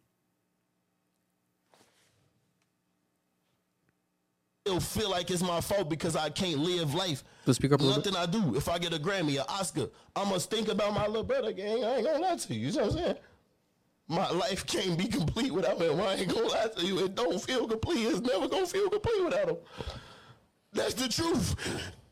still 4.66 4.80
feel 4.80 5.10
like 5.10 5.30
it's 5.30 5.42
my 5.42 5.60
fault 5.60 5.88
because 5.88 6.16
I 6.16 6.28
can't 6.28 6.58
live 6.58 6.92
life. 6.94 7.22
Let's 7.46 7.56
speak 7.58 7.72
up 7.72 7.80
a 7.80 7.84
little 7.84 8.02
bit. 8.02 8.12
Nothing 8.12 8.40
I 8.40 8.50
do. 8.50 8.56
If 8.56 8.68
I 8.68 8.78
get 8.78 8.92
a 8.92 8.98
Grammy, 8.98 9.38
an 9.38 9.46
Oscar, 9.48 9.88
I 10.14 10.28
must 10.28 10.50
think 10.50 10.68
about 10.68 10.92
my 10.92 11.06
little 11.06 11.22
brother, 11.22 11.52
gang. 11.52 11.84
I 11.84 11.96
ain't 11.96 12.04
gonna 12.04 12.18
lie 12.18 12.36
to 12.36 12.54
you. 12.54 12.68
You 12.68 12.72
know 12.72 12.82
what 12.82 12.92
I'm 12.92 12.98
saying? 12.98 13.16
My 14.08 14.30
life 14.30 14.66
can't 14.66 14.98
be 14.98 15.06
complete 15.06 15.52
without 15.52 15.80
him. 15.80 16.00
I 16.00 16.14
ain't 16.14 16.34
gonna 16.34 16.48
lie 16.48 16.68
to 16.78 16.86
you. 16.86 17.04
It 17.04 17.14
don't 17.14 17.40
feel 17.40 17.68
complete. 17.68 18.06
It's 18.06 18.20
never 18.20 18.48
gonna 18.48 18.66
feel 18.66 18.90
complete 18.90 19.24
without 19.24 19.48
him. 19.48 19.56
That's 20.72 20.94
the 20.94 21.08
truth. 21.08 21.54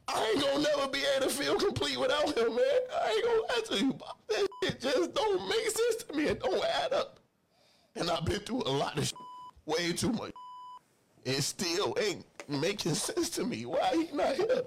I 0.06 0.31
ain't 0.31 0.40
gonna 0.40 0.62
never 0.62 0.89
be 0.89 1.01
able 1.16 1.26
to 1.28 1.32
feel 1.32 1.56
complete 1.56 1.98
without 1.98 2.36
him, 2.36 2.55
man. 2.55 2.81
I 2.93 3.10
ain't 3.10 3.24
gonna 3.24 3.40
lie 3.40 3.62
to 3.68 3.85
you. 3.85 3.98
That 4.28 4.48
shit 4.62 4.81
just 4.81 5.14
don't 5.14 5.48
make 5.48 5.70
sense 5.70 6.05
to 6.05 6.14
me. 6.14 6.24
It 6.24 6.40
don't 6.43 6.64
add 6.64 6.93
up. 6.93 7.18
And 7.97 8.10
I've 8.10 8.24
been 8.24 8.40
through 8.40 8.62
a 8.66 8.70
lot 8.70 8.98
of 8.98 9.06
shit, 9.06 9.18
way 9.66 9.93
too 9.93 10.12
much. 10.12 10.32
It 11.24 11.40
still 11.43 11.97
ain't 12.01 12.24
making 12.48 12.94
sense 12.94 13.31
to 13.31 13.44
me. 13.44 13.64
Why 13.64 13.90
he 13.94 14.16
not 14.16 14.35
here? 14.36 14.64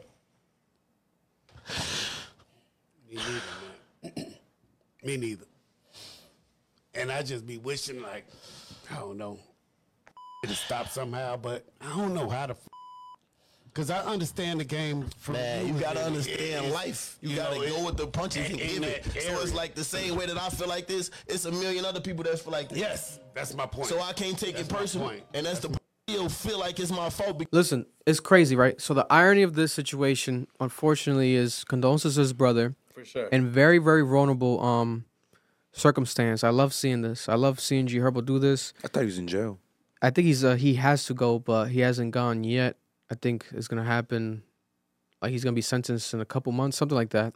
Me 3.10 3.16
neither, 3.16 3.42
man. 4.04 4.34
Me 5.04 5.18
neither. 5.18 5.46
And 6.96 7.12
I 7.12 7.22
just 7.22 7.46
be 7.46 7.58
wishing, 7.58 8.02
like, 8.02 8.26
I 8.90 8.96
don't 8.96 9.18
know, 9.18 9.38
to 10.44 10.56
stop 10.56 10.90
somehow, 10.90 11.38
but 11.38 11.66
I 11.80 11.96
don't 11.96 12.14
know 12.14 12.28
how 12.28 12.48
to. 12.48 12.54
F- 12.54 12.68
Cause 13.78 13.92
I 13.92 14.00
understand 14.00 14.60
the 14.60 14.66
game. 14.66 15.06
From 15.20 15.34
Man, 15.36 15.68
you 15.68 15.80
gotta 15.80 16.00
and 16.00 16.08
understand 16.08 16.66
it's- 16.66 16.74
life. 16.74 17.18
You, 17.22 17.30
you 17.30 17.36
gotta 17.36 17.56
know, 17.60 17.62
go 17.62 17.78
it- 17.78 17.86
with 17.86 17.98
the 17.98 18.08
punches 18.08 18.50
and 18.50 18.60
in 18.60 18.68
give 18.82 18.84
it. 18.84 19.06
So 19.06 19.20
area. 19.20 19.40
it's 19.44 19.54
like 19.54 19.76
the 19.76 19.84
same 19.84 20.16
way 20.16 20.26
that 20.26 20.36
I 20.36 20.50
feel 20.50 20.68
like 20.68 20.88
this. 20.88 21.12
It's 21.28 21.46
a 21.46 21.52
million 21.52 21.86
other 21.86 22.02
people 22.02 22.24
that 22.24 22.40
feel 22.40 22.52
like 22.52 22.70
this. 22.70 22.80
Yes, 22.80 23.20
that's 23.36 23.54
my 23.54 23.68
point. 23.68 23.88
So 23.88 24.02
I 24.02 24.14
can't 24.14 24.38
take 24.38 24.56
That's 24.56 24.68
it 24.68 24.74
my 24.74 24.80
personal, 24.80 25.12
and 25.36 25.46
that's, 25.46 25.60
the 25.60 25.78
still 26.10 26.28
feel 26.28 26.58
like 26.60 26.80
it's 26.80 26.92
my 26.92 27.10
fault. 27.12 27.38
Because 27.38 27.54
Listen, 27.54 27.86
it's 28.08 28.20
crazy, 28.20 28.56
right? 28.56 28.82
So 28.82 28.96
the 28.96 29.06
irony 29.12 29.44
of 29.44 29.54
this 29.54 29.74
situation, 29.74 30.48
unfortunately, 30.60 31.36
is 31.36 31.64
condolences 31.66 32.16
to 32.16 32.22
his 32.22 32.34
brother. 32.34 32.74
For 32.96 33.06
sure. 33.06 33.30
and 33.32 33.46
very 33.46 33.78
very 33.78 34.02
vulnerable 34.02 34.60
um 34.66 35.06
circumstance. 35.72 36.44
I 36.44 36.50
love 36.50 36.74
seeing 36.74 37.02
this. 37.04 37.30
I 37.30 37.36
love 37.36 37.60
seeing 37.60 37.86
G 37.86 38.00
Herbo 38.00 38.26
do 38.26 38.40
this. 38.40 38.74
I 38.84 38.88
thought 38.88 39.02
he 39.02 39.06
was 39.06 39.20
in 39.20 39.28
jail. 39.28 39.60
I 40.02 40.10
think 40.10 40.26
he's 40.26 40.44
uh, 40.44 40.56
he 40.56 40.76
has 40.76 41.06
to 41.06 41.14
go, 41.14 41.38
but 41.38 41.66
he 41.66 41.82
hasn't 41.82 42.10
gone 42.12 42.44
yet. 42.44 42.78
I 43.12 43.16
think 43.16 43.46
is 43.54 43.68
gonna 43.68 43.84
happen. 43.84 44.44
Like 45.22 45.32
he's 45.32 45.44
gonna 45.44 45.54
be 45.54 45.62
sentenced 45.62 46.14
in 46.14 46.22
a 46.22 46.26
couple 46.26 46.52
months, 46.52 46.78
something 46.78 46.96
like 46.96 47.10
that. 47.10 47.34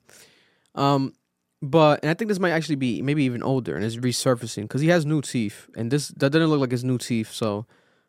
Um, 0.76 1.14
but 1.62 2.00
and 2.02 2.10
I 2.10 2.14
think 2.14 2.30
this 2.30 2.40
might 2.40 2.52
actually 2.52 2.76
be 2.76 3.02
maybe 3.02 3.24
even 3.24 3.44
older 3.44 3.76
and 3.76 3.86
it's 3.86 3.98
resurfacing 3.98 4.64
because 4.64 4.82
he 4.82 4.90
has 4.90 5.06
new 5.06 5.22
teeth, 5.22 5.70
and 5.76 5.92
this 5.92 6.10
that 6.10 6.32
doesn't 6.32 6.48
look 6.48 6.60
like 6.60 6.72
his 6.72 6.84
new 6.84 6.98
teeth. 6.98 7.32
So 7.32 7.66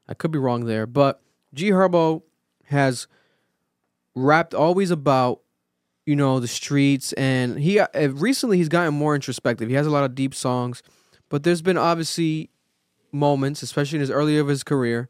I 0.09 0.15
could 0.15 0.31
be 0.31 0.39
wrong 0.39 0.65
there, 0.65 0.87
but 0.87 1.23
G 1.55 1.71
Herbo 1.71 2.23
has 2.67 3.07
rapped 4.15 4.55
always 4.55 4.91
about 4.91 5.41
you 6.07 6.17
know 6.17 6.41
the 6.41 6.49
streets 6.49 7.13
and 7.15 7.59
he 7.59 7.79
uh, 7.79 7.87
recently 8.11 8.57
he's 8.57 8.69
gotten 8.69 8.93
more 8.93 9.15
introspective 9.15 9.69
he 9.69 9.75
has 9.75 9.87
a 9.87 9.91
lot 9.91 10.05
of 10.05 10.15
deep 10.15 10.35
songs 10.35 10.83
but 11.29 11.45
there's 11.45 11.63
been 11.63 11.79
obviously 11.79 12.51
moments 13.13 13.63
especially 13.63 13.97
in 13.97 14.01
his 14.01 14.11
earlier 14.11 14.41
of 14.41 14.49
his 14.49 14.65
career 14.65 15.09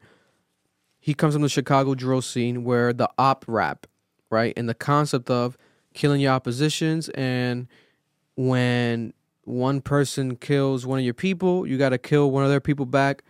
he 1.03 1.13
comes 1.13 1.33
from 1.35 1.41
the 1.41 1.49
chicago 1.49 1.93
drill 1.93 2.21
scene 2.21 2.63
where 2.63 2.93
the 2.93 3.09
op 3.17 3.43
rap 3.47 3.85
right 4.29 4.53
and 4.55 4.69
the 4.69 4.73
concept 4.73 5.29
of 5.29 5.57
killing 5.93 6.21
your 6.21 6.31
oppositions 6.31 7.09
and 7.09 7.67
when 8.35 9.13
one 9.43 9.81
person 9.81 10.37
kills 10.37 10.85
one 10.85 10.97
of 10.97 11.03
your 11.05 11.13
people 11.13 11.67
you 11.67 11.77
got 11.77 11.89
to 11.89 11.97
kill 11.97 12.31
one 12.31 12.43
of 12.43 12.49
their 12.49 12.61
people 12.61 12.85
back 12.85 13.23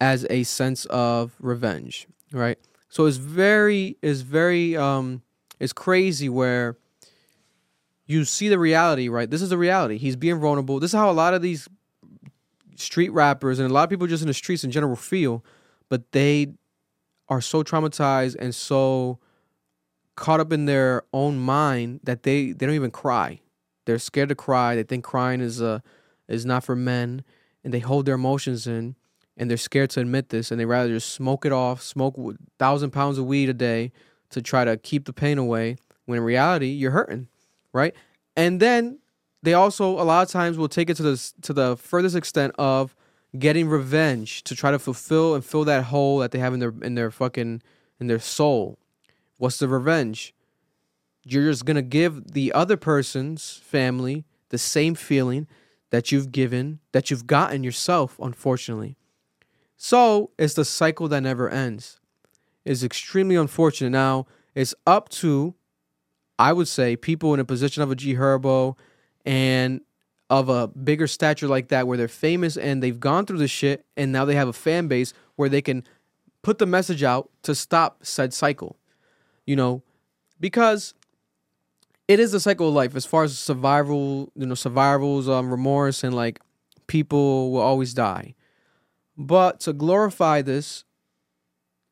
as 0.00 0.24
a 0.30 0.44
sense 0.44 0.84
of 0.86 1.34
revenge 1.40 2.06
right 2.32 2.58
so 2.88 3.06
it's 3.06 3.16
very 3.16 3.96
it's 4.00 4.20
very 4.20 4.76
um 4.76 5.22
it's 5.58 5.72
crazy 5.72 6.28
where 6.28 6.76
you 8.06 8.24
see 8.24 8.48
the 8.48 8.58
reality, 8.58 9.08
right? 9.08 9.28
This 9.28 9.42
is 9.42 9.50
the 9.50 9.58
reality. 9.58 9.98
He's 9.98 10.16
being 10.16 10.38
vulnerable. 10.38 10.78
This 10.78 10.92
is 10.92 10.98
how 10.98 11.10
a 11.10 11.12
lot 11.12 11.34
of 11.34 11.42
these 11.42 11.68
street 12.76 13.10
rappers 13.10 13.58
and 13.58 13.68
a 13.68 13.74
lot 13.74 13.84
of 13.84 13.90
people 13.90 14.06
just 14.06 14.22
in 14.22 14.28
the 14.28 14.34
streets 14.34 14.62
in 14.62 14.70
general 14.70 14.96
feel, 14.96 15.44
but 15.88 16.12
they 16.12 16.52
are 17.28 17.40
so 17.40 17.62
traumatized 17.62 18.36
and 18.38 18.54
so 18.54 19.18
caught 20.14 20.40
up 20.40 20.52
in 20.52 20.64
their 20.64 21.02
own 21.12 21.38
mind 21.38 22.00
that 22.04 22.22
they 22.22 22.52
they 22.52 22.66
don't 22.66 22.74
even 22.74 22.90
cry. 22.90 23.40
They're 23.84 23.98
scared 23.98 24.30
to 24.30 24.34
cry. 24.34 24.74
They 24.74 24.82
think 24.82 25.04
crying 25.04 25.40
is 25.40 25.60
uh 25.60 25.80
is 26.28 26.46
not 26.46 26.64
for 26.64 26.76
men 26.76 27.24
and 27.62 27.72
they 27.72 27.80
hold 27.80 28.06
their 28.06 28.14
emotions 28.14 28.66
in 28.66 28.96
and 29.36 29.50
they're 29.50 29.56
scared 29.56 29.90
to 29.90 30.00
admit 30.00 30.30
this 30.30 30.50
and 30.50 30.58
they 30.58 30.64
rather 30.64 30.88
just 30.88 31.12
smoke 31.12 31.44
it 31.44 31.52
off, 31.52 31.82
smoke 31.82 32.16
thousand 32.58 32.90
pounds 32.90 33.18
of 33.18 33.26
weed 33.26 33.48
a 33.48 33.54
day 33.54 33.92
to 34.30 34.42
try 34.42 34.64
to 34.64 34.76
keep 34.76 35.04
the 35.04 35.12
pain 35.12 35.38
away 35.38 35.76
when 36.06 36.18
in 36.18 36.24
reality 36.24 36.68
you're 36.68 36.90
hurting 36.90 37.28
right 37.72 37.94
and 38.36 38.60
then 38.60 38.98
they 39.42 39.54
also 39.54 40.00
a 40.00 40.02
lot 40.02 40.22
of 40.26 40.28
times 40.30 40.58
will 40.58 40.68
take 40.68 40.90
it 40.90 40.96
to 40.96 41.02
the 41.02 41.32
to 41.42 41.52
the 41.52 41.76
furthest 41.76 42.16
extent 42.16 42.54
of 42.58 42.96
getting 43.38 43.68
revenge 43.68 44.42
to 44.44 44.54
try 44.54 44.70
to 44.70 44.78
fulfill 44.78 45.34
and 45.34 45.44
fill 45.44 45.64
that 45.64 45.84
hole 45.84 46.18
that 46.18 46.30
they 46.30 46.38
have 46.38 46.54
in 46.54 46.60
their 46.60 46.74
in 46.82 46.94
their 46.94 47.10
fucking 47.10 47.62
in 48.00 48.06
their 48.06 48.18
soul. 48.18 48.78
What's 49.38 49.58
the 49.58 49.68
revenge? 49.68 50.34
You're 51.24 51.50
just 51.50 51.64
gonna 51.64 51.82
give 51.82 52.32
the 52.32 52.52
other 52.52 52.76
person's 52.76 53.60
family 53.64 54.24
the 54.50 54.58
same 54.58 54.94
feeling 54.94 55.46
that 55.90 56.12
you've 56.12 56.32
given 56.32 56.80
that 56.92 57.10
you've 57.10 57.26
gotten 57.26 57.64
yourself 57.64 58.18
unfortunately. 58.20 58.96
So 59.76 60.30
it's 60.38 60.54
the 60.54 60.64
cycle 60.64 61.08
that 61.08 61.20
never 61.20 61.48
ends. 61.48 62.00
It's 62.64 62.82
extremely 62.82 63.36
unfortunate. 63.36 63.90
Now, 63.90 64.26
it's 64.54 64.74
up 64.86 65.08
to, 65.10 65.54
I 66.38 66.52
would 66.52 66.66
say, 66.66 66.96
people 66.96 67.34
in 67.34 67.40
a 67.40 67.44
position 67.44 67.82
of 67.82 67.90
a 67.90 67.94
G 67.94 68.14
Herbo 68.14 68.76
and 69.24 69.82
of 70.28 70.48
a 70.48 70.68
bigger 70.68 71.06
stature 71.06 71.48
like 71.48 71.68
that, 71.68 71.86
where 71.86 71.96
they're 71.96 72.08
famous 72.08 72.56
and 72.56 72.82
they've 72.82 72.98
gone 72.98 73.26
through 73.26 73.38
the 73.38 73.48
shit, 73.48 73.84
and 73.96 74.12
now 74.12 74.24
they 74.24 74.34
have 74.34 74.48
a 74.48 74.52
fan 74.52 74.88
base 74.88 75.12
where 75.36 75.48
they 75.48 75.62
can 75.62 75.84
put 76.42 76.58
the 76.58 76.66
message 76.66 77.02
out 77.02 77.30
to 77.42 77.54
stop 77.54 78.04
said 78.04 78.32
cycle. 78.34 78.76
You 79.46 79.56
know, 79.56 79.82
because 80.40 80.94
it 82.08 82.20
is 82.20 82.34
a 82.34 82.40
cycle 82.40 82.68
of 82.68 82.74
life 82.74 82.96
as 82.96 83.04
far 83.04 83.24
as 83.24 83.38
survival, 83.38 84.32
you 84.34 84.46
know, 84.46 84.54
survival's 84.54 85.28
um, 85.28 85.50
remorse 85.50 86.02
and 86.02 86.14
like 86.14 86.40
people 86.86 87.52
will 87.52 87.60
always 87.60 87.94
die. 87.94 88.34
But 89.16 89.60
to 89.60 89.72
glorify 89.72 90.42
this 90.42 90.84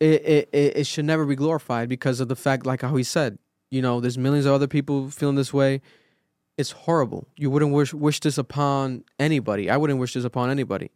it, 0.01 0.23
it, 0.25 0.49
it 0.53 0.77
it 0.79 0.87
should 0.87 1.05
never 1.05 1.25
be 1.25 1.37
glorified 1.37 1.89
because 1.89 2.21
of 2.21 2.29
the 2.29 2.37
fact, 2.37 2.67
like 2.67 2.83
how 2.83 2.95
he 2.97 3.03
said, 3.03 3.39
you 3.71 3.81
know, 3.81 4.01
there's 4.01 4.19
millions 4.19 4.47
of 4.47 4.53
other 4.53 4.67
people 4.67 5.11
feeling 5.11 5.37
this 5.37 5.53
way. 5.53 5.81
It's 6.57 6.71
horrible. 6.71 7.27
You 7.37 7.51
wouldn't 7.51 7.73
wish 7.73 7.93
wish 7.93 8.21
this 8.21 8.39
upon 8.39 9.05
anybody. 9.19 9.69
I 9.69 9.77
wouldn't 9.77 9.99
wish 9.99 10.15
this 10.15 10.25
upon 10.25 10.51
anybody. 10.51 10.91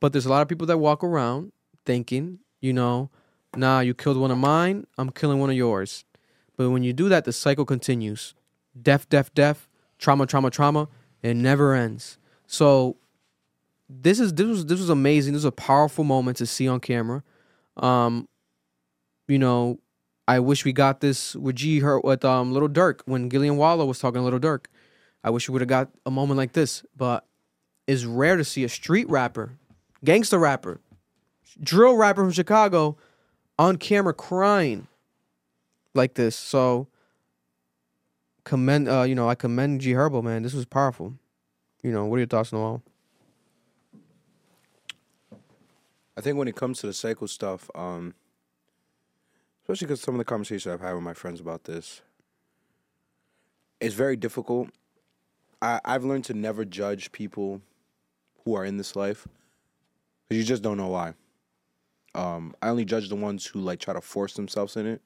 But 0.00 0.12
there's 0.12 0.26
a 0.26 0.30
lot 0.30 0.42
of 0.42 0.48
people 0.48 0.66
that 0.66 0.78
walk 0.78 1.02
around 1.02 1.52
thinking, 1.84 2.38
you 2.60 2.72
know, 2.72 3.10
nah, 3.56 3.80
you 3.80 3.94
killed 3.94 4.18
one 4.18 4.30
of 4.30 4.38
mine, 4.38 4.86
I'm 4.96 5.10
killing 5.10 5.40
one 5.40 5.50
of 5.50 5.56
yours. 5.56 6.04
But 6.56 6.70
when 6.70 6.82
you 6.82 6.92
do 6.92 7.08
that, 7.08 7.24
the 7.24 7.32
cycle 7.32 7.64
continues. 7.64 8.34
Death, 8.80 9.08
death, 9.08 9.32
death, 9.34 9.68
trauma, 9.98 10.26
trauma, 10.26 10.50
trauma. 10.50 10.88
It 11.22 11.34
never 11.34 11.74
ends. 11.74 12.18
So 12.46 12.96
this 13.88 14.20
is 14.20 14.34
this 14.34 14.46
was 14.46 14.66
this 14.66 14.80
was 14.80 14.90
amazing. 14.90 15.32
This 15.32 15.40
was 15.40 15.46
a 15.46 15.52
powerful 15.52 16.04
moment 16.04 16.36
to 16.38 16.46
see 16.46 16.68
on 16.68 16.80
camera. 16.80 17.22
Um, 17.76 18.28
you 19.26 19.38
know, 19.38 19.78
I 20.28 20.40
wish 20.40 20.66
we 20.66 20.74
got 20.74 21.00
this 21.00 21.34
with 21.34 21.56
G 21.56 21.80
Hurt 21.80 22.04
with 22.04 22.22
um 22.22 22.52
Little 22.52 22.68
Durk 22.68 23.00
when 23.06 23.30
Gillie 23.30 23.48
and 23.48 23.56
Wallo 23.56 23.86
was 23.86 23.98
talking 23.98 24.20
to 24.20 24.22
Little 24.22 24.38
Durk. 24.38 24.66
I 25.24 25.30
wish 25.30 25.48
we 25.48 25.54
would 25.54 25.62
have 25.62 25.68
got 25.68 25.88
a 26.04 26.10
moment 26.10 26.36
like 26.36 26.52
this, 26.52 26.84
but 26.94 27.26
it's 27.86 28.04
rare 28.04 28.36
to 28.36 28.44
see 28.44 28.62
a 28.62 28.68
street 28.68 29.08
rapper, 29.08 29.58
gangster 30.04 30.38
rapper, 30.38 30.80
drill 31.60 31.96
rapper 31.96 32.20
from 32.20 32.32
Chicago 32.32 32.98
on 33.58 33.78
camera 33.78 34.12
crying 34.12 34.86
like 35.94 36.12
this. 36.12 36.36
So 36.36 36.88
commend 38.44 38.86
uh, 38.86 39.04
you 39.04 39.14
know, 39.14 39.30
I 39.30 39.34
commend 39.34 39.80
G 39.80 39.92
Herbo, 39.92 40.22
man. 40.22 40.42
This 40.42 40.52
was 40.52 40.66
powerful. 40.66 41.14
You 41.82 41.90
know, 41.90 42.04
what 42.04 42.16
are 42.16 42.20
your 42.20 42.26
thoughts, 42.26 42.52
Noel? 42.52 42.82
I 46.18 46.20
think 46.20 46.36
when 46.36 46.48
it 46.48 46.56
comes 46.56 46.80
to 46.80 46.86
the 46.86 46.92
cycle 46.92 47.28
stuff, 47.28 47.70
um, 47.74 48.12
especially 49.68 49.86
because 49.86 50.00
some 50.00 50.14
of 50.14 50.18
the 50.18 50.24
conversations 50.24 50.72
I've 50.72 50.80
had 50.80 50.94
with 50.94 51.02
my 51.02 51.12
friends 51.12 51.40
about 51.40 51.64
this, 51.64 52.00
it's 53.80 53.94
very 53.94 54.16
difficult. 54.16 54.70
I, 55.60 55.78
I've 55.84 56.04
learned 56.04 56.24
to 56.24 56.34
never 56.34 56.64
judge 56.64 57.12
people 57.12 57.60
who 58.44 58.54
are 58.54 58.64
in 58.64 58.78
this 58.78 58.96
life 58.96 59.28
because 60.26 60.40
you 60.40 60.48
just 60.48 60.62
don't 60.62 60.78
know 60.78 60.88
why. 60.88 61.12
Um, 62.14 62.54
I 62.62 62.70
only 62.70 62.86
judge 62.86 63.10
the 63.10 63.16
ones 63.16 63.44
who 63.44 63.60
like 63.60 63.78
try 63.78 63.92
to 63.92 64.00
force 64.00 64.32
themselves 64.32 64.74
in 64.74 64.86
it 64.86 65.02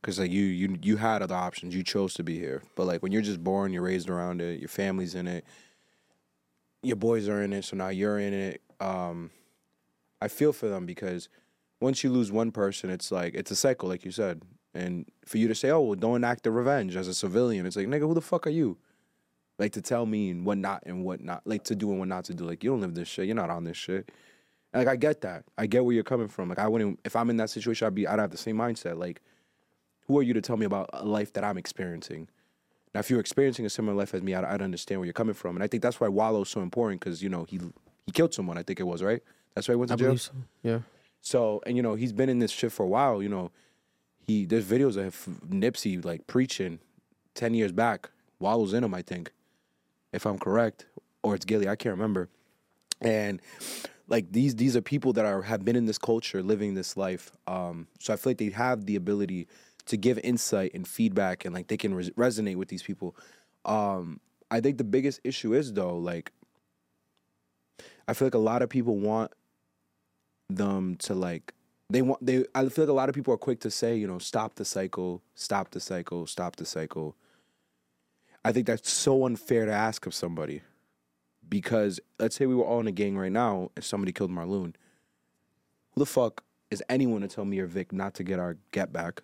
because 0.00 0.18
like 0.18 0.30
you 0.30 0.44
you 0.44 0.78
you 0.80 0.96
had 0.96 1.20
other 1.20 1.34
options. 1.34 1.74
You 1.74 1.82
chose 1.82 2.14
to 2.14 2.22
be 2.22 2.38
here, 2.38 2.62
but 2.74 2.86
like 2.86 3.02
when 3.02 3.12
you're 3.12 3.20
just 3.20 3.44
born, 3.44 3.74
you're 3.74 3.82
raised 3.82 4.08
around 4.08 4.40
it. 4.40 4.60
Your 4.60 4.68
family's 4.68 5.14
in 5.14 5.28
it. 5.28 5.44
Your 6.82 6.96
boys 6.96 7.28
are 7.28 7.42
in 7.42 7.52
it, 7.52 7.66
so 7.66 7.76
now 7.76 7.88
you're 7.88 8.18
in 8.18 8.32
it. 8.32 8.62
Um, 8.80 9.30
I 10.22 10.28
feel 10.28 10.54
for 10.54 10.68
them 10.68 10.86
because 10.86 11.28
once 11.80 12.02
you 12.02 12.10
lose 12.10 12.32
one 12.32 12.50
person, 12.50 12.90
it's 12.90 13.10
like 13.10 13.34
it's 13.34 13.50
a 13.50 13.56
cycle, 13.56 13.88
like 13.88 14.04
you 14.04 14.10
said. 14.10 14.42
And 14.74 15.06
for 15.24 15.38
you 15.38 15.48
to 15.48 15.54
say, 15.54 15.70
"Oh, 15.70 15.80
well, 15.80 15.94
don't 15.94 16.24
act 16.24 16.44
the 16.44 16.50
revenge 16.50 16.96
as 16.96 17.08
a 17.08 17.14
civilian," 17.14 17.66
it's 17.66 17.76
like, 17.76 17.86
nigga, 17.86 18.00
who 18.00 18.14
the 18.14 18.20
fuck 18.20 18.46
are 18.46 18.50
you? 18.50 18.76
Like 19.58 19.72
to 19.72 19.82
tell 19.82 20.06
me 20.06 20.34
what 20.34 20.58
not 20.58 20.84
and 20.86 21.04
what 21.04 21.20
not, 21.20 21.44
like 21.44 21.64
to 21.64 21.74
do 21.74 21.90
and 21.90 21.98
what 21.98 22.08
not 22.08 22.24
to 22.26 22.34
do. 22.34 22.44
Like 22.44 22.62
you 22.62 22.70
don't 22.70 22.80
live 22.80 22.94
this 22.94 23.08
shit. 23.08 23.26
You're 23.26 23.34
not 23.34 23.50
on 23.50 23.64
this 23.64 23.76
shit. 23.76 24.10
And 24.72 24.84
like 24.84 24.92
I 24.92 24.96
get 24.96 25.22
that. 25.22 25.44
I 25.56 25.66
get 25.66 25.84
where 25.84 25.94
you're 25.94 26.04
coming 26.04 26.28
from. 26.28 26.48
Like 26.48 26.58
I 26.58 26.68
wouldn't 26.68 27.00
if 27.04 27.16
I'm 27.16 27.30
in 27.30 27.38
that 27.38 27.50
situation, 27.50 27.86
I'd 27.86 27.94
be 27.94 28.06
I'd 28.06 28.18
have 28.18 28.30
the 28.30 28.36
same 28.36 28.56
mindset. 28.56 28.98
Like, 28.98 29.20
who 30.06 30.18
are 30.18 30.22
you 30.22 30.34
to 30.34 30.40
tell 30.40 30.56
me 30.56 30.66
about 30.66 30.90
a 30.92 31.04
life 31.04 31.32
that 31.32 31.44
I'm 31.44 31.58
experiencing? 31.58 32.28
Now, 32.94 33.00
if 33.00 33.10
you're 33.10 33.20
experiencing 33.20 33.66
a 33.66 33.70
similar 33.70 33.96
life 33.96 34.14
as 34.14 34.22
me, 34.22 34.34
I'd, 34.34 34.44
I'd 34.44 34.62
understand 34.62 35.00
where 35.00 35.06
you're 35.06 35.12
coming 35.12 35.34
from. 35.34 35.56
And 35.56 35.62
I 35.62 35.66
think 35.66 35.82
that's 35.82 36.00
why 36.00 36.08
Wallo's 36.08 36.48
so 36.48 36.60
important 36.60 37.00
because 37.00 37.22
you 37.22 37.28
know 37.28 37.44
he 37.44 37.58
he 38.06 38.12
killed 38.12 38.32
someone. 38.34 38.58
I 38.58 38.62
think 38.62 38.80
it 38.80 38.84
was 38.84 39.02
right. 39.02 39.22
That's 39.54 39.66
why 39.66 39.72
he 39.72 39.76
went 39.76 39.88
to 39.88 39.94
I 39.94 39.96
jail. 39.96 40.16
so. 40.18 40.32
Yeah. 40.62 40.78
So, 41.20 41.60
and 41.66 41.76
you 41.76 41.82
know, 41.82 41.94
he's 41.94 42.12
been 42.12 42.28
in 42.28 42.38
this 42.38 42.50
shit 42.50 42.72
for 42.72 42.84
a 42.84 42.88
while. 42.88 43.22
You 43.22 43.28
know, 43.28 43.50
he 44.26 44.44
there's 44.44 44.64
videos 44.64 44.96
of 44.96 45.14
Nipsey 45.48 46.04
like 46.04 46.26
preaching 46.26 46.78
ten 47.34 47.54
years 47.54 47.72
back. 47.72 48.10
Wallo's 48.38 48.72
in 48.72 48.84
him, 48.84 48.94
I 48.94 49.02
think, 49.02 49.32
if 50.12 50.24
I'm 50.26 50.38
correct, 50.38 50.86
or 51.22 51.34
it's 51.34 51.44
Gillie. 51.44 51.68
I 51.68 51.76
can't 51.76 51.94
remember. 51.94 52.28
And 53.00 53.40
like 54.08 54.32
these 54.32 54.56
these 54.56 54.76
are 54.76 54.82
people 54.82 55.12
that 55.14 55.24
are 55.24 55.42
have 55.42 55.64
been 55.64 55.76
in 55.76 55.86
this 55.86 55.98
culture, 55.98 56.42
living 56.42 56.74
this 56.74 56.96
life. 56.96 57.32
Um, 57.46 57.88
so 57.98 58.12
I 58.12 58.16
feel 58.16 58.30
like 58.30 58.38
they 58.38 58.50
have 58.50 58.86
the 58.86 58.96
ability 58.96 59.48
to 59.86 59.96
give 59.96 60.18
insight 60.18 60.72
and 60.74 60.86
feedback, 60.86 61.44
and 61.44 61.54
like 61.54 61.68
they 61.68 61.76
can 61.76 61.94
res- 61.94 62.10
resonate 62.10 62.56
with 62.56 62.68
these 62.68 62.82
people. 62.82 63.16
Um, 63.64 64.20
I 64.50 64.60
think 64.60 64.78
the 64.78 64.84
biggest 64.84 65.20
issue 65.24 65.52
is 65.52 65.72
though, 65.74 65.96
like, 65.96 66.32
I 68.06 68.14
feel 68.14 68.26
like 68.26 68.34
a 68.34 68.38
lot 68.38 68.62
of 68.62 68.68
people 68.68 68.96
want 68.96 69.32
them 70.48 70.96
to 70.96 71.14
like 71.14 71.52
they 71.90 72.02
want 72.02 72.24
they 72.24 72.44
I 72.54 72.68
feel 72.68 72.84
like 72.84 72.90
a 72.90 72.94
lot 72.94 73.08
of 73.08 73.14
people 73.14 73.32
are 73.34 73.38
quick 73.38 73.60
to 73.60 73.70
say, 73.70 73.96
you 73.96 74.06
know, 74.06 74.18
stop 74.18 74.56
the 74.56 74.64
cycle, 74.64 75.22
stop 75.34 75.70
the 75.70 75.80
cycle, 75.80 76.26
stop 76.26 76.56
the 76.56 76.66
cycle. 76.66 77.16
I 78.44 78.52
think 78.52 78.66
that's 78.66 78.90
so 78.90 79.24
unfair 79.24 79.66
to 79.66 79.72
ask 79.72 80.06
of 80.06 80.14
somebody. 80.14 80.62
Because 81.48 81.98
let's 82.18 82.36
say 82.36 82.46
we 82.46 82.54
were 82.54 82.64
all 82.64 82.80
in 82.80 82.86
a 82.86 82.92
gang 82.92 83.16
right 83.16 83.32
now 83.32 83.70
and 83.74 83.84
somebody 83.84 84.12
killed 84.12 84.30
Marloon. 84.30 84.74
Who 85.92 86.00
the 86.00 86.06
fuck 86.06 86.44
is 86.70 86.82
anyone 86.90 87.22
to 87.22 87.28
tell 87.28 87.46
me 87.46 87.58
or 87.58 87.66
Vick 87.66 87.92
not 87.92 88.14
to 88.14 88.22
get 88.22 88.38
our 88.38 88.58
get 88.70 88.92
back? 88.92 89.22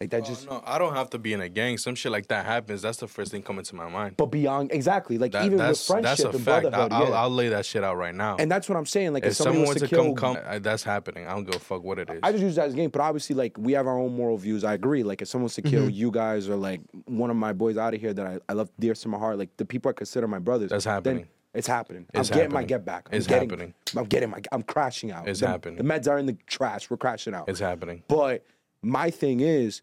Like 0.00 0.10
that 0.10 0.24
just. 0.26 0.46
No, 0.48 0.62
I 0.66 0.76
don't 0.78 0.94
have 0.94 1.08
to 1.10 1.18
be 1.18 1.32
in 1.32 1.40
a 1.40 1.48
gang. 1.48 1.78
Some 1.78 1.94
shit 1.94 2.12
like 2.12 2.28
that 2.28 2.44
happens. 2.44 2.82
That's 2.82 2.98
the 2.98 3.08
first 3.08 3.30
thing 3.32 3.42
coming 3.42 3.64
to 3.64 3.74
my 3.74 3.88
mind. 3.88 4.16
But 4.18 4.26
beyond 4.26 4.70
exactly, 4.72 5.16
like 5.16 5.32
That, 5.32 5.46
even 5.46 5.58
with 5.58 5.80
friendship 5.80 6.02
that's 6.02 6.24
a 6.24 6.28
and 6.30 6.40
fact. 6.44 6.66
I, 6.66 6.70
brotherhood, 6.70 6.92
I'll, 6.92 7.08
yeah. 7.08 7.20
I'll 7.22 7.30
lay 7.30 7.48
that 7.48 7.64
shit 7.64 7.82
out 7.82 7.96
right 7.96 8.14
now. 8.14 8.36
and 8.38 8.50
that's 8.50 8.68
what 8.68 8.76
I'm 8.76 8.84
saying. 8.86 9.14
Like 9.14 9.24
if, 9.24 9.30
if 9.30 9.36
someone 9.36 9.66
was 9.66 9.78
to 9.78 9.88
kill, 9.88 10.14
come, 10.14 10.34
come, 10.34 10.38
I, 10.46 10.58
that's 10.58 10.82
happening. 10.82 11.26
I 11.26 11.30
don't 11.32 11.44
give 11.44 11.54
a 11.56 11.58
fuck 11.58 11.82
what 11.82 11.98
it 11.98 12.10
is. 12.10 12.20
I 12.22 12.30
just 12.32 12.42
use 12.42 12.56
that 12.56 12.66
as 12.66 12.74
a 12.74 12.76
game, 12.76 12.90
but 12.90 13.00
obviously, 13.00 13.34
like 13.36 13.56
we 13.58 13.72
have 13.72 13.86
our 13.86 13.98
own 13.98 14.14
moral 14.14 14.36
views. 14.36 14.64
I 14.64 14.74
agree. 14.74 15.02
Like 15.02 15.22
if 15.22 15.28
someone 15.28 15.44
was 15.44 15.54
to 15.54 15.62
kill 15.62 15.82
Mm-hmm. 15.84 15.90
you 15.90 16.10
guys 16.10 16.48
or 16.48 16.56
like 16.56 16.80
one 17.06 17.30
of 17.30 17.36
my 17.36 17.52
boys 17.52 17.76
out 17.78 17.94
of 17.94 18.00
here 18.00 18.12
that 18.12 18.26
I, 18.26 18.38
I 18.48 18.52
love 18.52 18.70
dear 18.78 18.92
to 18.94 19.08
my 19.08 19.18
heart, 19.18 19.38
like 19.38 19.56
the 19.56 19.64
people 19.64 19.88
I 19.88 19.92
consider 19.92 20.26
my 20.28 20.38
brothers. 20.38 20.70
That's 20.70 20.84
then 20.84 20.94
happening. 20.94 21.28
It's 21.54 21.66
happening. 21.66 22.04
It's 22.12 22.30
I'm 22.30 22.36
getting 22.36 22.52
my 22.52 22.64
get 22.64 22.84
back. 22.84 23.08
I'm 23.10 23.16
It's 23.16 23.26
getting, 23.26 23.48
happening. 23.48 23.74
I'm 23.96 24.04
getting 24.04 24.28
my. 24.28 24.42
I'm 24.52 24.62
crashing 24.62 25.10
out. 25.10 25.26
It's 25.26 25.40
the, 25.40 25.46
happening. 25.48 25.76
The 25.78 25.84
meds 25.84 26.06
are 26.06 26.18
in 26.18 26.26
the 26.26 26.36
trash. 26.46 26.90
We're 26.90 26.98
crashing 26.98 27.32
out. 27.34 27.48
it's 27.48 27.60
happening. 27.60 28.02
But 28.08 28.44
my 28.82 29.10
thing 29.10 29.40
is, 29.40 29.82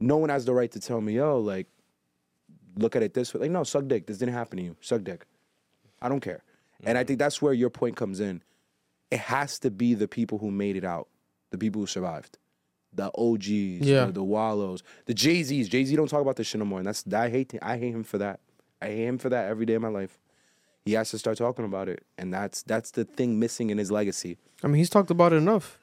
no 0.00 0.16
one 0.16 0.30
has 0.30 0.44
the 0.44 0.54
right 0.54 0.70
to 0.72 0.80
tell 0.80 1.00
me, 1.00 1.14
yo, 1.14 1.38
like, 1.38 1.68
look 2.76 2.96
at 2.96 3.02
it 3.02 3.14
this 3.14 3.32
way. 3.32 3.42
Like, 3.42 3.50
no, 3.50 3.64
suck 3.64 3.86
dick. 3.86 4.06
This 4.06 4.18
didn't 4.18 4.34
happen 4.34 4.58
to 4.58 4.64
you. 4.64 4.76
Suck 4.80 5.04
dick. 5.04 5.26
I 6.00 6.08
don't 6.08 6.20
care. 6.20 6.42
And 6.84 6.98
I 6.98 7.02
mm-hmm. 7.02 7.08
think 7.08 7.18
that's 7.18 7.40
where 7.40 7.52
your 7.52 7.70
point 7.70 7.96
comes 7.96 8.20
in. 8.20 8.42
It 9.10 9.20
has 9.20 9.58
to 9.60 9.70
be 9.70 9.94
the 9.94 10.08
people 10.08 10.38
who 10.38 10.50
made 10.50 10.76
it 10.76 10.84
out, 10.84 11.08
the 11.50 11.58
people 11.58 11.80
who 11.80 11.86
survived, 11.86 12.38
the 12.92 13.10
OGs, 13.16 13.86
Yeah. 13.86 14.06
the, 14.06 14.12
the 14.12 14.24
Wallos, 14.24 14.82
the 15.06 15.14
Jay 15.14 15.42
Z's. 15.42 15.68
Jay 15.68 15.84
Z 15.84 15.94
don't 15.94 16.08
talk 16.08 16.22
about 16.22 16.36
this 16.36 16.46
shit 16.46 16.58
no 16.58 16.64
more, 16.64 16.78
and 16.78 16.86
that's 16.86 17.04
I 17.12 17.28
hate 17.28 17.54
I 17.62 17.76
hate 17.76 17.94
him 17.94 18.04
for 18.04 18.18
that. 18.18 18.40
I 18.80 18.86
hate 18.86 19.06
him 19.06 19.18
for 19.18 19.28
that 19.28 19.48
every 19.48 19.66
day 19.66 19.74
of 19.74 19.82
my 19.82 19.88
life. 19.88 20.18
He 20.84 20.94
has 20.94 21.10
to 21.10 21.18
start 21.18 21.38
talking 21.38 21.64
about 21.64 21.88
it, 21.88 22.04
and 22.18 22.32
that's 22.32 22.62
that's 22.62 22.90
the 22.90 23.04
thing 23.04 23.38
missing 23.38 23.70
in 23.70 23.78
his 23.78 23.90
legacy. 23.90 24.38
I 24.64 24.66
mean, 24.66 24.76
he's 24.76 24.90
talked 24.90 25.10
about 25.10 25.32
it 25.32 25.36
enough. 25.36 25.78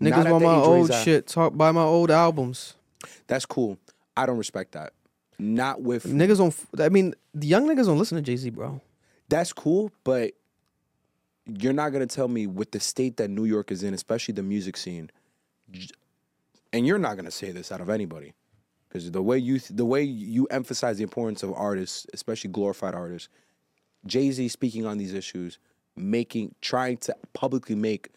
Niggas 0.00 0.30
want 0.30 0.44
my 0.44 0.54
old 0.54 0.90
at. 0.90 1.04
shit. 1.04 1.26
Talk 1.26 1.56
buy 1.56 1.72
my 1.72 1.82
old 1.82 2.10
albums. 2.10 2.74
That's 3.26 3.46
cool. 3.46 3.78
I 4.16 4.26
don't 4.26 4.38
respect 4.38 4.72
that. 4.72 4.92
Not 5.38 5.82
with 5.82 6.04
Niggas 6.04 6.38
don't. 6.38 6.48
f- 6.48 6.66
I 6.80 6.88
mean, 6.88 7.14
the 7.34 7.46
young 7.46 7.66
niggas 7.68 7.86
don't 7.86 7.98
listen 7.98 8.16
to 8.16 8.22
Jay 8.22 8.36
Z, 8.36 8.50
bro. 8.50 8.80
that's 9.28 9.52
cool, 9.52 9.92
but 10.04 10.32
you're 11.46 11.72
not 11.72 11.90
gonna 11.90 12.06
tell 12.06 12.28
me 12.28 12.46
with 12.46 12.72
the 12.72 12.80
state 12.80 13.16
that 13.18 13.28
New 13.28 13.44
York 13.44 13.70
is 13.70 13.82
in, 13.82 13.94
especially 13.94 14.34
the 14.34 14.42
music 14.42 14.76
scene, 14.76 15.10
and 16.72 16.86
you're 16.86 16.98
not 16.98 17.16
gonna 17.16 17.30
say 17.30 17.50
this 17.52 17.70
out 17.72 17.80
of 17.80 17.88
anybody, 17.88 18.34
because 18.88 19.10
the 19.10 19.22
way 19.22 19.38
you 19.38 19.58
the 19.60 19.84
way 19.84 20.02
you 20.02 20.46
emphasize 20.46 20.96
the 20.98 21.02
importance 21.04 21.42
of 21.42 21.52
artists, 21.54 22.06
especially 22.12 22.50
glorified 22.50 22.94
artists, 22.94 23.28
Jay 24.06 24.30
Z 24.30 24.48
speaking 24.48 24.86
on 24.86 24.98
these 24.98 25.14
issues, 25.14 25.58
making 25.96 26.54
trying 26.60 26.96
to 26.98 27.16
publicly 27.32 27.74
make 27.76 28.10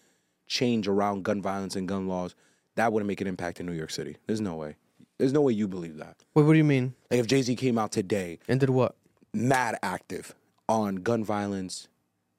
change 0.51 0.85
around 0.87 1.23
gun 1.23 1.41
violence 1.41 1.77
and 1.77 1.87
gun 1.87 2.07
laws, 2.07 2.35
that 2.75 2.91
wouldn't 2.91 3.07
make 3.07 3.21
an 3.21 3.27
impact 3.27 3.59
in 3.61 3.65
New 3.65 3.71
York 3.71 3.89
City. 3.89 4.17
There's 4.27 4.41
no 4.41 4.55
way. 4.55 4.75
There's 5.17 5.31
no 5.31 5.41
way 5.41 5.53
you 5.53 5.65
believe 5.67 5.97
that. 5.97 6.17
Wait, 6.33 6.43
what 6.43 6.51
do 6.51 6.57
you 6.57 6.65
mean? 6.65 6.93
Like 7.09 7.21
if 7.21 7.27
Jay 7.27 7.41
Z 7.41 7.55
came 7.55 7.77
out 7.77 7.91
today 7.93 8.39
And 8.49 8.59
did 8.59 8.69
what? 8.69 8.95
mad 9.33 9.77
active 9.81 10.35
on 10.67 10.97
gun 10.97 11.23
violence, 11.23 11.87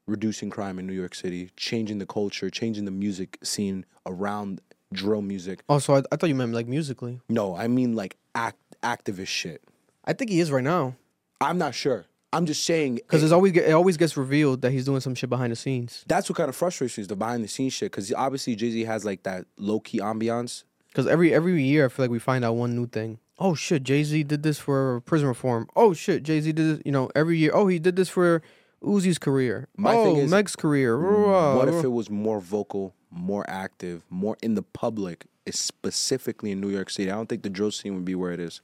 reducing 0.06 0.50
crime 0.50 0.78
in 0.78 0.86
New 0.86 0.92
York 0.92 1.14
City, 1.14 1.50
changing 1.56 1.98
the 1.98 2.06
culture, 2.06 2.50
changing 2.50 2.84
the 2.84 2.90
music 2.90 3.38
scene 3.42 3.86
around 4.04 4.60
drill 4.92 5.22
music. 5.22 5.62
Oh, 5.70 5.78
so 5.78 5.94
I, 5.96 6.02
I 6.12 6.16
thought 6.16 6.28
you 6.28 6.34
meant 6.34 6.52
like 6.52 6.66
musically. 6.66 7.20
No, 7.30 7.56
I 7.56 7.66
mean 7.66 7.94
like 7.94 8.16
act 8.34 8.58
activist 8.82 9.28
shit. 9.28 9.62
I 10.04 10.12
think 10.12 10.30
he 10.30 10.40
is 10.40 10.50
right 10.52 10.64
now. 10.64 10.96
I'm 11.40 11.56
not 11.56 11.74
sure. 11.74 12.04
I'm 12.32 12.46
just 12.46 12.64
saying 12.64 12.94
Because 12.96 13.22
eh, 13.22 13.26
it- 13.26 13.32
always 13.32 13.52
it 13.56 13.72
always 13.72 13.96
gets 13.96 14.16
revealed 14.16 14.62
that 14.62 14.72
he's 14.72 14.84
doing 14.84 15.00
some 15.00 15.14
shit 15.14 15.28
behind 15.30 15.52
the 15.52 15.56
scenes. 15.56 16.04
that's 16.06 16.28
what 16.30 16.36
kind 16.36 16.48
of 16.48 16.56
frustrates 16.56 16.96
me 16.96 17.02
is 17.02 17.08
the 17.08 17.16
behind 17.16 17.44
the 17.44 17.48
scenes 17.48 17.72
shit. 17.74 17.90
Because 17.92 18.12
obviously 18.14 18.56
Jay 18.56 18.70
Z 18.70 18.84
has 18.84 19.04
like 19.04 19.22
that 19.24 19.46
low 19.56 19.80
key 19.80 19.98
ambiance. 19.98 20.64
Because 20.88 21.06
every 21.06 21.32
every 21.34 21.62
year 21.62 21.86
I 21.86 21.88
feel 21.88 22.04
like 22.04 22.10
we 22.10 22.18
find 22.18 22.44
out 22.44 22.54
one 22.54 22.74
new 22.76 22.86
thing. 22.86 23.18
Oh 23.38 23.54
shit, 23.54 23.82
Jay 23.82 24.04
Z 24.04 24.22
did 24.24 24.42
this 24.42 24.58
for 24.58 25.00
prison 25.02 25.28
reform. 25.28 25.66
Oh 25.74 25.94
shit, 25.94 26.22
Jay 26.22 26.40
Z 26.40 26.52
did 26.52 26.76
this. 26.76 26.82
You 26.84 26.92
know, 26.92 27.10
every 27.14 27.38
year. 27.38 27.50
Oh, 27.54 27.66
he 27.66 27.78
did 27.78 27.96
this 27.96 28.08
for 28.08 28.42
Uzi's 28.82 29.18
career. 29.18 29.68
My 29.76 29.94
oh, 29.94 30.04
thing 30.04 30.16
is, 30.18 30.30
Meg's 30.30 30.56
career. 30.56 30.96
Mm, 30.96 31.56
what 31.56 31.68
if 31.68 31.82
it 31.84 31.88
was 31.88 32.10
more 32.10 32.40
vocal, 32.40 32.94
more 33.10 33.44
active, 33.48 34.04
more 34.10 34.36
in 34.42 34.54
the 34.54 34.62
public, 34.62 35.26
specifically 35.50 36.50
in 36.52 36.60
New 36.60 36.68
York 36.70 36.90
City? 36.90 37.10
I 37.10 37.14
don't 37.14 37.28
think 37.28 37.42
the 37.42 37.50
drill 37.50 37.70
scene 37.70 37.94
would 37.94 38.04
be 38.04 38.14
where 38.14 38.32
it 38.32 38.40
is. 38.40 38.60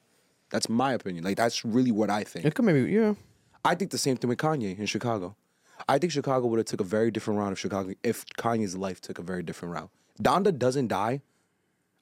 That's 0.51 0.69
my 0.69 0.93
opinion. 0.93 1.25
Like 1.25 1.37
that's 1.37 1.65
really 1.65 1.93
what 1.93 2.11
I 2.11 2.25
think. 2.25 2.45
It 2.45 2.55
could 2.55 2.65
maybe 2.65 2.91
yeah. 2.93 3.15
I 3.69 3.75
think 3.75 3.91
the 3.91 3.99
same 3.99 4.17
thing 4.17 4.29
with 4.29 4.39
Kanye 4.39 4.79
in 4.79 4.87
Chicago. 4.87 5.37
I 5.87 5.99
think 5.99 6.11
Chicago 6.11 6.47
would 6.47 6.57
have 6.59 6.65
took 6.65 6.81
a 6.81 6.85
very 6.85 7.11
different 7.11 7.39
route 7.39 7.53
if 7.53 7.59
Chicago 7.59 7.93
if 8.03 8.25
Kanye's 8.39 8.75
life 8.75 8.99
took 9.03 9.19
a 9.19 9.23
very 9.23 9.43
different 9.43 9.75
route. 9.75 9.91
Donda 10.23 10.59
doesn't 10.59 10.89
die. 10.89 11.21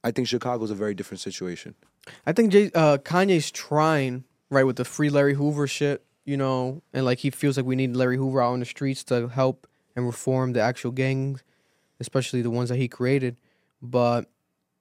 I 0.05 0.13
think 0.13 0.29
Chicago's 0.29 0.71
a 0.71 0.77
very 0.77 0.95
different 0.95 1.21
situation. 1.21 1.75
I 2.25 2.33
think 2.33 2.53
Jay, 2.53 2.71
uh, 2.73 2.99
Kanye's 2.99 3.51
trying 3.51 4.23
right 4.49 4.63
with 4.63 4.77
the 4.77 4.85
free 4.85 5.11
Larry 5.11 5.35
Hoover 5.35 5.67
shit, 5.67 6.05
you 6.25 6.37
know, 6.37 6.83
and 6.93 7.05
like 7.05 7.19
he 7.19 7.31
feels 7.31 7.57
like 7.57 7.67
we 7.67 7.75
need 7.75 7.97
Larry 7.97 8.17
Hoover 8.17 8.41
out 8.41 8.53
on 8.53 8.61
the 8.61 8.67
streets 8.67 9.03
to 9.05 9.27
help 9.27 9.67
and 9.97 10.07
reform 10.07 10.53
the 10.53 10.61
actual 10.61 10.93
gangs, 10.93 11.43
especially 11.99 12.43
the 12.43 12.51
ones 12.51 12.69
that 12.69 12.77
he 12.77 12.87
created. 12.87 13.39
But 13.83 14.31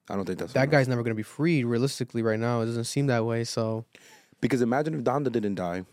I 0.08 0.14
don't 0.14 0.24
think 0.24 0.38
that's 0.38 0.52
that 0.52 0.62
enough. 0.62 0.70
guy's 0.70 0.86
never 0.86 1.02
gonna 1.02 1.16
be 1.16 1.24
freed 1.24 1.64
realistically 1.64 2.22
right 2.22 2.38
now. 2.38 2.60
It 2.60 2.66
doesn't 2.66 2.84
seem 2.84 3.08
that 3.08 3.24
way. 3.24 3.42
So 3.42 3.84
because 4.40 4.62
imagine 4.62 4.94
if 4.94 5.00
Donda 5.02 5.32
didn't 5.32 5.56
die, 5.56 5.84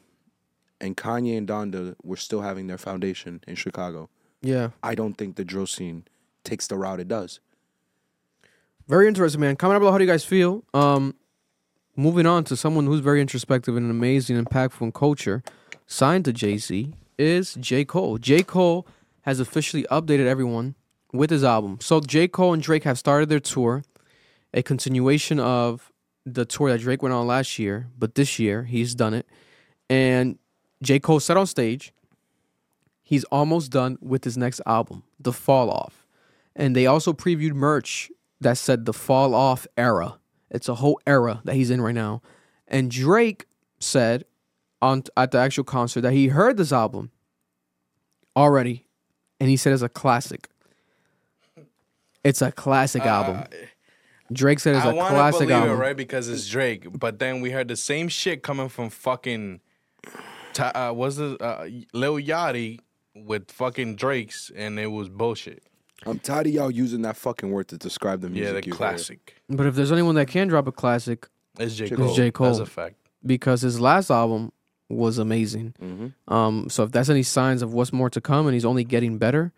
and 0.82 0.98
Kanye 0.98 1.38
and 1.38 1.48
Donda 1.48 1.96
were 2.04 2.18
still 2.18 2.42
having 2.42 2.68
their 2.68 2.78
foundation 2.78 3.42
in 3.48 3.56
Chicago. 3.56 4.10
yeah, 4.42 4.70
I 4.82 4.96
don't 4.96 5.14
think 5.16 5.36
the 5.36 5.46
drill 5.46 5.68
scene 5.68 6.06
takes 6.44 6.68
the 6.68 6.78
route 6.78 7.00
it 7.00 7.08
does. 7.08 7.40
very 8.88 9.08
interesting, 9.08 9.42
man. 9.42 9.56
Comment 9.56 9.80
below 9.80 9.92
how 9.92 9.98
do 9.98 10.04
you 10.04 10.10
guys 10.10 10.26
feel. 10.26 10.64
Um, 10.74 11.16
moving 11.96 12.26
on 12.26 12.44
to 12.46 12.56
someone 12.58 12.86
who's 12.86 13.00
very 13.00 13.22
introspective 13.22 13.78
and 13.78 13.90
amazing, 13.90 14.44
impactful 14.44 14.82
in 14.82 14.92
culture, 14.92 15.44
signed 15.88 16.26
to 16.26 16.34
Jay 16.34 16.58
Z 16.58 16.94
is 17.18 17.54
J 17.56 17.86
Cole. 17.86 18.18
J 18.18 18.44
Cole 18.44 18.86
has 19.22 19.40
officially 19.40 19.84
updated 19.90 20.26
everyone 20.26 20.76
with 21.14 21.30
his 21.30 21.44
album. 21.44 21.78
So 21.80 22.02
J 22.02 22.28
Cole 22.28 22.54
and 22.54 22.62
Drake 22.62 22.84
have 22.84 22.98
started 22.98 23.30
their 23.30 23.40
tour, 23.40 23.84
a 24.54 24.64
continuation 24.64 25.40
of 25.40 25.92
the 26.26 26.46
tour 26.46 26.70
that 26.72 26.82
Drake 26.82 27.02
went 27.02 27.14
on 27.14 27.28
last 27.28 27.60
year, 27.60 27.88
but 27.98 28.16
this 28.16 28.40
year 28.40 28.64
he's 28.64 28.96
done 28.96 29.14
it. 29.14 29.28
And 29.90 30.40
J 30.84 31.00
Cole 31.00 31.20
said 31.20 31.38
on 31.38 31.48
stage, 31.48 31.94
he's 33.02 33.24
almost 33.26 33.72
done 33.72 33.98
with 34.02 34.24
his 34.24 34.38
next 34.38 34.62
album, 34.66 35.04
The 35.20 35.34
Fall 35.34 35.70
Off. 35.72 36.06
And 36.56 36.76
they 36.76 36.86
also 36.86 37.14
previewed 37.14 37.54
merch 37.54 38.12
that 38.42 38.58
said 38.58 38.86
the 38.86 38.94
Fall 38.94 39.34
Off 39.34 39.66
era. 39.78 40.20
It's 40.52 40.70
a 40.70 40.76
whole 40.76 41.00
era 41.08 41.42
that 41.46 41.56
he's 41.56 41.72
in 41.72 41.82
right 41.82 41.96
now. 41.96 42.22
And 42.68 42.92
Drake 42.92 43.46
said 43.80 44.26
on 44.82 45.04
at 45.18 45.32
the 45.32 45.38
actual 45.38 45.64
concert 45.64 46.02
that 46.02 46.14
he 46.14 46.28
heard 46.28 46.58
this 46.58 46.72
album 46.72 47.12
already, 48.36 48.86
and 49.40 49.50
he 49.50 49.58
said 49.58 49.74
it's 49.74 49.82
a 49.82 49.90
classic. 49.90 50.50
It's 52.24 52.42
a 52.42 52.52
classic 52.52 53.04
uh, 53.04 53.10
album. 53.10 53.44
Drake 54.32 54.60
said 54.60 54.76
it's 54.76 54.86
I 54.86 54.92
a 54.92 54.94
classic 54.94 55.48
believe 55.48 55.52
album. 55.52 55.72
it, 55.72 55.80
right? 55.80 55.98
Because 55.98 56.30
it's 56.30 56.48
Drake. 56.48 56.88
But 56.98 57.20
then 57.20 57.42
we 57.42 57.52
heard 57.52 57.68
the 57.68 57.76
same 57.76 58.08
shit 58.08 58.44
coming 58.44 58.70
from 58.70 58.90
fucking. 58.90 59.62
Ta- 60.54 60.72
uh, 60.90 60.94
was 60.94 61.18
the 61.18 61.38
uh, 61.44 61.68
Lil 61.94 62.16
Yachty 62.16 62.80
with 63.16 63.52
fucking 63.52 63.96
Drake's, 63.96 64.52
and 64.56 64.80
it 64.80 64.88
was 64.88 65.10
bullshit. 65.10 65.64
I'm 66.06 66.20
tired 66.20 66.48
of 66.48 66.54
y'all 66.54 66.72
using 66.72 67.02
that 67.04 67.16
fucking 67.16 67.50
word 67.52 67.70
to 67.70 67.78
describe 67.78 68.22
the 68.22 68.30
music. 68.30 68.46
Yeah, 68.48 68.52
the 68.60 68.66
you 68.66 68.72
hear. 68.74 68.78
classic. 68.78 69.36
But 69.50 69.68
if 69.68 69.76
there's 69.76 69.92
anyone 69.92 70.16
that 70.16 70.28
can 70.28 70.48
drop 70.48 70.68
a 70.68 70.72
classic, 70.72 71.28
It's 71.60 71.76
J. 71.76 71.88
J. 71.88 71.96
Cole. 71.96 72.08
it's 72.08 72.16
J. 72.16 72.32
Cole. 72.32 72.48
That's 72.48 72.60
a 72.60 72.66
fact. 72.66 72.96
because 73.26 73.62
his 73.62 73.80
last 73.80 74.10
album 74.12 74.52
was 74.90 75.18
amazing. 75.18 75.74
Mm-hmm. 75.82 76.34
Um, 76.34 76.70
so 76.70 76.84
if 76.84 76.92
that's 76.92 77.10
any 77.10 77.24
signs 77.24 77.62
of 77.62 77.74
what's 77.74 77.94
more 77.94 78.10
to 78.10 78.20
come, 78.22 78.48
and 78.48 78.54
he's 78.54 78.66
only 78.66 78.84
getting 78.84 79.18
better, 79.18 79.54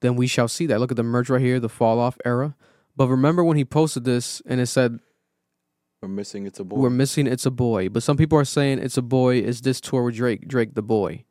then 0.00 0.14
we 0.14 0.26
shall 0.28 0.46
see 0.48 0.66
that. 0.66 0.78
Look 0.78 0.92
at 0.92 0.96
the 0.96 1.02
merch 1.02 1.28
right 1.28 1.40
here, 1.40 1.58
the 1.58 1.68
fall 1.68 1.98
off 1.98 2.16
era. 2.24 2.54
But 2.96 3.08
remember 3.08 3.42
when 3.42 3.56
he 3.56 3.64
posted 3.64 4.04
this 4.04 4.40
and 4.46 4.60
it 4.60 4.66
said 4.66 5.00
We're 6.00 6.08
missing 6.08 6.46
it's 6.46 6.60
a 6.60 6.64
boy. 6.64 6.76
we're 6.76 6.90
missing 6.90 7.26
it's 7.26 7.44
a 7.46 7.50
boy, 7.50 7.88
but 7.88 8.02
some 8.02 8.16
people 8.16 8.38
are 8.38 8.44
saying 8.44 8.78
it's 8.78 8.96
a 8.96 9.02
boy 9.02 9.38
is 9.40 9.62
this 9.62 9.80
tour 9.80 10.04
with 10.04 10.14
Drake, 10.14 10.46
Drake 10.46 10.74
the 10.74 10.82
boy. 10.82 11.24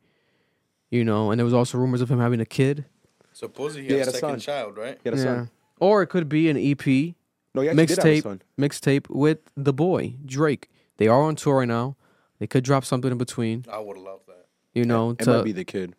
You 0.90 1.04
know, 1.04 1.30
and 1.30 1.38
there 1.38 1.44
was 1.44 1.54
also 1.54 1.78
rumors 1.78 2.00
of 2.00 2.10
him 2.10 2.18
having 2.20 2.40
a 2.40 2.46
kid. 2.46 2.84
Supposedly 3.32 3.84
he 3.88 3.92
Yeah, 3.94 4.00
had 4.00 4.08
a 4.08 4.12
second 4.12 4.28
son. 4.28 4.40
child, 4.40 4.76
right? 4.76 4.98
He 5.02 5.08
had 5.08 5.18
a 5.18 5.22
son. 5.22 5.50
Or 5.80 6.02
it 6.02 6.08
could 6.08 6.28
be 6.28 6.48
an 6.50 6.56
EP 6.56 7.14
No, 7.54 7.62
he 7.62 7.68
actually 7.68 7.86
did 7.86 7.96
have 7.98 8.04
a 8.04 8.08
mixtape 8.08 8.22
son. 8.22 8.42
mixtape 8.58 9.08
with 9.10 9.38
the 9.56 9.72
boy, 9.72 10.14
Drake. 10.26 10.68
They 10.98 11.08
are 11.08 11.22
on 11.22 11.36
tour 11.36 11.58
right 11.60 11.68
now. 11.68 11.96
They 12.38 12.46
could 12.46 12.64
drop 12.64 12.84
something 12.84 13.10
in 13.10 13.18
between, 13.18 13.64
I 13.72 13.78
would 13.78 13.96
love 13.98 14.20
that. 14.28 14.46
you 14.74 14.84
know, 14.84 15.10
It 15.10 15.20
to 15.20 15.30
might 15.30 15.44
be 15.44 15.52
the 15.52 15.64
kid. 15.64 15.94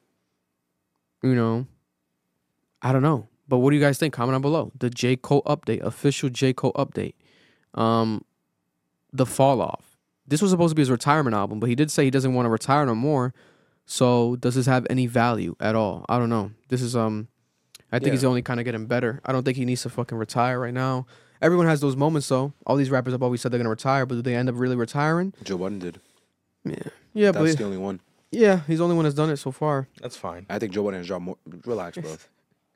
you 1.24 1.34
know, 1.36 1.66
I 2.82 2.92
don't 2.94 3.02
know. 3.02 3.28
But 3.48 3.58
what 3.60 3.72
do 3.72 3.76
you 3.78 3.82
guys 3.82 3.98
think? 3.98 4.14
Comment 4.14 4.34
down 4.36 4.42
below. 4.42 4.72
The 4.78 4.90
J. 4.92 5.16
Cole 5.16 5.42
update, 5.44 5.82
official 5.82 6.30
J. 6.30 6.54
Cole 6.54 6.72
update. 6.74 7.14
Um, 7.74 8.24
the 9.14 9.26
fall 9.26 9.62
off. 9.62 9.98
This 10.28 10.42
was 10.42 10.52
supposed 10.52 10.72
to 10.72 10.76
be 10.76 10.82
his 10.82 10.92
retirement 10.92 11.36
album, 11.36 11.60
but 11.60 11.70
he 11.70 11.76
did 11.76 11.90
say 11.90 12.04
he 12.04 12.12
doesn't 12.12 12.34
want 12.34 12.46
to 12.46 12.50
retire 12.50 12.86
no 12.86 12.94
more. 12.96 13.34
So 13.86 14.36
does 14.36 14.56
this 14.56 14.68
have 14.68 14.86
any 14.90 15.08
value 15.08 15.56
at 15.60 15.76
all? 15.76 16.06
I 16.08 16.20
don't 16.20 16.30
know. 16.30 16.52
This 16.68 16.82
is 16.82 16.96
um 16.96 17.28
I 17.92 17.98
think 18.00 18.12
he's 18.12 18.22
Yeah. 18.24 18.30
only 18.30 18.44
kind 18.44 18.60
of 18.60 18.66
getting 18.66 18.86
better. 18.86 19.20
I 19.26 19.32
don't 19.32 19.44
think 19.44 19.58
he 19.58 19.66
needs 19.66 19.82
to 19.84 19.90
fucking 19.90 20.18
retire 20.18 20.60
right 20.60 20.74
now. 20.74 21.08
Everyone 21.42 21.66
has 21.66 21.82
those 21.82 21.96
moments 21.96 22.28
though. 22.28 22.54
All 22.68 22.76
these 22.76 22.92
rappers 22.92 23.14
have 23.14 23.24
always 23.24 23.42
said 23.42 23.52
they're 23.52 23.58
gonna 23.58 23.70
retire, 23.70 24.06
but 24.06 24.16
do 24.16 24.22
they 24.22 24.36
end 24.36 24.50
up 24.50 24.56
really 24.58 24.76
retiring? 24.76 25.34
Joe 25.44 25.58
Budden 25.58 25.80
did. 25.80 26.00
Yeah, 26.66 26.76
yeah, 27.14 27.32
That's 27.32 27.52
but 27.54 27.58
the 27.58 27.64
only 27.64 27.78
one. 27.78 28.00
yeah, 28.32 28.62
he's 28.68 28.78
the 28.78 28.84
only 28.84 28.96
one 28.96 29.04
that's 29.06 29.16
done 29.16 29.30
it 29.32 29.38
so 29.38 29.52
far. 29.52 29.88
That's 30.02 30.18
fine. 30.18 30.46
I 30.50 30.60
think 30.60 30.74
Joe 30.74 30.84
Budden 30.84 31.00
has 31.00 31.08
dropped 31.08 31.24
more. 31.24 31.38
Relax, 31.66 31.98
bro. 31.98 32.12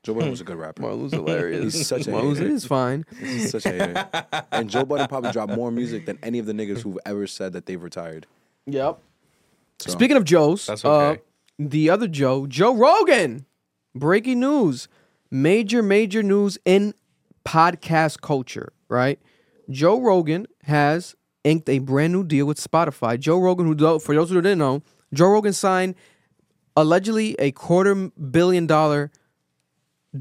Joe 0.04 0.14
Budden 0.14 0.32
was 0.32 0.42
a 0.42 0.44
good 0.44 0.58
rapper. 0.58 0.82
Marloon's 0.82 1.12
hilarious. 1.14 1.74
He's 1.74 1.88
such 1.88 2.08
a 2.08 2.12
Marloon's 2.12 2.38
hater. 2.40 2.52
is 2.52 2.66
fine. 2.66 3.06
He's 3.20 3.52
such 3.52 3.66
a 3.66 3.70
hater. 3.72 4.08
And 4.52 4.70
Joe 4.70 4.86
Budden 4.86 5.08
probably 5.08 5.32
dropped 5.32 5.54
more 5.54 5.72
music 5.72 6.06
than 6.06 6.20
any 6.22 6.40
of 6.40 6.46
the 6.46 6.54
niggas 6.54 6.82
who've 6.82 7.00
ever 7.06 7.26
said 7.26 7.54
that 7.54 7.66
they've 7.66 7.82
retired. 7.82 8.28
Yep. 8.66 9.00
So, 9.80 9.90
Speaking 9.92 10.18
of 10.18 10.26
Joe's, 10.26 10.68
That's 10.68 10.86
uh, 10.86 10.90
okay. 10.92 11.22
the 11.58 11.90
other 11.90 12.08
Joe, 12.08 12.46
Joe 12.48 12.76
Rogan. 12.76 13.46
Breaking 13.96 14.40
news. 14.42 14.88
Major, 15.32 15.82
major 15.82 16.22
news 16.22 16.58
in 16.66 16.94
podcast 17.46 18.22
culture, 18.22 18.74
right? 18.90 19.20
Joe 19.70 20.00
Rogan 20.02 20.48
has 20.64 21.16
inked 21.44 21.70
a 21.70 21.80
brand 21.80 22.14
new 22.14 22.24
deal 22.24 22.46
with 22.46 22.60
Spotify. 22.60 23.20
Joe 23.20 23.40
Rogan, 23.40 23.66
who 23.66 24.00
for 24.00 24.14
those 24.16 24.30
who 24.30 24.36
didn't 24.36 24.60
know, 24.60 24.84
Joe 25.14 25.30
Rogan 25.30 25.54
signed 25.54 25.96
allegedly 26.76 27.36
a 27.40 27.52
quarter 27.52 27.96
billion 28.10 28.68
dollar 28.68 29.12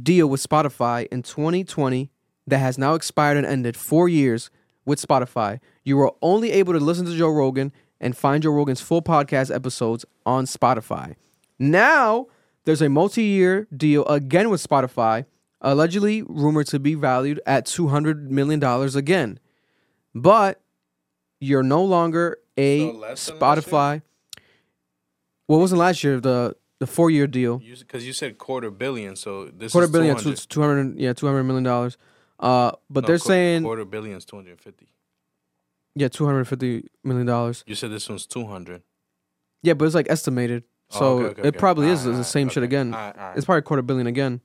deal 0.01 0.27
with 0.27 0.47
Spotify 0.47 1.07
in 1.11 1.23
2020 1.23 2.11
that 2.47 2.59
has 2.59 2.79
now 2.79 2.95
expired 2.95 3.37
and 3.37 3.47
ended 3.47 3.77
four 3.77 4.09
years 4.09 4.51
with 4.85 5.01
Spotify. 5.01 5.61
You 5.85 6.01
are 6.01 6.13
only 6.23 6.51
able 6.53 6.73
to 6.73 6.81
listen 6.81 7.07
to 7.07 7.17
Joe 7.17 7.31
Rogan 7.31 7.73
and 8.01 8.17
find 8.17 8.43
Joe 8.43 8.51
Rogan's 8.51 8.81
full 8.81 9.03
podcast 9.03 9.55
episodes 9.55 10.05
on 10.27 10.45
Spotify. 10.47 11.15
Now, 11.59 12.27
there's 12.65 12.83
a 12.83 12.89
multi 12.89 13.23
year 13.23 13.69
deal 13.75 14.05
again 14.07 14.51
with 14.51 14.67
Spotify, 14.67 15.27
allegedly 15.61 16.23
rumored 16.23 16.67
to 16.69 16.79
be 16.79 16.95
valued 16.95 17.41
at 17.47 17.67
$200 17.67 18.29
million 18.29 18.63
again. 18.97 19.39
But 20.15 20.61
you're 21.41 21.63
no 21.63 21.85
longer 21.85 22.39
a 22.57 22.81
So 22.81 22.93
less 22.93 23.27
than 23.27 23.39
last 23.39 23.67
year? 23.67 23.73
Spotify. 23.73 24.03
What 25.47 25.59
wasn't 25.59 25.81
last 25.81 26.03
year? 26.05 26.21
The 26.21 26.57
the 26.83 26.87
four 26.89 27.11
year 27.11 27.29
deal. 27.29 27.59
Because 27.59 28.05
you, 28.05 28.13
said 28.13 28.39
quarter 28.39 28.69
billion, 28.69 29.15
so 29.15 29.47
this 29.47 29.71
quarter 29.71 29.85
is 29.85 29.93
billion, 29.93 30.17
200. 30.17 30.37
two 30.49 30.61
hundred, 30.61 30.99
yeah, 30.99 31.13
two 31.13 31.27
hundred 31.27 31.45
million 31.45 31.63
dollars. 31.63 31.97
Uh, 32.41 32.73
but 32.91 33.03
No, 33.03 33.07
they're 33.07 33.19
qu- 33.19 33.29
saying, 33.29 33.63
quarter 33.63 33.85
billion 33.85 34.17
is 34.17 34.25
250. 34.25 34.89
yeah, 35.95 36.09
two 36.09 36.27
hundred 36.27 36.47
fifty 36.49 36.89
million 37.05 37.25
dollars. 37.27 37.63
You 37.69 37.77
said 37.77 37.93
this 37.93 38.09
one's 38.09 38.27
200. 38.27 38.83
Yeah, 39.63 39.75
but 39.75 39.85
it's 39.85 39.95
like 39.95 40.11
estimated, 40.11 40.65
Oh, 40.95 40.99
so 40.99 41.07
okay, 41.07 41.27
okay, 41.27 41.43
it 41.43 41.47
okay. 41.55 41.59
probably 41.59 41.89
is 41.89 42.01
Alright, 42.05 42.19
the 42.19 42.25
same 42.25 42.49
shit 42.49 42.65
again. 42.65 42.93
Alright, 42.93 43.17
alright. 43.17 43.37
It's 43.37 43.47
probably 43.47 43.61
a 43.61 43.63
quarter 43.63 43.83
billion 43.83 44.09
again. 44.09 44.41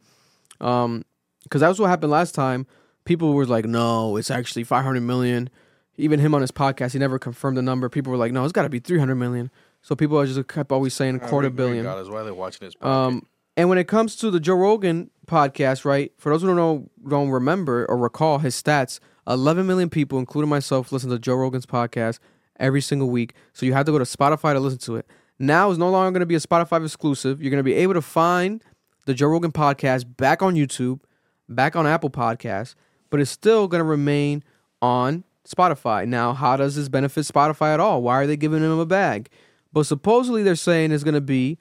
Um, 0.62 1.04
because 1.42 1.62
that 1.62 1.70
was 1.70 1.80
what 1.80 1.88
happened 1.90 2.12
last 2.12 2.36
time. 2.36 2.68
People 3.06 3.34
were 3.34 3.46
like, 3.48 3.66
"No, 3.66 4.16
it's 4.18 4.30
actually 4.30 4.64
five 4.64 4.84
hundred 4.86 5.02
million. 5.02 5.50
Even 5.98 6.20
him 6.20 6.36
on 6.36 6.42
his 6.42 6.52
podcast, 6.52 6.94
he 6.94 7.00
never 7.00 7.18
confirmed 7.18 7.58
the 7.58 7.64
number. 7.64 7.90
People 7.90 8.12
were 8.12 8.18
like, 8.18 8.32
"No, 8.32 8.44
it's 8.44 8.54
got 8.54 8.62
to 8.64 8.70
be 8.70 8.80
three 8.80 9.00
hundred 9.00 9.16
million. 9.16 9.50
So 9.88 9.96
people 9.96 10.20
are 10.20 10.26
just 10.26 10.46
kept 10.50 10.74
always 10.74 10.94
saying 10.94 11.22
Ah, 11.24 11.28
quarter 11.30 11.50
billion. 11.50 11.86
God 11.86 12.02
is 12.02 12.10
why 12.10 12.22
they're 12.24 12.34
watching 12.34 12.68
this. 12.68 12.74
Um, 12.82 13.26
and 13.56 13.70
when 13.70 13.78
it 13.78 13.88
comes 13.88 14.18
to 14.18 14.30
the 14.30 14.38
Joe 14.42 14.56
Rogan 14.56 15.10
podcast, 15.28 15.86
right? 15.86 16.12
For 16.18 16.30
those 16.30 16.42
who 16.42 16.48
don't 16.48 16.58
know, 16.58 16.90
don't 17.08 17.30
remember 17.30 17.86
or 17.86 17.96
recall 17.96 18.40
his 18.40 18.62
stats, 18.62 19.00
11 19.28 19.66
million 19.66 19.90
people, 19.90 20.20
including 20.20 20.50
myself, 20.50 20.92
listen 20.92 21.10
to 21.12 21.18
Joe 21.18 21.36
Rogan's 21.36 21.66
podcast 21.66 22.20
every 22.60 22.82
single 22.82 23.10
week. 23.10 23.34
So 23.54 23.66
you 23.66 23.72
have 23.76 23.86
to 23.86 23.94
go 23.94 23.98
to 23.98 24.04
Spotify 24.04 24.52
to 24.52 24.60
listen 24.60 24.80
to 24.80 24.98
it. 24.98 25.06
Now 25.40 25.70
it's 25.70 25.80
no 25.80 25.90
longer 25.90 26.12
going 26.12 26.20
to 26.20 26.26
be 26.26 26.36
a 26.36 26.40
Spotify 26.40 26.84
exclusive. 26.84 27.42
You're 27.42 27.52
going 27.52 27.60
to 27.60 27.64
be 27.64 27.76
able 27.76 27.94
to 27.94 28.02
find 28.02 28.62
the 29.06 29.14
Joe 29.14 29.28
Rogan 29.28 29.54
podcast 29.54 30.18
back 30.18 30.42
on 30.42 30.56
YouTube, 30.56 31.00
back 31.48 31.78
on 31.78 31.88
Apple 31.88 32.10
Podcasts, 32.10 32.76
but 33.10 33.22
it's 33.22 33.32
still 33.32 33.70
going 33.70 33.80
to 33.80 33.86
remain 33.86 34.44
on 34.82 35.24
Spotify. 35.48 36.06
Now, 36.06 36.34
how 36.34 36.58
does 36.58 36.76
this 36.76 36.90
benefit 36.90 37.22
Spotify 37.22 37.74
at 37.74 37.80
all? 37.80 38.02
Why 38.02 38.16
are 38.16 38.28
they 38.28 38.36
giving 38.36 38.62
him 38.62 38.78
a 38.80 38.86
bag? 38.86 39.30
But 39.74 39.86
supposedly 39.86 40.44
they're 40.44 40.56
saying 40.56 40.92
it's 40.92 41.04
going 41.04 41.14
to 41.14 41.22
be 41.22 41.58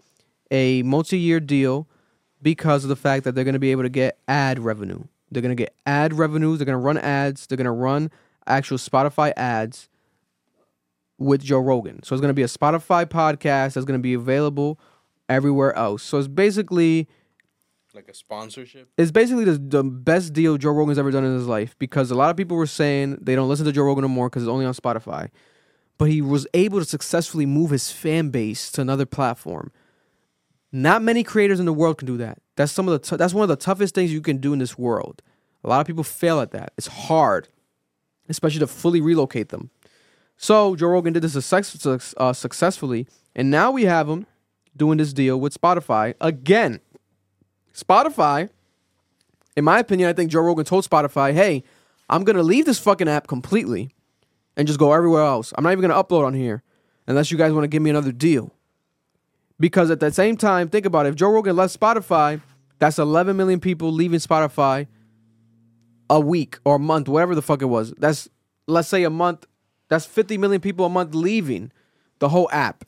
a 0.51 0.83
multi-year 0.83 1.41
deal 1.41 1.89
because 2.43 2.85
of 2.85 2.89
the 2.89 2.97
fact 2.97 3.24
that 3.24 3.35
they're 3.35 3.45
going 3.45 3.55
to 3.55 3.59
be 3.59 3.73
able 3.73 3.83
to 3.83 3.89
get 3.89 4.19
ad 4.28 4.59
revenue. 4.59 5.05
They're 5.31 5.43
going 5.43 5.57
to 5.57 5.61
get 5.61 5.74
ad 5.87 6.15
revenues. 6.15 6.59
They're 6.59 6.66
going 6.66 6.78
to 6.78 6.85
run 6.85 6.99
ads. 6.99 7.47
They're 7.47 7.57
going 7.57 7.65
to 7.65 7.70
run 7.73 8.11
actual 8.47 8.78
Spotify 8.78 9.33
ads 9.37 9.89
with 11.19 11.43
Joe 11.43 11.59
Rogan. 11.59 12.03
So 12.03 12.15
it's 12.15 12.20
going 12.20 12.31
to 12.31 12.35
be 12.35 12.43
a 12.43 12.47
Spotify 12.47 13.05
podcast 13.07 13.74
that's 13.74 13.85
going 13.85 13.99
to 13.99 14.03
be 14.03 14.15
available 14.15 14.78
everywhere 15.28 15.74
else. 15.74 16.03
So 16.03 16.19
it's 16.19 16.28
basically 16.28 17.09
like 17.95 18.09
a 18.09 18.15
sponsorship. 18.15 18.91
it's 18.99 19.11
basically 19.11 19.45
the, 19.45 19.59
the 19.59 19.83
best 19.83 20.35
deal 20.35 20.59
Joe 20.59 20.70
Rogan's 20.73 20.99
ever 20.99 21.11
done 21.11 21.24
in 21.24 21.35
his 21.35 21.47
life 21.47 21.74
because 21.78 22.11
a 22.11 22.15
lot 22.15 22.31
of 22.31 22.37
people 22.37 22.57
were 22.57 22.66
saying 22.66 23.19
they 23.23 23.35
don't 23.35 23.49
listen 23.49 23.65
to 23.65 23.73
Joe 23.73 23.85
Rogan 23.85 24.03
no 24.03 24.09
more 24.09 24.28
because 24.28 24.43
it's 24.43 24.51
only 24.51 24.66
on 24.66 24.74
Spotify. 24.74 25.31
But 25.98 26.10
he 26.10 26.20
was 26.20 26.47
able 26.52 26.78
to 26.78 26.85
successfully 26.85 27.47
move 27.47 27.70
his 27.70 27.90
fan 27.90 28.31
base 28.31 28.70
to 28.73 28.81
another 28.82 29.06
platform. 29.06 29.73
Not 30.73 31.02
many 31.02 31.23
creators 31.23 31.59
in 31.59 31.66
the 31.66 31.73
world 31.73 31.98
can 31.98 32.06
do 32.06 32.18
that. 32.18 32.39
That's 32.56 32.73
some 32.73 32.89
of 32.89 32.93
the 32.93 32.98
tou- 32.98 33.16
that's 33.16 33.32
one 33.32 33.43
of 33.43 33.48
the 33.48 33.56
toughest 33.56 33.94
things 33.94 34.12
you 34.12 34.20
can 34.20 34.39
do 34.39 34.52
in 34.52 34.59
this 34.59 34.77
world. 34.77 35.23
A 35.64 35.68
lot 35.68 35.81
of 35.81 35.86
people 35.86 36.05
fail 36.05 36.41
at 36.41 36.50
that. 36.52 36.73
It's 36.76 36.86
hard, 36.86 37.49
especially 38.28 38.60
to 38.60 38.66
fully 38.66 39.00
relocate 39.00 39.49
them. 39.49 39.70
So 40.36 40.76
Joe 40.76 40.89
Rogan 40.89 41.12
did 41.12 41.23
this 41.23 41.34
uh, 41.34 42.33
successfully, 42.33 43.07
and 43.34 43.50
now 43.50 43.70
we 43.70 43.84
have 43.84 44.08
him 44.08 44.26
doing 44.76 44.99
this 44.99 45.12
deal 45.12 45.41
with 45.41 45.58
Spotify 45.58 46.15
again. 46.20 46.81
Spotify, 47.75 48.50
in 49.57 49.65
my 49.65 49.78
opinion, 49.78 50.08
I 50.08 50.12
think 50.12 50.31
Joe 50.31 50.41
Rogan 50.41 50.65
told 50.65 50.89
Spotify, 50.89 51.33
"Hey, 51.33 51.65
I'm 52.08 52.25
gonna 52.25 52.42
leave 52.42 52.66
this 52.66 52.78
fucking 52.78 53.08
app 53.08 53.26
completely 53.26 53.94
and 54.57 54.67
just 54.67 54.78
go 54.78 54.93
everywhere 54.93 55.23
else. 55.23 55.52
I'm 55.57 55.65
not 55.65 55.73
even 55.73 55.83
gonna 55.83 56.02
upload 56.02 56.25
on 56.25 56.35
here 56.35 56.62
unless 57.07 57.31
you 57.31 57.39
guys 57.39 57.52
want 57.52 57.65
to 57.65 57.68
give 57.68 57.83
me 57.83 57.91
another 57.91 58.12
deal." 58.12 58.52
Because 59.59 59.91
at 59.91 60.01
the 60.01 60.10
same 60.10 60.36
time, 60.36 60.68
think 60.68 60.85
about 60.85 61.07
it. 61.07 61.10
If 61.10 61.15
Joe 61.15 61.31
Rogan 61.31 61.57
left 61.57 61.78
Spotify, 61.78 62.43
that's 62.78 62.99
11 62.99 63.36
million 63.36 63.60
people 63.60 63.91
leaving 63.91 64.18
Spotify 64.18 64.86
a 66.10 66.20
week 66.20 66.59
or 66.65 66.76
a 66.76 66.78
month, 66.78 67.09
whatever 67.09 67.35
the 67.35 67.43
fuck 67.43 67.62
it 67.62 67.67
was. 67.67 67.93
That's 67.99 68.28
let's 68.67 68.89
say 68.89 69.05
a 69.05 69.10
month. 69.10 69.47
That's 69.89 70.05
50 70.05 70.39
million 70.39 70.60
people 70.60 70.85
a 70.85 70.91
month 70.91 71.15
leaving 71.15 71.73
the 72.18 72.28
whole 72.28 72.49
app. 72.52 72.85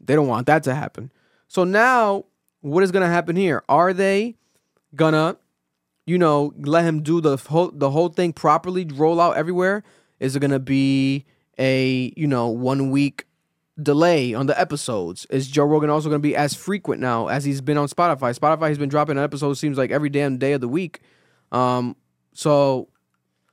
They 0.00 0.14
don't 0.14 0.26
want 0.26 0.46
that 0.46 0.64
to 0.64 0.74
happen. 0.74 1.12
So 1.48 1.64
now, 1.64 2.24
what 2.60 2.82
is 2.82 2.90
gonna 2.90 3.08
happen 3.08 3.36
here? 3.36 3.62
Are 3.68 3.92
they 3.92 4.36
gonna, 4.94 5.36
you 6.06 6.18
know, 6.18 6.52
let 6.58 6.84
him 6.84 7.02
do 7.02 7.20
the 7.20 7.36
whole 7.36 7.70
the 7.72 7.90
whole 7.90 8.08
thing 8.08 8.32
properly, 8.32 8.84
roll 8.84 9.20
out 9.20 9.36
everywhere? 9.36 9.82
Is 10.22 10.36
it 10.36 10.40
gonna 10.40 10.60
be 10.60 11.26
a 11.58 12.12
you 12.16 12.26
know 12.26 12.48
one 12.48 12.90
week 12.90 13.26
delay 13.82 14.32
on 14.32 14.46
the 14.46 14.58
episodes? 14.58 15.26
Is 15.30 15.48
Joe 15.48 15.64
Rogan 15.64 15.90
also 15.90 16.08
gonna 16.08 16.20
be 16.20 16.36
as 16.36 16.54
frequent 16.54 17.00
now 17.00 17.26
as 17.26 17.44
he's 17.44 17.60
been 17.60 17.76
on 17.76 17.88
Spotify? 17.88 18.38
Spotify 18.38 18.68
has 18.68 18.78
been 18.78 18.88
dropping 18.88 19.18
an 19.18 19.24
episode 19.24 19.54
seems 19.54 19.76
like 19.76 19.90
every 19.90 20.08
damn 20.08 20.38
day 20.38 20.52
of 20.52 20.60
the 20.60 20.68
week. 20.68 21.00
Um, 21.50 21.96
so 22.32 22.88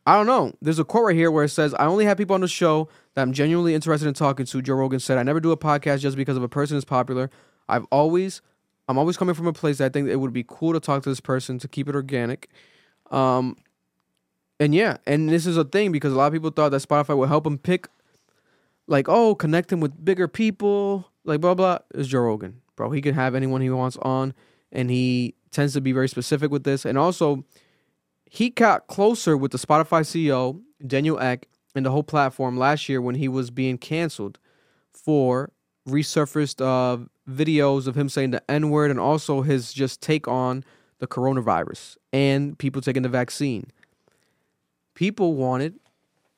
I 0.06 0.16
don't 0.16 0.28
know. 0.28 0.54
There's 0.62 0.80
a 0.80 0.86
quote 0.86 1.06
right 1.06 1.16
here 1.16 1.32
where 1.32 1.44
it 1.44 1.50
says, 1.50 1.74
I 1.76 1.86
only 1.86 2.06
have 2.06 2.18
people 2.18 2.34
on 2.34 2.42
the 2.42 2.48
show 2.48 2.90
that 3.14 3.22
I'm 3.22 3.34
genuinely 3.34 3.76
interested 3.76 4.08
in 4.08 4.14
talking 4.14 4.46
to. 4.46 4.62
Joe 4.62 4.76
Rogan 4.76 5.00
said, 5.00 5.18
I 5.18 5.24
never 5.24 5.40
do 5.40 5.52
a 5.52 5.58
podcast 5.58 6.00
just 6.00 6.18
because 6.18 6.38
of 6.38 6.44
a 6.44 6.50
person 6.50 6.78
is 6.78 6.86
popular. 6.86 7.30
I've 7.68 7.86
always, 7.92 8.42
I'm 8.88 8.98
always 8.98 9.18
coming 9.18 9.36
from 9.36 9.48
a 9.48 9.54
place 9.54 9.78
that 9.78 9.86
I 9.86 9.90
think 9.90 10.10
it 10.10 10.16
would 10.16 10.34
be 10.34 10.46
cool 10.48 10.74
to 10.74 10.80
talk 10.80 11.04
to 11.04 11.10
this 11.10 11.20
person 11.20 11.60
to 11.60 11.68
keep 11.68 11.88
it 11.88 11.96
organic. 11.96 12.50
Um, 13.12 13.58
and 14.60 14.76
yeah, 14.76 14.98
and 15.06 15.30
this 15.30 15.46
is 15.46 15.58
a 15.58 15.64
thing 15.64 15.92
because 15.92 16.14
a 16.14 16.16
lot 16.16 16.28
of 16.28 16.34
people 16.34 16.50
thought 16.50 16.70
that 16.70 16.82
Spotify 16.82 17.16
would 17.18 17.30
help 17.30 17.46
him 17.46 17.58
pick, 17.58 17.88
like, 18.88 19.08
oh, 19.08 19.36
connect 19.36 19.72
him 19.72 19.80
with 19.80 20.04
bigger 20.04 20.28
people, 20.28 21.08
like 21.24 21.42
blah 21.42 21.54
blah. 21.54 21.80
Is 21.94 22.08
Joe 22.08 22.22
Rogan, 22.22 22.62
bro? 22.76 22.92
He 22.92 23.02
can 23.02 23.16
have 23.16 23.36
anyone 23.36 23.62
he 23.62 23.70
wants 23.70 23.98
on, 24.02 24.34
and 24.72 24.90
he 24.90 25.36
tends 25.52 25.74
to 25.74 25.82
be 25.82 25.92
very 25.92 26.10
specific 26.10 26.52
with 26.52 26.64
this. 26.64 26.86
And 26.86 26.98
also, 26.98 27.44
he 28.26 28.50
got 28.50 28.88
closer 28.88 29.36
with 29.38 29.52
the 29.52 29.58
Spotify 29.58 30.02
CEO 30.02 30.62
Daniel 30.86 31.20
Ek 31.20 31.48
and 31.76 31.86
the 31.86 31.92
whole 31.92 32.04
platform 32.04 32.58
last 32.58 32.90
year 32.90 33.02
when 33.02 33.16
he 33.16 33.28
was 33.28 33.52
being 33.52 33.78
canceled 33.78 34.40
for 34.94 35.52
resurfaced 35.88 36.62
uh, 36.62 37.04
videos 37.30 37.88
of 37.88 37.96
him 37.96 38.10
saying 38.10 38.32
the 38.32 38.52
N 38.52 38.70
word 38.70 38.92
and 38.92 39.00
also 39.00 39.42
his 39.42 39.74
just 39.74 40.02
take 40.02 40.28
on 40.28 40.64
the 41.00 41.08
coronavirus 41.08 41.98
and 42.12 42.58
people 42.58 42.82
taking 42.82 43.04
the 43.04 43.10
vaccine. 43.10 43.72
People 45.00 45.36
wanted 45.36 45.80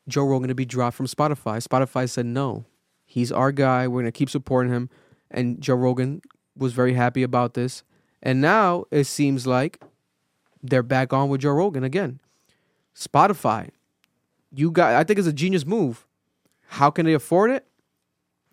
Joe 0.07 0.23
Rogan 0.23 0.49
to 0.49 0.53
be 0.53 0.65
dropped 0.65 0.95
from 0.95 1.07
Spotify. 1.07 1.67
Spotify 1.67 2.07
said 2.07 2.27
no. 2.27 2.65
He's 3.07 3.31
our 3.31 3.51
guy. 3.51 3.87
We're 3.87 4.03
to 4.03 4.11
keep 4.11 4.29
supporting 4.29 4.71
him. 4.71 4.87
And 5.31 5.59
Joe 5.59 5.73
Rogan 5.73 6.21
was 6.55 6.71
very 6.71 6.93
happy 6.93 7.23
about 7.23 7.55
this. 7.55 7.81
And 8.21 8.39
now 8.39 8.85
it 8.91 9.05
seems 9.05 9.47
like 9.47 9.81
they're 10.61 10.83
back 10.83 11.11
on 11.11 11.27
with 11.27 11.41
Joe 11.41 11.53
Rogan 11.53 11.83
again. 11.83 12.19
Spotify, 12.95 13.69
you 14.51 14.69
got 14.69 14.93
I 14.93 15.05
think 15.05 15.17
it's 15.17 15.27
a 15.27 15.33
genius 15.33 15.65
move. 15.65 16.05
How 16.67 16.91
can 16.91 17.07
they 17.07 17.15
afford 17.15 17.49
it? 17.49 17.65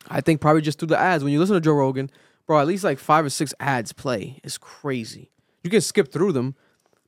I 0.08 0.22
think 0.22 0.40
probably 0.40 0.62
just 0.62 0.78
through 0.78 0.88
the 0.88 0.98
ads. 0.98 1.22
When 1.22 1.34
you 1.34 1.38
listen 1.38 1.52
to 1.52 1.60
Joe 1.60 1.74
Rogan, 1.74 2.10
bro, 2.46 2.58
at 2.58 2.66
least 2.66 2.82
like 2.82 2.98
five 2.98 3.26
or 3.26 3.30
six 3.30 3.52
ads 3.60 3.92
play. 3.92 4.40
It's 4.42 4.56
crazy. 4.56 5.32
You 5.62 5.68
can 5.68 5.82
skip 5.82 6.10
through 6.10 6.32
them, 6.32 6.54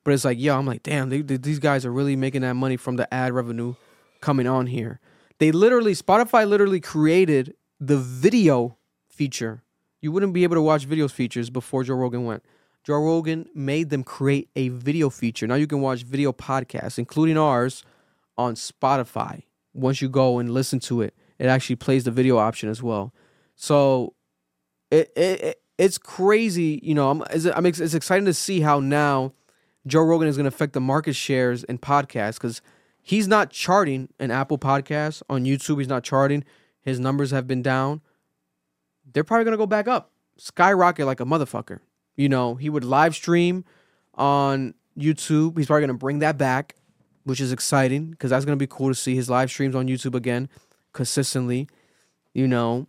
But 0.05 0.15
it's 0.15 0.25
like, 0.25 0.39
yo, 0.39 0.59
I'm 0.59 0.67
like, 0.67 0.83
damn, 0.83 1.11
they, 1.11 1.21
they- 1.23 1.37
these 1.37 1.59
guys 1.59 1.85
are 1.85 1.93
really 1.93 2.17
making 2.17 2.43
that 2.43 2.55
money 2.55 2.77
from 2.77 2.97
the 2.97 3.13
ad 3.13 3.33
revenue 3.33 3.75
coming 4.21 4.47
on 4.47 4.67
here. 4.67 5.01
They 5.39 5.53
literally, 5.53 5.93
Spotify 5.93 6.47
literally 6.49 6.81
created 6.81 7.55
the 7.79 7.97
video 7.97 8.77
feature. 9.09 9.63
You 10.03 10.13
wouldn't 10.13 10.33
be 10.33 10.45
able 10.45 10.57
to 10.57 10.63
watch 10.63 10.89
videos 10.89 11.13
features 11.13 11.51
before 11.51 11.85
Joe 11.85 11.95
Rogan 11.95 12.25
went. 12.25 12.45
Joe 12.85 12.99
Rogan 13.03 13.47
made 13.55 13.91
them 13.91 14.03
create 14.03 14.49
a 14.57 14.69
video 14.69 15.11
feature. 15.11 15.47
Now 15.47 15.55
you 15.57 15.67
can 15.67 15.81
watch 15.81 16.03
video 16.03 16.33
podcasts, 16.33 16.99
including 16.99 17.37
ours, 17.37 17.83
on 18.39 18.55
Spotify. 18.55 19.43
Once 19.75 20.01
you 20.01 20.09
go 20.09 20.39
and 20.39 20.51
listen 20.51 20.81
to 20.81 21.03
it, 21.03 21.15
it 21.39 21.47
actually 21.47 21.77
plays 21.77 22.05
the 22.05 22.11
video 22.11 22.39
option 22.39 22.69
as 22.71 22.83
well. 22.83 23.13
So 23.55 24.15
it, 24.91 25.13
it, 25.15 25.41
it 25.43 25.63
it's 25.79 25.99
crazy. 25.99 26.81
You 26.83 26.95
know, 26.95 27.11
I'm 27.11 27.23
I'm 27.55 27.67
it's 27.67 27.95
exciting 27.95 28.25
to 28.27 28.35
see 28.35 28.61
how 28.61 28.81
now 28.81 29.33
Joe 29.91 30.03
Rogan 30.03 30.29
is 30.29 30.37
going 30.37 30.45
to 30.45 30.49
affect 30.55 30.73
the 30.73 30.81
market 30.81 31.15
shares 31.15 31.65
in 31.65 31.79
podcasts 31.79 32.35
because 32.35 32.63
he's 33.03 33.27
not 33.27 33.51
charting 33.51 34.09
an 34.19 34.31
Apple 34.31 34.57
podcast 34.57 35.23
on 35.29 35.45
YouTube. 35.45 35.79
He's 35.79 35.89
not 35.89 36.05
charting. 36.05 36.45
His 36.81 37.01
numbers 37.01 37.33
have 37.33 37.47
been 37.47 37.61
down. 37.61 38.01
They're 39.13 39.25
probably 39.25 39.45
going 39.45 39.53
to 39.53 39.59
go 39.59 39.67
back 39.67 39.89
up, 39.89 40.13
skyrocket 40.37 41.07
like 41.07 41.21
a 41.21 41.25
motherfucker. 41.25 41.81
You 42.17 42.29
know, 42.29 42.55
he 42.55 42.71
would 42.71 42.85
live 42.85 43.15
stream 43.15 43.65
on 44.15 44.75
YouTube. 44.97 45.59
He's 45.59 45.67
probably 45.67 45.81
going 45.81 45.89
to 45.89 45.95
bring 45.95 46.21
that 46.21 46.39
back, 46.39 46.77
which 47.25 47.41
is 47.41 47.51
exciting 47.51 48.11
because 48.11 48.31
that's 48.31 48.45
going 48.45 48.57
to 48.57 48.63
be 48.63 48.69
cool 48.69 48.89
to 48.89 48.95
see 48.95 49.17
his 49.17 49.29
live 49.29 49.51
streams 49.51 49.75
on 49.75 49.89
YouTube 49.89 50.15
again 50.15 50.49
consistently. 50.93 51.69
You 52.33 52.47
know, 52.47 52.87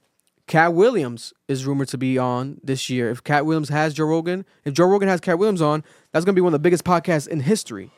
Katt 0.51 0.73
Williams 0.73 1.33
is 1.47 1.65
rumored 1.65 1.87
to 1.87 1.97
be 1.97 2.17
on 2.17 2.59
this 2.61 2.89
year. 2.89 3.09
If 3.09 3.23
Katt 3.23 3.45
Williams 3.45 3.69
has 3.69 3.93
Joe 3.93 4.03
Rogan, 4.03 4.45
if 4.65 4.73
Joe 4.73 4.83
Rogan 4.85 5.07
has 5.07 5.21
Katt 5.21 5.39
Williams 5.39 5.61
on, 5.61 5.81
that's 6.11 6.25
going 6.25 6.35
to 6.35 6.37
be 6.37 6.43
one 6.43 6.49
of 6.49 6.59
the 6.59 6.59
biggest 6.59 6.83
podcasts 6.83 7.25
in 7.25 7.39
history. 7.39 7.89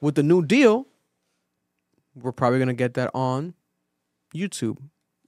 With 0.00 0.14
the 0.14 0.22
new 0.22 0.46
deal, 0.46 0.86
we're 2.14 2.30
probably 2.30 2.60
going 2.60 2.68
to 2.68 2.74
get 2.74 2.94
that 2.94 3.10
on 3.14 3.54
YouTube. 4.32 4.78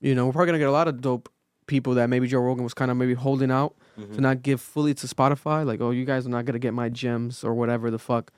You 0.00 0.14
know, 0.14 0.26
we're 0.26 0.32
probably 0.32 0.46
going 0.46 0.60
to 0.60 0.64
get 0.64 0.68
a 0.68 0.70
lot 0.70 0.86
of 0.86 1.00
dope 1.00 1.28
people 1.66 1.94
that 1.94 2.08
maybe 2.08 2.28
Joe 2.28 2.38
Rogan 2.38 2.62
was 2.62 2.72
kind 2.72 2.92
of 2.92 2.96
maybe 2.96 3.14
holding 3.14 3.50
out 3.50 3.74
to 3.96 4.02
mm-hmm. 4.02 4.22
not 4.22 4.42
give 4.42 4.60
fully 4.60 4.94
to 4.94 5.08
Spotify. 5.08 5.66
Like, 5.66 5.80
oh, 5.80 5.90
you 5.90 6.04
guys 6.04 6.24
are 6.24 6.30
not 6.30 6.44
going 6.44 6.52
to 6.52 6.60
get 6.60 6.72
my 6.72 6.88
gems 6.88 7.42
or 7.42 7.52
whatever 7.52 7.90
the 7.90 7.98
fuck. 7.98 8.30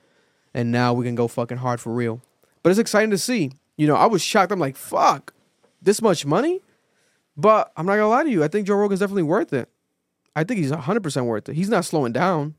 And 0.55 0.73
now 0.73 0.94
we 0.94 1.05
can 1.05 1.15
go 1.15 1.28
fucking 1.28 1.59
hard 1.59 1.83
for 1.83 1.93
real. 1.93 2.23
But 2.62 2.70
it's 2.70 2.78
exciting 2.78 3.11
to 3.11 3.19
see. 3.19 3.52
You 3.77 3.86
know, 3.86 3.97
I 3.97 4.07
was 4.07 4.23
shocked. 4.23 4.52
I'm 4.52 4.59
like, 4.59 4.77
fuck, 4.77 5.35
this 5.83 6.01
much 6.01 6.25
money? 6.25 6.62
But 7.36 7.73
I'm 7.77 7.86
not 7.86 7.93
gonna 7.97 8.09
lie 8.09 8.25
to 8.25 8.31
you. 8.31 8.44
I 8.44 8.49
think 8.49 8.67
Joe 8.67 8.77
Rogan's 8.77 9.01
definitely 9.01 9.23
worth 9.23 9.52
it. 9.52 9.69
I 10.35 10.44
think 10.44 10.59
he's 10.59 10.73
100% 10.73 11.25
worth 11.27 11.49
it. 11.49 11.55
He's 11.55 11.69
not 11.69 11.85
slowing 11.85 12.12
down. 12.12 12.55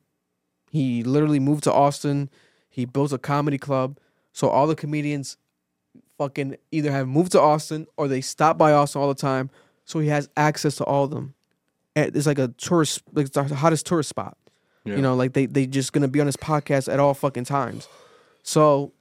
He 0.71 1.03
literally 1.03 1.39
moved 1.39 1.63
to 1.65 1.73
Austin. 1.73 2.29
He 2.69 2.85
built 2.85 3.13
a 3.13 3.17
comedy 3.17 3.57
club. 3.57 3.97
So 4.31 4.47
all 4.49 4.67
the 4.67 4.75
comedians 4.75 5.37
fucking 6.17 6.57
either 6.71 6.91
have 6.91 7.07
moved 7.07 7.31
to 7.33 7.41
Austin 7.41 7.87
or 7.97 8.07
they 8.07 8.21
stop 8.21 8.57
by 8.57 8.71
Austin 8.71 9.01
all 9.01 9.07
the 9.07 9.15
time. 9.15 9.49
So 9.85 9.99
he 9.99 10.07
has 10.09 10.29
access 10.37 10.75
to 10.75 10.83
all 10.83 11.03
of 11.03 11.11
them. 11.11 11.33
And 11.95 12.15
It's 12.15 12.25
like 12.25 12.39
a 12.39 12.47
tourist, 12.49 13.03
like 13.13 13.27
it's 13.27 13.35
the 13.35 13.43
hottest 13.43 13.85
tourist 13.85 14.09
spot. 14.09 14.37
Yeah. 14.85 14.95
You 14.95 15.01
know, 15.01 15.15
like 15.15 15.33
they 15.33 15.45
they 15.45 15.65
just 15.65 15.93
gonna 15.93 16.07
be 16.07 16.19
on 16.19 16.25
his 16.25 16.35
podcast 16.35 16.91
at 16.91 16.99
all 16.99 17.13
fucking 17.13 17.45
times. 17.45 17.87
So 18.41 18.91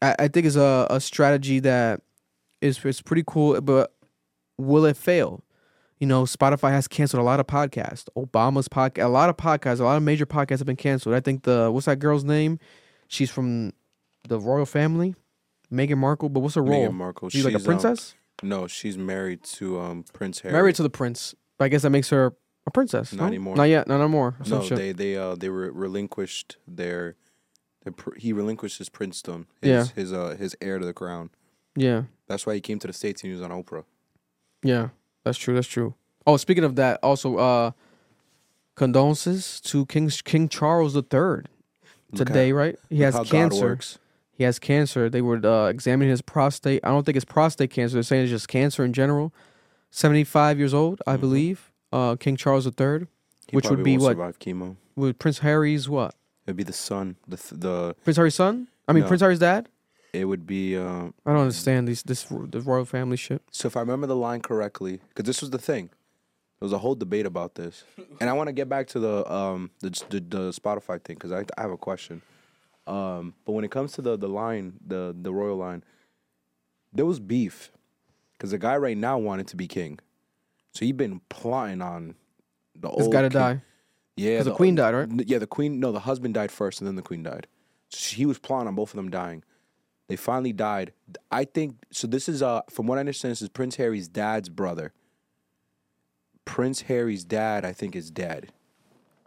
I, 0.00 0.14
I 0.20 0.28
think 0.28 0.46
it's 0.46 0.56
a, 0.56 0.86
a 0.90 1.00
strategy 1.00 1.58
that 1.60 2.02
is 2.60 2.84
is 2.84 3.02
pretty 3.02 3.24
cool, 3.26 3.60
but 3.60 3.92
will 4.58 4.84
it 4.84 4.96
fail? 4.96 5.42
You 5.98 6.06
know, 6.06 6.24
Spotify 6.24 6.70
has 6.72 6.86
canceled 6.86 7.20
a 7.22 7.24
lot 7.24 7.40
of 7.40 7.46
podcasts. 7.46 8.06
Obama's 8.16 8.68
podcast, 8.68 9.04
a 9.04 9.08
lot 9.08 9.30
of 9.30 9.36
podcasts, 9.38 9.80
a 9.80 9.84
lot 9.84 9.96
of 9.96 10.02
major 10.02 10.26
podcasts 10.26 10.58
have 10.58 10.66
been 10.66 10.76
canceled. 10.76 11.14
I 11.14 11.20
think 11.20 11.44
the 11.44 11.70
what's 11.70 11.86
that 11.86 11.98
girl's 11.98 12.24
name? 12.24 12.58
She's 13.08 13.30
from 13.30 13.72
the 14.28 14.38
royal 14.38 14.66
family, 14.66 15.14
Meghan 15.72 15.96
Markle. 15.98 16.28
But 16.28 16.40
what's 16.40 16.54
her 16.56 16.62
role? 16.62 16.88
Meghan 16.88 16.94
Markle. 16.94 17.30
She's, 17.30 17.44
like 17.44 17.54
a 17.54 17.58
um, 17.58 17.64
princess, 17.64 18.14
no, 18.42 18.66
she's 18.66 18.98
married 18.98 19.42
to 19.44 19.80
um 19.80 20.04
Prince 20.12 20.40
Harry. 20.40 20.52
married 20.52 20.74
to 20.76 20.82
the 20.82 20.90
prince. 20.90 21.34
But 21.56 21.64
I 21.66 21.68
guess 21.68 21.82
that 21.82 21.90
makes 21.90 22.10
her 22.10 22.34
a 22.66 22.70
princess. 22.70 23.12
Not 23.14 23.22
no? 23.22 23.26
anymore. 23.28 23.56
Not 23.56 23.64
yet. 23.64 23.88
Not 23.88 24.00
anymore. 24.02 24.36
or 24.38 24.46
No, 24.48 24.62
shit. 24.62 24.76
they 24.76 24.92
they 24.92 25.16
uh 25.16 25.34
they 25.36 25.48
were 25.48 25.72
relinquished 25.72 26.58
their, 26.68 27.16
their 27.84 27.92
pr- 27.94 28.16
he 28.18 28.34
relinquished 28.34 28.76
his 28.76 28.90
princedom. 28.90 29.46
His, 29.62 29.70
Yeah. 29.70 29.84
His 29.94 30.12
uh 30.12 30.36
his 30.38 30.54
heir 30.60 30.78
to 30.78 30.84
the 30.84 30.92
crown. 30.92 31.30
yeah. 31.74 32.02
That's 32.26 32.44
why 32.44 32.54
he 32.54 32.60
came 32.60 32.78
to 32.80 32.86
the 32.88 32.92
states 32.92 33.22
and 33.22 33.32
he 33.32 33.38
was 33.40 33.42
on 33.42 33.50
Oprah. 33.50 33.84
Yeah, 34.66 34.88
that's 35.24 35.38
true. 35.38 35.54
That's 35.54 35.66
true. 35.68 35.94
Oh, 36.26 36.36
speaking 36.36 36.64
of 36.64 36.76
that, 36.76 36.98
also 37.02 37.36
uh 37.36 37.70
condolences 38.74 39.60
to 39.62 39.86
King 39.86 40.10
King 40.24 40.48
Charles 40.48 40.96
III 40.96 41.42
today, 42.14 42.50
how- 42.50 42.56
right? 42.56 42.78
He 42.88 43.04
look 43.04 43.14
has 43.14 43.28
cancer. 43.30 43.78
He 44.32 44.44
has 44.44 44.58
cancer. 44.58 45.08
They 45.08 45.22
were 45.22 45.40
uh, 45.44 45.68
examining 45.68 46.10
his 46.10 46.20
prostate. 46.20 46.80
I 46.84 46.88
don't 46.88 47.04
think 47.06 47.16
it's 47.16 47.24
prostate 47.24 47.70
cancer. 47.70 47.94
They're 47.94 48.02
saying 48.02 48.24
it's 48.24 48.30
just 48.30 48.48
cancer 48.48 48.84
in 48.84 48.92
general. 48.92 49.32
Seventy-five 49.90 50.58
years 50.58 50.74
old, 50.74 51.00
I 51.06 51.16
believe. 51.16 51.72
Uh, 51.92 52.16
King 52.16 52.36
Charles 52.36 52.66
III, 52.66 53.06
He 53.48 53.56
which 53.56 53.70
would 53.70 53.82
be 53.82 53.96
what? 53.96 54.10
Survive 54.10 54.38
chemo. 54.38 54.76
With 54.94 55.18
Prince 55.18 55.38
Harry's 55.38 55.88
what? 55.88 56.14
It'd 56.46 56.56
be 56.56 56.64
the 56.64 56.72
son. 56.74 57.16
The 57.26 57.36
th- 57.38 57.60
the 57.60 57.94
Prince 58.04 58.16
Harry's 58.18 58.34
son? 58.34 58.68
I 58.86 58.92
mean, 58.92 59.02
No. 59.02 59.08
Prince 59.08 59.22
Harry's 59.22 59.38
dad. 59.38 59.68
It 60.20 60.24
would 60.24 60.46
be 60.46 60.76
um. 60.76 61.14
I 61.24 61.32
don't 61.32 61.42
understand 61.42 61.86
these 61.88 62.02
this 62.02 62.24
the 62.24 62.60
royal 62.60 62.84
family 62.84 63.16
shit. 63.16 63.42
So 63.50 63.66
if 63.68 63.76
I 63.76 63.80
remember 63.80 64.06
the 64.06 64.16
line 64.16 64.40
correctly, 64.40 65.00
because 65.08 65.24
this 65.24 65.40
was 65.40 65.50
the 65.50 65.58
thing, 65.58 65.86
there 66.58 66.66
was 66.66 66.72
a 66.72 66.78
whole 66.78 66.94
debate 66.94 67.26
about 67.26 67.54
this, 67.54 67.84
and 68.20 68.28
I 68.30 68.32
want 68.32 68.48
to 68.48 68.52
get 68.52 68.68
back 68.68 68.86
to 68.88 68.98
the 68.98 69.30
um 69.32 69.70
the 69.80 69.90
the, 70.10 70.20
the 70.20 70.50
Spotify 70.52 71.02
thing 71.02 71.16
because 71.16 71.32
I, 71.32 71.44
I 71.58 71.62
have 71.62 71.70
a 71.70 71.76
question. 71.76 72.22
Um, 72.86 73.34
but 73.44 73.52
when 73.52 73.64
it 73.64 73.70
comes 73.70 73.92
to 73.92 74.02
the 74.02 74.16
the 74.16 74.28
line, 74.28 74.74
the 74.86 75.14
the 75.20 75.32
royal 75.32 75.56
line, 75.56 75.82
there 76.92 77.06
was 77.06 77.18
beef 77.20 77.72
because 78.32 78.50
the 78.52 78.58
guy 78.58 78.76
right 78.76 78.96
now 78.96 79.18
wanted 79.18 79.48
to 79.48 79.56
be 79.56 79.66
king, 79.66 79.98
so 80.72 80.84
he'd 80.84 80.96
been 80.96 81.20
plotting 81.28 81.82
on 81.82 82.14
the 82.78 82.88
old. 82.88 82.98
This 82.98 83.04
old 83.06 83.12
got 83.12 83.22
to 83.22 83.28
king- 83.28 83.40
die. 83.40 83.62
Yeah, 84.18 84.30
Because 84.38 84.46
the 84.46 84.54
queen 84.54 84.74
died, 84.76 84.94
right? 84.94 85.28
Yeah, 85.28 85.36
the 85.38 85.46
queen. 85.46 85.78
No, 85.78 85.92
the 85.92 86.00
husband 86.00 86.32
died 86.32 86.50
first, 86.50 86.80
and 86.80 86.88
then 86.88 86.96
the 86.96 87.02
queen 87.02 87.22
died. 87.22 87.46
So 87.90 88.16
he 88.16 88.24
was 88.24 88.38
plotting 88.38 88.66
on 88.66 88.74
both 88.74 88.90
of 88.90 88.96
them 88.96 89.10
dying. 89.10 89.44
They 90.08 90.16
finally 90.16 90.52
died. 90.52 90.92
I 91.30 91.44
think 91.44 91.76
so. 91.90 92.06
This 92.06 92.28
is 92.28 92.42
uh, 92.42 92.62
from 92.70 92.86
what 92.86 92.98
I 92.98 93.00
understand, 93.00 93.32
this 93.32 93.42
is 93.42 93.48
Prince 93.48 93.76
Harry's 93.76 94.08
dad's 94.08 94.48
brother. 94.48 94.92
Prince 96.44 96.82
Harry's 96.82 97.24
dad, 97.24 97.64
I 97.64 97.72
think, 97.72 97.96
is 97.96 98.10
dead, 98.10 98.52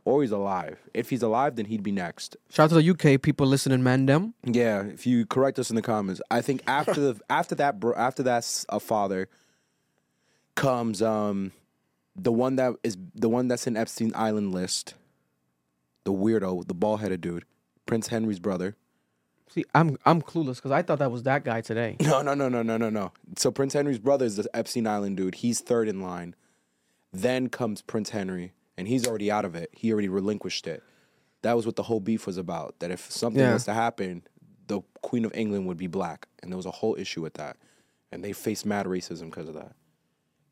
or 0.06 0.22
he's 0.22 0.32
alive. 0.32 0.80
If 0.94 1.10
he's 1.10 1.22
alive, 1.22 1.58
then 1.58 1.66
he'd 1.66 1.84
be 1.84 1.92
next. 1.92 2.38
Shout 2.50 2.66
out 2.72 2.78
to 2.78 2.82
the 2.82 3.16
UK 3.16 3.22
people 3.22 3.46
listening, 3.46 3.84
man. 3.84 4.06
Them. 4.06 4.34
Yeah, 4.46 4.84
if 4.84 5.06
you 5.06 5.26
correct 5.26 5.60
us 5.60 5.70
in 5.70 5.76
the 5.76 5.82
comments, 5.82 6.22
I 6.32 6.42
think 6.42 6.64
after 6.66 6.94
the 6.94 7.20
after 7.30 7.56
that 7.56 7.80
bro, 7.82 7.94
after 7.96 8.24
that's 8.24 8.66
a 8.70 8.80
father 8.80 9.28
comes 10.56 11.02
um 11.02 11.52
the 12.16 12.32
one 12.32 12.56
that 12.56 12.74
is 12.84 12.98
the 13.16 13.30
one 13.30 13.48
that's 13.50 13.68
in 13.68 13.76
Epstein 13.76 14.14
Island 14.16 14.54
list, 14.54 14.94
the 16.06 16.14
weirdo, 16.14 16.68
the 16.68 16.74
bald 16.74 17.02
headed 17.02 17.20
dude, 17.20 17.44
Prince 17.86 18.08
Henry's 18.08 18.40
brother. 18.40 18.76
See, 19.50 19.66
I'm 19.74 19.98
I'm 20.06 20.22
clueless 20.22 20.56
because 20.58 20.72
I 20.72 20.82
thought 20.84 21.00
that 21.00 21.12
was 21.12 21.24
that 21.24 21.44
guy 21.44 21.62
today. 21.62 21.98
No, 22.02 22.22
no, 22.22 22.34
no, 22.34 22.50
no, 22.50 22.62
no, 22.62 22.78
no, 22.78 22.90
no. 22.90 23.12
So 23.38 23.52
Prince 23.52 23.74
Henry's 23.74 24.00
brother 24.00 24.26
is 24.26 24.36
the 24.36 24.48
Epstein 24.54 24.86
Island 24.88 25.18
dude. 25.18 25.36
He's 25.36 25.60
third 25.60 25.88
in 25.88 26.02
line. 26.02 26.36
Then 27.12 27.50
comes 27.50 27.82
Prince 27.82 28.12
Henry, 28.12 28.54
and 28.78 28.88
he's 28.88 29.08
already 29.08 29.32
out 29.32 29.46
of 29.46 29.56
it. 29.56 29.70
He 29.74 29.92
already 29.92 30.10
relinquished 30.10 30.68
it. 30.68 30.84
That 31.42 31.56
was 31.56 31.66
what 31.66 31.76
the 31.76 31.84
whole 31.84 32.00
beef 32.00 32.28
was 32.28 32.38
about. 32.38 32.76
That 32.80 32.92
if 32.92 33.12
something 33.12 33.42
Yeah. 33.42 33.54
was 33.54 33.66
to 33.66 33.74
happen, 33.74 34.24
the 34.68 34.82
Queen 35.02 35.26
of 35.26 35.34
England 35.34 35.66
would 35.66 35.78
be 35.78 35.88
black, 35.88 36.28
and 36.44 36.52
there 36.52 36.58
was 36.58 36.68
a 36.68 36.72
whole 36.72 36.96
issue 36.96 37.22
with 37.24 37.34
that, 37.36 37.58
and 38.12 38.24
they 38.24 38.34
faced 38.34 38.66
mad 38.68 38.86
racism 38.86 39.26
because 39.32 39.48
of 39.48 39.56
that. 39.56 39.74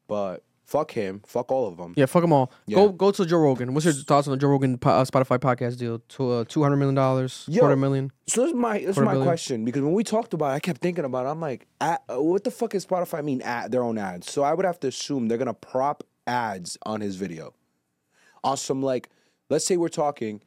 But 0.07 0.43
fuck 0.67 0.91
him, 0.91 1.21
fuck 1.25 1.51
all 1.51 1.67
of 1.67 1.77
them. 1.77 1.93
Yeah, 1.95 2.05
fuck 2.05 2.21
them 2.21 2.33
all. 2.33 2.51
Yeah. 2.67 2.75
Go 2.75 2.89
go 2.89 3.11
to 3.11 3.25
Joe 3.25 3.39
Rogan. 3.39 3.73
What's 3.73 3.85
your 3.85 3.93
thoughts 3.93 4.27
on 4.27 4.31
the 4.31 4.37
Joe 4.37 4.49
Rogan 4.49 4.77
po- 4.77 4.91
uh, 4.91 5.05
Spotify 5.05 5.39
podcast 5.39 5.77
deal? 5.77 5.99
To 6.09 6.31
uh, 6.31 6.43
two 6.47 6.61
hundred 6.61 6.77
million 6.77 6.95
dollars, 6.95 7.49
quarter 7.57 7.75
million. 7.75 8.11
So 8.27 8.41
this 8.41 8.51
is 8.51 8.55
my 8.55 8.79
this 8.79 8.89
is 8.89 8.99
my 8.99 9.13
billion. 9.13 9.25
question 9.25 9.65
because 9.65 9.81
when 9.81 9.93
we 9.93 10.03
talked 10.03 10.33
about 10.33 10.51
it, 10.51 10.55
I 10.55 10.59
kept 10.59 10.81
thinking 10.81 11.05
about 11.05 11.25
it. 11.25 11.29
I'm 11.29 11.41
like, 11.41 11.67
at, 11.81 12.03
uh, 12.09 12.21
what 12.21 12.43
the 12.43 12.51
fuck 12.51 12.75
is 12.75 12.85
Spotify 12.85 13.23
mean 13.23 13.41
at 13.41 13.71
their 13.71 13.81
own 13.81 13.97
ads? 13.97 14.31
So 14.31 14.43
I 14.43 14.53
would 14.53 14.65
have 14.65 14.79
to 14.81 14.87
assume 14.87 15.27
they're 15.27 15.37
gonna 15.37 15.53
prop 15.53 16.03
ads 16.27 16.77
on 16.83 17.01
his 17.01 17.15
video. 17.15 17.53
On 18.43 18.57
some 18.57 18.83
like, 18.83 19.09
let's 19.49 19.65
say 19.65 19.77
we're 19.77 19.87
talking, 19.89 20.41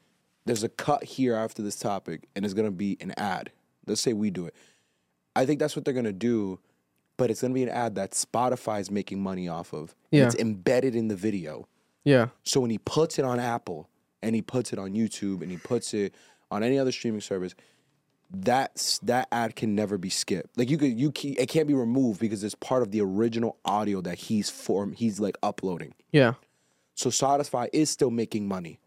there's 0.45 0.63
a 0.63 0.69
cut 0.69 1.03
here 1.05 1.35
after 1.35 1.63
this 1.63 1.77
topic, 1.77 2.29
and 2.37 2.45
it's 2.45 2.55
gonna 2.55 2.71
be 2.71 2.97
an 3.01 3.13
ad. 3.17 3.51
Let's 3.87 4.01
say 4.01 4.13
we 4.13 4.31
do 4.31 4.47
it. 4.47 4.55
I 5.35 5.47
think 5.47 5.59
that's 5.59 5.75
what 5.75 5.85
they're 5.85 5.95
gonna 5.95 6.13
do, 6.13 6.61
but 7.21 7.31
it's 7.31 7.41
gonna 7.43 7.55
be 7.55 7.63
an 7.63 7.69
ad 7.69 7.95
that 7.95 8.13
Spotify's 8.13 8.91
making 8.91 9.23
money 9.23 9.47
off 9.49 9.73
of. 9.73 9.95
Yeah. 10.11 10.25
It's 10.27 10.35
embedded 10.35 10.97
in 10.97 11.07
the 11.09 11.17
video. 11.17 11.69
Yeah, 12.03 12.29
So 12.45 12.61
when 12.61 12.71
he 12.71 12.79
puts 12.79 13.19
it 13.19 13.27
on 13.27 13.39
Apple 13.39 13.89
and 14.23 14.35
he 14.35 14.41
puts 14.41 14.73
it 14.73 14.79
on 14.79 14.93
YouTube 14.95 15.43
and 15.43 15.51
he 15.51 15.59
puts 15.59 15.93
it 15.93 16.15
on 16.51 16.63
any 16.63 16.79
other 16.79 16.93
streaming 16.93 17.21
service, 17.21 17.55
that's 18.31 18.99
that 19.01 19.29
ad 19.33 19.55
can 19.55 19.75
never 19.75 19.99
be 19.99 20.09
skipped. 20.09 20.57
Like 20.57 20.71
you 20.71 20.79
could 20.79 20.99
you 20.99 21.11
can, 21.13 21.35
it 21.39 21.49
can't 21.49 21.67
be 21.69 21.75
removed 21.75 22.21
because 22.21 22.43
it's 22.43 22.55
part 22.55 22.83
of 22.83 22.91
the 22.91 23.01
original 23.01 23.59
audio 23.65 24.01
that 24.01 24.17
he's 24.19 24.49
form 24.49 24.93
he's 24.93 25.21
like 25.21 25.37
uploading. 25.43 25.95
yeah, 26.11 26.35
So 26.95 27.11
Spotify 27.11 27.69
is 27.73 27.91
still 27.91 28.11
making 28.11 28.49
money. 28.49 28.79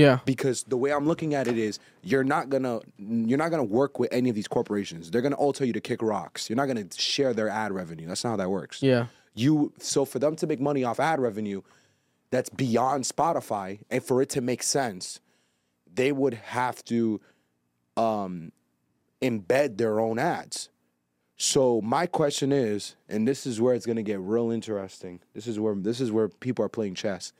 Yeah. 0.00 0.18
Because 0.24 0.62
the 0.64 0.76
way 0.76 0.92
I'm 0.92 1.06
looking 1.06 1.34
at 1.34 1.46
it 1.46 1.58
is 1.58 1.78
you're 2.02 2.24
not 2.24 2.48
gonna 2.48 2.80
you're 2.98 3.38
not 3.38 3.50
gonna 3.50 3.64
work 3.64 3.98
with 3.98 4.12
any 4.12 4.28
of 4.30 4.34
these 4.34 4.48
corporations. 4.48 5.10
They're 5.10 5.22
gonna 5.22 5.36
all 5.36 5.52
tell 5.52 5.66
you 5.66 5.72
to 5.74 5.80
kick 5.80 6.02
rocks. 6.02 6.48
You're 6.48 6.56
not 6.56 6.66
gonna 6.66 6.86
share 6.96 7.32
their 7.34 7.48
ad 7.48 7.72
revenue. 7.72 8.06
That's 8.06 8.24
not 8.24 8.30
how 8.30 8.36
that 8.36 8.50
works. 8.50 8.82
Yeah. 8.82 9.06
You 9.34 9.72
so 9.78 10.04
for 10.04 10.18
them 10.18 10.36
to 10.36 10.46
make 10.46 10.60
money 10.60 10.84
off 10.84 10.98
ad 10.98 11.20
revenue, 11.20 11.62
that's 12.30 12.50
beyond 12.50 13.04
Spotify, 13.04 13.80
and 13.90 14.02
for 14.02 14.22
it 14.22 14.28
to 14.30 14.40
make 14.40 14.62
sense, 14.62 15.20
they 15.92 16.12
would 16.12 16.34
have 16.34 16.84
to 16.86 17.20
um, 17.96 18.52
embed 19.20 19.76
their 19.76 20.00
own 20.00 20.18
ads. 20.18 20.68
So 21.36 21.80
my 21.80 22.06
question 22.06 22.52
is, 22.52 22.96
and 23.08 23.26
this 23.26 23.46
is 23.46 23.60
where 23.60 23.74
it's 23.74 23.86
gonna 23.86 24.02
get 24.02 24.20
real 24.20 24.50
interesting. 24.50 25.20
This 25.34 25.46
is 25.46 25.58
where 25.58 25.74
this 25.74 26.00
is 26.00 26.12
where 26.12 26.28
people 26.28 26.64
are 26.64 26.68
playing 26.68 26.94
chess. 26.94 27.32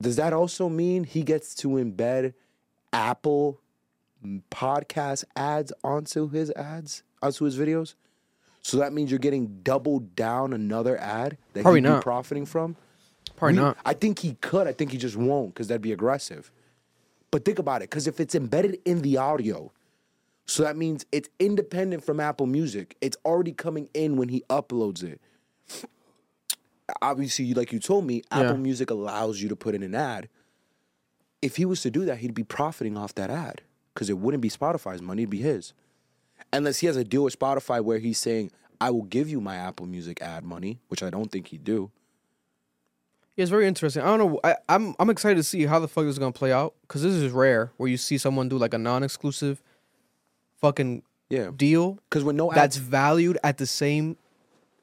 Does 0.00 0.16
that 0.16 0.32
also 0.32 0.68
mean 0.68 1.04
he 1.04 1.22
gets 1.22 1.54
to 1.56 1.68
embed 1.70 2.34
Apple 2.92 3.60
podcast 4.50 5.24
ads 5.36 5.72
onto 5.82 6.28
his 6.28 6.50
ads, 6.52 7.02
onto 7.22 7.44
his 7.44 7.56
videos? 7.58 7.94
So 8.62 8.76
that 8.78 8.92
means 8.92 9.10
you're 9.10 9.18
getting 9.18 9.60
double 9.62 10.00
down 10.00 10.52
another 10.52 10.98
ad 10.98 11.38
that 11.54 11.62
Probably 11.62 11.80
he'd 11.80 11.84
be 11.86 11.90
not. 11.90 12.02
profiting 12.02 12.46
from? 12.46 12.76
Probably 13.36 13.54
We- 13.56 13.62
not. 13.62 13.78
I 13.84 13.94
think 13.94 14.20
he 14.20 14.34
could. 14.40 14.66
I 14.66 14.72
think 14.72 14.92
he 14.92 14.98
just 14.98 15.16
won't 15.16 15.54
because 15.54 15.68
that'd 15.68 15.82
be 15.82 15.92
aggressive. 15.92 16.50
But 17.30 17.44
think 17.44 17.58
about 17.58 17.82
it, 17.82 17.90
because 17.90 18.06
if 18.06 18.20
it's 18.20 18.34
embedded 18.34 18.78
in 18.84 19.02
the 19.02 19.16
audio, 19.18 19.70
so 20.46 20.62
that 20.62 20.76
means 20.76 21.04
it's 21.12 21.28
independent 21.38 22.02
from 22.04 22.20
Apple 22.20 22.46
Music. 22.46 22.96
It's 23.00 23.16
already 23.24 23.52
coming 23.52 23.90
in 23.94 24.16
when 24.16 24.28
he 24.30 24.44
uploads 24.48 25.02
it. 25.02 25.20
Obviously, 27.02 27.52
like 27.54 27.72
you 27.72 27.78
told 27.78 28.04
me, 28.06 28.22
Yeah. 28.32 28.40
Apple 28.40 28.56
Music 28.58 28.90
allows 28.90 29.40
you 29.42 29.48
to 29.48 29.56
put 29.56 29.74
in 29.74 29.82
an 29.82 29.94
ad. 29.94 30.28
If 31.42 31.56
he 31.56 31.64
was 31.64 31.82
to 31.82 31.90
do 31.90 32.04
that, 32.06 32.18
he'd 32.18 32.34
be 32.34 32.44
profiting 32.44 32.96
off 32.96 33.14
that 33.14 33.30
ad 33.30 33.60
because 33.94 34.08
it 34.10 34.18
wouldn't 34.18 34.40
be 34.40 34.50
Spotify's 34.50 35.02
money, 35.02 35.22
it'd 35.22 35.30
be 35.30 35.38
his. 35.38 35.72
Unless 36.52 36.78
he 36.78 36.86
has 36.86 36.96
a 36.96 37.04
deal 37.04 37.24
with 37.24 37.38
Spotify 37.38 37.82
where 37.82 37.98
he's 37.98 38.18
saying, 38.18 38.50
I 38.80 38.90
will 38.90 39.02
give 39.04 39.28
you 39.28 39.40
my 39.40 39.56
Apple 39.56 39.86
Music 39.86 40.22
ad 40.22 40.44
money, 40.44 40.80
which 40.88 41.02
I 41.02 41.10
don't 41.10 41.30
think 41.30 41.48
he'd 41.48 41.64
do. 41.64 41.90
Yeah, 43.36 43.42
it's 43.42 43.50
very 43.50 43.66
interesting. 43.68 44.02
I 44.02 44.06
don't 44.16 44.18
know. 44.18 44.40
I, 44.42 44.56
I'm 44.68 44.94
I'm 44.98 45.10
excited 45.10 45.36
to 45.36 45.42
see 45.44 45.64
how 45.66 45.78
the 45.78 45.86
fuck 45.88 46.04
this 46.04 46.12
is 46.14 46.18
gonna 46.18 46.32
play 46.32 46.52
out 46.52 46.74
because 46.82 47.02
this 47.02 47.12
is 47.14 47.30
rare 47.32 47.70
where 47.76 47.88
you 47.88 47.96
see 47.96 48.18
someone 48.18 48.48
do 48.48 48.58
like 48.58 48.74
a 48.74 48.78
non-exclusive 48.78 49.62
fucking 50.60 51.02
Yeah. 51.30 51.50
deal 51.54 51.98
Because 52.08 52.24
when 52.24 52.36
no 52.36 52.50
that's 52.52 52.76
valued 52.78 53.38
at 53.44 53.58
the 53.58 53.66
same 53.66 54.16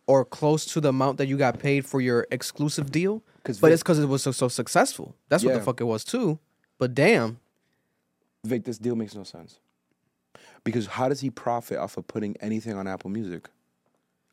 or 0.07 0.23
close 0.25 0.65
to 0.65 0.79
the 0.81 0.89
amount 0.89 1.17
that 1.17 1.27
you 1.27 1.37
got 1.37 1.59
paid 1.59 1.85
for 1.85 1.99
your 2.01 2.27
exclusive 2.31 2.91
deal. 2.91 3.23
'Cause 3.43 3.59
But 3.59 3.67
Vick- 3.67 3.73
it's 3.75 3.83
because 3.83 3.99
it 3.99 4.05
was 4.07 4.23
so, 4.23 4.31
so 4.31 4.47
successful. 4.47 5.15
That's 5.29 5.43
what 5.43 5.53
the 5.53 5.61
fuck 5.61 5.81
it 5.81 5.85
was 5.85 6.03
too. 6.03 6.39
But 6.77 6.93
damn, 6.93 7.39
Vick, 8.43 8.63
this 8.63 8.77
deal 8.77 8.95
makes 8.95 9.15
no 9.15 9.23
sense. 9.23 9.59
Because 10.63 10.87
how 10.87 11.09
does 11.09 11.21
he 11.21 11.29
profit 11.29 11.77
off 11.77 11.95
of 11.97 12.07
putting 12.07 12.35
anything 12.41 12.73
on 12.75 12.87
Apple 12.87 13.09
Music 13.11 13.49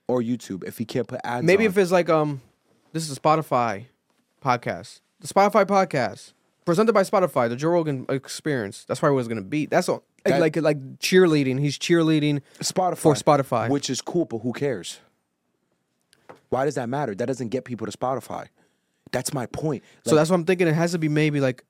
or 0.08 0.20
YouTube 0.22 0.64
if 0.64 0.78
he 0.78 0.84
can't 0.84 1.06
put 1.06 1.20
ads? 1.24 1.44
maybe 1.44 1.64
on? 1.66 1.70
if 1.70 1.78
it's 1.78 1.90
like 1.92 2.08
um, 2.08 2.40
this 2.92 3.08
is 3.08 3.16
a 3.16 3.20
Spotify 3.20 3.84
podcast, 4.42 5.00
the 5.20 5.26
Spotify 5.28 5.64
podcast 5.66 6.32
presented 6.64 6.92
by 6.92 7.02
Spotify, 7.02 7.48
the 7.48 7.56
Joe 7.56 7.68
Rogan 7.70 8.06
Experience. 8.08 8.84
That's 8.86 9.00
probably 9.00 9.14
what 9.14 9.20
it's 9.20 9.28
gonna 9.28 9.42
be. 9.42 9.66
That's 9.66 9.88
all. 9.88 10.02
That- 10.24 10.40
like 10.40 10.56
like 10.56 10.80
cheerleading. 10.98 11.58
He's 11.60 11.78
cheerleading 11.78 12.40
Spotify 12.60 12.96
for 12.98 13.14
Spotify. 13.14 13.68
which 13.68 13.90
is 13.90 14.00
cool, 14.00 14.24
but 14.24 14.38
who 14.38 14.52
cares? 14.52 15.00
Why 16.52 16.64
does 16.64 16.74
that 16.74 16.88
matter? 16.88 17.14
That 17.14 17.26
doesn't 17.26 17.48
get 17.48 17.64
people 17.64 17.86
to 17.86 17.96
Spotify. 17.96 18.48
That's 19.10 19.32
my 19.32 19.46
point. 19.46 19.82
so 20.04 20.14
that's 20.14 20.30
what 20.30 20.36
I'm 20.36 20.44
thinking. 20.44 20.68
It 20.68 20.74
has 20.74 20.92
to 20.92 20.98
be 20.98 21.08
maybe 21.08 21.40
like 21.40 21.64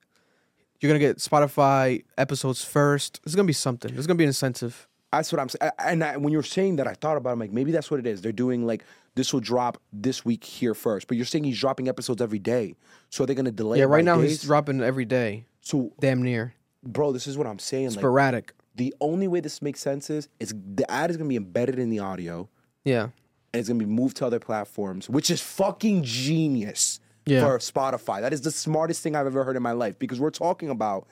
you're 0.79 0.89
gonna 0.89 0.99
get 0.99 1.17
Spotify 1.17 2.03
episodes 2.17 2.63
first. 2.63 3.21
There's 3.23 3.35
gonna 3.35 3.47
be 3.47 3.53
something. 3.53 3.93
There's 3.93 4.07
gonna 4.07 4.17
be 4.17 4.23
an 4.25 4.29
incentive. 4.29 4.87
That's 5.11 5.31
what 5.31 5.39
I'm 5.39 5.49
saying. 5.49 5.71
And 5.77 6.03
I, 6.03 6.17
when 6.17 6.33
you're 6.33 6.41
saying 6.43 6.77
that, 6.77 6.87
I 6.87 6.93
thought 6.93 7.17
about 7.17 7.29
it. 7.29 7.33
I'm 7.33 7.39
like, 7.39 7.51
maybe 7.51 7.71
that's 7.71 7.91
what 7.91 7.99
it 7.99 8.07
is. 8.07 8.21
They're 8.21 8.31
doing 8.31 8.65
like 8.65 8.83
this 9.15 9.31
will 9.31 9.41
drop 9.41 9.77
this 9.91 10.25
week 10.25 10.43
here 10.43 10.73
first, 10.73 11.07
but 11.07 11.17
you're 11.17 11.25
saying 11.25 11.43
he's 11.43 11.59
dropping 11.59 11.87
episodes 11.87 12.21
every 12.21 12.39
day. 12.39 12.75
So 13.09 13.23
are 13.23 13.27
they 13.27 13.35
going 13.35 13.45
to 13.45 13.51
delay? 13.51 13.77
yeah, 13.77 13.85
right 13.85 14.03
now 14.03 14.17
days? 14.17 14.29
he's 14.31 14.43
dropping 14.43 14.81
every 14.81 15.05
day, 15.05 15.45
So, 15.61 15.93
damn 15.99 16.23
near 16.23 16.55
bro, 16.83 17.11
this 17.11 17.27
is 17.27 17.37
what 17.37 17.47
I'm 17.47 17.59
saying. 17.59 17.89
Like, 17.89 17.99
sporadic. 17.99 18.53
the 18.75 18.93
only 18.99 19.27
way 19.27 19.39
this 19.39 19.61
makes 19.61 19.79
sense 19.79 20.09
is 20.09 20.29
is 20.39 20.53
the 20.75 20.89
ad 20.91 21.09
is 21.09 21.17
going 21.17 21.27
to 21.27 21.29
be 21.29 21.37
embedded 21.37 21.79
in 21.79 21.89
the 21.89 21.99
audio. 21.99 22.49
Yeah, 22.83 23.09
and 23.53 23.59
it's 23.59 23.69
gonna 23.69 23.79
be 23.79 23.85
moved 23.85 24.17
to 24.17 24.25
other 24.25 24.39
platforms, 24.39 25.09
which 25.09 25.29
is 25.29 25.39
fucking 25.41 26.03
genius 26.03 26.99
Yeah. 27.25 27.41
for 27.41 27.59
Spotify. 27.59 28.19
That 28.21 28.33
is 28.33 28.41
the 28.41 28.51
smartest 28.51 29.01
thing 29.01 29.15
I've 29.15 29.27
ever 29.27 29.43
heard 29.43 29.55
in 29.55 29.63
my 29.63 29.71
life 29.71 29.97
because 29.99 30.19
we're 30.19 30.31
talking 30.31 30.69
about 30.69 31.07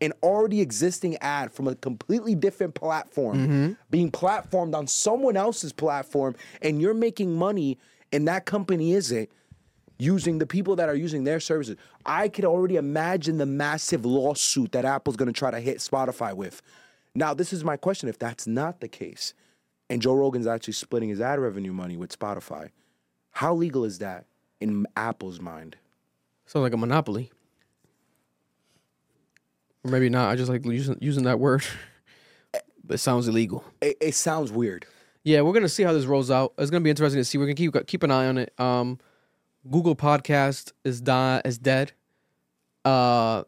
an 0.00 0.12
already 0.22 0.60
existing 0.60 1.16
ad 1.18 1.52
from 1.52 1.68
a 1.68 1.76
completely 1.76 2.34
different 2.34 2.74
platform 2.74 3.36
Mm-hmm. 3.36 3.72
being 3.90 4.10
platformed 4.10 4.74
on 4.74 4.86
someone 4.86 5.36
else's 5.36 5.72
platform, 5.72 6.34
and 6.62 6.80
you're 6.80 6.94
making 6.94 7.36
money, 7.36 7.78
and 8.12 8.26
that 8.26 8.44
company 8.46 8.94
isn't. 8.94 9.28
Using 9.98 10.38
the 10.38 10.46
people 10.46 10.74
that 10.76 10.88
are 10.88 10.96
using 10.96 11.22
their 11.22 11.38
services, 11.38 11.76
I 12.04 12.26
could 12.28 12.44
already 12.44 12.74
imagine 12.74 13.38
the 13.38 13.46
massive 13.46 14.04
lawsuit 14.04 14.72
that 14.72 14.84
Apple's 14.84 15.14
gonna 15.14 15.32
try 15.32 15.52
to 15.52 15.60
hit 15.60 15.76
Spotify 15.78 16.34
with. 16.34 16.60
Now, 17.14 17.34
this 17.34 17.52
is 17.52 17.62
my 17.62 17.76
question: 17.76 18.08
If 18.08 18.18
that's 18.18 18.44
not 18.48 18.80
the 18.80 18.88
case, 18.88 19.32
and 19.92 20.00
Joe 20.00 20.14
Rogan's 20.14 20.46
actually 20.46 20.72
splitting 20.72 21.10
his 21.10 21.20
ad 21.20 21.38
revenue 21.38 21.74
money 21.74 21.98
with 21.98 22.18
Spotify. 22.18 22.70
How 23.30 23.52
legal 23.52 23.84
is 23.84 23.98
that 23.98 24.24
in 24.58 24.86
Apple's 24.96 25.38
mind? 25.38 25.76
sounds 26.46 26.62
like 26.62 26.72
a 26.72 26.78
monopoly. 26.78 27.30
Or 29.84 29.90
maybe 29.90 30.08
not. 30.08 30.30
I 30.30 30.36
just 30.36 30.50
like 30.50 30.64
using 30.64 30.96
using 31.02 31.24
that 31.24 31.38
word, 31.38 31.62
but 32.84 32.94
it 32.94 32.98
sounds 32.98 33.28
illegal. 33.28 33.64
It, 33.82 33.98
it 34.00 34.14
sounds 34.14 34.50
weird. 34.50 34.86
Yeah, 35.24 35.42
we're 35.42 35.52
gonna 35.52 35.68
see 35.68 35.82
how 35.82 35.92
this 35.92 36.06
rolls 36.06 36.30
out. 36.30 36.54
It's 36.56 36.70
gonna 36.70 36.84
be 36.84 36.90
interesting 36.90 37.20
to 37.20 37.24
see. 37.24 37.36
We're 37.36 37.44
gonna 37.44 37.54
keep 37.54 37.86
keep 37.86 38.02
an 38.02 38.10
eye 38.10 38.28
on 38.28 38.38
it. 38.38 38.58
Um, 38.58 38.98
Google 39.70 39.94
Podcast 39.94 40.72
is 40.84 41.02
die 41.02 41.42
is 41.44 41.58
dead. 41.58 41.92
Uh, 42.82 43.42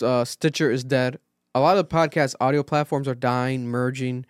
uh, 0.00 0.24
Stitcher 0.24 0.70
is 0.70 0.84
dead. 0.84 1.18
A 1.56 1.60
lot 1.60 1.76
of 1.76 1.88
the 1.88 1.92
podcast 1.92 2.36
audio 2.40 2.62
platforms 2.62 3.08
are 3.08 3.16
dying, 3.16 3.66
merging. 3.66 4.26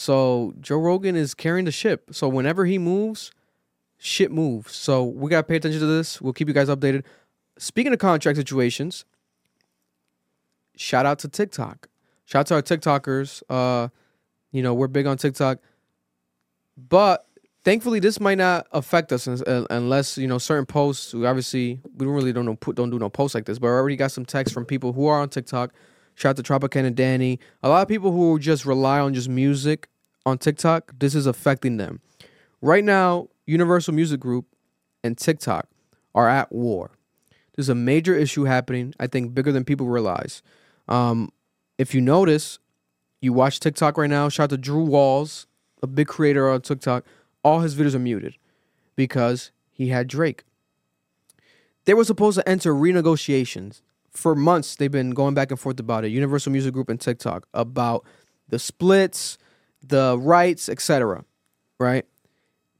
So 0.00 0.54
Joe 0.62 0.78
Rogan 0.78 1.14
is 1.14 1.34
carrying 1.34 1.66
the 1.66 1.70
ship. 1.70 2.08
So 2.12 2.26
whenever 2.26 2.64
he 2.64 2.78
moves, 2.78 3.32
shit 3.98 4.32
moves. 4.32 4.74
So 4.74 5.04
we 5.04 5.28
gotta 5.28 5.42
pay 5.42 5.56
attention 5.56 5.78
to 5.78 5.86
this. 5.86 6.22
We'll 6.22 6.32
keep 6.32 6.48
you 6.48 6.54
guys 6.54 6.70
updated. 6.70 7.04
Speaking 7.58 7.92
of 7.92 7.98
contract 7.98 8.38
situations, 8.38 9.04
shout 10.74 11.04
out 11.04 11.18
to 11.18 11.28
TikTok. 11.28 11.90
Shout 12.24 12.40
out 12.40 12.46
to 12.46 12.54
our 12.54 12.62
TikTokers. 12.62 13.42
Uh, 13.50 13.88
you 14.52 14.62
know, 14.62 14.72
we're 14.72 14.88
big 14.88 15.06
on 15.06 15.18
TikTok. 15.18 15.58
But 16.78 17.26
thankfully, 17.62 18.00
this 18.00 18.20
might 18.20 18.38
not 18.38 18.68
affect 18.72 19.12
us 19.12 19.28
un- 19.28 19.42
un- 19.46 19.66
unless 19.68 20.16
you 20.16 20.26
know 20.26 20.38
certain 20.38 20.64
posts. 20.64 21.12
We 21.12 21.26
obviously, 21.26 21.78
we 21.98 22.06
don't 22.06 22.14
really 22.14 22.32
don't 22.32 22.46
know 22.46 22.56
put 22.56 22.74
don't 22.74 22.88
do 22.88 22.98
no 22.98 23.10
posts 23.10 23.34
like 23.34 23.44
this. 23.44 23.58
But 23.58 23.66
I 23.66 23.72
already 23.72 23.96
got 23.96 24.12
some 24.12 24.24
texts 24.24 24.54
from 24.54 24.64
people 24.64 24.94
who 24.94 25.08
are 25.08 25.20
on 25.20 25.28
TikTok. 25.28 25.74
Shout 26.14 26.38
out 26.38 26.42
to 26.44 26.52
Tropicana 26.52 26.94
Danny. 26.94 27.38
A 27.62 27.68
lot 27.68 27.82
of 27.82 27.88
people 27.88 28.12
who 28.12 28.38
just 28.38 28.64
rely 28.64 28.98
on 28.98 29.12
just 29.12 29.28
music 29.28 29.89
on 30.26 30.38
TikTok. 30.38 30.92
This 30.98 31.14
is 31.14 31.26
affecting 31.26 31.76
them. 31.76 32.00
Right 32.60 32.84
now, 32.84 33.28
Universal 33.46 33.94
Music 33.94 34.20
Group 34.20 34.46
and 35.02 35.16
TikTok 35.16 35.68
are 36.14 36.28
at 36.28 36.52
war. 36.52 36.92
There's 37.54 37.68
a 37.68 37.74
major 37.74 38.14
issue 38.14 38.44
happening. 38.44 38.94
I 39.00 39.06
think 39.06 39.34
bigger 39.34 39.52
than 39.52 39.64
people 39.64 39.86
realize. 39.86 40.42
Um, 40.88 41.30
if 41.78 41.94
you 41.94 42.00
notice, 42.00 42.58
you 43.20 43.32
watch 43.32 43.60
TikTok 43.60 43.98
right 43.98 44.10
now. 44.10 44.28
Shout 44.28 44.44
out 44.44 44.50
to 44.50 44.58
Drew 44.58 44.84
Walls, 44.84 45.46
a 45.82 45.86
big 45.86 46.08
creator 46.08 46.48
on 46.48 46.60
TikTok. 46.60 47.04
All 47.42 47.60
his 47.60 47.74
videos 47.74 47.94
are 47.94 47.98
muted 47.98 48.36
because 48.96 49.50
he 49.72 49.88
had 49.88 50.06
Drake. 50.06 50.44
They 51.86 51.94
were 51.94 52.04
supposed 52.04 52.38
to 52.38 52.48
enter 52.48 52.74
renegotiations. 52.74 53.80
For 54.10 54.34
months, 54.34 54.76
they've 54.76 54.90
been 54.90 55.10
going 55.10 55.34
back 55.34 55.50
and 55.50 55.58
forth 55.58 55.80
about 55.80 56.04
it. 56.04 56.08
Universal 56.10 56.52
Music 56.52 56.74
Group 56.74 56.88
and 56.88 57.00
TikTok 57.00 57.46
about 57.54 58.04
the 58.48 58.58
splits, 58.58 59.38
the 59.82 60.18
rights, 60.18 60.68
etc. 60.68 61.24
Right? 61.78 62.06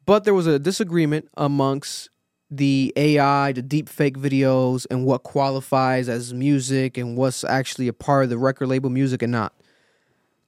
But 0.06 0.24
there 0.24 0.34
was 0.34 0.46
a 0.46 0.58
disagreement 0.58 1.28
amongst 1.36 2.10
the 2.50 2.92
AI, 2.96 3.52
the 3.52 3.62
deep 3.62 3.88
fake 3.88 4.18
videos, 4.18 4.86
and 4.90 5.04
what 5.04 5.22
qualifies 5.22 6.08
as 6.08 6.34
music 6.34 6.98
and 6.98 7.16
what's 7.16 7.44
actually 7.44 7.86
a 7.86 7.92
part 7.92 8.24
of 8.24 8.30
the 8.30 8.38
record 8.38 8.66
label 8.66 8.90
music 8.90 9.22
and 9.22 9.30
not 9.30 9.54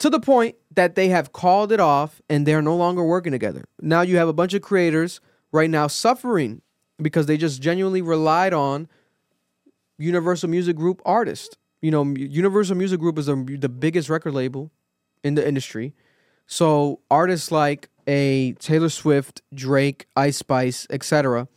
to 0.02 0.10
the 0.10 0.18
point 0.18 0.56
that 0.74 0.96
they 0.96 1.10
have 1.10 1.32
called 1.32 1.70
it 1.70 1.78
off 1.78 2.20
and 2.28 2.44
they're 2.44 2.60
no 2.60 2.74
longer 2.74 3.04
working 3.04 3.30
together. 3.30 3.64
Now 3.80 4.00
you 4.00 4.16
have 4.16 4.26
a 4.26 4.32
bunch 4.32 4.52
of 4.52 4.60
creators 4.60 5.20
right 5.52 5.70
now 5.70 5.86
suffering 5.86 6.60
because 7.00 7.26
they 7.26 7.36
just 7.36 7.62
genuinely 7.62 8.02
relied 8.02 8.52
on 8.52 8.88
Universal 9.98 10.50
Music 10.50 10.74
Group 10.74 11.00
artists. 11.04 11.56
You 11.82 11.92
know, 11.92 12.02
Universal 12.02 12.76
Music 12.78 12.98
Group 12.98 13.16
is 13.16 13.26
the 13.26 13.56
the 13.60 13.68
biggest 13.68 14.08
record 14.08 14.34
label 14.34 14.72
in 15.22 15.36
the 15.36 15.46
industry. 15.46 15.94
So 16.52 17.00
artists 17.10 17.50
like 17.50 17.88
a 18.06 18.52
Taylor 18.58 18.90
Swift, 18.90 19.40
Drake, 19.54 20.04
Ice 20.14 20.36
Spice, 20.36 20.86
etc., 20.90 21.48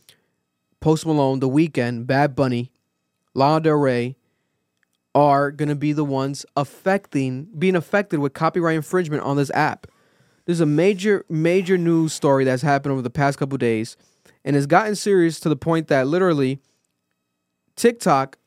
Post 0.80 1.06
Malone, 1.06 1.42
The 1.42 1.50
Weeknd, 1.50 2.08
Bad 2.08 2.34
Bunny, 2.34 2.72
Lana 3.34 3.60
Del 3.60 3.74
Rey 3.74 4.16
are 5.14 5.52
going 5.52 5.68
to 5.68 5.76
be 5.76 5.92
the 5.92 6.06
ones 6.06 6.46
affecting 6.56 7.50
being 7.60 7.76
affected 7.76 8.22
with 8.22 8.32
copyright 8.32 8.78
infringement 8.78 9.22
on 9.24 9.36
this 9.36 9.52
app. 9.54 9.86
There's 10.46 10.62
a 10.62 10.66
major 10.66 11.26
major 11.28 11.78
news 11.78 12.14
story 12.14 12.46
that's 12.46 12.62
happened 12.62 12.94
over 12.94 13.02
the 13.02 13.10
past 13.10 13.38
couple 13.38 13.58
days 13.58 13.98
and 14.46 14.56
it's 14.56 14.66
gotten 14.66 14.96
serious 14.96 15.42
to 15.42 15.50
the 15.50 15.58
point 15.58 15.90
that 15.90 16.08
literally 16.08 16.62
TikTok 17.76 18.38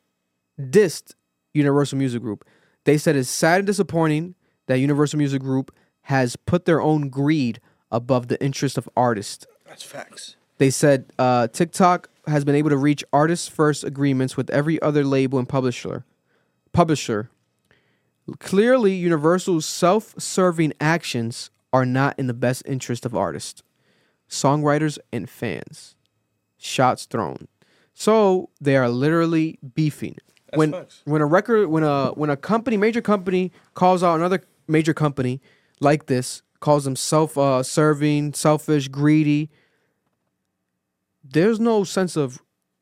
dissed 0.58 1.12
Universal 1.52 1.98
Music 1.98 2.22
Group. 2.22 2.48
They 2.84 2.96
said 2.96 3.16
it's 3.16 3.28
sad 3.28 3.58
and 3.58 3.66
disappointing 3.66 4.34
that 4.66 4.76
Universal 4.76 5.18
Music 5.18 5.42
Group 5.42 5.74
has 6.08 6.36
put 6.36 6.64
their 6.64 6.80
own 6.80 7.10
greed 7.10 7.60
above 7.92 8.28
the 8.28 8.42
interest 8.42 8.78
of 8.78 8.88
artists. 8.96 9.46
That's 9.66 9.82
facts. 9.82 10.36
They 10.56 10.70
said 10.70 11.04
uh, 11.18 11.48
TikTok 11.48 12.08
has 12.26 12.46
been 12.46 12.54
able 12.54 12.70
to 12.70 12.78
reach 12.78 13.04
artist 13.12 13.50
first 13.50 13.84
agreements 13.84 14.34
with 14.34 14.48
every 14.48 14.80
other 14.80 15.04
label 15.04 15.38
and 15.38 15.46
publisher. 15.46 16.06
Publisher. 16.72 17.28
Clearly, 18.38 18.94
Universal's 18.94 19.66
self 19.66 20.14
serving 20.18 20.72
actions 20.80 21.50
are 21.74 21.84
not 21.84 22.18
in 22.18 22.26
the 22.26 22.34
best 22.34 22.62
interest 22.64 23.04
of 23.04 23.14
artists, 23.14 23.62
songwriters, 24.30 24.98
and 25.12 25.28
fans. 25.28 25.94
Shots 26.56 27.04
thrown. 27.04 27.48
So 27.92 28.48
they 28.58 28.76
are 28.78 28.88
literally 28.88 29.58
beefing. 29.74 30.16
when 30.54 30.72
facts. 30.72 31.02
when 31.04 31.20
a 31.20 31.26
record 31.26 31.68
when 31.68 31.82
a 31.82 32.12
when 32.12 32.30
a 32.30 32.36
company 32.36 32.78
major 32.78 33.02
company 33.02 33.52
calls 33.74 34.02
out 34.02 34.16
another 34.16 34.42
major 34.66 34.94
company 34.94 35.42
like 35.80 36.06
this 36.06 36.42
calls 36.60 36.84
them 36.84 36.96
self 36.96 37.36
uh, 37.38 37.62
serving, 37.62 38.34
selfish, 38.34 38.88
greedy, 38.88 39.50
there's 41.24 41.60
no 41.60 41.84
sense 41.84 42.16
of 42.16 42.40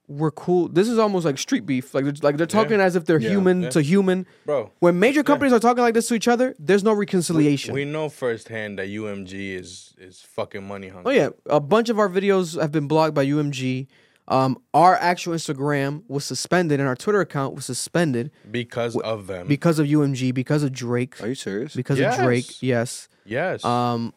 we're 0.09 0.31
cool. 0.31 0.69
This 0.69 0.89
is 0.89 0.99
almost 1.01 1.25
like 1.25 1.37
street 1.37 1.67
beef. 1.67 1.93
Like 1.93 2.05
they're, 2.05 2.15
like 2.23 2.37
they're 2.37 2.47
talking 2.47 2.81
as 2.81 2.95
if 2.95 3.07
they're 3.07 3.19
Yeah. 3.19 3.31
human 3.31 3.63
Yeah. 3.63 3.71
to 3.71 3.83
human. 3.83 4.25
Bro, 4.45 4.71
When 4.79 5.01
major 5.01 5.25
companies 5.25 5.53
are 5.53 5.59
talking 5.59 5.83
like 5.83 5.95
this 5.95 6.07
to 6.09 6.15
each 6.15 6.29
other, 6.29 6.55
there's 6.61 6.85
no 6.85 6.93
reconciliation. 6.93 7.75
We 7.75 7.85
know 7.85 8.09
firsthand 8.09 8.79
that 8.79 8.87
UMG 8.89 9.57
is 9.57 9.95
is 9.99 10.21
fucking 10.21 10.67
money 10.67 10.89
hungry. 10.89 11.13
oh 11.13 11.17
yeah, 11.17 11.29
a 11.47 11.59
bunch 11.61 11.89
of 11.89 11.99
our 11.99 12.09
videos 12.09 12.61
have 12.61 12.71
been 12.71 12.87
blocked 12.87 13.15
by 13.15 13.25
UMG. 13.27 13.89
Um, 14.29 14.59
our 14.75 14.97
actual 14.97 15.35
Instagram 15.35 16.03
was 16.09 16.25
suspended 16.25 16.81
and 16.81 16.89
our 16.89 16.97
Twitter 16.97 17.21
account 17.21 17.55
was 17.55 17.65
suspended 17.65 18.33
because 18.51 18.97
of 18.97 19.27
them. 19.29 19.47
because 19.47 19.79
of 19.79 19.87
UMG, 19.87 20.35
because 20.35 20.63
of 20.65 20.73
Drake. 20.73 21.23
Are 21.23 21.29
you 21.29 21.35
serious? 21.37 21.75
Because 21.77 22.01
of 22.01 22.15
Drake, 22.17 22.61
yes. 22.61 23.09
yes. 23.25 23.65
Um, 23.65 24.13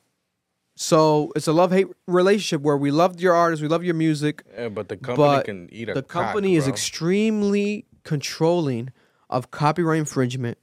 so 0.76 1.32
it's 1.36 1.48
a 1.48 1.54
love 1.54 1.72
hate 1.72 1.88
relationship 2.08 2.62
where 2.62 2.78
we 2.78 2.90
loved 2.90 3.20
your 3.22 3.34
artists, 3.36 3.62
we 3.62 3.68
love 3.68 3.84
your 3.84 3.94
music. 3.96 4.44
Yeah, 4.58 4.70
but 4.70 4.88
the 4.90 4.98
company 4.98 5.28
but 5.28 5.46
can 5.46 5.70
eat 5.72 5.90
a 5.90 5.94
The 5.94 6.02
cock, 6.04 6.24
company 6.28 6.56
is 6.56 6.64
bro. 6.64 6.74
extremely 6.74 7.86
controlling 8.04 8.92
of 9.30 9.52
copyright 9.52 10.00
infringement. 10.00 10.58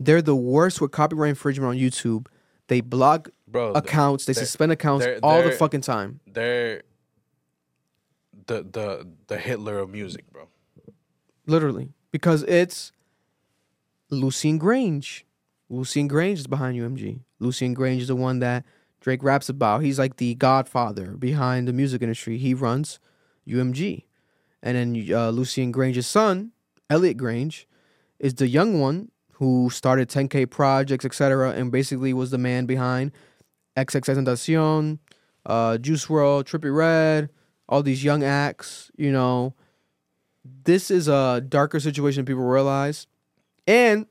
They're 0.00 0.22
the 0.22 0.34
worst 0.34 0.80
with 0.80 0.90
copyright 0.90 1.28
infringement 1.30 1.68
on 1.70 1.76
YouTube. 1.76 2.26
They 2.68 2.80
block 2.80 3.28
Bro, 3.46 3.72
accounts, 3.72 4.24
they 4.24 4.32
suspend 4.32 4.72
accounts 4.72 5.04
they're- 5.04 5.20
all 5.22 5.42
the 5.42 5.50
they're- 5.50 5.56
fucking 5.58 5.82
time. 5.82 6.20
They're 6.26 6.82
the 8.52 8.66
the 8.70 9.08
the 9.28 9.38
Hitler 9.38 9.78
of 9.78 9.90
music, 9.90 10.30
bro. 10.30 10.48
Literally. 11.46 11.90
Because 12.10 12.42
it's 12.44 12.92
Lucian 14.10 14.60
Grainge. 14.60 15.22
Lucian 15.70 16.08
Grainge 16.08 16.34
is 16.34 16.46
behind 16.46 16.78
UMG. 16.78 17.20
Lucian 17.38 17.74
Grainge 17.74 18.00
is 18.00 18.08
the 18.08 18.16
one 18.16 18.40
that 18.40 18.64
Drake 19.00 19.22
raps 19.22 19.48
about. 19.48 19.82
He's 19.82 19.98
like 19.98 20.16
the 20.16 20.34
godfather 20.34 21.12
behind 21.12 21.66
the 21.66 21.72
music 21.72 22.02
industry. 22.02 22.36
He 22.36 22.52
runs 22.52 23.00
UMG. 23.48 24.04
And 24.62 24.76
then 24.76 25.16
uh, 25.16 25.30
Lucian 25.30 25.72
Grainge's 25.72 26.06
son, 26.06 26.52
Elliot 26.88 27.16
Grainge, 27.16 27.64
is 28.20 28.34
the 28.34 28.46
young 28.46 28.78
one 28.78 29.10
who 29.32 29.70
started 29.70 30.08
10K 30.08 30.48
projects, 30.48 31.04
etc., 31.04 31.50
and 31.50 31.72
basically 31.72 32.12
was 32.12 32.30
the 32.30 32.38
man 32.38 32.66
behind 32.66 33.10
XXXTentacion, 33.76 34.98
uh, 35.46 35.78
Juice 35.78 36.06
WRLD, 36.06 36.44
Trippie 36.44 36.76
Redd, 36.76 37.30
all 37.68 37.82
these 37.82 38.02
young 38.04 38.22
acts, 38.22 38.90
you 38.96 39.12
know. 39.12 39.54
This 40.64 40.90
is 40.90 41.08
a 41.08 41.40
darker 41.40 41.78
situation 41.80 42.24
people 42.24 42.42
realize. 42.42 43.06
And 43.66 44.06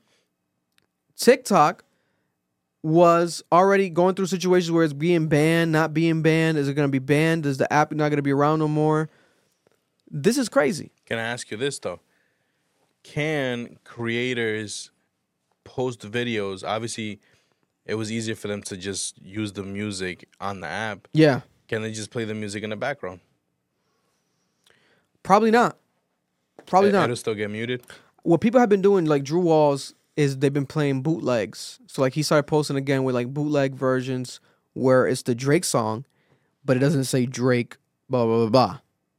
TikTok 1.16 1.84
was 2.82 3.42
already 3.52 3.88
going 3.90 4.14
through 4.14 4.26
situations 4.26 4.72
where 4.72 4.82
it's 4.82 4.92
being 4.92 5.28
banned, 5.28 5.70
not 5.70 5.94
being 5.94 6.22
banned. 6.22 6.58
Is 6.58 6.68
it 6.68 6.74
going 6.74 6.88
to 6.88 6.92
be 6.92 6.98
banned? 6.98 7.46
Is 7.46 7.58
the 7.58 7.72
app 7.72 7.92
not 7.92 8.08
going 8.08 8.16
to 8.16 8.22
be 8.22 8.32
around 8.32 8.58
no 8.58 8.68
more? 8.68 9.08
This 10.10 10.36
is 10.36 10.48
crazy. 10.48 10.90
Can 11.06 11.18
I 11.18 11.22
ask 11.22 11.50
you 11.50 11.56
this 11.56 11.78
though? 11.78 12.00
Can 13.02 13.78
creators 13.84 14.90
post 15.64 16.00
videos? 16.00 16.66
Obviously, 16.66 17.20
it 17.86 17.94
was 17.94 18.10
easier 18.10 18.34
for 18.34 18.48
them 18.48 18.62
to 18.62 18.76
just 18.76 19.20
use 19.20 19.52
the 19.52 19.62
music 19.62 20.28
on 20.40 20.60
the 20.60 20.66
app. 20.66 21.08
Yeah. 21.12 21.42
Can 21.68 21.82
they 21.82 21.92
just 21.92 22.10
play 22.10 22.24
the 22.24 22.34
music 22.34 22.62
in 22.62 22.70
the 22.70 22.76
background? 22.76 23.20
Probably 25.22 25.50
not. 25.50 25.76
Probably 26.66 26.90
It- 26.90 26.92
not. 26.92 27.04
It'll 27.04 27.16
still 27.16 27.34
get 27.34 27.50
muted. 27.50 27.82
what 28.22 28.40
people 28.40 28.60
have 28.60 28.68
been 28.68 28.82
doing, 28.82 29.04
like 29.04 29.24
Drew 29.24 29.40
Walls, 29.40 29.94
is 30.16 30.38
they've 30.38 30.52
been 30.52 30.66
playing 30.66 31.02
bootlegs. 31.02 31.78
So 31.86 32.02
like 32.02 32.12
he 32.14 32.22
started 32.22 32.44
posting 32.44 32.76
again 32.76 33.02
with 33.04 33.14
like 33.14 33.28
bootleg 33.34 33.74
versions 33.74 34.40
where 34.74 35.06
it's 35.06 35.22
the 35.22 35.34
Drake 35.34 35.64
song, 35.64 36.04
but 36.64 36.76
it 36.76 36.80
doesn't 36.80 37.04
say 37.04 37.26
Drake, 37.26 37.76
blah 38.08 38.24
blah 38.26 38.46
blah 38.46 38.48
blah. 38.50 38.74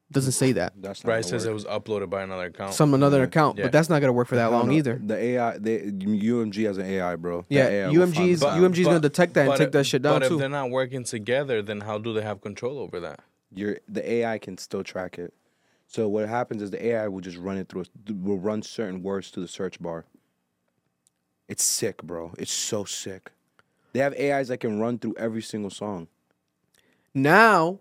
It 0.09 0.13
doesn't 0.13 0.33
say 0.33 0.51
that. 0.51 0.73
That's 0.79 1.03
Right, 1.03 1.19
it 1.19 1.27
says 1.27 1.45
it 1.45 1.53
was 1.53 1.65
uploaded 1.65 2.09
by 2.11 2.21
another 2.21 2.45
account. 2.45 2.73
Some 2.75 2.93
another 2.93 3.23
account, 3.23 3.57
Yeah. 3.57 3.65
but 3.65 3.71
that's 3.71 3.89
not 3.89 3.99
gonna 3.99 4.13
work 4.13 4.27
for 4.27 4.35
that 4.35 4.51
No, 4.51 4.57
long 4.59 4.67
no, 4.67 4.73
either. 4.75 5.01
The 5.03 5.17
AI, 5.17 5.57
they, 5.57 5.79
UMG 5.81 6.63
has 6.65 6.77
an 6.77 6.85
AI, 6.85 7.15
bro. 7.15 7.45
Yeah, 7.49 7.67
AI 7.67 7.87
will 7.87 7.93
find 8.05 8.13
UMG's 8.15 8.39
the 8.41 8.45
sound. 8.45 8.61
UMG's 8.63 8.85
gonna 8.85 8.99
detect 8.99 9.33
that 9.33 9.47
and 9.47 9.57
take 9.57 9.67
if- 9.67 9.71
that 9.73 9.83
shit 9.85 10.01
down 10.03 10.19
But 10.19 10.27
too. 10.27 10.35
if 10.35 10.39
they're 10.39 10.49
not 10.49 10.69
working 10.69 11.03
together, 11.03 11.61
then 11.63 11.81
how 11.81 11.97
do 11.97 12.13
they 12.13 12.21
have 12.21 12.41
control 12.41 12.77
over 12.77 12.99
that? 12.99 13.21
Your 13.51 13.79
the 13.89 14.07
AI 14.09 14.37
can 14.37 14.57
still 14.59 14.83
track 14.83 15.17
it. 15.17 15.33
So 15.87 16.07
what 16.07 16.27
happens 16.27 16.61
is 16.61 16.71
the 16.71 16.85
AI 16.85 17.07
will 17.07 17.21
just 17.21 17.37
run 17.37 17.57
it 17.57 17.69
through. 17.69 17.85
Will 18.09 18.39
run 18.39 18.61
certain 18.63 19.03
words 19.03 19.29
to 19.31 19.39
the 19.39 19.47
search 19.47 19.79
bar. 19.81 20.05
It's 21.47 21.63
sick, 21.63 22.01
bro. 22.01 22.33
It's 22.37 22.51
so 22.51 22.83
sick. 22.83 23.31
They 23.91 23.99
have 23.99 24.15
AIs 24.19 24.47
that 24.47 24.59
can 24.59 24.79
run 24.79 24.97
through 24.97 25.15
every 25.17 25.41
single 25.41 25.69
song. 25.69 26.07
Now 27.13 27.79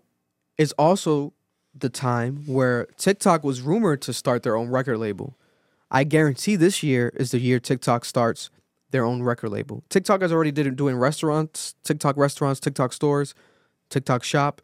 is 0.57 0.73
also 0.73 1.33
the 1.73 1.89
time 1.89 2.43
where 2.45 2.85
TikTok 2.97 3.43
was 3.43 3.61
rumored 3.61 4.01
to 4.03 4.13
start 4.13 4.43
their 4.43 4.55
own 4.55 4.69
record 4.69 4.99
label. 4.99 5.35
I 5.89 6.03
guarantee 6.03 6.55
this 6.55 6.83
year 6.83 7.11
is 7.15 7.31
the 7.31 7.39
year 7.39 7.59
TikTok 7.59 8.05
starts 8.05 8.51
their 8.91 9.03
own 9.03 9.23
record 9.23 9.49
label. 9.49 9.83
TikTok 9.89 10.21
has 10.21 10.31
already 10.31 10.51
did 10.51 10.75
doing 10.75 10.95
restaurants, 10.95 11.73
TikTok 11.83 12.15
restaurants, 12.15 12.59
TikTok 12.59 12.93
stores, 12.93 13.33
TikTok 13.89 14.23
shop. 14.23 14.61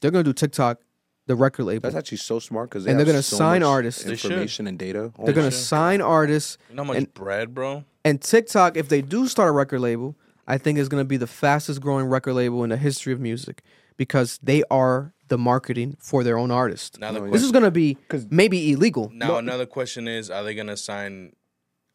They're 0.00 0.12
gonna 0.12 0.22
do 0.22 0.32
TikTok, 0.32 0.80
the 1.26 1.36
record 1.36 1.64
label. 1.64 1.82
That's 1.82 1.96
actually 1.96 2.18
so 2.18 2.38
smart 2.38 2.70
because 2.70 2.86
And 2.86 2.98
they're 2.98 3.06
gonna 3.06 3.22
sign 3.22 3.62
artists. 3.62 4.04
They 4.04 4.16
should. 4.16 4.30
information 4.30 4.66
and 4.66 4.78
data. 4.78 5.12
They're 5.24 5.34
gonna 5.34 5.50
sign 5.50 6.00
artists. 6.00 6.58
You 6.70 6.76
know 6.76 6.84
how 6.84 6.88
much 6.88 6.96
and, 6.98 7.14
bread, 7.14 7.54
bro? 7.54 7.84
and 8.04 8.20
TikTok, 8.20 8.76
if 8.76 8.88
they 8.88 9.02
do 9.02 9.26
start 9.26 9.48
a 9.48 9.52
record 9.52 9.80
label, 9.80 10.16
I 10.46 10.58
think 10.58 10.78
is 10.78 10.88
gonna 10.88 11.04
be 11.04 11.16
the 11.16 11.26
fastest 11.26 11.80
growing 11.80 12.06
record 12.06 12.34
label 12.34 12.62
in 12.62 12.70
the 12.70 12.76
history 12.76 13.12
of 13.12 13.20
music 13.20 13.62
because 13.96 14.38
they 14.42 14.62
are 14.70 15.12
the 15.28 15.36
marketing 15.38 15.96
for 15.98 16.22
their 16.22 16.38
own 16.38 16.52
artists. 16.52 16.98
Now 16.98 17.12
the 17.12 17.20
this 17.20 17.42
is 17.42 17.50
gonna 17.50 17.72
be 17.72 17.98
maybe 18.30 18.72
illegal. 18.72 19.10
Now 19.12 19.38
another 19.38 19.66
question 19.66 20.06
is: 20.06 20.30
Are 20.30 20.44
they 20.44 20.54
gonna 20.54 20.76
sign? 20.76 21.34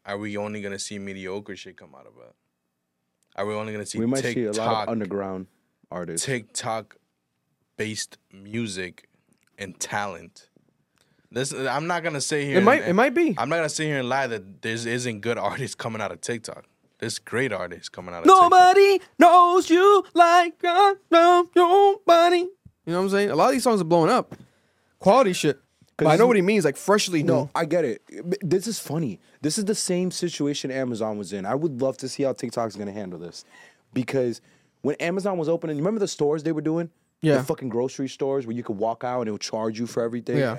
Are 0.04 0.18
we 0.18 0.36
only 0.36 0.60
gonna 0.60 0.78
see 0.78 0.98
mediocre 0.98 1.56
shit 1.56 1.76
come 1.76 1.94
out 1.94 2.06
of 2.06 2.12
it? 2.18 2.34
Are 3.36 3.46
we 3.46 3.54
only 3.54 3.72
gonna 3.72 3.86
see 3.86 3.98
we 3.98 4.04
might 4.04 4.20
TikTok, 4.20 4.54
see 4.54 4.60
a 4.60 4.64
lot 4.64 4.88
of 4.88 4.92
underground 4.92 5.46
artists. 5.90 6.26
TikTok 6.26 6.96
based 7.78 8.18
music 8.30 9.08
and 9.62 9.78
talent? 9.80 10.48
This 11.30 11.52
I'm 11.54 11.86
not 11.86 12.02
gonna 12.02 12.20
say 12.20 12.44
here. 12.44 12.58
It 12.58 12.62
might- 12.64 12.82
and- 12.82 12.90
it 12.90 12.94
might 12.94 13.14
be. 13.14 13.34
I'm 13.38 13.48
not 13.48 13.56
gonna 13.56 13.68
sit 13.68 13.86
here 13.86 13.98
and 14.00 14.08
lie 14.08 14.26
that 14.26 14.60
there 14.62 14.72
isn't 14.74 15.20
good 15.20 15.38
artists 15.38 15.74
coming 15.74 16.02
out 16.02 16.12
of 16.12 16.20
TikTok. 16.20 16.64
There's 16.98 17.18
great 17.18 17.52
artists 17.52 17.88
coming 17.88 18.14
out 18.14 18.18
of 18.18 18.24
TikTok. 18.24 18.42
Nobody 18.50 19.00
knows 19.18 19.70
you 19.70 20.04
like 20.14 20.54
I 20.62 20.94
know 21.10 21.48
nobody. 21.56 22.38
You 22.38 22.48
know 22.86 22.98
what 22.98 23.04
I'm 23.04 23.10
saying? 23.10 23.30
A 23.30 23.34
lot 23.36 23.46
of 23.46 23.52
these 23.52 23.62
songs 23.62 23.80
are 23.80 23.84
blowing 23.84 24.10
up. 24.10 24.34
Quality 24.98 25.32
shit. 25.32 25.58
But 25.96 26.06
I 26.08 26.16
know 26.16 26.26
what 26.26 26.36
he 26.36 26.42
means, 26.42 26.64
like 26.64 26.76
freshly 26.76 27.22
new. 27.22 27.32
No, 27.32 27.50
I 27.54 27.64
get 27.64 27.84
it. 27.84 28.02
This 28.40 28.66
is 28.66 28.78
funny. 28.78 29.20
This 29.40 29.56
is 29.56 29.64
the 29.66 29.74
same 29.74 30.10
situation 30.10 30.70
Amazon 30.70 31.16
was 31.16 31.32
in. 31.32 31.46
I 31.46 31.54
would 31.54 31.80
love 31.80 31.96
to 31.98 32.08
see 32.08 32.24
how 32.24 32.32
TikTok's 32.32 32.76
gonna 32.76 32.92
handle 32.92 33.18
this. 33.18 33.44
Because 33.94 34.40
when 34.80 34.96
Amazon 34.96 35.38
was 35.38 35.48
opening, 35.48 35.76
you 35.76 35.82
remember 35.82 36.00
the 36.00 36.08
stores 36.08 36.42
they 36.42 36.52
were 36.52 36.60
doing? 36.62 36.90
Yeah. 37.22 37.38
The 37.38 37.44
fucking 37.44 37.68
grocery 37.68 38.08
stores 38.08 38.46
where 38.46 38.54
you 38.56 38.62
could 38.64 38.76
walk 38.78 39.04
out 39.04 39.20
and 39.20 39.28
it 39.28 39.32
would 39.32 39.40
charge 39.40 39.78
you 39.78 39.86
for 39.86 40.02
everything. 40.02 40.38
Yeah. 40.38 40.58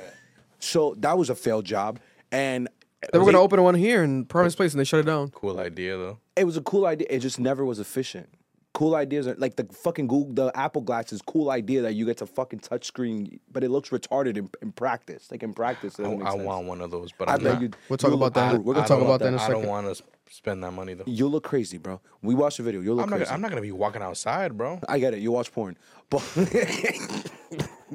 So 0.60 0.96
that 1.00 1.18
was 1.18 1.30
a 1.30 1.36
failed 1.36 1.66
job. 1.66 2.00
And 2.32 2.70
They 3.12 3.20
were 3.20 3.26
gonna 3.26 3.42
open 3.42 3.62
one 3.62 3.76
here 3.76 4.02
in 4.04 4.26
Providence 4.26 4.56
Place 4.56 4.72
and 4.74 4.80
they 4.80 4.86
shut 4.86 5.02
it 5.02 5.06
down. 5.06 5.30
Cool 5.30 5.60
idea 5.60 5.98
though. 5.98 6.20
it 6.36 6.46
was 6.46 6.58
a 6.58 6.62
cool 6.62 6.86
idea. 6.86 7.08
It 7.10 7.20
just 7.20 7.40
never 7.40 7.66
was 7.66 7.80
efficient. 7.80 8.30
Cool 8.74 8.96
ideas 8.96 9.28
are 9.28 9.36
like 9.36 9.56
the 9.56 9.66
fucking 9.66 10.08
Google, 10.08 10.34
the 10.34 10.58
Apple 10.58 10.82
glasses. 10.82 11.22
Cool 11.22 11.52
idea 11.52 11.82
that 11.84 11.94
you 11.94 12.08
get 12.08 12.18
to 12.18 12.26
fucking 12.26 12.58
touch 12.60 12.86
screen, 12.86 13.40
but 13.52 13.64
it 13.64 13.70
looks 13.70 13.90
retarded 13.90 14.36
in, 14.36 14.50
in 14.64 14.72
practice. 14.72 15.30
Like 15.30 15.44
in 15.44 15.54
practice, 15.54 16.00
it 16.00 16.02
I, 16.02 16.06
doesn't 16.06 16.20
make 16.20 16.28
I 16.28 16.32
sense. 16.32 16.44
want 16.44 16.66
one 16.66 16.82
of 16.82 16.90
those, 16.90 17.12
but 17.12 17.30
I 17.30 17.34
I'm 17.34 17.44
bet 17.44 17.54
not. 17.54 17.62
you. 17.62 17.70
We'll 17.90 17.98
talk 17.98 18.10
you'll 18.10 18.24
about 18.24 18.34
that. 18.34 18.54
We're 18.54 18.60
We're 18.60 18.74
gonna 18.74 18.88
gonna 18.88 18.88
talk 18.88 18.88
talk 18.88 18.98
about 19.06 19.16
about 19.16 19.20
that 19.20 19.28
in 19.28 19.34
a 19.36 19.38
I 19.38 19.42
second. 19.42 19.62
don't 19.62 19.70
want 19.70 19.96
to 19.96 20.04
spend 20.32 20.64
that 20.64 20.72
money 20.72 20.96
though. 20.96 21.04
You 21.06 21.28
look 21.28 21.44
crazy, 21.44 21.78
bro. 21.78 22.02
We 22.24 22.34
watched 22.34 22.58
the 22.58 22.64
video. 22.64 22.82
You 22.82 22.96
look 22.96 23.04
I'm 23.04 23.10
not, 23.12 23.18
crazy. 23.18 23.26
gonna, 23.28 23.36
I'm 23.36 23.42
not 23.42 23.50
gonna 23.52 23.62
be 23.62 23.72
walking 23.74 24.02
outside, 24.02 24.58
bro. 24.58 24.80
I 24.90 24.98
get 24.98 25.14
it. 25.14 25.20
You 25.20 25.32
watch 25.34 25.52
porn, 25.52 25.78
but 26.14 27.34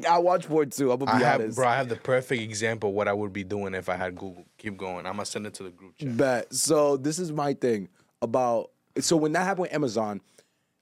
I 0.08 0.18
watch 0.18 0.46
porn 0.46 0.70
too. 0.70 0.92
I'm 0.92 0.98
gonna 1.00 1.10
I 1.12 1.18
be 1.18 1.24
have, 1.24 1.40
honest. 1.40 1.56
bro. 1.56 1.68
I 1.68 1.76
have 1.76 1.88
the 1.88 1.96
perfect 1.96 2.42
example 2.42 2.90
of 2.90 2.94
what 2.94 3.08
I 3.08 3.12
would 3.12 3.32
be 3.32 3.44
doing 3.44 3.74
if 3.74 3.88
I 3.88 3.96
had 3.96 4.14
Google. 4.16 4.44
Keep 4.58 4.76
going. 4.76 5.06
I'm 5.06 5.14
gonna 5.14 5.24
send 5.24 5.46
it 5.46 5.54
to 5.54 5.62
the 5.64 5.70
group 5.70 5.96
chat. 5.96 6.16
Bet. 6.16 6.52
So 6.54 6.96
this 6.96 7.18
is 7.18 7.32
my 7.32 7.54
thing 7.54 7.88
about. 8.22 8.70
So 9.00 9.16
when 9.16 9.32
that 9.32 9.44
happened 9.44 9.62
with 9.62 9.74
Amazon, 9.74 10.20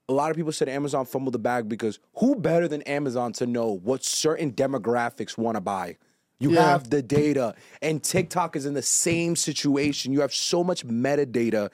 a 0.08 0.12
lot 0.12 0.30
of 0.30 0.36
people 0.36 0.52
said 0.52 0.68
Amazon 0.68 1.04
fumbled 1.04 1.34
the 1.34 1.38
bag 1.38 1.68
because 1.68 1.98
who 2.14 2.36
better 2.36 2.68
than 2.68 2.82
Amazon 2.82 3.32
to 3.34 3.46
know 3.46 3.72
what 3.72 4.04
certain 4.04 4.52
demographics 4.52 5.36
want 5.36 5.56
to 5.56 5.60
buy? 5.60 5.96
You 6.38 6.52
Yeah. 6.52 6.70
have 6.70 6.90
the 6.90 7.00
data, 7.02 7.54
and 7.80 8.02
TikTok 8.02 8.56
is 8.56 8.66
in 8.66 8.74
the 8.74 8.82
same 8.82 9.36
situation. 9.36 10.12
You 10.12 10.20
have 10.20 10.34
so 10.34 10.62
much 10.62 10.86
metadata 10.86 11.70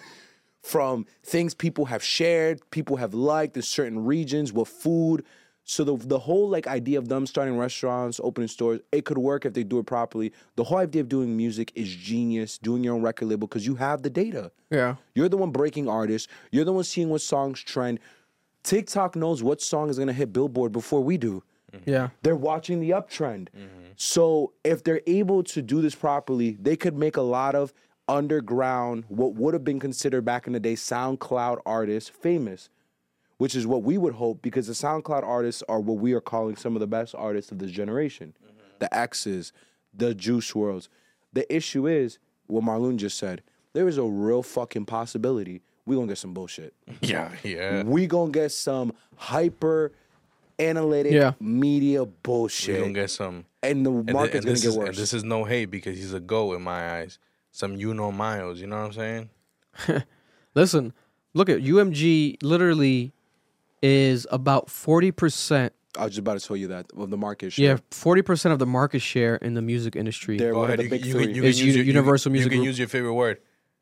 from 0.62 1.06
things 1.24 1.54
people 1.54 1.86
have 1.86 2.02
shared, 2.04 2.60
people 2.70 2.96
have 2.96 3.14
liked 3.14 3.56
in 3.56 3.62
certain 3.62 4.04
regions, 4.04 4.52
what 4.52 4.68
food. 4.68 5.24
So 5.64 5.84
the 5.84 5.96
the 5.96 6.18
whole 6.18 6.48
like 6.48 6.66
idea 6.66 6.98
of 6.98 7.08
them 7.08 7.26
starting 7.26 7.56
restaurants, 7.56 8.20
opening 8.22 8.48
stores, 8.48 8.80
it 8.90 9.04
could 9.04 9.18
work 9.18 9.46
if 9.46 9.54
they 9.54 9.64
do 9.64 9.78
it 9.78 9.86
properly. 9.86 10.32
The 10.56 10.64
whole 10.64 10.78
idea 10.78 11.02
of 11.02 11.08
doing 11.08 11.36
music 11.36 11.72
is 11.74 11.88
genius. 11.88 12.58
Doing 12.58 12.82
your 12.82 12.94
own 12.94 13.02
record 13.02 13.26
label 13.26 13.46
because 13.46 13.66
you 13.66 13.76
have 13.76 14.02
the 14.02 14.10
data. 14.10 14.50
Yeah. 14.70 14.96
You're 15.14 15.28
the 15.28 15.36
one 15.36 15.50
breaking 15.50 15.88
artists. 15.88 16.28
You're 16.50 16.64
the 16.64 16.72
one 16.72 16.84
seeing 16.84 17.10
what 17.10 17.20
songs 17.20 17.60
trend. 17.60 18.00
TikTok 18.64 19.16
knows 19.16 19.42
what 19.42 19.60
song 19.60 19.88
is 19.90 19.98
gonna 19.98 20.12
hit 20.12 20.32
Billboard 20.32 20.72
before 20.72 21.00
we 21.00 21.16
do. 21.16 21.42
Mm-hmm. 21.72 21.90
Yeah. 21.90 22.08
They're 22.22 22.36
watching 22.36 22.80
the 22.80 22.90
uptrend. 22.90 23.48
Mm-hmm. 23.56 23.92
So 23.96 24.52
if 24.64 24.82
they're 24.84 25.02
able 25.06 25.42
to 25.44 25.62
do 25.62 25.80
this 25.80 25.94
properly, 25.94 26.56
they 26.60 26.76
could 26.76 26.96
make 26.96 27.16
a 27.16 27.22
lot 27.22 27.54
of 27.54 27.72
underground, 28.08 29.04
what 29.08 29.34
would 29.34 29.54
have 29.54 29.64
been 29.64 29.80
considered 29.80 30.24
back 30.24 30.46
in 30.46 30.52
the 30.52 30.60
day 30.60 30.74
SoundCloud 30.74 31.60
artists 31.64 32.10
famous, 32.10 32.68
which 33.42 33.56
is 33.56 33.66
what 33.66 33.82
we 33.82 33.98
would 33.98 34.14
hope 34.14 34.40
because 34.40 34.68
the 34.68 34.72
SoundCloud 34.72 35.24
artists 35.24 35.64
are 35.68 35.80
what 35.80 35.98
we 35.98 36.12
are 36.12 36.20
calling 36.20 36.54
some 36.54 36.76
of 36.76 36.80
the 36.80 36.86
best 36.86 37.12
artists 37.12 37.50
of 37.50 37.58
this 37.58 37.72
generation. 37.72 38.32
Mm-hmm. 38.40 38.56
The 38.78 38.96
X's, 38.96 39.52
the 39.92 40.14
Juice 40.14 40.52
WRLDs. 40.52 40.86
The 41.32 41.52
issue 41.52 41.88
is 41.88 42.20
what 42.46 42.62
Marlon 42.62 42.98
just 42.98 43.18
said. 43.18 43.42
There 43.72 43.88
is 43.88 43.98
a 43.98 44.04
real 44.04 44.44
fucking 44.44 44.84
possibility 44.84 45.60
we 45.86 45.96
gonna 45.96 46.06
get 46.06 46.18
some 46.18 46.32
bullshit. 46.32 46.72
Yeah, 47.00 47.32
yeah. 47.42 47.82
We 47.82 48.06
gonna 48.06 48.30
get 48.30 48.52
some 48.52 48.92
hyper 49.16 49.90
analytic 50.60 51.10
Yeah. 51.10 51.32
media 51.40 52.04
bullshit. 52.06 52.68
We 52.68 52.74
bullshit. 52.74 52.80
gonna 52.80 52.92
get 52.92 53.10
some. 53.10 53.44
and 53.60 53.84
the 53.84 53.90
and 53.90 54.06
thi- 54.06 54.12
market's 54.12 54.34
and 54.36 54.44
gonna 54.44 54.52
this 54.54 54.62
get 54.62 54.68
is, 54.68 54.78
worse. 54.78 54.88
And 54.90 54.96
this 54.98 55.12
is 55.12 55.24
no 55.24 55.42
hate 55.42 55.64
because 55.64 55.96
he's 55.96 56.12
a 56.12 56.20
go 56.20 56.52
in 56.52 56.62
my 56.62 56.98
eyes. 57.00 57.18
Some 57.50 57.74
you 57.74 57.92
know 57.92 58.12
miles. 58.12 58.60
You 58.60 58.68
know 58.68 58.76
what 58.76 58.96
I'm 58.96 59.28
saying? 59.88 60.04
Listen, 60.54 60.92
look 61.34 61.48
at 61.48 61.58
UMG. 61.58 62.36
Literally, 62.40 63.12
is 63.82 64.26
about 64.30 64.70
forty 64.70 65.10
percent. 65.10 65.72
I 65.98 66.04
was 66.04 66.12
just 66.12 66.20
about 66.20 66.40
to 66.40 66.46
tell 66.46 66.56
you 66.56 66.68
that 66.68 66.86
of 66.96 67.10
the 67.10 67.16
market 67.18 67.52
share. 67.52 67.72
Yeah, 67.72 67.76
forty 67.90 68.22
percent 68.22 68.52
of 68.52 68.58
the 68.58 68.66
market 68.66 69.00
share 69.00 69.36
in 69.36 69.54
the 69.54 69.62
music 69.62 69.94
industry. 69.96 70.38
They're 70.38 70.52
Go 70.52 70.60
one 70.60 70.68
ahead. 70.68 70.80
of 70.80 70.88
the 70.90 70.96
You, 70.96 71.00
big 71.02 71.06
you, 71.06 71.12
three. 71.12 71.26
can- 71.26 71.34
you 71.34 71.42
Is 71.44 71.58
can 71.58 71.66
use 71.66 71.76
Uni- 71.76 71.76
your, 71.78 71.84
you- 71.84 71.92
Universal 71.92 72.30
you, 72.30 72.34
Music 72.34 72.50
can 72.52 72.58
Group. 72.60 72.66
use 72.66 72.78
your 72.78 72.88
favorite 72.88 73.14
word. 73.14 73.38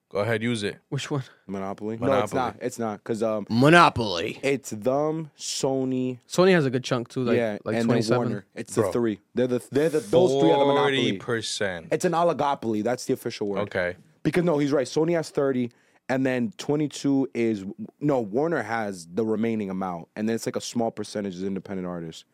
Go 0.08 0.18
ahead, 0.18 0.42
use 0.42 0.64
it. 0.64 0.76
Which 0.88 1.08
one? 1.08 1.22
Monopoly. 1.46 1.96
No, 1.96 2.06
it's 2.24 2.32
Monopoly. 2.32 2.40
not. 2.40 2.56
It's 2.60 2.78
not 2.80 2.98
because 2.98 3.22
um, 3.22 3.46
Monopoly. 3.48 4.40
it's 4.42 4.70
them, 4.70 5.30
Sony, 5.38 6.18
Sony 6.28 6.50
has 6.52 6.66
a 6.66 6.70
good 6.70 6.82
chunk 6.82 7.08
too. 7.10 7.22
Like, 7.22 7.36
yeah, 7.36 7.58
like 7.64 7.76
and 7.76 7.84
twenty 7.84 8.02
then 8.02 8.16
Warner. 8.16 8.30
seven. 8.30 8.44
It's 8.56 8.74
the 8.74 8.80
Bro. 8.82 8.90
three. 8.92 9.20
They're 9.36 9.46
the 9.46 9.62
they're 9.70 9.88
the 9.88 10.00
those 10.00 10.32
three 10.40 10.50
are 10.50 10.58
the 10.58 10.64
Forty 10.64 10.96
monopoly. 10.96 11.12
percent. 11.18 11.86
It's 11.92 12.04
an 12.04 12.10
oligopoly. 12.10 12.82
That's 12.82 13.04
the 13.04 13.12
official 13.14 13.46
word. 13.46 13.60
Okay. 13.60 13.94
Because 14.24 14.42
no, 14.42 14.58
he's 14.58 14.72
right. 14.72 14.88
Sony 14.88 15.12
has 15.12 15.30
thirty, 15.30 15.70
and 16.10 16.26
then 16.26 16.52
twenty-two 16.58 17.30
is 17.34 17.64
no. 18.00 18.20
Warner 18.20 18.62
has 18.62 19.06
the 19.06 19.24
remaining 19.24 19.70
amount, 19.70 20.08
and 20.16 20.28
then 20.28 20.34
it's 20.34 20.44
like 20.44 20.56
a 20.56 20.60
small 20.60 20.90
percentage 20.90 21.36
is 21.36 21.44
independent 21.44 21.86
artists. 21.86 22.24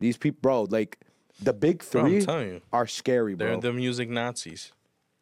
These 0.00 0.16
people, 0.16 0.38
bro, 0.40 0.62
like 0.62 0.98
the 1.40 1.52
big 1.52 1.82
three 1.82 2.22
telling 2.22 2.48
you. 2.48 2.60
are 2.72 2.86
scary, 2.86 3.34
bro. 3.34 3.46
They're 3.46 3.60
the 3.60 3.72
music 3.72 4.08
Nazis. 4.08 4.72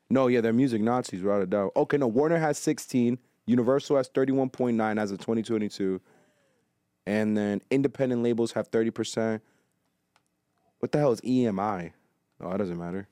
No, 0.08 0.28
yeah, 0.28 0.40
they're 0.40 0.52
music 0.52 0.80
Nazis, 0.80 1.20
without 1.22 1.42
a 1.42 1.47
doubt. 1.47 1.72
Okay, 1.76 1.97
no, 1.97 2.06
Warner 2.06 2.39
has 2.39 2.58
16, 2.58 3.18
Universal 3.47 3.97
has 3.97 4.08
31.9 4.08 5.00
as 5.00 5.12
of 5.12 5.18
2022, 5.18 6.00
and 7.06 7.36
then 7.36 7.60
independent 7.70 8.22
labels 8.22 8.52
have 8.52 8.70
30%. 8.70 9.40
What 10.80 10.90
the 10.90 10.98
hell 10.98 11.12
is 11.12 11.20
EMI? 11.20 11.92
Oh, 12.40 12.50
that 12.50 12.58
doesn't 12.58 12.78
matter. 12.78 13.06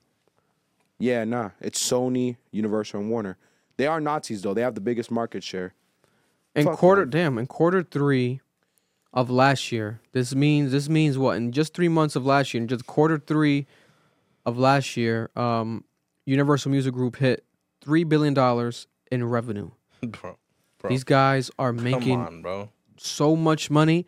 Yeah, 0.97 1.23
nah, 1.23 1.51
it's 1.61 1.81
Sony, 1.81 2.35
Universal, 2.51 2.99
and 2.99 3.09
Warner. 3.09 3.37
They 3.79 3.87
are 3.87 4.01
Nazis 4.01 4.41
though. 4.41 4.53
They 4.53 4.61
have 4.61 4.75
the 4.75 4.81
biggest 4.81 5.09
market 5.09 5.41
share. 5.41 5.73
In 6.53 6.65
Fuck 6.65 6.77
quarter, 6.77 7.01
them. 7.03 7.09
damn, 7.11 7.37
in 7.37 7.47
quarter 7.47 7.81
three 7.81 8.41
of 9.13 9.29
last 9.29 9.71
year, 9.71 10.01
this 10.11 10.35
means 10.35 10.73
this 10.73 10.89
means 10.89 11.17
what? 11.17 11.37
In 11.37 11.53
just 11.53 11.73
three 11.73 11.87
months 11.87 12.17
of 12.17 12.25
last 12.25 12.53
year, 12.53 12.61
in 12.61 12.67
just 12.67 12.85
quarter 12.85 13.17
three 13.17 13.67
of 14.45 14.57
last 14.57 14.97
year, 14.97 15.29
um, 15.37 15.85
Universal 16.25 16.71
Music 16.71 16.93
Group 16.93 17.15
hit 17.15 17.45
three 17.81 18.03
billion 18.03 18.33
dollars 18.33 18.85
in 19.09 19.23
revenue. 19.23 19.71
Bro. 20.03 20.35
Bro. 20.79 20.89
These 20.89 21.05
guys 21.05 21.49
are 21.57 21.71
making 21.71 22.19
on, 22.19 22.41
bro. 22.41 22.69
so 22.97 23.35
much 23.37 23.69
money, 23.71 24.05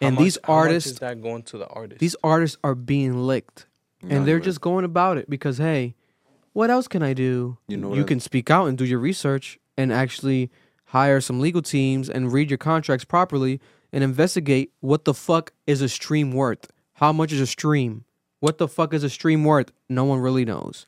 How 0.00 0.08
and 0.08 0.16
much- 0.16 0.24
these 0.24 0.38
how 0.44 0.52
much 0.56 0.60
artists, 0.66 0.90
is 0.92 0.98
that 0.98 1.22
going 1.22 1.42
to 1.44 1.56
the 1.58 1.68
artist? 1.68 2.00
these 2.00 2.16
artists 2.22 2.58
are 2.62 2.74
being 2.74 3.14
licked, 3.26 3.66
and 4.02 4.26
they're 4.26 4.40
just 4.40 4.60
going 4.60 4.84
about 4.84 5.16
it 5.18 5.28
because 5.30 5.56
hey, 5.58 5.94
what 6.54 6.70
else 6.70 6.88
can 6.88 7.02
I 7.02 7.12
do? 7.12 7.58
You 7.68 7.76
know 7.76 7.92
you 7.92 8.00
what? 8.00 8.08
can 8.08 8.20
speak 8.20 8.50
out 8.50 8.66
and 8.66 8.78
do 8.78 8.86
your 8.86 8.98
research 8.98 9.58
and 9.76 9.92
actually 9.92 10.50
hire 10.86 11.20
some 11.20 11.40
legal 11.40 11.60
teams 11.60 12.08
and 12.08 12.32
read 12.32 12.50
your 12.50 12.58
contracts 12.58 13.04
properly 13.04 13.60
and 13.92 14.02
investigate 14.02 14.72
what 14.80 15.04
the 15.04 15.12
fuck 15.12 15.52
is 15.66 15.82
a 15.82 15.88
stream 15.88 16.32
worth. 16.32 16.70
How 16.94 17.12
much 17.12 17.32
is 17.32 17.40
a 17.40 17.46
stream? 17.46 18.04
What 18.40 18.58
the 18.58 18.68
fuck 18.68 18.94
is 18.94 19.04
a 19.04 19.10
stream 19.10 19.44
worth? 19.44 19.72
No 19.88 20.04
one 20.04 20.20
really 20.20 20.44
knows. 20.44 20.86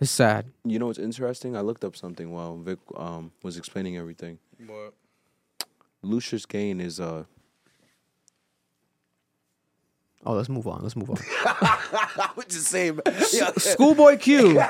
It's 0.00 0.10
sad. 0.10 0.46
You 0.64 0.78
know 0.78 0.86
what's 0.86 0.98
interesting? 0.98 1.56
I 1.56 1.60
looked 1.60 1.84
up 1.84 1.96
something 1.96 2.30
while 2.32 2.56
Vic 2.56 2.78
um, 2.96 3.32
was 3.42 3.56
explaining 3.56 3.96
everything. 3.96 4.38
What? 4.66 4.94
Lucius 6.02 6.46
Gain 6.46 6.80
is 6.80 7.00
uh 7.00 7.24
Oh, 10.26 10.32
let's 10.34 10.48
move 10.48 10.66
on. 10.66 10.82
Let's 10.82 10.96
move 10.96 11.10
on. 11.10 11.16
I 11.44 12.30
was 12.36 12.46
just 12.46 12.66
saying. 12.68 12.98
Schoolboy 13.58 14.16
Q. 14.16 14.58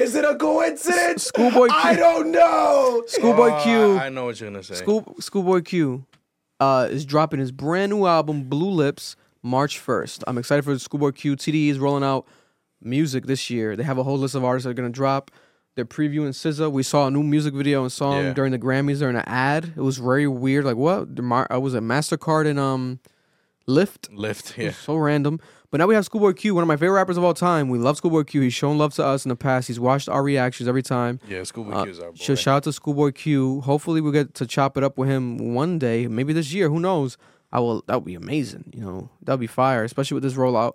Is 0.00 0.14
it 0.14 0.24
a 0.24 0.34
coincidence? 0.36 1.24
Schoolboy 1.24 1.66
Q. 1.68 1.76
I 1.76 1.94
don't 1.96 2.30
know. 2.30 3.02
Schoolboy 3.06 3.50
Oh, 3.52 3.62
Q. 3.62 3.96
I, 3.98 4.06
I 4.06 4.08
know 4.08 4.26
what 4.26 4.40
you're 4.40 4.50
gonna 4.50 4.62
say. 4.62 4.74
School 4.74 5.16
Schoolboy 5.20 5.62
Q 5.62 6.04
uh, 6.60 6.88
is 6.90 7.04
dropping 7.04 7.40
his 7.40 7.52
brand 7.52 7.90
new 7.90 8.06
album 8.06 8.44
Blue 8.44 8.70
Lips 8.70 9.16
March 9.42 9.84
1st. 9.84 10.24
I'm 10.26 10.38
excited 10.38 10.64
for 10.64 10.78
Schoolboy 10.78 11.12
Q. 11.12 11.36
TDE 11.36 11.68
is 11.68 11.78
rolling 11.78 12.04
out 12.04 12.26
music 12.82 13.26
this 13.26 13.50
year. 13.50 13.76
They 13.76 13.82
have 13.82 13.98
a 13.98 14.02
whole 14.02 14.18
list 14.18 14.34
of 14.34 14.44
artists 14.44 14.64
that 14.64 14.70
are 14.70 14.74
gonna 14.74 14.90
drop. 14.90 15.30
They're 15.74 15.84
previewing 15.84 16.30
SZA. 16.30 16.72
We 16.72 16.82
saw 16.82 17.06
a 17.06 17.10
new 17.10 17.22
music 17.22 17.54
video 17.54 17.82
and 17.82 17.92
song 17.92 18.24
Yeah. 18.24 18.32
during 18.32 18.52
the 18.52 18.58
Grammys 18.58 18.98
during 18.98 19.16
an 19.16 19.24
ad. 19.26 19.72
It 19.76 19.80
was 19.80 19.98
very 19.98 20.26
weird. 20.26 20.64
Like 20.64 20.76
what? 20.76 21.08
I 21.18 21.46
uh, 21.54 21.60
was 21.60 21.74
it 21.74 21.82
Mastercard 21.82 22.46
and 22.48 22.58
um 22.58 23.00
Lyft? 23.68 24.08
Lift, 24.12 24.56
yeah. 24.58 24.70
So 24.72 24.96
random. 24.96 25.40
But 25.70 25.78
now 25.78 25.86
we 25.86 25.94
have 25.94 26.06
Schoolboy 26.06 26.32
Q, 26.32 26.54
one 26.54 26.62
of 26.62 26.68
my 26.68 26.76
favorite 26.76 26.96
rappers 26.96 27.18
of 27.18 27.24
all 27.24 27.34
time. 27.34 27.68
We 27.68 27.78
love 27.78 27.98
Schoolboy 27.98 28.22
Q. 28.24 28.40
He's 28.40 28.54
shown 28.54 28.78
love 28.78 28.94
to 28.94 29.04
us 29.04 29.26
in 29.26 29.28
the 29.28 29.36
past. 29.36 29.68
He's 29.68 29.78
watched 29.78 30.08
our 30.08 30.22
reactions 30.22 30.66
every 30.66 30.82
time. 30.82 31.20
Yeah, 31.28 31.42
Schoolboy 31.42 31.72
Uh, 31.72 31.82
Q 31.82 31.90
is 31.92 32.00
our 32.00 32.10
boy. 32.12 32.16
so 32.16 32.34
shout 32.34 32.56
out 32.56 32.62
to 32.64 32.72
Schoolboy 32.72 33.10
Q. 33.12 33.60
Hopefully 33.60 34.00
we 34.00 34.10
get 34.10 34.32
to 34.34 34.46
chop 34.46 34.78
it 34.78 34.82
up 34.84 34.96
with 34.96 35.10
him 35.10 35.54
one 35.54 35.78
day, 35.78 36.06
maybe 36.06 36.32
this 36.32 36.52
year. 36.54 36.70
Who 36.70 36.80
knows? 36.80 37.18
I 37.52 37.60
will. 37.60 37.82
That 37.86 37.96
would 37.96 38.06
be 38.06 38.14
amazing. 38.14 38.72
You 38.74 38.80
know, 38.80 39.10
that 39.24 39.34
would 39.34 39.40
be 39.40 39.46
fire, 39.46 39.84
especially 39.84 40.14
with 40.14 40.22
this 40.22 40.34
rollout. 40.34 40.72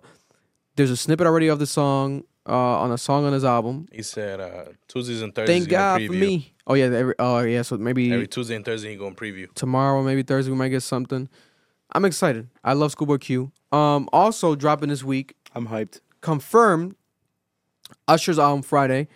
There's 0.76 0.90
a 0.92 0.96
snippet 0.96 1.26
already 1.26 1.48
of 1.48 1.58
the 1.58 1.66
song 1.66 2.22
uh, 2.48 2.52
on 2.80 2.92
a 2.92 2.98
song 2.98 3.24
on 3.24 3.32
his 3.32 3.44
album. 3.44 3.86
He 3.92 4.02
said 4.02 4.40
uh, 4.40 4.66
Tuesdays 4.86 5.22
and 5.22 5.34
Thursdays. 5.34 5.56
Thank 5.58 5.70
God 5.70 6.02
for 6.06 6.12
me. 6.12 6.52
Oh 6.68 6.74
yeah, 6.74 6.84
every, 6.86 7.14
oh 7.18 7.40
yeah. 7.40 7.62
So 7.62 7.76
maybe 7.78 8.12
Every 8.12 8.28
Tuesday 8.28 8.54
and 8.54 8.64
Thursday 8.64 8.90
he 8.90 8.96
gonna 8.96 9.14
preview. 9.16 9.52
tomorrow, 9.54 10.02
maybe 10.04 10.22
Thursday, 10.22 10.52
we 10.52 10.56
might 10.56 10.68
get 10.68 10.82
something. 10.84 11.28
I'm 11.92 12.04
excited. 12.04 12.48
I 12.64 12.72
love 12.72 12.92
Schoolboy 12.92 13.18
Q. 13.18 13.52
Um, 13.72 14.08
also 14.12 14.54
dropping 14.54 14.88
this 14.88 15.04
week, 15.04 15.34
I'm 15.54 15.68
hyped. 15.68 16.00
confirmed 16.20 16.96
Usher's 18.08 18.38
album 18.38 18.62
Friday 18.62 19.08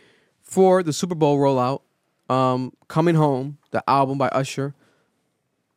for 0.42 0.82
the 0.82 0.92
Super 0.92 1.14
Bowl 1.14 1.38
rollout. 1.38 1.80
Um, 2.32 2.72
coming 2.88 3.14
home, 3.14 3.58
the 3.70 3.82
album 3.88 4.18
by 4.18 4.28
Usher. 4.28 4.74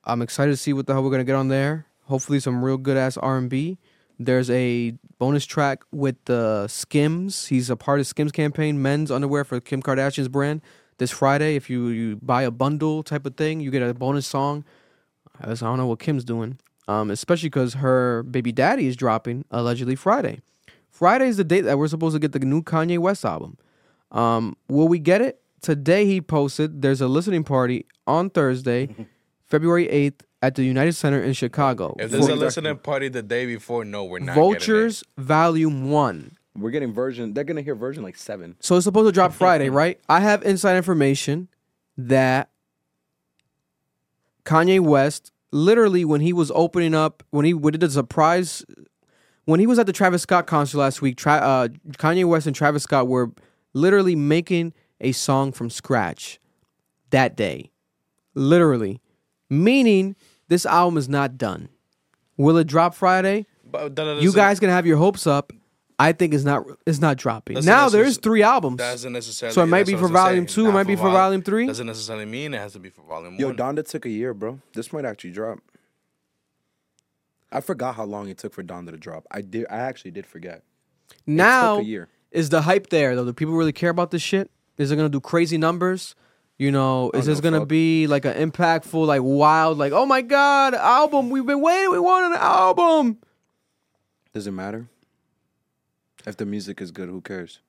I'm 0.04 0.22
excited 0.22 0.52
to 0.52 0.58
see 0.58 0.74
what 0.74 0.88
the 0.88 0.94
hell 0.94 1.04
we're 1.04 1.12
gonna 1.12 1.24
get 1.24 1.36
on 1.36 1.48
there. 1.48 1.86
Hopefully, 2.06 2.40
some 2.40 2.64
real 2.64 2.78
good 2.78 2.98
ass 2.98 3.18
R&B. 3.18 3.78
There's 4.20 4.50
a 4.50 4.92
bonus 5.18 5.46
track 5.46 5.84
with 5.92 6.16
the 6.26 6.68
Skims. 6.68 7.48
He's 7.48 7.70
a 7.70 7.76
part 7.76 8.00
of 8.00 8.08
Skims 8.08 8.32
campaign, 8.32 8.82
men's 8.82 9.10
underwear 9.10 9.44
for 9.44 9.60
Kim 9.60 9.82
Kardashian's 9.82 10.28
brand. 10.28 10.62
this 10.98 11.10
Friday. 11.12 11.56
If 11.56 11.70
you 11.70 11.88
you 11.88 12.18
buy 12.22 12.44
a 12.44 12.52
bundle 12.52 13.02
type 13.02 13.26
of 13.26 13.36
thing, 13.36 13.60
you 13.60 13.72
get 13.72 13.82
a 13.82 13.94
bonus 13.94 14.28
song. 14.28 14.64
I 15.40 15.48
guess 15.48 15.64
I 15.64 15.66
don't 15.68 15.78
know 15.78 15.88
what 15.88 16.00
Kim's 16.00 16.24
doing. 16.24 16.60
Um, 16.88 17.10
especially 17.12 17.50
because 17.50 17.76
her 17.76 18.24
baby 18.24 18.52
daddy 18.52 18.88
is 18.88 18.96
dropping 18.96 19.46
allegedly 19.52 19.96
Friday. 19.96 20.42
Friday 20.90 21.28
is 21.28 21.38
the 21.38 21.44
date 21.44 21.62
that 21.62 21.78
we're 21.78 21.88
supposed 21.88 22.16
to 22.16 22.20
get 22.20 22.32
the 22.32 22.40
new 22.40 22.62
Kanye 22.62 22.98
West 22.98 23.24
album. 23.24 23.58
Um, 24.12 24.58
will 24.68 24.88
we 24.88 25.00
get 25.00 25.22
it? 25.22 25.42
Today 25.62 26.06
he 26.06 26.22
posted 26.22 26.82
there's 26.82 27.02
a 27.02 27.08
listening 27.08 27.44
party 27.44 27.86
on 28.08 28.30
Thursday, 28.30 29.08
February 29.46 29.88
8th 29.88 30.22
at 30.42 30.56
the 30.56 30.64
United 30.64 30.94
Center 30.94 31.22
in 31.22 31.34
Chicago. 31.34 31.96
If 32.00 32.12
there's 32.12 32.28
a 32.28 32.36
listening 32.36 32.78
party 32.78 33.10
the 33.10 33.22
day 33.22 33.46
before, 33.46 33.86
no, 33.86 34.04
we're 34.04 34.20
not. 34.20 34.36
Vultures 34.36 35.04
Volume 35.18 35.90
1. 35.92 36.38
We're 36.58 36.72
getting 36.72 36.94
version. 36.94 37.34
They're 37.34 37.44
gonna 37.46 37.62
hear 37.62 37.76
version 37.76 38.04
like 38.04 38.18
seven. 38.18 38.56
So 38.60 38.76
it's 38.76 38.84
supposed 38.84 39.08
to 39.08 39.12
drop 39.12 39.34
Friday, 39.34 39.70
right? 39.82 40.00
I 40.10 40.20
have 40.20 40.44
inside 40.44 40.76
information 40.76 41.48
that 41.98 42.50
Kanye 44.44 44.80
West, 44.80 45.32
literally, 45.52 46.06
when 46.06 46.22
he 46.22 46.34
was 46.34 46.52
opening 46.54 46.94
up, 46.94 47.24
when 47.30 47.46
he 47.46 47.54
did 47.54 47.84
a 47.84 47.90
surprise, 47.90 48.66
when 49.46 49.60
he 49.60 49.68
was 49.68 49.80
at 49.80 49.86
the 49.86 49.94
Travis 49.94 50.22
Scott 50.24 50.48
concert 50.48 50.78
last 50.78 51.02
week, 51.02 51.18
tra- 51.18 51.34
uh, 51.34 51.68
Kanye 51.98 52.26
West 52.26 52.48
and 52.48 52.56
Travis 52.56 52.84
Scott 52.84 53.08
were 53.08 53.32
literally 53.74 54.16
making 54.16 54.74
a 55.00 55.12
song 55.12 55.52
from 55.52 55.70
scratch 55.70 56.40
that 57.10 57.36
day. 57.36 57.72
Literally. 58.34 59.02
Meaning, 59.50 60.16
this 60.48 60.66
album 60.66 60.98
is 60.98 61.10
not 61.10 61.38
done. 61.38 61.70
Will 62.38 62.58
it 62.58 62.68
drop 62.68 62.96
Friday? 62.96 63.46
But 63.70 63.98
You 64.22 64.34
guys 64.34 64.60
can 64.60 64.70
have 64.70 64.86
your 64.86 64.98
hopes 64.98 65.28
up. 65.28 65.54
I 66.00 66.12
think 66.12 66.34
it's 66.34 66.44
not 66.44 66.66
it's 66.86 67.00
not 67.00 67.18
dropping. 67.18 67.56
Doesn't 67.56 67.70
now 67.70 67.90
there's 67.90 68.18
three 68.18 68.44
albums. 68.44 68.78
Doesn't 68.78 69.14
necessarily. 69.14 69.54
So 69.54 69.62
it 69.64 69.68
might 69.68 69.86
be 69.86 69.96
for 69.96 70.08
volume 70.08 70.48
saying. 70.48 70.66
two, 70.66 70.70
it 70.70 70.74
might 70.74 70.88
be 70.88 70.96
for 70.96 71.04
vol- 71.04 71.12
volume 71.14 71.42
three. 71.42 71.68
Doesn't 71.68 71.88
necessarily 71.88 72.26
mean 72.26 72.54
it 72.54 72.60
has 72.60 72.74
to 72.74 72.80
be 72.80 72.90
for 72.90 73.02
volume 73.02 73.36
Yo, 73.38 73.48
one. 73.48 73.58
Yo, 73.58 73.64
Donda 73.64 73.88
took 73.88 74.06
a 74.06 74.10
year, 74.10 74.34
bro. 74.34 74.60
This 74.74 74.92
might 74.92 75.06
actually 75.06 75.32
drop. 75.32 75.60
I 77.52 77.62
forgot 77.62 77.96
how 77.96 78.06
long 78.06 78.30
it 78.30 78.38
took 78.38 78.54
for 78.54 78.64
Donda 78.64 78.92
to 78.92 78.98
drop. 78.98 79.28
I 79.30 79.42
did. 79.42 79.66
I 79.70 79.78
actually 79.78 80.12
did 80.12 80.26
forget. 80.26 80.64
Now 81.28 81.80
a 81.80 81.84
year. 81.84 82.08
is 82.32 82.50
the 82.50 82.62
hype 82.62 82.90
there 82.90 83.16
though? 83.16 83.26
Do 83.26 83.34
people 83.34 83.54
really 83.54 83.74
care 83.74 83.90
about 83.90 84.12
this 84.12 84.22
shit? 84.22 84.50
Is 84.78 84.92
it 84.92 84.96
gonna 84.96 85.10
do 85.10 85.20
crazy 85.20 85.58
numbers? 85.58 86.16
You 86.58 86.72
know, 86.72 87.10
oh, 87.14 87.18
is 87.18 87.26
don't 87.26 87.34
this 87.34 87.38
know, 87.40 87.50
gonna 87.50 87.62
fuck. 87.62 87.70
be 87.70 88.08
like 88.08 88.24
an 88.24 88.52
impactful, 88.52 89.06
like 89.06 89.22
wild, 89.24 89.78
like 89.78 89.94
oh 89.94 90.06
my 90.06 90.22
god, 90.22 90.74
album? 90.76 91.30
We've 91.30 91.46
been 91.46 91.62
waiting. 91.62 91.92
We 91.92 92.00
want 92.00 92.34
an 92.34 92.40
album. 92.40 93.18
Does 94.34 94.48
it 94.48 94.52
matter? 94.52 94.88
If 96.26 96.38
the 96.38 96.46
music 96.46 96.82
is 96.82 96.92
good, 96.92 97.10
who 97.10 97.22
cares? 97.22 97.60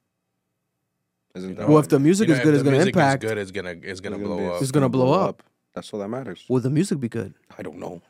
Isn't 1.35 1.57
that 1.57 1.69
Well, 1.69 1.79
if 1.79 1.89
the 1.89 1.99
music 1.99 2.29
You 2.29 2.35
is 2.35 2.41
good, 2.41 2.55
it's 2.55 2.63
gonna 2.63 2.77
music 2.77 2.95
is 2.95 3.01
impact. 3.01 3.23
good, 3.23 3.39
it's 3.39 3.51
gonna 3.51 3.75
it's 3.83 4.01
gonna 4.01 4.17
It's 4.17 4.25
blow 4.25 4.55
up. 4.55 4.63
It's 4.63 4.71
gonna 4.71 4.89
blow 4.89 5.13
up. 5.13 5.43
That's 5.75 5.93
all 5.93 6.01
that 6.01 6.09
matters. 6.09 6.45
Will 6.49 6.61
the 6.61 6.71
music 6.71 7.01
be 7.01 7.09
good? 7.09 7.35
I 7.59 7.63
don't 7.63 7.79
know. 7.79 8.03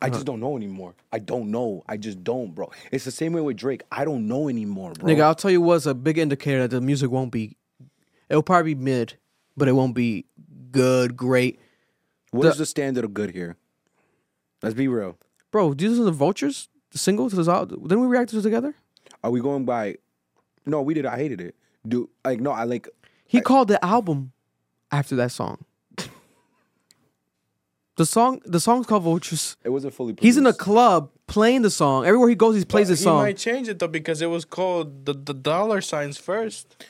I 0.00 0.10
just 0.10 0.26
don't 0.26 0.40
know 0.40 0.56
anymore. 0.56 0.94
I 1.12 1.20
don't 1.20 1.52
know. 1.52 1.84
I 1.88 1.96
just 1.96 2.24
don't, 2.24 2.52
bro. 2.56 2.72
It's 2.90 3.04
the 3.04 3.12
same 3.12 3.34
way 3.34 3.40
with 3.40 3.56
Drake. 3.56 3.82
I 3.92 4.04
don't 4.04 4.26
know 4.26 4.48
anymore, 4.48 4.94
bro. 4.94 5.08
Nigga, 5.08 5.20
I'll 5.20 5.36
tell 5.36 5.52
you 5.52 5.60
what's 5.60 5.86
a 5.86 5.94
big 5.94 6.18
indicator 6.18 6.62
that 6.62 6.74
the 6.74 6.80
music 6.80 7.08
won't 7.12 7.30
be. 7.30 7.56
It'll 8.28 8.42
probably 8.42 8.74
be 8.74 8.80
mid, 8.82 9.14
but 9.56 9.68
it 9.68 9.72
won't 9.72 9.94
be 9.94 10.26
good, 10.72 11.16
great. 11.16 11.60
what 12.32 12.46
is 12.46 12.58
the 12.58 12.66
standard 12.66 13.04
of 13.04 13.14
good 13.14 13.30
here? 13.30 13.56
Let's 14.60 14.74
be 14.74 14.88
real. 14.88 15.18
Bro, 15.52 15.74
Do 15.74 15.88
these 15.88 16.00
are 16.00 16.04
the 16.04 16.10
Vultures, 16.10 16.68
the 16.90 16.98
single 16.98 17.30
to 17.30 17.36
this 17.36 17.46
album. 17.46 17.82
Didn't 17.82 18.00
we 18.00 18.06
react 18.08 18.30
to 18.30 18.36
this 18.36 18.44
together? 18.44 18.74
Are 19.22 19.30
we 19.30 19.40
going 19.40 19.64
by? 19.64 19.96
No, 20.66 20.82
we 20.82 20.94
did. 20.94 21.06
I 21.06 21.16
hated 21.16 21.40
it. 21.40 21.54
Do 21.86 22.08
like 22.24 22.40
no. 22.40 22.50
I 22.52 22.64
like. 22.64 22.88
He 23.26 23.40
called 23.40 23.68
the 23.68 23.82
album 23.84 24.32
after 24.90 25.16
that 25.16 25.32
song. 25.32 25.64
The 27.96 28.06
song, 28.06 28.40
the 28.46 28.58
song's 28.58 28.86
called 28.86 29.02
Vultures. 29.02 29.56
It 29.62 29.68
wasn't 29.68 29.92
fully. 29.94 30.14
He's 30.18 30.38
in 30.38 30.46
a 30.46 30.52
club 30.54 31.10
playing 31.26 31.60
the 31.62 31.70
song. 31.70 32.06
Everywhere 32.06 32.30
he 32.30 32.34
goes, 32.34 32.56
he 32.56 32.64
plays 32.64 32.86
But 32.86 32.92
this 32.92 33.00
he 33.00 33.04
song. 33.04 33.18
might 33.18 33.36
change 33.36 33.68
it 33.68 33.78
though 33.78 33.86
because 33.88 34.22
it 34.22 34.26
was 34.30 34.44
called 34.46 35.04
the, 35.04 35.12
the 35.12 35.34
dollar 35.34 35.80
signs 35.82 36.16
first. 36.16 36.86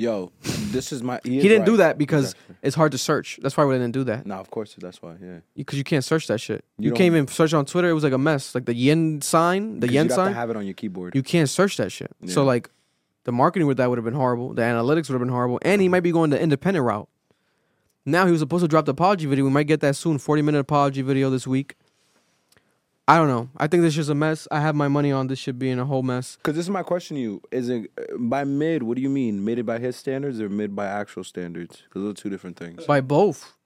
Yo, 0.00 0.32
this 0.42 0.92
is 0.92 1.02
my. 1.02 1.20
He 1.22 1.40
didn't 1.40 1.66
do 1.66 1.76
that 1.76 1.98
because 1.98 2.34
it's 2.62 2.74
hard 2.74 2.92
to 2.92 2.98
search. 2.98 3.38
That's 3.42 3.54
why 3.56 3.64
we 3.66 3.74
didn't 3.74 3.92
do 3.92 4.04
that. 4.04 4.24
No, 4.24 4.36
of 4.36 4.50
course 4.50 4.74
that's 4.78 5.02
why. 5.02 5.16
Yeah. 5.22 5.40
Because 5.54 5.76
you 5.76 5.84
can't 5.84 6.04
search 6.04 6.26
that 6.28 6.38
shit. 6.38 6.64
You 6.78 6.88
You, 6.88 6.94
can't 6.94 7.06
even 7.06 7.28
search 7.28 7.52
on 7.52 7.66
Twitter. 7.66 7.90
It 7.90 7.92
was 7.92 8.04
like 8.04 8.14
a 8.14 8.18
mess. 8.18 8.54
Like 8.54 8.64
the 8.64 8.74
yen 8.74 9.20
sign, 9.20 9.80
the 9.80 9.88
yen 9.92 10.08
sign. 10.08 10.10
you 10.10 10.14
sign. 10.16 10.32
to 10.32 10.38
have 10.38 10.50
it 10.50 10.56
on 10.56 10.64
your 10.64 10.74
keyboard. 10.74 11.14
you 11.14 11.22
can't 11.22 11.50
search 11.50 11.76
that 11.76 11.92
shit. 11.92 12.10
So 12.26 12.44
like, 12.44 12.70
the 13.24 13.32
marketing 13.32 13.68
with 13.68 13.76
that 13.76 13.90
would 13.90 13.98
have 13.98 14.04
been 14.04 14.14
horrible. 14.14 14.54
The 14.54 14.62
analytics 14.62 15.08
would 15.08 15.14
have 15.14 15.20
been 15.20 15.28
horrible, 15.28 15.58
and 15.62 15.82
he 15.82 15.88
might 15.88 16.00
be 16.00 16.12
going 16.12 16.30
the 16.30 16.40
independent 16.40 16.86
route. 16.86 17.08
Now 18.06 18.24
he 18.24 18.32
was 18.32 18.40
supposed 18.40 18.64
to 18.64 18.68
drop 18.68 18.86
the 18.86 18.92
apology 18.92 19.26
video. 19.26 19.44
We 19.44 19.50
might 19.50 19.66
get 19.66 19.80
that 19.80 19.96
soon. 19.96 20.16
Forty 20.16 20.40
minute 20.40 20.60
apology 20.60 21.02
video 21.02 21.28
this 21.28 21.46
week. 21.46 21.76
I 23.10 23.16
don't 23.16 23.26
know. 23.26 23.50
I 23.56 23.66
think 23.66 23.82
this 23.82 23.98
is 23.98 24.08
a 24.08 24.14
mess. 24.14 24.46
I 24.52 24.60
have 24.60 24.76
my 24.76 24.86
money 24.86 25.10
on 25.10 25.26
this 25.26 25.40
shit 25.40 25.58
being 25.58 25.80
a 25.80 25.84
whole 25.84 26.04
mess. 26.04 26.36
Because 26.36 26.54
this 26.54 26.66
is 26.66 26.70
my 26.70 26.84
question 26.84 27.16
to 27.16 27.20
you: 27.20 27.42
Is 27.50 27.68
it 27.68 27.90
uh, 27.98 28.16
by 28.16 28.44
mid? 28.44 28.84
What 28.84 28.94
do 28.94 29.02
you 29.02 29.10
mean 29.10 29.44
mid 29.44 29.66
by 29.66 29.80
his 29.80 29.96
standards 29.96 30.40
or 30.40 30.48
mid 30.48 30.76
by 30.76 30.86
actual 30.86 31.24
standards? 31.24 31.82
Because 31.88 32.02
those 32.02 32.12
are 32.12 32.14
two 32.14 32.30
different 32.30 32.56
things. 32.56 32.84
By 32.86 33.00
both. 33.00 33.56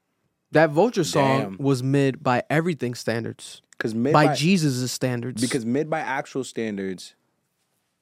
That 0.52 0.70
Vulture 0.70 1.04
song 1.04 1.40
Damn. 1.40 1.56
was 1.58 1.82
mid 1.82 2.22
by 2.22 2.42
everything 2.48 2.94
standards. 2.94 3.60
Because 3.76 3.94
mid 3.94 4.14
by, 4.14 4.28
by, 4.28 4.34
Jesus' 4.34 4.90
standards. 4.90 5.42
because 5.42 5.66
mid 5.66 5.90
by 5.90 6.00
actual 6.00 6.42
standards 6.42 7.14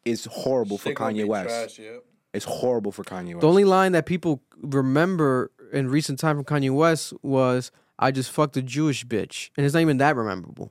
is 0.05 0.27
horrible 0.27 0.79
for 0.79 0.91
Shit 0.91 0.97
gonna 0.97 1.15
Kanye 1.15 1.27
West. 1.27 1.49
trash, 1.49 1.79
yep. 1.81 2.05
It's 2.33 2.45
horrible 2.45 2.93
for 2.93 3.03
Kanye 3.03 3.31
West. 3.35 3.41
the 3.41 3.49
only 3.49 3.65
line 3.65 3.91
that 3.93 4.07
people 4.07 4.43
remember 4.61 5.51
in 5.73 5.89
recent 5.89 6.21
time 6.21 6.37
from 6.37 6.45
Kanye 6.45 6.73
West 6.73 7.13
was 7.21 7.73
"I 7.99 8.13
just 8.13 8.31
fucked 8.31 8.57
a 8.57 8.63
Jewish 8.63 9.05
bitch," 9.05 9.51
and 9.57 9.67
it's 9.67 9.75
not 9.75 9.81
even 9.81 9.97
that 9.97 10.15
memorable. 10.15 10.71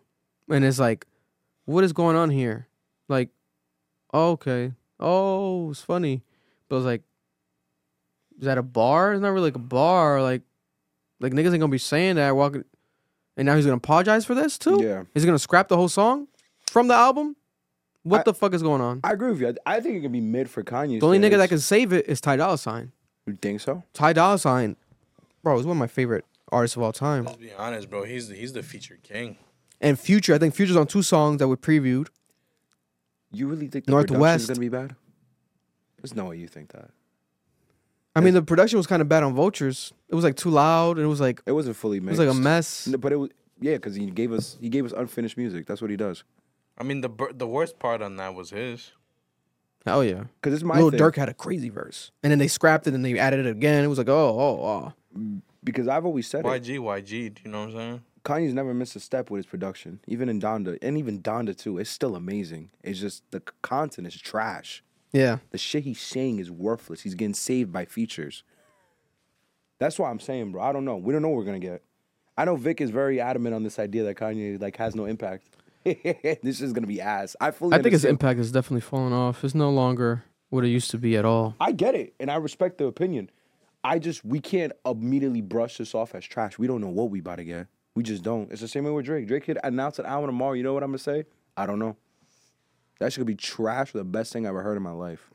And 0.52 0.66
it's 0.66 0.80
like, 0.80 1.06
what 1.66 1.84
is 1.84 1.94
going 1.94 2.16
on 2.16 2.30
here? 2.30 2.68
Like, 3.08 3.30
oh, 4.14 4.32
okay, 4.32 4.74
oh, 5.00 5.72
it's 5.72 5.82
funny, 5.82 6.24
but 6.70 6.78
it's 6.78 6.86
like, 6.86 7.02
is 8.40 8.46
that 8.46 8.58
a 8.58 8.64
bar? 8.64 9.14
It's 9.14 9.22
not 9.22 9.30
really 9.30 9.46
like 9.46 9.56
a 9.56 9.60
bar. 9.60 10.22
Like, 10.22 10.42
like 11.20 11.34
niggas 11.34 11.52
ain't 11.52 11.60
gonna 11.60 11.68
be 11.68 11.78
saying 11.78 12.16
that 12.16 12.36
walking. 12.36 12.66
And 13.38 13.46
now 13.46 13.56
he's 13.56 13.66
gonna 13.66 13.78
apologize 13.78 14.26
for 14.26 14.36
this 14.36 14.58
too. 14.58 14.80
Yeah. 14.82 15.04
he's 15.14 15.26
gonna 15.26 15.40
scrap 15.40 15.68
the 15.68 15.78
whole 15.78 15.90
song 15.90 16.28
from 16.70 16.88
the 16.88 16.96
album. 16.96 17.36
What 18.04 18.22
I- 18.22 18.24
the 18.24 18.34
fuck 18.34 18.54
is 18.54 18.64
going 18.64 18.82
on? 18.82 19.00
I 19.04 19.12
agree 19.14 19.30
with 19.32 19.42
you. 19.42 19.50
I, 19.66 19.76
I 19.78 19.80
think 19.80 19.98
it 19.98 20.02
can 20.02 20.12
be 20.12 20.22
mid 20.22 20.50
for 20.50 20.64
Kanye. 20.64 21.00
the 21.00 21.06
only 21.06 21.20
nigga 21.20 21.38
that 21.38 21.50
can 21.50 21.60
save 21.60 21.94
it 21.94 22.08
is 22.08 22.20
Ty 22.20 22.38
Dolla 22.38 22.58
Sign. 22.58 22.92
You 23.28 23.38
think 23.40 23.62
so? 23.62 23.84
Ty 23.94 24.14
Dolla 24.14 24.40
Sign, 24.40 24.76
bro, 25.44 25.60
is 25.60 25.66
one 25.66 25.78
of 25.78 25.80
my 25.80 25.88
favorite 25.88 26.26
artists 26.52 26.76
of 26.76 26.82
all 26.82 26.92
time. 26.92 27.26
Let's 27.26 27.38
be 27.38 27.54
honest, 27.54 27.90
bro. 27.90 28.04
He's 28.04 28.28
the, 28.30 28.36
he's 28.36 28.54
the 28.54 28.64
featured 28.64 29.04
king. 29.04 29.38
And 29.82 30.00
Future, 30.00 30.34
I 30.34 30.38
think 30.38 30.54
Future's 30.56 30.78
on 30.78 30.88
two 30.88 31.02
songs 31.02 31.40
that 31.40 31.48
were 31.48 31.58
previewed. 31.58 32.08
You 33.32 33.48
really 33.48 33.68
think 33.68 33.86
the 33.86 33.92
Northwest. 33.92 34.48
production's 34.48 34.48
gonna 34.50 34.60
be 34.60 34.70
bad? 34.70 34.96
There's 35.98 36.16
no 36.16 36.26
way 36.26 36.38
you 36.38 36.48
think 36.48 36.72
that. 36.72 36.92
I 38.16 38.20
mean, 38.20 38.34
the 38.34 38.42
production 38.42 38.78
was 38.78 38.88
kind 38.88 39.02
of 39.02 39.08
bad 39.10 39.24
on 39.24 39.34
Vultures. 39.34 39.94
It 40.10 40.16
was 40.16 40.24
like 40.24 40.36
too 40.36 40.50
loud, 40.50 40.98
and 40.98 41.06
it 41.06 41.10
was 41.10 41.22
like 41.22 41.42
It 41.46 41.54
wasn't 41.54 41.76
fully 41.78 42.00
made. 42.00 42.14
it 42.14 42.18
mixed. 42.18 42.20
was 42.20 42.28
like 42.28 42.38
a 42.38 42.40
mess. 42.40 42.88
No, 42.88 42.98
but 42.98 43.12
it 43.12 43.16
was 43.18 43.30
yeah, 43.60 43.74
because 43.76 43.96
he 43.96 44.08
gave 44.12 44.32
us 44.32 44.58
he 44.62 44.70
gave 44.70 44.86
us 44.86 44.92
unfinished 44.92 45.38
music. 45.38 45.66
That's 45.66 45.82
what 45.82 45.90
he 45.92 45.98
does. 45.98 46.24
I 46.78 46.84
mean, 46.84 47.02
the 47.02 47.10
bur- 47.10 47.34
the 47.34 47.48
worst 47.48 47.80
part 47.80 48.02
on 48.02 48.18
that 48.18 48.34
was 48.36 48.50
his. 48.52 48.92
Hell 49.86 50.04
yeah. 50.04 50.26
Because 50.42 50.54
it's 50.54 50.64
my 50.64 50.78
Lil 50.78 50.92
thing. 50.92 51.00
Durk 51.00 51.16
had 51.16 51.30
a 51.30 51.34
crazy 51.34 51.70
verse, 51.70 52.12
and 52.22 52.30
then 52.32 52.38
they 52.40 52.48
scrapped 52.48 52.86
it 52.86 52.94
and 52.94 53.04
they 53.04 53.18
added 53.18 53.46
it 53.46 53.50
again. 53.50 53.84
It 53.84 53.88
was 53.88 53.98
like, 53.98 54.10
oh, 54.10 54.14
oh, 54.14 54.64
oh. 55.18 55.42
Because 55.64 55.88
I've 55.88 56.06
always 56.06 56.28
said 56.28 56.46
it. 56.46 56.48
YG, 56.48 56.78
YG. 56.80 57.34
Do 57.34 57.42
you 57.46 57.52
know 57.52 57.62
what 57.66 57.70
I'm 57.70 57.72
saying? 57.76 58.02
Kanye's 58.24 58.54
never 58.54 58.74
missed 58.74 58.96
a 58.96 59.00
step 59.00 59.30
with 59.30 59.40
his 59.40 59.46
production, 59.46 60.00
even 60.08 60.30
in 60.30 60.40
Donda, 60.40 60.78
and 60.82 60.98
even 60.98 61.22
Donda 61.22 61.58
too. 61.58 61.78
It's 61.78 61.90
still 61.90 62.16
amazing. 62.16 62.70
It's 62.84 63.00
just 63.00 63.24
the 63.32 63.42
content 63.62 64.08
is 64.08 64.16
trash. 64.16 64.84
Yeah. 65.12 65.38
The 65.50 65.58
shit 65.58 65.84
he's 65.84 66.00
saying 66.00 66.40
is 66.40 66.52
worthless. 66.52 67.02
He's 67.02 67.16
getting 67.16 67.34
saved 67.34 67.72
by 67.72 67.86
features. 67.86 68.44
That's 69.80 69.98
why 69.98 70.10
I'm 70.10 70.20
saying, 70.20 70.52
bro. 70.52 70.62
I 70.62 70.72
don't 70.72 70.86
know. 70.86 70.98
We 70.98 71.12
don't 71.12 71.22
know 71.22 71.30
what 71.30 71.38
we're 71.38 71.46
gonna 71.46 71.60
get. 71.60 71.82
I 72.38 72.46
know 72.46 72.56
Vic 72.56 72.82
is 72.82 72.92
very 72.92 73.20
adamant 73.20 73.56
on 73.56 73.64
this 73.64 73.80
idea 73.80 74.04
that 74.04 74.16
Kanye 74.16 74.62
like 74.62 74.78
has 74.78 74.96
no 74.96 75.06
impact. 75.06 75.48
this 75.84 76.62
is 76.62 76.74
gonna 76.74 76.88
be 76.88 77.02
ass. 77.02 77.36
I 77.42 77.52
fully. 77.52 77.76
I 77.76 77.82
think 77.82 77.94
his 77.94 78.06
impact 78.06 78.38
has 78.38 78.52
definitely 78.52 78.82
fallen 78.82 79.14
off. 79.14 79.44
It's 79.44 79.56
no 79.56 79.72
longer 79.72 80.24
what 80.50 80.64
it 80.64 80.70
used 80.70 80.92
to 80.92 80.98
be 80.98 81.18
at 81.18 81.26
all. 81.26 81.56
I 81.60 81.72
get 81.72 81.96
it, 81.96 82.14
and 82.20 82.30
I 82.30 82.36
respect 82.36 82.78
the 82.78 82.86
opinion. 82.86 83.32
I 83.84 83.98
just 83.98 84.24
we 84.24 84.40
can't 84.40 84.74
immediately 84.86 85.42
brush 85.42 85.78
this 85.78 85.96
off 85.96 86.14
as 86.14 86.24
trash. 86.26 86.60
We 86.60 86.68
don't 86.68 86.82
know 86.82 86.90
what 86.90 87.10
we 87.10 87.20
about 87.20 87.38
to 87.38 87.44
get. 87.44 87.68
We 87.96 88.04
just 88.04 88.24
don't. 88.24 88.52
It's 88.52 88.62
the 88.62 88.68
same 88.68 88.86
way 88.86 88.92
with 88.92 89.06
Drake. 89.06 89.28
Drake 89.28 89.44
could 89.44 89.60
announce 89.64 90.00
an 90.00 90.06
album 90.06 90.30
tomorrow. 90.30 90.54
You 90.54 90.64
know 90.64 90.74
what 90.74 90.84
I'm 90.84 90.92
gonna 90.92 91.00
say? 91.00 91.26
I 91.58 91.66
don't 91.66 91.80
know. 91.80 91.98
That 93.00 93.12
shit 93.12 93.22
could 93.22 93.28
be 93.28 93.36
trash 93.36 93.92
the 93.92 94.04
best 94.04 94.32
thing 94.32 94.46
I 94.46 94.50
ever 94.50 94.62
heard 94.62 94.78
in 94.78 94.84
my 94.84 94.92
life. 94.92 95.30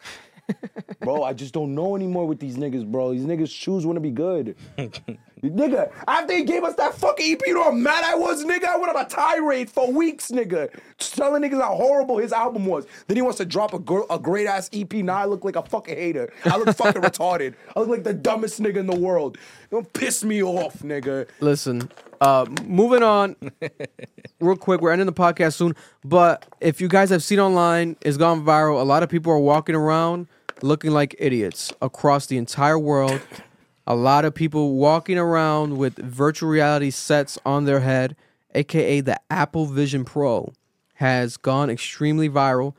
bro, 1.01 1.23
I 1.23 1.33
just 1.33 1.53
don't 1.53 1.75
know 1.75 1.97
anymore 1.97 2.27
with 2.27 2.39
these 2.39 2.57
niggas, 2.57 2.87
bro. 2.91 3.13
These 3.13 3.25
niggas' 3.25 3.51
shoes 3.51 3.85
want 3.85 3.97
to 3.97 4.01
be 4.01 4.13
good. 4.13 4.57
Nigga, 5.43 5.93
after 6.09 6.35
he 6.35 6.45
gave 6.45 6.65
us 6.65 6.75
that 6.77 6.95
fucking 6.95 7.33
EP, 7.35 7.41
you 7.47 7.55
know 7.55 7.65
how 7.65 7.71
mad 7.71 8.05
I 8.05 8.15
was, 8.15 8.45
nigga? 8.45 8.65
I 8.65 8.77
went 8.79 8.97
on 8.97 9.05
a 9.05 9.09
tirade 9.09 9.69
for 9.69 9.93
weeks, 9.93 10.31
nigga. 10.31 10.71
Telling 10.99 11.43
niggas 11.43 11.61
how 11.61 11.75
horrible 11.75 12.17
his 12.17 12.33
album 12.33 12.65
was. 12.65 12.87
Then 13.07 13.17
he 13.17 13.23
wants 13.23 13.37
to 13.39 13.45
drop 13.45 13.75
a, 13.75 13.79
gr- 13.79 14.07
a 14.09 14.19
great 14.19 14.47
ass 14.47 14.71
EP. 14.73 14.93
Now 14.95 15.17
I 15.17 15.27
look 15.27 15.45
like 15.45 15.57
a 15.57 15.63
fucking 15.63 15.95
hater. 15.95 16.33
I 16.47 16.57
look 16.57 16.75
fucking 16.77 17.03
retarded. 17.03 17.55
I 17.75 17.81
look 17.81 17.89
like 17.91 18.05
the 18.05 18.15
dumbest 18.15 18.63
nigga 18.63 18.77
in 18.77 18.87
the 18.87 18.97
world. 18.97 19.37
Don't 19.71 19.91
piss 19.93 20.25
me 20.25 20.43
off, 20.43 20.79
nigga. 20.79 21.29
Listen, 21.41 21.91
uh, 22.23 22.47
moving 22.65 23.03
on, 23.03 23.37
real 24.41 24.57
quick. 24.57 24.81
We're 24.81 24.93
ending 24.93 25.07
the 25.07 25.13
podcast 25.13 25.55
soon, 25.55 25.75
but 26.03 26.47
if 26.61 26.81
you 26.81 26.89
guys 26.89 27.11
have 27.11 27.23
seen 27.23 27.41
online, 27.41 27.97
it's 28.01 28.17
gone 28.17 28.43
viral. 28.43 28.81
A 28.81 28.85
lot 28.85 29.03
of 29.03 29.11
people 29.11 29.33
are 29.33 29.39
walking 29.39 29.75
around 29.75 30.29
looking 30.63 30.91
like 30.93 31.15
idiots 31.19 31.73
across 31.83 32.27
the 32.27 32.39
entire 32.39 32.79
world. 32.79 33.21
A 33.87 33.95
lot 33.95 34.25
of 34.25 34.35
people 34.35 34.75
walking 34.75 35.17
around 35.17 35.77
with 35.79 35.97
virtual 35.97 36.49
reality 36.49 36.91
sets 36.91 37.39
on 37.47 37.67
their 37.67 37.81
head, 37.81 38.17
aka 38.55 39.01
the 39.01 39.21
Apple 39.31 39.67
Vision 39.67 40.05
Pro, 40.05 40.53
has 40.95 41.37
gone 41.37 41.71
extremely 41.71 42.29
viral 42.29 42.75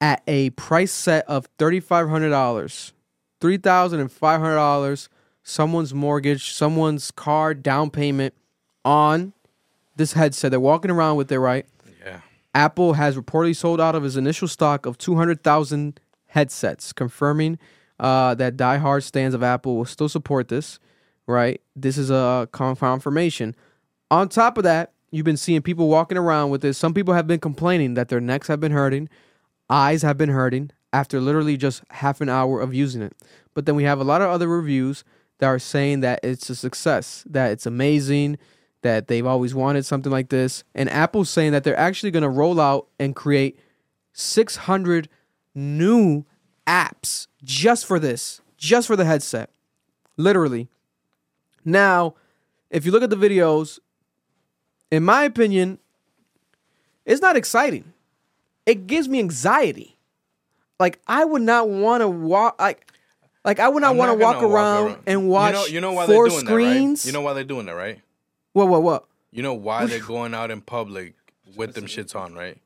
at 0.00 0.22
a 0.26 0.50
price 0.50 0.92
set 0.92 1.26
of 1.26 1.48
$3,500. 1.58 2.92
$3,500. 3.40 5.08
Someone's 5.42 5.94
mortgage, 5.94 6.52
someone's 6.52 7.10
car 7.10 7.54
down 7.54 7.90
payment 7.90 8.34
on 8.84 9.32
this 9.96 10.12
headset. 10.12 10.50
They're 10.50 10.60
walking 10.60 10.90
around 10.90 11.16
with 11.16 11.30
it, 11.32 11.38
right? 11.38 11.66
Yeah. 12.04 12.20
Apple 12.54 12.94
has 12.94 13.16
reportedly 13.16 13.56
sold 13.56 13.80
out 13.80 13.94
of 13.94 14.02
his 14.02 14.16
initial 14.16 14.48
stock 14.48 14.86
of 14.86 14.98
200,000 14.98 16.00
headsets, 16.28 16.92
confirming 16.92 17.58
uh, 17.98 18.34
that 18.34 18.56
diehard 18.56 19.02
stands 19.02 19.34
of 19.34 19.42
Apple 19.42 19.76
will 19.76 19.84
still 19.84 20.08
support 20.08 20.48
this, 20.48 20.78
right? 21.26 21.60
This 21.74 21.98
is 21.98 22.10
a 22.10 22.48
con- 22.52 22.76
confirmation. 22.76 23.54
On 24.10 24.28
top 24.28 24.58
of 24.58 24.64
that, 24.64 24.92
you've 25.10 25.24
been 25.24 25.36
seeing 25.36 25.62
people 25.62 25.88
walking 25.88 26.18
around 26.18 26.50
with 26.50 26.60
this. 26.60 26.78
Some 26.78 26.94
people 26.94 27.14
have 27.14 27.26
been 27.26 27.40
complaining 27.40 27.94
that 27.94 28.08
their 28.08 28.20
necks 28.20 28.48
have 28.48 28.60
been 28.60 28.72
hurting, 28.72 29.08
eyes 29.70 30.02
have 30.02 30.16
been 30.18 30.28
hurting 30.30 30.70
after 30.92 31.20
literally 31.20 31.56
just 31.56 31.82
half 31.90 32.20
an 32.20 32.28
hour 32.28 32.60
of 32.60 32.74
using 32.74 33.02
it. 33.02 33.14
But 33.54 33.66
then 33.66 33.74
we 33.74 33.84
have 33.84 34.00
a 34.00 34.04
lot 34.04 34.22
of 34.22 34.30
other 34.30 34.48
reviews 34.48 35.04
that 35.38 35.46
are 35.46 35.58
saying 35.58 36.00
that 36.00 36.20
it's 36.22 36.48
a 36.48 36.54
success, 36.54 37.24
that 37.28 37.50
it's 37.50 37.66
amazing, 37.66 38.38
that 38.82 39.08
they've 39.08 39.26
always 39.26 39.54
wanted 39.54 39.84
something 39.84 40.12
like 40.12 40.28
this. 40.28 40.64
And 40.74 40.88
Apple's 40.88 41.30
saying 41.30 41.52
that 41.52 41.64
they're 41.64 41.78
actually 41.78 42.10
going 42.10 42.22
to 42.22 42.28
roll 42.28 42.60
out 42.60 42.88
and 42.98 43.14
create 43.14 43.58
600 44.12 45.08
new 45.54 46.24
apps 46.66 47.26
just 47.44 47.86
for 47.86 47.98
this, 47.98 48.40
just 48.56 48.86
for 48.86 48.96
the 48.96 49.04
headset. 49.04 49.50
Literally. 50.16 50.68
Now, 51.64 52.14
if 52.70 52.84
you 52.86 52.92
look 52.92 53.02
at 53.02 53.10
the 53.10 53.16
videos, 53.16 53.78
in 54.90 55.02
my 55.04 55.24
opinion, 55.24 55.78
it's 57.04 57.20
not 57.20 57.36
exciting. 57.36 57.92
It 58.64 58.86
gives 58.86 59.08
me 59.08 59.18
anxiety. 59.18 59.96
Like 60.78 61.00
I 61.06 61.24
would 61.24 61.42
not 61.42 61.68
want 61.68 62.02
to 62.02 62.08
walk 62.08 62.60
like 62.60 62.90
like 63.44 63.60
I 63.60 63.68
would 63.68 63.80
not 63.80 63.96
want 63.96 64.10
to 64.10 64.22
walk 64.22 64.42
around, 64.42 64.98
and 65.06 65.28
watch 65.28 65.54
You 65.54 65.60
know, 65.60 65.66
you 65.66 65.80
know 65.80 65.92
why 65.92 66.06
four 66.06 66.28
they're 66.28 66.40
doing 66.40 66.46
screens. 66.46 67.02
that, 67.02 67.08
right? 67.08 67.12
You 67.12 67.12
know 67.12 67.20
why 67.22 67.32
they're 67.32 67.44
doing 67.44 67.66
that, 67.66 67.72
right? 67.76 68.00
what 68.52 68.68
what 68.68 68.82
what? 68.82 69.04
You 69.30 69.42
know 69.42 69.54
why 69.54 69.86
they're 69.86 70.00
going 70.06 70.34
out 70.34 70.50
in 70.50 70.60
public 70.60 71.14
with 71.56 71.74
them 71.74 71.86
shits 71.86 72.14
on, 72.16 72.34
right? 72.34 72.58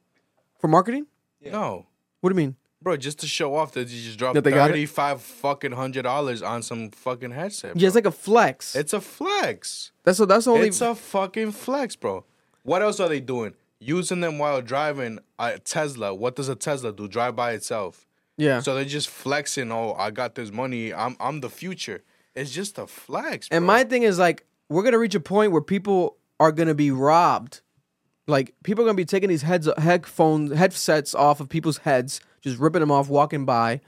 For 0.59 0.69
marketing? 0.69 1.07
No, 1.45 1.87
What 2.20 2.31
do 2.31 2.35
you 2.35 2.47
mean? 2.47 2.57
Bro, 2.83 2.97
just 2.97 3.18
to 3.20 3.26
show 3.26 3.55
off 3.55 3.73
that 3.73 3.89
you 3.89 4.02
just 4.02 4.18
dropped 4.18 4.34
That 4.34 4.44
they 4.44 4.50
got 4.50 4.70
it? 4.70 4.73
thirty-five 4.73 5.20
fucking 5.23 5.73
hundred 5.73 6.02
dollars 6.02 6.42
on 6.42 6.62
some 6.62 6.91
fucking 6.91 7.31
headset. 7.33 7.76
Yeah, 7.76 7.86
it's 7.86 7.94
like 7.94 8.07
a 8.07 8.10
flex. 8.10 8.75
It's 8.76 8.92
a 8.92 9.00
flex. 9.00 9.92
that's 10.05 10.18
what 10.18 10.28
that's 10.28 10.44
the 10.47 10.52
only 10.52 10.68
It's 10.68 10.81
a 10.81 10.94
fucking 10.94 11.52
flex, 11.52 11.97
bro. 11.97 12.25
What 12.62 12.83
else 12.83 13.00
are 13.00 13.09
they 13.09 13.20
doing? 13.20 13.55
Using 13.81 14.20
them 14.20 14.39
while 14.39 14.60
driving 14.60 15.18
a 15.39 15.59
Tesla. 15.59 16.15
What 16.15 16.36
does 16.36 16.49
a 16.49 16.55
Tesla 16.55 16.92
do? 16.92 17.09
Drive 17.09 17.34
by 17.34 17.52
itself. 17.52 18.07
yeah. 18.36 18.60
So 18.60 18.75
they're 18.75 18.84
just 18.84 19.09
flexing. 19.09 19.73
Oh, 19.73 19.94
I 19.99 20.10
got 20.10 20.34
this 20.34 20.52
money. 20.52 20.92
I'm 20.92 21.17
I'm 21.18 21.41
the 21.41 21.49
future. 21.50 22.02
It's 22.34 22.50
just 22.52 22.78
a 22.78 22.86
flex. 22.86 23.49
Bro. 23.49 23.57
And 23.57 23.67
my 23.67 23.84
thing 23.84 24.02
is 24.02 24.18
like, 24.18 24.44
we're 24.68 24.83
gonna 24.83 24.99
reach 24.99 25.15
a 25.15 25.20
point 25.20 25.52
where 25.52 25.62
people 25.62 26.17
are 26.39 26.52
gonna 26.52 26.75
be 26.75 26.91
robbed. 26.91 27.62
Like 28.26 28.55
people 28.62 28.84
are 28.84 28.86
gonna 28.86 28.97
be 28.97 29.05
taking 29.07 29.28
these 29.31 29.42
heads 29.42 29.68
headphones 29.78 30.52
headsets 30.52 31.15
off 31.15 31.41
of 31.41 31.49
people's 31.49 31.78
heads, 31.78 32.20
just 32.41 32.59
ripping 32.59 32.81
them 32.81 32.91
off, 32.91 33.09
walking 33.09 33.44
by. 33.44 33.81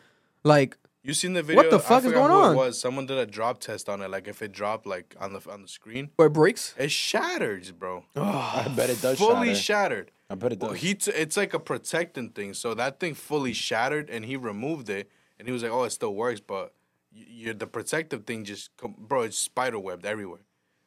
Like 0.45 0.77
you 1.05 1.15
seen 1.15 1.33
the 1.33 1.43
video? 1.43 1.63
What 1.63 1.71
the 1.71 1.77
I 1.79 1.81
fuck 1.81 2.05
is 2.05 2.13
going 2.13 2.31
who 2.31 2.37
on? 2.37 2.53
It 2.55 2.57
was 2.57 2.79
someone 2.81 3.07
did 3.07 3.19
a 3.19 3.27
drop 3.27 3.59
test 3.61 3.89
on 3.89 4.03
it. 4.03 4.11
Like 4.11 4.29
if 4.29 4.41
it 4.43 4.53
dropped 4.53 4.87
like 4.87 5.15
on 5.21 5.33
the 5.33 5.41
on 5.51 5.63
the 5.63 5.69
screen, 5.69 6.11
where 6.17 6.27
it 6.29 6.33
breaks. 6.33 6.75
it 6.79 6.91
shatters, 6.91 7.71
bro. 7.73 8.05
Oh, 8.17 8.23
I 8.23 8.69
bet 8.77 8.91
it 8.91 9.01
does 9.03 9.19
fully 9.19 9.49
shatter. 9.55 9.57
shattered. 9.61 10.11
I 10.31 10.35
bet 10.35 10.53
it 10.53 10.61
Well, 10.61 10.71
does. 10.73 10.81
he 10.81 10.95
t- 10.95 11.11
it's 11.13 11.37
like 11.37 11.55
a 11.55 11.59
protecting 11.61 12.31
thing. 12.31 12.55
So 12.55 12.75
that 12.75 13.01
thing 13.01 13.15
fully 13.15 13.53
shattered, 13.53 14.09
and 14.11 14.25
he 14.25 14.37
removed 14.37 14.89
it, 14.89 15.11
and 15.39 15.47
he 15.47 15.53
was 15.53 15.63
like, 15.63 15.73
"Oh, 15.73 15.85
it 15.85 15.91
still 15.91 16.15
works, 16.15 16.41
but 16.41 16.73
you're 17.13 17.53
the 17.55 17.67
protective 17.67 18.25
thing 18.25 18.45
just, 18.45 18.75
com- 18.77 18.95
bro, 18.99 19.23
it's 19.23 19.37
spider 19.39 19.79
webbed 19.79 20.07
everywhere." 20.07 20.41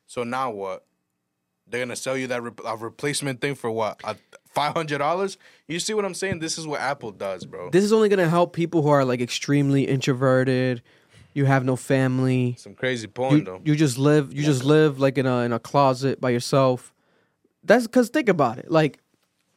So 0.08 0.24
now 0.24 0.50
what? 0.52 0.86
They're 1.68 1.82
gonna 1.82 1.96
sell 1.96 2.16
you 2.18 2.28
that 2.28 2.44
re- 2.44 2.52
a 2.66 2.78
replacement 2.78 3.42
thing 3.42 3.56
for 3.56 3.72
what? 3.72 4.02
Five 4.54 4.74
hundred 4.74 5.00
dollars? 5.00 5.38
You 5.68 5.80
see 5.80 5.94
what 5.94 6.06
I'm 6.06 6.14
saying? 6.14 6.40
This 6.40 6.58
is 6.58 6.68
what 6.68 6.80
Apple 6.80 7.12
does, 7.12 7.46
bro. 7.46 7.70
This 7.72 7.84
is 7.84 7.92
only 7.92 8.08
gonna 8.10 8.30
help 8.30 8.54
people 8.54 8.82
who 8.84 8.90
are 8.90 9.04
like 9.04 9.20
extremely 9.22 9.84
introverted. 9.88 10.82
You 11.34 11.46
have 11.46 11.66
no 11.66 11.76
family. 11.76 12.56
Some 12.58 12.76
crazy 12.76 13.08
porn 13.08 13.40
You, 13.40 13.44
though. 13.44 13.62
you 13.66 13.76
just 13.76 13.98
live. 13.98 14.34
You 14.34 14.44
just 14.44 14.64
live 14.64 15.00
like 15.00 15.18
in 15.18 15.26
a 15.26 15.40
in 15.40 15.52
a 15.52 15.60
closet 15.60 16.22
by 16.22 16.30
yourself. 16.30 16.94
That's 17.64 17.88
because 17.88 18.10
think 18.10 18.30
about 18.30 18.60
it. 18.60 18.72
Like 18.72 19.00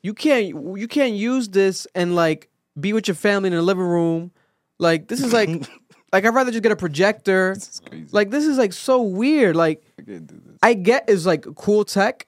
you 0.03 0.15
can't 0.15 0.49
you 0.79 0.89
can't 0.89 1.13
use 1.15 1.49
this 1.51 1.87
and 1.95 2.17
like 2.17 2.49
be 2.81 2.93
with 2.93 3.07
your 3.07 3.15
family 3.15 3.49
in 3.49 3.55
the 3.55 3.63
living 3.63 3.85
room. 3.85 4.33
Like 4.79 5.09
this 5.09 5.23
is 5.23 5.33
like 5.33 5.49
like 6.13 6.25
I'd 6.25 6.35
rather 6.35 6.51
just 6.51 6.63
get 6.63 6.73
a 6.73 6.77
projector. 6.77 7.57
Like 8.13 8.31
this 8.31 8.45
is 8.45 8.59
like 8.59 8.73
so 8.73 9.03
weird. 9.03 9.57
Like 9.57 9.83
I 10.63 10.75
get 10.75 11.09
is 11.09 11.27
like 11.27 11.45
cool 11.57 11.85
tech. 11.85 12.27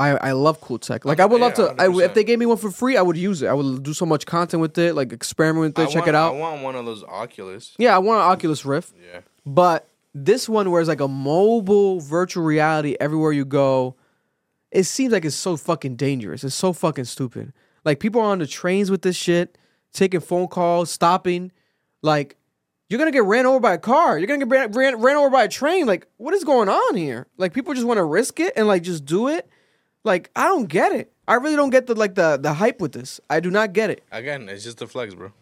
I, 0.00 0.10
I 0.10 0.32
love 0.32 0.60
cool 0.60 0.78
tech. 0.78 1.04
Like 1.04 1.18
I 1.18 1.26
would 1.26 1.40
love 1.40 1.54
Yeah, 1.58 1.72
to. 1.74 1.82
I, 1.82 1.86
if 1.88 2.12
100%. 2.12 2.14
they 2.14 2.22
gave 2.24 2.38
me 2.38 2.46
one 2.46 2.56
for 2.56 2.70
free, 2.70 2.96
I 2.96 3.02
would 3.02 3.16
use 3.16 3.42
it. 3.42 3.48
I 3.48 3.52
would 3.54 3.82
do 3.82 3.92
so 3.92 4.06
much 4.06 4.26
content 4.26 4.60
with 4.60 4.78
it, 4.78 4.94
like 4.94 5.12
experiment 5.12 5.76
with 5.76 5.78
I 5.78 5.88
it, 5.88 5.92
check 5.92 6.02
want, 6.02 6.08
it 6.10 6.14
out. 6.14 6.34
I 6.34 6.38
want 6.38 6.62
one 6.62 6.76
of 6.76 6.84
those 6.86 7.02
Oculus. 7.02 7.74
Yeah, 7.78 7.96
I 7.96 7.98
want 7.98 8.20
an 8.20 8.30
Oculus 8.30 8.64
Rift. 8.64 8.94
Yeah. 9.12 9.22
But 9.44 9.88
this 10.14 10.48
one, 10.48 10.70
where 10.70 10.80
it's 10.80 10.88
like 10.88 11.00
a 11.00 11.08
mobile 11.08 11.98
virtual 12.00 12.44
reality 12.44 12.96
everywhere 13.00 13.32
you 13.32 13.44
go, 13.44 13.96
it 14.70 14.84
seems 14.84 15.12
like 15.12 15.24
it's 15.24 15.34
so 15.34 15.56
fucking 15.56 15.96
dangerous. 15.96 16.44
It's 16.44 16.54
so 16.54 16.72
fucking 16.72 17.06
stupid. 17.06 17.52
Like 17.84 17.98
people 17.98 18.20
are 18.20 18.30
on 18.30 18.38
the 18.38 18.46
trains 18.46 18.92
with 18.92 19.02
this 19.02 19.16
shit, 19.16 19.58
taking 19.92 20.20
phone 20.20 20.46
calls, 20.46 20.92
stopping. 20.92 21.50
Like 22.02 22.36
you're 22.88 22.98
gonna 22.98 23.10
get 23.12 23.24
ran 23.24 23.46
over 23.46 23.60
by 23.60 23.74
a 23.74 23.78
car. 23.78 24.18
You're 24.18 24.26
gonna 24.26 24.44
get 24.44 24.48
ran, 24.50 24.72
ran, 24.72 25.00
ran 25.00 25.16
over 25.16 25.30
by 25.30 25.44
a 25.44 25.48
train. 25.48 25.86
Like 25.86 26.06
what 26.16 26.34
is 26.34 26.44
going 26.44 26.68
on 26.68 26.96
here? 26.96 27.26
Like 27.36 27.52
people 27.52 27.74
just 27.74 27.86
want 27.86 27.98
to 27.98 28.04
risk 28.04 28.40
it 28.40 28.52
and 28.56 28.66
like 28.66 28.82
just 28.82 29.04
do 29.04 29.28
it. 29.28 29.48
Like 30.04 30.30
I 30.36 30.44
don't 30.46 30.66
get 30.68 30.92
it. 30.92 31.12
I 31.26 31.34
really 31.34 31.56
don't 31.56 31.70
get 31.70 31.86
the 31.86 31.94
like 31.94 32.14
the 32.14 32.38
the 32.40 32.54
hype 32.54 32.80
with 32.80 32.92
this. 32.92 33.20
I 33.28 33.40
do 33.40 33.50
not 33.50 33.72
get 33.72 33.90
it. 33.90 34.02
Again, 34.10 34.48
it's 34.48 34.64
just 34.64 34.80
a 34.82 34.86
flex, 34.86 35.14
bro. 35.14 35.32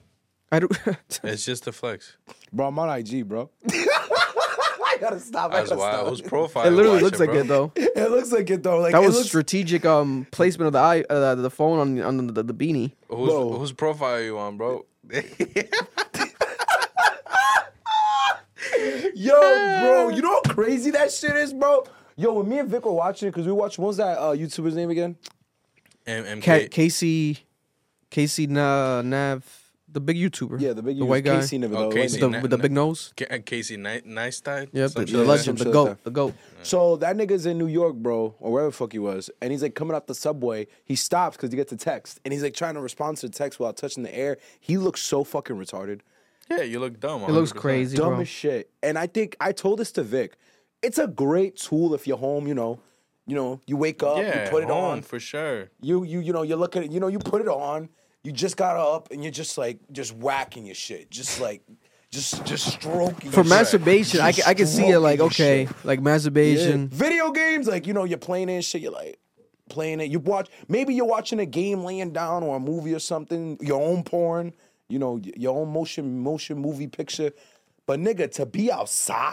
I 0.51 0.61
do. 0.61 0.69
It's 1.25 1.45
just 1.45 1.67
a 1.67 1.73
flex. 1.73 2.17
Bro, 2.53 2.69
I'm 2.69 2.79
on 2.79 2.89
IG, 2.99 3.29
bro. 3.29 3.51
I 3.71 4.99
gotta 5.01 5.21
stop. 5.21 5.53
I 5.53 5.57
That's 5.59 5.69
gotta 5.71 5.81
why 5.81 5.93
stop. 5.93 6.07
whose 6.09 6.21
profile? 6.23 6.67
it 6.67 6.71
literally 6.71 7.03
watch 7.03 7.03
looks 7.03 7.21
like 7.21 7.31
it 7.31 7.47
though. 7.49 7.73
It 7.77 8.11
looks 8.11 8.33
like 8.33 8.49
it 8.51 8.63
though. 8.63 8.79
Like 8.79 8.93
that 8.93 9.03
it 9.03 9.07
was 9.07 9.17
looks, 9.17 9.29
strategic 9.29 9.85
um 9.85 10.27
placement 10.31 10.67
of 10.69 10.73
the 10.73 10.79
eye 10.79 11.05
uh, 11.11 11.35
the 11.35 11.51
phone 11.51 11.79
on 11.79 12.01
on 12.03 12.27
the, 12.29 12.43
the 12.43 12.55
beanie. 12.55 12.93
Whose, 13.09 13.29
Bro. 13.29 13.59
whose 13.59 13.73
profile 13.73 14.15
are 14.15 14.23
you 14.23 14.39
on, 14.39 14.57
bro? 14.57 14.85
Yo, 19.15 19.33
bro, 19.81 20.09
you 20.15 20.23
know 20.23 20.41
how 20.45 20.53
crazy 20.53 20.91
that 20.93 21.11
shit 21.11 21.35
is, 21.37 21.53
bro. 21.53 21.85
Yo, 22.17 22.33
when 22.33 22.49
me 22.49 22.59
and 22.59 22.69
Vic 22.69 22.85
were 22.87 22.93
watching 22.93 23.29
it, 23.29 23.33
because 23.33 23.47
we 23.47 23.53
watched, 23.53 23.79
what 23.79 23.89
was 23.89 23.97
that 23.99 24.19
uh, 24.19 24.33
YouTuber's 24.35 24.75
name 24.75 24.91
again? 24.91 25.17
M- 26.07 26.41
Ca- 26.41 26.61
MK. 26.67 26.71
Casey 26.71 27.39
Casey 28.11 28.47
Na- 28.47 29.03
Nav 29.03 29.45
the 29.89 30.01
big 30.01 30.17
YouTuber. 30.17 30.61
Yeah, 30.61 30.73
the 30.73 30.83
big 30.83 30.99
the 30.99 31.05
white 31.05 31.25
guy 31.25 31.37
Casey 31.41 31.59
Never, 31.59 31.75
Oh, 31.77 31.91
Casey 31.91 32.17
white 32.17 32.21
the, 32.21 32.37
Na- 32.37 32.43
with 32.43 32.51
the 32.51 32.57
Na- 32.59 32.63
big 32.63 32.73
nose. 32.73 33.13
Ca- 33.17 33.27
uh, 33.31 33.39
Casey 33.45 33.77
Ni- 33.77 34.01
Neistat? 34.03 34.69
Yep, 34.73 34.91
Some 34.91 35.03
the, 35.05 35.07
shit 35.11 35.17
the 35.19 35.25
legend, 35.25 35.27
that. 35.27 35.35
the 35.35 35.45
Some 35.45 35.57
shit 35.57 35.67
like 35.67 35.73
goat, 35.73 35.85
that. 35.89 36.05
the 36.05 36.11
goat. 36.11 36.35
So 36.63 36.97
that 36.97 37.17
nigga's 37.17 37.47
in 37.47 37.59
New 37.59 37.67
York, 37.67 37.97
bro, 37.97 38.35
or 38.39 38.53
wherever 38.53 38.71
the 38.71 38.77
fuck 38.77 38.93
he 38.93 38.99
was, 38.99 39.31
and 39.43 39.53
he's 39.53 39.63
like 39.63 39.75
coming 39.75 39.95
out 39.97 40.07
the 40.07 40.15
subway. 40.15 40.67
He 40.85 40.97
stops 40.97 41.37
because 41.37 41.51
he 41.51 41.57
gets 41.57 41.73
a 41.73 41.77
text, 41.77 42.21
and 42.25 42.33
he's 42.33 42.43
like 42.43 42.55
trying 42.55 42.75
to 42.75 42.81
respond 42.81 43.17
to 43.19 43.29
the 43.29 43.33
text 43.33 43.59
without 43.59 43.77
touching 43.77 44.03
the 44.03 44.15
air. 44.17 44.39
He 44.61 44.77
looks 44.79 45.03
so 45.03 45.25
fucking 45.25 45.57
retarded, 45.57 46.01
Yeah, 46.51 46.63
you 46.63 46.79
look 46.81 47.01
dumb. 47.01 47.23
It 47.23 47.31
looks 47.31 47.53
crazy, 47.53 47.97
dumb 47.97 48.11
bro. 48.15 48.21
as 48.21 48.29
shit. 48.29 48.71
And 48.83 48.99
I 48.99 49.07
think 49.07 49.37
I 49.41 49.53
told 49.53 49.79
this 49.81 49.93
to 49.93 50.03
Vic. 50.03 50.37
It's 50.83 50.99
a 50.99 51.07
great 51.07 51.57
tool 51.57 51.95
if 51.95 52.07
you're 52.07 52.19
home. 52.19 52.47
You 52.47 52.55
know, 52.55 52.81
you 53.27 53.35
know, 53.35 53.61
you 53.67 53.77
wake 53.77 54.03
up, 54.03 54.19
Yeah, 54.19 54.45
you 54.45 54.51
put 54.51 54.63
it 54.63 54.71
on 54.71 54.93
on. 54.99 55.03
for 55.03 55.19
sure. 55.19 55.71
You 55.81 56.05
you 56.05 56.21
you 56.21 56.33
know 56.33 56.43
you 56.43 56.57
look 56.57 56.77
at 56.77 56.85
it. 56.85 56.93
You 56.93 57.01
know 57.01 57.09
you 57.09 57.19
put 57.19 57.41
it 57.41 57.49
on. 57.49 57.89
You 58.23 58.33
just 58.33 58.57
got 58.57 58.77
up 58.77 59.11
and 59.11 59.23
you're 59.23 59.33
just 59.33 59.57
like 59.59 59.79
just 59.93 60.15
whacking 60.15 60.67
your 60.67 60.75
shit. 60.75 61.11
Just 61.11 61.41
like 61.41 61.63
just 62.11 62.45
just 62.45 62.67
stroking 62.69 63.31
For 63.33 63.43
masturbation, 63.45 64.21
I, 64.21 64.31
Just 64.33 64.47
I 64.49 64.55
can 64.55 64.67
see 64.67 64.89
it 64.89 64.99
like 65.01 65.19
okay, 65.21 65.67
shit. 65.67 65.85
like 65.85 65.99
Yeah. 65.99 66.05
masturbation. 66.05 66.89
Video 66.89 67.31
games, 67.33 67.67
like 67.67 67.87
you 67.87 67.93
know, 67.93 68.05
you're 68.05 68.19
playing 68.19 68.49
it 68.49 68.55
and 68.55 68.65
shit. 68.65 68.83
You're 68.83 68.93
like 68.93 69.19
playing 69.69 70.01
it. 70.01 70.11
You 70.11 70.21
watch. 70.21 70.49
Maybe 70.69 70.95
you're 70.95 71.07
watching 71.07 71.41
a 71.41 71.47
game 71.47 71.83
laying 71.83 72.13
down 72.13 72.43
or 72.45 72.57
a 72.57 72.61
movie 72.61 72.95
or 72.95 73.01
something. 73.01 73.59
Your 73.61 73.83
own 73.83 74.05
porn. 74.05 74.53
You 74.89 74.99
know, 74.99 75.21
your 75.37 75.57
own 75.59 75.73
motion 75.73 76.21
motion 76.21 76.59
movie 76.59 76.87
picture. 76.87 77.33
But 77.87 78.01
nigga, 78.01 78.31
to 78.33 78.47
be 78.47 78.71
outside, 78.73 79.33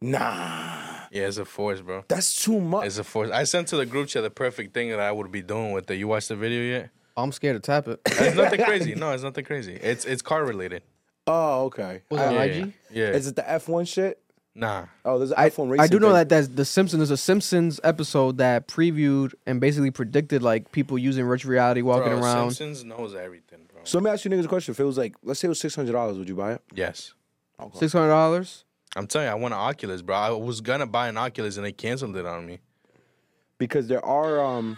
nah, 0.00 1.06
Yeah, 1.10 1.26
it's 1.28 1.36
a 1.38 1.44
force, 1.44 1.80
bro. 1.80 2.04
that's 2.08 2.42
too 2.44 2.60
much. 2.60 2.86
It's 2.86 2.98
a 2.98 3.04
force. 3.04 3.30
I 3.30 3.44
sent 3.44 3.68
to 3.68 3.76
the 3.76 3.86
group 3.86 4.08
chat 4.08 4.22
the 4.22 4.30
perfect 4.30 4.74
thing 4.74 4.90
that 4.90 5.00
I 5.00 5.12
would 5.12 5.30
be 5.30 5.42
doing 5.42 5.72
with 5.72 5.90
it. 5.90 5.96
You 5.96 6.08
watched 6.08 6.28
the 6.28 6.36
video 6.36 6.62
yet? 6.62 6.90
I'm 7.16 7.30
scared 7.32 7.56
to 7.56 7.60
tap 7.60 7.88
it. 7.88 8.00
It's 8.06 8.36
nothing 8.42 8.62
crazy. 8.64 8.94
No, 8.94 9.10
it's 9.12 9.22
nothing 9.22 9.44
crazy. 9.44 9.74
It's 9.74 10.04
it's 10.04 10.22
car 10.22 10.44
related. 10.44 10.82
Oh, 11.26 11.64
okay. 11.66 12.02
Was 12.10 12.20
it 12.20 12.24
on 12.28 12.34
IG? 12.36 12.72
Yeah. 12.90 13.10
Is 13.10 13.26
it 13.28 13.36
the 13.36 13.42
F1 13.42 13.86
shit? 13.86 14.18
Nah. 14.54 14.86
Oh, 15.04 15.18
there's 15.18 15.30
an 15.30 15.36
I, 15.38 15.50
F1 15.50 15.70
racing. 15.70 15.80
I 15.80 15.86
do 15.86 15.98
know 16.00 16.08
thing. 16.08 16.14
that 16.14 16.28
that's 16.28 16.48
the 16.48 16.64
Simpsons. 16.64 16.98
There's 16.98 17.10
a 17.10 17.16
Simpsons 17.16 17.80
episode 17.84 18.38
that 18.38 18.66
previewed 18.66 19.32
and 19.46 19.60
basically 19.60 19.90
predicted 19.90 20.42
like 20.42 20.72
people 20.72 20.98
using 20.98 21.24
virtual 21.26 21.52
reality 21.52 21.80
walking 21.82 22.08
Bro, 22.12 22.22
around. 22.22 22.50
Simpsons 22.50 22.84
knows 22.84 23.14
everything, 23.14 23.60
bro. 23.71 23.71
So 23.84 23.98
let 23.98 24.04
me 24.04 24.10
ask 24.10 24.24
you 24.24 24.30
niggas 24.30 24.44
a 24.44 24.48
question. 24.48 24.72
If 24.72 24.80
it 24.80 24.84
was 24.84 24.98
like, 24.98 25.14
let's 25.22 25.40
say 25.40 25.46
it 25.46 25.50
was 25.50 25.60
six 25.60 25.74
hundred 25.74 25.92
dollars, 25.92 26.18
would 26.18 26.28
you 26.28 26.34
buy 26.36 26.52
it? 26.52 26.62
Yes. 26.74 27.14
Six 27.74 27.92
hundred 27.92 28.08
dollars. 28.08 28.64
I'm 28.94 29.06
telling 29.06 29.26
you, 29.26 29.32
I 29.32 29.34
want 29.34 29.54
an 29.54 29.60
Oculus, 29.60 30.02
bro. 30.02 30.16
I 30.16 30.30
was 30.30 30.60
gonna 30.60 30.86
buy 30.86 31.08
an 31.08 31.16
Oculus 31.16 31.56
and 31.56 31.64
they 31.64 31.72
canceled 31.72 32.16
it 32.16 32.26
on 32.26 32.46
me. 32.46 32.60
Because 33.58 33.88
there 33.88 34.04
are 34.04 34.44
um, 34.44 34.76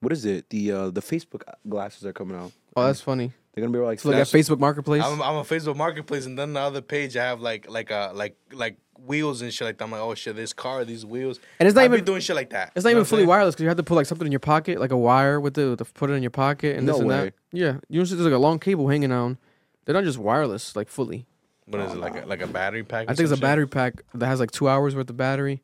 what 0.00 0.12
is 0.12 0.24
it? 0.24 0.48
The 0.50 0.72
uh 0.72 0.90
the 0.90 1.02
Facebook 1.02 1.42
glasses 1.68 2.04
are 2.06 2.12
coming 2.12 2.36
out. 2.36 2.52
Oh, 2.76 2.86
that's 2.86 3.00
funny. 3.00 3.32
They're 3.52 3.62
gonna 3.62 3.76
be 3.76 3.82
like, 3.84 4.00
So 4.00 4.10
like 4.10 4.18
at 4.18 4.26
Facebook 4.26 4.58
Marketplace. 4.58 5.02
I'm, 5.04 5.22
I'm 5.22 5.36
on 5.36 5.44
Facebook 5.44 5.76
Marketplace, 5.76 6.26
and 6.26 6.38
then 6.38 6.54
the 6.54 6.60
other 6.60 6.80
page 6.80 7.16
I 7.16 7.24
have 7.24 7.40
like 7.40 7.70
like 7.70 7.90
a 7.90 8.12
like 8.14 8.36
like 8.52 8.78
wheels 8.98 9.42
and 9.42 9.52
shit 9.52 9.66
like 9.66 9.78
that. 9.78 9.84
I'm 9.84 9.90
like, 9.90 10.00
oh 10.00 10.14
shit, 10.14 10.36
this 10.36 10.52
car, 10.52 10.84
these 10.84 11.04
wheels, 11.04 11.40
And 11.60 11.66
it's 11.66 11.74
not 11.76 11.84
I 11.84 11.88
be 11.88 11.94
even- 11.94 12.04
doing 12.04 12.20
shit 12.20 12.36
like 12.36 12.50
that. 12.50 12.72
It's 12.74 12.84
not 12.84 12.90
You 12.90 12.94
know 12.96 13.00
even 13.00 13.08
fully 13.08 13.26
wireless 13.26 13.54
because 13.54 13.62
you 13.64 13.68
have 13.68 13.76
to 13.76 13.82
put 13.82 13.94
like 13.96 14.06
something 14.06 14.26
in 14.26 14.32
your 14.32 14.40
pocket, 14.40 14.80
like 14.80 14.92
a 14.92 14.96
wire 14.96 15.40
with 15.40 15.54
the, 15.54 15.70
with 15.70 15.78
the 15.80 15.84
put 15.84 16.10
it 16.10 16.14
in 16.14 16.22
your 16.22 16.30
pocket 16.30 16.76
and 16.76 16.86
No 16.86 16.92
this 16.92 17.00
and 17.00 17.08
way. 17.08 17.24
that. 17.26 17.34
Yeah, 17.52 17.76
usually 17.88 18.16
there's 18.18 18.26
like 18.32 18.36
a 18.36 18.40
long 18.42 18.58
cable 18.58 18.88
hanging 18.88 19.12
on. 19.12 19.38
They're 19.84 19.94
not 19.94 20.04
just 20.04 20.18
wireless, 20.18 20.74
like 20.76 20.88
fully. 20.88 21.26
What 21.66 21.80
is 21.80 21.92
it 21.92 21.98
like 21.98 22.22
a, 22.22 22.26
like 22.26 22.42
a 22.42 22.46
battery 22.46 22.82
pack? 22.84 23.04
I 23.04 23.14
think 23.14 23.20
it's 23.20 23.32
a 23.32 23.36
shit? 23.36 23.42
battery 23.42 23.66
pack 23.66 24.02
that 24.14 24.26
has 24.26 24.38
like 24.40 24.50
two 24.50 24.68
hours 24.68 24.94
worth 24.94 25.08
of 25.08 25.16
battery. 25.16 25.62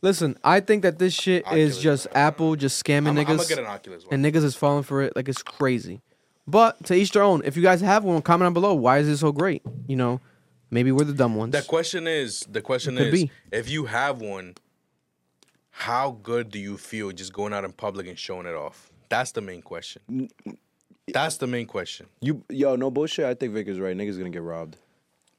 Listen, 0.00 0.36
I 0.42 0.58
think 0.60 0.82
that 0.82 0.98
this 0.98 1.14
shit 1.14 1.42
is 1.52 1.76
Oculus, 1.76 1.78
just 1.78 2.06
Apple 2.12 2.56
just 2.56 2.84
scamming 2.84 3.06
I'm- 3.08 3.16
niggas, 3.16 3.30
I'ma 3.30 3.42
get 3.44 3.58
an 3.58 3.66
Oculus 3.66 4.04
one. 4.04 4.14
and 4.14 4.24
niggas 4.24 4.42
is 4.44 4.56
falling 4.56 4.82
for 4.82 5.00
it 5.02 5.14
like 5.14 5.28
it's 5.28 5.42
crazy. 5.42 6.00
But 6.46 6.82
to 6.86 6.94
each 6.94 7.12
their 7.12 7.22
own. 7.22 7.42
If 7.44 7.56
you 7.56 7.62
guys 7.62 7.80
have 7.82 8.02
one, 8.02 8.20
comment 8.22 8.46
down 8.46 8.52
below. 8.52 8.74
Why 8.74 8.98
is 8.98 9.06
it 9.08 9.16
so 9.18 9.30
great? 9.30 9.62
You 9.86 9.94
know, 9.94 10.20
maybe 10.72 10.90
we're 10.90 11.04
the 11.04 11.12
dumb 11.14 11.36
ones. 11.36 11.52
The 11.52 11.62
question 11.62 12.08
is, 12.08 12.40
the 12.50 12.60
question 12.60 12.96
It 12.98 13.04
could 13.04 13.14
is, 13.14 13.22
be. 13.24 13.30
if 13.52 13.70
you 13.70 13.84
have 13.84 14.20
one, 14.20 14.54
how 15.70 16.18
good 16.22 16.50
do 16.50 16.58
you 16.58 16.76
feel 16.76 17.12
just 17.12 17.32
going 17.32 17.52
out 17.52 17.64
in 17.64 17.72
public 17.72 18.08
and 18.08 18.18
showing 18.18 18.46
it 18.46 18.54
off? 18.54 18.90
That's 19.08 19.32
the 19.32 19.40
main 19.40 19.62
question. 19.62 20.28
That's 21.12 21.36
the 21.36 21.46
main 21.46 21.66
question. 21.66 22.06
You 22.20 22.42
yo, 22.48 22.76
no 22.76 22.90
bullshit. 22.90 23.24
I 23.26 23.34
think 23.34 23.52
Vic 23.52 23.68
is 23.68 23.78
right. 23.78 23.96
Niggas 23.96 24.16
gonna 24.18 24.30
get 24.30 24.42
robbed. 24.42 24.76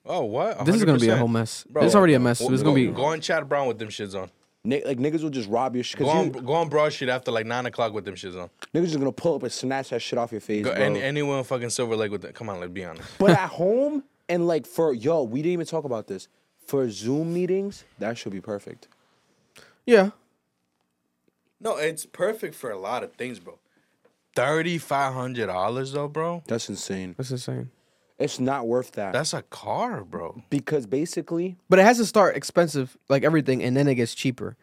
Oh, 0.05 0.25
what? 0.25 0.65
This 0.65 0.75
is 0.75 0.83
gonna 0.83 0.99
be 0.99 1.09
a 1.09 1.15
whole 1.17 1.27
mess. 1.27 1.63
Bro, 1.69 1.83
it's 1.85 1.95
already 1.95 2.13
a 2.13 2.19
mess. 2.19 2.39
Go, 2.39 2.51
it's 2.53 2.61
gonna 2.61 2.71
go- 2.85 2.91
be. 2.91 2.95
go 2.95 3.05
on 3.05 3.21
Chad 3.21 3.47
Brown 3.49 3.67
with 3.67 3.79
them 3.79 3.87
shits 3.89 4.19
on. 4.19 4.29
Ni- 4.65 4.83
like 4.85 4.97
niggas 4.97 5.23
will 5.23 5.29
just 5.29 5.49
rob 5.49 5.75
your 5.75 5.83
shit. 5.83 5.99
Go 5.99 6.09
on, 6.09 6.25
you, 6.25 6.31
go 6.41 6.53
on 6.53 6.69
Broad 6.69 6.91
Street 6.93 7.09
after 7.09 7.31
like 7.31 7.45
nine 7.45 7.65
o'clock 7.65 7.93
with 7.93 8.05
them 8.05 8.15
shits 8.15 8.39
on. 8.41 8.49
niggas 8.73 8.85
just 8.87 8.97
gonna 8.99 9.11
pull 9.11 9.35
up 9.35 9.43
and 9.43 9.51
snatch 9.51 9.89
that 9.89 10.01
shit 10.01 10.19
off 10.19 10.31
your 10.31 10.41
face, 10.41 10.63
Go, 10.65 10.73
bro. 10.73 10.83
any, 10.83 11.01
anyone 11.01 11.43
fucking 11.43 11.69
Silver 11.69 11.95
Lake 11.95 12.11
with 12.11 12.21
that. 12.23 12.33
Come 12.35 12.49
on, 12.49 12.59
let's 12.59 12.71
be 12.71 12.83
honest. 12.85 13.07
but 13.17 13.31
at 13.31 13.49
home 13.49 14.03
and 14.33 14.47
like 14.47 14.65
for 14.65 14.93
yo, 14.93 15.23
we 15.23 15.41
didn't 15.41 15.53
even 15.53 15.65
talk 15.65 15.83
about 15.85 16.07
this. 16.07 16.27
For 16.65 16.89
Zoom 16.89 17.33
meetings, 17.33 17.83
that 17.99 18.17
should 18.17 18.31
be 18.31 18.41
perfect. 18.41 18.87
Yeah, 19.85 20.11
No, 21.59 21.77
it's 21.77 22.05
perfect 22.05 22.55
for 22.55 22.71
a 22.71 22.77
lot 22.77 23.03
of 23.03 23.13
things, 23.13 23.39
bro. 23.39 23.59
Thirty 24.35 24.77
five 24.77 25.13
hundred 25.13 25.47
dollars 25.47 25.91
though, 25.91 26.07
bro. 26.07 26.43
That's 26.47 26.69
insane. 26.69 27.15
that's 27.17 27.31
insane. 27.31 27.69
It's 28.19 28.39
not 28.39 28.67
worth 28.67 28.91
that. 28.93 29.11
That's 29.13 29.33
a 29.33 29.41
car, 29.41 30.03
bro. 30.05 30.41
because 30.49 30.85
basically, 30.85 31.57
But 31.69 31.79
it 31.79 31.83
has 31.83 31.97
to 31.97 32.05
start 32.05 32.37
expensive, 32.37 32.95
like 33.09 33.23
everything, 33.23 33.61
and 33.63 33.75
then 33.75 33.87
it 33.87 33.95
gets 33.95 34.13
cheaper. 34.15 34.55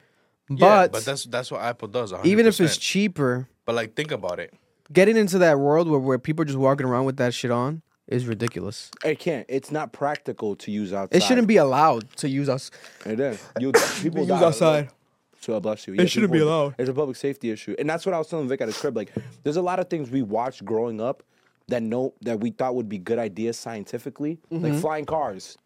Yeah, 0.48 0.56
But, 0.86 0.92
but 0.92 1.04
that's 1.04 1.24
that's 1.24 1.50
what 1.50 1.60
Apple 1.60 1.88
does. 1.88 2.12
100%. 2.12 2.24
even 2.24 2.46
if 2.46 2.60
it's 2.60 2.76
cheaper, 2.76 3.48
but 3.66 3.74
like 3.74 3.94
think 3.94 4.10
about 4.10 4.40
it. 4.40 4.54
getting 4.92 5.16
into 5.16 5.38
that 5.38 5.58
world 5.58 5.88
where, 5.88 6.00
where 6.00 6.18
people 6.18 6.42
are 6.42 6.46
just 6.46 6.58
walking 6.58 6.86
around 6.86 7.04
with 7.04 7.18
that 7.18 7.34
shit 7.34 7.50
on 7.50 7.82
is 8.10 8.26
ridiculous. 8.26 8.90
it 9.04 9.18
can't. 9.18 9.46
It's 9.48 9.70
not 9.70 9.92
practical 9.92 10.56
to 10.56 10.70
use 10.70 10.92
outside. 10.92 11.16
It 11.16 11.22
shouldn't 11.22 11.46
be 11.48 11.56
allowed 11.56 12.10
to 12.16 12.28
use 12.28 12.48
us. 12.48 12.70
It 13.06 13.18
is. 13.20 13.42
You, 13.58 13.72
people 14.02 14.20
Use 14.20 14.28
die. 14.28 14.44
outside. 14.44 14.88
So 15.40 15.54
God 15.54 15.62
bless 15.62 15.86
you. 15.86 15.94
It 15.94 16.10
shouldn't 16.10 16.32
be 16.32 16.40
allowed. 16.40 16.74
It's 16.78 16.90
a 16.90 16.92
public 16.94 17.16
safety 17.16 17.50
issue, 17.50 17.74
and 17.78 17.88
that's 17.88 18.04
what 18.04 18.14
I 18.14 18.18
was 18.18 18.28
telling 18.28 18.46
Vic 18.48 18.60
at 18.60 18.68
his 18.68 18.76
crib. 18.76 18.94
Like, 18.96 19.10
there's 19.42 19.56
a 19.56 19.62
lot 19.62 19.80
of 19.80 19.88
things 19.88 20.10
we 20.10 20.20
watched 20.20 20.64
growing 20.66 21.00
up 21.00 21.22
that 21.68 21.82
no 21.82 22.12
that 22.20 22.40
we 22.40 22.50
thought 22.50 22.74
would 22.74 22.88
be 22.90 22.98
good 22.98 23.18
ideas 23.18 23.58
scientifically, 23.58 24.38
like 24.50 24.72
Mm-hmm. 24.72 24.80
flying 24.80 25.04
cars. 25.06 25.56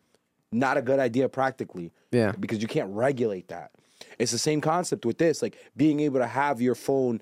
Not 0.52 0.76
a 0.76 0.82
good 0.82 1.00
idea 1.00 1.28
practically. 1.28 1.90
Yeah. 2.12 2.32
Because 2.38 2.62
you 2.62 2.68
can't 2.68 2.90
regulate 2.94 3.48
that. 3.48 3.72
It's 4.20 4.30
the 4.30 4.38
same 4.38 4.60
concept 4.60 5.04
with 5.04 5.18
this, 5.18 5.42
like 5.42 5.56
being 5.76 5.98
able 5.98 6.20
to 6.20 6.26
have 6.28 6.60
your 6.60 6.76
phone 6.76 7.20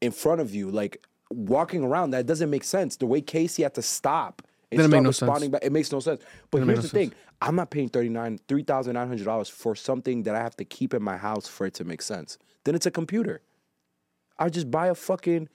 in 0.00 0.10
front 0.12 0.40
of 0.40 0.54
you, 0.54 0.70
like 0.70 1.04
walking 1.34 1.82
around. 1.84 2.10
That 2.10 2.26
doesn't 2.26 2.50
make 2.50 2.64
sense. 2.64 2.96
The 2.96 3.06
way 3.06 3.20
Casey 3.20 3.62
had 3.62 3.74
to 3.74 3.82
stop. 3.82 4.42
and 4.70 4.78
make 4.80 4.88
start 4.88 5.02
no 5.02 5.10
sense. 5.10 5.22
responding 5.22 5.50
back, 5.50 5.64
it 5.64 5.72
makes 5.72 5.92
no 5.92 6.00
sense. 6.00 6.22
But 6.50 6.60
make 6.60 6.68
here's 6.68 6.78
no 6.78 6.82
the 6.82 6.88
thing: 6.88 7.12
I'm 7.40 7.56
not 7.56 7.70
paying 7.70 7.88
thirty 7.88 8.08
nine, 8.08 8.38
three 8.48 8.62
thousand 8.62 8.94
nine 8.94 9.08
hundred 9.08 9.24
dollars 9.24 9.48
for 9.48 9.74
something 9.74 10.22
that 10.24 10.34
I 10.34 10.40
have 10.40 10.56
to 10.56 10.64
keep 10.64 10.94
in 10.94 11.02
my 11.02 11.16
house 11.16 11.46
for 11.46 11.66
it 11.66 11.74
to 11.74 11.84
make 11.84 12.02
sense. 12.02 12.38
Then 12.64 12.74
it's 12.74 12.86
a 12.86 12.90
computer. 12.90 13.40
I 14.38 14.48
just 14.48 14.70
buy 14.70 14.88
a 14.88 14.94
fucking, 14.94 15.48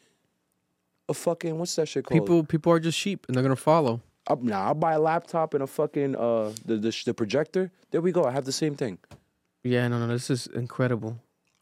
a 1.10 1.14
fucking 1.14 1.58
what's 1.58 1.76
that 1.76 1.88
shit 1.88 2.06
called? 2.06 2.22
People 2.22 2.44
people 2.44 2.72
are 2.72 2.80
just 2.80 2.98
sheep 2.98 3.26
and 3.28 3.36
they're 3.36 3.44
gonna 3.44 3.56
follow. 3.56 4.02
I'll, 4.28 4.38
nah, 4.38 4.68
I'll 4.68 4.76
buy 4.76 4.94
a 4.94 5.00
laptop 5.00 5.54
and 5.54 5.64
a 5.64 5.68
fucking 5.68 6.16
uh 6.16 6.52
the, 6.66 6.78
the 6.78 7.04
the 7.08 7.14
projector. 7.14 7.72
There 7.92 8.02
we 8.02 8.12
go. 8.12 8.26
I 8.26 8.32
have 8.32 8.46
the 8.46 8.52
same 8.52 8.76
thing. 8.76 9.00
Yeah, 9.64 9.88
no, 9.90 10.00
no, 10.00 10.08
this 10.08 10.30
is 10.30 10.48
incredible. 10.48 11.20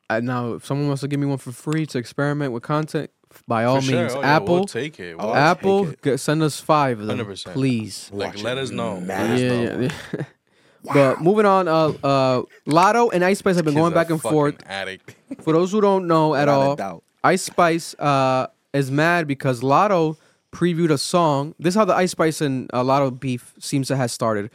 Uh, 0.09 0.19
now, 0.19 0.53
if 0.53 0.65
someone 0.65 0.87
wants 0.87 1.01
to 1.01 1.07
give 1.07 1.19
me 1.19 1.25
one 1.25 1.37
for 1.39 1.51
free 1.51 1.85
to 1.87 1.97
experiment 1.97 2.53
with 2.53 2.63
content, 2.63 3.09
by 3.48 3.66
all 3.66 3.82
sure. 3.82 4.01
means, 4.01 4.14
Oh, 4.16 4.22
yeah, 4.22 4.35
Apple, 4.38 4.53
we'll 4.56 4.66
take 4.66 4.99
it. 4.99 5.17
We'll 5.17 5.35
Apple, 5.35 5.85
take 5.88 6.06
it. 6.07 6.17
send 6.19 6.41
us 6.43 6.59
five 6.59 6.99
of 6.99 7.07
them, 7.07 7.19
100%. 7.19 7.53
please. 7.53 8.09
Like, 8.14 8.33
Watch 8.35 8.43
let 8.43 8.57
it 8.57 8.61
us 8.64 8.69
know. 8.72 8.99
mad. 9.01 9.22
Let 9.22 9.32
us 9.32 9.41
Yeah, 9.41 9.49
know. 9.49 9.82
yeah, 9.82 9.90
yeah. 10.17 10.25
But 10.93 11.22
moving 11.22 11.45
on, 11.45 11.67
uh, 11.67 11.88
uh, 12.03 12.41
Latto 12.66 13.09
and 13.11 13.25
Ice 13.25 13.40
Spice 13.40 13.56
have 13.57 13.66
been 13.66 13.74
Kid's 13.74 13.82
going 13.82 13.93
back 13.93 14.09
and 14.09 14.22
forth. 14.22 14.56
Addict. 14.66 15.16
For 15.41 15.51
those 15.51 15.72
who 15.72 15.82
don't 15.82 16.07
know 16.07 16.33
at 16.33 16.48
all, 16.48 16.75
doubt. 16.77 17.03
Ice 17.25 17.41
Spice 17.41 17.93
uh, 17.95 18.48
is 18.74 18.90
mad 18.90 19.27
because 19.27 19.59
Latto 19.61 20.16
previewed 20.53 20.91
a 20.91 20.98
song. 20.98 21.56
This 21.59 21.74
is 21.74 21.75
how 21.75 21.83
the 21.83 21.95
Ice 21.95 22.11
Spice 22.11 22.40
and 22.40 22.69
uh, 22.74 22.83
Latto 22.83 23.19
beef 23.19 23.53
seems 23.59 23.88
to 23.90 23.98
have 23.98 24.11
started. 24.11 24.49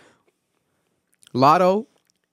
Latto 1.34 1.86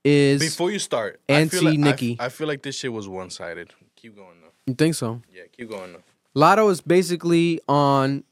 is. 0.05 0.39
Before 0.41 0.71
you 0.71 0.79
start, 0.79 1.19
I 1.27 1.45
feel 1.47 1.63
like, 1.63 1.67
I 1.67 1.71
f- 1.71 1.75
Anti-Nicki. 1.75 2.17
I, 2.19 2.29
feel 2.29 2.47
like 2.47 2.61
this 2.61 2.75
shit 2.75 2.93
was 2.93 3.07
one 3.09 3.29
sided. 3.29 3.73
Keep 3.95 4.15
going 4.15 4.39
though. 4.41 4.51
you 4.65 4.75
think 4.75 4.95
so? 4.95 5.21
Yeah, 5.33 5.43
keep 5.51 5.69
going 5.69 5.93
though. 5.93 6.03
Latto 6.39 6.71
is 6.71 6.79
basically 6.79 7.59
on 7.67 8.23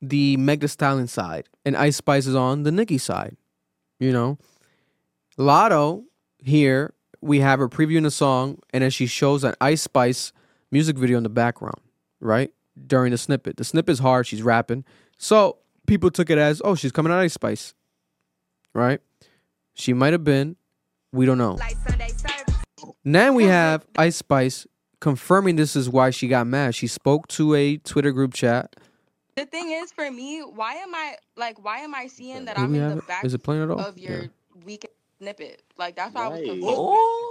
the 0.00 0.36
Meg 0.36 0.60
Thee 0.60 0.68
Stallion 0.68 1.08
side, 1.08 1.48
and 1.64 1.76
Ice 1.76 1.96
Spice 1.96 2.28
is 2.28 2.36
on 2.36 2.62
the 2.62 2.70
Nicki 2.70 2.98
side. 2.98 3.36
You 3.98 4.12
know, 4.12 4.38
Latto 5.36 6.04
here 6.38 6.94
we 7.20 7.40
have 7.40 7.58
her 7.58 7.68
previewing 7.68 8.06
a 8.06 8.12
song, 8.12 8.60
and 8.72 8.82
then 8.82 8.90
she 8.90 9.06
shows 9.06 9.42
an 9.42 9.54
Ice 9.60 9.82
Spice 9.82 10.32
music 10.70 10.96
video 10.96 11.16
in 11.16 11.24
the 11.24 11.28
background, 11.28 11.80
right 12.20 12.52
during 12.86 13.10
the 13.10 13.18
snippet. 13.18 13.56
The 13.56 13.64
snippet 13.64 13.94
is 13.94 13.98
hard; 13.98 14.28
she's 14.28 14.42
rapping, 14.42 14.84
so 15.18 15.58
people 15.88 16.12
took 16.12 16.30
it 16.30 16.38
as, 16.38 16.62
oh, 16.64 16.76
she's 16.76 16.92
coming 16.92 17.12
out 17.12 17.18
Ice 17.18 17.34
Spice, 17.34 17.74
right? 18.72 19.00
She 19.74 19.92
might 19.94 20.12
have 20.12 20.22
been, 20.22 20.54
we 21.12 21.26
don't 21.26 21.38
know. 21.38 21.58
Now 23.04 23.32
we 23.32 23.44
have 23.44 23.84
Ice 23.96 24.14
Spice 24.14 24.64
confirming 25.00 25.56
this 25.56 25.76
is 25.76 25.88
why 25.88 26.10
she 26.10 26.28
got 26.28 26.46
mad. 26.46 26.74
She 26.74 26.86
spoke 26.86 27.28
to 27.28 27.54
a 27.54 27.76
Twitter 27.78 28.12
group 28.12 28.34
chat. 28.34 28.74
The 29.36 29.46
thing 29.46 29.70
is, 29.70 29.92
for 29.92 30.10
me, 30.10 30.40
why 30.40 30.74
am 30.74 30.94
I 30.94 31.16
like, 31.36 31.62
why 31.64 31.78
am 31.78 31.94
I 31.94 32.08
seeing 32.08 32.44
that 32.46 32.56
Do 32.56 32.62
I'm 32.62 32.72
we 32.72 32.78
in 32.78 32.82
have 32.84 32.92
the 32.92 32.98
it? 32.98 33.06
back 33.06 33.24
Is 33.24 33.34
it 33.34 33.42
playing 33.42 33.62
at 33.62 33.70
all? 33.70 33.78
of 33.78 33.98
your 33.98 34.22
Yeah. 34.22 34.28
weekend 34.64 34.92
snippet? 35.20 35.62
Like 35.76 35.94
that's 35.96 36.14
why 36.14 36.24
I 36.24 36.28
was 36.28 36.40
Right. 36.40 36.48
confused. 36.48 36.80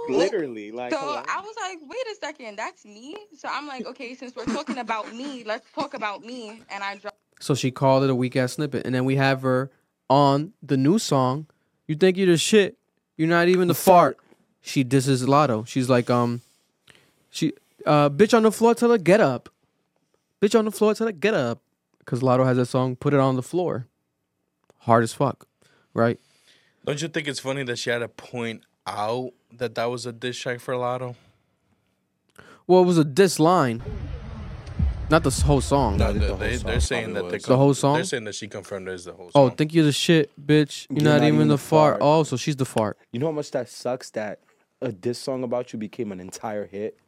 Literally, 0.08 0.72
like, 0.72 0.92
So 0.92 0.98
hello? 0.98 1.22
I 1.28 1.40
was 1.42 1.54
like, 1.60 1.78
wait 1.82 2.06
a 2.12 2.16
second, 2.18 2.56
that's 2.56 2.84
me. 2.86 3.14
So 3.36 3.48
I'm 3.50 3.66
like, 3.66 3.84
okay, 3.86 4.14
since 4.14 4.34
we're 4.34 4.46
talking 4.46 4.78
about 4.78 5.14
me, 5.14 5.44
let's 5.44 5.66
talk 5.74 5.92
about 5.92 6.22
me. 6.24 6.62
And 6.70 6.82
I 6.82 6.96
dropped. 6.96 7.16
So 7.40 7.54
she 7.54 7.70
called 7.70 8.04
it 8.04 8.10
a 8.10 8.14
weak 8.14 8.36
ass 8.36 8.54
snippet. 8.54 8.86
And 8.86 8.94
then 8.94 9.04
we 9.04 9.16
have 9.16 9.42
her 9.42 9.70
on 10.08 10.54
the 10.62 10.78
new 10.78 10.98
song. 10.98 11.46
You 11.86 11.94
think 11.94 12.16
you're 12.16 12.26
the 12.26 12.38
shit. 12.38 12.78
You're 13.18 13.28
not 13.28 13.48
even 13.48 13.68
the 13.68 13.74
fart. 13.74 14.18
She 14.62 14.82
disses 14.82 15.24
Latto. 15.26 15.66
She's 15.66 15.90
like, 15.90 16.08
um, 16.08 16.40
she, 17.30 17.52
uh, 17.86 18.10
bitch 18.10 18.36
on 18.36 18.42
the 18.42 18.52
floor, 18.52 18.74
tell 18.74 18.90
her 18.90 18.98
get 18.98 19.20
up. 19.20 19.48
Bitch 20.40 20.58
on 20.58 20.64
the 20.64 20.70
floor, 20.70 20.94
tell 20.94 21.06
her 21.06 21.12
get 21.12 21.34
up. 21.34 21.60
Because 21.98 22.20
Latto 22.20 22.44
has 22.46 22.56
that 22.56 22.66
song, 22.66 22.96
put 22.96 23.12
it 23.12 23.20
on 23.20 23.36
the 23.36 23.42
floor. 23.42 23.86
hard 24.78 25.02
as 25.04 25.12
fuck, 25.12 25.46
right? 25.92 26.18
Don't 26.86 27.02
you 27.02 27.08
think 27.08 27.28
it's 27.28 27.40
funny 27.40 27.64
that 27.64 27.78
she 27.78 27.90
had 27.90 27.98
to 27.98 28.08
point 28.08 28.62
out 28.86 29.32
that 29.52 29.74
that 29.74 29.86
was 29.86 30.06
a 30.06 30.12
diss 30.12 30.38
track 30.38 30.60
for 30.60 30.74
Latto? 30.74 31.16
Well, 32.66 32.82
it 32.82 32.86
was 32.86 32.98
a 32.98 33.04
diss 33.04 33.38
line, 33.38 33.82
not 35.10 35.22
the 35.22 35.30
whole 35.30 35.60
song. 35.60 35.96
No, 35.96 36.12
they, 36.12 36.56
they, 36.56 36.74
are 36.74 36.80
saying 36.80 37.14
that 37.14 37.30
they 37.30 37.38
The 37.38 37.56
whole 37.56 37.72
song? 37.72 37.94
They're 37.94 38.04
saying 38.04 38.24
that 38.24 38.34
she 38.34 38.46
confirmed 38.46 38.88
it's 38.88 39.04
the 39.04 39.12
whole 39.12 39.30
song. 39.30 39.32
Oh, 39.34 39.48
song. 39.48 39.56
think 39.56 39.72
you're 39.72 39.84
the 39.84 39.92
shit, 39.92 40.30
bitch. 40.38 40.86
You're, 40.90 41.02
not, 41.02 41.22
even, 41.24 41.48
the 41.48 41.56
fart. 41.56 41.98
Oh, 42.00 42.24
so 42.24 42.36
she's 42.36 42.56
the 42.56 42.66
fart. 42.66 42.98
You 43.12 43.20
know 43.20 43.26
how 43.26 43.32
much 43.32 43.50
that 43.52 43.68
sucks 43.68 44.10
that 44.10 44.40
a 44.82 44.92
diss 44.92 45.18
song 45.18 45.44
about 45.44 45.72
you 45.72 45.78
became 45.78 46.12
an 46.12 46.20
entire 46.20 46.66
hit? 46.66 46.98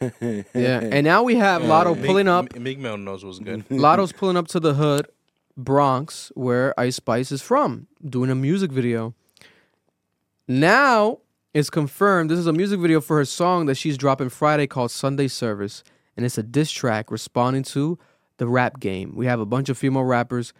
Yeah, 0.00 0.80
and 0.80 1.04
now 1.04 1.22
we 1.22 1.36
have 1.36 1.62
Latto 1.62 1.94
Meek- 1.94 2.06
pulling 2.06 2.28
up. 2.28 2.56
Meek 2.56 2.78
Mill 2.78 2.96
knows 2.96 3.24
what's 3.24 3.38
good. 3.38 3.66
Latto's 3.70 4.12
pulling 4.12 4.36
up 4.36 4.48
to 4.48 4.60
the 4.60 4.74
hood, 4.74 5.06
Bronx, 5.56 6.32
where 6.34 6.78
Ice 6.80 6.96
Spice 6.96 7.30
is 7.30 7.42
from, 7.42 7.86
doing 8.04 8.30
a 8.30 8.34
music 8.34 8.72
video. 8.72 9.14
Now 10.48 11.18
it's 11.52 11.70
confirmed 11.70 12.30
this 12.30 12.38
is 12.38 12.46
a 12.46 12.52
music 12.52 12.80
video 12.80 13.00
for 13.00 13.16
her 13.18 13.24
song 13.24 13.66
that 13.66 13.74
she's 13.76 13.98
dropping 13.98 14.30
Friday 14.30 14.66
called 14.66 14.90
Sunday 14.90 15.28
Service, 15.28 15.84
and 16.16 16.24
it's 16.24 16.38
a 16.38 16.42
diss 16.42 16.70
track 16.70 17.10
responding 17.10 17.62
to 17.64 17.98
the 18.38 18.46
rap 18.46 18.80
game. 18.80 19.14
We 19.14 19.26
have 19.26 19.40
a 19.40 19.46
bunch 19.46 19.68
of 19.68 19.76
female 19.76 20.04
rappers 20.04 20.52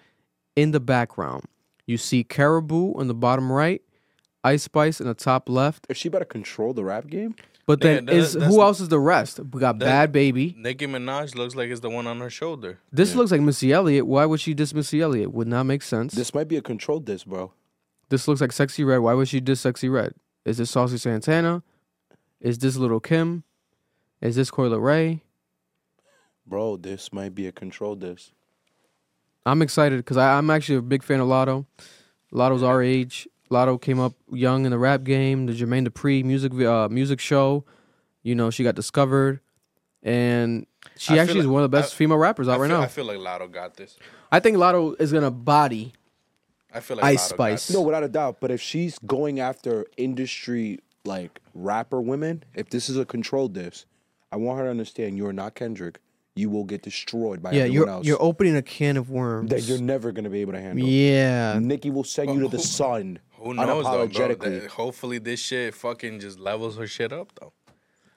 in 0.55 0.73
the 0.73 0.81
background. 0.81 1.44
You 1.86 1.97
see 1.97 2.25
Cardi 2.25 2.67
B 2.67 2.93
in 2.99 3.09
the 3.09 3.15
bottom 3.15 3.51
right, 3.51 3.81
Ice 4.44 4.65
Spice 4.65 5.01
in 5.01 5.07
the 5.07 5.15
top 5.15 5.49
left. 5.49 5.86
Is 5.89 5.97
she 5.97 6.09
better 6.09 6.25
control 6.25 6.73
the 6.75 6.85
rap 6.85 7.07
game? 7.07 7.35
But 7.71 7.83
then 7.83 7.95
Yeah, 8.09 8.13
that- 8.13 8.17
is 8.19 8.33
that's- 8.33 8.53
who 8.53 8.61
else 8.63 8.81
is 8.81 8.89
the 8.89 8.99
rest? 8.99 9.39
We 9.53 9.61
got 9.61 9.79
that- 9.79 10.11
Bhad 10.13 10.33
Bhabie. 10.33 10.57
Nicki 10.57 10.89
Minaj 10.89 11.37
looks 11.37 11.55
like 11.55 11.71
it's 11.71 11.79
the 11.81 11.89
one 11.89 12.09
on 12.09 12.19
her 12.19 12.29
shoulder. 12.29 12.81
This 12.91 13.15
looks 13.15 13.31
like 13.31 13.41
Missy 13.41 13.73
Elliott. 13.73 14.09
Why 14.09 14.27
would 14.27 14.41
she 14.41 14.55
diss 14.55 14.75
Missy 14.75 15.01
Elliott? 15.01 15.33
Would 15.33 15.47
not 15.47 15.67
make 15.67 15.83
sense. 15.83 16.13
This 16.15 16.35
might 16.35 16.49
be 16.49 16.57
a 16.57 16.63
controlled 16.63 17.05
diss, 17.05 17.23
bro. 17.23 17.53
This 18.09 18.27
looks 18.27 18.41
like 18.41 18.51
Sexy 18.51 18.83
Redd. 18.83 18.99
Why 19.03 19.15
would 19.15 19.29
she 19.29 19.39
diss 19.39 19.61
Sexy 19.61 19.89
Redd? 19.89 20.15
Is 20.45 20.59
this 20.59 20.71
Saucy 20.71 20.99
Santana? 20.99 21.63
Is 22.41 22.59
this 22.59 22.77
Little 22.77 22.99
Kim? 22.99 23.45
Is 24.21 24.35
this 24.35 24.51
Coi 24.51 24.69
Leray? 24.69 25.21
Bro, 26.45 26.79
this 26.79 27.13
might 27.13 27.37
be 27.37 27.47
a 27.47 27.53
controlled 27.53 28.01
diss. 28.01 28.33
I'm 29.47 29.63
excited 29.63 29.99
because 29.99 30.17
I'm 30.17 30.51
actually 30.51 30.79
a 30.79 30.83
big 30.83 31.05
fan 31.05 31.21
of 31.21 31.29
Latto. 31.29 31.67
Lotto's 32.33 32.65
our 32.65 32.83
age. 32.83 33.29
Latto 33.51 33.81
came 33.81 33.99
up 33.99 34.15
young 34.33 34.65
in 34.65 34.70
the 34.70 34.79
rap 34.79 35.05
game, 35.05 35.47
the 35.47 35.53
Jermaine 35.53 35.87
Dupri 35.87 36.25
music 36.25 36.53
uh, 36.55 36.89
music 36.89 37.20
show. 37.20 37.65
You 38.23 38.35
know, 38.35 38.51
she 38.51 38.62
got 38.65 38.75
discovered, 38.75 39.41
and 40.03 40.67
she 40.97 41.12
I 41.12 41.17
feel 41.17 41.23
actually 41.23 41.41
is 41.41 41.47
like- 41.47 41.53
one 41.55 41.62
of 41.65 41.70
the 41.70 41.77
best 41.77 41.95
I- 41.95 41.97
female 41.97 42.19
rappers 42.19 42.49
out 42.49 42.57
I 42.57 42.59
right 42.62 42.69
feel, 42.69 42.79
now. 42.79 42.85
I 42.85 42.89
feel 42.89 43.05
like 43.07 43.19
Latto 43.19 43.51
got 43.51 43.75
this. 43.77 43.97
I 44.31 44.41
think 44.41 44.57
Latto 44.57 45.01
is 45.01 45.12
gonna 45.12 45.31
body 45.31 45.93
I 46.73 46.81
feel 46.81 46.97
like 46.99 47.05
Ice 47.07 47.27
Latto 47.27 47.29
got 47.31 47.35
Spice. 47.37 47.70
No, 47.70 47.81
without 47.83 48.05
a 48.05 48.09
doubt. 48.09 48.37
But 48.41 48.51
if 48.53 48.61
she's 48.61 48.99
going 49.01 49.41
after 49.41 49.87
industry 49.97 50.79
like 51.05 51.41
rapper 51.55 52.01
women, 52.01 52.45
if 52.55 52.70
this 52.70 52.89
is 52.89 52.97
a 52.97 53.05
controlled 53.05 53.55
diss, 53.55 53.87
I 54.31 54.37
want 54.37 54.59
her 54.59 54.65
to 54.67 54.70
understand 54.70 55.17
you're 55.17 55.33
not 55.33 55.55
Kendrick. 55.57 55.99
You 56.37 56.49
will 56.49 56.65
get 56.65 56.83
destroyed 56.83 57.43
by 57.43 57.51
yeah, 57.51 57.62
everyone 57.62 57.75
you're 57.75 57.89
else. 57.89 58.07
you're 58.07 58.23
opening 58.23 58.55
a 58.55 58.62
can 58.62 58.97
of 58.97 59.11
worms. 59.11 59.51
that 59.51 59.62
you're 59.62 59.81
never 59.81 60.12
gonna 60.12 60.31
be 60.31 60.43
able 60.43 60.53
to 60.53 60.61
handle. 60.61 60.87
yeah, 60.87 61.59
Nicki 61.59 61.91
will 61.91 62.05
send 62.05 62.33
you 62.33 62.41
to 62.43 62.49
the 62.49 62.59
sun 62.61 63.19
Who 63.41 63.55
knows 63.55 63.85
though, 63.85 64.07
bro? 64.07 64.09
unapologetically. 64.09 64.62
That- 64.62 64.70
hopefully 64.70 65.19
this 65.19 65.41
shit 65.41 65.75
fucking 65.75 66.20
just 66.20 66.39
levels 66.39 66.77
her 66.77 66.86
shit 66.86 67.12
up 67.12 67.33
though. 67.41 67.52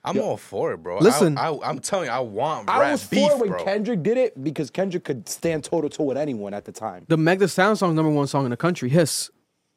I'm 0.06 0.20
all 0.20 0.36
for 0.36 0.74
it, 0.74 0.84
bro. 0.84 0.98
Listen. 1.00 1.38
I, 1.38 1.48
I, 1.48 1.70
am 1.70 1.80
telling 1.80 2.08
you, 2.08 2.12
I 2.12 2.20
want 2.20 2.68
I 2.68 2.92
was 2.92 3.08
beef, 3.08 3.32
for 3.32 3.38
when 3.38 3.50
bro. 3.52 3.64
Kendrick 3.64 4.04
did 4.04 4.18
it 4.18 4.44
because 4.44 4.70
Kendrick 4.70 5.06
could 5.06 5.30
stand 5.30 5.64
toe 5.64 5.80
to 5.80 5.88
toe 5.88 6.04
with 6.04 6.18
anyone 6.18 6.54
at 6.54 6.66
the 6.66 6.74
time. 6.74 7.06
the 7.08 7.16
Meg 7.16 7.40
Thee 7.40 7.48
Stallion 7.48 7.78
song, 7.78 7.96
number 7.96 8.12
one 8.12 8.28
song 8.28 8.44
in 8.44 8.52
the 8.52 8.58
country. 8.58 8.90
Hiss, 8.90 9.30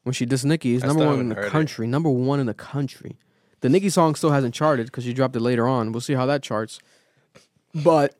when 0.03 0.11
she 0.11 0.25
dissed 0.25 0.43
Nicki, 0.43 0.75
is 0.75 0.83
number 0.83 1.05
one 1.05 1.19
in 1.21 1.29
the 1.29 1.35
heard 1.35 1.45
it. 1.45 1.49
country. 1.51 1.87
Number 1.87 2.09
one 2.09 2.41
in 2.41 2.45
the 2.45 2.53
country. 2.53 3.17
The 3.61 3.69
Nicki 3.69 3.89
song 3.89 4.15
still 4.15 4.31
hasn't 4.31 4.53
charted 4.53 4.87
because 4.87 5.05
she 5.05 5.13
dropped 5.13 5.35
it 5.37 5.39
later 5.39 5.65
on. 5.65 5.93
We'll 5.93 6.01
see 6.01 6.13
how 6.13 6.25
that 6.25 6.43
charts. 6.43 6.79
But 7.73 8.15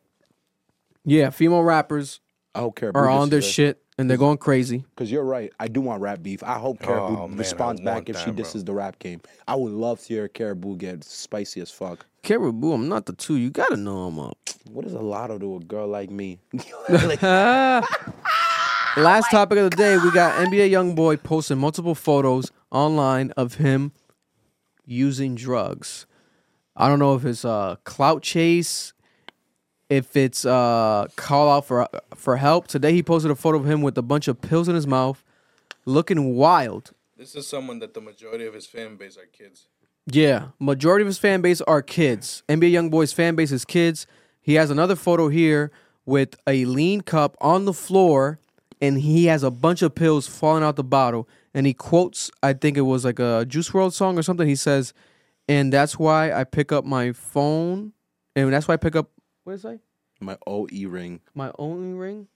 yeah, 1.03 1.30
female 1.30 1.64
rappers 1.64 2.22
I 2.56 2.59
hope 2.59 2.77
Cardi 2.77 2.93
B 2.93 2.99
are 2.99 3.09
on 3.09 3.30
their 3.30 3.39
disses 3.39 3.53
shit 3.53 3.83
and 3.98 4.09
they're 4.09 4.17
going 4.17 4.38
crazy. 4.38 4.85
Because 4.95 5.11
you're 5.11 5.24
right. 5.24 5.51
I 5.59 5.67
do 5.67 5.82
want 5.82 6.01
rap 6.01 6.22
beef. 6.22 6.43
I 6.43 6.58
hope 6.59 6.80
Cardi 6.80 7.16
B 7.16 7.22
Oh, 7.22 7.27
man, 7.27 7.38
responds 7.38 7.82
back 7.82 7.95
want 7.95 8.09
if 8.09 8.17
she 8.17 8.26
that, 8.26 8.35
bro. 8.35 8.43
disses 8.43 8.64
the 8.64 8.74
rap 8.74 9.00
game. 9.00 9.22
I 9.48 9.56
would 9.56 9.72
love 9.74 10.00
to 10.01 10.08
hear 10.08 10.27
Cardi 10.27 10.59
B 10.59 10.76
get 10.76 11.03
spicy 11.03 11.61
as 11.61 11.72
fuck. 11.72 12.06
Cardi 12.24 12.51
B, 12.51 12.72
I'm 12.74 12.88
not 12.90 13.06
the 13.06 13.14
two. 13.14 13.35
You 13.38 13.50
gotta 13.50 13.77
know 13.77 14.03
I'm 14.03 14.19
up. 14.19 14.38
What 14.72 14.85
is 14.85 14.93
a 14.93 15.00
lotto 15.00 15.40
to 15.40 15.56
a 15.56 15.59
girl 15.61 15.88
like 15.88 16.11
me? 16.11 16.40
Last 18.98 19.30
topic 19.30 19.59
of 19.59 19.69
the 19.69 19.77
day, 19.77 19.98
we 19.98 20.11
got 20.11 20.34
NBA 20.48 20.72
YoungBoy 20.72 21.22
posting 21.22 21.59
multiple 21.59 21.93
photos 21.95 22.51
online 22.72 23.32
of 23.32 23.56
him 23.56 23.92
using 24.85 25.35
drugs. 25.35 26.08
I 26.76 26.88
don't 26.88 27.00
know 27.00 27.14
if 27.16 27.24
it's 27.26 27.43
a 27.45 27.77
clout 27.84 28.24
chase, 28.24 28.93
if 29.90 30.16
it's 30.16 30.45
uh 30.45 31.07
call 31.16 31.49
out 31.49 31.66
for 31.66 31.88
for 32.16 32.38
help. 32.38 32.67
Today 32.67 32.93
he 32.93 33.03
posted 33.03 33.32
a 33.32 33.35
photo 33.35 33.57
of 33.57 33.66
him 33.66 33.82
with 33.82 33.98
a 33.98 34.01
bunch 34.01 34.27
of 34.27 34.41
pills 34.41 34.67
in 34.67 34.75
his 34.75 34.88
mouth, 34.88 35.24
looking 35.85 36.35
wild. 36.35 36.91
This 37.16 37.35
is 37.35 37.48
someone 37.48 37.80
that 37.80 37.93
the 37.93 38.01
majority 38.01 38.45
of 38.45 38.53
his 38.53 38.67
fan 38.67 38.95
base 38.95 39.17
are 39.17 39.25
kids. 39.25 39.67
Yeah, 40.09 40.49
majority 40.59 41.01
of 41.01 41.07
his 41.07 41.17
fan 41.17 41.41
base 41.41 41.61
are 41.61 41.82
kids. 41.82 42.43
NBA 42.48 42.72
YoungBoy's 42.72 43.11
fan 43.11 43.35
base 43.35 43.51
is 43.51 43.66
kids. 43.66 44.07
He 44.41 44.53
has 44.53 44.69
another 44.69 44.95
photo 44.95 45.27
here 45.27 45.72
with 46.06 46.35
a 46.48 46.64
lean 46.66 47.01
cup 47.01 47.35
on 47.41 47.66
the 47.66 47.74
floor, 47.74 48.40
and 48.80 49.01
he 49.01 49.25
has 49.25 49.43
a 49.43 49.51
bunch 49.51 49.82
of 49.82 49.95
pills 49.95 50.25
falling 50.27 50.64
out 50.64 50.77
the 50.77 50.83
bottle. 50.83 51.27
And 51.53 51.66
he 51.66 51.74
quotes, 51.74 52.32
I 52.41 52.53
think 52.53 52.77
it 52.77 52.82
was 52.82 53.03
like 53.03 53.19
a 53.19 53.45
Juice 53.45 53.69
WRLD 53.72 53.91
song 53.91 54.17
or 54.17 54.22
something. 54.22 54.48
He 54.48 54.56
says, 54.56 54.93
"And 55.49 55.74
that's 55.74 55.99
why 55.99 56.32
I 56.32 56.43
pick 56.45 56.72
up 56.72 56.85
my 56.85 57.11
phone, 57.11 57.91
and 58.35 58.53
that's 58.53 58.67
why 58.67 58.75
I 58.75 58.77
pick 58.77 58.95
up 58.95 59.09
what 59.48 59.53
did 59.53 59.61
say? 59.61 59.80
My 60.19 60.38
OE 60.45 60.67
ring. 60.88 61.22
My 61.34 61.53
only 61.58 61.98
ring, 61.98 62.27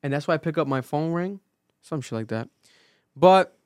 and 0.00 0.12
that's 0.12 0.28
why 0.28 0.34
I 0.34 0.36
pick 0.36 0.56
up 0.56 0.68
my 0.68 0.80
phone 0.80 1.12
ring, 1.12 1.40
some 1.82 2.00
shit 2.00 2.12
like 2.12 2.28
that." 2.28 2.48
But 3.16 3.56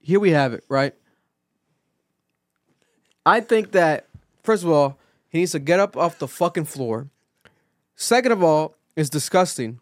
here 0.00 0.18
we 0.18 0.30
have 0.30 0.52
it, 0.52 0.64
right? 0.68 0.94
I 3.24 3.40
think 3.40 3.70
that 3.70 4.08
first 4.42 4.64
of 4.64 4.70
all, 4.70 4.98
he 5.28 5.38
needs 5.38 5.52
to 5.52 5.60
get 5.60 5.78
up 5.78 5.96
off 5.96 6.18
the 6.18 6.26
fucking 6.26 6.64
floor. 6.64 7.08
Second 7.94 8.32
of 8.32 8.42
all, 8.42 8.74
it's 8.96 9.08
disgusting. 9.08 9.80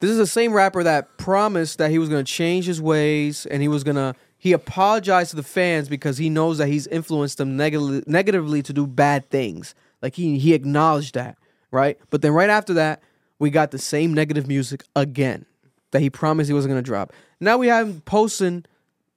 This 0.00 0.10
is 0.10 0.18
the 0.18 0.26
same 0.26 0.52
rapper 0.52 0.82
that 0.82 1.18
promised 1.18 1.78
that 1.78 1.92
he 1.92 2.00
was 2.00 2.08
gonna 2.08 2.24
change 2.24 2.66
his 2.66 2.80
ways 2.82 3.46
and 3.46 3.62
he 3.62 3.68
was 3.68 3.84
gonna 3.84 4.16
he 4.36 4.52
apologized 4.52 5.30
to 5.30 5.36
the 5.36 5.44
fans 5.44 5.88
because 5.88 6.18
he 6.18 6.28
knows 6.28 6.58
that 6.58 6.66
he's 6.66 6.88
influenced 6.88 7.38
them 7.38 7.56
neg- 7.56 8.08
negatively 8.08 8.60
to 8.62 8.72
do 8.72 8.88
bad 8.88 9.30
things. 9.30 9.76
Like 10.04 10.16
he 10.16 10.38
he 10.38 10.52
acknowledged 10.52 11.14
that, 11.14 11.38
right? 11.70 11.98
But 12.10 12.20
then 12.20 12.32
right 12.32 12.50
after 12.50 12.74
that, 12.74 13.02
we 13.38 13.48
got 13.48 13.70
the 13.70 13.78
same 13.78 14.12
negative 14.12 14.46
music 14.46 14.84
again 14.94 15.46
that 15.92 16.02
he 16.02 16.10
promised 16.10 16.48
he 16.48 16.52
wasn't 16.52 16.72
gonna 16.72 16.82
drop. 16.82 17.14
Now 17.40 17.56
we 17.56 17.68
have 17.68 17.88
him 17.88 18.00
posting 18.02 18.66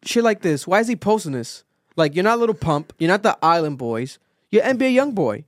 shit 0.06 0.24
like 0.24 0.44
this. 0.44 0.66
Why 0.66 0.80
is 0.80 0.88
he 0.88 0.96
posting 0.96 1.34
this? 1.34 1.66
Like 1.98 2.16
you're 2.16 2.24
not 2.24 2.40
Little 2.40 2.56
Pump, 2.56 2.94
you're 3.00 3.10
not 3.10 3.22
the 3.22 3.38
Island 3.44 3.78
Boys, 3.78 4.18
you're 4.50 4.64
NBA 4.64 4.94
Young 4.94 5.12
Boy. 5.12 5.44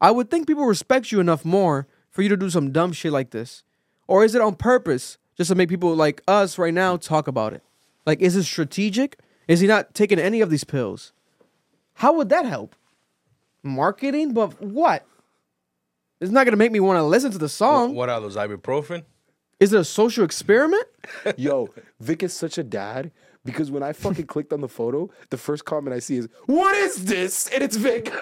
I 0.00 0.10
would 0.10 0.32
think 0.32 0.48
people 0.48 0.64
respect 0.64 1.12
you 1.12 1.20
enough 1.20 1.44
more 1.44 1.86
for 2.10 2.22
you 2.22 2.28
to 2.30 2.36
do 2.36 2.50
some 2.50 2.72
dumb 2.72 2.90
shit 2.92 3.12
like 3.12 3.30
this, 3.30 3.62
or 4.08 4.24
is 4.24 4.34
it 4.34 4.40
on 4.40 4.56
purpose 4.56 5.16
just 5.36 5.46
to 5.46 5.54
make 5.54 5.68
people 5.68 5.94
like 5.94 6.22
us 6.26 6.58
right 6.58 6.74
now 6.74 6.96
talk 6.96 7.28
about 7.28 7.52
it? 7.52 7.62
Like, 8.04 8.20
is 8.20 8.34
it 8.34 8.42
strategic? 8.42 9.16
Is 9.46 9.60
he 9.60 9.68
not 9.68 9.94
taking 9.94 10.18
any 10.18 10.40
of 10.40 10.50
these 10.50 10.64
pills? 10.64 11.12
How 11.94 12.14
would 12.14 12.30
that 12.30 12.46
help? 12.46 12.74
Marketing, 13.62 14.32
but 14.32 14.60
what? 14.60 15.04
It's 16.20 16.30
not 16.30 16.44
gonna 16.44 16.56
make 16.56 16.72
me 16.72 16.80
want 16.80 16.98
to 16.98 17.02
listen 17.02 17.30
to 17.32 17.38
the 17.38 17.48
song. 17.48 17.94
What 17.94 18.08
are 18.08 18.20
those 18.20 18.36
ibuprofen? 18.36 19.04
Is 19.60 19.72
it 19.72 19.80
a 19.80 19.84
social 19.84 20.24
experiment? 20.24 20.86
Yo, 21.36 21.68
Vic 22.00 22.22
is 22.22 22.32
such 22.32 22.58
a 22.58 22.64
dad 22.64 23.12
because 23.44 23.70
when 23.70 23.82
I 23.82 23.92
fucking 23.92 24.26
clicked 24.26 24.52
on 24.52 24.60
the 24.60 24.68
photo, 24.68 25.10
the 25.30 25.36
first 25.36 25.64
comment 25.64 25.94
I 25.94 25.98
see 25.98 26.16
is, 26.16 26.28
"What 26.46 26.76
is 26.76 27.04
this?" 27.04 27.48
And 27.48 27.62
it's 27.62 27.76
Vic. 27.76 28.12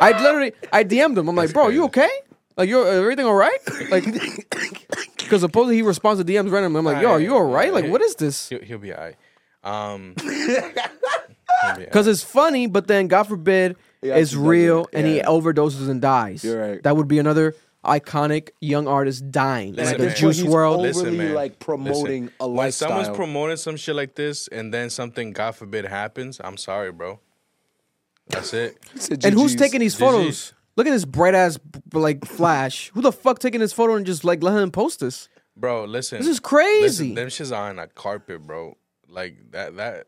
I 0.00 0.10
literally, 0.20 0.52
I 0.72 0.84
DM'd 0.84 1.16
him. 1.18 1.28
I'm 1.28 1.36
like, 1.36 1.52
bro, 1.52 1.68
you 1.68 1.84
okay? 1.84 2.10
Like, 2.56 2.68
you're 2.68 2.86
everything 2.86 3.26
all 3.26 3.34
right? 3.34 3.58
Like, 3.90 4.04
because 5.16 5.40
supposedly 5.40 5.76
he 5.76 5.82
responds 5.82 6.22
to 6.22 6.30
DMs 6.30 6.50
randomly. 6.50 6.78
I'm 6.78 6.84
like, 6.84 7.02
yo, 7.02 7.10
are 7.10 7.20
you 7.20 7.34
all 7.34 7.48
right? 7.48 7.72
Like, 7.72 7.86
what 7.86 8.00
is 8.00 8.14
this? 8.16 8.48
He'll, 8.48 8.60
he'll 8.60 8.78
be 8.78 8.92
alright. 8.92 9.16
Um, 9.62 10.14
Because 11.76 12.06
it's 12.06 12.22
funny, 12.22 12.66
but 12.66 12.86
then 12.88 13.08
God 13.08 13.22
forbid 13.22 13.76
Yeah, 14.04 14.16
it's 14.16 14.32
he 14.32 14.36
real 14.38 14.84
doesn't. 14.84 14.94
and 14.94 15.06
he 15.06 15.20
overdoses 15.22 15.88
and 15.88 16.00
dies. 16.00 16.44
You're 16.44 16.60
right. 16.72 16.82
That 16.82 16.96
would 16.96 17.08
be 17.08 17.18
another 17.18 17.54
iconic 17.84 18.50
young 18.60 18.86
artist 18.86 19.30
dying, 19.30 19.74
Listen, 19.74 19.98
like 19.98 20.06
man. 20.08 20.16
Juice 20.16 20.38
He's 20.38 20.46
World. 20.46 20.76
over- 20.76 20.82
Listen, 20.88 21.06
overly, 21.06 21.18
man. 21.18 21.34
like, 21.34 21.58
promoting 21.58 22.30
a 22.40 22.46
lifestyle. 22.46 22.90
when 22.90 23.04
someone's 23.04 23.16
promoting 23.16 23.56
some 23.56 23.76
shit 23.76 23.94
like 23.96 24.14
this, 24.14 24.48
and 24.48 24.72
then 24.72 24.90
something, 24.90 25.32
God 25.32 25.56
forbid, 25.56 25.84
happens, 25.86 26.40
I'm 26.42 26.56
sorry, 26.56 26.92
bro. 26.92 27.20
That's 28.28 28.54
it. 28.54 28.78
and 29.24 29.34
who's 29.34 29.54
taking 29.54 29.80
these 29.80 29.94
GGs. 29.94 29.98
photos? 29.98 30.52
Look 30.76 30.86
at 30.86 30.90
this 30.90 31.04
bright 31.04 31.34
ass 31.34 31.58
like 31.92 32.24
flash. 32.24 32.90
Who 32.94 33.00
the 33.02 33.12
fuck 33.12 33.38
taking 33.38 33.60
this 33.60 33.72
photo 33.72 33.94
and 33.94 34.04
just 34.06 34.24
like 34.24 34.42
let 34.42 34.60
him 34.60 34.70
post 34.70 35.00
this? 35.00 35.28
Bro, 35.56 35.84
listen. 35.84 36.18
This 36.18 36.26
is 36.26 36.40
crazy. 36.40 36.82
Listen, 36.82 37.14
them 37.14 37.28
shits 37.28 37.56
are 37.56 37.70
on 37.70 37.78
a 37.78 37.86
carpet, 37.86 38.44
bro. 38.46 38.76
Like 39.08 39.36
that. 39.52 39.76
That. 39.76 40.06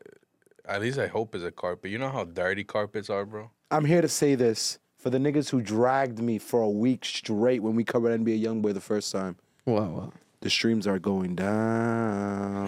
At 0.65 0.81
least 0.81 0.99
I 0.99 1.07
hope 1.07 1.35
is 1.35 1.43
a 1.43 1.51
carpet. 1.51 1.89
You 1.91 1.99
know 1.99 2.09
how 2.09 2.25
dirty 2.25 2.65
carpets 2.65 3.09
are, 3.09 3.23
bro. 3.25 3.51
I'm 3.69 3.85
here 3.85 4.01
to 4.01 4.07
say 4.07 4.35
this 4.35 4.79
for 4.97 5.09
the 5.09 5.17
niggas 5.17 5.49
who 5.49 5.61
dragged 5.61 6.19
me 6.19 6.37
for 6.37 6.61
a 6.61 6.69
week 6.69 7.03
straight 7.05 7.61
when 7.61 7.75
we 7.75 7.83
covered 7.83 8.17
NBA 8.21 8.41
YoungBoy 8.43 8.73
the 8.73 8.79
first 8.81 9.11
time. 9.11 9.35
Wow, 9.65 9.89
wow. 9.89 10.13
The 10.41 10.49
streams 10.49 10.85
are 10.87 10.99
going 10.99 11.35
down. 11.35 12.67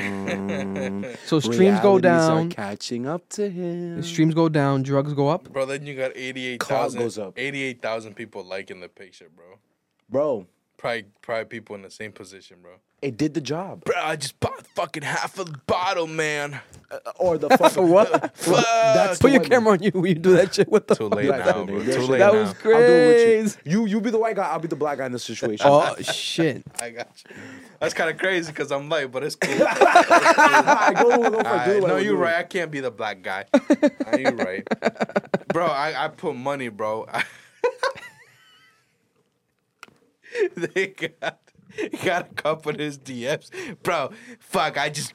So 1.26 1.40
streams 1.40 1.80
go 1.82 1.95
Realities 1.98 2.06
are 2.30 2.36
down. 2.38 2.50
catching 2.50 3.06
up 3.08 3.28
to 3.30 3.50
him. 3.50 3.98
The 3.98 4.03
streams 4.03 4.34
go 4.34 4.50
down, 4.50 4.82
drugs 4.84 5.14
go 5.14 5.28
up. 5.30 5.52
Bro, 5.52 5.68
then 5.68 5.86
you 5.86 5.95
got 5.95 6.11
88,000 6.16 6.58
Clout 6.60 6.94
goes 7.03 7.18
up. 7.19 7.34
88,000 7.38 8.16
people 8.16 8.44
liking 8.44 8.80
the 8.80 8.90
picture, 8.90 9.28
bro. 9.36 9.60
Bro, 10.10 10.48
Probably, 10.80 11.06
probably 11.22 11.43
people 11.45 11.75
in 11.75 11.82
the 11.82 11.91
same 11.91 12.14
position, 12.14 12.58
bro. 12.61 12.72
it 13.01 13.17
did 13.17 13.33
the 13.33 13.41
job. 13.41 13.83
Bro, 13.83 13.95
I 14.01 14.16
just 14.16 14.40
bought 14.40 14.66
fucking 14.75 15.03
half 15.03 15.38
of 15.38 15.51
the 15.51 15.59
bottle, 15.67 16.08
man. 16.08 16.61
Uh, 16.90 16.99
or 17.19 17.38
the 17.38 17.49
fucking 17.58 17.90
What? 17.90 18.09
That's 18.45 19.19
Put 19.19 19.32
your 19.33 19.41
one- 19.41 19.49
camera 19.49 19.74
on 19.74 19.83
you 19.83 19.91
when 19.93 20.06
you 20.06 20.16
do 20.16 20.32
that 20.38 20.56
shit. 20.56 20.69
What 20.69 20.88
the 20.88 20.95
Too 20.95 21.09
fuck? 21.09 21.17
late 21.17 21.27
Black 21.27 21.45
now, 21.45 21.66
bro. 21.66 21.75
nigga. 21.82 21.93
Too 21.95 22.01
late 22.03 22.19
That 22.19 22.33
now. 22.33 22.40
was 22.40 22.49
I'll 22.49 22.53
do 22.64 22.69
it 22.72 23.08
with 23.08 23.25
crazy. 23.56 23.58
you. 23.66 23.80
You 23.82 23.85
you 23.88 23.99
be 24.01 24.09
the 24.09 24.17
white 24.19 24.38
guy. 24.38 24.48
I'll 24.48 24.59
be 24.59 24.69
the 24.69 24.77
black 24.77 24.99
guy 24.99 25.06
in 25.08 25.11
this 25.11 25.24
situation. 25.25 25.66
Oh 25.69 25.93
shit! 26.01 26.64
I 26.82 26.91
got 26.91 27.09
you. 27.30 27.35
That's 27.82 27.93
kind 27.93 28.09
of 28.09 28.17
crazy 28.17 28.49
because 28.53 28.72
I'm 28.72 28.88
light, 28.88 29.11
but 29.11 29.24
it's 29.25 29.35
cool. 29.35 29.51
Alright, 29.61 30.95
go, 30.95 31.03
go 31.09 31.09
for 31.09 31.27
it. 31.27 31.32
Do 31.32 31.38
Alright, 31.49 31.67
it, 31.67 31.74
no, 31.75 31.82
whatever, 31.82 32.01
you're 32.01 32.16
do 32.16 32.22
right. 32.24 32.35
I 32.35 32.43
can't 32.43 32.72
be 32.72 32.80
the 32.80 32.91
black 32.91 33.22
guy. 33.22 33.43
Are 34.06 34.17
you 34.17 34.30
right, 34.30 34.66
bro? 35.49 35.66
I, 35.67 36.06
I 36.06 36.08
put 36.08 36.35
money, 36.38 36.69
bro. 36.69 37.06
they 40.56 40.88
got 40.88 41.40
got 42.03 42.32
a 42.32 42.33
couple 42.33 42.72
of 42.72 42.80
his 42.80 42.98
DMs, 42.98 43.49
bro. 43.83 44.11
Fuck, 44.40 44.77
I 44.77 44.90
just, 44.90 45.14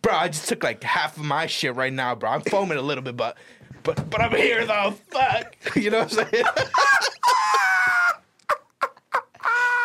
bro, 0.00 0.14
I 0.14 0.28
just 0.28 0.48
took 0.48 0.62
like 0.62 0.82
half 0.82 1.16
of 1.16 1.24
my 1.24 1.46
shit 1.46 1.74
right 1.74 1.92
now, 1.92 2.14
bro. 2.14 2.30
I'm 2.30 2.40
foaming 2.42 2.78
a 2.78 2.82
little 2.82 3.02
bit, 3.02 3.16
but, 3.16 3.36
but, 3.82 4.08
but 4.10 4.20
I'm 4.20 4.32
here 4.32 4.64
though. 4.66 4.94
Fuck, 5.10 5.56
you 5.76 5.90
know 5.90 6.04
what 6.04 6.18
I'm 6.18 6.30
saying? 6.30 6.44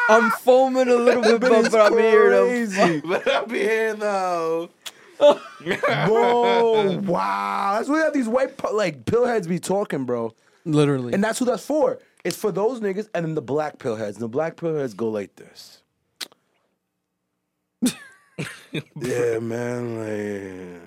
I'm 0.10 0.32
foaming 0.32 0.88
a 0.88 0.96
little 0.96 1.22
bit, 1.22 1.42
but, 1.42 1.70
but 1.70 1.82
I'm 1.82 1.98
here 1.98 2.30
though. 2.30 3.02
But 3.06 3.30
I'm 3.30 3.50
here 3.50 3.94
though. 3.94 4.70
bro. 5.20 7.00
Wow, 7.04 7.74
that's 7.78 7.90
what 7.90 8.14
these 8.14 8.28
white 8.28 8.56
pu- 8.56 8.76
like 8.76 9.04
pillheads 9.04 9.50
be 9.50 9.60
talking, 9.60 10.06
bro. 10.06 10.34
Literally. 10.64 11.14
And 11.14 11.24
that's 11.24 11.40
who 11.40 11.46
that's 11.46 11.66
for. 11.66 12.00
It's 12.28 12.36
for 12.36 12.52
those 12.52 12.82
niggas 12.82 13.08
and 13.16 13.26
then 13.26 13.36
the 13.36 13.42
black 13.42 13.78
pillheads. 13.78 14.16
And 14.16 14.18
the 14.18 14.28
black 14.28 14.58
pillheads 14.58 14.94
go 14.94 15.08
like 15.08 15.34
this. 15.38 15.82
yeah, 18.74 19.40
man. 19.40 20.82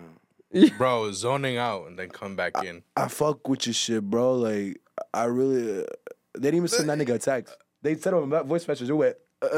Like, 0.53 0.77
Bro, 0.77 1.13
zoning 1.13 1.57
out 1.57 1.87
and 1.87 1.99
then 1.99 2.11
come 2.11 2.37
back 2.37 2.63
in. 2.63 2.83
I 2.95 3.09
fuck 3.09 3.49
with 3.49 3.67
your 3.67 3.73
shit, 3.73 4.03
bro. 4.03 4.35
Like, 4.35 4.83
I 5.15 5.25
really. 5.25 5.83
Uh, 5.83 5.87
they 6.35 6.51
didn't 6.51 6.57
even 6.57 6.69
send 6.69 6.91
that 6.91 6.99
nigga 6.99 7.15
a 7.15 7.19
text. 7.19 7.57
They 7.81 7.95
said 7.95 8.13
on 8.13 8.31
a 8.31 8.43
voice 8.43 8.69
message. 8.69 8.91
It 8.91 8.93
went. 8.93 9.17
Uh, 9.41 9.49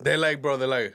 They 0.00 0.16
like, 0.16 0.40
bro. 0.40 0.58
They're 0.58 0.68
like, 0.68 0.94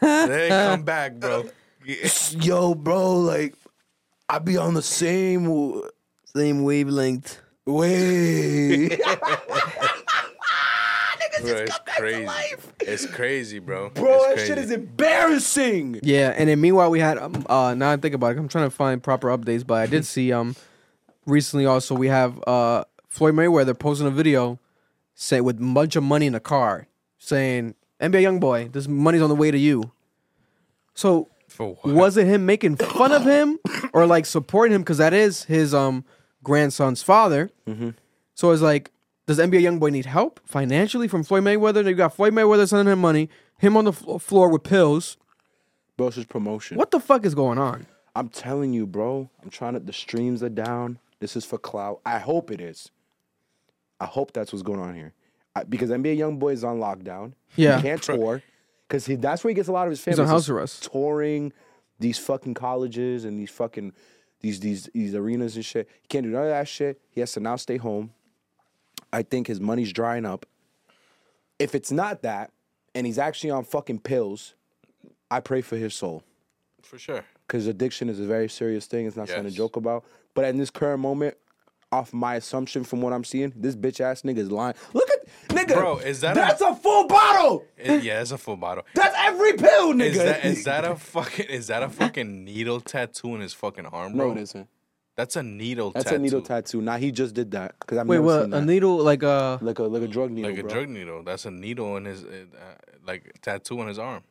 they 0.00 0.48
come 0.48 0.84
back, 0.84 1.16
bro. 1.16 1.50
yo, 2.30 2.74
bro. 2.74 3.16
Like, 3.16 3.56
I 4.26 4.38
be 4.38 4.56
on 4.56 4.72
the 4.72 4.80
same 4.80 5.82
Same 6.36 6.64
wavelength. 6.64 7.38
way. 7.64 8.88
Bro, 11.42 11.52
it's 11.52 11.78
crazy. 11.98 12.28
It's 12.80 13.06
crazy, 13.06 13.58
bro. 13.58 13.90
Bro, 13.90 14.14
it's 14.14 14.24
that 14.26 14.34
crazy. 14.34 14.46
shit 14.48 14.58
is 14.58 14.70
embarrassing. 14.70 16.00
Yeah, 16.02 16.34
and 16.36 16.48
then 16.48 16.60
meanwhile 16.60 16.90
we 16.90 16.98
had 17.00 17.18
um, 17.18 17.44
uh 17.48 17.74
now 17.74 17.90
I 17.92 17.96
think 17.98 18.14
about 18.14 18.34
it, 18.34 18.38
I'm 18.38 18.48
trying 18.48 18.64
to 18.66 18.70
find 18.74 19.02
proper 19.02 19.28
updates, 19.28 19.66
but 19.66 19.74
I 19.74 19.86
did 19.86 20.04
see 20.14 20.32
um 20.32 20.56
recently 21.26 21.66
also 21.66 21.94
we 21.94 22.08
have 22.08 22.42
uh 22.46 22.84
Floyd 23.08 23.34
Mayweather 23.34 23.78
posting 23.78 24.06
a 24.06 24.10
video 24.10 24.58
say 25.14 25.40
with 25.42 25.58
a 25.60 25.64
bunch 25.64 25.94
of 25.96 26.02
money 26.02 26.26
in 26.26 26.32
the 26.32 26.40
car 26.40 26.86
saying 27.18 27.74
NBA 28.00 28.40
YoungBoy, 28.40 28.72
this 28.72 28.88
money's 28.88 29.22
on 29.22 29.28
the 29.28 29.34
way 29.36 29.50
to 29.50 29.58
you. 29.58 29.92
So 30.94 31.28
For 31.48 31.74
what? 31.82 31.94
was 31.94 32.16
it 32.16 32.26
him 32.26 32.46
making 32.46 32.76
fun 32.76 33.12
of 33.12 33.24
him 33.24 33.58
or 33.92 34.06
like 34.06 34.24
supporting 34.26 34.74
him 34.74 34.80
because 34.82 34.98
that 34.98 35.12
is 35.12 35.44
his 35.44 35.74
um 35.74 36.04
grandson's 36.46 37.02
father? 37.02 37.50
Mm-hmm. 37.66 37.90
So 38.34 38.52
it's 38.52 38.62
like, 38.62 38.92
does 39.26 39.38
NBA 39.40 39.62
YoungBoy 39.62 39.90
need 39.90 40.06
help 40.06 40.38
financially 40.46 41.08
from 41.08 41.24
Floyd 41.24 41.42
Mayweather? 41.42 41.84
You 41.84 41.94
got 41.94 42.14
Floyd 42.14 42.32
Mayweather 42.32 42.68
sending 42.68 42.92
him 42.92 43.00
money, 43.00 43.28
him 43.58 43.76
on 43.76 43.84
the 43.84 43.92
flo- 43.92 44.18
floor 44.18 44.48
with 44.48 44.62
pills. 44.62 45.16
Bro, 45.96 46.06
it's 46.08 46.16
just 46.16 46.28
promotion. 46.28 46.76
What 46.78 46.92
the 46.92 47.00
fuck 47.00 47.26
is 47.26 47.34
going 47.34 47.58
on? 47.58 47.86
I'm 48.14 48.28
telling 48.28 48.72
you, 48.72 48.86
bro. 48.86 49.28
I'm 49.42 49.50
trying 49.50 49.74
to. 49.74 49.80
The 49.80 49.92
streams 49.92 50.42
are 50.42 50.48
down. 50.48 50.98
This 51.18 51.34
is 51.36 51.44
for 51.44 51.58
clout. 51.58 52.00
I 52.06 52.18
hope 52.18 52.50
it 52.52 52.60
is. 52.60 52.90
I 54.00 54.04
hope 54.06 54.32
that's 54.32 54.52
what's 54.52 54.62
going 54.62 54.80
on 54.80 54.94
here. 54.94 55.12
I, 55.56 55.64
because 55.64 55.90
NBA 55.90 56.18
YoungBoy 56.18 56.52
is 56.52 56.62
on 56.64 56.78
lockdown. 56.78 57.32
Yeah. 57.56 57.76
he 57.78 57.82
can't 57.82 58.02
tour 58.02 58.42
because 58.86 59.06
that's 59.06 59.42
where 59.42 59.50
he 59.50 59.54
gets 59.54 59.68
a 59.68 59.72
lot 59.72 59.86
of 59.86 59.90
his 59.90 60.04
He's 60.04 60.14
family. 60.16 60.28
on 60.28 60.34
house 60.36 60.48
arrest. 60.48 60.84
touring 60.92 61.52
these 61.98 62.18
fucking 62.18 62.54
colleges 62.54 63.24
and 63.24 63.38
these 63.38 63.50
fucking 63.50 63.92
these 64.40 64.60
these 64.60 64.88
these 64.94 65.14
arenas 65.14 65.56
and 65.56 65.64
shit. 65.64 65.88
He 66.02 66.08
can't 66.08 66.24
do 66.24 66.30
none 66.30 66.42
of 66.42 66.48
that 66.48 66.68
shit. 66.68 67.00
He 67.10 67.20
has 67.20 67.32
to 67.32 67.40
now 67.40 67.56
stay 67.56 67.76
home. 67.76 68.12
I 69.12 69.22
think 69.22 69.46
his 69.46 69.60
money's 69.60 69.92
drying 69.92 70.24
up. 70.26 70.46
If 71.58 71.74
it's 71.74 71.90
not 71.90 72.22
that, 72.22 72.52
and 72.94 73.06
he's 73.06 73.18
actually 73.18 73.50
on 73.50 73.64
fucking 73.64 74.00
pills, 74.00 74.54
I 75.30 75.40
pray 75.40 75.62
for 75.62 75.76
his 75.76 75.94
soul 75.94 76.22
For 76.82 76.98
sure. 76.98 77.24
because 77.46 77.66
addiction 77.66 78.08
is 78.08 78.20
a 78.20 78.24
very 78.26 78.48
serious 78.48 78.86
thing. 78.86 79.06
It's 79.06 79.16
not 79.16 79.28
something 79.28 79.44
to 79.50 79.56
joke 79.56 79.76
about. 79.76 80.04
But 80.34 80.44
in 80.46 80.58
this 80.58 80.70
current 80.70 81.00
moment, 81.00 81.36
off 81.96 82.12
my 82.12 82.34
assumption 82.36 82.84
from 82.84 83.00
what 83.02 83.12
I'm 83.12 83.24
seeing, 83.24 83.52
this 83.56 83.74
bitch 83.74 84.00
ass 84.00 84.22
nigga 84.22 84.38
is 84.38 84.50
lying. 84.50 84.74
Look 84.92 85.08
at 85.10 85.48
nigga, 85.48 85.74
Bro, 85.74 85.98
is 85.98 86.20
that 86.20 86.36
a- 86.36 86.40
that's 86.40 86.60
a, 86.60 86.74
full 86.76 87.06
bottle? 87.08 87.64
It- 87.76 88.02
yeah, 88.04 88.20
it's 88.20 88.30
a 88.30 88.38
full 88.38 88.56
bottle. 88.56 88.84
That's 88.94 89.14
every 89.18 89.54
pill, 89.54 89.92
nigga. 89.94 90.02
Is 90.10 90.18
that 90.18 90.44
is 90.44 90.64
that 90.64 90.84
a 90.84 90.94
fucking 90.96 91.46
is 91.46 91.66
that 91.68 91.82
a 91.82 91.88
fucking 91.88 92.44
needle 92.44 92.80
tattoo 92.80 93.34
in 93.34 93.40
his 93.40 93.52
fucking 93.54 93.86
arm, 93.86 94.12
bro? 94.16 94.28
no, 94.32 94.38
it 94.38 94.42
isn't. 94.42 94.68
That's 95.16 95.34
a 95.36 95.42
needle 95.42 95.92
That's 95.92 96.04
tattoo. 96.04 96.16
a 96.16 96.18
needle 96.18 96.42
tattoo. 96.42 96.82
Now 96.82 96.98
he 96.98 97.10
just 97.10 97.34
did 97.34 97.50
that 97.52 97.74
because 97.80 97.96
I've 97.96 98.06
Wait, 98.06 98.16
never 98.16 98.26
what? 98.26 98.42
seen 98.44 98.52
A 98.52 98.60
needle 98.60 98.98
like 98.98 99.22
uh 99.22 99.56
like 99.62 99.78
a 99.78 99.84
like 99.84 100.02
a 100.02 100.08
drug 100.08 100.30
needle, 100.30 100.50
Like 100.50 100.60
a 100.60 100.62
bro. 100.62 100.70
drug 100.74 100.88
needle. 100.90 101.22
That's 101.22 101.46
a 101.46 101.50
needle 101.50 101.96
in 101.96 102.04
his 102.04 102.22
uh, 102.22 102.28
like 103.06 103.40
tattoo 103.40 103.80
on 103.80 103.88
his 103.88 103.98
arm. 103.98 104.22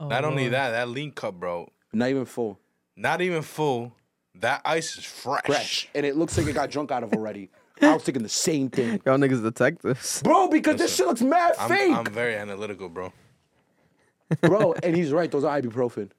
Oh, 0.00 0.08
Not 0.08 0.24
only 0.24 0.48
that, 0.48 0.70
that 0.70 0.88
lean 0.88 1.12
cup, 1.12 1.34
bro. 1.34 1.68
Not 1.92 2.08
even 2.10 2.24
full, 2.24 2.58
Not 2.96 3.20
even 3.20 3.42
full. 3.42 3.94
That 4.40 4.62
ice 4.64 4.96
is 4.98 5.04
fresh. 5.04 5.42
fresh, 5.46 5.88
and 5.94 6.06
it 6.06 6.16
looks 6.16 6.36
like 6.38 6.46
it 6.46 6.52
got 6.54 6.70
drunk 6.70 6.90
out 6.92 7.02
of 7.02 7.12
already. 7.12 7.50
I 7.82 7.94
was 7.94 8.02
thinking 8.02 8.22
the 8.22 8.28
same 8.28 8.70
thing, 8.70 9.00
y'all 9.04 9.18
niggas 9.18 9.42
detectives. 9.42 10.22
bro. 10.22 10.48
Because 10.48 10.76
this 10.76 10.90
Listen, 10.90 10.96
shit 10.96 11.06
looks 11.08 11.22
mad 11.22 11.54
I'm, 11.58 11.68
fake, 11.68 11.94
I'm 11.96 12.04
very 12.06 12.34
analytical, 12.36 12.88
bro. 12.88 13.12
bro. 14.40 14.74
And 14.82 14.96
he's 14.96 15.12
right. 15.12 15.30
Those 15.30 15.44
are 15.44 15.60
ibuprofen. 15.60 16.10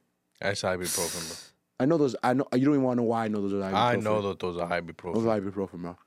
That's 0.42 0.62
ibuprofen, 0.62 1.28
bro. 1.28 1.38
I 1.82 1.86
know 1.86 1.98
those. 1.98 2.16
I 2.24 2.34
know. 2.34 2.46
You 2.54 2.66
don't 2.66 2.74
even 2.76 2.84
want 2.84 2.98
to 2.98 3.04
know 3.04 3.08
why 3.10 3.26
I 3.26 3.28
know 3.28 3.42
those 3.42 3.54
are 3.54 3.72
ibuprofen. 3.72 3.74
I 3.76 3.96
know 3.98 4.22
that 4.30 4.40
those 4.40 4.58
are 4.58 4.68
ibuprofen. 4.70 5.14
Those 5.14 5.24
ibuprofen. 5.24 5.28
are 5.28 5.42
ibuprofen, 5.42 5.82
bro. 5.82 5.98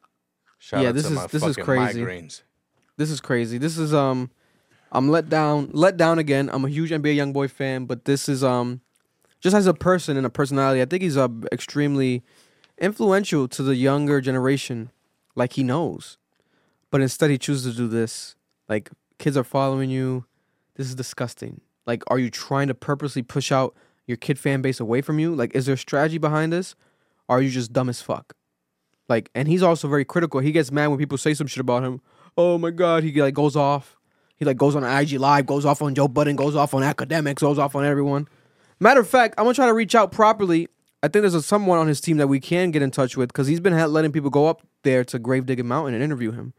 Shout 0.59 0.83
Yeah, 0.83 0.89
out 0.91 0.95
this 0.95 1.05
to 1.07 1.11
is- 1.13 1.17
my 1.17 1.27
this 1.27 1.43
is 1.43 1.57
fucking 1.57 1.65
crazy. 1.65 2.01
migraines. 2.03 2.43
This 2.97 3.11
is 3.11 3.21
crazy. 3.21 3.59
This 3.59 3.79
is 3.79 3.93
um 3.95 4.31
I'm 4.91 5.09
let 5.11 5.29
down 5.29 5.71
let 5.73 5.97
down 5.97 6.19
again. 6.19 6.51
I'm 6.53 6.65
a 6.65 6.69
huge 6.69 6.91
NBA 6.91 7.17
YoungBoy 7.17 7.51
fan, 7.51 7.87
but 7.87 8.05
this 8.05 8.29
is 8.29 8.45
um 8.45 8.81
just 9.43 9.57
as 9.57 9.67
a 9.67 9.75
person 9.75 10.17
and 10.17 10.25
a 10.25 10.31
personality, 10.31 10.81
I 10.81 10.85
think 10.85 11.03
he's 11.03 11.17
uh, 11.17 11.29
extremely 11.53 12.23
influential 12.79 13.49
to 13.49 13.63
the 13.63 13.75
younger 13.75 14.21
generation, 14.21 14.91
like 15.35 15.55
he 15.55 15.63
knows. 15.63 16.17
But 16.91 17.01
instead 17.01 17.31
he 17.31 17.39
chooses 17.39 17.75
to 17.75 17.83
do 17.83 17.89
this. 17.89 18.37
Like 18.69 18.91
kids 19.19 19.37
are 19.37 19.45
following 19.45 19.91
you. 19.91 20.27
This 20.77 20.87
is 20.87 20.95
disgusting. 20.95 21.61
Like, 21.87 22.03
are 22.07 22.19
you 22.19 22.31
trying 22.31 22.69
to 22.69 22.75
purposely 22.75 23.23
push 23.23 23.51
out 23.51 23.75
your 24.07 24.17
kid 24.17 24.39
fan 24.39 24.63
base 24.63 24.79
away 24.81 25.01
from 25.01 25.19
you? 25.19 25.35
Like, 25.35 25.55
is 25.55 25.67
there 25.67 25.75
a 25.75 25.79
strategy 25.79 26.19
behind 26.19 26.53
this? 26.53 26.75
Or 27.29 27.39
are 27.39 27.43
you 27.43 27.51
just 27.51 27.73
dumb 27.73 27.89
as 27.89 28.01
fuck? 28.01 28.35
Like, 29.09 29.31
and 29.35 29.49
he's 29.49 29.63
also 29.63 29.89
very 29.89 30.05
critical. 30.05 30.41
He 30.41 30.53
gets 30.53 30.71
mad 30.71 30.87
when 30.87 30.99
people 30.99 31.19
say 31.19 31.35
some 31.35 31.47
shit 31.47 31.61
about 31.61 31.83
him. 31.83 32.01
Oh 32.37 32.57
my 32.57 32.71
god, 32.71 33.03
he 33.03 33.21
like 33.21 33.35
goes 33.35 33.57
off. 33.57 33.99
He 34.37 34.45
like 34.45 34.57
goes 34.57 34.75
on 34.77 34.85
IG 34.85 35.13
Live, 35.21 35.47
goes 35.47 35.67
off 35.67 35.83
on 35.83 35.95
Joe 35.95 36.09
Budden, 36.09 36.37
goes 36.37 36.57
off 36.57 36.73
on 36.73 36.83
academics, 36.83 37.43
goes 37.43 37.59
off 37.59 37.75
on 37.75 37.85
everyone. 37.85 38.29
Matter 38.83 38.99
of 38.99 39.09
fact, 39.09 39.37
I'm 39.39 39.45
gonna 39.45 39.55
try 39.55 39.67
to 39.67 39.75
reach 39.75 39.95
out 39.95 40.11
properly. 40.11 40.67
I 41.05 41.07
think 41.07 41.23
there's 41.23 41.37
a, 41.37 41.41
someone 41.41 41.79
on 41.79 41.87
his 41.87 42.01
team 42.01 42.17
that 42.17 42.27
we 42.27 42.41
can 42.41 42.73
get 42.73 42.83
in 42.83 42.91
touch 42.91 43.17
with 43.17 43.29
because 43.29 43.47
he's 43.47 43.61
been 43.61 43.77
letting 43.93 44.11
people 44.11 44.29
go 44.29 44.49
up 44.49 44.63
there 44.83 45.05
to 45.05 45.21
Grave 45.21 45.47
Mountain 45.65 45.95
and 45.95 46.03
interview 46.03 46.33
him. 46.33 46.53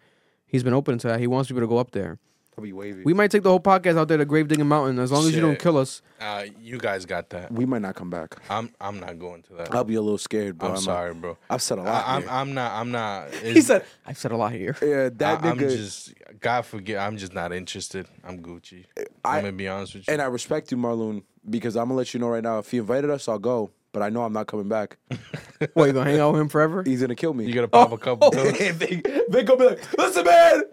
He's 0.48 0.64
been 0.64 0.74
open 0.74 0.98
to 1.00 1.08
that. 1.10 1.19
He 1.19 1.27
wants 1.27 1.50
people 1.50 1.60
to 1.60 1.68
go 1.68 1.80
up 1.80 1.92
there. 1.92 2.19
I'll 2.58 2.64
be 2.64 2.74
wavy. 2.74 3.04
We 3.04 3.14
might 3.14 3.32
take 3.32 3.44
the 3.44 3.50
whole 3.50 3.60
podcast 3.60 3.98
out 3.98 4.08
there 4.08 4.18
to 4.18 4.26
Grave 4.26 4.48
Digging 4.48 4.68
Mountain 4.68 5.00
as 5.00 5.12
long 5.12 5.26
as 5.26 5.34
you 5.34 5.42
don't 5.42 5.54
Shit. 5.54 5.62
kill 5.62 5.78
us. 5.78 6.02
Uh, 6.22 6.46
you 6.62 6.78
guys 6.78 7.06
got 7.06 7.30
that. 7.32 7.52
We 7.52 7.66
might 7.66 7.82
not 7.82 7.96
come 7.96 8.10
back. 8.10 8.36
I'm 8.50 8.70
I'm 8.80 9.00
not 9.00 9.18
going 9.20 9.42
to 9.44 9.54
that. 9.56 9.74
I'll 9.74 9.84
be 9.84 9.96
a 9.96 10.02
little 10.02 10.18
scared, 10.18 10.58
bro. 10.58 10.70
I'm 10.70 10.74
not- 10.76 10.84
sorry, 10.84 11.14
bro. 11.14 11.38
I've 11.50 11.62
said 11.62 11.80
a 11.80 11.82
lot. 11.82 12.06
I, 12.08 12.16
I'm 12.16 12.22
here. 12.22 12.32
I'm 12.32 12.54
not 12.54 12.72
I'm 12.74 12.92
not. 12.92 13.34
He 13.44 13.50
it's- 13.50 13.66
said, 13.68 13.86
"I've 14.06 14.18
said 14.18 14.32
a 14.32 14.38
lot 14.38 14.52
here." 14.52 14.76
yeah, 14.82 15.10
that 15.14 15.44
I, 15.44 15.50
I'm 15.50 15.58
nigga. 15.58 15.76
just 15.76 16.14
God 16.40 16.62
forget. 16.66 17.00
I'm 17.00 17.18
just 17.18 17.34
not 17.34 17.52
interested. 17.52 18.08
I'm 18.24 18.40
Gucci. 18.42 18.86
I- 18.98 19.04
I, 19.26 19.38
am 19.38 19.44
gonna 19.46 19.54
be 19.54 19.68
honest 19.68 19.96
with 19.96 20.08
you. 20.08 20.14
and 20.14 20.22
I 20.22 20.26
respect 20.26 20.72
you, 20.72 20.78
Marloon, 20.78 21.24
because 21.50 21.76
I'm 21.76 21.86
gonna 21.86 21.96
let 21.98 22.14
you 22.14 22.20
know 22.20 22.28
right 22.30 22.44
now. 22.44 22.60
If 22.60 22.70
he 22.72 22.78
invited 22.78 23.10
us, 23.10 23.28
I'll 23.28 23.40
go. 23.40 23.72
But 23.94 24.02
I 24.02 24.10
know 24.10 24.24
I'm 24.24 24.34
not 24.34 24.48
coming 24.48 24.68
back. 24.70 24.98
What 25.76 25.86
you 25.86 25.94
gonna 25.94 26.10
hang 26.10 26.20
out 26.20 26.34
with 26.34 26.42
him 26.42 26.50
forever? 26.50 26.84
He's 26.84 27.00
gonna 27.00 27.16
kill 27.16 27.34
me. 27.34 27.46
you 27.46 27.54
gotta 27.54 27.70
pop 27.70 27.94
a 27.94 27.98
couple. 27.98 28.32
pills. 28.32 28.58
Vick, 28.58 29.08
Vick 29.30 29.46
gonna 29.46 29.58
be 29.58 29.66
like, 29.66 29.98
listen, 29.98 30.26
man, 30.26 30.64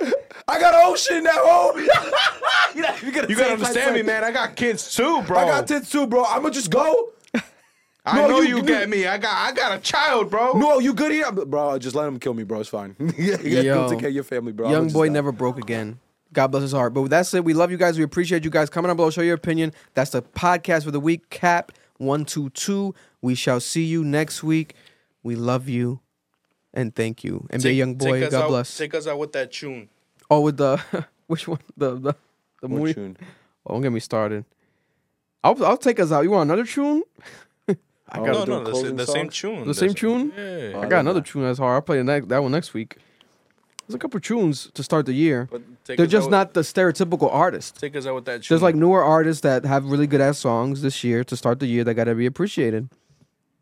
I 0.48 0.58
got 0.60 0.74
an 0.74 0.80
ocean 0.84 1.26
at 1.26 1.32
home. 1.34 1.78
you 1.78 1.86
know, 2.82 2.94
you 3.02 3.12
gotta, 3.12 3.28
You 3.28 3.36
gotta 3.36 3.52
understand 3.54 3.94
me, 3.94 4.02
man. 4.02 4.24
I 4.24 4.30
got 4.30 4.56
kids 4.56 4.94
too, 4.94 5.22
bro. 5.22 5.38
I 5.38 5.44
got 5.46 5.66
tits 5.66 5.90
too, 5.90 6.06
bro. 6.06 6.24
I'm 6.24 6.42
gonna 6.42 6.54
just 6.54 6.70
go. 6.70 7.10
I 8.06 8.16
No, 8.22 8.28
know 8.28 8.40
you- 8.40 8.56
you, 8.58 8.62
get 8.62 8.88
me. 8.88 9.06
I 9.06 9.18
got 9.18 9.34
I 9.36 9.52
got 9.52 9.76
a 9.76 9.80
child, 9.80 10.30
bro. 10.30 10.52
No, 10.52 10.78
you 10.78 10.94
good 10.94 11.12
here, 11.12 11.30
bro? 11.30 11.78
Just 11.78 11.94
let 11.94 12.06
him 12.08 12.18
kill 12.18 12.32
me, 12.34 12.44
bro. 12.44 12.60
It's 12.60 12.68
fine. 12.68 12.96
you 13.18 13.36
gotta 13.36 13.48
Yo. 13.64 13.88
take 13.90 13.98
care 13.98 14.08
of 14.08 14.14
your 14.14 14.24
family, 14.24 14.52
bro. 14.52 14.70
Young 14.70 14.88
boy 14.88 15.08
die. 15.08 15.12
never 15.12 15.32
broke 15.32 15.58
again. 15.58 15.98
God 16.32 16.48
bless 16.48 16.62
his 16.62 16.72
heart. 16.72 16.94
But 16.94 17.08
that's 17.08 17.32
it. 17.34 17.44
We 17.44 17.54
love 17.54 17.70
you 17.70 17.76
guys. 17.76 17.98
We 17.98 18.04
appreciate 18.04 18.44
you 18.44 18.50
guys 18.50 18.70
coming 18.70 18.90
on 18.90 18.96
below. 18.96 19.10
Show 19.10 19.22
your 19.22 19.34
opinion. 19.34 19.72
That's 19.94 20.10
the 20.10 20.22
podcast 20.22 20.84
for 20.84 20.90
the 20.90 21.00
week. 21.00 21.28
Cap 21.30 21.72
one 21.98 22.24
two 22.24 22.48
two. 22.50 22.94
We 23.20 23.34
shall 23.34 23.60
see 23.60 23.84
you 23.84 24.04
next 24.04 24.42
week. 24.42 24.74
We 25.22 25.36
love 25.36 25.68
you 25.68 26.00
and 26.78 26.94
thank 26.94 27.24
you. 27.24 27.46
And 27.50 27.62
be 27.62 27.70
a 27.70 27.72
young 27.72 27.96
boy. 27.96 28.20
God 28.20 28.34
out, 28.34 28.48
bless. 28.48 28.76
Take 28.78 28.94
us 28.94 29.06
out 29.06 29.18
with 29.18 29.32
that 29.32 29.52
tune. 29.52 29.88
Oh, 30.30 30.40
with 30.42 30.56
the 30.56 30.80
which 31.26 31.48
one? 31.48 31.58
The 31.76 31.94
the 31.96 32.14
the 32.60 32.68
What 32.68 32.70
movie. 32.70 32.94
tune? 32.94 33.16
Oh, 33.66 33.74
don't 33.74 33.82
get 33.82 33.92
me 33.92 34.00
started. 34.00 34.46
I'll 35.44 35.62
I'll 35.62 35.76
take 35.76 36.00
us 36.00 36.10
out. 36.10 36.22
You 36.22 36.30
want 36.30 36.48
another 36.48 36.64
tune? 36.64 37.02
I 37.68 37.74
oh. 38.14 38.24
gotta 38.24 38.46
do 38.46 38.50
no, 38.50 38.64
the, 38.64 38.92
the 38.94 39.06
same 39.06 39.28
tune. 39.28 39.66
The 39.66 39.74
same 39.74 39.92
tune? 39.92 40.32
Yeah. 40.34 40.80
I 40.80 40.88
got 40.88 41.00
another 41.00 41.20
tune 41.20 41.42
that's 41.42 41.58
hard. 41.58 41.74
I'll 41.74 41.82
play 41.82 41.98
the 41.98 42.04
next, 42.04 42.28
that 42.28 42.42
one 42.42 42.52
next 42.52 42.72
week. 42.72 42.96
There's 43.86 43.96
a 43.96 43.98
couple 43.98 44.20
tunes 44.20 44.70
to 44.72 44.82
start 44.82 45.04
the 45.04 45.12
year. 45.12 45.48
But 45.50 45.62
They're 45.84 46.06
just 46.06 46.30
not 46.30 46.54
the 46.54 46.62
stereotypical 46.62 47.30
artist. 47.30 47.78
Take 47.78 47.94
us 47.94 48.06
out 48.06 48.14
with 48.14 48.24
that 48.24 48.42
tune. 48.42 48.54
There's 48.54 48.62
like 48.62 48.74
newer 48.74 49.04
artists 49.04 49.42
that 49.42 49.66
have 49.66 49.84
really 49.84 50.06
good 50.06 50.22
ass 50.22 50.38
songs 50.38 50.80
this 50.80 51.04
year 51.04 51.24
to 51.24 51.36
start 51.36 51.60
the 51.60 51.66
year 51.66 51.84
that 51.84 51.92
gotta 51.92 52.14
be 52.14 52.24
appreciated. 52.24 52.88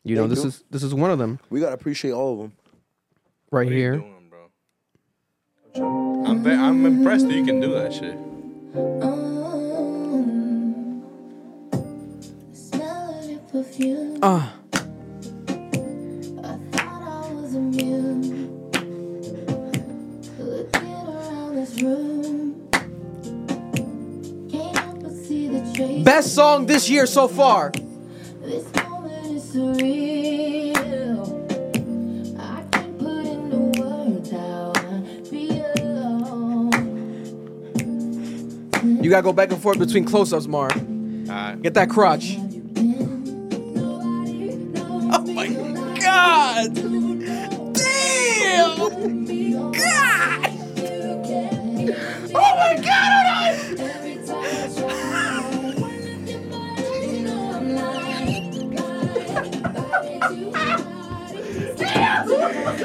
You 0.05 0.15
know, 0.15 0.29
this 0.29 0.43
do. 0.43 0.49
is 0.49 0.63
this 0.71 0.85
is 0.85 0.95
one 0.95 1.11
of 1.11 1.19
them 1.19 1.41
We 1.51 1.59
gotta 1.59 1.75
appreciate 1.75 2.13
all 2.13 2.33
of 2.35 2.39
them. 2.39 2.53
Right 3.51 3.67
What 3.67 3.73
are 3.73 3.75
you 3.75 3.77
here. 3.77 3.97
doing, 3.97 4.31
bro? 4.31 4.51
I'm 6.27 6.43
ve- 6.43 6.51
I'm 6.51 6.85
impressed 6.87 7.29
that 7.29 7.35
you 7.35 7.45
can 7.45 7.61
do 7.61 7.73
that 7.73 7.93
shit. 7.93 8.17
Smell 12.53 13.19
of 13.19 13.31
your 13.31 13.39
perfume. 13.51 14.19
Ah, 14.23 14.55
I 15.49 16.59
thought 16.73 17.03
I 17.03 17.33
was 17.35 17.55
immune. 17.55 18.51
Looking 20.39 21.07
around 21.07 21.57
this 21.57 21.81
room. 21.83 22.69
Can't 24.51 24.77
help 24.79 25.03
but 25.03 25.13
see 25.13 25.49
the 25.49 25.61
traces. 25.75 26.05
best 26.05 26.35
song 26.35 26.67
this 26.67 26.89
year 26.91 27.07
so 27.07 27.29
far. 27.29 27.71
This 28.43 28.65
moment 28.75 29.27
is 29.37 29.45
surreal. 29.55 30.46
You 39.07 39.11
gotta 39.11 39.23
go 39.23 39.33
back 39.33 39.53
and 39.53 39.63
forth 39.63 39.79
between 39.79 40.05
close-ups, 40.05 40.49
Mar. 40.49 40.69
Alright. 40.73 41.63
Get 41.63 41.75
that 41.75 41.89
crotch. 41.89 42.39
Oh 45.13 45.25
my 45.29 45.47
God! 46.01 46.75
Damn! 47.73 48.79
God! 49.71 50.51
Oh 52.35 52.51
my 52.57 52.75
God! 52.83 53.79
Every 53.79 54.17
time 54.27 54.43
I 54.43 54.67
try, 54.75 55.39
you 57.07 57.23
know 57.23 57.39
I'm 57.55 57.67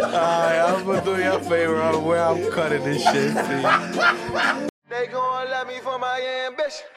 Alright, 0.04 0.60
I'm 0.70 0.86
gonna 0.86 1.04
do 1.04 1.18
you 1.18 1.32
a 1.32 1.40
favor 1.40 1.82
on 1.82 2.06
where 2.06 2.24
I'm 2.24 2.52
cutting 2.52 2.84
this 2.84 3.02
shit. 3.02 3.34
See? 3.34 4.68
Me 5.68 5.80
for 5.80 6.00
my 6.00 6.48
ambition. 6.48 6.88